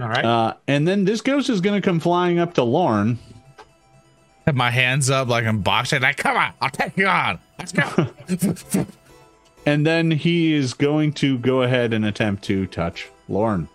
All 0.00 0.08
right. 0.08 0.24
uh, 0.24 0.54
and 0.66 0.88
then 0.88 1.04
this 1.04 1.20
ghost 1.20 1.50
is 1.50 1.60
going 1.60 1.80
to 1.80 1.84
come 1.84 2.00
flying 2.00 2.38
up 2.38 2.54
to 2.54 2.62
Lorne. 2.62 3.18
Have 4.46 4.54
my 4.54 4.70
hands 4.70 5.10
up 5.10 5.28
like 5.28 5.44
I'm 5.44 5.60
boxing. 5.60 6.00
Like, 6.00 6.16
come 6.16 6.36
on, 6.36 6.52
I'll 6.62 6.70
take 6.70 6.96
you 6.96 7.08
on. 7.08 7.40
Let's 7.58 7.72
go. 7.72 8.06
And 9.66 9.84
then 9.84 10.12
he 10.12 10.54
is 10.54 10.74
going 10.74 11.12
to 11.14 11.38
go 11.38 11.62
ahead 11.62 11.92
and 11.92 12.04
attempt 12.04 12.44
to 12.44 12.66
touch 12.66 13.08
Lorne. 13.28 13.68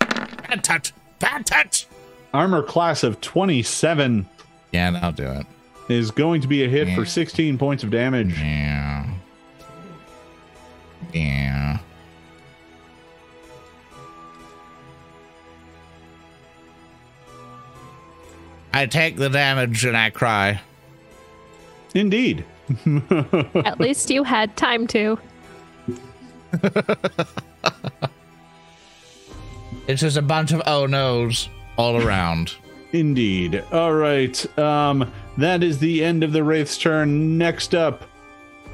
Bad 0.00 0.64
touch. 0.64 0.92
Bad 1.18 1.44
touch. 1.46 1.86
Armor 2.32 2.62
class 2.62 3.02
of 3.02 3.20
27 3.20 4.26
Yeah, 4.72 4.90
that'll 4.90 5.12
do 5.12 5.26
it. 5.26 5.46
is 5.88 6.10
going 6.10 6.40
to 6.40 6.48
be 6.48 6.64
a 6.64 6.68
hit 6.68 6.94
for 6.94 7.04
16 7.04 7.58
points 7.58 7.84
of 7.84 7.90
damage. 7.90 8.38
Yeah. 8.38 9.10
Yeah. 11.12 11.78
I 18.72 18.86
take 18.86 19.16
the 19.16 19.28
damage 19.28 19.84
and 19.84 19.96
I 19.96 20.10
cry. 20.10 20.60
Indeed. 21.94 22.44
At 23.64 23.80
least 23.80 24.10
you 24.10 24.22
had 24.24 24.56
time 24.56 24.86
to. 24.88 25.18
It's 29.86 30.02
just 30.02 30.16
a 30.18 30.22
bunch 30.22 30.52
of 30.52 30.60
oh 30.66 30.84
no's 30.86 31.48
all 31.78 31.96
around. 31.96 32.54
Indeed. 32.92 33.64
All 33.72 33.94
right. 33.94 34.58
Um, 34.58 35.10
that 35.38 35.62
is 35.62 35.78
the 35.78 36.04
end 36.04 36.22
of 36.22 36.32
the 36.32 36.44
Wraith's 36.44 36.76
turn. 36.76 37.38
Next 37.38 37.74
up, 37.74 38.04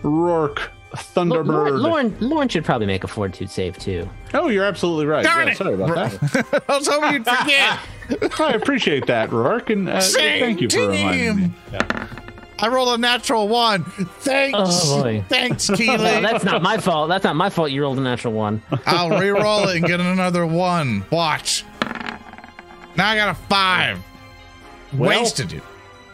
Rourke 0.03 0.71
Thunderbird. 0.93 1.47
Lauren, 1.47 1.79
Lauren, 1.83 2.17
Lauren 2.21 2.49
should 2.49 2.65
probably 2.65 2.87
make 2.89 3.05
a 3.05 3.09
fortitude 3.09 3.51
save 3.51 3.79
too. 3.79 4.09
Oh, 4.33 4.49
you're 4.49 4.65
absolutely 4.65 5.07
right. 5.07 5.25
Darn 5.25 5.47
Yeah, 5.47 5.53
it. 5.53 5.57
sorry 5.57 5.75
about 5.75 5.95
that. 5.95 6.65
I 6.69 6.79
was 6.79 6.89
hoping 6.89 7.13
you'd 7.13 7.25
forget. 7.25 7.79
I 8.41 8.53
appreciate 8.55 9.07
that, 9.07 9.31
Rourke, 9.31 9.71
and 9.71 9.89
uh, 9.89 10.01
Same 10.01 10.41
thank 10.41 10.61
you 10.61 10.69
for 10.69 10.89
reminding 10.89 11.37
me. 11.37 11.43
team. 11.43 11.89
I 12.65 12.69
rolled 12.69 12.95
a 12.95 12.99
natural 12.99 13.47
one. 13.47 13.85
Thanks. 13.85 14.57
Oh, 14.59 15.03
boy. 15.03 15.23
Thanks, 15.29 15.69
Well, 15.69 15.77
Keely. 15.77 15.97
that's 16.23 16.45
not 16.45 16.63
my 16.63 16.79
fault. 16.79 17.11
That's 17.11 17.25
not 17.25 17.37
my 17.37 17.51
fault. 17.51 17.71
You 17.71 17.83
rolled 17.83 17.99
a 17.99 18.01
natural 18.01 18.33
one. 18.33 18.63
I'll 18.87 19.11
re-roll 19.21 19.69
it 19.69 19.77
and 19.77 19.85
get 19.87 20.01
another 20.01 20.47
one. 20.47 21.05
Watch. 21.11 21.63
Now 22.97 23.09
I 23.11 23.17
got 23.17 23.29
a 23.29 23.35
five. 23.35 23.99
Well- 24.95 25.11
Wasted 25.21 25.53
it. 25.53 25.63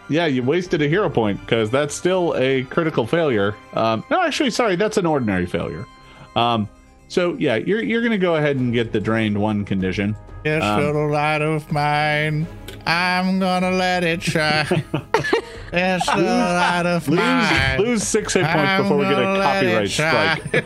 Yeah, 0.08 0.26
you 0.26 0.42
wasted 0.42 0.82
a 0.82 0.88
hero 0.88 1.08
point 1.08 1.38
because 1.40 1.70
that's 1.70 1.94
still 1.94 2.34
a 2.36 2.64
critical 2.64 3.06
failure. 3.06 3.54
Um, 3.74 4.02
no, 4.10 4.20
actually, 4.20 4.50
sorry, 4.50 4.74
that's 4.74 4.96
an 4.96 5.06
ordinary 5.06 5.46
failure. 5.46 5.86
Um, 6.34 6.68
so 7.10 7.34
yeah, 7.38 7.56
you're 7.56 7.82
you're 7.82 8.02
gonna 8.02 8.16
go 8.18 8.36
ahead 8.36 8.56
and 8.56 8.72
get 8.72 8.92
the 8.92 9.00
drained 9.00 9.36
one 9.36 9.64
condition. 9.64 10.14
This 10.44 10.62
Um, 10.64 10.80
little 10.80 11.10
light 11.10 11.42
of 11.42 11.70
mine, 11.70 12.46
I'm 12.86 13.38
gonna 13.40 13.72
let 13.72 14.04
it 14.04 14.22
shine. 14.22 14.84
this 15.70 16.06
little 16.06 16.24
light 16.24 16.86
of 16.86 17.06
Lose 17.08 17.18
mine. 17.18 17.78
lose 17.80 18.02
six 18.06 18.32
hit 18.34 18.44
points 18.44 18.58
I'm 18.58 18.82
before 18.84 18.96
we 18.98 19.04
get 19.04 19.18
a 19.18 19.22
gonna 19.22 19.38
let 19.38 19.64
it 19.64 19.90
copyright 19.90 19.90
strike. 19.90 20.64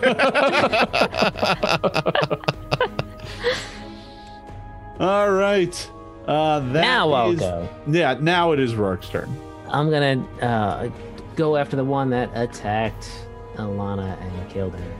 All 5.00 5.30
right. 5.32 5.90
Uh, 6.26 6.60
that 6.60 6.80
Now 6.80 7.12
I'll 7.12 7.32
is- 7.32 7.40
go. 7.40 7.68
Yeah, 7.88 8.16
now 8.20 8.52
it 8.52 8.60
is 8.60 8.74
Rourke's 8.74 9.08
turn. 9.08 9.34
I'm 9.68 9.90
gonna 9.90 10.24
uh, 10.40 10.88
go 11.36 11.56
after 11.56 11.76
the 11.76 11.84
one 11.84 12.10
that 12.10 12.30
attacked 12.34 13.10
Alana 13.56 14.20
and 14.20 14.50
killed 14.50 14.74
her. 14.74 14.92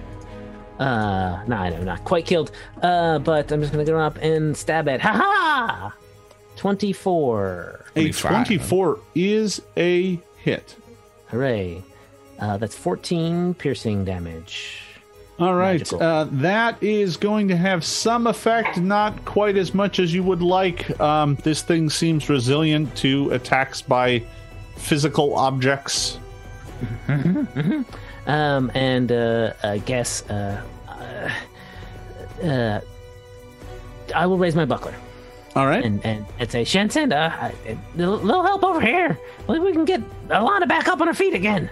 Uh, 0.79 1.43
no, 1.47 1.57
I 1.57 1.71
know, 1.71 1.83
not 1.83 2.05
quite 2.05 2.27
killed. 2.27 2.51
Uh, 2.83 3.19
but 3.19 3.53
I'm 3.53 3.61
just 3.61 3.73
gonna 3.73 3.85
go 3.85 3.99
up 3.99 4.19
and 4.19 4.57
stab 4.57 4.89
it. 4.89 5.01
Ha 5.01 5.13
ha! 5.13 5.95
Twenty-four. 6.57 7.85
A 7.97 8.11
24 8.11 8.99
is 9.15 9.63
a 9.77 10.19
hit. 10.37 10.75
Hooray! 11.29 11.83
Uh, 12.41 12.57
that's 12.57 12.77
14 12.77 13.55
piercing 13.55 14.05
damage. 14.05 14.81
All 15.39 15.55
right. 15.55 15.93
Uh, 15.93 16.27
that 16.33 16.81
is 16.83 17.17
going 17.17 17.49
to 17.49 17.57
have 17.57 17.85
some 17.85 18.27
effect, 18.27 18.79
not 18.79 19.25
quite 19.25 19.57
as 19.57 19.75
much 19.75 19.99
as 19.99 20.15
you 20.15 20.23
would 20.23 20.43
like. 20.43 20.99
Um, 21.01 21.37
this 21.43 21.63
thing 21.63 21.91
seems 21.91 22.29
resilient 22.29 22.95
to 22.99 23.31
attacks 23.33 23.83
by 23.83 24.23
physical 24.77 25.35
objects. 25.35 26.19
Um, 28.27 28.71
and 28.75 29.13
uh, 29.13 29.53
I 29.63 29.79
guess 29.79 30.23
uh, 30.31 30.63
uh, 30.89 32.47
uh, 32.47 32.81
I 34.15 34.27
will 34.27 34.39
raise 34.39 34.55
my 34.55 34.65
buckler 34.65 34.95
All 35.55 35.67
right. 35.67 35.85
and 35.85 36.05
and, 36.07 36.25
and 36.39 36.51
say, 36.51 36.63
Shensen, 36.63 37.13
uh, 37.13 37.35
I- 37.39 37.53
a 37.67 37.77
little 37.97 38.17
little 38.19 38.43
help 38.43 38.65
over 38.65 38.81
here. 38.81 39.19
Maybe 39.49 39.61
we 39.61 39.73
can 39.73 39.85
get 39.85 40.01
Alana 40.29 40.67
back 40.69 40.89
up 40.89 41.01
on 41.01 41.07
her 41.07 41.15
feet 41.15 41.35
again. 41.35 41.69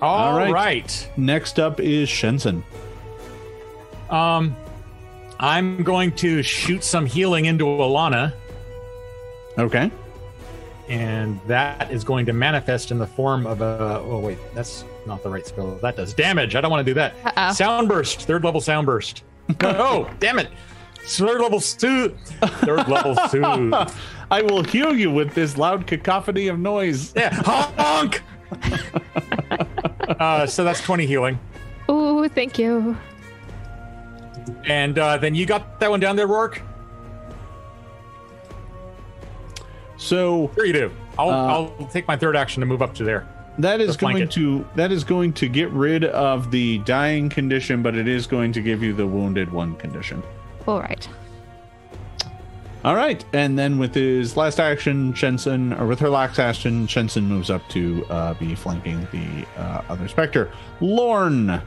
All 0.00 0.36
right. 0.36 0.52
right. 0.52 1.10
Next 1.16 1.58
up 1.58 1.78
is 1.80 2.08
Shensen. 2.08 2.62
Um, 4.08 4.56
I'm 5.38 5.82
going 5.82 6.12
to 6.16 6.42
shoot 6.42 6.82
some 6.84 7.04
healing 7.06 7.44
into 7.44 7.64
Alana, 7.64 8.32
Okay. 9.58 9.90
and 10.88 11.38
that 11.46 11.90
is 11.90 12.02
going 12.04 12.26
to 12.26 12.32
manifest 12.32 12.90
in 12.90 12.98
the 12.98 13.06
form 13.06 13.46
of 13.46 13.60
a. 13.60 14.00
Oh 14.04 14.18
wait, 14.20 14.38
that's 14.54 14.84
not 15.10 15.22
the 15.22 15.28
right 15.28 15.46
spell. 15.46 15.76
That 15.82 15.96
does 15.96 16.14
damage. 16.14 16.54
I 16.54 16.60
don't 16.60 16.70
want 16.70 16.86
to 16.86 16.90
do 16.90 16.94
that. 16.94 17.14
Uh-oh. 17.24 17.52
Sound 17.52 17.88
burst, 17.88 18.22
third 18.22 18.44
level 18.44 18.60
sound 18.60 18.86
burst. 18.86 19.24
oh, 19.62 20.08
damn 20.20 20.38
it! 20.38 20.48
Third 21.02 21.40
level 21.40 21.60
soothe. 21.60 22.16
Third 22.62 22.88
level 22.88 23.16
soothe. 23.28 23.74
I 24.30 24.42
will 24.42 24.62
heal 24.62 24.96
you 24.96 25.10
with 25.10 25.34
this 25.34 25.58
loud 25.58 25.86
cacophony 25.86 26.46
of 26.46 26.58
noise. 26.58 27.12
Yeah, 27.16 27.34
honk. 27.34 28.22
uh, 30.20 30.46
so 30.46 30.64
that's 30.64 30.80
twenty 30.80 31.06
healing, 31.06 31.38
Ooh, 31.90 32.28
thank 32.28 32.58
you. 32.58 32.96
and 34.64 34.98
uh, 34.98 35.16
then 35.18 35.34
you 35.34 35.46
got 35.46 35.80
that 35.80 35.90
one 35.90 36.00
down 36.00 36.14
there, 36.16 36.28
Rourke. 36.28 36.62
So 39.96 40.50
Sure 40.54 40.64
you 40.64 40.72
do. 40.72 40.90
I'll 41.18 41.30
Uh, 41.30 41.46
I'll 41.48 41.88
take 41.92 42.08
my 42.08 42.16
third 42.16 42.36
action 42.36 42.60
to 42.60 42.66
move 42.66 42.80
up 42.80 42.94
to 42.94 43.04
there. 43.04 43.28
That 43.60 43.80
is 43.80 43.96
going 43.96 44.18
it. 44.18 44.30
to 44.32 44.66
that 44.76 44.92
is 44.92 45.04
going 45.04 45.32
to 45.34 45.48
get 45.48 45.70
rid 45.70 46.04
of 46.04 46.50
the 46.50 46.78
dying 46.78 47.28
condition, 47.28 47.82
but 47.82 47.94
it 47.94 48.08
is 48.08 48.26
going 48.26 48.52
to 48.52 48.60
give 48.60 48.82
you 48.82 48.92
the 48.92 49.06
wounded 49.06 49.52
one 49.52 49.76
condition. 49.76 50.22
All 50.66 50.80
right. 50.80 51.08
All 52.82 52.94
right, 52.94 53.22
and 53.34 53.58
then 53.58 53.78
with 53.78 53.94
his 53.94 54.38
last 54.38 54.58
action, 54.58 55.12
Shensen, 55.12 55.78
or 55.78 55.86
with 55.86 55.98
her 55.98 56.08
last 56.08 56.38
action, 56.38 56.86
Shensen 56.86 57.24
moves 57.24 57.50
up 57.50 57.60
to 57.68 58.06
uh, 58.08 58.32
be 58.34 58.54
flanking 58.54 59.06
the 59.12 59.46
uh, 59.60 59.82
other 59.90 60.08
Spectre. 60.08 60.50
Lorne. 60.80 61.60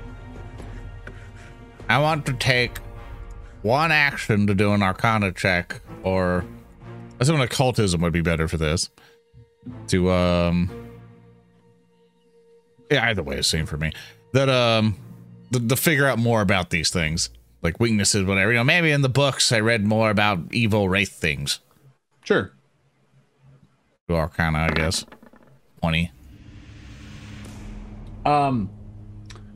I 1.87 1.99
want 1.99 2.25
to 2.25 2.33
take 2.33 2.79
one 3.61 3.91
action 3.91 4.47
to 4.47 4.55
do 4.55 4.73
an 4.73 4.81
Arcana 4.81 5.31
check, 5.31 5.81
or 6.01 6.45
I 7.19 7.23
assume 7.23 7.41
occultism 7.41 8.01
would 8.01 8.13
be 8.13 8.21
better 8.21 8.47
for 8.47 8.57
this. 8.57 8.89
To 9.89 10.11
um, 10.11 10.71
yeah, 10.71 10.82
either 12.91 13.23
way 13.23 13.37
is 13.37 13.47
same 13.47 13.65
for 13.65 13.77
me. 13.77 13.91
That 14.33 14.49
um, 14.49 14.95
to, 15.51 15.59
to 15.67 15.75
figure 15.75 16.05
out 16.07 16.19
more 16.19 16.41
about 16.41 16.69
these 16.69 16.89
things, 16.89 17.29
like 17.61 17.79
weaknesses, 17.79 18.23
whatever. 18.23 18.51
You 18.51 18.57
know, 18.57 18.63
maybe 18.63 18.91
in 18.91 19.01
the 19.01 19.09
books 19.09 19.51
I 19.51 19.59
read 19.59 19.85
more 19.85 20.09
about 20.09 20.39
evil 20.51 20.89
wraith 20.89 21.11
things. 21.13 21.59
Sure. 22.23 22.53
we 24.07 24.15
are 24.15 24.29
kind 24.29 24.55
of, 24.55 24.61
I 24.63 24.73
guess. 24.73 25.05
Twenty. 25.79 26.11
Um, 28.25 28.69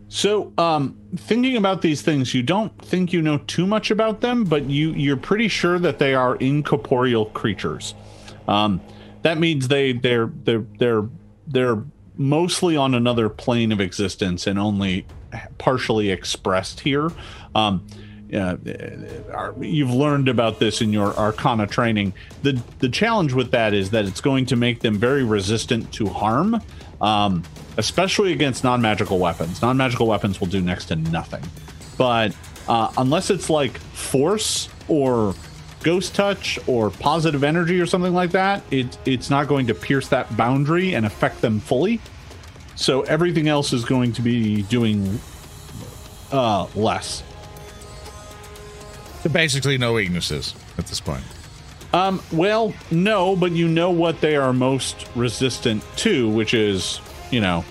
so, 0.10 0.54
um, 0.58 0.98
thinking 1.16 1.58
about 1.58 1.82
these 1.82 2.02
things, 2.02 2.34
you 2.34 2.44
don't 2.44 2.78
think 2.84 3.14
you 3.14 3.22
know 3.22 3.40
too 3.40 3.66
much 3.66 3.92
about 3.92 4.22
them, 4.22 4.44
but 4.44 4.70
you 4.70 4.92
you're 4.92 5.18
pretty 5.18 5.48
sure 5.48 5.80
that 5.80 6.00
they 6.00 6.14
are 6.16 6.36
incorporeal 6.38 7.26
creatures. 7.28 7.94
Um, 8.48 8.82
that 9.24 9.38
means 9.38 9.68
they 9.68 9.94
they're 9.94 10.32
they're 10.44 10.66
they're 10.80 11.10
they're 11.48 11.84
mostly 12.18 12.76
on 12.76 12.94
another 12.94 13.30
plane 13.30 13.72
of 13.72 13.80
existence 13.80 14.48
and 14.48 14.58
only 14.60 15.06
partially 15.58 16.10
expressed 16.10 16.80
here. 16.80 17.12
Um, 17.56 17.86
uh, 18.34 18.58
you've 19.60 19.94
learned 19.94 20.28
about 20.28 20.60
this 20.60 20.82
in 20.82 20.92
your 20.92 21.14
Arcana 21.18 21.66
training. 21.66 22.14
the 22.44 22.62
The 22.80 22.90
challenge 22.90 23.34
with 23.34 23.52
that 23.52 23.74
is 23.74 23.92
that 23.92 24.06
it's 24.06 24.22
going 24.22 24.46
to 24.48 24.56
make 24.56 24.82
them 24.82 24.98
very 24.98 25.24
resistant 25.24 25.92
to 25.94 26.08
harm, 26.08 26.62
um, 27.00 27.44
especially 27.78 28.34
against 28.34 28.64
non 28.64 28.82
magical 28.82 29.20
weapons. 29.20 29.62
Non 29.62 29.78
magical 29.78 30.08
weapons 30.08 30.42
will 30.42 30.48
do 30.48 30.62
next 30.62 30.86
to 30.86 30.98
nothing, 30.98 31.44
but 31.98 32.36
uh, 32.68 32.92
unless 32.98 33.30
it's 33.30 33.50
like 33.50 33.78
force 33.78 34.68
or 34.90 35.34
ghost 35.88 36.14
touch 36.14 36.60
or 36.68 36.90
positive 36.90 37.46
energy 37.46 37.80
or 37.80 37.86
something 37.86 38.14
like 38.14 38.32
that, 38.32 38.62
it 38.72 38.98
it's 39.06 39.30
not 39.30 39.48
going 39.48 39.68
to 39.68 39.74
pierce 39.74 40.10
that 40.10 40.36
boundary 40.36 40.94
and 40.94 41.06
affect 41.06 41.40
them 41.40 41.62
fully. 41.62 42.02
So 42.76 43.04
everything 43.04 43.48
else 43.48 43.72
is 43.72 43.86
going 43.86 44.12
to 44.14 44.22
be 44.22 44.64
doing 44.64 45.18
uh, 46.34 46.68
less. 46.76 47.24
So 49.24 49.30
basically, 49.30 49.78
no 49.78 49.94
weaknesses 49.94 50.54
at 50.78 50.88
this 50.88 51.00
point. 51.00 51.24
Um, 51.94 52.22
well, 52.34 52.74
no, 52.92 53.38
but 53.38 53.54
you 53.54 53.70
know 53.70 53.92
what 53.92 54.20
they 54.20 54.36
are 54.36 54.52
most 54.52 55.08
resistant 55.16 55.82
to, 55.98 56.30
which 56.30 56.54
is, 56.54 57.00
you 57.32 57.40
know, 57.40 57.64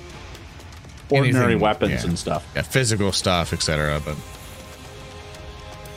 ordinary 1.11 1.45
Anything, 1.45 1.61
weapons 1.61 2.03
yeah. 2.03 2.09
and 2.09 2.19
stuff. 2.19 2.51
Yeah, 2.57 2.63
physical 2.63 3.13
stuff, 3.13 3.53
etc. 3.53 4.01
But 4.03 4.17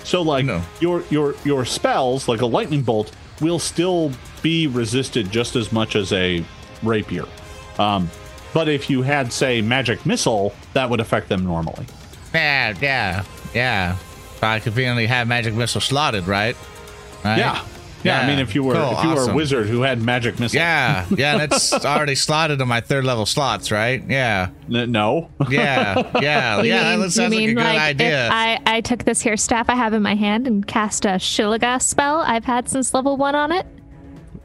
So 0.09 0.23
like 0.23 0.43
No. 0.45 0.61
your 0.79 1.03
your 1.11 1.35
your 1.45 1.65
spells, 1.65 2.27
like 2.27 2.41
a 2.41 2.45
lightning 2.47 2.81
bolt, 2.81 3.11
will 3.41 3.59
still 3.59 4.11
be 4.41 4.65
resisted 4.65 5.31
just 5.31 5.55
as 5.55 5.71
much 5.71 5.95
as 5.95 6.11
a 6.13 6.43
rapier. 6.81 7.25
Um, 7.77 8.09
but 8.51 8.67
if 8.67 8.89
you 8.89 9.03
had, 9.03 9.31
say, 9.31 9.61
magic 9.61 10.03
missile, 10.07 10.51
that 10.73 10.89
would 10.89 10.99
affect 10.99 11.29
them 11.29 11.43
normally. 11.45 11.85
yeah, 12.33 12.73
yeah, 12.81 13.23
yeah. 13.53 13.95
I 14.41 14.59
conveniently 14.59 15.05
have 15.05 15.27
magic 15.27 15.53
missile 15.53 15.79
slotted, 15.81 16.25
right? 16.27 16.55
Right? 17.23 17.37
Yeah. 17.37 17.63
Yeah, 18.03 18.21
I 18.21 18.27
mean, 18.27 18.39
if 18.39 18.55
you 18.55 18.63
were 18.63 18.75
Cool, 18.75 18.97
if 18.97 19.03
you 19.03 19.09
were 19.13 19.29
a 19.31 19.35
wizard 19.35 19.67
who 19.67 19.81
had 19.81 20.01
magic 20.01 20.39
missile, 20.39 20.57
Yeah, 20.57 21.05
yeah, 21.09 21.37
that's 21.37 21.73
already 21.85 22.15
slotted 22.15 22.61
in 22.61 22.67
my 22.67 22.79
third 22.79 23.03
level 23.03 23.25
slots, 23.25 23.71
right? 23.71 24.01
Yeah, 24.07 24.51
N- 24.73 24.91
no, 24.91 25.29
yeah, 25.49 26.09
yeah, 26.21 26.57
You 26.61 26.69
yeah. 26.69 26.91
mean- 26.91 27.01
That 27.01 27.11
sounds 27.11 27.35
you 27.35 27.39
like 27.41 27.49
a 27.49 27.53
good 27.55 27.63
like 27.65 27.79
idea. 27.79 28.25
If 28.27 28.31
I, 28.31 28.59
I 28.65 28.81
took 28.81 29.03
this 29.03 29.21
here 29.21 29.35
staff 29.35 29.69
I 29.69 29.75
have 29.75 29.93
in 29.93 30.01
my 30.01 30.15
hand 30.15 30.47
and 30.47 30.65
cast 30.65 31.03
a 31.05 31.19
Shillelagh 31.19 31.81
spell 31.81 32.19
I've 32.21 32.45
had 32.45 32.69
since 32.69 32.93
level 32.93 33.17
one 33.17 33.35
on 33.35 33.51
it 33.51 33.65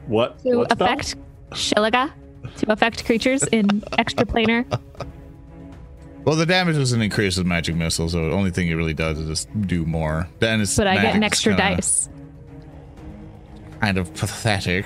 what? 0.07 0.37
to 0.43 0.57
what 0.57 0.71
spell? 0.71 0.87
affect 0.87 1.15
Shillelagh 1.53 2.11
to 2.57 2.71
affect 2.71 3.05
creatures 3.05 3.43
in 3.43 3.67
extraplanar. 3.93 4.65
well, 6.25 6.35
the 6.35 6.45
damage 6.45 6.75
doesn't 6.75 7.01
increase 7.01 7.37
with 7.37 7.47
magic 7.47 7.75
missile, 7.75 8.09
so 8.09 8.25
the 8.29 8.35
only 8.35 8.51
thing 8.51 8.67
it 8.67 8.73
really 8.75 8.93
does 8.93 9.17
is 9.19 9.27
just 9.27 9.61
do 9.67 9.85
more. 9.85 10.27
Then 10.39 10.59
it's 10.61 10.75
But 10.75 10.87
I 10.87 10.95
get 11.01 11.15
an 11.15 11.23
extra 11.23 11.55
kinda- 11.55 11.75
dice. 11.77 12.09
Kind 13.81 13.97
of 13.97 14.13
pathetic 14.13 14.85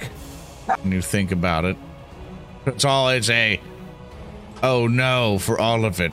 when 0.81 0.91
you 0.91 1.01
think 1.01 1.31
about 1.31 1.65
it. 1.65 1.77
It's 2.65 2.85
all 2.85 3.09
it's 3.09 3.29
a. 3.29 3.59
Oh 4.61 4.87
no, 4.87 5.39
for 5.39 5.59
all 5.59 5.85
of 5.85 5.99
it. 5.99 6.11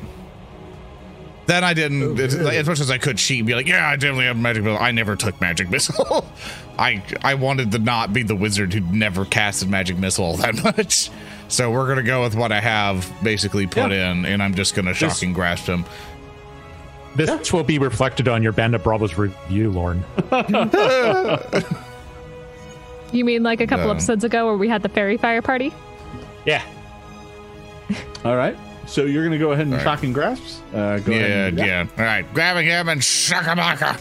Then 1.46 1.62
I 1.62 1.74
didn't, 1.74 2.02
oh, 2.02 2.42
like, 2.42 2.56
as 2.56 2.66
much 2.66 2.80
as 2.80 2.90
I 2.90 2.98
could 2.98 3.18
cheat 3.18 3.46
be 3.46 3.54
like, 3.54 3.68
yeah, 3.68 3.88
I 3.88 3.94
definitely 3.94 4.24
have 4.24 4.36
magic 4.36 4.64
missile. 4.64 4.82
I 4.82 4.90
never 4.90 5.14
took 5.14 5.40
magic 5.40 5.70
missile. 5.70 6.26
I 6.78 7.02
I 7.22 7.34
wanted 7.34 7.72
to 7.72 7.78
not 7.78 8.12
be 8.12 8.22
the 8.22 8.34
wizard 8.36 8.74
who 8.74 8.80
never 8.80 9.24
casted 9.24 9.68
magic 9.68 9.96
missile 9.96 10.36
that 10.38 10.62
much. 10.62 11.10
So 11.48 11.70
we're 11.70 11.86
gonna 11.86 12.02
go 12.02 12.22
with 12.22 12.34
what 12.34 12.50
I 12.50 12.60
have 12.60 13.10
basically 13.22 13.66
put 13.66 13.92
in, 13.92 14.26
and 14.26 14.42
I'm 14.42 14.54
just 14.54 14.74
gonna 14.74 14.94
shock 14.94 15.22
and 15.22 15.34
grasp 15.34 15.66
him. 15.66 15.84
This 17.14 17.52
will 17.52 17.64
be 17.64 17.78
reflected 17.78 18.28
on 18.28 18.42
your 18.42 18.52
Bandit 18.52 18.82
Bravos 18.82 19.16
review, 19.16 19.70
Lauren. 19.70 20.04
You 23.16 23.24
mean 23.24 23.42
like 23.42 23.62
a 23.62 23.66
couple 23.66 23.86
Um, 23.86 23.92
episodes 23.96 24.24
ago 24.24 24.44
where 24.46 24.56
we 24.56 24.68
had 24.68 24.82
the 24.82 24.90
fairy 24.90 25.16
fire 25.16 25.40
party? 25.40 25.72
Yeah. 26.44 26.62
All 28.24 28.36
right. 28.36 28.56
So 28.86 29.04
you're 29.04 29.22
going 29.24 29.32
to 29.32 29.38
go 29.38 29.52
ahead 29.52 29.64
and 29.66 29.72
All 29.74 29.78
right. 29.78 29.84
shocking 29.84 30.12
grasps. 30.12 30.60
Uh, 30.74 30.98
go 30.98 31.12
Yeah, 31.12 31.18
ahead. 31.18 31.48
and 31.48 31.56
do 31.56 31.64
yeah. 31.64 31.86
All 31.98 32.04
right, 32.04 32.34
grabbing 32.34 32.66
him 32.66 32.88
and 32.90 33.00
shakamaka. 33.00 33.98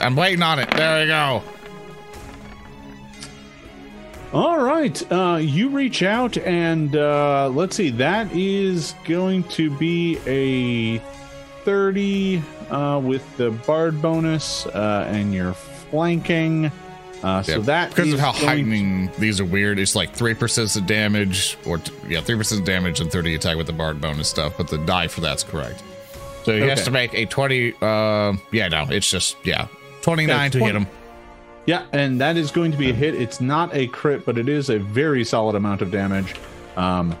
I'm 0.00 0.14
waiting 0.14 0.42
on 0.42 0.58
it. 0.58 0.70
There 0.70 1.00
we 1.00 1.06
go. 1.06 1.42
All 4.32 4.58
right. 4.62 5.12
Uh, 5.12 5.38
you 5.40 5.68
reach 5.70 6.02
out 6.02 6.36
and 6.38 6.94
uh, 6.96 7.48
let's 7.48 7.76
see. 7.76 7.90
That 7.90 8.30
is 8.32 8.94
going 9.04 9.44
to 9.44 9.70
be 9.70 10.18
a 10.26 10.98
30 11.64 12.42
uh, 12.70 13.00
with 13.02 13.36
the 13.36 13.50
bard 13.50 14.00
bonus 14.00 14.66
uh, 14.66 15.06
and 15.10 15.34
your 15.34 15.52
flanking. 15.54 16.70
Uh, 17.22 17.42
so 17.42 17.52
Yeah, 17.52 17.58
that 17.58 17.90
because 17.90 18.12
of 18.12 18.18
how 18.18 18.32
heightening 18.32 19.10
these 19.18 19.40
are 19.40 19.44
weird. 19.44 19.78
It's 19.78 19.94
like 19.94 20.12
three 20.12 20.34
percent 20.34 20.74
of 20.76 20.86
damage, 20.86 21.56
or 21.66 21.78
t- 21.78 21.92
yeah, 22.08 22.20
three 22.20 22.36
percent 22.36 22.64
damage 22.64 23.00
and 23.00 23.10
thirty 23.10 23.34
attack 23.34 23.56
with 23.56 23.66
the 23.66 23.72
bard 23.72 24.00
bonus 24.00 24.28
stuff. 24.28 24.54
But 24.56 24.68
the 24.68 24.78
die 24.78 25.08
for 25.08 25.20
that's 25.20 25.44
correct. 25.44 25.82
So 26.44 26.56
he 26.56 26.66
has 26.68 26.84
to 26.84 26.90
make 26.90 27.14
a 27.14 27.26
twenty. 27.26 27.74
Uh, 27.80 28.34
yeah, 28.50 28.68
no, 28.68 28.86
it's 28.90 29.08
just 29.08 29.36
yeah, 29.44 29.68
twenty 30.00 30.26
nine 30.26 30.50
to 30.50 30.58
hit 30.58 30.74
him. 30.74 30.86
Yeah, 31.66 31.86
and 31.92 32.20
that 32.20 32.36
is 32.36 32.50
going 32.50 32.72
to 32.72 32.76
be 32.78 32.90
a 32.90 32.92
hit. 32.92 33.14
It's 33.14 33.40
not 33.40 33.72
a 33.72 33.86
crit, 33.88 34.26
but 34.26 34.36
it 34.36 34.48
is 34.48 34.68
a 34.68 34.80
very 34.80 35.24
solid 35.24 35.54
amount 35.54 35.80
of 35.80 35.92
damage. 35.92 36.34
Um, 36.76 37.16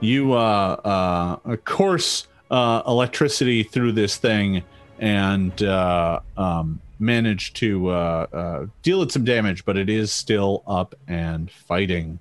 you 0.00 0.32
uh, 0.32 0.36
uh, 0.84 1.50
of 1.52 1.64
course 1.64 2.26
uh, 2.50 2.82
electricity 2.86 3.62
through 3.62 3.92
this 3.92 4.16
thing 4.16 4.64
and 4.98 5.62
uh, 5.62 6.20
um, 6.36 6.80
manage 7.04 7.52
to 7.54 7.88
uh, 7.88 8.26
uh, 8.32 8.66
deal 8.82 9.02
it 9.02 9.12
some 9.12 9.24
damage, 9.24 9.64
but 9.64 9.76
it 9.76 9.88
is 9.88 10.12
still 10.12 10.62
up 10.66 10.94
and 11.06 11.50
fighting. 11.50 12.18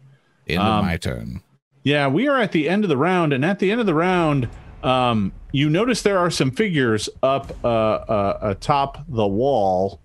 End 0.48 0.62
Um, 0.62 0.80
of 0.80 0.86
my 0.86 0.98
turn. 0.98 1.42
Yeah, 1.84 2.08
we 2.08 2.28
are 2.28 2.38
at 2.40 2.52
the 2.52 2.70
end 2.70 2.84
of 2.84 2.90
the 2.90 2.98
round, 2.98 3.34
and 3.34 3.44
at 3.44 3.60
the 3.60 3.72
end 3.72 3.80
of 3.82 3.86
the 3.88 3.94
round, 3.94 4.48
um, 4.84 5.32
you 5.52 5.70
notice 5.70 6.02
there 6.02 6.18
are 6.20 6.30
some 6.32 6.52
figures 6.52 7.10
up 7.22 7.52
uh, 7.64 7.68
uh, 7.68 8.38
atop 8.42 9.04
the 9.08 9.28
wall, 9.28 10.00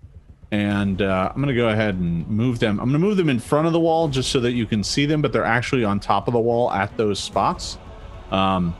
and 0.51 1.01
uh, 1.01 1.31
I'm 1.33 1.41
gonna 1.41 1.53
go 1.55 1.69
ahead 1.69 1.95
and 1.95 2.27
move 2.27 2.59
them. 2.59 2.79
I'm 2.79 2.87
gonna 2.87 2.99
move 2.99 3.17
them 3.17 3.29
in 3.29 3.39
front 3.39 3.67
of 3.67 3.73
the 3.73 3.79
wall 3.79 4.07
just 4.09 4.29
so 4.31 4.39
that 4.41 4.53
you 4.53 4.65
can 4.65 4.83
see 4.83 5.05
them, 5.05 5.21
but 5.21 5.31
they're 5.33 5.45
actually 5.45 5.83
on 5.83 5.99
top 5.99 6.27
of 6.27 6.33
the 6.33 6.39
wall 6.39 6.71
at 6.71 6.95
those 6.97 7.19
spots. 7.19 7.77
Um, 8.31 8.75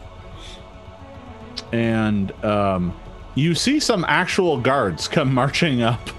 and 1.72 2.32
um, 2.44 2.96
you 3.40 3.56
see 3.56 3.80
some 3.80 4.06
actual 4.08 4.60
guards 4.60 5.08
come 5.08 5.34
marching 5.34 5.82
up. 5.82 6.10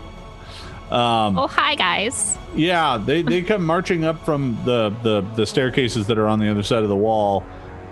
Um, 0.91 1.39
Oh, 1.39 1.47
hi, 1.47 1.75
guys. 1.77 2.37
yeah, 2.55 2.99
they, 2.99 3.23
they 3.33 3.43
come 3.43 3.65
marching 3.65 4.05
up 4.05 4.25
from 4.25 4.59
the, 4.65 4.91
the 5.03 5.21
the 5.37 5.47
staircases 5.47 6.07
that 6.09 6.19
are 6.19 6.27
on 6.27 6.39
the 6.41 6.49
other 6.51 6.63
side 6.65 6.83
of 6.83 6.89
the 6.89 6.97
wall, 6.97 7.45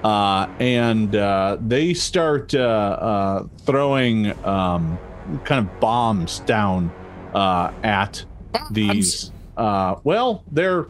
uh, 0.02 0.48
and 0.58 1.14
uh, 1.14 1.58
they 1.60 1.94
start 1.94 2.54
uh, 2.54 2.58
uh, 2.58 3.46
throwing 3.66 4.32
um, 4.44 4.98
kind 5.44 5.64
of 5.68 5.80
bombs 5.80 6.40
down 6.40 6.90
uh, 7.34 7.72
at 7.84 8.24
these. 8.72 9.30
Uh, 9.56 9.96
well, 10.04 10.42
they're 10.50 10.86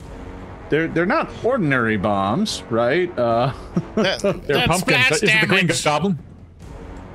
they're 0.71 0.89
they're 0.89 1.07
not 1.07 1.31
ordinary 1.45 1.97
bombs, 1.99 2.63
right? 2.71 3.11
Uh, 3.19 3.53
They're 3.97 4.67
pumpkins. 4.67 5.11
Is 5.11 5.23
it 5.25 5.41
the 5.41 5.47
Green 5.47 5.67
Goblin? 5.85 6.19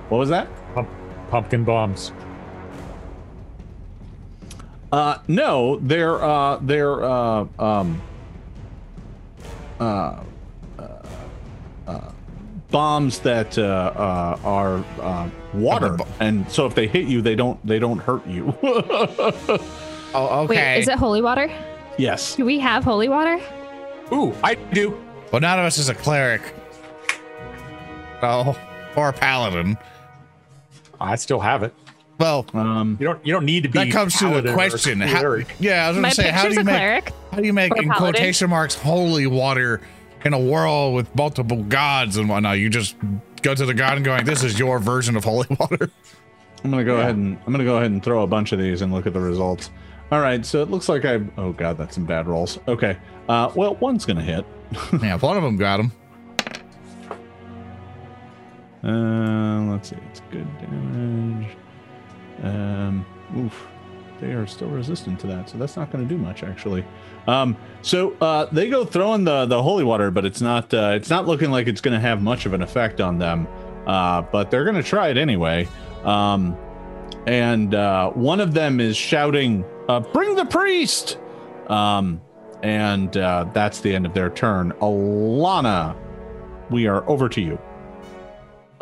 what 0.10 0.18
was 0.18 0.30
that? 0.30 0.48
Pump, 1.34 1.46
pumpkin 1.46 1.64
bombs. 1.64 2.12
Uh, 4.92 5.18
no, 5.28 5.80
they're 5.80 6.24
uh, 6.24 6.60
they're 6.62 7.04
uh, 7.04 7.48
um, 7.58 8.00
uh, 9.80 9.84
uh, 10.78 10.84
uh, 11.88 12.12
bombs 12.70 13.18
that 13.22 13.58
uh, 13.58 13.64
uh, 13.64 14.40
are 14.44 14.86
uh, 15.02 15.28
water, 15.56 15.98
and 16.20 16.48
so 16.52 16.68
if 16.68 16.76
they 16.76 16.86
hit 16.86 17.08
you, 17.08 17.24
they 17.24 17.34
don't 17.34 17.66
they 17.66 17.80
don't 17.80 18.00
hurt 18.00 18.26
you. 18.28 18.56
Oh, 20.16 20.46
Wait, 20.46 20.78
is 20.78 20.88
it 20.88 21.00
holy 21.00 21.24
water? 21.24 21.50
yes. 21.98 22.36
Do 22.36 22.46
we 22.46 22.60
have 22.60 22.84
holy 22.84 23.10
water? 23.10 23.40
Ooh, 24.12 24.32
I 24.44 24.54
do. 24.54 24.96
Well, 25.32 25.42
none 25.42 25.58
of 25.58 25.66
us 25.66 25.80
is 25.80 25.90
a 25.90 25.96
cleric. 25.96 26.54
Oh, 28.22 28.56
or 28.96 29.10
a 29.10 29.14
paladin. 29.14 29.76
I 31.04 31.16
still 31.16 31.40
have 31.40 31.64
it. 31.64 31.74
Well, 32.20 32.46
Um, 32.54 32.98
You 33.00 33.08
don't. 33.08 33.26
You 33.26 33.34
don't 33.34 33.46
need 33.46 33.64
to 33.64 33.70
be. 33.70 33.80
that 33.80 33.92
comes 33.92 34.14
to 34.20 34.26
paladin 34.26 34.46
the 34.46 34.54
question. 34.54 35.02
How, 35.02 35.36
yeah, 35.60 35.86
I 35.86 35.90
was 35.90 35.98
gonna 35.98 36.12
say, 36.12 36.30
how 36.30 36.48
do 36.48 36.54
you 36.54 36.64
make 36.64 36.76
cleric. 36.76 37.12
how 37.32 37.38
do 37.38 37.46
you 37.46 37.54
make 37.54 37.76
in 37.76 37.90
paladin. 37.90 37.98
quotation 38.14 38.50
marks 38.50 38.76
holy 38.76 39.28
water 39.28 39.82
in 40.24 40.34
a 40.34 40.40
world 40.40 40.94
with 40.96 41.14
multiple 41.16 41.64
gods 41.64 42.18
and 42.18 42.30
whatnot? 42.30 42.60
You 42.60 42.70
just 42.70 42.96
go 43.42 43.54
to 43.56 43.66
the 43.66 43.74
god 43.74 43.98
and 43.98 44.06
going, 44.06 44.26
"This 44.26 44.44
is 44.44 44.58
your 44.60 44.80
version 44.80 45.18
of 45.18 45.24
holy 45.24 45.48
water." 45.60 45.90
I'm 46.64 46.72
gonna 46.72 46.84
go 46.86 46.98
ahead 46.98 47.16
and 47.16 47.38
I'm 47.46 47.52
gonna 47.52 47.66
go 47.66 47.78
ahead 47.78 47.92
and 47.92 48.02
throw 48.02 48.22
a 48.24 48.28
bunch 48.28 48.52
of 48.54 48.60
these 48.60 48.82
and 48.82 48.94
look 48.94 49.06
at 49.08 49.14
the 49.14 49.20
results. 49.20 49.72
All 50.12 50.22
right, 50.22 50.46
so 50.46 50.62
it 50.62 50.70
looks 50.70 50.88
like 50.88 51.04
I. 51.06 51.20
Oh 51.38 51.52
god, 51.52 51.78
that's 51.78 51.96
some 51.96 52.06
bad 52.06 52.28
rolls. 52.28 52.60
Okay, 52.68 52.96
uh, 53.28 53.52
well, 53.56 53.76
one's 53.76 54.06
gonna 54.06 54.22
hit. 54.22 54.46
yeah, 55.02 55.18
one 55.18 55.36
of 55.36 55.44
them 55.44 55.58
got 55.58 55.80
him. 55.80 55.92
Uh, 58.84 59.62
let's 59.72 59.90
see. 59.90 59.98
It's 60.10 60.22
good 60.32 60.48
damage. 60.60 61.56
Um, 62.42 63.06
oof. 63.38 63.68
They 64.20 64.32
are 64.32 64.48
still 64.48 64.70
resistant 64.70 65.20
to 65.22 65.28
that, 65.28 65.50
so 65.50 65.58
that's 65.58 65.76
not 65.76 65.92
going 65.92 66.08
to 66.08 66.16
do 66.16 66.18
much 66.18 66.44
actually. 66.44 66.86
Um, 67.28 67.58
so 67.82 68.14
uh, 68.22 68.46
they 68.46 68.70
go 68.70 68.86
throwing 68.86 69.26
the 69.26 69.46
the 69.46 69.62
holy 69.62 69.84
water, 69.84 70.12
but 70.12 70.24
it's 70.24 70.40
not 70.40 70.74
uh, 70.74 70.94
it's 70.96 71.10
not 71.10 71.28
looking 71.28 71.52
like 71.52 71.68
it's 71.68 71.82
going 71.82 71.94
to 71.94 72.00
have 72.00 72.22
much 72.22 72.46
of 72.46 72.54
an 72.54 72.62
effect 72.62 73.02
on 73.02 73.18
them. 73.18 73.48
Uh, 73.86 74.22
but 74.22 74.50
they're 74.50 74.64
going 74.64 74.78
to 74.78 74.84
try 74.84 75.10
it 75.10 75.18
anyway. 75.18 75.68
Um, 76.06 76.58
and 77.28 77.76
uh, 77.76 78.12
one 78.12 78.40
of 78.40 78.54
them 78.54 78.80
is 78.80 78.96
shouting, 78.96 79.66
uh, 79.90 80.00
"Bring 80.00 80.36
the 80.36 80.46
priest!" 80.46 81.18
Um, 81.68 82.22
and 82.62 83.18
uh, 83.18 83.48
that's 83.54 83.82
the 83.82 83.94
end 83.94 84.06
of 84.06 84.14
their 84.14 84.30
turn. 84.30 84.72
Alana, 84.80 85.98
we 86.70 86.88
are 86.88 87.08
over 87.10 87.28
to 87.28 87.42
you. 87.42 87.60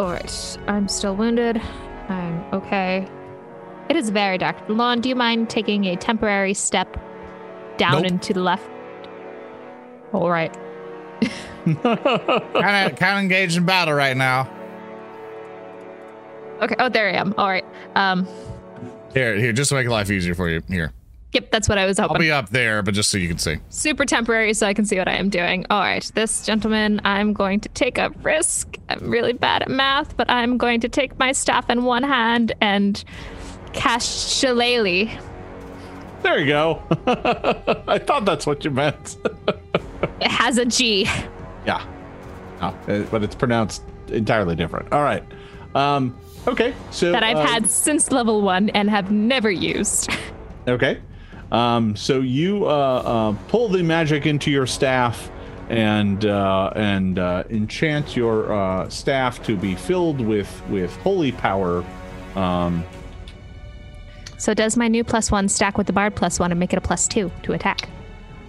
All 0.01 0.09
right. 0.09 0.57
I'm 0.67 0.87
still 0.87 1.15
wounded. 1.15 1.61
I'm 2.09 2.43
okay. 2.53 3.07
It 3.87 3.95
is 3.95 4.09
very 4.09 4.39
dark. 4.39 4.57
Lon, 4.67 4.99
do 4.99 5.09
you 5.09 5.15
mind 5.15 5.47
taking 5.47 5.85
a 5.85 5.95
temporary 5.95 6.55
step 6.55 6.97
down 7.77 8.01
Nope. 8.01 8.05
and 8.11 8.21
to 8.23 8.33
the 8.33 8.39
left? 8.39 8.67
All 10.11 10.27
right. 10.27 10.51
Kind 11.65 11.77
of 11.85 12.53
kind 12.95 13.17
of 13.17 13.21
engaged 13.21 13.57
in 13.57 13.63
battle 13.65 13.93
right 13.93 14.17
now. 14.17 14.49
Okay. 16.63 16.75
Oh, 16.79 16.89
there 16.89 17.07
I 17.07 17.13
am. 17.13 17.35
All 17.37 17.47
right. 17.47 17.65
Um. 17.93 18.27
Here, 19.13 19.35
here, 19.35 19.53
just 19.53 19.69
to 19.69 19.75
make 19.75 19.87
life 19.87 20.09
easier 20.09 20.33
for 20.33 20.49
you. 20.49 20.63
Here, 20.67 20.93
Yep. 21.33 21.51
That's 21.51 21.69
what 21.69 21.77
I 21.77 21.85
was 21.85 21.97
hoping. 21.97 22.15
I'll 22.17 22.19
be 22.19 22.31
up 22.31 22.49
there, 22.49 22.83
but 22.83 22.93
just 22.93 23.09
so 23.09 23.17
you 23.17 23.27
can 23.27 23.37
see. 23.37 23.57
Super 23.69 24.05
temporary, 24.05 24.53
so 24.53 24.67
I 24.67 24.73
can 24.73 24.85
see 24.85 24.97
what 24.97 25.07
I 25.07 25.13
am 25.13 25.29
doing. 25.29 25.65
All 25.69 25.79
right. 25.79 26.09
This 26.13 26.45
gentleman, 26.45 26.99
I'm 27.05 27.31
going 27.33 27.61
to 27.61 27.69
take 27.69 27.97
a 27.97 28.09
risk. 28.21 28.77
I'm 28.89 29.09
really 29.09 29.33
bad 29.33 29.61
at 29.61 29.69
math, 29.69 30.17
but 30.17 30.29
I'm 30.29 30.57
going 30.57 30.81
to 30.81 30.89
take 30.89 31.17
my 31.17 31.31
staff 31.31 31.69
in 31.69 31.83
one 31.83 32.03
hand 32.03 32.53
and 32.59 33.01
cast 33.73 34.33
Shillelagh. 34.39 35.09
There 36.21 36.37
you 36.37 36.47
go. 36.47 36.83
I 37.87 37.97
thought 37.97 38.25
that's 38.25 38.45
what 38.45 38.63
you 38.65 38.71
meant. 38.71 39.17
It 40.19 40.31
has 40.31 40.57
a 40.57 40.65
G. 40.65 41.03
yeah. 41.65 41.85
No, 42.59 42.67
uh, 42.87 43.03
but 43.11 43.23
it's 43.23 43.35
pronounced 43.35 43.83
entirely 44.07 44.55
different. 44.55 44.91
All 44.91 45.03
right. 45.03 45.23
Um, 45.75 46.17
okay. 46.47 46.73
So 46.91 47.11
that 47.11 47.23
I've 47.23 47.37
uh, 47.37 47.45
had 47.45 47.67
since 47.67 48.11
level 48.11 48.41
one 48.41 48.69
and 48.71 48.89
have 48.89 49.11
never 49.11 49.49
used. 49.49 50.11
Okay. 50.67 50.99
Um, 51.51 51.95
so 51.95 52.21
you 52.21 52.65
uh, 52.65 52.69
uh, 52.69 53.35
pull 53.49 53.67
the 53.67 53.83
magic 53.83 54.25
into 54.25 54.49
your 54.49 54.65
staff 54.65 55.29
and 55.69 56.25
uh, 56.25 56.71
and 56.75 57.19
uh, 57.19 57.43
enchant 57.49 58.15
your 58.15 58.53
uh, 58.53 58.89
staff 58.89 59.43
to 59.43 59.57
be 59.57 59.75
filled 59.75 60.21
with 60.21 60.61
with 60.69 60.95
holy 60.97 61.31
power. 61.31 61.83
Um, 62.35 62.83
So 64.37 64.55
does 64.55 64.75
my 64.75 64.87
new 64.87 65.03
plus 65.03 65.29
one 65.29 65.47
stack 65.47 65.77
with 65.77 65.85
the 65.85 65.93
bard 65.93 66.15
plus 66.15 66.39
one 66.39 66.51
and 66.51 66.59
make 66.59 66.73
it 66.73 66.77
a 66.77 66.81
plus 66.81 67.07
two 67.07 67.29
to 67.43 67.53
attack? 67.53 67.87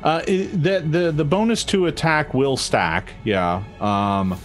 Uh, 0.02 0.22
it, 0.26 0.62
the 0.62 0.80
the 0.80 1.12
the 1.12 1.24
bonus 1.24 1.64
to 1.64 1.86
attack 1.86 2.34
will 2.34 2.56
stack. 2.56 3.12
Yeah. 3.24 3.62
Um, 3.80 4.38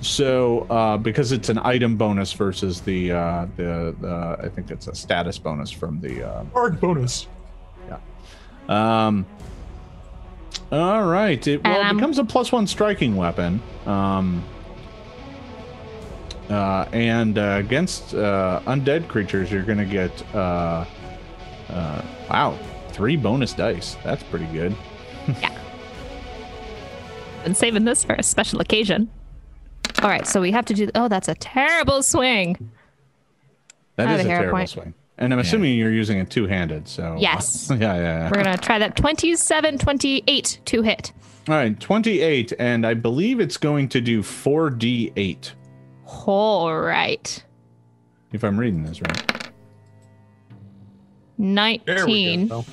so 0.00 0.60
uh, 0.70 0.96
because 0.96 1.32
it's 1.32 1.48
an 1.48 1.58
item 1.58 1.96
bonus 1.96 2.32
versus 2.32 2.80
the 2.80 3.12
uh, 3.12 3.46
the 3.56 3.94
the 4.00 4.38
I 4.42 4.48
think 4.48 4.70
it's 4.70 4.86
a 4.86 4.94
status 4.94 5.38
bonus 5.38 5.70
from 5.70 6.00
the. 6.00 6.22
Uh, 6.28 6.44
Hard 6.52 6.80
bonus. 6.80 7.26
Um. 8.68 9.26
All 10.70 11.04
right. 11.04 11.46
It 11.46 11.62
well 11.64 11.90
it 11.90 11.94
becomes 11.94 12.18
a 12.18 12.24
plus 12.24 12.50
one 12.52 12.66
striking 12.66 13.16
weapon. 13.16 13.62
Um. 13.86 14.44
Uh, 16.50 16.86
and 16.92 17.38
uh, 17.38 17.56
against 17.58 18.14
uh, 18.14 18.60
undead 18.66 19.08
creatures, 19.08 19.50
you're 19.50 19.62
gonna 19.62 19.86
get 19.86 20.10
uh, 20.34 20.84
uh, 21.70 22.02
wow, 22.28 22.58
three 22.88 23.16
bonus 23.16 23.54
dice. 23.54 23.96
That's 24.04 24.22
pretty 24.24 24.46
good. 24.46 24.74
Yeah. 25.40 25.56
Been 27.44 27.54
saving 27.54 27.84
this 27.84 28.04
for 28.04 28.14
a 28.14 28.22
special 28.22 28.60
occasion. 28.60 29.10
All 30.02 30.08
right, 30.08 30.26
so 30.26 30.40
we 30.40 30.50
have 30.52 30.64
to 30.66 30.74
do. 30.74 30.90
Oh, 30.94 31.08
that's 31.08 31.28
a 31.28 31.34
terrible 31.34 32.02
swing. 32.02 32.70
That 33.96 34.10
is 34.20 34.26
a 34.26 34.28
terrible 34.28 34.58
point. 34.58 34.68
swing. 34.68 34.94
And 35.22 35.32
I'm 35.32 35.38
assuming 35.38 35.78
you're 35.78 35.92
using 35.92 36.18
it 36.18 36.30
two 36.30 36.48
handed. 36.48 36.88
So 36.88 37.16
Yes. 37.18 37.70
yeah, 37.70 37.76
yeah, 37.78 37.96
yeah. 37.96 38.30
We're 38.30 38.42
gonna 38.42 38.58
try 38.58 38.78
that 38.80 38.96
27, 38.96 39.78
28 39.78 40.60
to 40.64 40.82
hit. 40.82 41.12
All 41.48 41.54
right, 41.54 41.78
28, 41.78 42.52
and 42.58 42.86
I 42.86 42.94
believe 42.94 43.40
it's 43.40 43.56
going 43.56 43.88
to 43.90 44.00
do 44.00 44.22
4d8 44.22 45.50
All 46.26 46.76
right, 46.76 47.44
if 48.32 48.44
I'm 48.44 48.58
reading 48.58 48.84
this 48.84 49.00
right. 49.00 49.50
19. 51.38 52.48
go. 52.48 52.64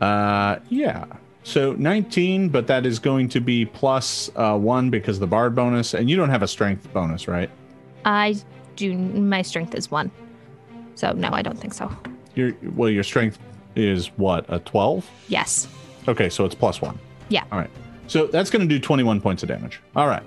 Uh, 0.00 0.58
yeah. 0.68 1.06
So 1.42 1.72
19, 1.74 2.48
but 2.48 2.66
that 2.66 2.86
is 2.86 2.98
going 2.98 3.28
to 3.30 3.40
be 3.40 3.64
plus 3.64 4.30
uh, 4.36 4.56
one 4.56 4.90
because 4.90 5.16
of 5.16 5.20
the 5.20 5.26
bard 5.28 5.54
bonus, 5.54 5.94
and 5.94 6.10
you 6.10 6.16
don't 6.16 6.30
have 6.30 6.42
a 6.42 6.48
strength 6.48 6.92
bonus, 6.92 7.28
right? 7.28 7.50
I 8.04 8.36
do. 8.74 8.96
My 8.96 9.42
strength 9.42 9.74
is 9.74 9.90
one. 9.90 10.10
So 10.96 11.12
no, 11.12 11.30
I 11.32 11.42
don't 11.42 11.58
think 11.58 11.74
so. 11.74 11.90
Your 12.34 12.52
well, 12.74 12.90
your 12.90 13.04
strength 13.04 13.38
is 13.76 14.08
what 14.16 14.44
a 14.48 14.58
12. 14.58 15.08
Yes. 15.28 15.68
Okay, 16.08 16.28
so 16.28 16.44
it's 16.44 16.54
plus 16.54 16.80
one. 16.80 16.98
Yeah. 17.28 17.44
All 17.52 17.58
right. 17.58 17.70
So 18.08 18.26
that's 18.26 18.50
going 18.50 18.66
to 18.66 18.68
do 18.68 18.80
21 18.80 19.20
points 19.20 19.42
of 19.42 19.48
damage. 19.48 19.80
All 19.94 20.08
right. 20.08 20.22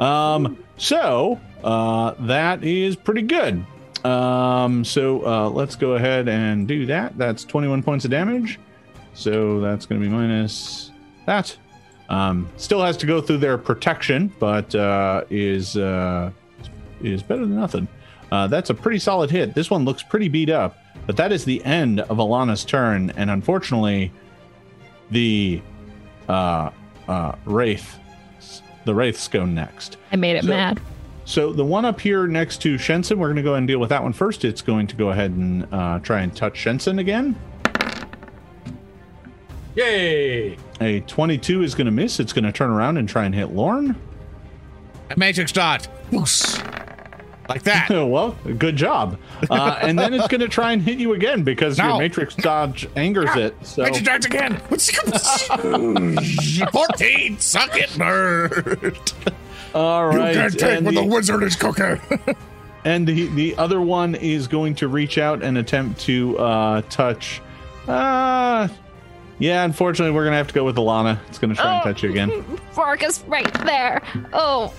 Um, 0.00 0.62
so 0.76 1.40
uh, 1.62 2.14
that 2.20 2.64
is 2.64 2.96
pretty 2.96 3.22
good. 3.22 3.64
Um, 4.04 4.84
so 4.84 5.26
uh, 5.26 5.48
let's 5.50 5.74
go 5.74 5.92
ahead 5.94 6.28
and 6.28 6.68
do 6.68 6.86
that. 6.86 7.18
That's 7.18 7.44
21 7.44 7.82
points 7.82 8.04
of 8.04 8.10
damage. 8.10 8.58
So 9.14 9.60
that's 9.60 9.86
going 9.86 10.00
to 10.00 10.06
be 10.06 10.12
minus 10.12 10.90
that. 11.26 11.56
Um, 12.08 12.48
still 12.56 12.82
has 12.84 12.96
to 12.98 13.06
go 13.06 13.20
through 13.20 13.38
their 13.38 13.58
protection, 13.58 14.32
but 14.38 14.72
uh, 14.74 15.24
is 15.28 15.76
uh, 15.76 16.30
is 17.02 17.22
better 17.22 17.44
than 17.44 17.56
nothing. 17.56 17.88
Uh, 18.32 18.46
that's 18.48 18.70
a 18.70 18.74
pretty 18.74 18.98
solid 18.98 19.30
hit. 19.30 19.54
This 19.54 19.70
one 19.70 19.84
looks 19.84 20.02
pretty 20.02 20.28
beat 20.28 20.50
up, 20.50 20.76
but 21.06 21.16
that 21.16 21.32
is 21.32 21.44
the 21.44 21.64
end 21.64 22.00
of 22.00 22.16
Alana's 22.18 22.64
turn, 22.64 23.10
and 23.16 23.30
unfortunately, 23.30 24.10
the 25.10 25.62
uh, 26.28 26.70
uh, 27.08 27.32
wraith, 27.44 27.98
the 28.84 28.94
wraiths 28.94 29.28
go 29.28 29.44
next. 29.44 29.96
I 30.12 30.16
made 30.16 30.36
it 30.36 30.42
So- 30.42 30.48
mad. 30.50 30.80
So 31.28 31.52
the 31.52 31.64
one 31.64 31.84
up 31.84 32.00
here 32.00 32.28
next 32.28 32.58
to 32.62 32.76
Shensen, 32.76 33.16
we're 33.18 33.26
going 33.26 33.34
to 33.36 33.42
go 33.42 33.50
ahead 33.50 33.58
and 33.58 33.66
deal 33.66 33.80
with 33.80 33.88
that 33.88 34.00
one 34.00 34.12
first. 34.12 34.44
It's 34.44 34.62
going 34.62 34.86
to 34.86 34.94
go 34.94 35.10
ahead 35.10 35.32
and 35.32 35.66
uh, 35.74 35.98
try 35.98 36.20
and 36.20 36.34
touch 36.34 36.54
Shensen 36.54 37.00
again. 37.00 37.34
Yay! 39.74 40.56
A 40.80 41.00
22 41.00 41.62
is 41.62 41.74
going 41.74 41.86
to 41.86 41.90
miss. 41.90 42.20
It's 42.20 42.32
going 42.32 42.44
to 42.44 42.52
turn 42.52 42.70
around 42.70 42.96
and 42.96 43.08
try 43.08 43.24
and 43.24 43.34
hit 43.34 43.50
Lorne. 43.50 43.96
Matrix 45.16 45.50
dot. 45.52 45.86
Whoosh. 46.12 46.58
Like 47.48 47.62
that. 47.64 47.88
well, 47.90 48.36
good 48.58 48.76
job. 48.76 49.18
Uh, 49.50 49.78
and 49.80 49.98
then 49.98 50.14
it's 50.14 50.28
going 50.28 50.40
to 50.40 50.48
try 50.48 50.72
and 50.72 50.82
hit 50.82 50.98
you 50.98 51.14
again 51.14 51.42
because 51.42 51.78
your 51.78 51.98
Matrix 51.98 52.34
dodge 52.34 52.88
angers 52.96 53.34
it. 53.36 53.54
So 53.62 53.82
Matrix 53.82 54.02
dot 54.02 54.24
again. 54.24 54.56
14. 56.72 57.38
Suck 57.38 57.76
it, 57.76 57.90
nerd. 57.90 59.12
All 59.74 60.06
right. 60.06 60.14
You 60.14 60.20
right, 60.20 60.34
can't 60.34 60.52
take 60.52 60.76
and 60.78 60.86
what 60.86 60.94
the 60.94 61.02
the, 61.02 61.06
wizard 61.06 61.42
is 61.42 61.56
cooking. 61.56 62.00
and 62.84 63.06
the 63.06 63.26
the 63.28 63.56
other 63.56 63.80
one 63.80 64.14
is 64.14 64.48
going 64.48 64.74
to 64.76 64.88
reach 64.88 65.18
out 65.18 65.42
and 65.42 65.58
attempt 65.58 66.00
to 66.02 66.38
uh, 66.38 66.82
touch. 66.88 67.42
Uh, 67.86 68.68
yeah, 69.38 69.64
unfortunately, 69.64 70.14
we're 70.14 70.24
going 70.24 70.32
to 70.32 70.38
have 70.38 70.48
to 70.48 70.54
go 70.54 70.64
with 70.64 70.76
Alana. 70.76 71.18
It's 71.28 71.38
going 71.38 71.50
to 71.50 71.56
try 71.56 71.74
and 71.74 71.84
touch 71.84 72.02
you 72.02 72.10
again. 72.10 72.42
Fork 72.72 73.02
is 73.02 73.22
right 73.26 73.52
there. 73.64 74.02
Oh, 74.32 74.72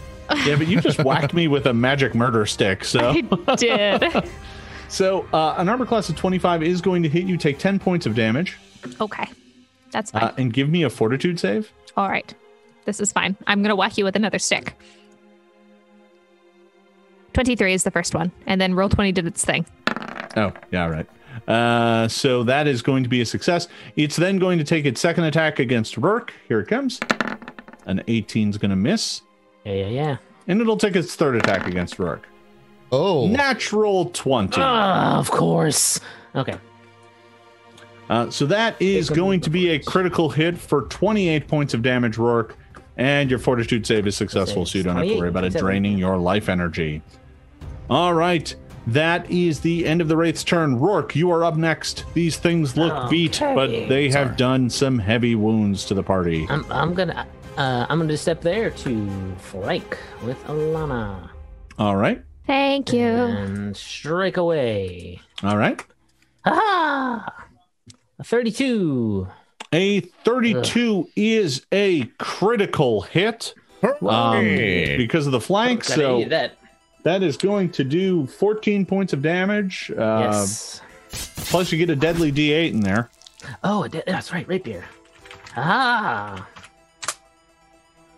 Yeah, 0.46 0.56
but 0.56 0.68
you 0.68 0.82
just 0.82 1.00
whacked 1.04 1.34
me 1.34 1.48
with 1.48 1.66
a 1.66 1.74
magic 1.74 2.14
murder 2.16 2.46
stick. 2.46 2.84
So, 2.84 3.10
I 3.48 3.56
did. 3.56 4.30
so 4.88 5.26
uh, 5.34 5.56
an 5.58 5.70
armor 5.70 5.86
class 5.86 6.10
of 6.10 6.16
25 6.16 6.64
is 6.64 6.82
going 6.82 7.04
to 7.04 7.10
hit 7.10 7.24
you, 7.26 7.38
take 7.38 7.60
10 7.60 7.80
points 7.80 8.06
of 8.06 8.16
damage, 8.16 8.58
okay, 9.02 9.26
that's 9.92 10.12
fine. 10.12 10.24
uh, 10.24 10.34
and 10.38 10.54
give 10.54 10.70
me 10.70 10.84
a 10.84 10.90
fortitude 10.90 11.40
save. 11.40 11.72
All 11.96 12.10
right, 12.10 12.34
this 12.86 13.00
is 13.00 13.12
fine. 13.12 13.36
I'm 13.48 13.62
gonna 13.62 13.76
whack 13.76 13.98
you 13.98 14.04
with 14.06 14.16
another 14.16 14.40
stick. 14.40 14.76
Twenty-three 17.34 17.74
is 17.74 17.84
the 17.84 17.92
first 17.92 18.16
one, 18.16 18.32
and 18.48 18.60
then 18.60 18.74
roll 18.74 18.90
twenty 18.90 19.12
did 19.12 19.28
its 19.28 19.46
thing. 19.46 19.66
Oh, 20.36 20.52
yeah, 20.72 20.84
all 20.84 20.90
right. 20.90 21.08
Uh, 21.48 22.08
so 22.08 22.44
that 22.44 22.68
is 22.68 22.82
going 22.82 23.04
to 23.04 23.10
be 23.10 23.22
a 23.22 23.26
success. 23.26 23.68
It's 23.96 24.16
then 24.16 24.40
going 24.40 24.58
to 24.58 24.64
take 24.64 24.86
its 24.86 25.00
second 25.00 25.24
attack 25.26 25.60
against 25.60 25.98
Rourke. 25.98 26.34
Here 26.48 26.60
it 26.60 26.68
comes. 26.68 27.00
An 27.86 28.04
18 28.08 28.50
is 28.50 28.58
going 28.58 28.70
to 28.72 28.76
miss, 28.76 29.22
Yeah, 29.68 29.74
yeah, 29.74 29.88
yeah. 29.88 30.18
and 30.48 30.62
it'll 30.62 30.78
take 30.78 30.96
its 30.96 31.16
third 31.16 31.36
attack 31.36 31.68
against 31.68 32.00
Rourke. 32.00 32.26
Oh. 32.92 33.28
Natural 33.28 34.06
20. 34.06 34.62
Ah, 34.62 35.20
of 35.20 35.30
course. 35.30 36.00
Okay. 36.36 36.56
Uh, 38.10 38.30
so 38.30 38.46
that 38.46 38.82
is 38.82 39.10
going 39.10 39.42
to 39.42 39.50
be 39.50 39.72
a 39.72 39.80
critical 39.80 40.30
hit 40.30 40.58
for 40.58 40.84
28 40.84 41.48
points 41.50 41.74
of 41.74 41.82
damage, 41.82 42.18
Rourke, 42.18 42.56
and 42.96 43.30
your 43.30 43.40
fortitude 43.40 43.86
save 43.86 44.08
is 44.08 44.16
successful, 44.16 44.66
so 44.66 44.78
you 44.78 44.86
don't 44.86 44.96
have 44.96 45.06
to 45.06 45.18
worry 45.18 45.28
about 45.28 45.44
it 45.44 45.54
draining 45.54 45.98
your 45.98 46.18
life 46.18 46.48
energy. 46.48 47.02
All 47.90 48.14
right. 48.14 48.56
That 48.88 49.30
is 49.30 49.60
the 49.60 49.86
end 49.86 50.00
of 50.00 50.08
the 50.08 50.16
Wraith's 50.16 50.46
turn. 50.46 50.80
Rourke, 50.80 51.14
you 51.14 51.30
are 51.30 51.44
up 51.44 51.58
next. 51.58 52.06
These 52.14 52.38
things 52.38 52.78
look 52.78 53.10
beat, 53.10 53.38
but 53.42 53.68
they 53.68 54.10
have 54.10 54.38
done 54.38 54.70
some 54.70 54.98
heavy 54.98 55.36
wounds 55.36 55.84
to 55.86 55.94
the 55.94 56.04
party. 56.04 56.48
I'm 56.50 56.66
I'm 56.72 56.94
gonna 56.94 57.28
uh 57.58 57.86
I'm 57.90 58.00
gonna 58.00 58.18
step 58.18 58.42
there 58.42 58.70
to 58.72 59.36
flank 59.40 59.98
with 60.24 60.42
Alana 60.46 61.30
All 61.78 61.96
right. 61.96 62.24
Thank 62.46 62.94
you. 62.94 63.06
and 63.06 63.76
strike 63.76 64.38
away. 64.38 65.20
All 65.44 65.58
right. 65.58 65.84
Ah, 66.46 67.46
a 68.20 68.24
32. 68.24 69.28
A 69.74 70.00
32 70.00 71.10
is 71.18 71.66
a 71.74 72.06
critical 72.20 73.02
hit 73.02 73.54
um, 74.02 74.46
because 74.46 75.26
of 75.26 75.34
the 75.34 75.42
flank. 75.42 75.82
Gotta 75.86 75.94
So 75.94 76.24
that. 76.30 76.58
that 77.04 77.22
is 77.22 77.36
going 77.36 77.70
to 77.72 77.84
do 77.84 78.26
14 78.28 78.86
points 78.86 79.12
of 79.12 79.22
damage. 79.22 79.92
Uh, 79.92 80.20
Yes. 80.32 80.82
Plus, 81.50 81.72
you 81.72 81.78
get 81.78 81.90
a 81.90 81.96
deadly 81.98 82.32
D8 82.32 82.72
in 82.72 82.80
there. 82.80 83.10
Oh, 83.64 83.88
that's 83.88 84.32
right, 84.32 84.48
rapier. 84.48 84.86
Ah. 85.58 86.48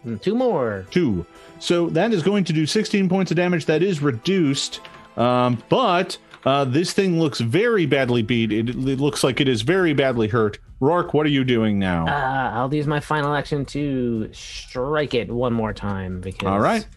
Mm, 0.05 0.21
Two 0.21 0.35
more. 0.35 0.85
Two. 0.91 1.25
So 1.59 1.89
that 1.89 2.13
is 2.13 2.23
going 2.23 2.43
to 2.45 2.53
do 2.53 2.65
16 2.65 3.09
points 3.09 3.31
of 3.31 3.37
damage. 3.37 3.65
That 3.65 3.83
is 3.83 4.01
reduced. 4.01 4.79
Um, 5.17 5.61
but 5.69 6.17
uh, 6.45 6.65
this 6.65 6.93
thing 6.93 7.19
looks 7.19 7.39
very 7.39 7.85
badly 7.85 8.21
beat. 8.21 8.51
It, 8.51 8.69
it 8.69 8.99
looks 8.99 9.23
like 9.23 9.41
it 9.41 9.47
is 9.47 9.61
very 9.61 9.93
badly 9.93 10.27
hurt. 10.27 10.59
Rourke, 10.79 11.13
what 11.13 11.25
are 11.25 11.29
you 11.29 11.43
doing 11.43 11.77
now? 11.77 12.07
Uh, 12.07 12.51
I'll 12.57 12.73
use 12.73 12.87
my 12.87 13.01
final 13.01 13.33
action 13.33 13.65
to 13.65 14.29
strike 14.31 15.13
it 15.13 15.29
one 15.29 15.51
more 15.51 15.73
time 15.73 16.21
because 16.21 16.47
All 16.47 16.59
right. 16.61 16.87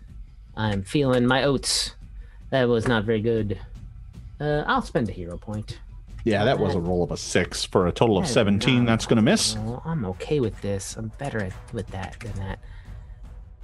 I'm 0.57 0.85
feeling 0.85 1.27
my 1.27 1.43
oats. 1.45 1.97
That 2.51 2.69
was 2.69 2.87
not 2.87 3.05
very 3.05 3.20
good. 3.20 3.59
Uh, 4.39 4.62
I'll 4.66 4.83
spend 4.83 5.09
a 5.09 5.12
hero 5.12 5.37
point. 5.37 5.81
Yeah, 6.24 6.45
that 6.45 6.61
was 6.61 6.77
a 6.77 6.81
roll 6.81 7.03
of 7.03 7.11
a 7.11 7.16
six 7.16 7.65
for 7.65 7.89
a 7.89 7.93
total 7.93 8.16
of 8.16 8.29
17. 8.29 8.85
That's 8.85 9.07
going 9.07 9.16
to 9.16 9.23
miss. 9.23 9.57
I'm 9.85 10.05
okay 10.05 10.39
with 10.39 10.61
this. 10.61 10.97
I'm 10.97 11.09
better 11.19 11.41
at 11.41 11.53
with 11.73 11.89
that 11.89 12.16
than 12.20 12.33
that. 12.35 12.61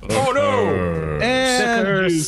Oh 0.03 0.33
no! 0.33 1.19
And 1.21 2.11
you 2.11 2.21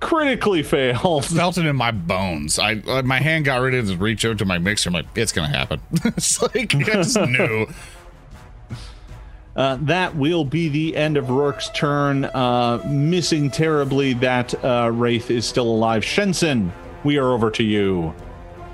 critically 0.00 0.62
failed. 0.62 1.24
Felt 1.26 1.58
it 1.58 1.66
in 1.66 1.76
my 1.76 1.90
bones. 1.90 2.58
I 2.58 2.82
uh, 2.86 3.02
my 3.02 3.18
hand 3.18 3.44
got 3.44 3.58
ready 3.58 3.82
to 3.82 3.96
reach 3.96 4.24
out 4.24 4.38
to 4.38 4.44
my 4.44 4.58
mixer. 4.58 4.88
I'm 4.88 4.94
like, 4.94 5.06
it's 5.14 5.32
gonna 5.32 5.48
happen. 5.48 5.80
it's 6.04 6.42
like 6.42 6.74
I 6.74 6.82
just 6.82 7.20
knew. 7.20 7.66
Uh, 9.56 9.76
that 9.82 10.16
will 10.16 10.44
be 10.44 10.68
the 10.68 10.96
end 10.96 11.16
of 11.16 11.28
Rourke's 11.28 11.70
turn. 11.70 12.24
Uh, 12.24 12.82
missing 12.88 13.50
terribly 13.50 14.14
that 14.14 14.64
uh, 14.64 14.90
Wraith 14.92 15.30
is 15.30 15.44
still 15.44 15.66
alive. 15.66 16.02
Shensen, 16.02 16.70
we 17.04 17.18
are 17.18 17.32
over 17.32 17.50
to 17.50 17.62
you. 17.62 18.14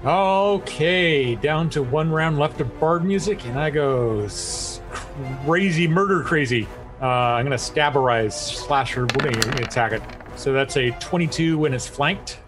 Okay, 0.05 1.35
down 1.35 1.71
to 1.71 1.83
one 1.83 2.11
round 2.11 2.39
left 2.39 2.61
of 2.61 2.79
bard 2.79 3.05
music, 3.05 3.45
and 3.47 3.59
I 3.59 3.71
go 3.71 4.29
crazy 5.45 5.89
murder 5.89 6.23
crazy. 6.23 6.69
Uh, 7.01 7.05
I'm 7.07 7.45
gonna 7.45 7.57
staberize 7.57 8.33
slasher 8.33 9.07
when 9.07 9.35
you 9.35 9.41
attack 9.65 9.93
it. 9.93 10.03
So 10.37 10.53
that's 10.53 10.77
a 10.77 10.91
22 10.93 11.59
when 11.59 11.75
it's 11.75 11.87
flanked. 11.87 12.39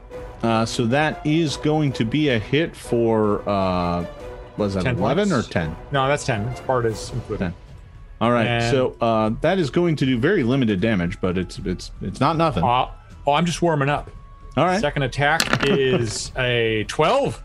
Uh, 0.43 0.65
so 0.65 0.87
that 0.87 1.25
is 1.27 1.57
going 1.57 1.93
to 1.93 2.05
be 2.05 2.29
a 2.29 2.39
hit 2.39 2.77
for, 2.77 3.47
uh, 3.49 4.07
was 4.57 4.75
that 4.75 4.85
10 4.85 4.97
11 4.99 5.31
points. 5.31 5.49
or 5.49 5.51
10? 5.51 5.77
No, 5.91 6.07
that's 6.07 6.25
10. 6.25 6.43
It's 6.49 6.61
bard 6.61 6.87
is 6.87 7.11
included. 7.13 7.47
10. 7.47 7.55
All 8.21 8.31
right. 8.31 8.47
And- 8.47 8.71
so 8.71 8.97
uh, 9.01 9.31
that 9.41 9.59
is 9.59 9.71
going 9.71 9.97
to 9.97 10.07
do 10.07 10.17
very 10.19 10.43
limited 10.45 10.81
damage, 10.81 11.21
but 11.21 11.37
it's 11.39 11.59
it's 11.65 11.91
it's 12.03 12.21
not 12.21 12.37
nothing. 12.37 12.63
Uh, 12.63 12.91
oh, 13.27 13.33
I'm 13.33 13.47
just 13.47 13.63
warming 13.63 13.89
up. 13.89 14.11
All 14.57 14.65
right. 14.65 14.81
Second 14.81 15.03
attack 15.03 15.67
is 15.69 16.31
a 16.39 16.85
12. 16.89 17.43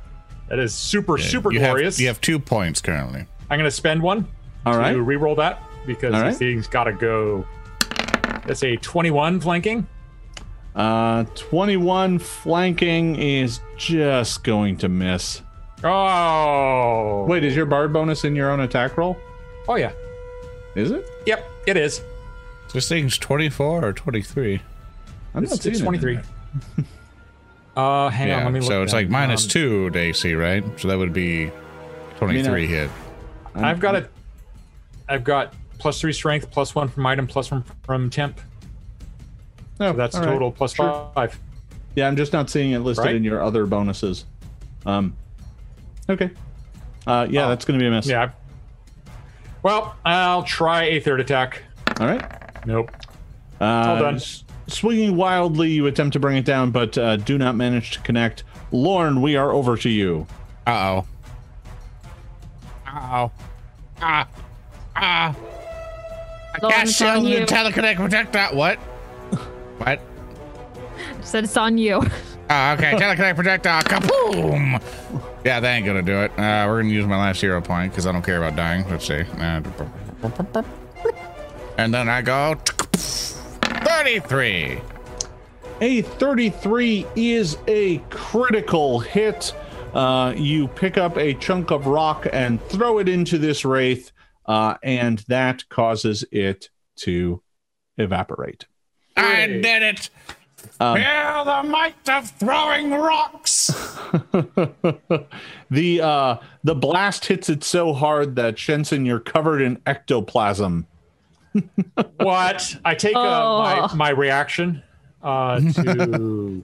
That 0.49 0.59
is 0.59 0.73
super 0.75 1.17
super 1.17 1.51
you 1.51 1.59
glorious. 1.59 1.95
Have, 1.95 2.01
you 2.01 2.07
have 2.07 2.21
two 2.21 2.37
points 2.39 2.79
currently. 2.81 3.25
I'm 3.49 3.57
gonna 3.59 3.71
spend 3.71 4.01
one 4.01 4.27
All 4.65 4.73
to 4.73 4.79
right. 4.79 4.91
re-roll 4.91 5.35
that 5.35 5.61
because 5.85 6.13
All 6.13 6.19
this 6.21 6.33
right. 6.33 6.37
thing's 6.37 6.67
got 6.67 6.85
to 6.85 6.93
go. 6.93 7.45
That's 8.45 8.63
a 8.63 8.75
21 8.77 9.39
flanking. 9.39 9.87
Uh, 10.75 11.23
21 11.35 12.19
flanking 12.19 13.15
is 13.15 13.59
just 13.77 14.43
going 14.43 14.77
to 14.77 14.89
miss. 14.89 15.41
Oh. 15.83 17.25
Wait, 17.27 17.43
is 17.43 17.55
your 17.55 17.65
bard 17.65 17.93
bonus 17.93 18.23
in 18.23 18.35
your 18.35 18.49
own 18.51 18.61
attack 18.61 18.97
roll? 18.97 19.17
Oh 19.67 19.75
yeah. 19.75 19.91
Is 20.75 20.91
it? 20.91 21.07
Yep, 21.25 21.47
it 21.67 21.77
is. 21.77 22.01
This 22.73 22.89
thing's 22.89 23.17
24 23.17 23.85
or 23.85 23.93
23. 23.93 24.61
I'm 25.35 25.43
It's, 25.43 25.51
not 25.53 25.61
seeing 25.61 25.73
it's 25.73 25.81
it 25.81 25.83
23. 25.85 26.15
there. 26.15 26.23
Uh, 27.75 28.07
hang 28.09 28.31
on. 28.31 28.43
Let 28.43 28.53
me 28.53 28.59
look. 28.59 28.67
so 28.69 28.83
it's 28.83 28.91
that 28.91 28.99
like 28.99 29.09
minus 29.09 29.45
Um, 29.45 29.49
two 29.49 29.89
to 29.89 29.97
AC, 29.99 30.35
right? 30.35 30.63
So 30.79 30.87
that 30.89 30.97
would 30.99 31.11
be 31.11 31.49
23 32.19 32.45
I 32.47 32.55
mean, 32.55 32.69
hit. 32.69 32.89
I've 33.55 33.79
got 33.79 33.95
a. 33.95 34.07
I've 35.09 35.23
got 35.23 35.55
plus 35.83 35.99
three 35.99 36.13
strength, 36.13 36.49
plus 36.49 36.73
one 36.73 36.87
from 36.87 37.05
item, 37.05 37.27
plus 37.27 37.51
one 37.51 37.61
from 37.83 38.09
temp. 38.09 38.39
Oh, 39.81 39.91
So 39.91 39.93
that's 39.93 40.15
all 40.15 40.21
right. 40.21 40.31
total 40.31 40.49
plus 40.49 40.73
Sure. 40.75 41.09
five. 41.13 41.37
Yeah, 41.95 42.07
I'm 42.07 42.15
just 42.15 42.31
not 42.31 42.49
seeing 42.49 42.71
it 42.71 42.79
listed 42.79 43.05
Right? 43.05 43.15
in 43.15 43.23
your 43.25 43.43
other 43.43 43.65
bonuses. 43.65 44.23
Um, 44.85 45.13
okay. 46.09 46.29
Uh, 47.05 47.27
yeah, 47.29 47.45
Oh. 47.45 47.49
that's 47.49 47.65
going 47.65 47.77
to 47.77 47.83
be 47.83 47.87
a 47.87 47.91
miss. 47.91 48.07
Yeah. 48.07 48.29
Well, 49.61 49.93
I'll 50.05 50.43
try 50.43 50.83
a 50.83 50.99
third 51.01 51.19
attack. 51.19 51.61
All 51.99 52.07
right. 52.07 52.23
Nope. 52.65 52.89
Uh, 53.59 53.65
All 53.65 53.99
done. 53.99 54.15
s- 54.15 54.45
Swinging 54.67 55.17
wildly, 55.17 55.69
you 55.71 55.85
attempt 55.87 56.13
to 56.13 56.19
bring 56.21 56.37
it 56.37 56.45
down, 56.45 56.71
but 56.71 56.97
uh, 56.97 57.17
do 57.17 57.37
not 57.37 57.55
manage 57.57 57.91
to 57.91 57.99
connect. 57.99 58.45
Lorne, 58.71 59.21
we 59.21 59.35
are 59.35 59.51
over 59.51 59.75
to 59.75 59.89
you. 59.89 60.25
Uh 60.65 60.71
oh. 60.71 61.05
Uh 62.87 62.99
oh. 63.27 63.31
Ah. 64.01 64.27
Ah. 64.95 65.35
I 66.63 66.67
Lauren, 66.67 66.77
can't 66.77 66.89
it's 66.89 67.01
on 67.01 67.15
shield 67.21 67.29
you. 67.29 67.37
and 67.39 67.47
telekinetic 67.47 67.95
projectile. 67.97 68.55
What? 68.55 68.77
what? 68.77 69.99
Said 71.21 71.43
it's 71.43 71.57
on 71.57 71.77
you. 71.77 72.01
Ah, 72.49 72.73
okay. 72.73 72.91
Telekinetic 72.97 73.35
projectile. 73.35 73.81
Kaboom! 73.81 74.81
Yeah, 75.43 75.59
that 75.59 75.69
ain't 75.75 75.85
gonna 75.85 76.01
do 76.01 76.17
it. 76.21 76.31
Uh, 76.31 76.65
we're 76.67 76.81
gonna 76.81 76.93
use 76.93 77.05
my 77.05 77.17
last 77.17 77.41
hero 77.41 77.59
point 77.61 77.91
because 77.91 78.07
I 78.07 78.11
don't 78.13 78.21
care 78.23 78.37
about 78.41 78.55
dying. 78.55 78.87
Let's 78.89 79.05
see. 79.07 79.21
Uh, 79.39 79.61
and 81.77 81.93
then 81.93 82.07
I 82.07 82.21
go 82.21 82.55
33. 82.93 84.79
A 85.81 86.01
33 86.01 87.05
is 87.17 87.57
a 87.67 87.97
critical 88.09 88.99
hit. 89.01 89.53
Uh, 89.93 90.33
you 90.37 90.67
pick 90.69 90.97
up 90.97 91.17
a 91.17 91.33
chunk 91.33 91.71
of 91.71 91.87
rock 91.87 92.25
and 92.31 92.61
throw 92.69 92.99
it 92.99 93.09
into 93.09 93.37
this 93.37 93.65
wraith, 93.65 94.11
uh, 94.45 94.75
and 94.83 95.19
that 95.27 95.67
causes 95.69 96.23
it 96.31 96.69
to 96.97 97.41
evaporate. 97.97 98.65
I 99.15 99.47
did 99.47 99.83
it. 99.83 100.09
Um, 100.79 100.95
Feel 100.97 101.43
the 101.45 101.63
might 101.69 102.09
of 102.09 102.29
throwing 102.31 102.91
rocks. 102.91 103.67
the 105.69 106.01
uh, 106.01 106.37
the 106.63 106.75
blast 106.75 107.25
hits 107.25 107.49
it 107.49 107.63
so 107.63 107.93
hard 107.93 108.35
that 108.37 108.55
Shensen, 108.55 109.05
you're 109.05 109.19
covered 109.19 109.61
in 109.61 109.81
ectoplasm. 109.85 110.87
What? 112.17 112.77
I 112.83 112.95
take 112.95 113.15
uh, 113.15 113.19
Oh. 113.19 113.59
my 113.89 113.93
my 113.95 114.09
reaction 114.09 114.81
uh, 115.21 115.59
to 115.59 116.63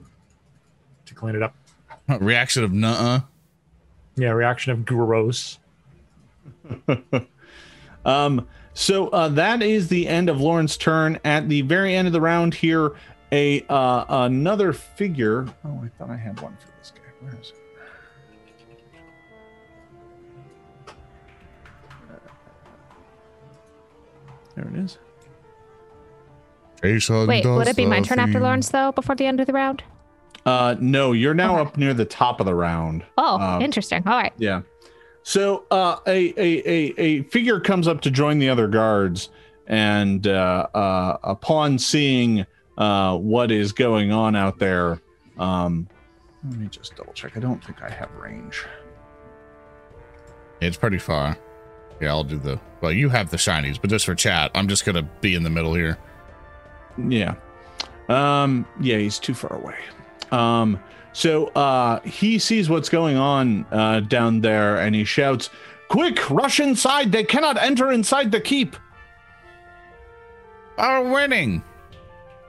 to 1.06 1.14
clean 1.14 1.36
it 1.36 1.42
up. 1.42 1.54
Reaction 2.20 2.64
of 2.64 2.72
nuh-uh. 2.72 3.20
Yeah, 4.16 4.30
reaction 4.30 4.72
of 4.72 4.84
gross. 4.84 5.58
Um, 8.04 8.46
so 8.74 9.08
uh, 9.08 9.28
that 9.30 9.62
is 9.62 9.88
the 9.88 10.06
end 10.08 10.28
of 10.28 10.40
Lauren's 10.40 10.76
turn. 10.76 11.18
At 11.24 11.48
the 11.48 11.62
very 11.62 11.94
end 11.94 12.06
of 12.06 12.12
the 12.12 12.20
round 12.20 12.54
here, 12.54 12.92
a 13.32 13.62
uh, 13.68 14.04
another 14.08 14.72
figure. 14.72 15.46
Oh, 15.64 15.80
I 15.84 15.88
thought 15.98 16.10
I 16.10 16.16
had 16.16 16.40
one 16.40 16.56
for 16.56 16.68
this 16.78 16.92
guy. 16.94 17.02
Where 17.20 17.38
is 17.40 17.50
it? 17.50 17.56
There 24.54 24.66
it 24.66 24.74
is. 24.76 24.98
Wait, 26.82 27.44
would 27.44 27.68
it 27.68 27.76
be 27.76 27.84
my 27.86 28.00
turn 28.00 28.18
after 28.18 28.34
thing. 28.34 28.42
Lawrence 28.42 28.70
though? 28.70 28.92
Before 28.92 29.14
the 29.14 29.26
end 29.26 29.40
of 29.40 29.46
the 29.46 29.52
round? 29.52 29.82
Uh, 30.46 30.74
no, 30.80 31.12
you're 31.12 31.34
now 31.34 31.58
Okay. 31.58 31.68
up 31.70 31.76
near 31.76 31.92
the 31.92 32.06
top 32.06 32.40
of 32.40 32.46
the 32.46 32.54
round. 32.54 33.04
Oh, 33.18 33.38
Uh, 33.38 33.58
interesting. 33.60 34.02
All 34.06 34.16
right. 34.16 34.32
Yeah. 34.38 34.62
So 35.22 35.64
uh, 35.70 35.96
a, 36.06 36.32
a 36.36 36.68
a 36.68 36.94
a 36.98 37.22
figure 37.24 37.60
comes 37.60 37.86
up 37.86 38.00
to 38.02 38.10
join 38.10 38.38
the 38.38 38.48
other 38.48 38.68
guards, 38.68 39.28
and 39.66 40.26
uh, 40.26 40.66
uh, 40.74 41.18
upon 41.22 41.78
seeing 41.78 42.46
uh, 42.78 43.16
what 43.16 43.50
is 43.50 43.72
going 43.72 44.12
on 44.12 44.34
out 44.34 44.58
there, 44.58 45.00
um, 45.38 45.88
let 46.48 46.58
me 46.58 46.66
just 46.68 46.96
double 46.96 47.12
check. 47.12 47.36
I 47.36 47.40
don't 47.40 47.62
think 47.62 47.82
I 47.82 47.90
have 47.90 48.10
range. 48.14 48.64
It's 50.60 50.76
pretty 50.76 50.98
far. 50.98 51.36
Yeah, 52.00 52.08
I'll 52.08 52.24
do 52.24 52.38
the. 52.38 52.58
Well, 52.80 52.92
you 52.92 53.10
have 53.10 53.30
the 53.30 53.36
shinies, 53.36 53.78
but 53.80 53.90
just 53.90 54.06
for 54.06 54.14
chat, 54.14 54.50
I'm 54.54 54.68
just 54.68 54.84
gonna 54.86 55.02
be 55.20 55.34
in 55.34 55.42
the 55.42 55.50
middle 55.50 55.74
here. 55.74 55.98
Yeah. 57.08 57.34
Um, 58.08 58.66
yeah, 58.80 58.96
he's 58.96 59.18
too 59.18 59.34
far 59.34 59.54
away. 59.54 59.76
Um, 60.32 60.80
so 61.12 61.46
uh, 61.48 62.00
he 62.00 62.38
sees 62.38 62.68
what's 62.68 62.88
going 62.88 63.16
on 63.16 63.66
uh, 63.70 64.00
down 64.00 64.40
there, 64.40 64.76
and 64.76 64.94
he 64.94 65.04
shouts, 65.04 65.50
"Quick, 65.88 66.30
rush 66.30 66.60
inside! 66.60 67.12
They 67.12 67.24
cannot 67.24 67.56
enter 67.56 67.90
inside 67.90 68.32
the 68.32 68.40
keep." 68.40 68.76
Are 70.78 71.02
winning. 71.02 71.62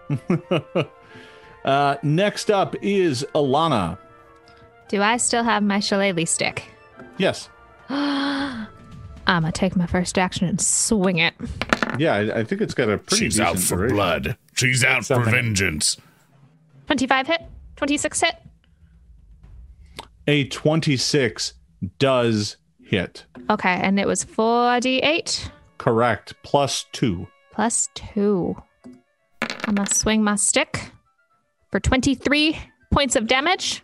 uh, 1.66 1.96
next 2.04 2.50
up 2.52 2.76
is 2.82 3.26
Alana. 3.36 3.98
Do 4.88 5.02
I 5.02 5.18
still 5.18 5.44
have 5.44 5.64
my 5.64 5.80
shillelagh 5.80 6.26
stick? 6.26 6.64
Yes. 7.18 7.50
I'm 7.90 8.68
gonna 9.26 9.52
take 9.52 9.76
my 9.76 9.86
first 9.86 10.18
action 10.18 10.48
and 10.48 10.60
swing 10.60 11.18
it. 11.18 11.34
Yeah, 11.98 12.14
I, 12.16 12.40
I 12.40 12.44
think 12.44 12.62
it's 12.62 12.74
got 12.74 12.90
a 12.90 12.98
pretty 12.98 13.26
She's 13.26 13.34
decent 13.36 13.48
out 13.48 13.60
for 13.60 13.76
duration. 13.76 13.96
blood. 13.96 14.38
She's 14.56 14.84
out 14.84 15.06
for 15.06 15.24
vengeance. 15.24 15.98
25 16.88 17.28
hit, 17.28 17.42
26 17.78 18.22
hit. 18.22 18.36
A 20.28 20.46
26 20.46 21.54
does 22.00 22.58
hit. 22.84 23.26
Okay, 23.50 23.80
and 23.82 24.00
it 24.00 24.08
was 24.08 24.24
4d8 24.26 25.50
Correct. 25.78 26.36
Plus 26.44 26.86
two. 26.92 27.28
plus 27.52 27.90
2. 27.96 28.56
I'm 29.66 29.76
gonna 29.76 29.90
swing 29.92 30.24
my 30.24 30.36
stick 30.36 30.92
for 31.72 31.80
23 31.80 32.58
points 32.92 33.16
of 33.16 33.26
damage. 33.28 33.84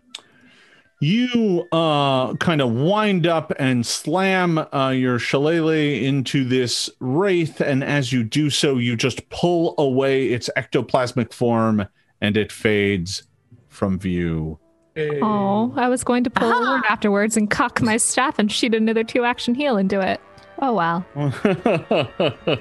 You 1.00 1.68
uh, 1.72 2.34
kind 2.36 2.62
of 2.62 2.72
wind 2.72 3.28
up 3.28 3.52
and 3.60 3.86
slam 3.86 4.58
uh, 4.74 4.90
your 4.90 5.20
shillelagh 5.20 6.04
into 6.04 6.44
this 6.44 6.90
wraith, 7.00 7.62
and 7.62 7.84
as 7.84 8.12
you 8.12 8.24
do 8.24 8.50
so, 8.50 8.78
you 8.78 8.96
just 8.96 9.30
pull 9.30 9.76
away 9.78 10.28
its 10.30 10.50
ectoplasmic 10.58 11.34
form, 11.34 11.88
and 12.20 12.36
it 12.36 12.52
fades 12.52 13.24
from 13.70 14.00
view. 14.00 14.60
Oh, 14.98 15.74
I 15.76 15.90
was 15.90 16.04
going 16.04 16.24
to 16.24 16.30
pull 16.30 16.52
forward 16.52 16.84
afterwards 16.90 17.38
and 17.38 17.50
cock 17.50 17.82
my 17.82 17.98
staff 17.98 18.40
and 18.40 18.52
shoot 18.52 18.74
another 18.74 19.04
two 19.04 19.24
action 19.24 19.56
heal 19.56 19.78
into 19.78 20.00
it. 20.00 20.20
Oh 20.60 20.74
well. 20.74 21.06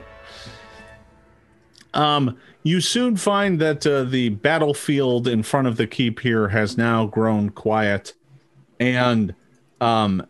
um, 1.94 2.36
you 2.62 2.80
soon 2.80 3.16
find 3.16 3.60
that 3.60 3.86
uh, 3.86 4.04
the 4.04 4.30
battlefield 4.30 5.26
in 5.28 5.42
front 5.42 5.66
of 5.66 5.76
the 5.76 5.86
keep 5.86 6.20
here 6.20 6.48
has 6.48 6.76
now 6.76 7.06
grown 7.06 7.50
quiet, 7.50 8.12
and 8.78 9.34
um, 9.80 10.26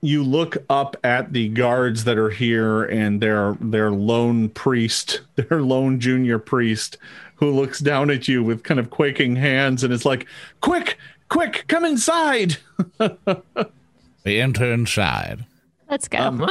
you 0.00 0.22
look 0.22 0.56
up 0.68 0.96
at 1.04 1.32
the 1.32 1.48
guards 1.48 2.04
that 2.04 2.18
are 2.18 2.30
here 2.30 2.84
and 2.84 3.20
their 3.20 3.56
their 3.60 3.90
lone 3.90 4.48
priest, 4.48 5.20
their 5.36 5.62
lone 5.62 6.00
junior 6.00 6.38
priest, 6.38 6.98
who 7.36 7.50
looks 7.50 7.78
down 7.78 8.10
at 8.10 8.28
you 8.28 8.42
with 8.42 8.62
kind 8.62 8.80
of 8.80 8.90
quaking 8.90 9.36
hands 9.36 9.84
and 9.84 9.92
is 9.92 10.04
like, 10.04 10.26
"Quick, 10.60 10.98
quick, 11.28 11.64
come 11.68 11.84
inside!" 11.84 12.58
They 14.26 14.40
enter 14.40 14.72
inside. 14.72 15.46
Let's 15.88 16.08
go. 16.08 16.18
Um, 16.18 16.50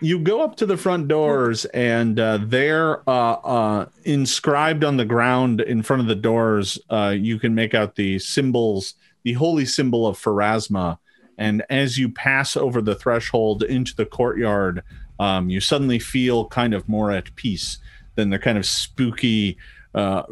you 0.00 0.18
go 0.18 0.42
up 0.42 0.56
to 0.56 0.66
the 0.66 0.76
front 0.76 1.06
doors 1.06 1.64
and 1.66 2.18
uh, 2.18 2.40
there 2.42 3.08
uh, 3.08 3.34
uh, 3.34 3.86
inscribed 4.02 4.82
on 4.82 4.96
the 4.96 5.04
ground 5.04 5.60
in 5.60 5.84
front 5.84 6.02
of 6.02 6.08
the 6.08 6.16
doors 6.16 6.80
uh, 6.90 7.14
you 7.16 7.38
can 7.38 7.54
make 7.54 7.74
out 7.74 7.94
the 7.94 8.18
symbols 8.18 8.94
the 9.22 9.34
holy 9.34 9.64
symbol 9.64 10.04
of 10.04 10.18
pharasma 10.18 10.98
and 11.38 11.62
as 11.70 11.96
you 11.96 12.08
pass 12.08 12.56
over 12.56 12.82
the 12.82 12.96
threshold 12.96 13.62
into 13.62 13.94
the 13.94 14.04
courtyard 14.04 14.82
um, 15.20 15.48
you 15.48 15.60
suddenly 15.60 16.00
feel 16.00 16.46
kind 16.48 16.74
of 16.74 16.88
more 16.88 17.12
at 17.12 17.36
peace 17.36 17.78
than 18.16 18.30
the 18.30 18.38
kind 18.38 18.58
of 18.58 18.66
spooky 18.66 19.56
uh, 19.96 20.22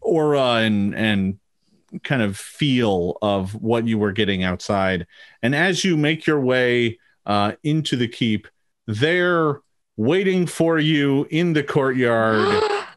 aura 0.00 0.56
and 0.56 0.94
and 0.94 1.38
kind 2.02 2.22
of 2.22 2.36
feel 2.36 3.16
of 3.22 3.54
what 3.54 3.86
you 3.86 3.96
were 3.96 4.10
getting 4.10 4.42
outside 4.42 5.06
and 5.44 5.54
as 5.54 5.84
you 5.84 5.96
make 5.96 6.26
your 6.26 6.40
way 6.40 6.98
uh, 7.26 7.52
into 7.62 7.96
the 7.96 8.08
keep. 8.08 8.48
There, 8.86 9.60
waiting 9.96 10.46
for 10.46 10.78
you 10.78 11.26
in 11.30 11.52
the 11.52 11.62
courtyard. 11.62 12.36
Oh, 12.38 12.70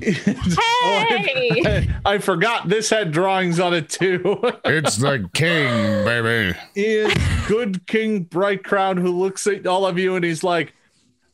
Hey! 0.00 1.88
I, 2.04 2.12
I 2.14 2.18
forgot 2.18 2.68
this 2.68 2.88
had 2.90 3.10
drawings 3.10 3.58
on 3.58 3.74
it 3.74 3.88
too. 3.88 4.40
It's 4.64 4.96
the 4.96 5.28
king, 5.34 6.04
baby. 6.04 6.56
is 6.76 7.12
good 7.48 7.84
King 7.88 8.22
Bright 8.22 8.62
Crown 8.62 8.96
who 8.96 9.10
looks 9.10 9.46
at 9.48 9.66
all 9.66 9.86
of 9.86 9.98
you 9.98 10.14
and 10.14 10.24
he's 10.24 10.44
like, 10.44 10.72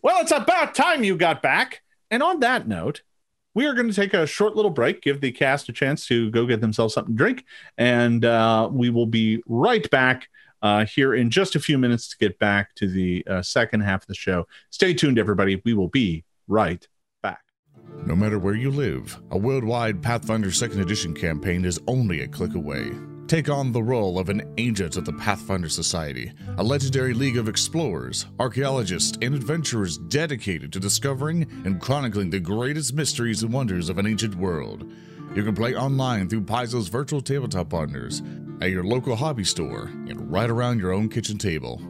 Well, 0.00 0.22
it's 0.22 0.32
about 0.32 0.74
time 0.74 1.04
you 1.04 1.16
got 1.16 1.42
back. 1.42 1.82
And 2.10 2.22
on 2.22 2.40
that 2.40 2.68
note, 2.68 3.02
we 3.54 3.66
are 3.66 3.74
going 3.74 3.88
to 3.88 3.94
take 3.94 4.14
a 4.14 4.26
short 4.26 4.56
little 4.56 4.70
break, 4.70 5.00
give 5.02 5.20
the 5.20 5.32
cast 5.32 5.68
a 5.68 5.72
chance 5.72 6.06
to 6.06 6.30
go 6.30 6.46
get 6.46 6.60
themselves 6.60 6.94
something 6.94 7.14
to 7.14 7.18
drink, 7.18 7.44
and 7.78 8.24
uh, 8.24 8.68
we 8.70 8.90
will 8.90 9.06
be 9.06 9.42
right 9.46 9.88
back 9.90 10.28
uh, 10.62 10.84
here 10.86 11.14
in 11.14 11.30
just 11.30 11.54
a 11.54 11.60
few 11.60 11.78
minutes 11.78 12.08
to 12.08 12.16
get 12.16 12.38
back 12.38 12.74
to 12.74 12.88
the 12.88 13.24
uh, 13.28 13.42
second 13.42 13.80
half 13.80 14.02
of 14.02 14.06
the 14.08 14.14
show. 14.14 14.46
Stay 14.70 14.94
tuned, 14.94 15.18
everybody. 15.18 15.60
We 15.64 15.74
will 15.74 15.88
be 15.88 16.24
right 16.48 16.86
back. 17.22 17.42
No 18.06 18.16
matter 18.16 18.38
where 18.38 18.54
you 18.54 18.70
live, 18.70 19.20
a 19.30 19.38
worldwide 19.38 20.02
Pathfinder 20.02 20.48
2nd 20.48 20.80
Edition 20.80 21.14
campaign 21.14 21.64
is 21.64 21.78
only 21.86 22.22
a 22.22 22.28
click 22.28 22.54
away. 22.54 22.90
Take 23.26 23.48
on 23.48 23.72
the 23.72 23.82
role 23.82 24.18
of 24.18 24.28
an 24.28 24.42
agent 24.58 24.98
of 24.98 25.06
the 25.06 25.12
Pathfinder 25.14 25.70
Society, 25.70 26.30
a 26.58 26.62
legendary 26.62 27.14
league 27.14 27.38
of 27.38 27.48
explorers, 27.48 28.26
archaeologists, 28.38 29.16
and 29.22 29.34
adventurers 29.34 29.96
dedicated 29.96 30.70
to 30.74 30.78
discovering 30.78 31.42
and 31.64 31.80
chronicling 31.80 32.28
the 32.28 32.38
greatest 32.38 32.92
mysteries 32.92 33.42
and 33.42 33.50
wonders 33.50 33.88
of 33.88 33.96
an 33.96 34.06
ancient 34.06 34.34
world. 34.34 34.92
You 35.34 35.42
can 35.42 35.54
play 35.54 35.74
online 35.74 36.28
through 36.28 36.42
Paizo's 36.42 36.88
virtual 36.88 37.22
tabletop 37.22 37.70
partners, 37.70 38.22
at 38.60 38.70
your 38.70 38.84
local 38.84 39.16
hobby 39.16 39.44
store, 39.44 39.86
and 39.86 40.30
right 40.30 40.50
around 40.50 40.78
your 40.78 40.92
own 40.92 41.08
kitchen 41.08 41.38
table. 41.38 41.80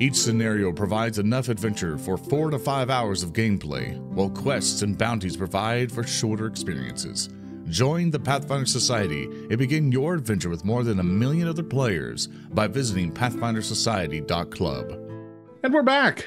Each 0.00 0.16
scenario 0.16 0.72
provides 0.72 1.20
enough 1.20 1.48
adventure 1.48 1.96
for 1.96 2.16
four 2.16 2.50
to 2.50 2.58
five 2.58 2.90
hours 2.90 3.22
of 3.22 3.32
gameplay, 3.32 3.96
while 4.00 4.30
quests 4.30 4.82
and 4.82 4.98
bounties 4.98 5.36
provide 5.36 5.92
for 5.92 6.02
shorter 6.02 6.46
experiences. 6.46 7.28
Join 7.72 8.10
the 8.10 8.20
Pathfinder 8.20 8.66
Society 8.66 9.24
and 9.24 9.56
begin 9.56 9.90
your 9.90 10.12
adventure 10.12 10.50
with 10.50 10.62
more 10.62 10.84
than 10.84 11.00
a 11.00 11.02
million 11.02 11.48
other 11.48 11.62
players 11.62 12.26
by 12.26 12.66
visiting 12.66 13.10
pathfindersociety.club. 13.10 14.90
And 15.64 15.72
we're 15.72 15.82
back. 15.82 16.26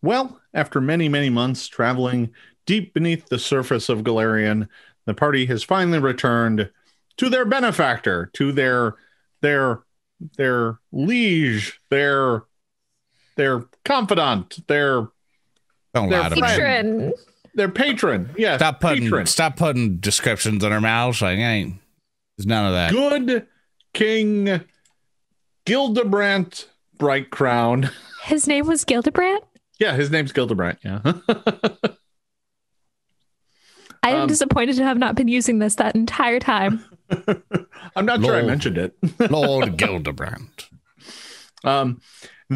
Well, 0.00 0.40
after 0.54 0.80
many, 0.80 1.10
many 1.10 1.28
months 1.28 1.68
traveling 1.68 2.30
deep 2.64 2.94
beneath 2.94 3.28
the 3.28 3.38
surface 3.38 3.90
of 3.90 3.98
Golarion, 3.98 4.66
the 5.04 5.12
party 5.12 5.44
has 5.44 5.62
finally 5.62 5.98
returned 5.98 6.70
to 7.18 7.28
their 7.28 7.44
benefactor, 7.44 8.30
to 8.32 8.50
their 8.50 8.94
their 9.42 9.82
their 10.38 10.78
liege, 10.90 11.80
their 11.90 12.44
their 13.36 13.66
confidant, 13.84 14.66
their 14.68 15.08
Don't 15.92 16.08
They're 16.08 16.22
lie 16.22 16.28
to 16.30 17.08
me. 17.08 17.12
Friends. 17.54 17.72
Patron. 17.74 18.24
their 18.24 18.26
patron. 18.26 18.30
Yeah. 18.36 18.56
Stop 18.56 18.80
putting 18.80 19.04
patron. 19.04 19.26
stop 19.26 19.56
putting 19.56 19.96
descriptions 19.98 20.62
in 20.64 20.72
our 20.72 20.80
mouths. 20.80 21.22
Like 21.22 21.38
ain't 21.38 21.76
there's 22.36 22.46
none 22.46 22.66
of 22.66 22.72
that. 22.72 22.90
Good 22.92 23.46
King 23.94 24.60
Gildebrand 25.66 26.66
Bright 26.98 27.30
Crown. 27.30 27.90
His 28.24 28.46
name 28.46 28.66
was 28.66 28.84
Gildebrand. 28.84 29.40
Yeah, 29.78 29.94
his 29.94 30.10
name's 30.10 30.32
Gildebrand. 30.32 30.76
Yeah. 30.84 31.00
I 34.04 34.10
am 34.10 34.22
Um, 34.22 34.28
disappointed 34.28 34.76
to 34.76 34.84
have 34.84 34.98
not 34.98 35.14
been 35.14 35.28
using 35.28 35.58
this 35.60 35.76
that 35.76 35.94
entire 35.94 36.40
time. 36.40 36.84
I'm 37.96 38.04
not 38.06 38.22
sure 38.24 38.34
I 38.36 38.42
mentioned 38.42 38.76
it. 38.78 38.96
Lord 39.30 39.64
Gildebrand. 39.76 40.48
Um, 41.64 42.00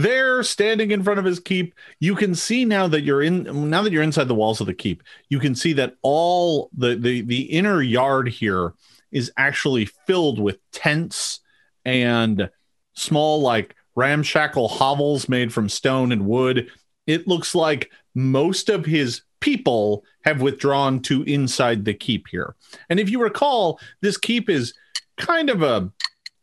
there, 0.02 0.43
standing 0.43 0.90
in 0.90 1.02
front 1.02 1.18
of 1.18 1.24
his 1.24 1.40
keep, 1.40 1.74
you 2.01 2.14
can 2.14 2.35
see 2.35 2.64
now 2.64 2.89
that 2.89 3.02
you're 3.02 3.23
in. 3.23 3.70
Now 3.70 3.82
that 3.82 3.93
you're 3.93 4.02
inside 4.02 4.28
the 4.28 4.35
walls 4.35 4.60
of 4.60 4.66
the 4.66 4.74
keep, 4.74 5.02
you 5.28 5.39
can 5.39 5.55
see 5.55 5.73
that 5.74 5.94
all 6.02 6.70
the 6.77 6.97
the 6.97 7.23
the 7.23 7.43
inner 7.43 7.82
yard 7.82 8.28
here 8.28 8.74
is 9.12 9.32
actually 9.36 9.86
filled 10.06 10.40
with 10.40 10.59
tents 10.73 11.40
and 11.85 12.51
small, 12.94 13.40
like 13.40 13.74
ramshackle 13.94 14.68
hovels 14.68 15.28
made 15.28 15.52
from 15.52 15.68
stone 15.68 16.12
and 16.12 16.27
wood. 16.27 16.70
It 17.06 17.28
looks 17.28 17.55
like 17.55 17.90
most 18.14 18.68
of 18.68 18.85
his 18.85 19.23
people 19.40 20.05
have 20.24 20.40
withdrawn 20.40 21.01
to 21.01 21.23
inside 21.23 21.85
the 21.85 21.94
keep 21.94 22.27
here. 22.28 22.56
And 22.90 22.98
if 22.98 23.09
you 23.09 23.23
recall, 23.23 23.78
this 24.01 24.16
keep 24.16 24.51
is 24.51 24.74
kind 25.16 25.51
of 25.51 25.62
a 25.62 25.90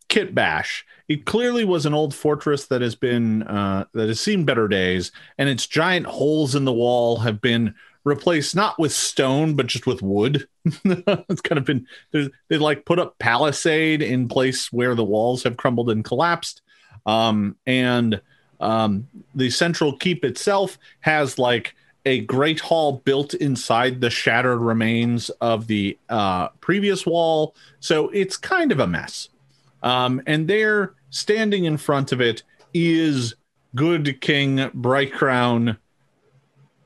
kit 0.08 0.34
bash. 0.34 0.86
It 1.08 1.26
clearly 1.26 1.64
was 1.64 1.86
an 1.86 1.94
old 1.94 2.14
fortress 2.14 2.66
that 2.66 2.80
has 2.80 2.94
been 2.94 3.42
uh, 3.44 3.84
that 3.92 4.08
has 4.08 4.20
seen 4.20 4.44
better 4.44 4.68
days, 4.68 5.12
and 5.38 5.48
its 5.48 5.66
giant 5.66 6.06
holes 6.06 6.54
in 6.54 6.64
the 6.64 6.72
wall 6.72 7.18
have 7.18 7.40
been 7.40 7.74
replaced 8.04 8.54
not 8.54 8.78
with 8.78 8.92
stone 8.92 9.54
but 9.54 9.66
just 9.66 9.86
with 9.86 10.02
wood. 10.02 10.46
it's 10.64 11.40
kind 11.40 11.58
of 11.58 11.64
been 11.64 11.86
they 12.12 12.58
like 12.58 12.84
put 12.84 12.98
up 12.98 13.18
palisade 13.18 14.02
in 14.02 14.28
place 14.28 14.72
where 14.72 14.94
the 14.94 15.04
walls 15.04 15.42
have 15.42 15.56
crumbled 15.56 15.90
and 15.90 16.04
collapsed, 16.04 16.62
um, 17.06 17.56
and 17.66 18.20
um, 18.60 19.08
the 19.34 19.50
central 19.50 19.96
keep 19.96 20.24
itself 20.24 20.78
has 21.00 21.38
like 21.38 21.74
a 22.06 22.20
great 22.20 22.60
hall 22.60 23.02
built 23.04 23.34
inside 23.34 24.00
the 24.00 24.10
shattered 24.10 24.60
remains 24.60 25.30
of 25.40 25.66
the 25.66 25.98
uh, 26.08 26.48
previous 26.60 27.06
wall. 27.06 27.54
So 27.80 28.10
it's 28.10 28.36
kind 28.36 28.72
of 28.72 28.80
a 28.80 28.86
mess. 28.86 29.28
Um, 29.84 30.22
and 30.26 30.48
there, 30.48 30.94
standing 31.10 31.66
in 31.66 31.76
front 31.76 32.10
of 32.10 32.20
it, 32.20 32.42
is 32.72 33.34
good 33.76 34.20
King 34.20 34.70
Bright 34.74 35.12
Crown, 35.12 35.76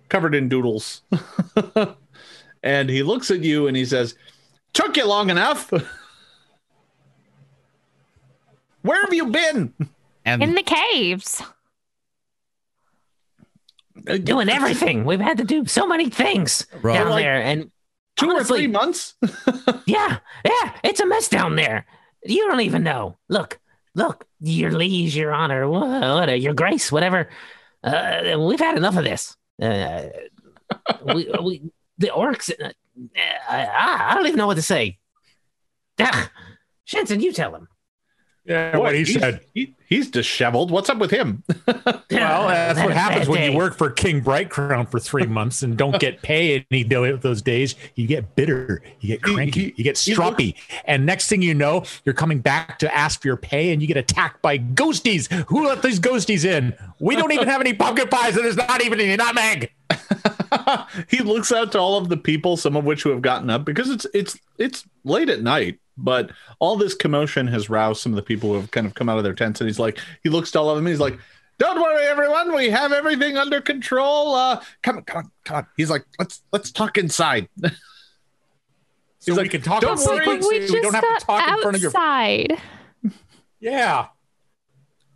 covered 0.08 0.34
in 0.34 0.48
doodles. 0.48 1.02
and 2.62 2.90
he 2.90 3.02
looks 3.02 3.30
at 3.30 3.40
you 3.40 3.68
and 3.68 3.76
he 3.76 3.84
says, 3.86 4.16
Took 4.74 4.96
you 4.96 5.06
long 5.06 5.30
enough. 5.30 5.72
Where 8.82 9.00
have 9.00 9.14
you 9.14 9.26
been? 9.26 9.72
And 10.24 10.42
In 10.42 10.54
the 10.54 10.62
caves. 10.62 11.42
Doing 14.24 14.48
everything. 14.48 15.04
We've 15.04 15.20
had 15.20 15.38
to 15.38 15.44
do 15.44 15.66
so 15.66 15.86
many 15.86 16.10
things 16.10 16.66
Bro. 16.80 16.94
down 16.94 17.10
Like- 17.10 17.24
there, 17.24 17.40
and 17.40 17.70
Two 18.16 18.30
or 18.32 18.42
three 18.42 18.66
months? 18.66 19.14
yeah, 19.86 20.18
yeah, 20.44 20.72
it's 20.82 20.98
a 20.98 21.06
mess 21.06 21.28
down 21.28 21.54
there. 21.54 21.86
You 22.28 22.46
don't 22.48 22.60
even 22.60 22.82
know. 22.82 23.18
Look, 23.28 23.58
look, 23.94 24.26
your 24.40 24.72
liege, 24.72 25.16
your 25.16 25.32
honor, 25.32 25.68
wha- 25.68 26.16
what, 26.16 26.40
your 26.40 26.54
grace, 26.54 26.92
whatever. 26.92 27.30
Uh, 27.82 28.36
we've 28.38 28.60
had 28.60 28.76
enough 28.76 28.96
of 28.96 29.04
this. 29.04 29.36
Uh, 29.60 30.04
we, 31.04 31.30
we, 31.42 31.62
the 31.96 32.08
orcs. 32.08 32.50
Uh, 32.50 32.72
I, 33.48 34.10
I 34.10 34.14
don't 34.14 34.26
even 34.26 34.36
know 34.36 34.46
what 34.46 34.56
to 34.56 34.62
say. 34.62 34.98
Ah, 35.98 36.30
Shensen, 36.86 37.22
you 37.22 37.32
tell 37.32 37.54
him. 37.54 37.68
Yeah, 38.48 38.78
what 38.78 38.94
he 38.94 39.00
he's, 39.04 39.12
said. 39.14 39.40
he- 39.52 39.74
he's 39.86 40.10
disheveled. 40.10 40.70
What's 40.70 40.88
up 40.88 40.98
with 40.98 41.10
him? 41.10 41.42
Well, 42.10 42.48
that's 42.48 42.80
what 42.80 42.92
happens 42.92 43.28
when 43.28 43.50
you 43.52 43.56
work 43.56 43.76
for 43.76 43.90
King 43.90 44.20
Bright 44.20 44.48
Crown 44.50 44.86
for 44.86 44.98
three 44.98 45.26
months 45.38 45.62
and 45.62 45.76
don't 45.76 46.00
get 46.00 46.22
paid 46.22 46.66
any 46.70 46.82
day 46.84 47.10
of 47.10 47.20
those 47.20 47.42
days. 47.42 47.74
You 47.94 48.06
get 48.06 48.34
bitter, 48.34 48.82
you 49.00 49.08
get 49.08 49.22
cranky, 49.22 49.60
he- 49.60 49.74
you 49.76 49.84
get 49.84 49.98
he 49.98 50.14
stroppy, 50.14 50.54
and 50.86 51.04
next 51.06 51.28
thing 51.28 51.42
you 51.42 51.54
know, 51.54 51.84
you're 52.04 52.14
coming 52.14 52.40
back 52.40 52.78
to 52.80 52.94
ask 52.96 53.20
for 53.20 53.28
your 53.28 53.36
pay, 53.36 53.72
and 53.72 53.80
you 53.82 53.86
get 53.88 53.96
attacked 53.98 54.40
by 54.42 54.58
ghosties. 54.58 55.30
Who 55.48 55.66
let 55.66 55.82
these 55.82 56.00
ghosties 56.00 56.44
in? 56.44 56.74
We 56.98 57.14
don't 57.14 57.32
even 57.32 57.46
have 57.48 57.60
any 57.60 57.74
pumpkin 57.74 58.08
pies, 58.08 58.36
and 58.36 58.44
there's 58.44 58.56
not 58.56 58.82
even 58.82 58.98
any 59.00 59.16
nutmeg. 59.16 59.70
he 61.08 61.18
looks 61.18 61.52
out 61.52 61.72
to 61.72 61.78
all 61.78 61.96
of 61.96 62.08
the 62.08 62.16
people, 62.16 62.56
some 62.56 62.76
of 62.76 62.84
which 62.84 63.02
who 63.02 63.10
have 63.10 63.22
gotten 63.22 63.50
up 63.50 63.64
because 63.64 63.90
it's 63.90 64.06
it's 64.14 64.38
it's 64.58 64.84
late 65.04 65.28
at 65.28 65.42
night. 65.42 65.78
But 65.96 66.30
all 66.60 66.76
this 66.76 66.94
commotion 66.94 67.48
has 67.48 67.68
roused 67.68 68.00
some 68.00 68.12
of 68.12 68.16
the 68.16 68.22
people 68.22 68.50
who 68.50 68.56
have 68.60 68.70
kind 68.70 68.86
of 68.86 68.94
come 68.94 69.08
out 69.08 69.18
of 69.18 69.24
their 69.24 69.34
tents, 69.34 69.60
and 69.60 69.68
he's 69.68 69.78
like, 69.80 69.98
he 70.22 70.28
looks 70.28 70.50
to 70.52 70.60
all 70.60 70.70
of 70.70 70.76
them, 70.76 70.86
and 70.86 70.92
he's 70.92 71.00
like, 71.00 71.18
"Don't 71.58 71.80
worry, 71.80 72.04
everyone, 72.04 72.54
we 72.54 72.70
have 72.70 72.92
everything 72.92 73.36
under 73.36 73.60
control. 73.60 74.34
Uh, 74.34 74.62
come 74.82 74.98
on, 74.98 75.02
come 75.04 75.18
on, 75.24 75.30
come 75.44 75.56
on." 75.56 75.66
He's 75.76 75.90
like, 75.90 76.04
"Let's 76.18 76.42
let's 76.52 76.70
talk 76.70 76.98
inside." 76.98 77.48
So 79.20 79.34
like, 79.34 79.42
we 79.42 79.48
can 79.48 79.62
talk. 79.62 79.80
"Don't 79.80 80.00
in 80.00 80.06
worry, 80.06 80.24
secret, 80.24 80.44
we 80.48 80.58
just 80.60 80.72
we 80.72 80.80
don't 80.80 80.94
have 80.94 81.02
to 81.02 81.08
got 81.08 81.20
talk 81.22 81.48
in 81.48 81.60
front 81.60 81.76
of 81.76 81.82
your. 81.82 81.90
outside. 81.90 82.58
Yeah. 83.60 84.06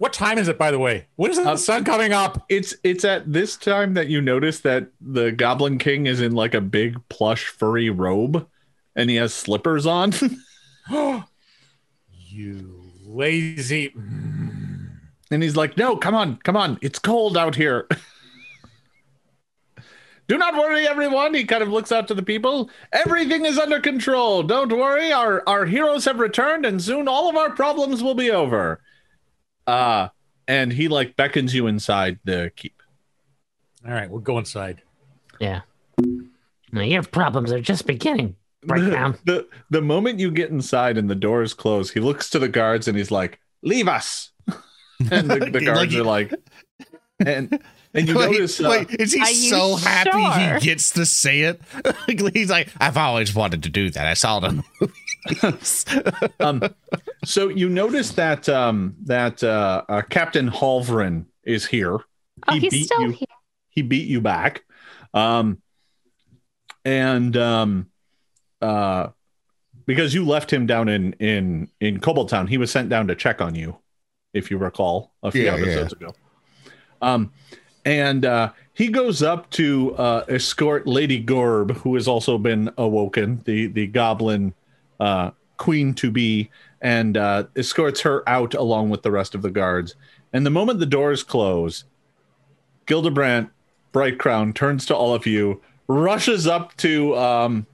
What 0.02 0.12
time 0.12 0.36
is 0.36 0.48
it, 0.48 0.58
by 0.58 0.72
the 0.72 0.80
way? 0.80 1.06
When 1.14 1.30
is 1.30 1.36
the 1.36 1.50
Uh, 1.50 1.56
sun 1.56 1.84
coming 1.84 2.12
up? 2.12 2.44
It's 2.48 2.74
it's 2.82 3.04
at 3.04 3.32
this 3.32 3.56
time 3.56 3.94
that 3.94 4.08
you 4.08 4.20
notice 4.20 4.58
that 4.62 4.88
the 5.00 5.30
Goblin 5.30 5.78
King 5.78 6.06
is 6.06 6.20
in 6.20 6.32
like 6.32 6.54
a 6.54 6.60
big 6.60 6.96
plush 7.08 7.46
furry 7.46 7.88
robe, 7.88 8.48
and 8.96 9.08
he 9.08 9.14
has 9.14 9.32
slippers 9.32 9.86
on. 9.86 10.12
You 12.34 12.82
lazy. 13.06 13.92
And 15.30 15.40
he's 15.40 15.54
like, 15.54 15.76
No, 15.76 15.96
come 15.96 16.16
on, 16.16 16.38
come 16.38 16.56
on. 16.56 16.80
It's 16.82 16.98
cold 16.98 17.36
out 17.36 17.54
here. 17.54 17.86
Do 20.26 20.36
not 20.36 20.54
worry, 20.54 20.88
everyone. 20.88 21.32
He 21.32 21.44
kind 21.44 21.62
of 21.62 21.68
looks 21.68 21.92
out 21.92 22.08
to 22.08 22.14
the 22.14 22.24
people. 22.24 22.70
Everything 22.92 23.44
is 23.44 23.56
under 23.56 23.78
control. 23.78 24.42
Don't 24.42 24.76
worry. 24.76 25.12
Our 25.12 25.48
our 25.48 25.64
heroes 25.64 26.06
have 26.06 26.18
returned, 26.18 26.66
and 26.66 26.82
soon 26.82 27.06
all 27.06 27.30
of 27.30 27.36
our 27.36 27.50
problems 27.50 28.02
will 28.02 28.16
be 28.16 28.32
over. 28.32 28.80
Uh 29.66 30.08
and 30.48 30.72
he 30.72 30.88
like 30.88 31.16
beckons 31.16 31.54
you 31.54 31.66
inside 31.66 32.18
the 32.24 32.52
keep. 32.56 32.82
All 33.86 33.92
right, 33.92 34.10
we'll 34.10 34.20
go 34.20 34.38
inside. 34.38 34.82
Yeah. 35.40 35.62
Now, 36.72 36.82
your 36.82 37.02
problems 37.02 37.52
are 37.52 37.60
just 37.60 37.86
beginning. 37.86 38.36
Break 38.64 38.90
down. 38.90 39.18
The 39.24 39.48
the 39.70 39.82
moment 39.82 40.20
you 40.20 40.30
get 40.30 40.50
inside 40.50 40.96
and 40.96 41.10
the 41.10 41.16
doors 41.16 41.52
close, 41.52 41.90
he 41.90 42.00
looks 42.00 42.30
to 42.30 42.38
the 42.38 42.48
guards 42.48 42.86
and 42.86 42.96
he's 42.96 43.10
like, 43.10 43.40
"Leave 43.62 43.88
us." 43.88 44.30
and 45.10 45.28
the, 45.28 45.50
the 45.50 45.60
guards 45.64 45.96
are 45.96 46.04
like, 46.04 46.32
and 47.18 47.60
and 47.92 48.08
you 48.08 48.14
wait, 48.18 48.30
notice 48.30 48.60
uh, 48.60 48.68
wait, 48.70 49.00
is 49.00 49.12
he 49.12 49.24
so 49.24 49.74
happy 49.74 50.10
sure? 50.10 50.58
he 50.60 50.64
gets 50.64 50.92
to 50.92 51.04
say 51.04 51.40
it? 51.40 51.60
He's 52.32 52.50
like, 52.50 52.68
I've 52.80 52.96
always 52.96 53.34
wanted 53.34 53.64
to 53.64 53.68
do 53.68 53.90
that. 53.90 54.06
I 54.06 54.14
saw 54.14 54.38
it 54.38 54.44
on 54.44 54.56
the 54.58 54.64
movie. 54.80 54.92
um, 56.40 56.62
so 57.24 57.48
you 57.48 57.68
notice 57.68 58.10
that 58.12 58.48
um, 58.48 58.96
that 59.04 59.42
uh, 59.42 59.82
uh, 59.88 60.02
Captain 60.02 60.50
Halvrin 60.50 61.26
is 61.44 61.66
here. 61.66 61.98
Oh, 62.48 62.54
he's 62.54 62.86
still 62.86 63.00
you. 63.02 63.10
here. 63.10 63.26
He 63.68 63.82
beat 63.82 64.08
you 64.08 64.20
back, 64.20 64.64
um, 65.14 65.62
and 66.84 67.36
um, 67.36 67.90
uh, 68.60 69.08
because 69.86 70.14
you 70.14 70.24
left 70.24 70.52
him 70.52 70.66
down 70.66 70.88
in 70.88 71.12
in 71.14 71.68
in 71.80 72.00
Kobold 72.00 72.28
Town, 72.28 72.46
he 72.46 72.58
was 72.58 72.70
sent 72.70 72.88
down 72.88 73.06
to 73.08 73.14
check 73.14 73.40
on 73.40 73.54
you, 73.54 73.78
if 74.34 74.50
you 74.50 74.58
recall 74.58 75.12
a 75.22 75.30
few 75.30 75.42
Yeah, 75.44 75.54
episodes 75.54 75.92
ago. 75.92 76.14
Um, 77.00 77.32
and 77.84 78.24
uh, 78.24 78.52
he 78.74 78.88
goes 78.88 79.22
up 79.22 79.50
to 79.50 79.94
uh, 79.96 80.24
escort 80.28 80.86
Lady 80.86 81.22
Gorb, 81.24 81.72
who 81.78 81.94
has 81.94 82.06
also 82.08 82.38
been 82.38 82.70
awoken, 82.78 83.42
the 83.44 83.66
the 83.66 83.86
goblin 83.86 84.54
uh, 85.02 85.30
queen 85.56 85.94
to 85.94 86.10
be, 86.10 86.50
and 86.80 87.16
uh, 87.16 87.44
escorts 87.56 88.00
her 88.02 88.22
out 88.28 88.54
along 88.54 88.90
with 88.90 89.02
the 89.02 89.10
rest 89.10 89.34
of 89.34 89.42
the 89.42 89.50
guards. 89.50 89.94
And 90.32 90.46
the 90.46 90.50
moment 90.50 90.78
the 90.78 90.86
doors 90.86 91.22
close, 91.22 91.84
Gildebrand 92.86 93.50
Bright 93.92 94.18
Crown 94.18 94.52
turns 94.52 94.86
to 94.86 94.96
all 94.96 95.14
of 95.14 95.26
you, 95.26 95.60
rushes 95.88 96.46
up 96.46 96.76
to 96.78 97.16
um, 97.16 97.66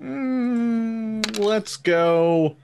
mm, 0.00 1.38
let's 1.38 1.76
go, 1.76 2.56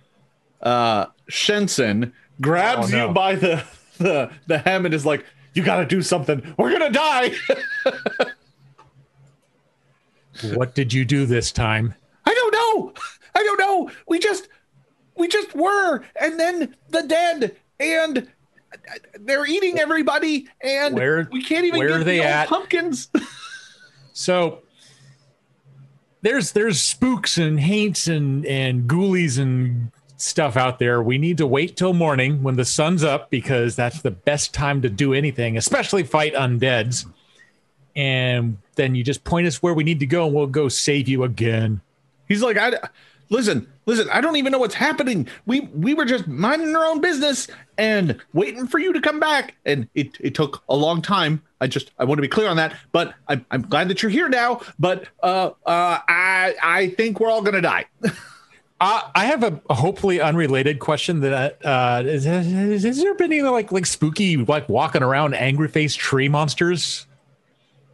uh, 0.63 1.07
Shensen, 1.31 2.13
grabs 2.41 2.93
Oh, 2.93 2.97
no. 2.97 3.09
you 3.09 3.15
by 3.15 3.35
the, 3.35 3.65
the 3.99 4.31
the 4.47 4.59
hem 4.59 4.85
and 4.87 4.95
is 4.95 5.05
like, 5.07 5.25
"You 5.55 5.63
got 5.65 5.79
to 5.81 5.87
do 5.87 6.03
something. 6.03 6.55
We're 6.59 6.71
gonna 6.73 6.91
die." 6.93 7.33
What 10.55 10.75
did 10.75 10.93
you 10.93 11.05
do 11.05 11.27
this 11.27 11.53
time? 11.53 11.95
I 12.27 12.35
don't 12.35 12.53
know. 12.53 12.93
I 13.35 13.43
don't 13.43 13.59
know. 13.59 13.91
We 14.09 14.19
just 14.19 14.49
we 15.17 15.29
just 15.29 15.55
were, 15.55 16.03
and 16.21 16.39
then 16.39 16.77
the 16.89 17.03
dead, 17.03 17.57
and 17.81 18.29
they're 19.21 19.47
eating 19.47 19.79
everybody, 19.79 20.49
and 20.61 20.95
Where- 20.95 21.29
we 21.31 21.43
can't 21.43 21.65
even 21.67 21.79
where 21.79 21.99
get 21.99 22.05
they 22.05 22.19
the 22.19 22.25
at? 22.25 22.49
pumpkins. 22.49 23.09
So 24.17 24.63
there's 26.23 26.53
there's 26.53 26.81
spooks 26.81 27.37
and 27.37 27.59
haints 27.59 28.07
and 28.07 28.47
and 28.47 28.89
ghoulies 28.89 29.41
and 29.41 29.91
stuff 30.17 30.57
out 30.57 30.79
there. 30.79 31.03
We 31.03 31.19
need 31.19 31.37
to 31.39 31.47
wait 31.49 31.77
till 31.77 31.93
morning 31.93 32.43
when 32.43 32.55
the 32.57 32.65
sun's 32.65 33.03
up 33.03 33.29
because 33.29 33.75
that's 33.77 34.03
the 34.03 34.13
best 34.13 34.55
time 34.55 34.81
to 34.83 34.89
do 34.89 35.13
anything, 35.13 35.57
especially 35.57 36.05
fight 36.05 36.33
undeads. 36.35 37.07
And 37.97 38.59
then 38.77 38.95
you 38.95 39.05
just 39.05 39.25
point 39.25 39.47
us 39.49 39.63
where 39.63 39.75
we 39.75 39.85
need 39.85 39.99
to 40.01 40.07
go, 40.07 40.27
and 40.27 40.35
we'll 40.35 40.47
go 40.47 40.69
save 40.69 41.09
you 41.09 41.25
again. 41.25 41.81
He's 42.29 42.41
like, 42.43 42.57
I 42.57 42.73
listen, 43.31 43.71
listen. 43.87 44.09
I 44.11 44.21
don't 44.21 44.37
even 44.37 44.53
know 44.53 44.59
what's 44.59 44.75
happening. 44.75 45.29
We 45.47 45.61
we 45.75 45.95
were 45.95 46.05
just 46.05 46.27
minding 46.27 46.75
our 46.75 46.85
own 46.85 47.01
business 47.01 47.49
and 47.79 48.21
waiting 48.33 48.67
for 48.67 48.79
you 48.79 48.93
to 48.93 49.01
come 49.01 49.21
back, 49.21 49.55
and 49.65 49.89
it 49.95 50.17
it 50.21 50.35
took 50.35 50.63
a 50.69 50.77
long 50.77 51.03
time. 51.03 51.43
I 51.61 51.67
just 51.67 51.91
I 51.99 52.05
want 52.05 52.19
to 52.19 52.23
be 52.23 52.29
clear 52.29 52.49
on 52.49 52.57
that, 52.57 52.77
but 52.93 53.15
I'm 53.29 53.45
I'm 53.51 53.63
glad 53.63 53.89
that 53.89 54.03
you're 54.03 54.11
here 54.11 54.29
now. 54.29 54.61
But 54.79 55.09
uh 55.23 55.51
uh 55.67 55.99
I 56.09 56.55
I 56.63 56.89
think 56.91 57.21
we're 57.21 57.31
all 57.31 57.43
gonna 57.43 57.63
die. 57.63 57.87
Uh, 58.81 59.01
I 59.15 59.27
have 59.27 59.43
a, 59.43 59.63
hopefully 59.73 60.21
unrelated 60.21 60.79
question. 60.79 61.21
That 61.21 61.65
uh, 61.65 62.03
is, 62.05 62.25
has 62.25 62.99
there 62.99 63.15
been 63.15 63.33
any 63.33 63.41
like 63.41 63.73
like 63.73 63.87
spooky 63.87 64.37
like 64.37 64.69
walking 64.69 65.03
around 65.03 65.33
angry 65.35 65.69
face 65.69 65.95
tree 65.95 66.29
monsters? 66.29 67.07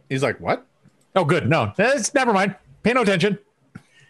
He's 0.09 0.23
like, 0.23 0.41
what? 0.41 0.65
Oh, 1.15 1.23
good. 1.23 1.47
No, 1.47 1.71
it's 1.77 2.13
never 2.13 2.33
mind. 2.33 2.55
Pay 2.83 2.93
no 2.93 3.03
attention. 3.03 3.37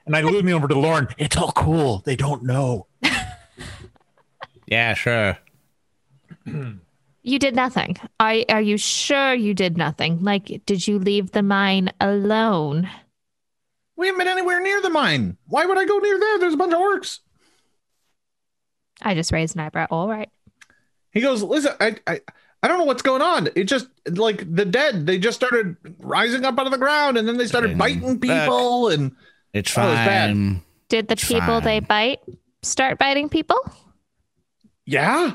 And 0.06 0.16
I 0.16 0.22
lead 0.22 0.44
me 0.46 0.54
over 0.54 0.68
to 0.68 0.78
Lauren. 0.78 1.08
It's 1.18 1.38
all 1.38 1.52
cool. 1.52 2.00
They 2.06 2.16
don't 2.16 2.44
know. 2.44 2.88
Yeah, 4.68 4.94
sure. 4.94 5.38
You 7.24 7.40
did 7.40 7.56
nothing. 7.56 7.98
Are 8.20 8.38
are 8.50 8.62
you 8.62 8.78
sure 8.78 9.34
you 9.34 9.54
did 9.54 9.78
nothing? 9.78 10.24
Like, 10.24 10.62
did 10.66 10.88
you 10.88 10.98
leave 10.98 11.32
the 11.32 11.44
mine 11.44 11.92
alone? 12.00 12.90
We 13.96 14.08
haven't 14.08 14.20
been 14.20 14.28
anywhere 14.28 14.60
near 14.62 14.82
the 14.82 14.90
mine. 14.90 15.38
Why 15.48 15.66
would 15.66 15.78
I 15.78 15.86
go 15.86 15.98
near 16.00 16.20
there? 16.20 16.40
There's 16.40 16.56
a 16.56 16.58
bunch 16.58 16.74
of 16.74 16.80
orcs. 16.80 17.20
I 19.02 19.14
just 19.14 19.32
raised 19.32 19.56
an 19.56 19.62
eyebrow. 19.62 19.88
All 19.92 20.08
right. 20.08 20.30
He 21.12 21.22
goes, 21.22 21.44
listen, 21.44 21.74
I, 21.80 21.98
I, 22.08 22.22
I 22.64 22.68
don't 22.68 22.78
know 22.78 22.86
what's 22.86 23.02
going 23.02 23.22
on. 23.22 23.50
It 23.56 23.66
just 23.66 23.88
like 24.08 24.56
the 24.56 24.66
dead, 24.66 25.06
they 25.06 25.20
just 25.20 25.36
started 25.36 25.76
rising 26.00 26.46
up 26.46 26.58
out 26.58 26.66
of 26.66 26.72
the 26.72 26.78
ground, 26.78 27.18
and 27.18 27.28
then 27.28 27.38
they 27.38 27.46
started 27.48 27.78
Bring 27.78 28.00
biting 28.00 28.18
back. 28.18 28.46
people, 28.46 28.88
and 28.90 29.12
It's 29.54 29.78
Oh, 29.78 29.82
it's 29.84 29.96
bad. 29.96 30.30
fine. 30.32 30.62
Did 30.90 31.08
the 31.08 31.14
It's 31.14 31.28
people 31.28 31.62
they 31.62 31.80
bite 31.80 32.20
start 32.64 32.98
biting 32.98 33.30
people? 33.30 33.58
yeah, 34.86 35.34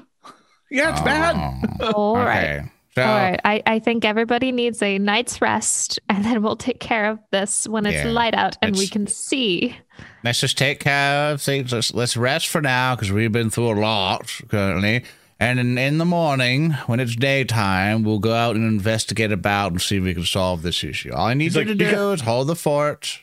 yeah, 0.70 0.90
it's 0.92 1.00
bad. 1.02 1.36
Oh, 1.80 1.92
All 1.94 2.16
right. 2.16 2.44
okay. 2.60 2.70
So, 2.94 3.02
All 3.02 3.14
right. 3.14 3.40
I, 3.44 3.62
I 3.66 3.78
think 3.78 4.06
everybody 4.06 4.52
needs 4.52 4.82
a 4.82 4.98
night's 4.98 5.42
rest, 5.42 5.98
and 6.08 6.24
then 6.24 6.42
we'll 6.42 6.56
take 6.56 6.80
care 6.80 7.10
of 7.10 7.18
this 7.30 7.68
when 7.68 7.84
it's 7.86 8.04
Yeah, 8.04 8.10
light 8.10 8.34
out 8.34 8.56
and 8.62 8.74
we 8.76 8.88
can 8.88 9.06
see. 9.06 9.76
let's 10.24 10.40
just 10.40 10.56
take 10.56 10.80
care 10.80 11.32
of 11.32 11.42
things. 11.42 11.72
Let's, 11.72 11.92
let's 11.92 12.16
rest 12.16 12.48
for 12.48 12.62
now 12.62 12.94
because 12.94 13.12
we've 13.12 13.32
been 13.32 13.50
through 13.50 13.72
a 13.72 13.78
lot 13.80 14.30
currently. 14.48 15.04
And 15.38 15.60
in, 15.60 15.76
in 15.76 15.98
the 15.98 16.06
morning, 16.06 16.70
when 16.86 16.98
it's 16.98 17.14
daytime, 17.14 18.02
we'll 18.02 18.18
go 18.18 18.32
out 18.32 18.56
and 18.56 18.64
investigate 18.64 19.30
about 19.32 19.72
and 19.72 19.82
see 19.82 19.98
if 19.98 20.02
we 20.02 20.14
can 20.14 20.24
solve 20.24 20.62
this 20.62 20.82
issue. 20.82 21.12
All 21.12 21.26
I 21.26 21.34
need 21.34 21.44
He's 21.44 21.54
you 21.56 21.60
like, 21.60 21.68
to 21.68 21.74
do 21.74 21.90
got- 21.90 22.12
is 22.14 22.20
hold 22.22 22.46
the 22.46 22.56
fort. 22.56 23.20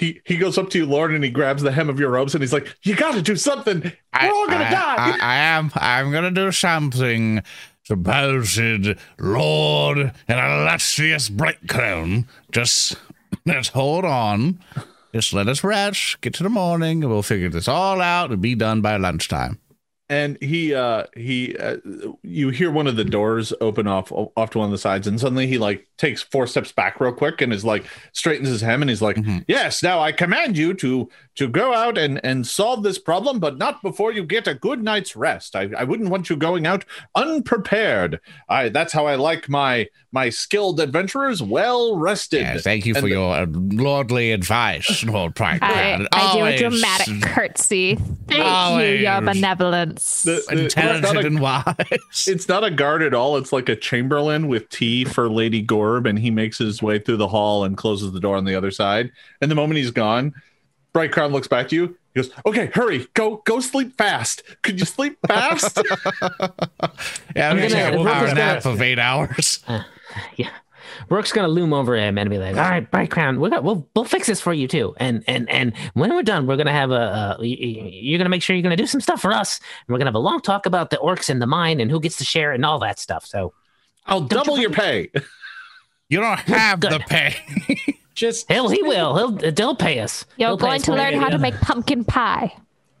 He 0.00 0.22
he 0.24 0.38
goes 0.38 0.56
up 0.56 0.70
to 0.70 0.78
you, 0.78 0.86
Lord, 0.86 1.12
and 1.12 1.22
he 1.22 1.28
grabs 1.28 1.62
the 1.62 1.72
hem 1.72 1.90
of 1.90 2.00
your 2.00 2.08
robes, 2.08 2.34
and 2.34 2.42
he's 2.42 2.54
like, 2.54 2.74
"You 2.84 2.96
got 2.96 3.12
to 3.12 3.20
do 3.20 3.36
something. 3.36 3.82
We're 3.82 4.32
all 4.32 4.46
gonna 4.46 4.64
I, 4.64 4.70
die." 4.70 4.94
I, 4.96 5.18
I 5.20 5.36
am. 5.36 5.70
I'm 5.74 6.10
gonna 6.10 6.30
do 6.30 6.50
something. 6.52 7.42
Supposed 7.82 8.96
Lord 9.18 9.98
and 9.98 10.12
illustrious 10.40 11.28
Bright 11.28 11.68
Crown. 11.68 12.26
Just 12.50 12.96
let's 13.44 13.68
hold 13.68 14.06
on. 14.06 14.60
Just 15.12 15.34
let 15.34 15.48
us 15.48 15.62
rest. 15.62 16.18
Get 16.22 16.32
to 16.34 16.44
the 16.44 16.48
morning, 16.48 17.02
and 17.02 17.12
we'll 17.12 17.22
figure 17.22 17.50
this 17.50 17.68
all 17.68 18.00
out 18.00 18.30
and 18.30 18.40
be 18.40 18.54
done 18.54 18.80
by 18.80 18.96
lunchtime. 18.96 19.58
And 20.10 20.36
he 20.42 20.74
uh 20.74 21.04
he 21.16 21.56
uh, 21.56 21.76
you 22.22 22.50
hear 22.50 22.70
one 22.70 22.86
of 22.86 22.96
the 22.96 23.04
doors 23.04 23.52
open 23.62 23.86
off 23.86 24.10
off 24.12 24.50
to 24.50 24.58
one 24.58 24.66
of 24.66 24.72
the 24.72 24.76
sides 24.78 25.06
and 25.06 25.18
suddenly 25.20 25.46
he 25.46 25.56
like 25.56 25.86
takes 25.96 26.20
four 26.20 26.46
steps 26.46 26.72
back 26.72 27.00
real 27.00 27.12
quick 27.12 27.40
and 27.40 27.52
is 27.52 27.64
like 27.64 27.84
straightens 28.12 28.48
his 28.48 28.60
hem 28.60 28.82
and 28.82 28.90
he's 28.90 29.00
like 29.00 29.16
Mhm. 29.16 29.44
yes 29.48 29.82
now 29.82 30.00
i 30.00 30.10
command 30.12 30.58
you 30.58 30.74
to 30.74 31.08
to 31.36 31.46
go 31.48 31.72
out 31.72 31.96
and 31.96 32.20
and 32.24 32.46
solve 32.46 32.82
this 32.82 32.98
problem 32.98 33.38
but 33.38 33.56
not 33.56 33.80
before 33.82 34.12
you 34.12 34.24
get 34.24 34.46
a 34.48 34.54
good 34.54 34.82
night's 34.82 35.14
rest 35.14 35.54
i, 35.54 35.70
I 35.76 35.84
wouldn't 35.84 36.10
want 36.10 36.28
you 36.28 36.36
going 36.36 36.66
out 36.66 36.84
unprepared 37.14 38.20
i 38.48 38.68
that's 38.68 38.92
how 38.92 39.06
i 39.06 39.14
like 39.14 39.48
my 39.48 39.86
my 40.12 40.28
skilled 40.28 40.80
adventurers 40.80 41.40
well 41.42 41.96
rested 41.96 42.40
Yeah, 42.42 42.58
thank 42.58 42.84
you 42.84 42.94
And 42.94 43.02
for 43.02 43.06
the- 43.08 43.14
your 43.14 43.34
uh, 43.34 43.46
lordly 43.48 44.32
advice, 44.32 45.04
Lord 45.04 45.34
Bright 45.34 45.62
I, 45.62 46.04
I 46.12 46.32
do 46.32 46.44
a 46.44 46.56
dramatic 46.58 47.22
curtsy. 47.22 47.94
Thank 48.26 48.82
you, 48.82 49.06
your 49.06 49.20
benevolence. 49.20 49.99
The- 50.24 50.44
the- 50.48 50.64
it's 50.64 50.76
not 50.76 50.96
intelligent 50.96 51.24
a- 51.24 51.26
and 51.26 51.40
wise. 51.40 52.26
It's 52.28 52.48
not 52.48 52.64
a 52.64 52.70
guard 52.70 53.02
at 53.02 53.14
all. 53.14 53.36
It's 53.36 53.52
like 53.52 53.68
a 53.68 53.76
chamberlain 53.76 54.48
with 54.48 54.68
tea 54.70 55.04
for 55.04 55.28
Lady 55.28 55.64
Gorb, 55.64 56.08
and 56.08 56.18
he 56.18 56.30
makes 56.30 56.58
his 56.58 56.82
way 56.82 56.98
through 56.98 57.18
the 57.18 57.28
hall 57.28 57.64
and 57.64 57.76
closes 57.76 58.12
the 58.12 58.20
door 58.20 58.36
on 58.36 58.44
the 58.44 58.54
other 58.54 58.70
side. 58.70 59.10
And 59.40 59.50
the 59.50 59.54
moment 59.54 59.78
he's 59.78 59.90
gone, 59.90 60.32
Bright 60.92 61.12
Crown 61.12 61.32
looks 61.32 61.48
back 61.48 61.68
to 61.68 61.76
you. 61.76 61.96
He 62.14 62.20
goes, 62.22 62.30
"Okay, 62.44 62.66
hurry, 62.74 63.06
go, 63.14 63.42
go, 63.46 63.60
sleep 63.60 63.96
fast. 63.96 64.42
Could 64.62 64.80
you 64.80 64.86
sleep 64.86 65.16
fast?" 65.28 65.76
yeah, 67.36 67.50
I'm 67.50 67.56
gonna- 67.56 67.68
gonna 67.68 67.98
we're 68.02 68.10
power 68.12 68.24
just 68.24 68.34
nap 68.36 68.62
gonna- 68.64 68.74
of 68.74 68.82
eight 68.82 68.98
hours. 68.98 69.60
Yeah. 70.36 70.50
Rourke's 71.08 71.32
gonna 71.32 71.48
loom 71.48 71.72
over 71.72 71.96
him 71.96 72.18
and 72.18 72.28
be 72.30 72.38
like, 72.38 72.56
"All 72.56 72.62
right, 72.62 72.88
Bright 72.90 73.10
Crown, 73.10 73.40
we're 73.40 73.50
gonna, 73.50 73.62
we'll 73.62 73.88
we'll 73.94 74.04
fix 74.04 74.26
this 74.26 74.40
for 74.40 74.52
you 74.52 74.66
too. 74.68 74.94
And 74.98 75.24
and 75.26 75.48
and 75.50 75.72
when 75.94 76.10
we're 76.14 76.22
done, 76.22 76.46
we're 76.46 76.56
gonna 76.56 76.72
have 76.72 76.90
a 76.90 77.36
you're 77.40 78.18
gonna 78.18 78.30
make 78.30 78.42
sure 78.42 78.54
you're 78.56 78.62
gonna 78.62 78.76
do 78.76 78.86
some 78.86 79.00
stuff 79.00 79.20
for 79.20 79.32
us. 79.32 79.58
And 79.86 79.92
we're 79.92 79.98
gonna 79.98 80.08
have 80.10 80.14
a 80.14 80.18
long 80.18 80.40
talk 80.40 80.66
about 80.66 80.90
the 80.90 80.96
orcs 80.98 81.30
in 81.30 81.38
the 81.38 81.46
mine 81.46 81.80
and 81.80 81.90
who 81.90 82.00
gets 82.00 82.16
to 82.18 82.24
share 82.24 82.52
and 82.52 82.64
all 82.64 82.78
that 82.80 82.98
stuff. 82.98 83.24
So 83.26 83.52
I'll 84.06 84.20
double 84.22 84.58
your 84.58 84.70
pay. 84.70 85.10
You 86.08 86.20
don't 86.20 86.38
have 86.40 86.80
the 86.80 87.00
pay. 87.08 87.36
Just 88.14 88.50
hell, 88.50 88.68
he 88.68 88.82
will. 88.82 89.16
He'll 89.16 89.52
they'll 89.52 89.76
pay 89.76 90.00
us. 90.00 90.26
You're 90.36 90.48
He'll 90.50 90.58
pay 90.58 90.62
going 90.66 90.76
us 90.76 90.82
to 90.84 90.90
one 90.90 90.98
learn 91.00 91.14
how 91.14 91.28
to 91.28 91.38
make 91.38 91.54
pumpkin 91.60 92.04
pie. 92.04 92.52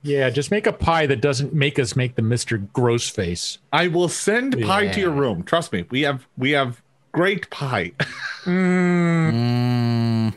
yeah, 0.02 0.30
just 0.30 0.50
make 0.50 0.66
a 0.66 0.72
pie 0.72 1.04
that 1.06 1.20
doesn't 1.20 1.52
make 1.52 1.78
us 1.78 1.94
make 1.94 2.14
the 2.14 2.22
Mister 2.22 2.56
Gross 2.56 3.10
face. 3.10 3.58
I 3.72 3.88
will 3.88 4.08
send 4.08 4.58
pie 4.62 4.88
to 4.88 5.00
your 5.00 5.10
room. 5.10 5.42
Trust 5.42 5.72
me. 5.74 5.84
We 5.90 6.02
have 6.02 6.26
we 6.38 6.52
have 6.52 6.80
great 7.12 7.50
pie. 7.50 7.92
Mm, 8.46 10.32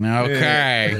okay. 0.00 0.96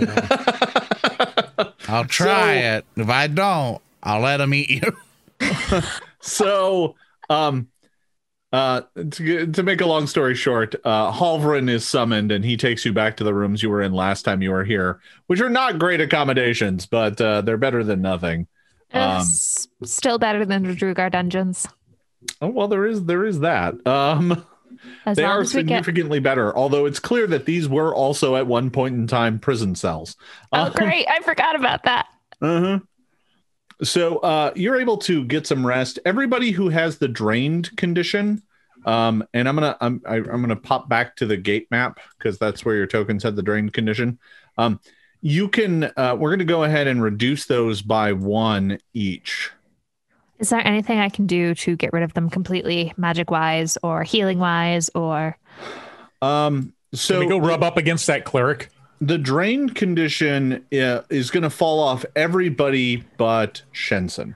I'll 1.88 2.04
try 2.06 2.60
So- 2.60 2.76
it. 2.76 2.84
If 2.96 3.08
I 3.08 3.28
don't, 3.28 3.80
I'll 4.02 4.20
let 4.20 4.40
him 4.40 4.52
eat 4.52 4.70
you. 4.70 4.96
so 6.20 6.96
um 7.28 7.68
uh, 8.52 8.80
to, 9.12 9.46
to 9.46 9.62
make 9.62 9.80
a 9.80 9.86
long 9.86 10.08
story 10.08 10.34
short, 10.34 10.74
uh, 10.84 11.12
Halvrin 11.12 11.70
is 11.70 11.86
summoned 11.86 12.32
and 12.32 12.44
he 12.44 12.56
takes 12.56 12.84
you 12.84 12.92
back 12.92 13.16
to 13.18 13.22
the 13.24 13.32
rooms 13.32 13.62
you 13.62 13.70
were 13.70 13.80
in 13.80 13.92
last 13.92 14.22
time 14.24 14.42
you 14.42 14.50
were 14.50 14.64
here, 14.64 14.98
which 15.28 15.40
are 15.40 15.48
not 15.48 15.78
great 15.78 16.00
accommodations, 16.00 16.84
but 16.84 17.20
uh, 17.20 17.42
they're 17.42 17.56
better 17.56 17.84
than 17.84 18.02
nothing. 18.02 18.48
Um, 18.92 19.22
still 19.22 20.18
better 20.18 20.44
than 20.44 20.64
the 20.64 20.74
duergar 20.74 21.08
dungeons. 21.10 21.68
oh, 22.42 22.48
well, 22.48 22.66
there 22.66 22.86
is 22.86 23.04
there 23.04 23.24
is 23.24 23.38
that. 23.38 23.86
Um, 23.86 24.44
As 25.06 25.16
they 25.16 25.24
are 25.24 25.38
we 25.38 25.44
get. 25.44 25.50
significantly 25.50 26.20
better, 26.20 26.56
although 26.56 26.86
it's 26.86 26.98
clear 26.98 27.26
that 27.28 27.46
these 27.46 27.68
were 27.68 27.94
also 27.94 28.36
at 28.36 28.46
one 28.46 28.70
point 28.70 28.94
in 28.94 29.06
time 29.06 29.38
prison 29.38 29.74
cells. 29.74 30.16
Oh, 30.52 30.64
Um, 30.64 30.72
great! 30.72 31.06
I 31.08 31.20
forgot 31.20 31.56
about 31.56 31.84
that. 31.84 32.06
Uh-huh. 32.42 32.80
So 33.82 34.18
uh, 34.18 34.52
you're 34.54 34.78
able 34.80 34.98
to 34.98 35.24
get 35.24 35.46
some 35.46 35.66
rest. 35.66 35.98
Everybody 36.04 36.50
who 36.50 36.68
has 36.68 36.98
the 36.98 37.08
drained 37.08 37.74
condition, 37.76 38.42
um, 38.84 39.24
and 39.32 39.48
I'm 39.48 39.54
gonna 39.54 39.76
I'm 39.80 40.02
I, 40.06 40.16
I'm 40.16 40.42
gonna 40.42 40.56
pop 40.56 40.88
back 40.88 41.16
to 41.16 41.26
the 41.26 41.36
gate 41.36 41.66
map 41.70 41.98
because 42.18 42.38
that's 42.38 42.64
where 42.64 42.76
your 42.76 42.86
tokens 42.86 43.22
had 43.22 43.36
the 43.36 43.42
drained 43.42 43.72
condition. 43.72 44.18
Um, 44.58 44.80
you 45.22 45.48
can 45.48 45.84
uh, 45.96 46.16
we're 46.18 46.30
gonna 46.30 46.44
go 46.44 46.64
ahead 46.64 46.86
and 46.86 47.02
reduce 47.02 47.46
those 47.46 47.80
by 47.82 48.12
one 48.12 48.78
each. 48.92 49.50
Is 50.40 50.48
there 50.50 50.66
anything 50.66 50.98
I 50.98 51.10
can 51.10 51.26
do 51.26 51.54
to 51.56 51.76
get 51.76 51.92
rid 51.92 52.02
of 52.02 52.14
them 52.14 52.30
completely, 52.30 52.92
magic 52.96 53.30
wise 53.30 53.76
or 53.82 54.02
healing 54.02 54.38
wise, 54.38 54.90
or 54.94 55.36
Um, 56.22 56.72
so 56.94 57.14
Can 57.20 57.28
we 57.28 57.28
go 57.28 57.38
rub 57.38 57.62
up 57.62 57.76
against 57.76 58.06
that 58.08 58.24
cleric? 58.24 58.70
the 59.02 59.16
drain 59.16 59.70
condition 59.70 60.62
uh, 60.74 61.00
is 61.08 61.30
going 61.30 61.42
to 61.42 61.48
fall 61.50 61.80
off 61.82 62.04
everybody 62.14 63.02
but 63.16 63.62
Shensen. 63.72 64.34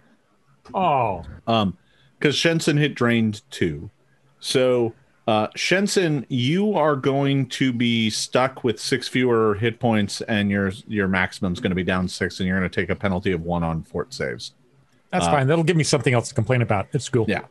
Oh, 0.72 1.22
Um, 1.46 1.76
because 2.18 2.34
Shensen 2.36 2.78
hit 2.78 2.94
drained 2.94 3.42
too. 3.50 3.90
So, 4.40 4.94
uh, 5.26 5.48
Shensen, 5.48 6.24
you 6.28 6.74
are 6.74 6.96
going 6.96 7.46
to 7.50 7.72
be 7.74 8.08
stuck 8.08 8.64
with 8.64 8.80
six 8.80 9.06
fewer 9.08 9.54
hit 9.56 9.78
points, 9.80 10.22
and 10.22 10.50
your 10.50 10.72
your 10.86 11.08
maximum 11.08 11.52
is 11.52 11.60
going 11.60 11.70
to 11.70 11.76
be 11.76 11.84
down 11.84 12.08
six, 12.08 12.40
and 12.40 12.46
you're 12.46 12.58
going 12.58 12.70
to 12.70 12.74
take 12.80 12.88
a 12.88 12.96
penalty 12.96 13.32
of 13.32 13.42
one 13.42 13.62
on 13.62 13.82
fort 13.82 14.14
saves. 14.14 14.52
That's 15.14 15.26
fine. 15.26 15.46
That'll 15.46 15.64
give 15.64 15.76
me 15.76 15.84
something 15.84 16.12
else 16.14 16.28
to 16.28 16.34
complain 16.34 16.62
about. 16.62 16.88
It's 16.92 17.08
ghoul. 17.08 17.26
Yeah, 17.28 17.42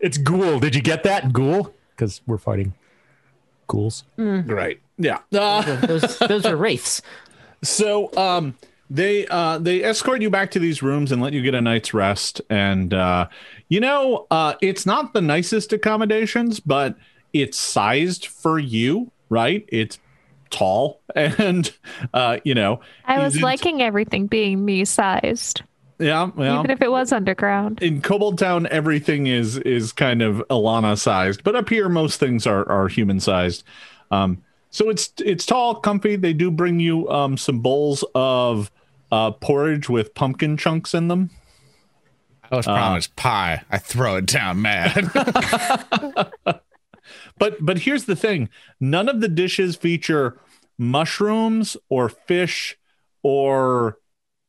It's 0.00 0.16
ghoul. 0.18 0.58
Did 0.60 0.74
you 0.74 0.82
get 0.82 1.02
that? 1.04 1.32
Ghoul? 1.32 1.74
Because 1.94 2.20
we're 2.26 2.38
fighting 2.38 2.74
ghouls. 3.66 4.04
right. 4.16 4.80
Yeah. 4.96 5.18
Uh, 5.32 5.76
Those, 5.86 6.18
those 6.18 6.46
are 6.46 6.56
wraiths. 6.56 7.02
so, 7.62 8.10
um, 8.16 8.54
they 8.90 9.26
uh 9.26 9.58
they 9.58 9.84
escort 9.84 10.22
you 10.22 10.30
back 10.30 10.50
to 10.52 10.58
these 10.58 10.82
rooms 10.82 11.12
and 11.12 11.20
let 11.20 11.34
you 11.34 11.42
get 11.42 11.54
a 11.54 11.60
night's 11.60 11.92
rest, 11.92 12.40
and 12.48 12.94
uh, 12.94 13.28
you 13.68 13.80
know, 13.80 14.26
uh, 14.30 14.54
it's 14.62 14.86
not 14.86 15.12
the 15.12 15.20
nicest 15.20 15.74
accommodations, 15.74 16.58
but 16.58 16.96
it's 17.34 17.58
sized 17.58 18.24
for 18.24 18.58
you, 18.58 19.10
right? 19.28 19.66
It's 19.68 19.98
tall 20.50 20.98
and 21.14 21.70
uh 22.14 22.38
you 22.42 22.54
know 22.54 22.80
I 23.04 23.18
was 23.18 23.38
liking 23.42 23.82
everything 23.82 24.26
being 24.28 24.64
me 24.64 24.86
sized, 24.86 25.60
yeah 25.98 26.30
well 26.36 26.58
even 26.60 26.70
if 26.70 26.80
it 26.82 26.90
was 26.90 27.12
underground. 27.12 27.82
in 27.82 28.00
Kobold 28.00 28.38
Town, 28.38 28.66
everything 28.70 29.26
is 29.26 29.58
is 29.58 29.92
kind 29.92 30.22
of 30.22 30.42
Alana 30.50 30.98
sized, 30.98 31.44
but 31.44 31.56
up 31.56 31.68
here, 31.68 31.88
most 31.88 32.20
things 32.20 32.46
are 32.46 32.68
are 32.70 32.88
human 32.88 33.20
sized. 33.20 33.64
Um, 34.10 34.42
so 34.70 34.88
it's 34.90 35.12
it's 35.18 35.44
tall, 35.46 35.76
comfy. 35.76 36.16
They 36.16 36.32
do 36.32 36.50
bring 36.50 36.80
you 36.80 37.08
um 37.08 37.36
some 37.36 37.60
bowls 37.60 38.04
of 38.14 38.70
uh 39.10 39.32
porridge 39.32 39.88
with 39.88 40.14
pumpkin 40.14 40.56
chunks 40.56 40.94
in 40.94 41.08
them. 41.08 41.30
I 42.50 42.56
was 42.56 42.66
promised 42.66 43.14
pie. 43.16 43.62
I 43.70 43.78
throw 43.78 44.16
it 44.16 44.26
down 44.26 44.62
mad. 44.62 45.10
But 47.38 47.64
but 47.64 47.78
here's 47.78 48.04
the 48.04 48.16
thing: 48.16 48.48
none 48.80 49.08
of 49.08 49.20
the 49.20 49.28
dishes 49.28 49.76
feature 49.76 50.38
mushrooms 50.76 51.76
or 51.88 52.08
fish 52.08 52.76
or 53.22 53.98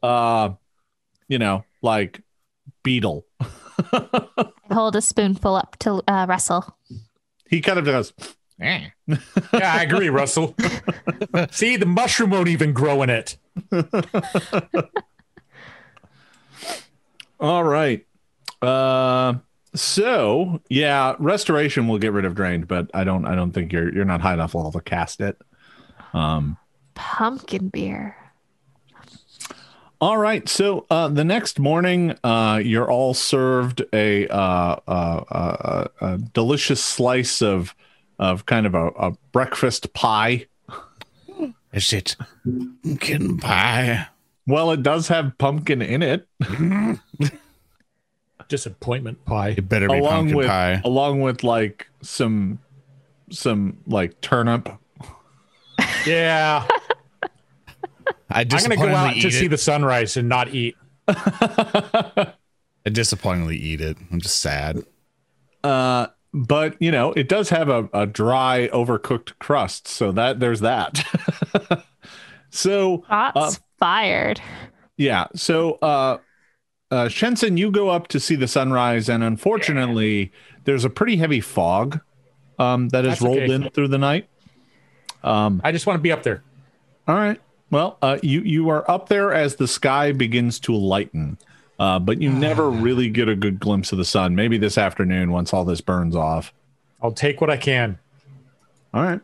uh, 0.04 0.52
you 1.30 1.40
know, 1.40 1.64
like 1.82 2.22
beetle. 2.84 3.26
Hold 4.72 4.98
a 4.98 5.02
spoonful 5.02 5.56
up 5.56 5.78
to 5.80 6.04
uh, 6.08 6.26
Russell. 6.28 6.76
He 7.50 7.62
kind 7.62 7.80
of 7.80 7.86
does. 7.86 8.12
Eh. 8.60 8.90
Yeah, 9.08 9.18
I 9.54 9.84
agree, 9.84 10.10
Russell. 10.10 10.54
See, 11.52 11.78
the 11.78 11.86
mushroom 11.86 12.32
won't 12.32 12.50
even 12.50 12.74
grow 12.74 13.02
in 13.04 13.10
it. 13.10 13.38
All 17.40 17.64
right. 17.64 18.06
Uh 18.62 19.36
so 19.74 20.60
yeah, 20.70 21.16
restoration 21.20 21.88
will 21.88 22.00
get 22.00 22.12
rid 22.12 22.26
of 22.26 22.36
drained, 22.36 22.68
but 22.68 22.92
I 22.94 23.06
don't 23.06 23.26
I 23.26 23.36
don't 23.36 23.54
think 23.54 23.72
you're 23.72 23.94
you're 23.94 24.04
not 24.04 24.20
high 24.20 24.34
enough 24.34 24.54
level 24.56 24.74
to 24.74 24.82
cast 24.82 25.22
it. 25.22 25.38
Um 26.14 26.58
Pumpkin 26.96 27.70
beer. 27.70 28.18
All 30.02 30.18
right. 30.18 30.48
So 30.48 30.86
uh 30.90 31.08
the 31.10 31.24
next 31.24 31.60
morning 31.60 32.16
uh 32.24 32.62
you're 32.64 32.90
all 32.90 33.14
served 33.14 33.84
a 33.94 34.28
uh 34.28 34.78
uh, 34.88 35.24
uh 35.30 35.88
a 36.02 36.18
delicious 36.18 36.84
slice 36.84 37.42
of 37.42 37.76
of 38.18 38.46
kind 38.46 38.66
of 38.66 38.76
a, 38.76 38.88
a 38.88 39.12
breakfast 39.32 39.94
pie. 39.94 40.46
Is 41.74 41.94
it 41.94 42.16
pumpkin 42.84 43.38
pie? 43.38 44.08
Well, 44.48 44.72
it 44.72 44.82
does 44.82 45.08
have 45.10 45.38
pumpkin 45.38 45.82
in 45.84 46.02
it, 46.02 46.28
Disappointment 48.48 49.24
pie. 49.26 49.50
It 49.56 49.70
better 49.70 49.88
be 49.88 50.00
along 50.00 50.12
pumpkin 50.32 50.38
with 50.38 50.48
pie. 50.48 50.82
along 50.84 51.22
with 51.22 51.44
like 51.44 51.88
some 52.02 52.58
some 53.30 53.78
like 53.86 54.20
turnip. 54.22 54.70
Yeah. 56.06 56.66
I 58.30 58.42
I'm 58.42 58.48
going 58.48 58.70
to 58.70 58.76
go 58.76 58.88
out 58.88 59.14
to 59.14 59.28
eat 59.28 59.32
see 59.32 59.46
it. 59.46 59.50
the 59.50 59.58
sunrise 59.58 60.18
and 60.18 60.30
not 60.30 60.54
eat. 60.54 60.76
I 61.08 62.34
disappointingly 62.92 63.58
eat 63.58 63.82
it. 63.82 63.98
I'm 64.12 64.22
just 64.22 64.40
sad. 64.40 64.84
Uh, 65.64 66.08
but 66.34 66.80
you 66.82 66.92
know, 66.92 67.12
it 67.14 67.28
does 67.28 67.50
have 67.50 67.70
a, 67.70 67.90
a 67.94 68.06
dry, 68.06 68.70
overcooked 68.72 69.38
crust, 69.40 69.88
so 69.88 70.12
that 70.12 70.40
there's 70.40 70.60
that. 70.62 71.04
so 72.50 73.04
Shots 73.08 73.56
uh, 73.58 73.60
fired. 73.80 74.42
yeah, 74.98 75.28
so 75.36 75.74
uh, 75.82 76.18
uh, 76.92 77.06
Shensen, 77.06 77.58
you 77.58 77.72
go 77.72 77.90
up 77.90 78.08
to 78.10 78.20
see 78.20 78.36
the 78.36 78.48
sunrise, 78.48 79.10
and 79.10 79.24
unfortunately, 79.24 80.32
there's 80.66 80.86
a 80.86 80.90
pretty 80.90 81.18
heavy 81.18 81.42
fog 81.42 82.00
um, 82.60 82.90
that 82.90 83.06
has 83.06 83.14
That's 83.16 83.22
rolled 83.22 83.40
okay. 83.40 83.54
in 83.54 83.70
through 83.72 83.90
the 83.90 83.98
night. 83.98 84.30
Um, 85.24 85.62
I 85.64 85.72
just 85.72 85.86
want 85.86 85.98
to 85.98 86.02
be 86.02 86.12
up 86.12 86.24
there. 86.24 86.44
All 87.08 87.16
right. 87.16 87.40
Well, 87.72 87.98
uh, 88.02 88.18
you 88.24 88.42
you 88.42 88.70
are 88.70 88.90
up 88.90 89.10
there 89.10 89.34
as 89.34 89.56
the 89.56 89.68
sky 89.68 90.12
begins 90.12 90.60
to 90.62 90.76
lighten, 90.76 91.38
uh, 91.80 92.00
but 92.00 92.22
you 92.22 92.32
never 92.32 92.70
really 92.70 93.10
get 93.10 93.30
a 93.30 93.36
good 93.36 93.60
glimpse 93.60 93.92
of 93.92 93.98
the 93.98 94.06
sun. 94.06 94.36
Maybe 94.36 94.58
this 94.58 94.78
afternoon, 94.78 95.32
once 95.32 95.54
all 95.54 95.66
this 95.66 95.82
burns 95.82 96.16
off. 96.16 96.54
I'll 97.02 97.12
take 97.12 97.42
what 97.42 97.50
I 97.50 97.58
can. 97.58 98.00
All 98.94 99.04
right. 99.04 99.22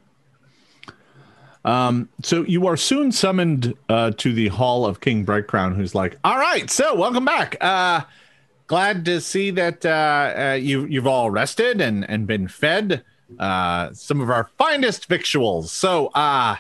Um, 1.65 2.09
so 2.22 2.43
you 2.43 2.67
are 2.67 2.77
soon 2.77 3.11
summoned 3.11 3.73
uh, 3.89 4.11
to 4.17 4.34
the 4.34 4.49
hall 4.49 4.85
of 4.85 5.01
King 5.01 5.23
Bright 5.23 5.47
Crown, 5.47 5.73
who's 5.73 5.95
like, 5.95 6.17
"All 6.23 6.38
right, 6.38 6.69
so 6.69 6.93
welcome 6.93 7.26
back. 7.26 7.57
Uh, 7.59 8.01
glad 8.67 9.05
to 9.05 9.19
see 9.19 9.49
that 9.51 9.84
uh, 9.84 10.51
uh, 10.51 10.53
you 10.53 10.85
you've 10.85 11.07
all 11.07 11.31
rested 11.31 11.81
and 11.81 12.07
and 12.07 12.27
been 12.27 12.47
fed 12.47 13.03
uh, 13.39 13.91
some 13.93 14.22
of 14.22 14.30
our 14.30 14.49
finest 14.57 15.07
victuals. 15.07 15.72
So, 15.72 16.07
uh, 16.07 16.55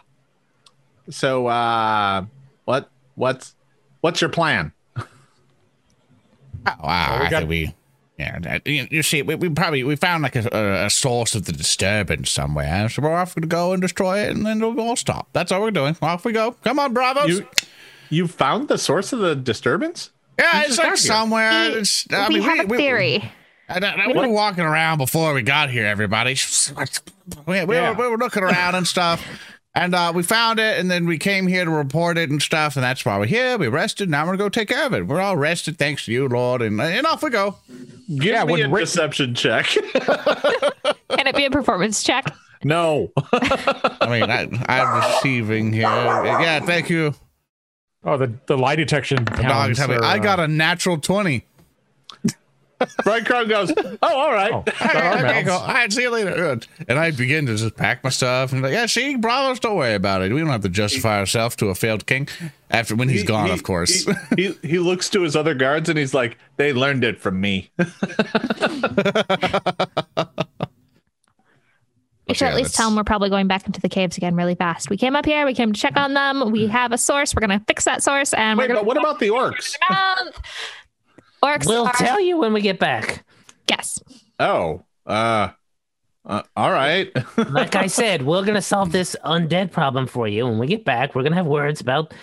so 1.09 1.47
uh, 1.47 2.25
what 2.65 2.89
what's 3.15 3.55
what's 4.01 4.21
your 4.21 4.29
plan? 4.29 4.71
Oh, 6.67 6.73
wow. 6.83 7.19
we 7.19 7.25
I 7.25 7.29
got- 7.29 7.37
think 7.39 7.49
we, 7.49 7.75
yeah, 8.17 8.59
you 8.65 8.87
you 8.89 9.03
see, 9.03 9.21
we, 9.21 9.35
we 9.35 9.49
probably 9.49 9.83
we 9.83 9.95
found 9.95 10.23
like 10.23 10.35
a, 10.35 10.47
a, 10.51 10.85
a 10.85 10.89
source 10.89 11.35
of 11.35 11.45
the 11.45 11.51
disturbance 11.51 12.31
somewhere. 12.31 12.87
So 12.89 13.01
we're 13.01 13.13
off 13.15 13.35
to 13.35 13.41
go 13.41 13.73
and 13.73 13.81
destroy 13.81 14.19
it, 14.19 14.31
and 14.35 14.45
then 14.45 14.59
we'll 14.59 14.79
all 14.79 14.95
stop. 14.95 15.27
That's 15.33 15.51
all 15.51 15.61
we're 15.61 15.71
doing. 15.71 15.95
Off 16.01 16.25
we 16.25 16.31
go. 16.31 16.53
Come 16.63 16.79
on, 16.79 16.93
bravos. 16.93 17.27
You 17.29 17.47
you 18.09 18.27
found 18.27 18.67
the 18.67 18.77
source 18.77 19.11
of 19.13 19.19
the 19.19 19.35
disturbance? 19.35 20.11
yeah, 20.39 20.61
you 20.61 20.67
it's 20.67 20.77
like 20.77 20.97
somewhere. 20.97 21.51
We- 21.71 21.75
It's, 21.79 22.07
I 22.11 22.27
we 22.29 22.35
mean, 22.35 22.43
have 22.43 22.71
a 22.71 22.75
theory. 22.77 23.31
I, 23.67 23.79
I, 23.79 24.03
I- 24.03 24.07
we 24.07 24.13
were 24.13 24.27
walking 24.29 24.63
around 24.63 24.97
before 24.99 25.33
we 25.33 25.41
got 25.41 25.69
here, 25.69 25.85
everybody. 25.85 26.35
We, 27.47 27.65
we, 27.65 27.75
Yeah. 27.75 27.89
were, 27.91 28.03
we 28.03 28.09
were 28.11 28.17
looking 28.19 28.43
around 28.43 28.75
and 28.75 28.85
stuff. 28.87 29.25
And 29.77 29.93
uh, 29.93 30.13
we 30.15 30.23
found 30.23 30.57
it, 30.59 30.79
and 30.79 30.89
then 30.89 31.05
we 31.05 31.17
came 31.17 31.47
here 31.47 31.65
to 31.65 31.69
report 31.71 32.17
it 32.17 32.29
and 32.29 32.41
stuff, 32.41 32.77
and 32.77 32.83
that's 32.83 33.03
why 33.05 33.17
we're 33.19 33.25
here. 33.25 33.57
We 33.57 33.67
rested. 33.67 34.09
Now 34.09 34.21
we're 34.23 34.37
gonna 34.37 34.37
go 34.37 34.49
take 34.49 34.69
care 34.69 34.85
of 34.85 34.93
it. 34.93 35.05
We're 35.05 35.19
all 35.19 35.35
rested, 35.35 35.77
thanks 35.77 36.05
to 36.05 36.13
you, 36.13 36.29
Lord, 36.29 36.61
and, 36.61 36.79
and 36.79 37.05
off 37.05 37.21
we 37.21 37.29
go. 37.29 37.57
Give 38.07 38.23
Yeah, 38.23 38.45
me 38.45 38.53
when 38.53 38.61
a 38.63 38.69
Rick- 38.69 38.85
deception 38.85 39.35
check. 39.35 39.65
Can 41.09 41.27
it 41.27 41.35
be 41.35 41.43
a 41.45 41.51
performance 41.51 42.03
check? 42.03 42.25
no. 42.63 43.11
I 43.33 44.07
mean, 44.09 44.29
I, 44.31 44.47
I'm 44.69 45.11
receiving 45.13 45.73
here. 45.73 45.81
Yeah, 45.83 46.61
thank 46.61 46.89
you. 46.89 47.13
Oh, 48.05 48.17
the, 48.17 48.31
the 48.45 48.57
lie 48.57 48.75
detection 48.77 49.25
Dog, 49.25 49.35
pounds 49.41 49.79
are, 49.81 50.01
I 50.03 50.15
uh, 50.15 50.17
got 50.19 50.39
a 50.39 50.47
natural 50.47 50.97
twenty. 50.99 51.45
Bright 53.03 53.25
Crown 53.25 53.47
goes, 53.47 53.71
"Oh, 53.77 53.97
all 54.01 54.31
right." 54.33 54.51
Oh, 54.51 54.57
All 54.57 54.63
right, 54.93 55.21
there 55.21 55.43
go. 55.43 55.53
All 55.53 55.67
right, 55.67 55.91
see 55.91 56.01
you 56.03 56.09
later. 56.09 56.59
And 56.87 56.99
I 56.99 57.11
begin 57.11 57.45
to 57.45 57.55
just 57.55 57.75
pack 57.75 58.03
my 58.03 58.09
stuff 58.09 58.51
and 58.51 58.61
like, 58.61 58.73
yeah, 58.73 58.85
see, 58.85 59.15
bravos, 59.15 59.59
don't 59.59 59.77
worry 59.77 59.93
about 59.93 60.21
it. 60.21 60.31
We 60.33 60.39
don't 60.41 60.49
have 60.49 60.61
to 60.63 60.69
justify 60.69 61.19
ourselves 61.19 61.55
to 61.57 61.67
a 61.67 61.75
failed 61.75 62.05
king 62.05 62.27
after 62.69 62.95
when 62.95 63.09
he's 63.09 63.21
He- 63.21 63.27
gone, 63.27 63.47
he- 63.47 63.53
of 63.53 63.63
course. 63.63 64.05
He, 64.35 64.47
he 64.47 64.53
he 64.67 64.79
looks 64.79 65.09
to 65.11 65.21
his 65.21 65.35
other 65.35 65.53
guards 65.53 65.89
and 65.89 65.97
he's 65.97 66.13
like, 66.13 66.37
"They 66.57 66.73
learned 66.73 67.03
it 67.03 67.19
from 67.19 67.39
me." 67.39 67.71
We 72.27 72.33
should 72.33 72.45
Yeah, 72.45 72.51
at 72.51 72.55
least 72.55 72.69
that's- 72.71 72.77
tell 72.77 72.89
them 72.89 72.95
we're 72.97 73.03
probably 73.03 73.29
going 73.29 73.47
back 73.47 73.67
into 73.67 73.79
the 73.79 73.89
caves 73.89 74.17
again 74.17 74.35
really 74.35 74.55
fast. 74.55 74.89
We 74.89 74.97
came 74.97 75.15
up 75.15 75.25
here, 75.25 75.45
we 75.45 75.53
came 75.53 75.71
to 75.73 75.79
check 75.79 75.95
on 75.95 76.15
them. 76.15 76.51
We 76.51 76.65
hmm. 76.65 76.71
have 76.71 76.91
a 76.91 76.97
source. 76.97 77.35
We're 77.35 77.41
gonna 77.41 77.61
fix 77.67 77.85
that 77.85 78.01
source, 78.01 78.33
and 78.33 78.57
Wait, 78.57 78.63
we're 78.63 78.67
gonna. 78.69 78.79
but 78.79 78.87
what 78.87 78.97
about 78.97 79.19
the 79.19 79.27
orcs? 79.29 79.75
Month. 81.45 81.63
Orcs 81.63 81.67
We'll 81.67 81.87
are 81.87 81.93
tell 81.93 82.19
you 82.19 82.37
when 82.37 82.53
we 82.53 82.61
get 82.61 82.79
back. 82.79 83.25
yes. 83.69 84.01
Oh, 84.39 84.83
uh, 85.05 85.49
uh 86.25 86.41
all 86.55 86.71
right. 86.71 87.11
Like 87.37 87.75
I 87.75 87.87
said, 87.87 88.23
we're 88.25 88.43
gonna 88.43 88.61
solve 88.61 88.91
this 88.91 89.15
undead 89.23 89.71
problem 89.71 90.07
for 90.07 90.27
you. 90.27 90.45
When 90.45 90.57
we 90.59 90.67
get 90.67 90.85
back, 90.85 91.15
we're 91.15 91.23
gonna 91.23 91.35
have 91.35 91.45
words 91.45 91.81
about 91.81 92.13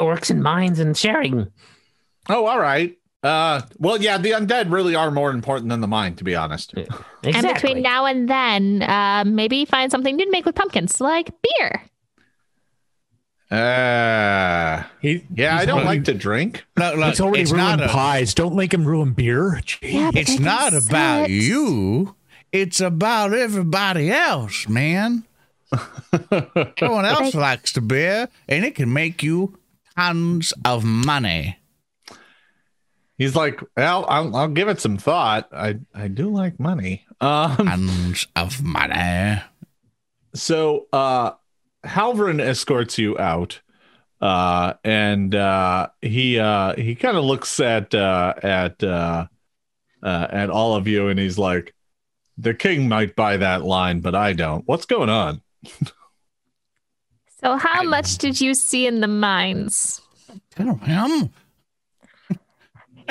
orcs 0.00 0.30
and 0.30 0.42
mines 0.42 0.78
and 0.78 0.96
sharing. 0.96 1.50
oh, 2.28 2.46
all 2.46 2.60
right. 2.60 2.96
Uh, 3.22 3.60
well, 3.78 4.02
yeah, 4.02 4.18
the 4.18 4.32
undead 4.32 4.72
really 4.72 4.96
are 4.96 5.10
more 5.12 5.30
important 5.30 5.68
than 5.70 5.80
the 5.80 5.86
mine, 5.86 6.16
to 6.16 6.24
be 6.24 6.34
honest. 6.34 6.74
Exactly. 6.74 7.32
And 7.32 7.54
between 7.54 7.82
now 7.82 8.04
and 8.04 8.28
then, 8.28 8.82
uh, 8.82 9.22
maybe 9.24 9.64
find 9.64 9.92
something 9.92 10.16
new 10.16 10.24
to 10.24 10.30
make 10.32 10.44
with 10.44 10.56
pumpkins, 10.56 11.00
like 11.00 11.30
beer. 11.40 11.82
Uh, 13.52 14.84
He, 15.00 15.24
yeah, 15.34 15.56
I 15.56 15.64
don't 15.66 15.80
already- 15.80 15.88
like 15.98 16.04
to 16.04 16.14
drink. 16.14 16.64
Look, 16.76 16.96
look, 16.96 17.08
It's 17.10 17.20
already 17.20 17.44
not 17.52 17.76
ruined 17.78 17.82
a- 17.82 17.88
pies. 17.88 18.34
Don't 18.34 18.54
make 18.56 18.72
him 18.72 18.84
ruin 18.84 19.12
beer. 19.12 19.60
Jeez. 19.64 19.92
Yeah, 19.92 20.10
but 20.10 20.20
It's 20.20 20.34
can 20.34 20.42
not 20.44 20.72
about 20.74 21.26
sit. 21.26 21.30
you. 21.32 22.14
It's 22.50 22.80
about 22.80 23.32
everybody 23.34 24.10
else, 24.10 24.68
man. 24.68 25.24
Everyone 26.30 27.04
else 27.06 27.34
likes 27.34 27.72
the 27.72 27.80
beer, 27.80 28.28
and 28.48 28.64
it 28.64 28.74
can 28.74 28.92
make 28.92 29.22
you 29.22 29.58
tons 29.96 30.52
of 30.64 30.84
money. 30.84 31.58
He's 33.16 33.34
like, 33.36 33.60
well, 33.76 34.04
I'll, 34.08 34.34
I'll 34.36 34.48
give 34.48 34.68
it 34.68 34.80
some 34.80 34.98
thought. 34.98 35.48
I 35.52 35.78
I 35.94 36.08
do 36.08 36.28
like 36.30 36.58
money. 36.60 37.04
Um, 37.20 37.56
Tons 37.56 38.26
of 38.36 38.62
money. 38.62 39.40
so 40.34 40.86
uh, 40.92 41.32
Halvrin 41.84 42.40
escorts 42.40 42.98
you 42.98 43.18
out, 43.18 43.60
uh, 44.20 44.74
and 44.84 45.34
uh, 45.34 45.88
he 46.00 46.38
uh, 46.38 46.74
he 46.76 46.94
kind 46.94 47.16
of 47.16 47.24
looks 47.24 47.58
at 47.60 47.94
uh, 47.94 48.34
at 48.42 48.82
uh, 48.82 49.26
uh, 50.02 50.26
at 50.30 50.50
all 50.50 50.76
of 50.76 50.86
you, 50.86 51.08
and 51.08 51.18
he's 51.18 51.38
like, 51.38 51.74
the 52.38 52.54
king 52.54 52.88
might 52.88 53.16
buy 53.16 53.36
that 53.36 53.62
line, 53.62 54.00
but 54.00 54.14
I 54.14 54.32
don't. 54.32 54.66
What's 54.66 54.86
going 54.86 55.08
on? 55.08 55.42
So, 57.40 57.56
how 57.56 57.82
much 57.82 58.18
did 58.18 58.40
you 58.40 58.54
see 58.54 58.86
in 58.86 59.00
the 59.00 59.08
mines? 59.08 60.00
Tell 60.50 60.76
him. 60.76 61.30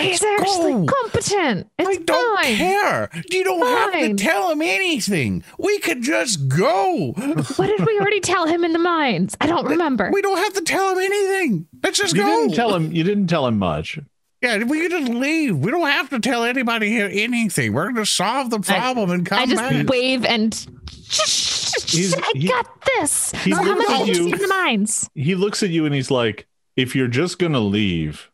He's 0.02 0.22
Let's 0.22 0.42
actually 0.42 0.74
go. 0.74 0.86
competent. 0.86 1.68
It's 1.80 1.90
I 1.90 1.96
don't 2.02 2.38
fine. 2.44 2.56
care. 2.58 3.10
You 3.30 3.44
don't 3.44 3.62
have 3.66 3.94
to 3.94 4.14
tell 4.16 4.52
him 4.52 4.62
anything. 4.62 5.44
We 5.58 5.80
could 5.80 6.02
just 6.02 6.48
go. 6.48 7.14
What 7.56 7.68
did 7.68 7.86
we 7.86 8.00
already 8.00 8.20
tell 8.20 8.46
him 8.48 8.64
in 8.64 8.74
the 8.74 8.80
mines? 8.80 9.36
I 9.42 9.48
don't 9.48 9.66
remember. 9.68 10.10
We 10.12 10.22
don't 10.22 10.38
have 10.38 10.54
to 10.54 10.62
tell 10.62 10.92
him 10.92 11.00
anything. 11.00 11.68
Let's 11.84 11.98
just 12.00 12.16
You 12.16 12.24
go. 12.24 12.28
didn't 12.28 12.56
tell 12.56 12.76
him. 12.76 12.92
You 12.92 13.04
didn't 13.04 13.28
tell 13.28 13.46
him 13.48 13.58
much. 13.60 14.00
Yeah, 14.42 14.64
we 14.64 14.82
can 14.88 14.90
just 14.90 15.12
leave. 15.12 15.58
We 15.58 15.70
don't 15.70 15.88
have 15.88 16.10
to 16.10 16.20
tell 16.20 16.44
anybody 16.44 16.90
here 16.90 17.10
anything. 17.12 17.74
We're 17.74 17.84
going 17.84 17.96
to 17.98 18.06
solve 18.06 18.50
the 18.50 18.60
problem 18.60 19.12
and 19.12 19.24
come 19.26 19.38
back. 19.38 19.48
I 19.48 19.52
just 19.52 19.62
back. 19.70 19.88
wave 19.88 20.26
and. 20.26 20.54
He's- 21.12 22.14
I 22.18 22.32
he- 22.36 22.48
got 22.48 22.68
this. 22.98 23.32
he 23.44 23.52
So 23.52 23.58
how 23.58 23.64
looks 23.76 23.90
much 23.90 24.02
at 24.02 24.08
you 24.08 24.14
you. 24.28 24.34
in 24.34 24.40
the 24.40 24.48
mines? 24.48 25.10
He 25.14 25.36
looks 25.36 25.62
at 25.62 25.70
you 25.70 25.86
and 25.86 25.94
he's 25.94 26.10
like, 26.10 26.48
if 26.76 26.96
you're 26.96 27.08
just 27.10 27.38
gonna 27.38 27.60
leave 27.60 28.31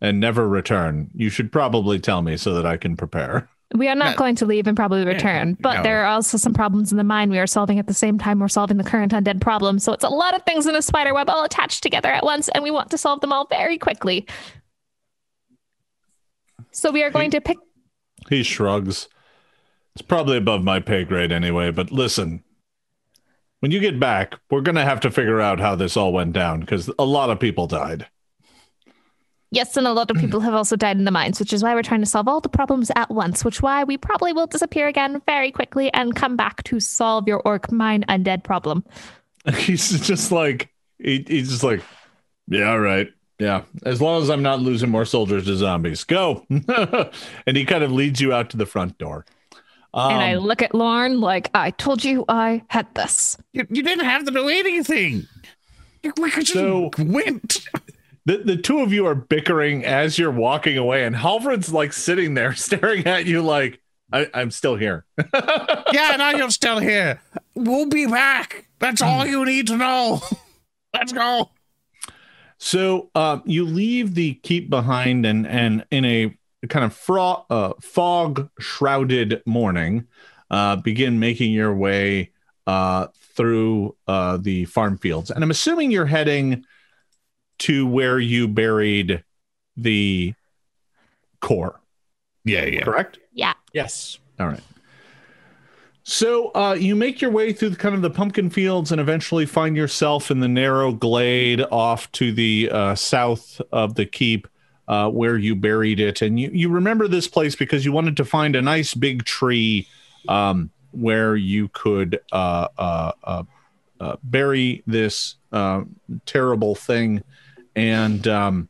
and 0.00 0.18
never 0.20 0.48
return, 0.48 1.10
you 1.14 1.28
should 1.28 1.52
probably 1.52 1.98
tell 1.98 2.22
me 2.22 2.36
so 2.36 2.54
that 2.54 2.66
I 2.66 2.76
can 2.76 2.96
prepare. 2.96 3.48
We 3.74 3.86
are 3.86 3.94
not 3.94 4.12
No. 4.12 4.16
going 4.16 4.34
to 4.36 4.46
leave 4.46 4.66
and 4.66 4.76
probably 4.76 5.04
return, 5.04 5.56
but 5.60 5.76
no. 5.78 5.82
there 5.84 6.02
are 6.02 6.06
also 6.06 6.36
some 6.38 6.52
problems 6.52 6.90
in 6.90 6.98
the 6.98 7.04
mine 7.04 7.30
we 7.30 7.38
are 7.38 7.46
solving 7.46 7.78
at 7.78 7.86
the 7.86 7.94
same 7.94 8.18
time 8.18 8.40
we're 8.40 8.48
solving 8.48 8.78
the 8.78 8.84
current 8.84 9.12
undead 9.12 9.40
problem. 9.40 9.78
So 9.78 9.92
it's 9.92 10.02
a 10.02 10.08
lot 10.08 10.34
of 10.34 10.42
things 10.42 10.66
in 10.66 10.74
a 10.74 10.82
spider 10.82 11.14
web 11.14 11.30
all 11.30 11.44
attached 11.44 11.82
together 11.82 12.08
at 12.08 12.24
once, 12.24 12.48
and 12.48 12.64
we 12.64 12.72
want 12.72 12.90
to 12.90 12.98
solve 12.98 13.20
them 13.20 13.32
all 13.32 13.46
very 13.46 13.78
quickly. 13.78 14.26
So 16.72 16.90
we 16.90 17.02
are 17.02 17.10
going 17.10 17.30
to 17.32 17.40
pick. 17.40 17.58
He 18.28 18.42
shrugs. 18.42 19.08
It's 19.94 20.02
probably 20.02 20.36
above 20.36 20.62
my 20.62 20.80
pay 20.80 21.04
grade 21.04 21.32
anyway, 21.32 21.70
but 21.70 21.90
listen. 21.92 22.42
When 23.60 23.70
you 23.72 23.80
get 23.80 24.00
back, 24.00 24.36
we're 24.50 24.62
gonna 24.62 24.84
have 24.84 25.00
to 25.00 25.10
figure 25.10 25.40
out 25.40 25.60
how 25.60 25.74
this 25.76 25.96
all 25.96 26.12
went 26.12 26.32
down 26.32 26.60
because 26.60 26.90
a 26.98 27.04
lot 27.04 27.28
of 27.30 27.38
people 27.38 27.66
died. 27.66 28.06
Yes, 29.50 29.76
and 29.76 29.86
a 29.86 29.92
lot 29.92 30.10
of 30.10 30.16
people 30.20 30.40
have 30.40 30.54
also 30.54 30.76
died 30.76 30.96
in 30.96 31.04
the 31.04 31.10
mines, 31.10 31.40
which 31.40 31.52
is 31.52 31.62
why 31.62 31.74
we're 31.74 31.82
trying 31.82 32.00
to 32.00 32.06
solve 32.06 32.28
all 32.28 32.40
the 32.40 32.48
problems 32.48 32.90
at 32.96 33.10
once, 33.10 33.44
which 33.44 33.62
why 33.62 33.84
we 33.84 33.96
probably 33.96 34.32
will 34.32 34.46
disappear 34.46 34.86
again 34.86 35.20
very 35.26 35.50
quickly 35.50 35.92
and 35.92 36.14
come 36.14 36.36
back 36.36 36.62
to 36.64 36.80
solve 36.80 37.26
your 37.26 37.40
orc 37.44 37.70
mine 37.72 38.04
undead 38.08 38.44
problem. 38.44 38.84
he's 39.56 40.00
just 40.06 40.30
like 40.32 40.70
he, 40.98 41.24
he's 41.26 41.50
just 41.50 41.62
like, 41.62 41.82
yeah, 42.46 42.70
all 42.70 42.80
right. 42.80 43.08
Yeah. 43.38 43.62
As 43.86 44.02
long 44.02 44.22
as 44.22 44.28
I'm 44.28 44.42
not 44.42 44.60
losing 44.60 44.90
more 44.90 45.06
soldiers 45.06 45.46
to 45.46 45.56
zombies. 45.56 46.04
Go. 46.04 46.44
and 46.50 47.56
he 47.56 47.64
kind 47.64 47.82
of 47.82 47.90
leads 47.90 48.20
you 48.20 48.34
out 48.34 48.50
to 48.50 48.58
the 48.58 48.66
front 48.66 48.98
door. 48.98 49.24
Um, 49.94 50.12
and 50.12 50.22
I 50.22 50.34
look 50.36 50.60
at 50.60 50.74
Lorne 50.74 51.20
like, 51.22 51.50
I 51.54 51.70
told 51.70 52.04
you 52.04 52.26
I 52.28 52.62
had 52.68 52.94
this. 52.94 53.38
You, 53.54 53.66
you 53.70 53.82
didn't 53.82 54.04
have 54.04 54.24
to 54.26 54.30
do 54.30 54.46
anything. 54.46 55.26
We 56.04 56.30
could 56.30 56.44
just 56.44 56.52
So- 56.52 56.90
went. 56.98 57.66
the, 58.30 58.38
the 58.38 58.56
two 58.56 58.78
of 58.78 58.92
you 58.92 59.06
are 59.06 59.14
bickering 59.16 59.84
as 59.84 60.16
you're 60.16 60.30
walking 60.30 60.78
away, 60.78 61.04
and 61.04 61.16
Halvard's 61.16 61.72
like 61.72 61.92
sitting 61.92 62.34
there 62.34 62.54
staring 62.54 63.06
at 63.06 63.26
you 63.26 63.42
like, 63.42 63.80
I, 64.12 64.28
I'm 64.32 64.50
still 64.52 64.76
here. 64.76 65.04
yeah, 65.92 66.14
now 66.16 66.30
you're 66.30 66.50
still 66.50 66.78
here. 66.78 67.20
We'll 67.54 67.86
be 67.86 68.06
back. 68.06 68.68
That's 68.78 69.02
all 69.02 69.26
you 69.26 69.44
need 69.44 69.66
to 69.68 69.76
know. 69.76 70.22
Let's 70.94 71.12
go. 71.12 71.50
So 72.58 73.10
uh, 73.14 73.40
you 73.44 73.64
leave 73.64 74.14
the 74.14 74.34
keep 74.34 74.70
behind, 74.70 75.26
and 75.26 75.46
and 75.46 75.84
in 75.90 76.04
a 76.04 76.36
kind 76.68 76.84
of 76.84 76.94
fro- 76.94 77.46
uh, 77.50 77.72
fog 77.80 78.48
shrouded 78.58 79.42
morning, 79.46 80.06
uh, 80.50 80.76
begin 80.76 81.18
making 81.18 81.52
your 81.52 81.74
way 81.74 82.30
uh, 82.66 83.08
through 83.34 83.96
uh, 84.06 84.36
the 84.36 84.66
farm 84.66 84.98
fields. 84.98 85.30
And 85.30 85.42
I'm 85.42 85.50
assuming 85.50 85.90
you're 85.90 86.06
heading 86.06 86.64
to 87.60 87.86
where 87.86 88.18
you 88.18 88.48
buried 88.48 89.22
the 89.76 90.34
core, 91.40 91.80
Yeah, 92.44 92.64
yeah. 92.64 92.82
correct? 92.82 93.18
Yeah. 93.32 93.54
Yes. 93.72 94.18
All 94.38 94.48
right. 94.48 94.62
So 96.02 96.50
uh, 96.54 96.76
you 96.78 96.96
make 96.96 97.20
your 97.20 97.30
way 97.30 97.52
through 97.52 97.76
kind 97.76 97.94
of 97.94 98.02
the 98.02 98.10
pumpkin 98.10 98.50
fields 98.50 98.90
and 98.90 99.00
eventually 99.00 99.46
find 99.46 99.76
yourself 99.76 100.30
in 100.30 100.40
the 100.40 100.48
narrow 100.48 100.92
glade 100.92 101.62
off 101.70 102.10
to 102.12 102.32
the 102.32 102.68
uh, 102.72 102.94
south 102.94 103.60
of 103.70 103.94
the 103.94 104.06
keep 104.06 104.48
uh, 104.88 105.08
where 105.08 105.36
you 105.36 105.54
buried 105.54 106.00
it. 106.00 106.20
And 106.22 106.40
you, 106.40 106.50
you 106.52 106.68
remember 106.68 107.06
this 107.06 107.28
place 107.28 107.54
because 107.54 107.84
you 107.84 107.92
wanted 107.92 108.16
to 108.16 108.24
find 108.24 108.56
a 108.56 108.62
nice 108.62 108.94
big 108.94 109.24
tree 109.24 109.86
um, 110.26 110.70
where 110.90 111.36
you 111.36 111.68
could 111.68 112.20
uh, 112.32 112.68
uh, 112.76 113.12
uh, 113.22 113.42
uh, 114.00 114.16
bury 114.24 114.82
this 114.86 115.36
uh, 115.52 115.82
terrible 116.26 116.74
thing. 116.74 117.22
And 117.76 118.26
um, 118.26 118.68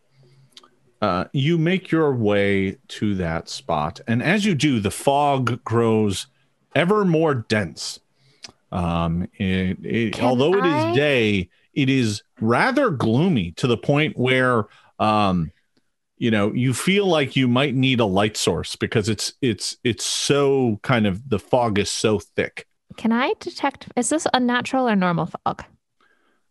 uh, 1.00 1.24
you 1.32 1.58
make 1.58 1.90
your 1.90 2.14
way 2.14 2.76
to 2.88 3.14
that 3.16 3.48
spot. 3.48 4.00
And 4.06 4.22
as 4.22 4.44
you 4.44 4.54
do, 4.54 4.80
the 4.80 4.90
fog 4.90 5.62
grows 5.64 6.26
ever 6.74 7.04
more 7.04 7.34
dense. 7.34 8.00
Um, 8.72 9.28
it, 9.34 9.84
it, 9.84 10.22
although 10.22 10.54
it 10.54 10.64
I- 10.64 10.90
is 10.90 10.96
day, 10.96 11.50
it 11.74 11.88
is 11.88 12.22
rather 12.40 12.90
gloomy 12.90 13.52
to 13.52 13.66
the 13.66 13.76
point 13.76 14.16
where, 14.18 14.66
um, 14.98 15.50
you 16.18 16.30
know, 16.30 16.52
you 16.52 16.74
feel 16.74 17.06
like 17.06 17.34
you 17.34 17.48
might 17.48 17.74
need 17.74 17.98
a 18.00 18.04
light 18.04 18.36
source 18.36 18.76
because 18.76 19.08
it's 19.08 19.32
it's 19.40 19.78
it's 19.82 20.04
so 20.04 20.78
kind 20.82 21.06
of 21.06 21.30
the 21.30 21.38
fog 21.38 21.78
is 21.78 21.90
so 21.90 22.18
thick. 22.18 22.66
Can 22.96 23.10
I 23.10 23.32
detect? 23.40 23.88
Is 23.96 24.10
this 24.10 24.26
unnatural 24.34 24.86
or 24.86 24.96
normal 24.96 25.26
fog? 25.26 25.64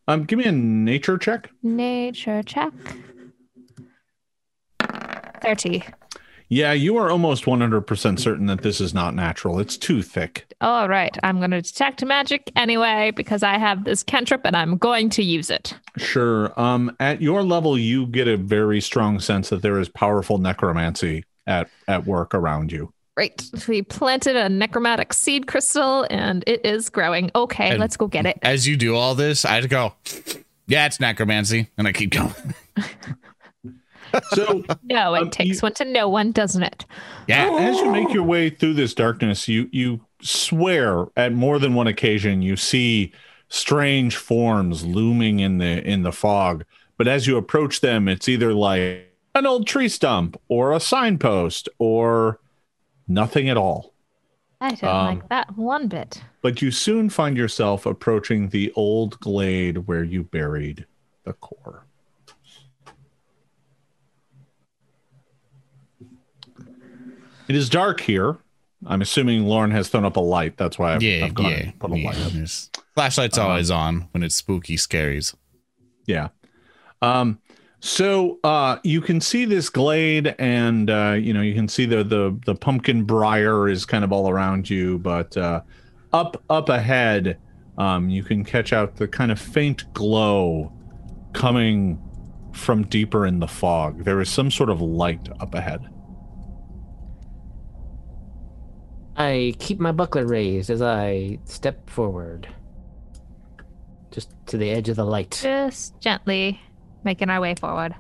Um, 0.10 0.24
give 0.24 0.40
me 0.40 0.46
a 0.46 0.52
nature 0.52 1.20
check. 1.20 1.52
Nature 1.62 2.42
check. 2.42 2.74
30. 5.44 5.84
Yeah, 6.52 6.74
you 6.74 6.98
are 6.98 7.12
almost 7.12 7.46
100% 7.46 8.20
certain 8.20 8.48
that 8.48 8.64
this 8.64 8.82
is 8.82 8.92
not 8.92 9.14
natural. 9.14 9.60
It's 9.60 9.78
too 9.78 10.02
thick. 10.02 10.52
All 10.62 10.90
right. 10.90 11.16
I'm 11.22 11.38
going 11.38 11.52
to 11.52 11.62
detect 11.62 12.04
magic 12.04 12.52
anyway 12.56 13.12
because 13.16 13.44
I 13.44 13.60
have 13.60 13.84
this 13.84 14.02
cantrip 14.02 14.42
and 14.46 14.58
I'm 14.58 14.80
going 14.80 15.12
to 15.12 15.24
use 15.24 15.52
it. 15.52 15.76
Sure. 15.98 16.60
Um, 16.60 16.96
at 17.00 17.22
your 17.22 17.44
level, 17.44 17.78
you 17.78 18.08
get 18.08 18.28
a 18.28 18.36
very 18.36 18.82
strong 18.82 19.20
sense 19.20 19.50
that 19.50 19.62
there 19.62 19.80
is 19.80 19.90
powerful 19.90 20.40
necromancy 20.40 21.24
at 21.46 21.70
at 21.88 22.08
work 22.08 22.34
around 22.34 22.72
you. 22.72 22.92
Right. 23.20 23.44
We 23.68 23.82
planted 23.82 24.38
a 24.38 24.48
necromantic 24.48 25.12
seed 25.12 25.46
crystal 25.46 26.08
and 26.10 26.42
it 26.48 26.66
is 26.66 26.88
growing. 26.90 27.30
Okay, 27.36 27.72
And- 27.72 27.80
let's 27.80 27.98
go 27.98 28.08
get 28.08 28.26
it. 28.26 28.40
As 28.44 28.66
you 28.66 28.78
do 28.78 28.96
all 28.96 29.14
this, 29.14 29.44
I 29.44 29.60
go, 29.68 29.94
yeah, 30.68 30.86
it's 30.86 31.02
necromancy. 31.02 31.68
And 31.78 31.86
I 31.86 31.92
keep 31.92 32.12
going. 32.12 32.34
So 34.34 34.64
No, 34.84 35.14
it 35.16 35.22
Um, 35.24 35.30
takes 35.30 35.58
you- 35.58 35.66
one 35.66 35.74
to 35.76 35.86
know 35.86 36.08
one, 36.10 36.32
doesn't 36.32 36.64
it? 36.64 36.86
Yeah. 37.28 37.48
as 37.60 37.78
you 37.78 37.92
make 37.92 38.12
your 38.12 38.24
way 38.24 38.50
through 38.50 38.74
this 38.74 38.94
darkness, 38.96 39.48
you 39.48 39.70
you 39.72 40.00
swear 40.22 41.06
at 41.16 41.32
more 41.34 41.60
than 41.60 41.76
one 41.76 41.86
occasion 41.88 42.42
you 42.42 42.56
see 42.56 43.12
strange 43.50 44.16
forms 44.16 44.84
looming 44.86 45.40
in 45.42 45.60
the 45.60 45.84
in 45.88 46.02
the 46.04 46.12
fog. 46.12 46.64
But 46.98 47.08
as 47.08 47.28
you 47.28 47.38
approach 47.38 47.82
them, 47.82 48.08
it's 48.08 48.28
either 48.28 48.52
like 48.54 49.14
an 49.36 49.46
old 49.46 49.68
tree 49.68 49.90
stump 49.90 50.40
or 50.48 50.72
a 50.74 50.80
signpost 50.80 51.70
or 51.78 52.40
nothing 53.10 53.50
at 53.50 53.58
all. 53.58 53.94
I 54.62 54.76
don't 54.76 54.84
Um, 54.90 55.06
like 55.20 55.30
that 55.30 55.58
one 55.58 55.88
bit. 55.88 56.22
But 56.42 56.62
you 56.62 56.72
soon 56.72 57.10
find 57.10 57.36
yourself 57.38 57.86
approaching 57.86 58.50
the 58.50 58.72
old 58.76 59.20
glade 59.20 59.88
where 59.88 60.04
you 60.04 60.24
buried 60.24 60.86
the 61.24 61.34
core. 61.34 61.86
It 67.48 67.56
is 67.56 67.70
dark 67.70 68.02
here. 68.02 68.38
I'm 68.86 69.02
assuming 69.02 69.46
Lauren 69.46 69.72
has 69.72 69.90
thrown 69.90 70.06
up 70.06 70.16
a 70.16 70.22
light. 70.22 70.56
That's 70.58 70.78
why 70.80 70.96
I've, 70.96 71.04
Yeah. 71.04 71.26
I've 71.26 71.34
gone 71.34 71.52
Yeah. 71.52 71.58
and 71.58 71.80
put 71.80 71.92
a 71.92 71.98
yeah. 71.98 72.08
light 72.10 72.20
up. 72.20 72.32
There's- 72.32 72.70
Flashlight's 72.96 73.38
always 73.38 73.72
on 73.72 74.08
when 74.12 74.24
it's 74.24 74.36
spooky 74.36 74.76
scaries. 74.76 75.36
Yeah. 76.06 76.30
Um, 77.02 77.40
so 77.82 78.40
uh, 78.44 78.78
you 78.84 79.00
can 79.00 79.22
see 79.22 79.46
this 79.46 79.70
glade, 79.70 80.36
and 80.38 80.90
uh, 80.90 81.16
you 81.18 81.34
know 81.34 81.42
you 81.42 81.54
can 81.54 81.68
see 81.68 81.86
the 81.86 82.04
the 82.04 82.38
the 82.46 82.56
pumpkin 82.56 83.04
briar 83.04 83.70
is 83.70 83.86
kind 83.86 84.04
of 84.04 84.12
all 84.12 84.30
around 84.30 84.70
you, 84.70 85.00
but 85.00 85.36
uh, 85.38 85.62
up 86.12 86.44
up 86.50 86.68
ahead, 86.70 87.38
um, 87.78 88.10
you 88.10 88.24
can 88.24 88.44
catch 88.44 88.74
out 88.74 88.98
the 88.98 89.08
kind 89.08 89.32
of 89.32 89.40
faint 89.40 89.92
glow 89.94 90.74
coming 91.34 92.02
from 92.52 92.84
deeper 92.84 93.26
in 93.26 93.40
the 93.40 93.48
fog. 93.48 94.04
There 94.04 94.20
is 94.20 94.30
some 94.30 94.52
sort 94.52 94.70
of 94.70 94.82
light 94.82 95.30
up 95.40 95.56
ahead. 95.56 95.88
I 99.16 99.54
keep 99.60 99.80
my 99.80 99.92
buckler 99.92 100.26
raised 100.26 100.70
as 100.70 100.82
I 100.82 101.40
step 101.46 101.90
forward. 101.90 102.48
Just 104.12 104.34
to 104.48 104.58
the 104.58 104.70
edge 104.72 104.90
of 104.90 104.96
the 104.96 105.06
light. 105.06 105.40
Just 105.42 106.00
gently 106.00 106.60
making 107.04 107.30
our 107.30 107.40
way 107.42 107.56
forward. 107.56 107.96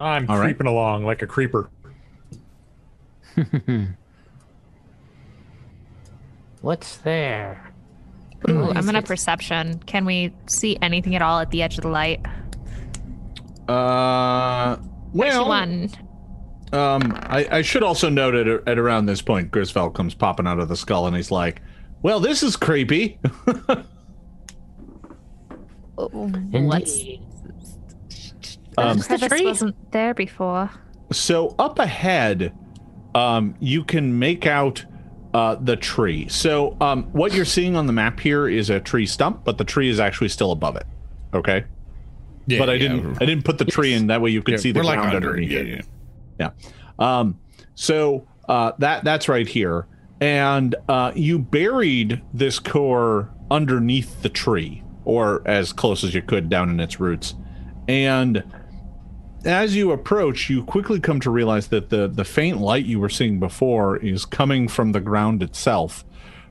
I'm 0.00 0.28
All 0.30 0.38
right. 0.38 0.44
creeping 0.44 0.66
along 0.66 1.04
like 1.04 1.22
a 1.22 1.26
creeper. 1.26 1.70
What's 6.62 6.96
there? 6.98 7.72
Ooh, 8.48 8.60
What 8.60 8.70
I'm 8.72 8.76
is 8.78 8.86
gonna 8.86 8.98
it? 8.98 9.04
perception. 9.06 9.78
Can 9.86 10.04
we 10.04 10.32
see 10.46 10.78
anything 10.82 11.14
at 11.14 11.22
all 11.22 11.40
at 11.40 11.50
the 11.50 11.62
edge 11.62 11.76
of 11.78 11.82
the 11.82 11.88
light? 11.90 12.24
Uh, 13.68 14.76
well, 15.12 15.48
One. 15.48 15.90
Um, 16.72 17.12
I, 17.16 17.46
I 17.50 17.62
should 17.62 17.82
also 17.82 18.08
note 18.08 18.34
at, 18.34 18.46
at 18.68 18.78
around 18.78 19.06
this 19.06 19.20
point, 19.22 19.50
Grisvel 19.50 19.92
comes 19.92 20.14
popping 20.14 20.46
out 20.46 20.60
of 20.60 20.68
the 20.68 20.76
skull, 20.76 21.06
and 21.08 21.16
he's 21.16 21.30
like, 21.32 21.62
"Well, 22.02 22.20
this 22.20 22.42
is 22.44 22.54
creepy." 22.56 23.18
What's 26.08 27.02
Um, 28.78 28.98
the 28.98 29.28
tree? 29.28 29.44
wasn't 29.44 29.92
there 29.92 30.14
before. 30.14 30.70
So 31.12 31.54
up 31.58 31.78
ahead, 31.78 32.52
um, 33.14 33.54
you 33.60 33.84
can 33.84 34.18
make 34.18 34.46
out 34.46 34.84
uh, 35.34 35.56
the 35.56 35.76
tree. 35.76 36.26
So 36.28 36.76
um, 36.80 37.04
what 37.12 37.32
you're 37.34 37.44
seeing 37.44 37.76
on 37.76 37.86
the 37.86 37.92
map 37.92 38.18
here 38.20 38.48
is 38.48 38.70
a 38.70 38.80
tree 38.80 39.06
stump, 39.06 39.44
but 39.44 39.58
the 39.58 39.64
tree 39.64 39.88
is 39.88 40.00
actually 40.00 40.28
still 40.28 40.52
above 40.52 40.76
it. 40.76 40.86
Okay, 41.34 41.64
Yeah, 42.46 42.58
but 42.58 42.68
I 42.70 42.74
yeah, 42.74 42.88
didn't. 42.88 43.22
I 43.22 43.26
didn't 43.26 43.44
put 43.44 43.58
the 43.58 43.64
tree 43.64 43.92
in 43.94 44.08
that 44.08 44.20
way 44.20 44.30
you 44.30 44.42
could 44.42 44.52
yeah, 44.52 44.58
see 44.58 44.72
the 44.72 44.80
we're 44.80 44.84
like 44.84 44.98
ground 45.00 45.14
under, 45.16 45.28
underneath 45.30 45.50
yeah, 45.52 45.58
it. 45.60 45.86
yeah. 46.40 46.50
Um, 46.98 47.38
so 47.76 48.26
uh, 48.48 48.72
that 48.78 49.04
that's 49.04 49.28
right 49.28 49.46
here, 49.46 49.86
and 50.20 50.74
uh, 50.88 51.12
you 51.14 51.38
buried 51.38 52.20
this 52.34 52.58
core 52.58 53.30
underneath 53.50 54.22
the 54.22 54.28
tree, 54.28 54.82
or 55.04 55.42
as 55.46 55.72
close 55.72 56.04
as 56.04 56.14
you 56.14 56.22
could 56.22 56.48
down 56.48 56.70
in 56.70 56.80
its 56.80 57.00
roots, 57.00 57.34
and 57.88 58.44
as 59.44 59.74
you 59.74 59.90
approach, 59.90 60.50
you 60.50 60.62
quickly 60.62 61.00
come 61.00 61.20
to 61.20 61.30
realize 61.30 61.68
that 61.68 61.88
the 61.88 62.08
the 62.08 62.24
faint 62.24 62.58
light 62.58 62.84
you 62.84 63.00
were 63.00 63.08
seeing 63.08 63.40
before 63.40 63.96
is 63.96 64.24
coming 64.24 64.68
from 64.68 64.92
the 64.92 65.00
ground 65.00 65.42
itself, 65.42 66.04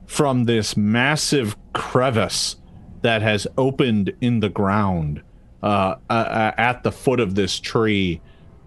from 0.06 0.46
this 0.46 0.76
massive 0.76 1.56
crevice 1.74 2.56
that 3.02 3.22
has 3.22 3.48
opened 3.58 4.12
in 4.22 4.40
the 4.40 4.50
ground 4.50 5.22
uh, 5.62 5.96
uh, 6.10 6.52
at 6.58 6.84
the 6.84 6.92
foot 6.92 7.20
of 7.20 7.36
this 7.36 7.60
tree, 7.60 8.22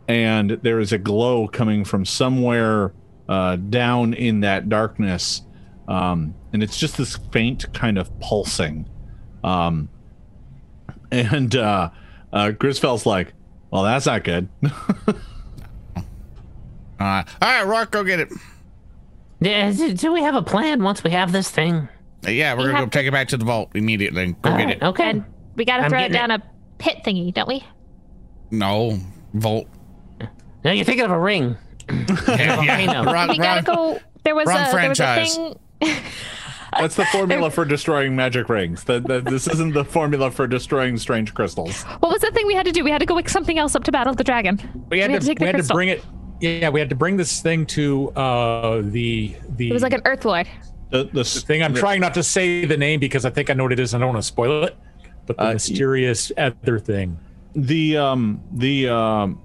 and 0.09 0.53
there 0.63 0.79
is 0.81 0.93
a 0.93 0.99
glow 0.99 1.49
coming 1.49 1.85
from 1.85 2.05
somewhere 2.05 2.93
uh, 3.29 3.57
down 3.57 4.15
in 4.15 4.41
that 4.41 4.69
darkness, 4.69 5.43
um, 5.89 6.35
and 6.53 6.63
it's 6.63 6.79
just 6.79 6.97
this 6.97 7.17
faint 7.33 7.73
kind 7.75 7.99
of 7.99 8.19
pulsing, 8.21 8.89
um, 9.45 9.89
and 11.11 11.55
uh, 11.57 11.91
uh, 12.33 12.51
Grisfel's 12.53 13.05
like, 13.07 13.33
"Well, 13.71 13.83
that's 13.83 14.07
not 14.07 14.25
good." 14.25 14.49
Uh, 17.01 17.25
all 17.43 17.49
right, 17.49 17.65
Rock, 17.65 17.91
go 17.91 18.05
get 18.05 18.21
it. 18.21 18.29
Yeah, 19.41 19.73
do, 19.73 19.93
do 19.93 20.13
we 20.13 20.23
have 20.23 20.37
a 20.37 20.43
plan 20.43 20.85
once 20.85 21.03
we 21.03 21.11
have 21.11 21.33
this 21.33 21.51
thing? 21.51 21.89
Uh, 22.25 22.31
Yeah, 22.31 22.55
we're 22.55 22.67
We 22.67 22.73
gonna 22.73 22.85
go 22.85 22.91
take 22.91 23.09
it 23.09 23.11
back 23.11 23.27
to 23.29 23.37
the 23.37 23.45
vault 23.45 23.71
immediately. 23.75 24.37
Go 24.41 24.51
All 24.53 24.57
get 24.57 24.65
right, 24.67 24.77
it. 24.77 24.83
Okay. 24.85 25.11
And 25.11 25.25
we 25.57 25.65
gotta 25.65 25.83
I'm 25.83 25.91
throw 25.91 25.99
it 25.99 26.13
getting 26.13 26.29
down 26.29 26.31
a 26.31 26.43
pit 26.79 26.99
thingy, 27.05 27.35
don't 27.35 27.49
we? 27.49 27.65
No, 28.53 29.01
vault. 29.35 29.67
Now 30.65 30.71
you're 30.71 30.85
thinking 30.85 31.05
of 31.05 31.11
a 31.11 31.19
ring. 31.19 31.57
Yeah, 31.91 32.55
Volcano. 32.57 33.13
Wrong, 33.13 33.29
we 33.31 33.39
gotta 33.39 33.63
go. 33.63 33.99
There 34.23 34.37
was 34.37 34.47
wrong 34.47 34.59
a 34.59 34.73
there 34.73 34.89
was 34.89 35.01
a 35.01 35.25
thing. 35.25 35.59
That's 36.79 36.97
the 36.97 37.05
formula 37.07 37.51
for 37.57 37.65
destroying 37.65 38.17
magic 38.17 38.49
rings. 38.49 38.85
That 38.85 39.07
that- 39.09 39.25
this 39.25 39.47
isn't 39.49 39.75
the 39.75 39.85
formula 39.85 40.31
for 40.31 40.47
destroying 40.47 40.97
strange 40.99 41.35
crystals. 41.35 41.83
What 42.01 42.13
was 42.13 42.21
the 42.21 42.31
thing 42.33 42.47
we 42.47 42.55
had 42.55 42.67
to 42.67 42.73
do? 42.73 42.83
We 42.85 42.91
had 42.91 42.99
to 43.01 43.07
go 43.07 43.15
with 43.15 43.31
something 43.31 43.59
else 43.59 43.75
up 43.75 43.85
to 43.85 43.93
battle 43.93 44.15
the 44.15 44.25
dragon. 44.25 44.59
We 44.91 44.99
had, 45.01 45.09
We 45.11 45.13
had 45.15 45.21
to 45.23 45.27
to, 45.27 45.27
take 45.27 45.39
the 45.39 45.45
we 45.45 45.51
had 45.53 45.63
to 45.65 45.73
bring 45.75 45.89
it. 45.91 46.05
Yeah, 46.41 46.71
we 46.71 46.81
had 46.81 46.89
to 46.91 46.97
bring 46.97 47.17
this 47.17 47.41
thing 47.41 47.67
to 47.67 48.11
uh, 48.11 48.81
the 48.85 49.37
the. 49.51 49.71
It 49.71 49.73
was 49.73 49.83
like 49.83 49.93
an 49.93 50.03
Earth 50.05 50.25
Lord. 50.25 50.49
The, 50.91 51.05
the, 51.05 51.25
thing. 51.25 51.63
I'm 51.63 51.73
the- 51.73 51.81
trying 51.81 52.01
not 52.01 52.15
to 52.15 52.23
say 52.23 52.65
the 52.65 52.77
name 52.77 53.01
because 53.01 53.25
I 53.25 53.31
think 53.31 53.49
I 53.49 53.55
know 53.55 53.63
what 53.63 53.73
it 53.73 53.79
is. 53.81 53.95
and 53.95 54.03
I 54.03 54.07
don't 54.07 54.15
want 54.15 54.23
to 54.25 54.27
spoil 54.27 54.65
it. 54.65 54.77
But 55.27 55.37
the 55.37 55.45
Uh, 55.45 55.53
mysterious 55.53 56.33
other 56.37 56.79
thing. 56.81 57.19
the 57.55 57.97
um 57.97 58.43
the 58.53 58.89
um 58.89 59.41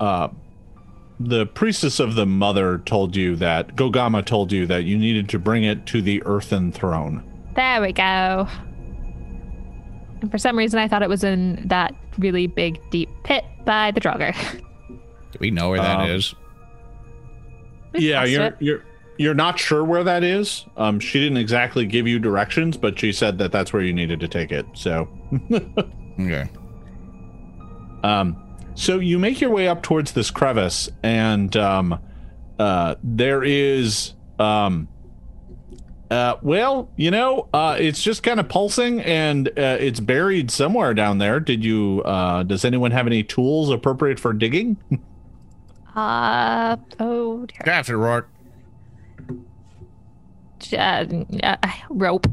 uh 0.00 0.28
the 1.20 1.46
priestess 1.46 2.00
of 2.00 2.14
the 2.16 2.26
mother 2.26 2.78
told 2.78 3.14
you 3.16 3.36
that 3.36 3.76
Gogama 3.76 4.24
told 4.24 4.50
you 4.52 4.66
that 4.66 4.84
you 4.84 4.98
needed 4.98 5.28
to 5.30 5.38
bring 5.38 5.64
it 5.64 5.86
to 5.86 6.02
the 6.02 6.22
earthen 6.24 6.72
throne. 6.72 7.22
There 7.54 7.80
we 7.80 7.92
go. 7.92 8.48
And 10.20 10.30
for 10.30 10.38
some 10.38 10.56
reason, 10.58 10.80
I 10.80 10.88
thought 10.88 11.02
it 11.02 11.08
was 11.08 11.22
in 11.24 11.62
that 11.68 11.94
really 12.18 12.46
big, 12.46 12.80
deep 12.90 13.08
pit 13.24 13.44
by 13.64 13.90
the 13.92 14.00
Draugr. 14.00 14.34
Do 14.90 15.38
we 15.40 15.50
know 15.50 15.70
where 15.70 15.80
that 15.80 16.08
is? 16.08 16.32
Um, 16.34 16.40
We 17.94 18.08
yeah, 18.10 18.24
you're 18.24 18.44
it. 18.46 18.56
you're 18.58 18.84
you're 19.16 19.34
not 19.34 19.58
sure 19.58 19.84
where 19.84 20.02
that 20.02 20.24
is. 20.24 20.64
Um, 20.76 20.98
she 20.98 21.20
didn't 21.20 21.38
exactly 21.38 21.86
give 21.86 22.08
you 22.08 22.18
directions, 22.18 22.76
but 22.76 22.98
she 22.98 23.12
said 23.12 23.38
that 23.38 23.52
that's 23.52 23.72
where 23.72 23.82
you 23.82 23.92
needed 23.92 24.18
to 24.18 24.26
take 24.26 24.50
it. 24.50 24.66
So, 24.74 25.08
Okay. 26.20 26.48
um, 28.02 28.36
so 28.74 28.98
you 28.98 29.18
make 29.18 29.40
your 29.40 29.50
way 29.50 29.68
up 29.68 29.82
towards 29.82 30.12
this 30.12 30.30
crevice, 30.30 30.88
and 31.02 31.56
um, 31.56 31.98
uh, 32.58 32.94
there 33.02 33.42
is 33.42 34.14
um. 34.38 34.88
Uh, 36.10 36.36
well, 36.42 36.90
you 36.96 37.10
know, 37.10 37.48
uh, 37.52 37.76
it's 37.80 38.00
just 38.00 38.22
kind 38.22 38.38
of 38.38 38.48
pulsing 38.48 39.00
and 39.00 39.48
uh, 39.48 39.78
it's 39.80 39.98
buried 39.98 40.48
somewhere 40.48 40.94
down 40.94 41.18
there. 41.18 41.40
Did 41.40 41.64
you, 41.64 42.02
uh, 42.04 42.44
does 42.44 42.64
anyone 42.64 42.92
have 42.92 43.08
any 43.08 43.24
tools 43.24 43.70
appropriate 43.70 44.20
for 44.20 44.32
digging? 44.32 44.76
Uh, 45.96 46.76
oh, 46.98 47.46
dear. 47.46 47.60
Go 47.64 47.70
after 47.70 47.96
Rourke. 47.96 48.28
Uh, 50.72 51.04
uh, 51.42 51.56
rope. 51.88 52.26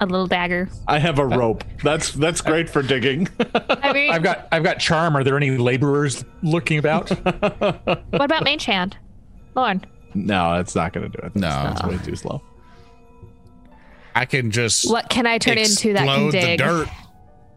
A 0.00 0.06
little 0.06 0.26
dagger. 0.28 0.68
I 0.86 0.98
have 1.00 1.18
a 1.18 1.26
rope. 1.26 1.64
That's 1.82 2.12
that's 2.12 2.40
great 2.40 2.70
for 2.70 2.82
digging. 2.82 3.28
I 3.68 3.92
mean, 3.92 4.12
I've 4.12 4.22
got 4.22 4.46
I've 4.52 4.62
got 4.62 4.78
charm. 4.78 5.16
Are 5.16 5.24
there 5.24 5.36
any 5.36 5.56
laborers 5.58 6.24
looking 6.42 6.78
about? 6.78 7.08
what 7.60 8.12
about 8.12 8.44
Mage 8.44 8.64
Hand? 8.66 8.96
Lauren. 9.56 9.84
no, 10.14 10.54
it's 10.60 10.76
not 10.76 10.92
going 10.92 11.10
to 11.10 11.20
do 11.20 11.26
it. 11.26 11.34
No. 11.34 11.72
it's 11.72 11.82
way 11.82 11.98
too 12.04 12.14
slow. 12.14 12.40
I 14.14 14.24
can 14.24 14.50
just 14.52 14.88
What 14.90 15.08
can 15.10 15.26
I 15.26 15.38
turn 15.38 15.58
into 15.58 15.92
that 15.94 16.04
can 16.06 16.08
explode 16.26 16.30
the 16.32 16.40
dig? 16.40 16.58
dirt. 16.60 16.88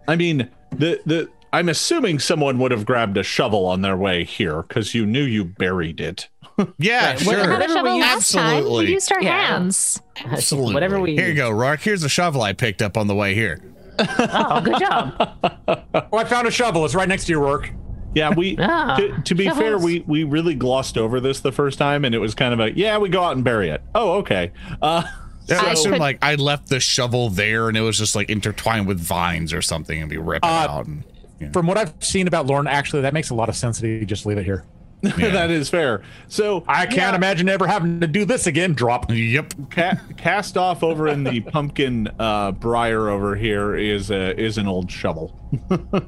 I 0.07 0.15
mean, 0.15 0.49
the 0.71 0.99
the 1.05 1.29
I'm 1.53 1.69
assuming 1.69 2.19
someone 2.19 2.57
would 2.59 2.71
have 2.71 2.85
grabbed 2.85 3.17
a 3.17 3.23
shovel 3.23 3.65
on 3.65 3.81
their 3.81 3.97
way 3.97 4.23
here 4.23 4.61
because 4.63 4.95
you 4.95 5.05
knew 5.05 5.23
you 5.23 5.43
buried 5.45 5.99
it. 5.99 6.29
Yeah, 6.77 7.11
Right, 7.11 7.19
We 7.19 7.23
sure. 7.25 7.37
had 7.37 7.45
a 7.47 7.51
Whatever 7.53 7.73
shovel 7.73 7.93
we- 7.95 8.01
last 8.01 8.31
time. 8.31 8.63
We 8.71 8.91
used 8.91 9.11
our 9.11 9.21
Yeah. 9.21 9.47
hands. 9.47 9.99
Absolutely. 10.23 10.73
Whatever 10.75 10.99
we 10.99 11.15
Here 11.15 11.27
you 11.29 11.33
go, 11.33 11.49
Rourke. 11.49 11.79
Here's 11.81 12.01
the 12.01 12.09
shovel 12.09 12.41
I 12.43 12.53
picked 12.53 12.81
up 12.83 12.97
on 12.97 13.07
the 13.07 13.15
way 13.15 13.33
here. 13.33 13.59
Oh, 13.99 14.61
good 14.61 14.79
job. 14.79 15.29
Oh, 16.13 16.17
I 16.17 16.23
found 16.25 16.47
a 16.47 16.51
shovel. 16.51 16.83
It's 16.85 16.93
right 16.95 17.07
next 17.07 17.25
to 17.25 17.31
your 17.31 17.41
work. 17.41 17.69
Yeah, 18.13 18.31
we 18.35 18.57
Ah, 18.59 18.97
to, 18.97 19.21
to 19.23 19.35
be 19.35 19.49
fair, 19.49 19.77
we 19.77 20.03
we 20.05 20.23
really 20.25 20.53
glossed 20.53 20.97
over 20.97 21.19
this 21.21 21.39
the 21.39 21.51
first 21.53 21.77
time, 21.79 22.03
and 22.05 22.13
it 22.13 22.17
was 22.19 22.35
kind 22.35 22.53
of 22.53 22.59
a 22.59 22.75
yeah, 22.77 22.97
we 22.97 23.07
go 23.09 23.23
out 23.23 23.35
and 23.37 23.43
bury 23.45 23.69
it. 23.69 23.81
Oh, 23.95 24.17
okay. 24.19 24.51
Uh, 24.81 25.03
Yeah, 25.47 25.59
I 25.61 25.69
I 25.69 25.71
assumed 25.71 25.97
like 25.97 26.19
I 26.21 26.35
left 26.35 26.69
the 26.69 26.79
shovel 26.79 27.29
there 27.29 27.67
and 27.67 27.75
it 27.75 27.81
was 27.81 27.97
just 27.97 28.15
like 28.15 28.29
intertwined 28.29 28.85
with 28.87 28.99
vines 28.99 29.53
or 29.53 29.61
something 29.61 29.99
and 30.01 30.09
we 30.11 30.17
rip 30.17 30.43
it 30.43 30.47
Uh, 30.47 30.67
out. 30.69 30.85
And, 30.85 31.03
From 31.49 31.67
what 31.67 31.77
I've 31.77 31.93
seen 31.99 32.27
about 32.27 32.45
Lorne, 32.45 32.67
actually, 32.67 33.01
that 33.03 33.13
makes 33.13 33.29
a 33.29 33.35
lot 33.35 33.49
of 33.49 33.55
sense 33.55 33.79
that 33.79 33.87
you 33.87 34.05
just 34.05 34.25
leave 34.25 34.37
it 34.37 34.45
here. 34.45 34.65
that 35.01 35.49
is 35.49 35.67
fair. 35.67 36.03
So 36.27 36.63
I 36.67 36.85
can't 36.85 36.97
yeah, 36.97 37.15
imagine 37.15 37.49
ever 37.49 37.65
having 37.65 38.01
to 38.01 38.07
do 38.07 38.23
this 38.23 38.45
again. 38.45 38.73
Drop. 38.73 39.09
yep. 39.09 39.51
ca- 39.71 39.99
cast 40.15 40.57
off 40.57 40.83
over 40.83 41.07
in 41.07 41.23
the 41.23 41.39
pumpkin 41.41 42.07
uh, 42.19 42.51
briar 42.51 43.09
over 43.09 43.35
here 43.35 43.75
is 43.75 44.11
a, 44.11 44.39
is 44.39 44.59
an 44.59 44.67
old 44.67 44.91
shovel. 44.91 45.35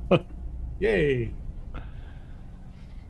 Yay. 0.79 1.33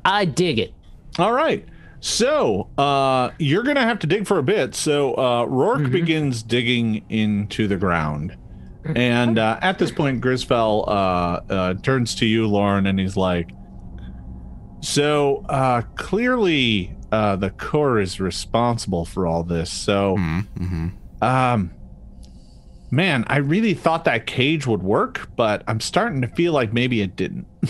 I 0.05 0.25
dig 0.25 0.59
it. 0.59 0.73
All 1.19 1.33
right. 1.33 1.65
So 1.99 2.69
uh, 2.77 3.31
you're 3.39 3.63
gonna 3.63 3.83
have 3.83 3.99
to 3.99 4.07
dig 4.07 4.27
for 4.27 4.37
a 4.37 4.43
bit. 4.43 4.75
So 4.75 5.15
uh, 5.15 5.45
Rourke 5.45 5.89
begins 5.89 6.43
digging 6.43 7.03
into 7.09 7.67
the 7.67 7.77
ground, 7.77 8.35
and 8.85 9.39
uh, 9.39 9.59
at 9.61 9.79
this 9.79 9.91
point, 9.91 10.21
Grisfell 10.21 10.87
uh, 10.87 10.91
uh, 10.91 11.73
turns 11.75 12.15
to 12.15 12.25
you, 12.25 12.47
Lauren, 12.47 12.85
and 12.85 12.99
he's 12.99 13.15
like, 13.17 13.51
"So 14.81 15.45
uh, 15.49 15.81
clearly, 15.95 16.95
uh, 17.11 17.35
the 17.35 17.49
core 17.51 17.99
is 17.99 18.19
responsible 18.19 19.05
for 19.05 19.25
all 19.27 19.43
this. 19.43 19.71
So, 19.71 20.15
Mm-hmm. 20.17 20.87
um, 21.21 21.71
man, 22.91 23.23
I 23.27 23.37
really 23.37 23.73
thought 23.73 24.05
that 24.05 24.25
cage 24.27 24.67
would 24.67 24.83
work, 24.83 25.29
but 25.35 25.63
I'm 25.67 25.79
starting 25.79 26.21
to 26.21 26.27
feel 26.27 26.53
like 26.53 26.73
maybe 26.73 27.01
it 27.01 27.15
didn't." 27.15 27.47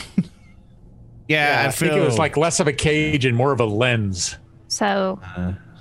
Yeah, 1.30 1.62
I, 1.64 1.68
I, 1.68 1.72
think 1.72 1.94
it 1.94 2.02
was 2.02 2.18
like 2.18 2.36
less 2.36 2.60
of 2.60 2.68
a 2.68 2.74
cage 2.74 3.24
and 3.26 3.36
more 3.36 3.54
of 3.54 3.62
a 3.62 3.66
lens. 3.66 4.36
So 4.68 5.20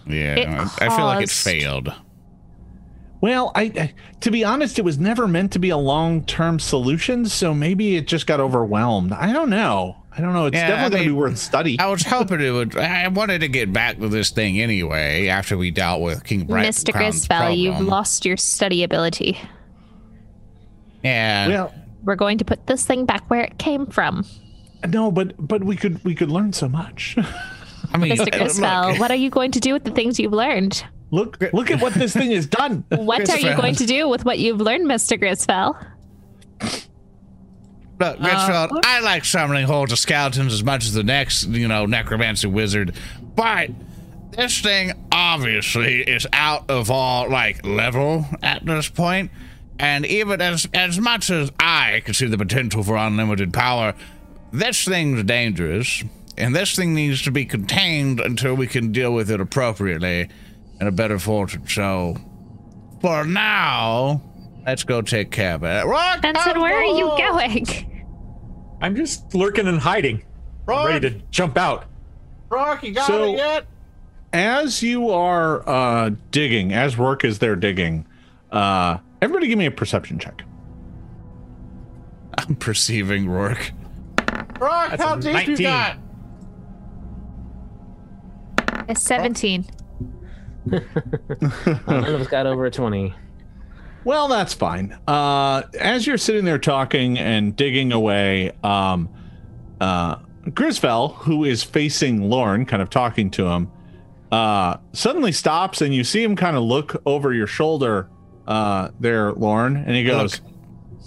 yeah, 0.06 0.36
it 0.36 0.48
I 0.48 0.86
I 0.86 0.96
feel 0.96 1.04
like 1.04 1.24
it 1.24 1.30
failed. 1.30 1.92
Well, 3.22 3.52
I, 3.54 3.62
I 3.62 3.94
to 4.20 4.30
be 4.30 4.42
honest, 4.44 4.78
it 4.78 4.84
was 4.84 4.98
never 4.98 5.26
meant 5.28 5.52
to 5.52 5.58
be 5.60 5.70
a 5.70 5.76
long-term 5.76 6.58
solution, 6.58 7.24
so 7.24 7.54
maybe 7.54 7.96
it 7.96 8.06
just 8.08 8.26
got 8.26 8.40
overwhelmed. 8.40 9.12
I 9.12 9.32
don't 9.32 9.48
know. 9.48 9.96
I 10.14 10.20
don't 10.20 10.32
know. 10.34 10.46
It's 10.46 10.56
Yeah, 10.56 10.66
definitely 10.66 10.84
I 10.84 10.90
going 10.90 11.02
to 11.04 11.08
be 11.14 11.18
worth 11.18 11.38
study. 11.38 11.78
I 11.78 11.86
was 11.86 12.02
hoping 12.02 12.40
it 12.40 12.50
would. 12.50 12.76
I 12.76 13.06
wanted 13.08 13.40
to 13.42 13.48
get 13.48 13.72
back 13.72 13.98
to 14.00 14.08
this 14.08 14.30
thing 14.30 14.60
anyway 14.60 15.28
after 15.28 15.56
we 15.56 15.70
dealt 15.70 16.02
with 16.02 16.24
King 16.24 16.44
Bright. 16.46 16.66
Mr. 16.68 16.92
Crown's 16.92 17.26
Grisfell, 17.26 17.56
you've 17.56 17.80
lost 17.80 18.26
your 18.26 18.36
study 18.36 18.82
ability. 18.82 19.38
Yeah. 21.02 21.48
Well, 21.48 21.74
We're 22.04 22.16
going 22.16 22.38
to 22.38 22.44
put 22.44 22.66
this 22.66 22.84
thing 22.84 23.04
back 23.06 23.28
where 23.30 23.42
it 23.42 23.58
came 23.58 23.86
from. 23.86 24.26
no, 24.88 25.10
but 25.12 25.34
but 25.38 25.62
we 25.64 25.76
could 25.76 26.04
we 26.04 26.14
could 26.14 26.30
learn 26.30 26.52
so 26.52 26.68
much. 26.68 27.16
I 27.92 27.98
mean, 27.98 28.12
Mr. 28.12 28.18
look, 28.18 28.30
Grisfell, 28.30 28.98
what 28.98 29.10
are 29.10 29.16
you 29.16 29.30
going 29.30 29.52
to 29.52 29.60
do 29.60 29.72
with 29.72 29.84
the 29.84 29.90
things 29.92 30.18
you've 30.18 30.32
learned? 30.32 30.84
Look 31.12 31.38
look 31.52 31.70
at 31.70 31.80
what 31.80 31.94
this 31.94 32.12
thing 32.12 32.32
has 32.32 32.46
done. 32.46 32.84
What 32.90 33.28
are 33.30 33.38
you 33.38 33.54
going 33.54 33.76
to 33.76 33.86
do 33.86 34.08
with 34.08 34.24
what 34.24 34.40
you've 34.40 34.60
learned, 34.60 34.86
Mr. 34.86 35.20
Grisfell? 35.20 35.76
Look, 38.00 38.20
uh, 38.20 38.24
Richfield, 38.24 38.80
I 38.84 39.00
like 39.00 39.24
summoning 39.24 39.66
hordes 39.66 39.92
of 39.92 39.98
skeletons 39.98 40.52
as 40.52 40.64
much 40.64 40.84
as 40.84 40.94
the 40.94 41.04
next, 41.04 41.46
you 41.46 41.68
know, 41.68 41.86
necromancy 41.86 42.48
wizard, 42.48 42.96
but 43.36 43.70
this 44.32 44.60
thing 44.60 44.92
obviously 45.12 46.00
is 46.00 46.26
out 46.32 46.68
of 46.68 46.90
all 46.90 47.28
like 47.30 47.64
level 47.64 48.26
at 48.42 48.64
this 48.66 48.88
point. 48.88 49.30
And 49.78 50.06
even 50.06 50.40
as 50.40 50.68
as 50.74 50.98
much 50.98 51.30
as 51.30 51.52
I 51.60 52.02
can 52.04 52.14
see 52.14 52.26
the 52.26 52.38
potential 52.38 52.82
for 52.82 52.96
unlimited 52.96 53.52
power, 53.52 53.94
this 54.52 54.84
thing's 54.84 55.22
dangerous, 55.24 56.02
and 56.36 56.54
this 56.54 56.74
thing 56.74 56.94
needs 56.94 57.22
to 57.22 57.30
be 57.30 57.44
contained 57.44 58.20
until 58.20 58.54
we 58.54 58.66
can 58.66 58.92
deal 58.92 59.12
with 59.12 59.30
it 59.30 59.40
appropriately 59.40 60.28
in 60.82 60.88
a 60.88 60.92
better 60.92 61.16
fortune. 61.18 61.64
So, 61.68 62.16
for 63.00 63.24
now, 63.24 64.20
let's 64.66 64.82
go 64.82 65.00
take 65.00 65.30
care 65.30 65.54
of 65.54 65.62
it. 65.62 65.86
Rock, 65.86 66.20
Benson, 66.20 66.60
where 66.60 66.76
are 66.76 66.84
you 66.84 67.06
going? 67.16 68.04
I'm 68.82 68.96
just 68.96 69.32
lurking 69.32 69.68
and 69.68 69.78
hiding. 69.78 70.24
I'm 70.68 70.86
ready 70.88 71.08
to 71.10 71.20
jump 71.30 71.56
out. 71.56 71.84
Rock, 72.48 72.82
you 72.82 72.92
got 72.94 73.06
So- 73.06 73.32
it 73.32 73.36
yet? 73.36 73.66
As 74.32 74.82
you 74.82 75.10
are 75.10 75.68
uh, 75.68 76.10
digging, 76.30 76.72
as 76.72 76.96
work 76.96 77.22
is 77.22 77.38
there 77.38 77.54
digging, 77.54 78.06
uh, 78.50 78.96
everybody 79.20 79.46
give 79.46 79.58
me 79.58 79.66
a 79.66 79.70
perception 79.70 80.18
check. 80.18 80.42
I'm 82.38 82.56
perceiving 82.56 83.28
Rourke. 83.28 83.72
Rourke, 84.58 84.90
That's 84.90 85.02
how 85.02 85.14
a 85.14 85.20
deep 85.20 85.46
you 85.46 85.56
19. 85.56 85.66
got? 85.66 85.98
A 88.88 88.96
17. 88.96 89.66
None 90.66 92.14
of 92.14 92.20
us 92.20 92.26
got 92.28 92.46
over 92.46 92.66
a 92.66 92.70
20. 92.70 93.14
Well, 94.04 94.28
that's 94.28 94.52
fine. 94.52 94.98
Uh, 95.06 95.62
as 95.78 96.06
you're 96.06 96.18
sitting 96.18 96.44
there 96.44 96.58
talking 96.58 97.18
and 97.18 97.54
digging 97.54 97.92
away, 97.92 98.52
um, 98.64 99.08
uh, 99.80 100.16
Grisfell, 100.48 101.14
who 101.16 101.44
is 101.44 101.62
facing 101.62 102.28
Lorne, 102.28 102.66
kind 102.66 102.82
of 102.82 102.90
talking 102.90 103.30
to 103.32 103.46
him, 103.46 103.70
uh, 104.32 104.78
suddenly 104.92 105.30
stops 105.30 105.80
and 105.82 105.94
you 105.94 106.02
see 106.04 106.22
him 106.22 106.34
kind 106.34 106.56
of 106.56 106.64
look 106.64 107.00
over 107.06 107.32
your 107.32 107.46
shoulder 107.46 108.08
uh, 108.48 108.88
there, 108.98 109.32
Lorne, 109.32 109.76
and 109.76 109.94
he 109.94 110.04
goes, 110.04 110.40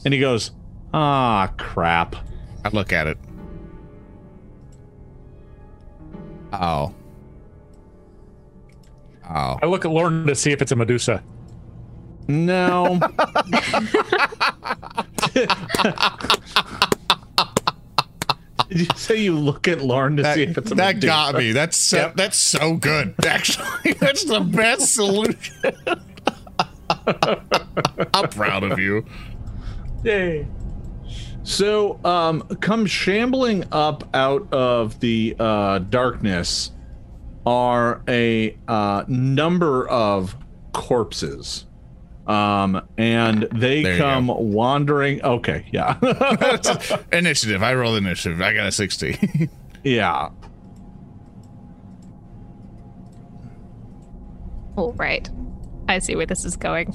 and 0.06 0.14
he 0.14 0.20
goes, 0.20 0.52
ah, 0.94 1.52
crap. 1.58 2.16
I 2.64 2.70
look 2.70 2.94
at 2.94 3.08
it. 3.08 3.18
Oh. 6.54 6.94
Oh. 9.30 9.58
I 9.62 9.66
look 9.66 9.86
at 9.86 9.92
Lauren 9.92 10.26
to 10.28 10.36
see 10.36 10.52
if 10.52 10.62
it's 10.62 10.72
a 10.72 10.76
Medusa. 10.76 11.24
No. 12.28 13.00
Did 18.70 18.80
you 18.80 18.88
say 18.96 19.22
you 19.22 19.38
look 19.38 19.68
at 19.68 19.82
Lauren 19.82 20.16
to 20.18 20.24
That, 20.24 20.36
see 20.36 20.44
if 20.44 20.58
it's 20.58 20.72
a 20.72 20.76
that 20.76 20.96
Medusa? 20.96 21.08
got 21.08 21.36
me. 21.36 21.52
That's 21.52 21.78
so, 21.78 21.98
Yep. 21.98 22.16
that's 22.16 22.38
so 22.38 22.76
good. 22.76 23.14
Actually, 23.26 23.94
that's 24.00 24.24
the 24.24 24.40
best 24.40 24.94
solution. 24.94 25.54
I'm 28.14 28.30
proud 28.30 28.64
of 28.64 28.80
you. 28.80 29.06
Yay. 30.04 30.48
So, 31.44 32.00
um, 32.04 32.42
come 32.60 32.86
shambling 32.88 33.66
up 33.72 34.10
out 34.16 34.52
of 34.52 35.00
the 35.00 35.36
uh, 35.40 35.80
darkness 35.80 36.72
are 37.46 38.02
a 38.08 38.58
uh, 38.68 39.04
number 39.08 39.88
of 39.88 40.36
corpses. 40.74 41.66
Um, 42.28 42.82
and 42.98 43.48
they 43.54 43.84
There 43.84 43.98
come 43.98 44.28
wandering. 44.28 45.24
Okay, 45.24 45.66
yeah. 45.72 45.98
initiative. 47.12 47.62
I 47.62 47.76
rolled 47.76 47.98
initiative. 47.98 48.42
I 48.42 48.54
got 48.54 48.68
a 48.68 48.72
60. 48.72 49.50
yeah. 49.84 50.30
Oh, 54.78 54.92
right. 54.94 55.30
I 55.88 56.00
see 56.00 56.16
where 56.16 56.26
this 56.26 56.46
is 56.46 56.58
going. 56.58 56.94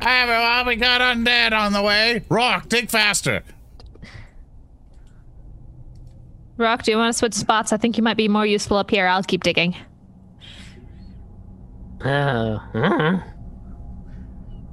Everyone, 0.00 0.66
we 0.66 0.76
got 0.76 1.00
undead 1.00 1.52
on 1.52 1.72
the 1.72 1.82
way. 1.82 2.24
Rock, 2.28 2.68
dig 2.68 2.90
faster. 2.90 3.42
Rock, 6.56 6.82
do 6.84 6.90
you 6.92 6.96
want 6.96 7.12
to 7.12 7.18
switch 7.18 7.34
spots? 7.34 7.72
I 7.72 7.76
think 7.76 7.96
you 7.96 8.02
might 8.02 8.16
be 8.16 8.28
more 8.28 8.46
useful 8.46 8.76
up 8.76 8.90
here. 8.90 9.06
I'll 9.06 9.22
keep 9.22 9.42
digging. 9.42 9.74
Uh, 12.04 12.58
uh, 12.74 13.20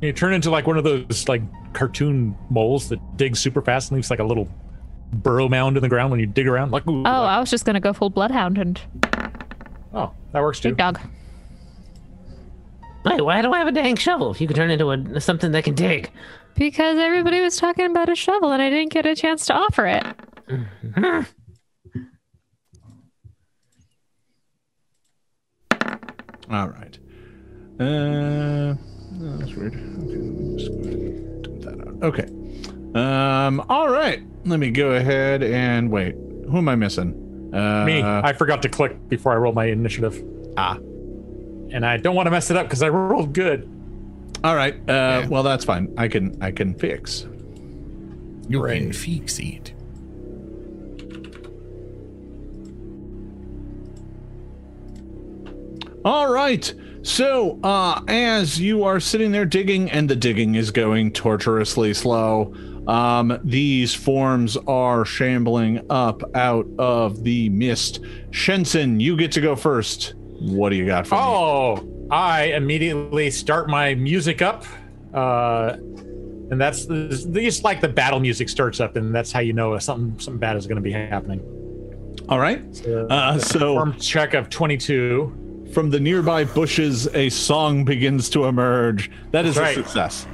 You 0.01 0.13
turn 0.13 0.33
into 0.33 0.49
like 0.51 0.67
one 0.67 0.77
of 0.77 0.83
those 0.83 1.27
like 1.27 1.41
cartoon 1.73 2.35
moles 2.49 2.89
that 2.89 2.99
digs 3.17 3.39
super 3.39 3.61
fast 3.61 3.89
and 3.91 3.95
leaves 3.95 4.09
like 4.09 4.19
a 4.19 4.23
little 4.23 4.47
burrow 5.13 5.47
mound 5.49 5.77
in 5.77 5.81
the 5.81 5.89
ground 5.89 6.11
when 6.11 6.19
you 6.19 6.25
dig 6.25 6.47
around. 6.47 6.71
Like, 6.71 6.85
ooh, 6.87 6.99
Oh, 6.99 7.03
like- 7.03 7.05
I 7.29 7.39
was 7.39 7.49
just 7.49 7.65
going 7.65 7.73
to 7.75 7.79
go 7.79 7.93
full 7.93 8.09
bloodhound 8.09 8.57
and 8.57 8.79
oh, 9.93 10.11
that 10.33 10.41
works 10.41 10.59
too. 10.59 10.69
big 10.69 10.77
dog. 10.77 10.99
wait, 13.05 13.21
why 13.21 13.41
do 13.41 13.51
I 13.53 13.59
have 13.59 13.67
a 13.67 13.71
dang 13.71 13.95
shovel 13.95 14.31
if 14.31 14.39
you 14.41 14.47
can 14.47 14.55
turn 14.55 14.69
into 14.69 14.91
a, 14.91 15.21
something 15.21 15.51
that 15.53 15.63
can 15.63 15.73
dig? 15.75 16.11
Because 16.55 16.97
everybody 16.99 17.39
was 17.41 17.57
talking 17.57 17.85
about 17.89 18.09
a 18.09 18.15
shovel 18.15 18.51
and 18.51 18.61
I 18.61 18.69
didn't 18.69 18.91
get 18.91 19.05
a 19.05 19.15
chance 19.15 19.45
to 19.47 19.53
offer 19.55 19.87
it. 19.87 21.25
All 26.51 26.67
right. 26.67 26.97
Uh, 27.79 27.83
oh, 27.83 29.37
that's 29.37 29.53
weird. 29.55 29.73
Okay, 29.73 30.17
let 30.17 30.35
me 30.35 30.57
just 30.57 30.71
go 30.71 30.79
ahead 30.79 30.93
and 30.93 31.43
dump 31.43 31.61
that 31.61 31.87
out. 31.87 32.03
Okay. 32.03 32.27
Um. 32.99 33.63
All 33.69 33.89
right. 33.89 34.21
Let 34.45 34.59
me 34.59 34.69
go 34.71 34.91
ahead 34.91 35.43
and 35.43 35.89
wait. 35.89 36.13
Who 36.49 36.57
am 36.57 36.67
I 36.67 36.75
missing? 36.75 37.51
Uh, 37.53 37.85
Me, 37.85 38.01
I 38.01 38.33
forgot 38.33 38.61
to 38.63 38.69
click 38.69 39.07
before 39.09 39.31
I 39.33 39.35
rolled 39.35 39.55
my 39.55 39.65
initiative. 39.65 40.23
Ah. 40.57 40.75
And 40.75 41.85
I 41.85 41.97
don't 41.97 42.15
want 42.15 42.27
to 42.27 42.31
mess 42.31 42.49
it 42.51 42.57
up 42.57 42.65
because 42.67 42.83
I 42.83 42.89
rolled 42.89 43.33
good. 43.33 43.69
All 44.43 44.55
right. 44.55 44.75
Uh. 44.89 45.25
Well, 45.29 45.43
that's 45.43 45.63
fine. 45.63 45.93
I 45.97 46.07
can. 46.07 46.37
I 46.41 46.51
can 46.51 46.73
fix. 46.75 47.25
You 48.49 48.61
Right. 48.61 48.81
can 48.81 48.91
fix 48.91 49.39
it. 49.39 49.73
All 56.03 56.31
right. 56.31 56.73
So, 57.03 57.59
uh, 57.63 58.01
as 58.07 58.59
you 58.59 58.83
are 58.83 58.99
sitting 58.99 59.31
there 59.31 59.45
digging, 59.45 59.89
and 59.91 60.09
the 60.09 60.15
digging 60.15 60.55
is 60.55 60.71
going 60.71 61.11
torturously 61.11 61.93
slow, 61.93 62.53
um, 62.87 63.39
these 63.43 63.93
forms 63.93 64.57
are 64.67 65.05
shambling 65.05 65.85
up 65.89 66.23
out 66.35 66.67
of 66.77 67.23
the 67.23 67.49
mist. 67.49 68.01
Shensen, 68.31 68.99
you 68.99 69.15
get 69.15 69.31
to 69.33 69.41
go 69.41 69.55
first. 69.55 70.13
What 70.39 70.69
do 70.69 70.75
you 70.75 70.85
got 70.85 71.05
for 71.05 71.15
me? 71.15 71.21
Oh, 71.23 72.07
I 72.09 72.45
immediately 72.53 73.29
start 73.29 73.69
my 73.69 73.95
music 73.95 74.41
up. 74.41 74.65
Uh, 75.13 75.77
and 76.51 76.59
that's 76.59 76.85
just 76.85 77.63
like 77.63 77.79
the 77.79 77.87
battle 77.87 78.19
music 78.19 78.49
starts 78.49 78.79
up, 78.79 78.95
and 78.95 79.13
that's 79.13 79.31
how 79.31 79.39
you 79.39 79.53
know 79.53 79.77
something 79.79 80.19
something 80.19 80.39
bad 80.39 80.57
is 80.57 80.67
going 80.67 80.75
to 80.75 80.81
be 80.81 80.91
happening. 80.91 81.39
All 82.27 82.39
right. 82.39 82.61
Uh, 82.87 83.39
so, 83.39 83.75
Form 83.75 83.97
check 83.97 84.33
of 84.33 84.49
22. 84.49 85.50
From 85.73 85.89
the 85.89 85.99
nearby 85.99 86.43
bushes, 86.43 87.07
a 87.13 87.29
song 87.29 87.85
begins 87.85 88.29
to 88.31 88.45
emerge. 88.45 89.09
That 89.31 89.45
is 89.45 89.55
That's 89.55 89.77
a 89.77 89.83
success. 89.83 90.27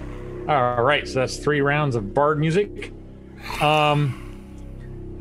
All 0.47 0.83
right, 0.83 1.07
so 1.07 1.19
that's 1.19 1.37
three 1.37 1.61
rounds 1.61 1.95
of 1.95 2.13
bard 2.13 2.39
music. 2.39 2.91
Um, 3.61 4.23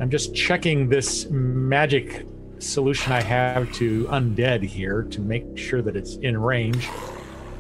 I'm 0.01 0.11
just 0.11 0.35
checking 0.35 0.89
this 0.89 1.29
magic 1.31 2.27
solution 2.59 3.13
I 3.13 3.23
have 3.23 3.73
to 3.75 4.05
undead 4.05 4.63
here 4.63 5.03
to 5.03 5.21
make 5.21 5.59
sure 5.59 5.83
that 5.83 5.97
it's 5.97 6.17
in 6.17 6.41
range. 6.41 6.89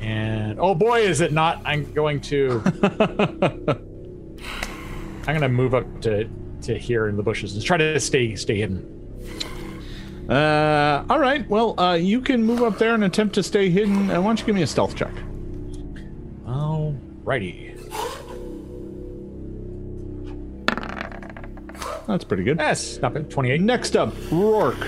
And 0.00 0.60
oh 0.60 0.74
boy, 0.74 1.00
is 1.00 1.20
it 1.20 1.32
not! 1.32 1.60
I'm 1.64 1.90
going 1.92 2.20
to. 2.22 2.62
I'm 5.26 5.34
gonna 5.34 5.48
move 5.48 5.74
up 5.74 6.02
to 6.02 6.28
to 6.62 6.78
here 6.78 7.08
in 7.08 7.16
the 7.16 7.22
bushes 7.22 7.54
and 7.54 7.64
try 7.64 7.76
to 7.76 7.98
stay 7.98 8.36
stay 8.36 8.58
hidden. 8.58 8.95
Uh, 10.28 11.04
all 11.08 11.18
right. 11.20 11.48
Well, 11.48 11.78
uh, 11.78 11.94
you 11.94 12.20
can 12.20 12.42
move 12.44 12.62
up 12.62 12.78
there 12.78 12.94
and 12.94 13.04
attempt 13.04 13.34
to 13.36 13.42
stay 13.42 13.68
hidden. 13.70 14.10
Uh, 14.10 14.20
why 14.20 14.28
don't 14.28 14.40
you 14.40 14.46
give 14.46 14.54
me 14.54 14.62
a 14.62 14.66
stealth 14.66 14.96
check? 14.96 15.12
Alrighty. 16.46 17.64
That's 22.06 22.24
pretty 22.24 22.44
good. 22.44 22.58
Yes, 22.58 22.98
not 23.02 23.14
bad. 23.14 23.30
28. 23.30 23.60
Next 23.60 23.96
up, 23.96 24.12
Rourke. 24.30 24.76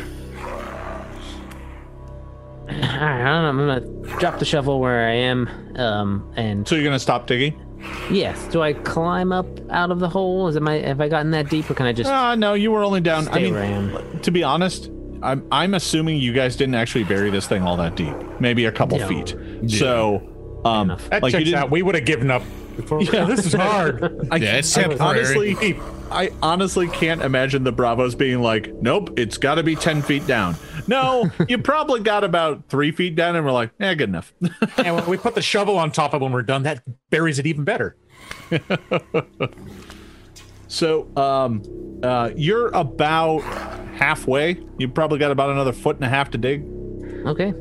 All 2.69 2.75
right, 2.75 3.21
I 3.21 3.25
don't 3.25 3.57
know. 3.57 3.75
I'm 3.75 3.83
gonna 3.83 4.19
drop 4.21 4.39
the 4.39 4.45
shovel 4.45 4.79
where 4.81 5.09
I 5.09 5.15
am. 5.15 5.49
Um, 5.77 6.33
and 6.37 6.67
So 6.69 6.75
you're 6.75 6.85
gonna 6.85 6.99
stop 6.99 7.27
digging? 7.27 7.61
yes, 8.11 8.47
do 8.49 8.61
I 8.63 8.73
climb 8.73 9.33
up 9.33 9.47
out 9.71 9.91
of 9.91 10.01
the 10.01 10.09
hole? 10.09 10.49
Is 10.49 10.57
it 10.57 10.63
my? 10.63 10.75
Have 10.79 11.01
I 11.01 11.09
gotten 11.09 11.31
that 11.33 11.49
deep, 11.49 11.69
or 11.71 11.75
can 11.75 11.87
I 11.87 11.93
just? 11.93 12.11
Uh, 12.11 12.35
no, 12.37 12.55
you 12.55 12.71
were 12.71 12.83
only 12.85 13.01
down. 13.01 13.27
I 13.29 13.31
Stay 13.33 13.43
mean, 13.45 13.55
where 13.55 13.63
I 13.63 13.67
am. 13.67 14.21
to 14.21 14.31
be 14.31 14.43
honest, 14.45 14.91
I'm 15.23 15.47
I'm 15.51 15.75
assuming 15.75 16.19
you 16.19 16.33
guys 16.33 16.57
didn't 16.57 16.75
actually 16.77 17.05
bury 17.05 17.31
this 17.31 17.47
thing 17.47 17.63
all 17.63 17.77
that 17.79 17.97
deep. 17.97 18.15
Maybe 18.41 18.65
a 18.67 18.73
couple 18.73 18.99
Yeah. 18.99 19.07
feet. 19.09 19.37
So, 19.71 20.61
um. 20.65 20.89
That 21.11 21.23
like 21.23 21.33
checks 21.33 21.45
didn't. 21.45 21.55
out. 21.59 21.71
We 21.71 21.83
would 21.83 21.95
have 21.95 22.05
given 22.05 22.31
up. 22.31 22.43
Before. 22.77 23.03
Yeah. 23.13 23.25
this 23.25 23.45
is 23.45 23.55
hard. 23.55 24.29
I, 24.31 24.37
Yeah, 24.37 24.57
it's 24.59 24.77
I 24.77 24.83
temporary. 24.85 25.19
honestly, 25.19 25.81
I 26.13 26.31
honestly 26.41 26.87
can't 26.87 27.23
imagine 27.23 27.65
the 27.65 27.73
Bravos 27.73 28.15
being 28.15 28.41
like, 28.41 28.73
"Nope, 28.81 29.19
it's 29.19 29.37
got 29.37 29.57
to 29.57 29.65
be 29.65 29.75
ten 29.75 30.01
feet 30.01 30.27
down." 30.29 30.55
No, 30.87 31.29
you 31.49 31.59
probably 31.59 31.99
got 32.01 32.23
about 32.23 32.69
three 32.69 32.93
feet 32.93 33.17
down, 33.17 33.35
and 33.35 33.45
we're 33.45 33.51
like, 33.51 33.73
"Yeah, 33.81 33.95
good 33.95 34.09
enough." 34.11 34.33
and 34.79 34.95
when 34.95 35.07
we 35.07 35.17
put 35.17 35.35
the 35.35 35.43
shovel 35.43 35.77
on 35.77 35.91
top 35.91 36.15
of 36.15 36.23
when 36.23 36.31
we're 36.31 36.43
done, 36.43 36.63
that 36.63 36.83
buries 37.11 37.41
it 37.41 37.47
even 37.47 37.65
better. 37.65 37.97
So, 40.71 41.09
um, 41.17 41.63
uh, 42.03 42.31
you're 42.37 42.69
about 42.69 43.41
halfway. 43.99 44.63
You 44.79 44.89
probably 44.89 45.19
got 45.19 45.31
about 45.31 45.51
another 45.51 45.73
foot 45.73 45.97
and 45.97 46.05
a 46.05 46.09
half 46.09 46.31
to 46.31 46.39
dig. 46.39 46.65
Okay. 47.27 47.53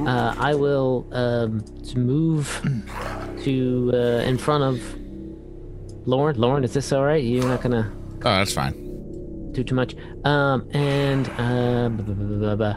Uh, 0.00 0.34
I 0.38 0.54
will 0.54 1.08
um, 1.12 1.60
to 1.88 1.98
move 1.98 2.60
to 3.42 3.90
uh, 3.92 3.96
in 4.22 4.38
front 4.38 4.62
of 4.64 6.06
Lauren. 6.06 6.36
Lauren, 6.38 6.64
is 6.64 6.72
this 6.72 6.92
all 6.92 7.04
right? 7.04 7.22
You're 7.22 7.44
not 7.44 7.60
gonna 7.62 7.92
Oh, 8.20 8.36
that's 8.36 8.52
fine. 8.52 9.52
do 9.52 9.62
too 9.64 9.74
much. 9.74 9.94
Um, 10.24 10.68
and 10.72 11.28
uh, 11.30 11.88
blah, 11.88 12.04
blah, 12.04 12.14
blah, 12.14 12.54
blah, 12.54 12.76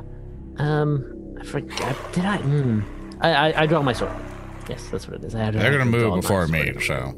blah. 0.58 0.64
um, 0.66 1.38
I 1.40 1.44
forgot. 1.46 1.96
Did 2.14 2.26
I? 2.26 2.38
Mm, 2.40 2.84
I, 3.22 3.30
I 3.52 3.62
I 3.62 3.66
draw 3.68 3.82
my 3.84 3.94
sword. 3.94 4.12
Yes, 4.70 4.88
that's 4.90 5.08
what 5.08 5.18
it 5.22 5.26
is. 5.26 5.36
I 5.36 5.40
had, 5.40 5.54
They're 5.54 5.72
gonna 5.72 5.86
move 5.86 6.22
before 6.22 6.48
sword. 6.48 6.50
me, 6.50 6.80
so 6.82 7.14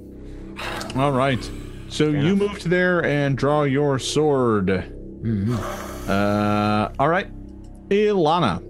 All 0.96 1.12
right. 1.12 1.50
So 1.90 2.10
you 2.10 2.36
moved 2.36 2.70
there 2.70 3.04
and 3.06 3.38
draw 3.38 3.64
your 3.64 4.00
sword. 4.00 4.94
Uh, 5.24 6.92
all 7.00 7.08
right. 7.08 7.30
Ilana. 7.90 8.62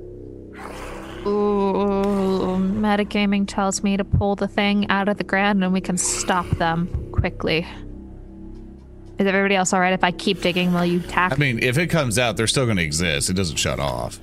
Ooh, 1.26 2.58
metagaming 2.60 3.48
tells 3.48 3.82
me 3.82 3.96
to 3.96 4.04
pull 4.04 4.36
the 4.36 4.48
thing 4.48 4.90
out 4.90 5.08
of 5.08 5.18
the 5.18 5.24
ground 5.24 5.64
and 5.64 5.72
we 5.72 5.80
can 5.82 5.98
stop 5.98 6.48
them 6.58 7.12
quickly. 7.12 7.66
Is 9.20 9.28
everybody 9.28 9.56
else 9.56 9.72
all 9.72 9.80
right 9.80 9.94
if 9.94 10.04
I 10.04 10.12
keep 10.12 10.42
digging 10.42 10.74
while 10.74 10.86
you 10.86 11.00
tack? 11.00 11.32
I 11.32 11.36
mean, 11.38 11.60
if 11.60 11.78
it 11.78 11.88
comes 11.88 12.20
out, 12.20 12.36
they're 12.36 12.48
still 12.48 12.66
gonna 12.66 12.82
exist. 12.82 13.30
It 13.30 13.34
doesn't 13.36 13.56
shut 13.58 13.80
off. 13.80 14.20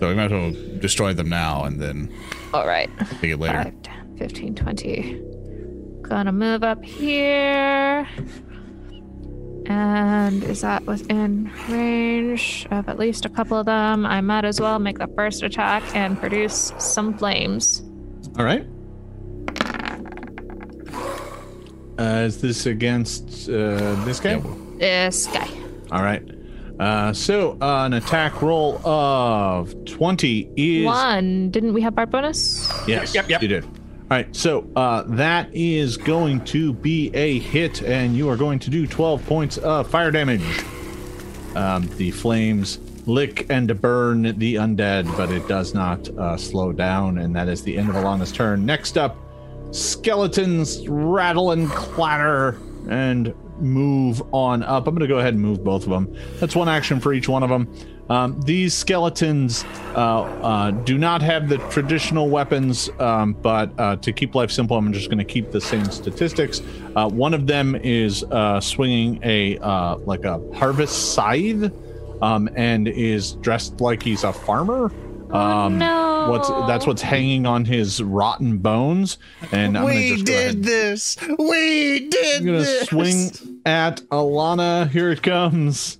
So 0.00 0.08
we 0.08 0.14
might 0.14 0.24
as 0.24 0.32
well 0.32 0.80
destroy 0.80 1.14
them 1.14 1.28
now 1.28 1.64
and 1.64 1.80
then 1.80 2.12
all 2.52 2.66
right. 2.66 2.90
take 3.20 3.30
it 3.30 3.38
later. 3.38 3.62
5, 3.62 3.82
10, 3.82 4.16
15, 4.18 4.54
20. 4.54 5.22
Gonna 6.02 6.32
move 6.32 6.64
up 6.64 6.84
here. 6.84 8.08
And 9.66 10.42
is 10.44 10.60
that 10.60 10.84
within 10.84 11.50
range 11.68 12.66
of 12.70 12.88
at 12.88 12.98
least 12.98 13.24
a 13.24 13.28
couple 13.28 13.58
of 13.58 13.66
them? 13.66 14.04
I 14.04 14.20
might 14.20 14.44
as 14.44 14.60
well 14.60 14.78
make 14.78 14.98
the 14.98 15.08
first 15.16 15.42
attack 15.42 15.82
and 15.94 16.18
produce 16.18 16.72
some 16.78 17.16
flames. 17.16 17.82
All 18.38 18.44
right. 18.44 18.66
Uh, 21.98 22.24
is 22.26 22.40
this 22.40 22.66
against 22.66 23.48
uh, 23.48 23.94
this 24.04 24.20
guy? 24.20 24.42
This 24.78 25.26
guy. 25.28 25.48
All 25.92 26.02
right. 26.02 26.22
Uh, 26.80 27.12
so 27.12 27.56
uh, 27.62 27.84
an 27.86 27.92
attack 27.92 28.42
roll 28.42 28.84
of 28.86 29.72
20 29.84 30.50
is. 30.56 30.84
One. 30.86 31.50
Didn't 31.50 31.72
we 31.72 31.80
have 31.82 31.94
bar 31.94 32.06
bonus? 32.06 32.68
Yes, 32.88 33.14
Yep, 33.14 33.28
yep. 33.28 33.42
you 33.42 33.48
did. 33.48 33.64
All 34.14 34.20
right, 34.20 34.36
so 34.36 34.70
uh, 34.76 35.02
that 35.08 35.52
is 35.52 35.96
going 35.96 36.44
to 36.44 36.72
be 36.72 37.10
a 37.14 37.40
hit, 37.40 37.82
and 37.82 38.16
you 38.16 38.28
are 38.28 38.36
going 38.36 38.60
to 38.60 38.70
do 38.70 38.86
12 38.86 39.26
points 39.26 39.58
of 39.58 39.90
fire 39.90 40.12
damage. 40.12 40.64
Um, 41.56 41.88
the 41.96 42.12
flames 42.12 42.78
lick 43.06 43.50
and 43.50 43.80
burn 43.82 44.38
the 44.38 44.54
undead, 44.54 45.04
but 45.16 45.32
it 45.32 45.48
does 45.48 45.74
not 45.74 46.08
uh, 46.10 46.36
slow 46.36 46.70
down, 46.70 47.18
and 47.18 47.34
that 47.34 47.48
is 47.48 47.64
the 47.64 47.76
end 47.76 47.88
of 47.88 47.96
Alana's 47.96 48.30
turn. 48.30 48.64
Next 48.64 48.96
up, 48.96 49.16
skeletons 49.72 50.86
rattle 50.86 51.50
and 51.50 51.68
clatter 51.70 52.56
and 52.88 53.34
move 53.58 54.22
on 54.32 54.62
up. 54.62 54.86
I'm 54.86 54.94
going 54.94 55.08
to 55.08 55.12
go 55.12 55.18
ahead 55.18 55.34
and 55.34 55.42
move 55.42 55.64
both 55.64 55.82
of 55.82 55.90
them. 55.90 56.16
That's 56.38 56.54
one 56.54 56.68
action 56.68 57.00
for 57.00 57.12
each 57.12 57.28
one 57.28 57.42
of 57.42 57.48
them. 57.48 57.66
Um, 58.10 58.40
these 58.42 58.74
skeletons 58.74 59.64
uh, 59.94 60.22
uh, 60.22 60.70
do 60.72 60.98
not 60.98 61.22
have 61.22 61.48
the 61.48 61.58
traditional 61.70 62.28
weapons, 62.28 62.90
um, 62.98 63.32
but 63.32 63.72
uh, 63.78 63.96
to 63.96 64.12
keep 64.12 64.34
life 64.34 64.50
simple, 64.50 64.76
I'm 64.76 64.92
just 64.92 65.08
going 65.08 65.18
to 65.18 65.24
keep 65.24 65.50
the 65.52 65.60
same 65.60 65.86
statistics. 65.86 66.60
Uh, 66.94 67.08
one 67.08 67.32
of 67.32 67.46
them 67.46 67.74
is 67.76 68.22
uh, 68.24 68.60
swinging 68.60 69.20
a 69.22 69.58
uh, 69.58 69.96
like 69.98 70.24
a 70.24 70.40
harvest 70.54 71.14
scythe, 71.14 71.72
um, 72.22 72.48
and 72.56 72.88
is 72.88 73.32
dressed 73.36 73.80
like 73.80 74.02
he's 74.02 74.24
a 74.24 74.32
farmer. 74.32 74.92
Um, 75.34 75.78
no. 75.78 76.28
What's 76.30 76.48
that's 76.68 76.86
what's 76.86 77.02
hanging 77.02 77.44
on 77.46 77.64
his 77.64 78.02
rotten 78.02 78.58
bones, 78.58 79.18
and 79.50 79.76
I'm 79.76 79.84
gonna 79.84 79.94
we 79.96 80.10
just 80.10 80.26
go 80.26 80.32
ahead. 80.32 80.54
did 80.56 80.64
this. 80.64 81.16
We 81.38 82.08
did 82.08 82.40
I'm 82.40 82.46
gonna 82.46 82.58
this. 82.58 82.88
swing 82.88 83.60
at 83.66 83.96
Alana. 84.10 84.88
Here 84.90 85.10
it 85.10 85.22
comes. 85.22 85.98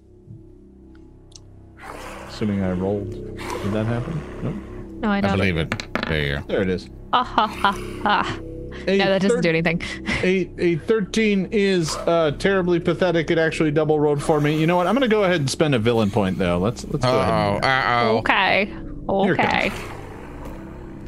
Assuming 2.34 2.64
I 2.64 2.72
rolled. 2.72 3.10
Did 3.12 3.72
that 3.72 3.86
happen? 3.86 4.20
Nope. 4.42 4.54
No, 5.02 5.08
I 5.08 5.18
I 5.18 5.20
don't. 5.20 5.36
believe 5.38 5.56
it. 5.56 5.70
There 6.08 6.20
you 6.26 6.34
go. 6.38 6.44
There 6.48 6.62
it 6.62 6.68
is. 6.68 6.90
Ah, 7.12 7.22
ha, 7.22 7.46
ha, 7.46 7.70
ha. 8.02 8.40
A, 8.88 8.98
No, 8.98 9.04
that 9.04 9.22
doesn't 9.22 9.42
do 9.42 9.48
anything. 9.48 9.80
a, 10.24 10.50
a 10.58 10.76
13 10.78 11.50
is 11.52 11.94
uh, 11.94 12.32
terribly 12.40 12.80
pathetic. 12.80 13.30
It 13.30 13.38
actually 13.38 13.70
double 13.70 14.00
rolled 14.00 14.20
for 14.20 14.40
me. 14.40 14.58
You 14.58 14.66
know 14.66 14.74
what? 14.76 14.88
I'm 14.88 14.94
gonna 14.96 15.06
go 15.06 15.22
ahead 15.22 15.38
and 15.42 15.48
spend 15.48 15.76
a 15.76 15.78
villain 15.78 16.10
point 16.10 16.36
though. 16.38 16.58
Let's 16.58 16.84
let's 16.86 17.04
go 17.04 17.20
ahead. 17.20 17.32
Uh 17.32 17.60
oh. 17.62 17.68
Uh 17.68 17.84
oh. 18.10 18.18
Okay. 18.18 18.74
Okay. 19.08 19.70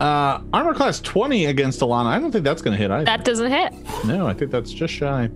uh, 0.01 0.41
armor 0.53 0.75
class 0.75 1.01
20 1.01 1.47
against 1.47 1.81
Alana. 1.81 2.07
I 2.07 2.21
don't 2.21 2.31
think 2.31 2.45
that's 2.45 2.63
going 2.63 2.77
to 2.77 2.81
hit 2.81 2.91
either. 2.93 3.05
That 3.07 3.25
doesn't 3.25 3.51
hit. 3.51 3.73
No, 4.05 4.29
I 4.29 4.35
think 4.35 4.53
that's 4.53 4.71
just 4.71 4.93
shy. 4.95 5.29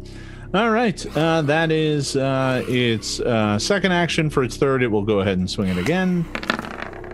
All 0.53 0.71
right, 0.71 1.17
uh, 1.17 1.43
that 1.43 1.71
is 1.71 2.17
uh, 2.17 2.65
its 2.67 3.21
uh, 3.21 3.57
second 3.57 3.93
action. 3.93 4.29
For 4.29 4.43
its 4.43 4.57
third, 4.57 4.83
it 4.83 4.89
will 4.89 5.05
go 5.05 5.21
ahead 5.21 5.39
and 5.39 5.49
swing 5.49 5.69
it 5.69 5.79
again. 5.79 6.27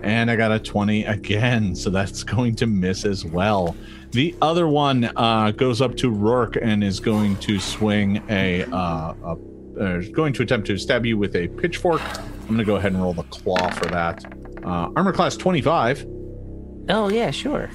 And 0.02 0.30
I 0.30 0.36
got 0.36 0.52
a 0.52 0.58
20 0.58 1.04
again, 1.04 1.74
so 1.74 1.90
that's 1.90 2.22
going 2.24 2.54
to 2.56 2.66
miss 2.66 3.04
as 3.04 3.26
well. 3.26 3.76
The 4.12 4.34
other 4.40 4.68
one 4.68 5.10
uh, 5.16 5.50
goes 5.50 5.82
up 5.82 5.96
to 5.98 6.10
Rourke 6.10 6.56
and 6.62 6.82
is 6.82 6.98
going 6.98 7.36
to 7.38 7.60
swing 7.60 8.22
a, 8.30 8.64
uh, 8.64 9.12
a 9.22 9.36
uh, 9.78 10.00
going 10.12 10.32
to 10.32 10.42
attempt 10.42 10.66
to 10.68 10.78
stab 10.78 11.04
you 11.04 11.18
with 11.18 11.36
a 11.36 11.48
pitchfork. 11.48 12.00
I'm 12.02 12.46
going 12.46 12.58
to 12.58 12.64
go 12.64 12.76
ahead 12.76 12.92
and 12.92 13.02
roll 13.02 13.12
the 13.12 13.24
claw 13.24 13.68
for 13.68 13.84
that. 13.86 14.24
Uh, 14.64 14.90
armor 14.96 15.12
class 15.12 15.36
25. 15.36 16.06
Oh 16.88 17.10
yeah, 17.10 17.30
sure. 17.30 17.68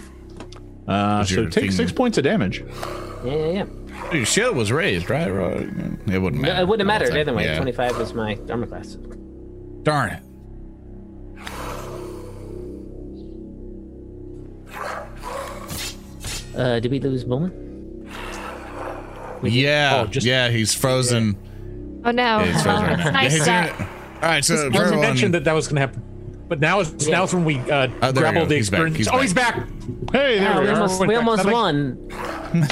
Uh, 0.88 1.23
so 1.23 1.45
take 1.48 1.72
six 1.72 1.91
points 1.91 2.17
of 2.17 2.23
damage. 2.23 2.64
Yeah, 3.23 3.35
yeah, 3.35 3.51
yeah. 3.51 3.65
Your 4.11 4.25
shield 4.25 4.55
was 4.57 4.71
raised, 4.71 5.09
right? 5.09 5.30
Right. 5.30 5.61
It 6.07 6.19
wouldn't 6.19 6.41
No, 6.41 6.49
matter. 6.49 6.61
it 6.61 6.67
wouldn't 6.67 6.88
matter 6.88 7.05
don't 7.07 7.17
either 7.17 7.33
way. 7.33 7.45
Yeah. 7.45 7.55
25 7.57 7.97
was 7.97 8.13
my 8.13 8.38
armor 8.49 8.67
class. 8.67 8.95
Darn 9.83 10.09
it. 10.11 10.23
Uh, 16.55 16.80
did 16.80 16.91
we 16.91 16.99
lose 16.99 17.23
Bulmahn? 17.23 17.51
Yeah. 19.43 20.03
Oh, 20.03 20.07
just- 20.07 20.25
yeah, 20.25 20.49
he's 20.49 20.73
frozen. 20.73 21.35
Oh 22.03 22.11
no. 22.11 22.39
Yeah, 22.39 22.45
he's 22.51 22.63
frozen 22.63 22.85
right 22.85 22.99
it's 22.99 23.05
now. 23.05 23.11
nice 23.11 23.23
Yeah, 23.23 23.38
he's 23.38 23.45
gonna- 23.77 23.89
All 24.15 24.30
right, 24.30 24.45
so 24.45 24.55
for 24.55 24.63
Wasn't 24.65 24.75
everyone, 24.75 25.01
mentioned 25.01 25.33
that 25.33 25.43
that 25.45 25.53
was 25.53 25.67
going 25.67 25.75
to 25.75 25.81
happen. 25.81 26.03
But 26.47 26.59
now 26.59 26.81
it's 26.81 27.07
now 27.07 27.23
it's 27.23 27.33
when 27.33 27.45
we 27.45 27.57
uh, 27.59 27.88
Oh, 28.01 28.11
grapple 28.11 28.41
go. 28.41 28.45
the 28.45 28.55
back. 28.55 28.57
experience. 28.57 28.97
He's 28.97 29.07
oh, 29.07 29.11
back. 29.13 29.21
he's 29.21 29.33
back. 29.33 29.55
Hey, 30.11 30.38
there 30.39 30.41
Yeah, 30.41 30.59
we 30.59 30.65
we 30.65 30.71
almost, 30.71 31.07
we 31.07 31.15
almost 31.15 31.45
won. 31.45 31.97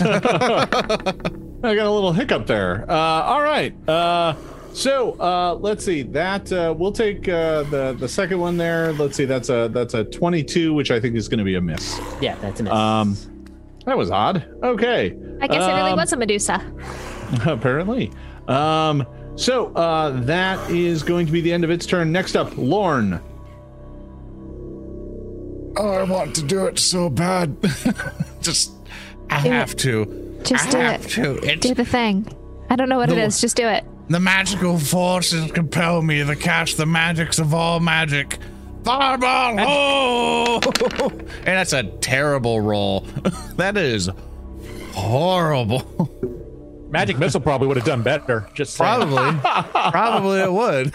I 1.64 1.75
got 1.75 1.85
a 1.85 1.91
little 1.91 2.14
hiccup 2.14 2.48
there. 2.48 2.85
Uh, 2.90 2.93
all 2.95 3.41
right. 3.41 3.74
Uh, 3.88 4.35
so 4.74 5.19
uh, 5.19 5.56
let's 5.56 5.83
see. 5.83 6.03
That 6.03 6.51
uh, 6.51 6.74
we'll 6.77 6.91
take 6.91 7.27
uh, 7.27 7.64
the 7.64 7.95
the 7.99 8.08
second 8.08 8.40
one 8.40 8.58
there. 8.58 8.93
Let's 8.93 9.16
see. 9.17 9.25
That's 9.25 9.49
a 9.49 9.69
that's 9.72 9.93
a 9.93 10.03
22, 10.06 10.74
which 10.74 10.91
I 10.91 10.99
think 10.99 11.16
is 11.16 11.27
going 11.27 11.40
to 11.40 11.43
be 11.43 11.56
a 11.56 11.61
miss. 11.61 11.99
Yeah, 12.22 12.35
that's 12.41 12.59
a 12.59 12.64
miss. 12.64 12.74
Um, 12.74 13.17
that 13.85 13.98
was 13.98 14.11
odd. 14.11 14.45
Okay. 14.64 15.17
I 15.41 15.48
guess 15.48 15.64
it 15.64 15.74
really 15.74 15.91
Um, 15.91 15.98
was 15.98 16.14
a 16.14 16.17
Medusa. 16.17 16.61
Apparently. 17.45 18.11
Um, 18.48 19.06
so 19.35 19.74
uh, 19.74 20.11
that 20.22 20.69
is 20.69 21.01
going 21.03 21.25
to 21.25 21.32
be 21.32 21.41
the 21.41 21.51
end 21.51 21.64
of 21.64 21.69
its 21.72 21.85
turn. 21.85 22.11
Next 22.11 22.35
up, 22.35 22.56
Lorne. 22.58 23.19
Oh, 25.77 25.91
I 25.93 26.03
want 26.03 26.35
to 26.35 26.43
do 26.43 26.66
it 26.66 26.77
so 26.77 27.09
bad. 27.09 27.56
Just, 28.41 28.74
I 29.30 29.41
Do 29.43 29.49
it. 29.49 29.51
have 29.53 29.75
to. 29.77 30.40
Just 30.43 30.67
I 30.67 30.72
do 30.72 30.77
have 30.77 31.06
it. 31.06 31.09
to. 31.11 31.33
It's, 31.43 31.61
Do 31.67 31.74
the 31.74 31.85
thing. 31.85 32.27
I 32.69 32.75
don't 32.75 32.90
know 32.90 32.98
what 32.98 33.09
it 33.09 33.16
The- 33.16 33.24
is. 33.25 33.41
Just 33.41 33.56
do 33.58 33.67
it. 33.67 33.83
the 34.09 34.19
magical 34.19 34.77
forces 34.80 35.51
compel 35.51 36.01
me 36.01 36.24
to 36.24 36.35
cast 36.35 36.77
the 36.77 36.85
magics 36.85 37.40
of 37.40 37.53
all 37.53 37.80
magic. 37.80 38.38
Fireball! 38.83 39.56
Oh! 39.59 40.59
and 41.01 41.22
that's 41.45 41.74
a 41.74 41.83
terrible 41.83 42.61
roll. 42.61 43.01
that 43.58 43.75
is 43.77 44.09
horrible. 44.93 46.09
Magic 46.90 47.19
missile 47.19 47.40
probably 47.41 47.67
would 47.67 47.77
have 47.77 47.85
done 47.85 48.01
better. 48.01 48.49
Just 48.56 48.74
saying. 48.75 49.08
Probably, 49.09 49.40
probably 49.91 50.40
it 50.40 50.51
would. 50.51 50.91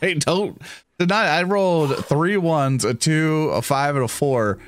I 0.00 0.14
don't 0.14 0.58
deny. 0.98 1.26
I 1.38 1.42
rolled 1.42 2.02
three 2.06 2.38
ones, 2.38 2.82
a 2.86 2.94
two, 2.94 3.50
a 3.52 3.60
five, 3.60 3.94
and 3.94 4.06
a 4.06 4.08
four 4.08 4.58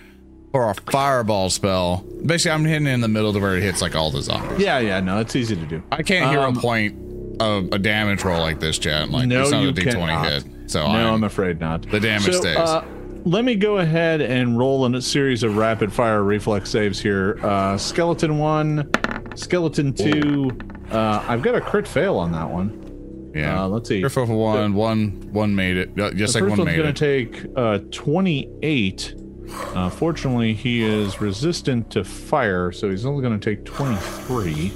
for 0.57 0.71
a 0.71 0.75
fireball 0.91 1.51
spell. 1.51 2.03
Basically, 2.25 2.53
I'm 2.53 2.65
hitting 2.65 2.87
in 2.89 3.03
the 3.03 3.09
middle 3.09 3.33
to 3.35 3.39
where 3.39 3.57
it 3.57 3.63
hits 3.63 3.83
like 3.83 3.95
all 3.95 4.11
the 4.11 4.23
zombies. 4.23 4.59
Yeah, 4.59 4.79
yeah, 4.79 5.01
no, 5.01 5.21
it's 5.21 5.37
easy 5.37 5.55
to 5.55 5.67
do. 5.67 5.83
I 5.93 6.03
can't 6.03 6.31
hear 6.31 6.41
Um, 6.41 6.57
a 6.57 6.61
point 6.61 6.97
of 7.43 7.69
a 7.73 7.79
damage 7.79 8.25
roll 8.25 8.41
like 8.41 8.59
this, 8.61 8.79
Chad. 8.79 9.11
Like 9.11 9.27
no, 9.29 9.43
it's 9.43 9.51
not 9.51 9.63
you 9.63 9.69
a 9.69 9.73
D20 9.73 9.93
cannot. 9.93 10.27
hit. 10.33 10.45
So 10.71 10.81
no, 10.81 10.87
I'm, 10.89 11.15
I'm 11.17 11.25
afraid 11.25 11.61
not. 11.61 11.83
the 11.91 12.01
damage 12.01 12.33
so, 12.33 12.41
stays. 12.41 12.57
Uh, 12.57 12.83
let 13.27 13.45
me 13.45 13.55
go 13.55 13.79
ahead 13.79 14.23
and 14.23 14.57
roll 14.59 14.87
in 14.87 14.95
a 14.95 15.03
series 15.03 15.43
of 15.43 15.57
rapid 15.59 15.93
fire 15.93 16.23
reflex 16.23 16.71
saves 16.71 16.99
here. 17.01 17.39
Uh, 17.43 17.77
skeleton 17.77 18.39
one, 18.39 18.91
skeleton 19.35 19.93
two. 19.93 20.57
Uh, 20.91 21.23
I've 21.29 21.43
got 21.43 21.55
a 21.55 21.61
crit 21.61 21.87
fail 21.87 22.17
on 22.17 22.33
that 22.33 22.49
one. 22.49 23.33
yeah. 23.35 23.65
uh, 23.65 23.69
let's 23.69 23.89
see. 23.91 24.01
Careful 24.01 24.27
for 24.27 24.35
one. 24.35 24.75
One. 24.75 25.11
One 25.33 25.55
made 25.55 25.77
it. 25.77 25.95
Just 26.15 26.33
The 26.35 26.41
like 26.41 26.49
first 26.49 26.51
one 26.51 26.59
one's 26.61 26.65
made 26.65 26.77
going 26.77 26.89
it. 26.89 26.97
to 26.97 27.29
take 27.43 27.53
uh, 27.57 27.79
28. 27.91 29.15
Uh, 29.49 29.89
fortunately, 29.91 30.53
he 30.55 30.83
is 30.83 31.21
resistant 31.21 31.91
to 31.91 32.03
fire, 32.05 32.73
so 32.73 32.91
he's 32.91 33.05
only 33.07 33.23
going 33.23 33.39
to 33.39 33.51
take 33.57 33.65
23. 33.65 34.73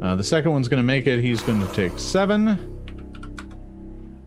Uh, 0.00 0.16
the 0.16 0.24
second 0.24 0.50
one's 0.52 0.68
going 0.68 0.82
to 0.82 0.86
make 0.86 1.06
it. 1.06 1.20
He's 1.20 1.42
going 1.42 1.64
to 1.64 1.72
take 1.74 1.98
7. 1.98 2.68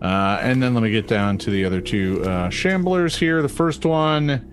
Uh, 0.01 0.39
and 0.41 0.61
then 0.61 0.73
let 0.73 0.83
me 0.83 0.91
get 0.91 1.07
down 1.07 1.37
to 1.39 1.49
the 1.49 1.65
other 1.65 1.81
two 1.81 2.21
uh, 2.23 2.47
shamblers 2.49 3.17
here. 3.17 3.41
The 3.41 3.49
first 3.49 3.85
one 3.85 4.47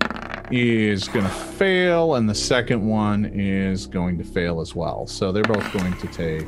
is 0.51 1.07
going 1.07 1.23
to 1.25 1.31
fail, 1.31 2.15
and 2.15 2.29
the 2.29 2.35
second 2.35 2.85
one 2.85 3.25
is 3.25 3.85
going 3.87 4.17
to 4.17 4.23
fail 4.23 4.59
as 4.59 4.75
well. 4.75 5.07
So 5.07 5.31
they're 5.31 5.43
both 5.43 5.71
going 5.71 5.93
to 5.97 6.07
take 6.07 6.47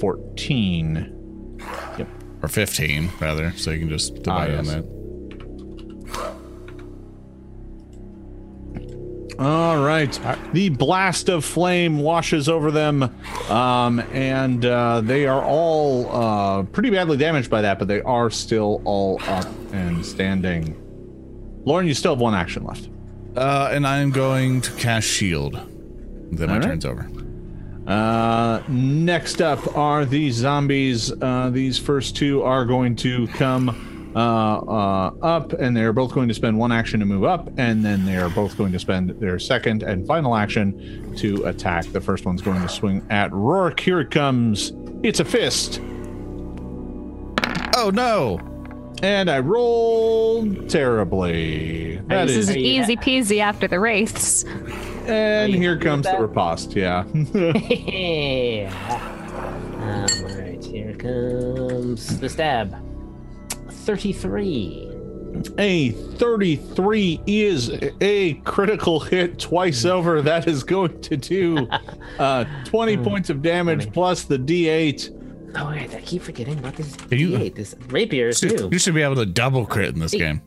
14. 0.00 1.14
or 2.42 2.48
15 2.48 3.10
rather. 3.20 3.52
So 3.56 3.70
you 3.70 3.78
can 3.80 3.88
just 3.88 4.14
divide 4.22 4.54
Ah, 4.54 4.58
on 4.58 4.64
that. 4.66 4.97
All 9.38 9.78
right. 9.84 10.18
The 10.52 10.68
blast 10.70 11.28
of 11.28 11.44
flame 11.44 11.98
washes 12.00 12.48
over 12.48 12.72
them, 12.72 13.04
um, 13.48 14.00
and 14.12 14.64
uh, 14.64 15.00
they 15.00 15.26
are 15.26 15.44
all 15.44 16.10
uh, 16.10 16.62
pretty 16.64 16.90
badly 16.90 17.16
damaged 17.16 17.48
by 17.48 17.62
that, 17.62 17.78
but 17.78 17.86
they 17.86 18.00
are 18.02 18.30
still 18.30 18.82
all 18.84 19.20
up 19.26 19.46
and 19.72 20.04
standing. 20.04 20.76
Lauren, 21.64 21.86
you 21.86 21.94
still 21.94 22.12
have 22.14 22.20
one 22.20 22.34
action 22.34 22.64
left. 22.64 22.88
Uh, 23.36 23.68
and 23.70 23.86
I'm 23.86 24.10
going 24.10 24.60
to 24.62 24.72
cast 24.72 25.06
shield. 25.06 25.52
Then 26.32 26.48
my 26.48 26.54
All 26.54 26.60
right. 26.60 26.62
turn's 26.62 26.84
over. 26.84 27.08
Uh, 27.86 28.60
next 28.68 29.40
up 29.40 29.76
are 29.76 30.04
these 30.04 30.34
zombies. 30.34 31.12
Uh, 31.22 31.50
these 31.50 31.78
first 31.78 32.16
two 32.16 32.42
are 32.42 32.64
going 32.64 32.96
to 32.96 33.28
come 33.28 33.68
uh, 33.68 33.72
uh, 33.72 33.97
up, 34.18 35.52
and 35.54 35.76
they're 35.76 35.92
both 35.92 36.12
going 36.12 36.28
to 36.28 36.34
spend 36.34 36.58
one 36.58 36.72
action 36.72 37.00
to 37.00 37.06
move 37.06 37.24
up, 37.24 37.48
and 37.56 37.84
then 37.84 38.04
they 38.04 38.16
are 38.16 38.28
both 38.30 38.56
going 38.56 38.72
to 38.72 38.78
spend 38.78 39.10
their 39.20 39.38
second 39.38 39.82
and 39.82 40.06
final 40.06 40.34
action 40.34 41.14
to 41.16 41.44
attack. 41.44 41.84
The 41.86 42.00
first 42.00 42.24
one's 42.24 42.42
going 42.42 42.60
to 42.62 42.68
swing 42.68 43.04
at 43.10 43.32
Rourke. 43.32 43.80
Here 43.80 44.00
it 44.00 44.10
comes. 44.10 44.72
It's 45.02 45.20
a 45.20 45.24
fist. 45.24 45.80
Oh 47.76 47.90
no! 47.92 48.40
And 49.02 49.30
I 49.30 49.38
rolled 49.38 50.68
terribly. 50.68 51.96
That 52.08 52.26
This 52.26 52.36
is, 52.36 52.50
is 52.50 52.56
easy 52.56 52.96
peasy 52.96 53.40
after 53.40 53.68
the 53.68 53.78
race. 53.78 54.44
and 55.06 55.54
here 55.54 55.76
comes 55.78 56.06
with 56.06 56.12
the 56.16 56.18
that? 56.18 56.20
riposte. 56.20 56.74
Yeah. 56.74 57.00
um, 59.80 60.06
all 60.24 60.38
right, 60.38 60.64
here 60.64 60.94
comes 60.94 62.18
the 62.18 62.28
stab. 62.28 62.87
33. 63.88 64.84
A 65.56 65.90
33 65.92 67.20
is 67.26 67.70
a 68.02 68.34
critical 68.44 69.00
hit 69.00 69.38
twice 69.38 69.86
over. 69.86 70.20
That 70.20 70.46
is 70.46 70.62
going 70.62 71.00
to 71.00 71.16
do 71.16 71.66
uh, 72.18 72.44
20 72.66 72.98
points 72.98 73.30
of 73.30 73.40
damage 73.40 73.90
plus 73.94 74.24
the 74.24 74.38
d8. 74.38 75.54
Oh, 75.56 75.70
wait, 75.70 75.94
I 75.94 76.00
keep 76.02 76.20
forgetting 76.20 76.58
about 76.58 76.76
this. 76.76 76.94
you- 77.10 77.30
D8, 77.30 77.54
this 77.54 77.74
rapier, 77.88 78.30
too. 78.32 78.68
You 78.70 78.78
should 78.78 78.94
be 78.94 79.00
able 79.00 79.14
to 79.16 79.24
double 79.24 79.64
crit 79.64 79.94
in 79.94 80.00
this 80.00 80.12
game. 80.12 80.42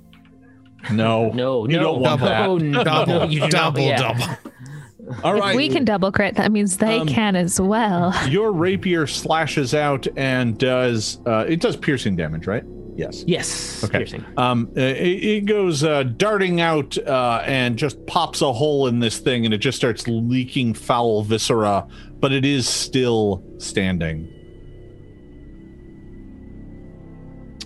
No, 0.92 1.32
No, 1.32 1.68
you 1.68 1.78
no, 1.78 1.84
don't 1.84 2.02
want 2.02 2.22
that. 2.22 2.46
no, 2.46 2.58
no, 2.60 2.84
Double, 2.84 3.14
no, 3.22 3.24
you 3.26 3.40
do 3.40 3.46
not, 3.48 3.52
double, 3.52 3.82
yeah. 3.82 3.98
double. 4.14 4.38
All 5.24 5.44
If 5.50 5.56
we 5.56 5.68
can 5.68 5.84
double 5.84 6.12
crit, 6.12 6.36
that 6.36 6.52
means 6.52 6.78
they 6.78 7.00
Um, 7.00 7.08
can 7.08 7.36
as 7.36 7.60
well. 7.60 8.14
your 8.30 8.52
rapier 8.52 9.08
slashes 9.08 9.74
out 9.74 10.08
and 10.16 10.60
does 10.60 11.20
uh, 11.26 11.46
it 11.48 11.60
does 11.60 11.76
piercing 11.76 12.16
damage, 12.16 12.46
right? 12.46 12.64
Yes. 12.96 13.24
Yes, 13.26 13.84
Okay. 13.84 14.06
Um, 14.38 14.70
uh, 14.76 14.82
it, 14.82 15.24
it 15.24 15.46
goes 15.46 15.84
uh, 15.84 16.04
darting 16.04 16.60
out 16.62 16.98
uh, 16.98 17.42
and 17.46 17.78
just 17.78 18.06
pops 18.06 18.42
a 18.42 18.52
hole 18.52 18.88
in 18.88 19.00
this 19.00 19.18
thing, 19.20 19.46
and 19.46 19.54
it 19.54 19.60
just 19.60 19.78
starts 19.78 20.08
leaking 20.08 20.74
foul 20.74 21.24
viscera, 21.24 21.88
but 22.20 22.32
it 22.32 22.46
is 22.46 22.68
still 22.68 23.44
standing. 23.60 24.28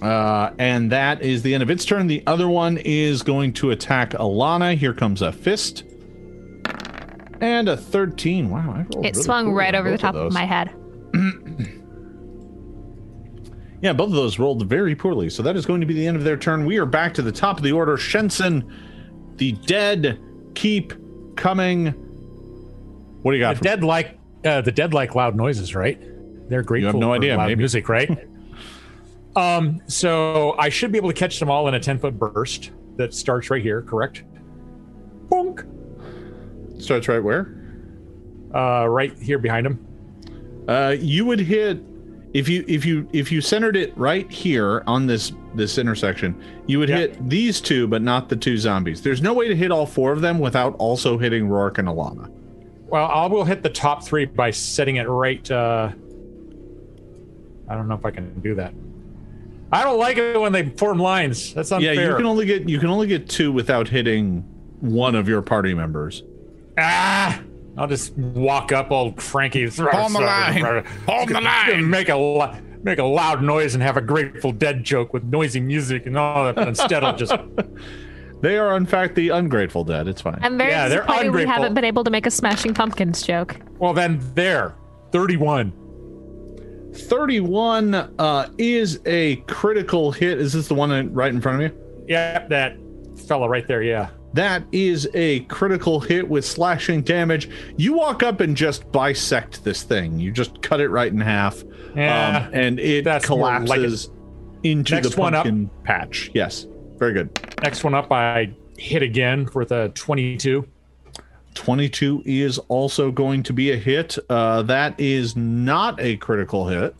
Uh, 0.01 0.51
and 0.59 0.91
that 0.91 1.21
is 1.21 1.41
the 1.41 1.53
end 1.53 1.63
of 1.63 1.69
its 1.69 1.85
turn. 1.85 2.07
The 2.07 2.21
other 2.27 2.47
one 2.47 2.77
is 2.77 3.23
going 3.23 3.53
to 3.53 3.71
attack 3.71 4.11
Alana. 4.11 4.75
Here 4.77 4.93
comes 4.93 5.21
a 5.21 5.31
fist. 5.31 5.83
And 7.41 7.67
a 7.67 7.75
13. 7.75 8.49
Wow. 8.49 8.59
I 8.59 8.77
rolled 8.93 9.05
It 9.05 9.13
really 9.15 9.23
swung 9.23 9.45
poorly 9.45 9.57
right 9.57 9.75
over 9.75 9.89
the 9.89 9.97
top 9.97 10.15
of 10.15 10.21
those. 10.25 10.33
my 10.33 10.45
head. 10.45 10.71
Yeah, 13.81 13.93
both 13.93 14.07
of 14.09 14.13
those 14.15 14.39
rolled 14.39 14.65
very 14.67 14.95
poorly. 14.95 15.29
So 15.29 15.43
that 15.43 15.55
is 15.55 15.65
going 15.65 15.81
to 15.81 15.87
be 15.87 15.93
the 15.93 16.07
end 16.07 16.17
of 16.17 16.23
their 16.23 16.37
turn. 16.37 16.65
We 16.65 16.77
are 16.77 16.85
back 16.85 17.13
to 17.15 17.21
the 17.21 17.31
top 17.31 17.57
of 17.57 17.63
the 17.63 17.71
order. 17.71 17.97
Shensen, 17.97 18.69
the 19.35 19.51
dead 19.51 20.19
keep 20.55 20.93
coming. 21.35 21.87
What 23.21 23.31
do 23.31 23.37
you 23.37 23.43
got? 23.43 23.57
The 23.57 23.63
dead 23.63 23.83
like 23.83 24.17
uh, 24.45 24.61
the 24.61 24.71
dead 24.71 24.93
like 24.93 25.15
loud 25.15 25.35
noises, 25.35 25.75
right? 25.75 25.99
They're 26.49 26.63
grateful 26.63 26.79
You 26.81 26.85
have 26.87 26.95
no 26.95 27.07
for 27.09 27.15
idea, 27.15 27.37
loud 27.37 27.47
maybe. 27.47 27.59
music, 27.59 27.89
right? 27.89 28.27
um, 29.35 29.81
so 29.87 30.55
I 30.57 30.69
should 30.69 30.91
be 30.91 30.97
able 30.97 31.09
to 31.09 31.15
catch 31.15 31.39
them 31.39 31.49
all 31.49 31.67
in 31.67 31.73
a 31.73 31.79
ten 31.79 31.99
foot 31.99 32.17
burst 32.17 32.71
that 32.97 33.13
starts 33.13 33.49
right 33.49 33.61
here, 33.61 33.81
correct? 33.81 34.23
Bonk. 35.27 35.65
Starts 36.81 37.07
right 37.07 37.23
where? 37.23 37.61
Uh, 38.53 38.85
right 38.87 39.17
here 39.19 39.39
behind 39.39 39.65
him. 39.65 39.85
Uh, 40.67 40.95
you 40.97 41.25
would 41.25 41.39
hit 41.39 41.79
if 42.35 42.49
you 42.49 42.65
if 42.67 42.85
you 42.85 43.07
if 43.14 43.31
you 43.31 43.39
centered 43.39 43.77
it 43.77 43.97
right 43.97 44.30
here 44.30 44.83
on 44.88 45.07
this 45.07 45.31
this 45.53 45.77
intersection. 45.77 46.35
You 46.67 46.80
would 46.80 46.89
Yeah. 46.89 46.97
hit 46.97 47.30
these 47.30 47.61
two, 47.61 47.88
but 47.88 48.01
not 48.01 48.27
the 48.27 48.35
two 48.35 48.57
zombies. 48.57 49.01
There's 49.01 49.22
no 49.22 49.33
way 49.33 49.47
to 49.47 49.55
hit 49.55 49.72
all 49.72 49.85
four 49.85 50.11
of 50.11 50.19
them 50.19 50.39
without 50.39 50.75
also 50.77 51.17
hitting 51.17 51.47
Rourke 51.47 51.77
and 51.77 51.88
Alana. 51.88 52.30
Well, 52.89 53.05
I 53.09 53.25
will 53.27 53.45
hit 53.45 53.64
the 53.64 53.69
top 53.69 54.03
three 54.03 54.25
by 54.25 54.51
setting 54.51 54.97
it 54.97 55.07
right. 55.07 55.49
Uh, 55.49 55.91
I 57.69 57.73
don't 57.73 57.88
know 57.88 57.95
if 57.95 58.05
I 58.05 58.11
can 58.11 58.38
do 58.41 58.53
that. 58.55 58.73
I 59.72 59.83
don't 59.85 59.97
like 59.97 60.17
it 60.17 60.38
when 60.39 60.51
they 60.51 60.67
form 60.69 60.99
lines. 60.99 61.53
That's 61.53 61.72
unfair. 61.72 61.93
Yeah, 61.93 62.09
you 62.09 62.15
can 62.17 62.25
only 62.25 62.45
get 62.45 62.67
you 62.67 62.80
can 62.80 62.89
only 62.89 63.07
get 63.07 63.30
two 63.30 63.53
without 63.53 63.88
hitting 63.88 64.43
one 64.81 65.15
of 65.15 65.30
your 65.30 65.41
party 65.41 65.73
members. 65.73 66.22
Ah! 66.77 67.39
I'll 67.77 67.87
just 67.87 68.15
walk 68.17 68.71
up, 68.71 68.91
old 68.91 69.21
Frankie. 69.21 69.67
Hold 69.67 70.13
the 70.13 70.19
line. 70.19 70.85
Hold 71.07 71.29
the 71.29 71.41
line. 71.41 71.89
Make 71.89 72.09
a 72.09 72.61
make 72.83 72.99
a 72.99 73.03
loud 73.03 73.41
noise 73.41 73.73
and 73.73 73.83
have 73.83 73.97
a 73.97 74.01
Grateful 74.01 74.51
Dead 74.51 74.83
joke 74.83 75.13
with 75.13 75.23
noisy 75.23 75.59
music 75.59 76.05
and 76.05 76.17
all 76.17 76.45
that. 76.45 76.55
But 76.55 76.67
instead, 76.67 77.03
I'll 77.03 77.15
just 77.15 77.33
They 78.41 78.57
are 78.57 78.77
in 78.77 78.85
fact 78.85 79.15
the 79.15 79.29
ungrateful 79.29 79.83
dead. 79.83 80.07
It's 80.07 80.21
fine. 80.21 80.37
I'm 80.41 80.57
very 80.57 80.69
Yeah, 80.69 80.87
they're 80.87 81.01
disappointed 81.01 81.31
we 81.33 81.45
haven't 81.45 81.73
been 81.73 81.85
able 81.85 82.03
to 82.03 82.11
make 82.11 82.25
a 82.25 82.31
Smashing 82.31 82.73
Pumpkins 82.73 83.23
joke. 83.23 83.55
well 83.79 83.93
then 83.93 84.19
there, 84.35 84.75
thirty-one. 85.11 85.73
31 86.93 87.93
uh, 87.93 88.49
is 88.57 89.01
a 89.05 89.35
critical 89.47 90.13
hit. 90.13 90.39
Is 90.39 90.53
this 90.53 90.69
the 90.69 90.73
one 90.75 91.13
right 91.13 91.33
in 91.33 91.41
front 91.41 91.61
of 91.61 91.69
you? 91.69 92.05
Yeah, 92.07 92.47
that 92.47 92.77
fella 93.27 93.49
right 93.49 93.67
there. 93.67 93.83
Yeah. 93.83 94.09
That 94.35 94.64
is 94.73 95.09
a 95.14 95.39
critical 95.41 95.99
hit 96.01 96.27
with 96.27 96.45
slashing 96.45 97.01
damage. 97.01 97.49
You 97.77 97.93
walk 97.93 98.22
up 98.22 98.41
and 98.41 98.55
just 98.55 98.91
bisect 98.91 99.64
this 99.64 99.81
thing. 99.83 100.19
You 100.19 100.31
just 100.31 100.61
cut 100.61 100.81
it 100.81 100.89
right 100.89 101.11
in 101.11 101.22
half. 101.22 101.64
Yeah, 101.95 102.45
um, 102.47 102.51
and 102.53 102.80
it 102.80 103.05
more 103.05 103.14
like 103.14 103.23
collapses 103.23 104.11
into 104.64 104.95
Next 104.95 105.09
the 105.11 105.15
pumpkin 105.15 105.69
patch. 105.85 106.31
Yes. 106.33 106.67
Very 106.97 107.14
good. 107.14 107.30
Next 107.64 107.83
one 107.85 107.93
up, 107.93 108.11
I 108.11 108.53
hit 108.77 109.01
again 109.01 109.47
with 109.55 109.72
a 109.72 109.89
twenty-two. 109.89 110.67
22 111.53 112.22
is 112.25 112.57
also 112.67 113.11
going 113.11 113.41
to 113.43 113.53
be 113.53 113.72
a 113.72 113.77
hit. 113.77 114.17
Uh, 114.30 114.61
that 114.64 114.99
is 114.99 115.38
not 115.38 115.97
a 116.01 116.17
critical 116.17 116.67
hit. 116.67 116.93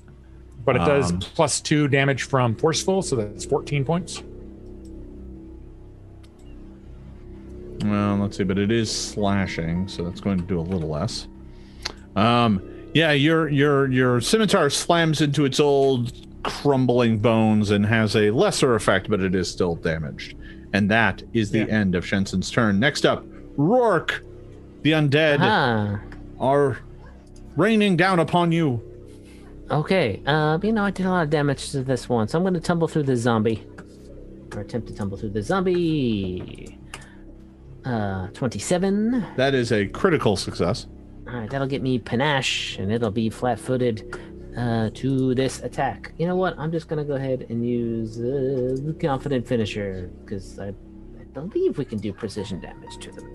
but 0.64 0.78
it 0.78 0.80
does 0.80 1.12
Um, 1.12 1.20
plus 1.20 1.60
two 1.60 1.90
damage 1.90 2.24
from 2.24 2.56
forceful, 2.56 3.02
so 3.02 3.18
that's 3.18 3.44
14 3.44 3.84
points. 3.84 4.24
Well, 7.84 8.18
let's 8.18 8.38
see, 8.38 8.44
but 8.44 8.58
it 8.58 8.72
is 8.72 8.92
slashing, 8.92 9.88
so 9.88 10.04
that's 10.04 10.22
going 10.22 10.40
to 10.40 10.46
do 10.46 10.60
a 10.60 10.62
little 10.62 10.90
less. 10.90 11.28
Um, 12.16 12.62
yeah, 12.94 13.12
your 13.12 13.50
your 13.50 13.92
your 13.92 14.22
scimitar 14.22 14.70
slams 14.70 15.22
into 15.22 15.44
its 15.46 15.60
old 15.60 16.14
crumbling 16.44 17.18
bones 17.20 17.72
and 17.72 17.86
has 17.86 18.16
a 18.16 18.32
lesser 18.32 18.76
effect, 18.76 19.10
but 19.10 19.20
it 19.20 19.36
is 19.36 19.50
still 19.52 19.76
damaged. 19.76 20.38
And 20.74 20.90
that 20.92 21.24
is 21.34 21.52
the 21.52 21.60
Yeah. 21.60 21.66
end 21.66 21.96
of 21.96 22.06
Shensen's 22.06 22.50
turn. 22.52 22.80
Next 22.80 23.06
up, 23.06 23.26
Rourke, 23.58 24.24
the 24.84 24.92
undead, 24.92 25.38
Ah, 25.42 26.00
are 26.40 26.78
raining 27.56 27.98
down 27.98 28.20
upon 28.20 28.52
you. 28.52 28.82
okay. 29.72 30.22
Uh, 30.26 30.58
you 30.62 30.72
know, 30.72 30.84
I 30.84 30.92
did 30.92 31.06
a 31.06 31.10
lot 31.10 31.24
of 31.24 31.30
damage 31.30 31.72
to 31.72 31.84
this 31.84 32.08
one, 32.08 32.28
so 32.28 32.38
I'm 32.38 32.44
going 32.44 32.54
to 32.54 32.60
tumble 32.60 32.88
through 32.88 33.04
the 33.04 33.16
zombie, 33.18 33.64
or 34.54 34.62
attempt 34.62 34.88
to 34.90 34.96
tumble 34.96 35.18
through 35.18 35.30
the 35.32 35.42
zombie. 35.42 36.78
Uh, 37.86 38.28
27. 38.30 39.26
That 39.38 39.54
is 39.54 39.72
a 39.72 39.86
critical 39.88 40.36
success. 40.36 40.88
All 41.28 41.34
right, 41.36 41.50
that'll 41.50 41.68
get 41.68 41.82
me 41.82 42.00
panache, 42.00 42.78
and 42.80 42.92
it'll 42.92 43.12
be 43.12 43.30
flat-footed 43.30 44.18
uh, 44.58 44.90
to 44.96 45.36
this 45.36 45.62
attack. 45.62 46.14
You 46.18 46.28
know 46.28 46.36
what? 46.36 46.58
I'm 46.58 46.72
just 46.72 46.88
gonna 46.88 47.04
go 47.04 47.14
ahead 47.14 47.46
and 47.50 47.68
use 47.68 48.18
uh, 48.18 48.76
the 48.84 48.96
confident 49.00 49.48
finisher 49.48 50.10
because 50.24 50.58
I, 50.60 50.70
I 50.70 51.24
believe 51.34 51.78
we 51.78 51.86
can 51.86 51.98
do 52.00 52.12
precision 52.14 52.60
damage 52.60 52.98
to 53.02 53.12
them. 53.12 53.34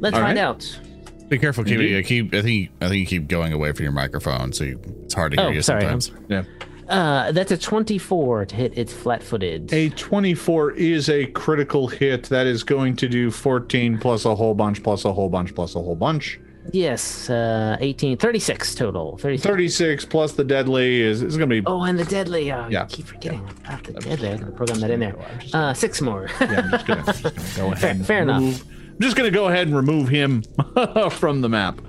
Let's 0.00 0.14
All 0.14 0.22
find 0.22 0.38
right. 0.38 0.44
out. 0.44 0.80
Be 1.28 1.38
careful, 1.38 1.62
keep, 1.64 1.74
Indeed. 1.74 1.90
yeah, 1.92 2.02
keep. 2.02 2.34
I 2.34 2.42
think 2.42 2.70
I 2.80 2.88
think 2.88 3.00
you 3.00 3.06
keep 3.06 3.28
going 3.28 3.52
away 3.52 3.72
from 3.72 3.82
your 3.84 3.92
microphone, 3.92 4.52
so 4.52 4.64
you, 4.64 4.80
it's 5.04 5.14
hard 5.14 5.32
to 5.32 5.40
hear 5.40 5.48
Oh, 5.48 5.52
you 5.52 5.62
sorry, 5.62 5.82
sometimes. 5.82 6.12
Yeah. 6.28 6.44
Uh, 6.88 7.32
that's 7.32 7.52
a 7.52 7.58
24 7.58 8.46
to 8.46 8.54
hit 8.56 8.76
its 8.78 8.92
flat-footed. 8.92 9.72
A 9.72 9.90
24 9.90 10.72
is 10.72 11.08
a 11.10 11.26
critical 11.26 11.86
hit. 11.88 12.24
That 12.24 12.46
is 12.46 12.62
going 12.64 12.96
to 12.96 13.08
do 13.08 13.30
14 13.30 13.98
plus 13.98 14.24
a 14.24 14.34
whole 14.34 14.54
bunch, 14.54 14.82
plus 14.82 15.04
a 15.04 15.12
whole 15.12 15.28
bunch, 15.28 15.54
plus 15.54 15.74
a 15.74 15.80
whole 15.80 15.94
bunch. 15.96 16.40
Yes, 16.72 17.30
uh, 17.30 17.76
18, 17.80 18.18
36 18.18 18.74
total. 18.74 19.16
36. 19.18 19.42
36 19.46 20.04
plus 20.04 20.32
the 20.32 20.44
deadly 20.44 21.00
is, 21.00 21.22
is 21.22 21.36
going 21.38 21.48
to 21.48 21.60
be. 21.60 21.66
Oh, 21.66 21.82
and 21.82 21.98
the 21.98 22.04
deadly. 22.04 22.52
Oh, 22.52 22.68
Yeah. 22.68 22.82
I 22.82 22.86
keep 22.86 23.06
forgetting 23.06 23.46
about 23.64 23.84
the 23.84 23.92
deadly. 23.94 24.30
I'm 24.30 24.38
gonna 24.40 24.52
program 24.52 24.80
that 24.80 24.90
in 24.90 25.00
there. 25.00 25.16
Uh, 25.54 25.72
six 25.72 26.00
more. 26.02 26.28
Yeah, 26.40 26.60
I'm 26.62 26.70
just 26.70 26.86
going 26.86 27.04
to 27.04 27.56
go 27.56 27.72
ahead. 27.72 27.78
fair, 27.78 27.90
and 27.90 28.06
fair 28.06 28.22
enough. 28.22 28.40
remove- 28.40 28.64
I'm 28.68 29.00
just 29.00 29.16
going 29.16 29.30
to 29.32 29.34
go 29.34 29.46
ahead 29.48 29.66
and 29.68 29.76
remove 29.76 30.08
him 30.08 30.42
from 31.12 31.40
the 31.40 31.48
map. 31.48 31.80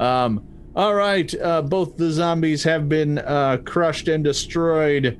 Um, 0.00 0.46
all 0.76 0.94
right. 0.94 1.34
Uh, 1.40 1.62
both 1.62 1.96
the 1.96 2.10
zombies 2.10 2.62
have 2.64 2.88
been 2.88 3.18
uh, 3.18 3.58
crushed 3.64 4.08
and 4.08 4.22
destroyed. 4.22 5.18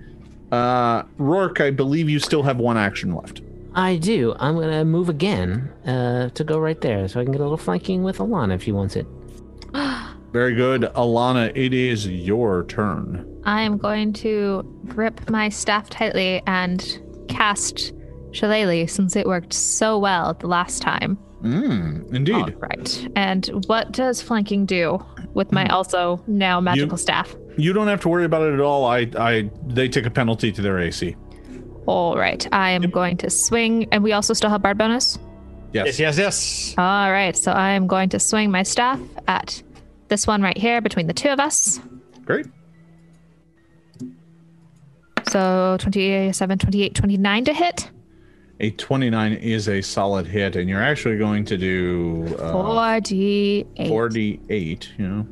Uh, 0.53 1.03
Rourke, 1.19 1.61
I 1.61 1.71
believe 1.71 2.09
you 2.09 2.21
still 2.21 2.43
have 2.43 2.59
one 2.59 2.77
action 2.77 3.15
left. 3.15 3.41
I 3.75 3.97
do. 3.97 4.35
I'm 4.39 4.55
gonna 4.55 4.85
move 4.85 5.09
again 5.09 5.71
uh, 5.87 6.29
to 6.31 6.45
go 6.45 6.59
right 6.59 6.81
there, 6.81 7.09
so 7.09 7.21
I 7.21 7.25
can 7.25 7.33
get 7.33 7.41
a 7.41 7.45
little 7.45 7.59
flanking 7.59 8.03
with 8.03 8.19
Alana 8.19 8.55
if 8.55 8.63
she 8.63 8.73
wants 8.73 8.97
it. 8.97 9.07
Very 10.33 10.55
good. 10.55 10.83
Alana, 10.83 11.51
it 11.57 11.73
is 11.73 12.07
your 12.07 12.65
turn. 12.65 13.41
I 13.45 13.63
am 13.63 13.79
going 13.79 14.13
to 14.15 14.63
grip 14.87 15.31
my 15.31 15.49
staff 15.49 15.89
tightly 15.89 16.43
and 16.47 17.01
cast 17.29 17.93
Shillelagh 18.33 18.89
since 18.89 19.17
it 19.17 19.27
worked 19.27 19.53
so 19.53 19.99
well 19.99 20.35
the 20.35 20.47
last 20.47 20.83
time. 20.83 21.19
Mm, 21.43 22.13
indeed. 22.15 22.35
All 22.35 22.51
right. 22.51 23.09
And 23.15 23.47
what 23.67 23.93
does 23.93 24.21
flanking 24.21 24.67
do 24.67 25.05
with 25.37 25.53
my 25.53 25.67
hmm. 25.67 25.71
also 25.71 26.21
now 26.27 26.61
magical 26.61 26.97
staff? 26.97 27.37
You 27.57 27.73
don't 27.73 27.87
have 27.87 28.01
to 28.01 28.09
worry 28.09 28.25
about 28.25 28.43
it 28.43 28.55
at 28.55 28.61
all. 28.61 28.87
I, 28.87 29.09
I, 29.19 29.51
they 29.67 29.89
take 29.89 30.07
a 30.07 30.11
penalty 30.11 30.51
to 30.51 30.63
their 30.63 30.79
AC. 30.79 31.15
All 31.87 32.17
right. 32.17 32.47
I 32.53 32.71
am 32.71 32.91
going 32.91 33.19
to 33.19 33.31
swing, 33.31 33.87
and 33.93 34.03
we 34.03 34.13
also 34.13 34.35
still 34.35 34.51
have 34.51 34.63
bard 34.63 34.79
bonus. 34.79 35.19
Yes. 35.73 35.87
Yes, 35.87 35.99
yes, 35.99 36.19
yes. 36.19 36.75
All 36.79 37.13
right. 37.13 37.37
So 37.37 37.53
I 37.53 37.71
am 37.71 37.87
going 37.87 38.09
to 38.09 38.19
swing 38.19 38.51
my 38.51 38.63
staff 38.63 38.99
at 39.29 39.63
this 40.09 40.27
one 40.27 40.43
right 40.43 40.57
here 40.57 40.81
between 40.81 41.07
the 41.07 41.13
two 41.13 41.29
of 41.29 41.39
us. 41.39 41.81
Great. 42.25 42.47
So 45.29 45.77
27, 45.81 46.59
28, 46.59 46.95
29 46.95 47.45
to 47.45 47.53
hit. 47.53 47.91
A 48.59 48.71
29 48.71 49.35
is 49.35 49.69
a 49.69 49.83
solid 49.83 50.27
hit, 50.27 50.57
and 50.57 50.69
you're 50.69 50.83
actually 50.83 51.19
going 51.19 51.45
to 51.45 51.59
do 51.59 52.35
uh, 52.39 52.53
48 52.53 53.67
48, 53.89 54.93
you 54.99 55.07
know. 55.07 55.27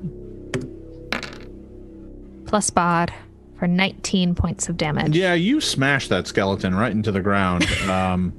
plus 2.46 2.68
bod 2.70 3.12
for 3.58 3.66
19 3.66 4.34
points 4.34 4.68
of 4.68 4.76
damage. 4.76 5.16
Yeah, 5.16 5.32
you 5.34 5.60
smash 5.60 6.08
that 6.08 6.26
skeleton 6.26 6.74
right 6.74 6.92
into 6.92 7.10
the 7.12 7.22
ground. 7.22 7.64
um, 7.88 8.32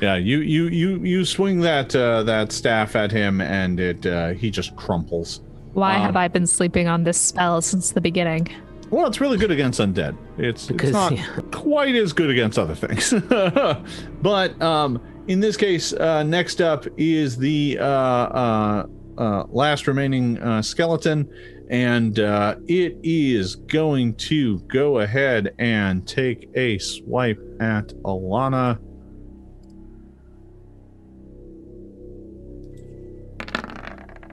yeah, 0.00 0.14
you 0.14 0.38
you 0.40 0.68
you 0.68 0.98
you 0.98 1.24
swing 1.24 1.60
that 1.60 1.94
uh, 1.96 2.22
that 2.24 2.52
staff 2.52 2.94
at 2.94 3.10
him, 3.10 3.40
and 3.40 3.80
it 3.80 4.06
uh, 4.06 4.28
he 4.30 4.50
just 4.50 4.76
crumples. 4.76 5.40
Why 5.72 5.96
Um, 5.96 6.02
have 6.02 6.16
I 6.16 6.28
been 6.28 6.46
sleeping 6.46 6.86
on 6.86 7.02
this 7.02 7.18
spell 7.20 7.60
since 7.62 7.90
the 7.92 8.00
beginning? 8.00 8.48
Well, 8.94 9.08
it's 9.08 9.20
really 9.20 9.38
good 9.38 9.50
against 9.50 9.80
undead. 9.80 10.16
It's, 10.38 10.68
Because, 10.68 10.90
it's 10.90 10.94
not 10.94 11.16
yeah. 11.16 11.40
quite 11.50 11.96
as 11.96 12.12
good 12.12 12.30
against 12.30 12.60
other 12.60 12.76
things. 12.76 13.12
but 14.22 14.62
um, 14.62 15.02
in 15.26 15.40
this 15.40 15.56
case, 15.56 15.92
uh, 15.94 16.22
next 16.22 16.60
up 16.60 16.86
is 16.96 17.36
the 17.36 17.76
uh, 17.80 17.84
uh, 17.84 18.86
uh, 19.18 19.44
last 19.48 19.88
remaining 19.88 20.38
uh, 20.38 20.62
skeleton, 20.62 21.28
and 21.70 22.20
uh, 22.20 22.54
it 22.68 22.96
is 23.02 23.56
going 23.56 24.14
to 24.14 24.60
go 24.68 25.00
ahead 25.00 25.56
and 25.58 26.06
take 26.06 26.48
a 26.54 26.78
swipe 26.78 27.40
at 27.58 27.88
Alana. 28.04 28.78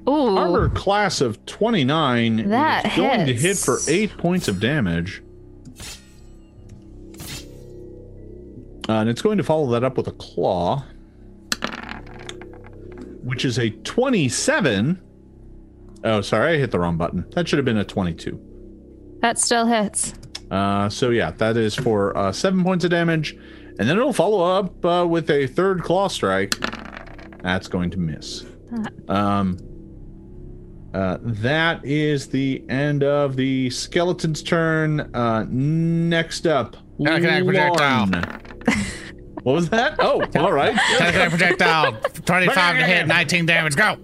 Ooh. 0.09 0.35
Armor 0.37 0.69
class 0.69 1.21
of 1.21 1.45
29 1.45 2.39
is 2.39 2.49
That 2.49 2.95
going 2.95 3.27
to 3.27 3.33
hit 3.33 3.57
for 3.57 3.77
8 3.87 4.17
points 4.17 4.47
of 4.47 4.59
damage. 4.59 5.21
Uh, 8.89 8.93
and 8.93 9.09
it's 9.09 9.21
going 9.21 9.37
to 9.37 9.43
follow 9.43 9.69
that 9.71 9.83
up 9.83 9.95
with 9.97 10.07
a 10.07 10.11
claw. 10.13 10.83
which 13.23 13.45
is 13.45 13.59
a 13.59 13.69
27. 13.69 14.99
Oh, 16.03 16.21
sorry, 16.21 16.55
I 16.55 16.57
hit 16.57 16.71
the 16.71 16.79
wrong 16.79 16.97
button. 16.97 17.25
That 17.31 17.47
should 17.47 17.57
have 17.57 17.65
been 17.65 17.77
a 17.77 17.85
22. 17.85 18.39
That 19.21 19.37
still 19.37 19.67
hits. 19.67 20.15
Uh, 20.49 20.89
so 20.89 21.11
yeah, 21.11 21.29
that 21.31 21.55
is 21.55 21.75
for 21.75 22.17
uh, 22.17 22.31
seven 22.31 22.63
points 22.63 22.83
of 22.83 22.89
damage, 22.89 23.33
and 23.79 23.87
then 23.87 23.91
it'll 23.91 24.11
follow 24.11 24.41
up 24.41 24.83
uh, 24.83 25.05
with 25.07 25.29
a 25.29 25.45
third 25.47 25.83
claw 25.83 26.07
strike. 26.07 26.57
That's 27.43 27.67
going 27.67 27.91
to 27.91 27.99
miss. 27.99 28.43
Um, 29.07 29.57
uh, 30.93 31.17
that 31.21 31.83
is 31.85 32.27
the 32.27 32.63
end 32.69 33.03
of 33.03 33.35
the 33.35 33.69
skeleton's 33.69 34.43
turn. 34.43 35.01
Uh, 35.15 35.45
next 35.49 36.45
up, 36.47 36.75
Telekinetic 36.99 37.45
projectile. 37.45 38.41
What 39.43 39.53
was 39.53 39.69
that? 39.69 39.95
Oh, 39.97 40.21
all 40.35 40.51
right. 40.51 40.75
Telekinetic 40.75 41.29
projectile. 41.29 41.93
25 42.25 42.75
to 42.77 42.83
hit, 42.83 43.07
19 43.07 43.45
damage. 43.47 43.75
Go. 43.75 43.97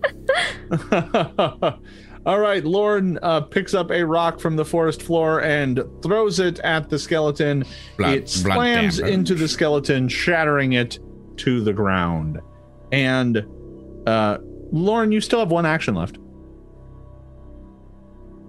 All 2.25 2.39
right, 2.39 2.61
Lauren 2.65 3.17
uh, 3.21 3.39
picks 3.39 3.73
up 3.73 3.89
a 3.89 4.03
rock 4.03 4.41
from 4.41 4.57
the 4.57 4.65
forest 4.65 5.01
floor 5.01 5.41
and 5.43 5.81
throws 6.03 6.41
it 6.41 6.59
at 6.59 6.89
the 6.89 6.99
skeleton. 6.99 7.63
Blood- 7.97 8.13
it 8.15 8.27
slams 8.29 8.99
into 8.99 9.33
the 9.33 9.47
skeleton, 9.47 10.09
shattering 10.09 10.73
it 10.73 10.99
to 11.37 11.61
the 11.61 11.71
ground. 11.71 12.41
And 12.91 13.45
uh, 14.05 14.39
Lauren, 14.73 15.13
you 15.13 15.21
still 15.21 15.39
have 15.39 15.51
one 15.51 15.65
action 15.65 15.95
left. 15.95 16.17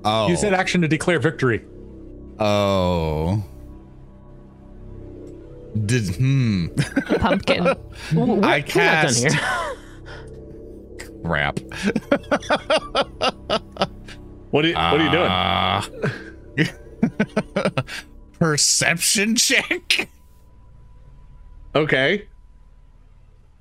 Oh. 0.04 0.28
Use 0.28 0.40
that 0.42 0.54
action 0.54 0.80
to 0.82 0.88
declare 0.88 1.18
victory. 1.18 1.64
Oh. 2.38 3.44
Did 5.84 6.16
hmm. 6.16 6.66
Pumpkin. 7.18 7.66
I 7.66 7.76
We're 8.14 8.36
not 8.36 8.66
cast 8.66 9.24
here. 9.24 9.38
crap. 11.24 11.60
What 14.50 14.64
are 14.64 14.68
you, 14.68 14.74
what 14.74 15.00
are 15.00 15.04
you 15.04 15.10
doing? 16.56 16.70
Uh, 17.60 17.72
perception 18.38 19.36
check. 19.36 20.08
Okay. 21.74 22.26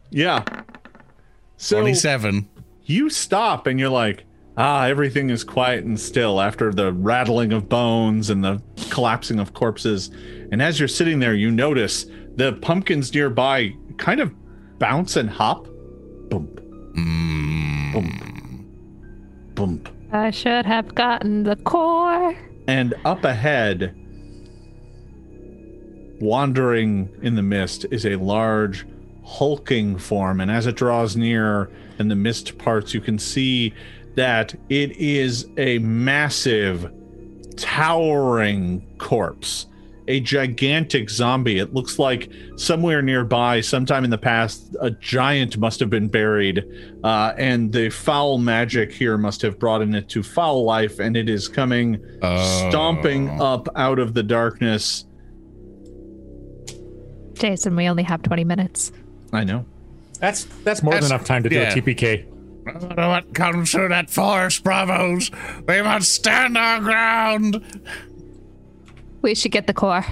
Yeah. 0.10 0.46
So 1.58 1.82
27. 1.82 2.48
you 2.86 3.10
stop 3.10 3.68
and 3.68 3.78
you're 3.80 3.90
like, 3.90 4.24
ah, 4.58 4.86
everything 4.88 5.30
is 5.30 5.44
quiet 5.44 5.84
and 5.86 6.00
still 6.00 6.42
after 6.42 6.74
the 6.74 6.92
rattling 6.94 7.54
of 7.54 7.70
bones 7.70 8.30
and 8.30 8.44
the 8.44 8.62
collapsing 8.90 9.40
of 9.40 9.54
corpses. 9.54 10.10
And 10.52 10.62
as 10.62 10.80
you're 10.80 10.88
sitting 10.88 11.20
there, 11.20 11.34
you 11.36 11.52
notice 11.52 12.06
the 12.36 12.54
pumpkins 12.54 13.14
nearby 13.14 13.74
kind 13.98 14.20
of 14.20 14.34
bounce 14.80 15.16
and 15.16 15.30
hop. 15.30 15.66
Boom, 16.30 16.48
Mm. 16.96 17.94
boom, 17.94 18.66
boom. 19.56 19.84
I 20.12 20.32
should 20.32 20.66
have 20.66 20.96
gotten 20.96 21.44
the 21.44 21.56
core. 21.58 22.36
And 22.68 22.94
up 23.06 23.24
ahead, 23.24 23.96
wandering 26.20 27.10
in 27.22 27.36
the 27.36 27.44
mist, 27.44 27.86
is 27.92 28.06
a 28.06 28.16
large, 28.16 28.86
hulking 29.24 29.98
form. 29.98 30.40
And 30.40 30.50
as 30.50 30.66
it 30.66 30.76
draws 30.76 31.16
near 31.16 31.70
and 32.00 32.10
the 32.10 32.16
mist 32.16 32.58
parts, 32.58 32.94
you 32.94 33.02
can 33.02 33.20
see 33.20 33.74
that 34.18 34.54
it 34.70 34.98
is 34.98 35.48
a 35.58 35.78
massive, 35.80 36.92
towering 37.56 38.86
corpse. 38.98 39.68
A 40.10 40.22
gigantic 40.22 41.10
zombie. 41.10 41.60
It 41.60 41.74
looks 41.74 42.00
like 42.00 42.32
somewhere 42.56 43.02
nearby, 43.02 43.60
sometime 43.60 44.06
in 44.06 44.10
the 44.10 44.18
past, 44.18 44.74
a 44.80 44.90
giant 44.90 45.58
must 45.58 45.82
have 45.82 45.90
been 45.90 46.08
buried, 46.08 46.64
uh, 47.04 47.34
and 47.38 47.72
the 47.74 47.90
foul 47.90 48.38
magic 48.38 48.92
here 48.94 49.18
must 49.18 49.42
have 49.42 49.60
brought 49.60 49.82
in 49.82 49.94
it 49.94 50.08
to 50.10 50.24
foul 50.24 50.64
life, 50.64 51.00
and 51.00 51.18
it 51.18 51.30
is 51.30 51.48
coming 51.50 52.00
stomping 52.22 53.30
Oh. 53.42 53.46
up 53.56 53.68
out 53.76 54.00
of 54.00 54.14
the 54.14 54.24
darkness. 54.24 55.06
Jason, 57.34 57.76
we 57.76 57.88
only 57.88 58.04
have 58.04 58.22
20 58.24 58.46
minutes. 58.46 58.92
I 59.34 59.44
know. 59.44 59.66
That's 60.20 60.46
that's 60.64 60.82
more 60.82 60.94
That's- 60.94 61.10
than 61.10 61.16
enough 61.18 61.28
time 61.28 61.44
to 61.44 61.50
do 61.50 61.62
a 61.62 61.66
TPK. 61.66 62.26
No 62.74 62.88
matter 62.88 63.08
what 63.08 63.34
comes 63.34 63.72
through 63.72 63.90
that 63.90 64.10
forest, 64.10 64.64
bravos, 64.64 65.32
we 65.68 65.82
must 65.82 66.14
stand 66.14 66.58
our 66.58 66.80
ground. 66.80 67.64
We 69.22 69.36
should 69.36 69.52
get 69.52 69.68
the 69.68 69.74
core. 69.74 70.06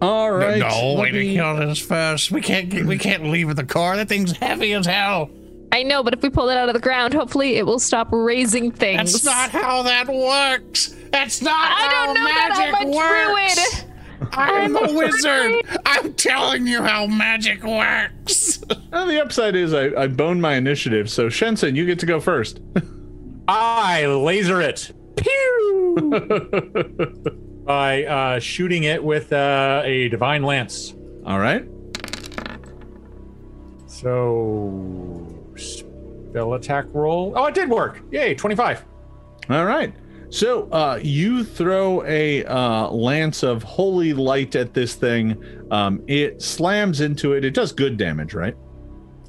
All 0.00 0.30
right. 0.30 0.58
no, 0.58 0.92
let 0.94 0.98
wait 1.02 1.10
to 1.12 1.18
me- 1.18 1.34
kill 1.34 1.56
this 1.56 1.78
first. 1.78 2.30
We 2.30 2.40
can't 2.40 2.68
get, 2.68 2.86
we 2.86 2.98
can't 2.98 3.24
leave 3.24 3.48
with 3.48 3.56
the 3.56 3.64
car. 3.64 3.96
That 3.96 4.08
thing's 4.08 4.36
heavy 4.36 4.72
as 4.74 4.86
hell. 4.86 5.30
I 5.72 5.82
know, 5.82 6.02
but 6.02 6.14
if 6.14 6.22
we 6.22 6.30
pull 6.30 6.48
it 6.48 6.56
out 6.56 6.68
of 6.68 6.74
the 6.74 6.80
ground, 6.80 7.12
hopefully 7.14 7.56
it 7.56 7.66
will 7.66 7.78
stop 7.78 8.08
raising 8.10 8.70
things. 8.70 9.12
That's 9.12 9.24
not 9.24 9.50
how 9.50 9.82
that 9.82 10.06
works. 10.06 10.94
That's 11.10 11.42
not 11.42 11.52
I 11.52 11.88
how 11.88 12.04
don't 12.06 12.14
know 12.14 12.24
that 12.24 12.74
I'm 12.80 12.86
a 12.86 12.90
works. 12.90 13.54
druid. 13.56 13.87
I'm 14.32 14.76
I'm 14.76 14.88
a 14.88 14.90
a 14.90 14.92
wizard. 14.98 15.80
I'm 15.86 16.12
telling 16.14 16.66
you 16.66 16.82
how 16.82 17.06
magic 17.06 17.62
works. 17.64 18.62
Well, 18.90 19.06
the 19.06 19.20
upside 19.22 19.54
is 19.54 19.74
I, 19.74 19.88
I 19.94 20.06
boned 20.06 20.40
my 20.40 20.54
initiative, 20.54 21.10
so 21.10 21.26
Shensen, 21.28 21.76
you 21.76 21.84
get 21.84 21.98
to 21.98 22.06
go 22.06 22.20
first. 22.20 22.60
I 23.48 24.06
laser 24.06 24.62
it. 24.62 24.92
Pew! 25.16 26.10
By 27.66 28.04
uh, 28.04 28.38
shooting 28.40 28.84
it 28.84 29.04
with 29.04 29.30
uh, 29.32 29.82
a 29.84 30.08
divine 30.08 30.42
lance. 30.42 30.94
All 31.26 31.38
right. 31.38 31.68
So 33.86 35.26
spell 35.56 36.54
attack 36.54 36.86
roll. 36.92 37.34
Oh, 37.36 37.44
it 37.46 37.54
did 37.54 37.68
work. 37.68 38.00
Yay, 38.10 38.34
25. 38.34 38.84
All 39.50 39.64
right. 39.66 39.94
So 40.30 40.68
uh, 40.70 41.00
you 41.02 41.42
throw 41.42 42.04
a 42.04 42.44
uh, 42.44 42.90
lance 42.90 43.42
of 43.42 43.62
holy 43.62 44.12
light 44.12 44.56
at 44.56 44.74
this 44.74 44.94
thing. 44.94 45.42
Um, 45.70 46.02
it 46.06 46.42
slams 46.42 47.00
into 47.00 47.32
it. 47.32 47.44
It 47.44 47.54
does 47.54 47.72
good 47.72 47.96
damage, 47.96 48.34
right? 48.34 48.54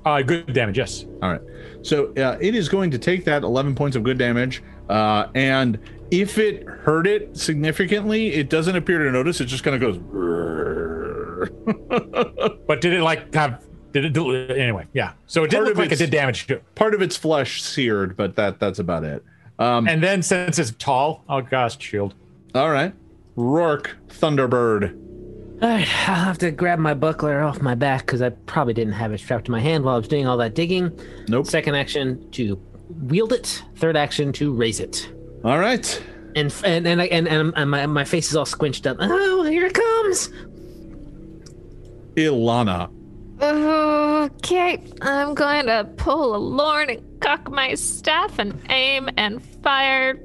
Uh, 0.06 0.22
good 0.22 0.54
damage, 0.54 0.78
yes. 0.78 1.06
All 1.22 1.32
right. 1.32 1.42
So 1.82 2.14
uh, 2.16 2.38
it 2.42 2.56
is 2.56 2.68
going 2.68 2.92
to 2.92 2.98
take 2.98 3.26
that 3.26 3.44
11 3.44 3.76
points 3.76 3.96
of 3.96 4.04
good 4.04 4.18
damage. 4.18 4.62
Uh, 4.90 5.28
and 5.36 5.80
if 6.12 6.38
it 6.38 6.66
hurt 6.66 7.08
it 7.08 7.38
significantly, 7.38 8.34
it 8.34 8.50
doesn't 8.50 8.76
appear 8.76 9.00
to 9.00 9.12
notice. 9.12 9.40
It 9.40 9.46
just 9.46 9.64
kind 9.64 9.76
of 9.76 9.82
goes. 9.82 10.00
But 12.68 12.82
did 12.82 12.94
it 12.94 13.02
like 13.02 13.34
have 13.34 13.64
did 13.94 14.06
it 14.06 14.14
do 14.14 14.32
anyway? 14.34 14.86
Yeah. 14.94 15.14
So 15.26 15.44
it 15.44 15.50
did 15.50 15.58
Part 15.58 15.68
look 15.70 15.78
like 15.78 15.92
it 15.92 15.98
did 15.98 16.12
damage 16.12 16.48
to 16.48 16.56
it. 16.56 16.76
Part 16.76 16.94
of 16.94 17.02
its 17.02 17.16
flesh 17.18 17.62
seared, 17.62 18.16
but 18.16 18.36
that 18.36 18.60
that's 18.60 18.80
about 18.80 19.04
it. 19.04 19.24
Um, 19.60 19.88
And 19.88 20.02
then 20.02 20.22
since 20.22 20.58
it's 20.58 20.72
tall, 20.80 21.24
oh 21.30 21.42
gosh, 21.42 21.80
shield. 21.80 22.14
all 22.56 22.72
right. 22.72 22.94
Rourke, 23.36 23.96
Thunderbird. 24.08 24.96
All 25.62 25.68
right, 25.70 25.88
I'll 26.10 26.16
have 26.24 26.38
to 26.40 26.52
grab 26.52 26.80
my 26.80 26.94
buckler 26.94 27.42
off 27.42 27.62
my 27.62 27.76
back 27.76 28.06
because 28.06 28.22
I 28.22 28.30
probably 28.30 28.74
didn't 28.74 28.94
have 28.94 29.12
it 29.12 29.20
strapped 29.20 29.46
to 29.46 29.52
my 29.52 29.60
hand 29.60 29.84
while 29.84 29.96
I 29.96 29.98
was 29.98 30.08
doing 30.08 30.26
all 30.28 30.38
that 30.38 30.56
digging. 30.56 30.98
Nope. 31.28 31.46
Second 31.48 31.76
action 31.76 32.32
to 32.32 32.58
wield 33.08 33.34
it. 33.34 33.62
Third 33.76 33.98
action 33.98 34.32
to 34.34 34.54
raise 34.54 34.80
it. 34.80 35.12
All 35.44 35.60
right. 35.60 36.02
And 36.36 36.54
and 36.64 36.88
and 36.88 37.02
I- 37.02 37.08
and, 37.08 37.28
and, 37.28 37.54
and 37.58 37.70
my, 37.72 37.86
my 37.88 38.04
face 38.06 38.30
is 38.30 38.38
all 38.38 38.46
squinched 38.46 38.88
up. 38.88 38.98
Oh, 39.02 39.44
here 39.44 39.66
it 39.66 39.74
comes! 39.74 40.30
Ilana. 42.16 42.90
Okay, 43.42 44.84
I'm 45.02 45.34
going 45.34 45.66
to 45.68 45.86
pull 45.98 46.36
a 46.36 46.38
Lorn 46.38 46.90
and 46.90 47.22
cock 47.22 47.50
my 47.50 47.74
staff 47.76 48.38
and 48.38 48.60
aim 48.70 49.10
and 49.18 49.42
fire 49.64 50.20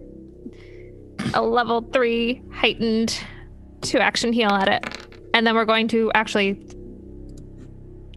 a 1.33 1.41
level 1.43 1.81
three 1.93 2.43
heightened 2.53 3.17
two 3.83 3.99
action 3.99 4.33
heal 4.33 4.51
at 4.51 4.69
it. 4.69 5.19
And 5.33 5.47
then 5.47 5.55
we're 5.55 5.65
going 5.65 5.89
to 5.89 6.11
actually, 6.15 6.55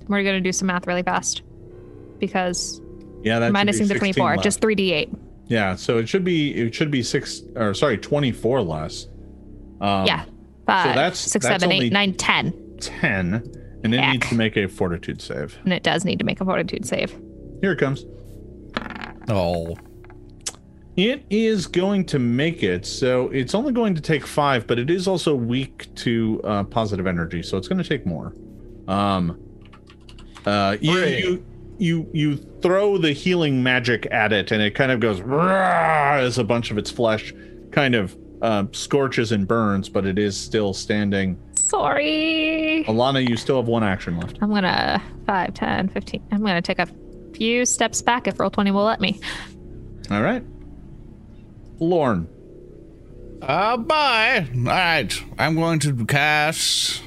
we're 0.08 0.24
going 0.24 0.36
to 0.36 0.42
do 0.42 0.52
some 0.52 0.68
math 0.68 0.88
really 0.88 1.04
fast 1.04 1.42
because 2.20 2.82
Yeah, 3.22 3.38
that 3.40 3.54
minusing 3.54 3.88
the 3.88 3.96
24, 4.00 4.36
16 4.38 4.44
just 4.44 4.62
3d8. 4.62 5.16
yeah. 5.48 5.76
So 5.76 6.00
it 6.00 6.10
should 6.10 6.24
be 6.24 6.56
it 6.56 6.74
should 6.74 6.90
be 6.92 7.04
six 7.04 7.42
or 7.56 7.74
sorry 7.76 7.98
twenty 8.00 8.32
four 8.32 8.62
less. 8.62 9.06
Um, 9.80 10.06
yeah. 10.08 10.26
Five, 10.66 10.96
that's- 10.96 11.20
six, 11.20 11.46
that's 11.46 11.62
seven, 11.62 11.72
eight, 11.72 11.94
nine, 11.94 12.14
ten. 12.16 12.52
ten, 12.80 13.44
and 13.88 13.96
it 13.96 14.02
Heck. 14.02 14.14
needs 14.14 14.30
to 14.30 14.36
make 14.36 14.58
a 14.58 14.68
fortitude 14.68 15.22
save. 15.22 15.58
And 15.64 15.72
it 15.72 15.84
does 15.84 16.04
need 16.04 16.20
to 16.20 16.26
make 16.26 16.42
a 16.42 16.46
fortitude 16.46 16.86
save. 16.86 17.12
Here 17.62 17.72
it 17.72 17.78
comes. 17.80 18.06
Oh, 19.30 19.76
It 20.96 21.26
is 21.30 21.68
going 21.68 22.06
to 22.08 22.20
make 22.20 22.64
it, 22.64 22.86
so 22.86 23.30
it's 23.30 23.54
only 23.56 23.72
going 23.72 23.96
to 23.96 24.02
take 24.02 24.26
five, 24.26 24.68
but 24.68 24.78
it 24.80 24.90
is 24.90 25.08
also 25.08 25.36
weak 25.36 25.94
to 25.96 26.42
uh, 26.44 26.64
positive 26.64 27.08
energy, 27.08 27.44
so 27.44 27.58
it's 27.58 27.68
going 27.68 27.82
to 27.82 27.88
take 27.88 28.06
more. 28.06 28.34
Um, 28.88 29.40
uh, 30.46 30.78
you, 30.82 30.98
you 31.00 31.46
you 31.78 32.10
you 32.14 32.38
throw 32.62 32.98
the 32.98 33.12
healing 33.12 33.62
magic 33.62 34.08
at 34.12 34.34
it, 34.34 34.52
and 34.52 34.62
it 34.62 34.76
kind 34.76 34.92
of 34.92 35.00
goes 35.00 35.20
as 35.22 36.38
a 36.38 36.44
bunch 36.44 36.72
of 36.72 36.78
its 36.78 36.90
flesh 36.90 37.34
kind 37.72 37.94
of 37.96 38.18
uh, 38.42 38.66
scorches 38.72 39.32
and 39.32 39.48
burns, 39.48 39.90
but 39.90 40.06
it 40.06 40.18
is 40.18 40.38
still 40.38 40.74
standing. 40.74 41.38
Sorry. 41.68 42.86
Alana, 42.88 43.28
you 43.28 43.36
still 43.36 43.58
have 43.58 43.68
one 43.68 43.84
action 43.84 44.18
left. 44.20 44.38
I'm 44.42 44.50
gonna 44.50 45.02
5, 45.26 45.54
10, 45.54 45.90
15. 45.90 46.28
I'm 46.32 46.40
gonna 46.40 46.62
take 46.62 46.80
a 46.80 46.88
few 47.34 47.66
steps 47.66 48.02
back 48.02 48.28
if 48.28 48.40
roll 48.40 48.50
twenty 48.50 48.72
will 48.72 48.86
let 48.86 49.02
me. 49.02 49.20
All 50.10 50.22
right. 50.22 50.44
Lorne. 51.80 52.28
Uh, 53.42 53.78
bye. 53.78 54.48
All 54.56 54.64
right, 54.64 55.24
I'm 55.38 55.56
going 55.56 55.80
to 55.80 56.06
cast 56.06 57.04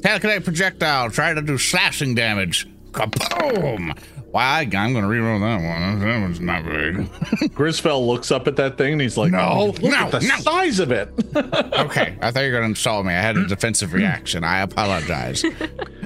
telekinetic 0.00 0.44
projectile. 0.44 1.10
Try 1.10 1.34
to 1.34 1.42
do 1.42 1.58
slashing 1.58 2.14
damage. 2.14 2.66
Kaboom! 2.92 3.96
Why? 4.30 4.60
I'm 4.60 4.70
going 4.70 4.94
to 4.94 5.00
reroll 5.00 5.40
that 5.40 5.66
one. 5.66 6.00
That 6.00 6.20
one's 6.20 6.38
not 6.40 6.62
big. 6.64 6.96
Grisfell 7.54 8.06
looks 8.06 8.30
up 8.30 8.46
at 8.46 8.56
that 8.56 8.76
thing 8.76 8.92
and 8.92 9.00
he's 9.00 9.16
like, 9.16 9.32
No, 9.32 9.38
"Oh, 9.40 9.64
look 9.66 9.82
no, 9.82 9.96
at 9.96 10.10
the 10.12 10.20
no." 10.20 10.36
size 10.36 10.80
of 10.80 10.92
it." 10.92 11.08
okay, 11.36 12.18
I 12.20 12.30
thought 12.30 12.40
you 12.40 12.46
were 12.52 12.58
going 12.58 12.62
to 12.64 12.68
insult 12.68 13.06
me. 13.06 13.14
I 13.14 13.20
had 13.22 13.38
a 13.38 13.46
defensive 13.46 13.94
reaction. 13.94 14.44
I 14.44 14.60
apologize. 14.60 15.44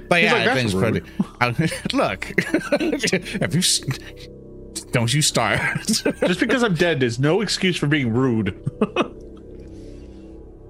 But 0.08 0.22
yeah, 0.24 0.32
like, 0.34 0.44
that 0.44 0.54
"That's 0.54 0.72
thing's 0.72 0.74
pretty. 0.74 1.00
I- 1.40 1.48
uh, 1.48 1.68
look, 1.94 2.24
have 3.40 3.54
you? 3.54 3.62
Don't 4.92 5.14
you 5.14 5.22
start. 5.22 5.60
Just 5.86 6.38
because 6.38 6.62
I'm 6.62 6.74
dead 6.74 7.02
is 7.02 7.18
no 7.18 7.40
excuse 7.40 7.78
for 7.78 7.86
being 7.86 8.12
rude. 8.12 8.48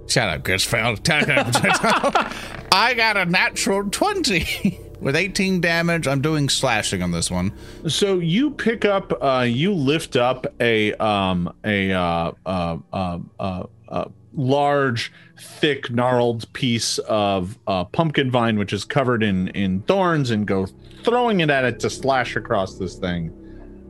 Shut 0.08 0.28
up, 0.28 0.44
Grisfeld. 0.44 1.02
Projectile. 1.02 2.32
I 2.70 2.94
got 2.94 3.16
a 3.16 3.24
natural 3.24 3.90
20 3.90 4.78
with 5.02 5.16
18 5.16 5.60
damage. 5.60 6.06
I'm 6.06 6.22
doing 6.22 6.48
slashing 6.48 7.02
on 7.02 7.10
this 7.10 7.30
one. 7.30 7.52
So 7.88 8.18
you 8.18 8.50
pick 8.50 8.84
up, 8.84 9.12
uh, 9.22 9.46
you 9.48 9.74
lift 9.74 10.16
up 10.16 10.46
a 10.60 10.92
um 10.94 11.52
a 11.64 11.92
uh, 11.92 12.32
uh, 12.46 12.78
uh, 12.92 13.18
uh, 13.38 13.62
uh, 13.88 14.04
large, 14.34 15.12
thick, 15.38 15.90
gnarled 15.90 16.50
piece 16.52 16.98
of 16.98 17.58
uh, 17.66 17.84
pumpkin 17.84 18.30
vine, 18.30 18.58
which 18.58 18.72
is 18.72 18.84
covered 18.84 19.22
in 19.22 19.48
in 19.48 19.82
thorns, 19.82 20.30
and 20.30 20.46
go 20.46 20.66
throwing 21.04 21.40
it 21.40 21.50
at 21.50 21.64
it 21.64 21.80
to 21.80 21.90
slash 21.90 22.36
across 22.36 22.76
this 22.76 22.96
thing. 22.96 23.30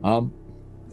Um, 0.03 0.33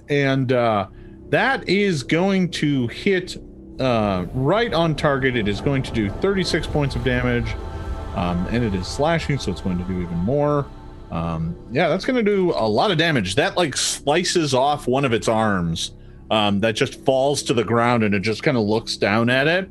and 0.08 0.52
uh, 0.52 0.88
that 1.30 1.68
is 1.68 2.02
going 2.02 2.50
to 2.50 2.86
hit 2.88 3.36
uh, 3.80 4.26
right 4.34 4.72
on 4.74 4.94
target. 4.94 5.36
It 5.36 5.48
is 5.48 5.60
going 5.60 5.82
to 5.84 5.92
do 5.92 6.10
36 6.10 6.66
points 6.66 6.94
of 6.96 7.04
damage, 7.04 7.54
um, 8.16 8.46
and 8.50 8.64
it 8.64 8.74
is 8.74 8.86
slashing, 8.86 9.38
so 9.38 9.50
it's 9.50 9.60
going 9.60 9.78
to 9.78 9.84
do 9.84 10.00
even 10.00 10.18
more. 10.18 10.66
Um, 11.10 11.56
yeah, 11.70 11.88
that's 11.88 12.04
going 12.04 12.16
to 12.16 12.22
do 12.22 12.52
a 12.52 12.68
lot 12.68 12.90
of 12.90 12.98
damage. 12.98 13.34
That 13.34 13.56
like 13.56 13.76
slices 13.76 14.54
off 14.54 14.86
one 14.86 15.04
of 15.04 15.12
its 15.12 15.28
arms. 15.28 15.92
Um, 16.30 16.60
that 16.60 16.76
just 16.76 17.04
falls 17.04 17.42
to 17.44 17.54
the 17.54 17.64
ground, 17.64 18.04
and 18.04 18.14
it 18.14 18.20
just 18.20 18.44
kind 18.44 18.56
of 18.56 18.62
looks 18.62 18.96
down 18.96 19.28
at 19.28 19.48
it, 19.48 19.68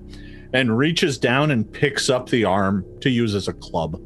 and 0.52 0.78
reaches 0.78 1.18
down 1.18 1.52
and 1.52 1.72
picks 1.72 2.10
up 2.10 2.28
the 2.28 2.44
arm 2.44 2.86
to 3.00 3.10
use 3.10 3.34
as 3.34 3.48
a 3.48 3.54
club. 3.54 3.98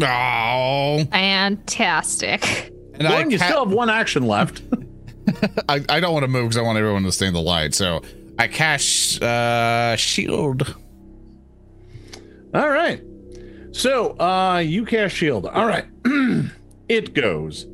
Oh. 0.00 1.04
Fantastic. 1.10 2.72
And 2.94 3.06
I, 3.06 3.10
Lauren, 3.10 3.30
you 3.30 3.38
ca- 3.38 3.46
still 3.46 3.64
have 3.64 3.72
one 3.74 3.90
action 3.90 4.26
left. 4.26 4.62
I, 5.68 5.84
I 5.88 6.00
don't 6.00 6.12
want 6.12 6.24
to 6.24 6.28
move 6.28 6.44
because 6.44 6.56
I 6.56 6.62
want 6.62 6.78
everyone 6.78 7.02
to 7.04 7.12
stay 7.12 7.26
in 7.26 7.34
the 7.34 7.40
light. 7.40 7.74
So 7.74 8.02
I 8.38 8.48
cast 8.48 9.22
uh, 9.22 9.96
shield. 9.96 10.74
All 12.54 12.70
right. 12.70 13.02
So, 13.74 14.16
uh, 14.20 14.58
you 14.58 14.84
cast 14.84 15.16
shield. 15.16 15.46
All 15.46 15.66
right. 15.66 15.86
it 16.88 17.12
goes. 17.12 17.66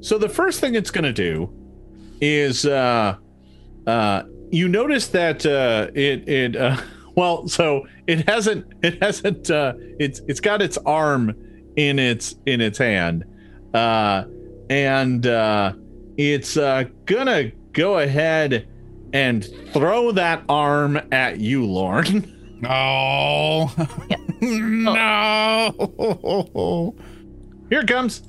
So 0.00 0.16
the 0.16 0.28
first 0.28 0.60
thing 0.60 0.74
it's 0.74 0.90
going 0.90 1.04
to 1.04 1.12
do 1.12 1.52
is 2.22 2.64
uh 2.64 3.16
uh 3.86 4.22
you 4.50 4.68
notice 4.68 5.08
that 5.08 5.44
uh 5.44 5.88
it 5.94 6.26
it 6.28 6.56
uh 6.56 6.80
well, 7.16 7.46
so 7.48 7.86
it 8.06 8.26
hasn't 8.28 8.64
it 8.82 9.02
hasn't 9.02 9.50
uh 9.50 9.74
it's 9.98 10.20
it's 10.28 10.40
got 10.40 10.62
its 10.62 10.78
arm 10.86 11.34
in 11.76 11.98
its 11.98 12.36
in 12.46 12.60
its 12.62 12.78
hand. 12.78 13.24
Uh 13.74 14.24
and 14.70 15.26
uh 15.26 15.74
it's 16.16 16.56
uh 16.56 16.84
gonna 17.04 17.50
go 17.72 17.98
ahead 17.98 18.66
and 19.12 19.46
throw 19.72 20.12
that 20.12 20.42
arm 20.48 20.98
at 21.12 21.38
you, 21.40 21.66
Lauren. 22.62 22.68
Oh. 24.44 25.70
no. 26.50 26.94
Here 27.70 27.80
it 27.80 27.86
comes. 27.86 28.22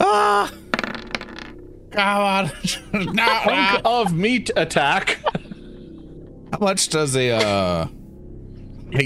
Ah. 0.00 0.52
Come 1.92 2.20
on. 2.22 2.50
no. 3.14 3.22
Hunk 3.22 3.82
of 3.84 4.12
meat 4.12 4.50
attack. 4.56 5.18
How 6.52 6.58
much 6.60 6.88
does 6.88 7.14
a 7.16 7.30
uh 7.30 7.86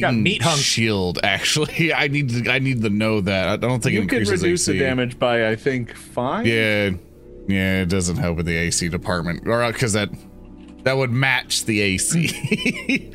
got 0.01 0.15
meat 0.15 0.43
hunk. 0.43 0.59
shield 0.59 1.19
actually? 1.23 1.93
I 1.95 2.09
need 2.09 2.31
to 2.31 2.51
I 2.51 2.59
need 2.59 2.81
to 2.83 2.91
know 2.91 3.21
that. 3.21 3.49
I 3.49 3.57
don't 3.57 3.83
think 3.83 3.95
it 3.97 4.01
You 4.03 4.07
can 4.07 4.19
increases 4.21 4.43
reduce 4.43 4.65
the 4.67 4.79
damage 4.79 5.19
by 5.19 5.49
I 5.49 5.57
think 5.57 5.95
five. 5.95 6.47
Yeah. 6.47 6.91
Yeah, 7.47 7.83
it 7.83 7.91
doesn't 7.91 8.17
help 8.17 8.39
with 8.39 8.47
the 8.47 8.57
AC 8.57 8.89
department. 8.89 9.47
Or 9.47 9.71
because 9.71 9.93
that 9.93 10.09
that 10.85 10.97
would 10.97 11.11
match 11.11 11.67
the 11.67 11.81
AC. 11.83 13.13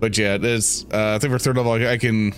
But 0.00 0.16
yeah, 0.18 0.34
it 0.34 0.44
is 0.44 0.86
uh 0.92 1.14
I 1.14 1.18
think 1.18 1.32
for 1.32 1.38
third 1.38 1.56
level 1.56 1.72
I 1.72 1.98
can 1.98 2.32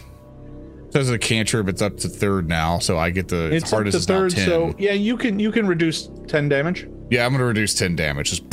says 0.91 1.11
a 1.11 1.19
cantrip, 1.19 1.69
it's 1.69 1.83
up 1.83 1.97
to 1.99 2.09
third 2.09 2.49
now, 2.49 2.79
so 2.79 2.99
I 2.99 3.11
get 3.11 3.29
the 3.29 3.53
It's 3.55 3.67
up 3.67 3.71
hardest 3.71 3.95
to 3.95 3.99
is 3.99 4.07
third, 4.07 4.31
10. 4.31 4.47
so 4.47 4.75
yeah, 4.79 4.93
you 4.93 5.17
can 5.17 5.39
you 5.39 5.53
can 5.53 5.67
reduce 5.67 6.09
ten 6.27 6.49
damage. 6.49 6.89
Yeah, 7.11 7.25
I'm 7.27 7.33
gonna 7.33 7.45
reduce 7.45 7.75
10 7.75 7.97
damage. 7.97 8.31
Just 8.31 8.45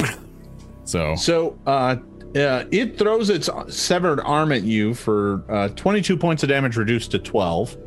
so 0.85 1.15
So 1.15 1.57
uh, 1.65 1.97
uh 2.35 2.65
it 2.71 2.97
throws 2.97 3.29
its 3.29 3.49
severed 3.69 4.21
arm 4.21 4.51
at 4.51 4.63
you 4.63 4.93
for 4.93 5.43
uh, 5.49 5.69
22 5.69 6.17
points 6.17 6.43
of 6.43 6.49
damage 6.49 6.77
reduced 6.77 7.11
to 7.11 7.19
12. 7.19 7.77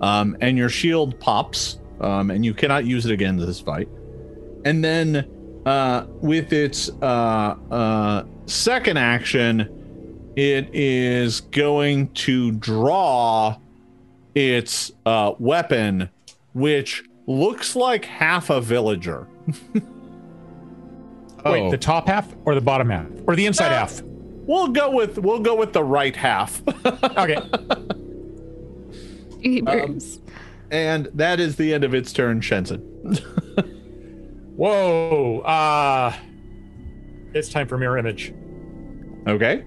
Um, 0.00 0.36
and 0.40 0.58
your 0.58 0.68
shield 0.68 1.18
pops, 1.20 1.78
um, 2.00 2.32
and 2.32 2.44
you 2.44 2.54
cannot 2.54 2.84
use 2.84 3.06
it 3.06 3.12
again 3.12 3.38
in 3.38 3.46
this 3.46 3.60
fight. 3.60 3.88
And 4.64 4.82
then 4.82 5.28
uh, 5.64 6.06
with 6.20 6.52
its 6.52 6.90
uh, 7.00 7.56
uh, 7.70 8.24
second 8.46 8.96
action, 8.96 9.81
it 10.36 10.68
is 10.74 11.40
going 11.40 12.08
to 12.14 12.52
draw 12.52 13.56
its 14.34 14.90
uh, 15.06 15.32
weapon, 15.38 16.08
which 16.54 17.02
looks 17.26 17.76
like 17.76 18.04
half 18.04 18.50
a 18.50 18.60
villager. 18.60 19.26
Oh. 21.44 21.50
Wait, 21.50 21.70
the 21.72 21.76
top 21.76 22.06
half 22.06 22.32
or 22.44 22.54
the 22.54 22.60
bottom 22.60 22.88
half 22.88 23.06
or 23.26 23.34
the 23.34 23.46
inside 23.46 23.72
Ah. 23.72 23.78
half? 23.80 24.00
We'll 24.04 24.68
go 24.68 24.92
with 24.92 25.18
we'll 25.18 25.40
go 25.40 25.56
with 25.56 25.72
the 25.72 25.82
right 25.82 26.14
half. 26.14 26.62
Okay. 27.18 27.36
Ebers. 29.44 30.20
and 30.70 31.06
that 31.14 31.40
is 31.40 31.56
the 31.56 31.74
end 31.74 31.82
of 31.82 31.94
its 31.94 32.12
turn, 32.12 32.40
Shensen. 32.40 32.78
Whoa. 34.56 35.40
Uh 35.40 36.14
it's 37.34 37.48
time 37.48 37.66
for 37.66 37.76
mirror 37.76 37.98
image. 37.98 38.32
Okay. 39.26 39.64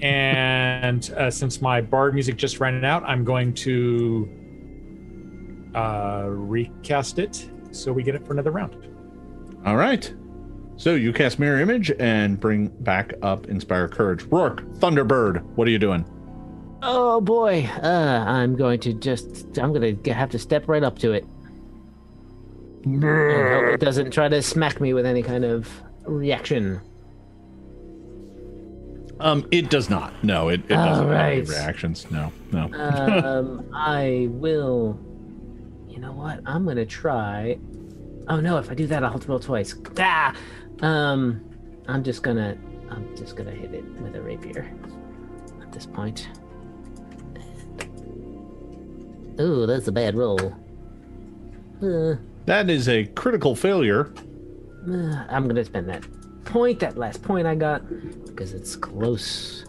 And 0.00 1.10
uh, 1.16 1.30
since 1.30 1.60
my 1.62 1.80
bard 1.80 2.14
music 2.14 2.36
just 2.36 2.60
ran 2.60 2.84
out, 2.84 3.02
I'm 3.04 3.24
going 3.24 3.54
to 3.54 4.28
uh, 5.74 6.26
recast 6.28 7.18
it 7.18 7.48
so 7.72 7.92
we 7.92 8.02
get 8.02 8.14
it 8.14 8.26
for 8.26 8.32
another 8.32 8.50
round. 8.50 8.76
All 9.64 9.76
right. 9.76 10.12
So 10.76 10.94
you 10.94 11.12
cast 11.12 11.38
Mirror 11.38 11.60
Image 11.60 11.92
and 11.98 12.38
bring 12.38 12.68
back 12.68 13.14
up 13.22 13.46
Inspire 13.46 13.88
Courage. 13.88 14.24
Rourke, 14.24 14.62
Thunderbird, 14.78 15.42
what 15.54 15.68
are 15.68 15.70
you 15.70 15.78
doing? 15.78 16.04
Oh 16.82 17.20
boy, 17.20 17.68
uh, 17.82 18.24
I'm 18.26 18.56
going 18.56 18.80
to 18.80 18.92
just, 18.92 19.56
I'm 19.56 19.72
going 19.72 20.02
to 20.02 20.12
have 20.12 20.30
to 20.30 20.38
step 20.38 20.68
right 20.68 20.82
up 20.82 20.98
to 20.98 21.12
it. 21.12 21.24
And 22.84 23.02
hope 23.02 23.74
it 23.74 23.80
doesn't 23.80 24.10
try 24.10 24.28
to 24.28 24.42
smack 24.42 24.80
me 24.80 24.92
with 24.92 25.06
any 25.06 25.22
kind 25.22 25.44
of 25.44 25.70
reaction. 26.04 26.80
Um, 29.24 29.48
it 29.50 29.70
does 29.70 29.88
not. 29.88 30.12
No, 30.22 30.50
it, 30.50 30.60
it 30.64 30.68
doesn't 30.68 31.06
All 31.06 31.10
have 31.10 31.32
any 31.32 31.40
reactions. 31.40 32.10
No, 32.10 32.30
no. 32.52 32.70
Um, 32.74 33.66
I 33.74 34.28
will. 34.30 35.00
You 35.88 35.98
know 35.98 36.12
what? 36.12 36.40
I'm 36.44 36.66
gonna 36.66 36.84
try. 36.84 37.58
Oh 38.28 38.40
no! 38.40 38.58
If 38.58 38.70
I 38.70 38.74
do 38.74 38.86
that, 38.86 39.02
I'll 39.02 39.12
have 39.12 39.22
to 39.22 39.28
roll 39.28 39.40
twice. 39.40 39.74
Ah! 39.98 40.36
Um, 40.82 41.42
I'm 41.88 42.04
just 42.04 42.22
gonna. 42.22 42.58
I'm 42.90 43.16
just 43.16 43.34
gonna 43.34 43.50
hit 43.50 43.72
it 43.72 43.84
with 44.02 44.14
a 44.14 44.20
rapier. 44.20 44.70
At 45.62 45.72
this 45.72 45.86
point. 45.86 46.28
Ooh, 49.40 49.64
that's 49.64 49.88
a 49.88 49.92
bad 49.92 50.16
roll. 50.16 50.54
Uh, 51.82 52.16
that 52.44 52.68
is 52.68 52.90
a 52.90 53.06
critical 53.06 53.56
failure. 53.56 54.12
uh, 54.86 55.24
I'm 55.30 55.48
gonna 55.48 55.64
spend 55.64 55.88
that 55.88 56.04
point, 56.44 56.80
that 56.80 56.96
last 56.96 57.22
point 57.22 57.46
I 57.46 57.54
got, 57.54 57.82
because 58.26 58.52
it's 58.52 58.76
close. 58.76 59.64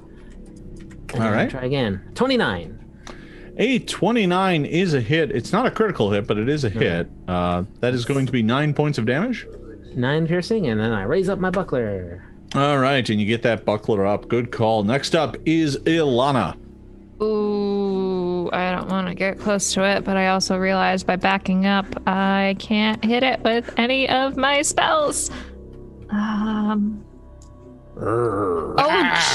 And 1.14 1.14
All 1.14 1.20
then 1.20 1.34
right. 1.34 1.50
Try 1.50 1.64
again. 1.66 2.12
Twenty-nine. 2.16 2.82
A 3.58 3.80
29 3.80 4.66
is 4.66 4.94
a 4.94 5.00
hit. 5.00 5.32
It's 5.32 5.54
not 5.54 5.66
a 5.66 5.72
critical 5.72 6.12
hit, 6.12 6.28
but 6.28 6.38
it 6.38 6.50
is 6.50 6.66
a 6.66 6.70
hit. 6.70 7.10
Uh, 7.26 7.64
that 7.80 7.94
is 7.94 8.04
going 8.04 8.26
to 8.26 8.32
be 8.34 8.44
nine 8.44 8.74
points 8.74 8.98
of 8.98 9.06
damage. 9.06 9.48
Nine 9.96 10.28
piercing, 10.28 10.68
and 10.68 10.78
then 10.78 10.92
I 10.92 11.04
raise 11.04 11.30
up 11.30 11.40
my 11.40 11.52
buckler. 11.52 12.22
All 12.54 12.80
right, 12.80 13.10
and 13.10 13.18
you 13.18 13.26
get 13.26 13.44
that 13.44 13.64
buckler 13.64 14.06
up. 14.06 14.28
Good 14.28 14.52
call. 14.52 14.84
Next 14.84 15.16
up 15.16 15.38
is 15.46 15.78
Ilana. 15.78 16.58
Ooh. 17.22 18.06
Ooh, 18.46 18.50
I 18.54 18.72
don't 18.72 18.90
want 18.90 19.08
to 19.08 19.16
get 19.16 19.40
close 19.40 19.74
to 19.74 19.84
it, 19.84 20.04
but 20.04 20.18
I 20.18 20.28
also 20.28 20.58
realized 20.58 21.08
by 21.08 21.16
backing 21.16 21.66
up, 21.66 21.88
I 22.06 22.56
can't 22.60 23.04
hit 23.04 23.24
it 23.24 23.42
with 23.42 23.74
any 23.78 24.08
of 24.08 24.38
my 24.38 24.62
spells. 24.62 25.32
Um. 26.10 27.04
Oh, 27.98 28.76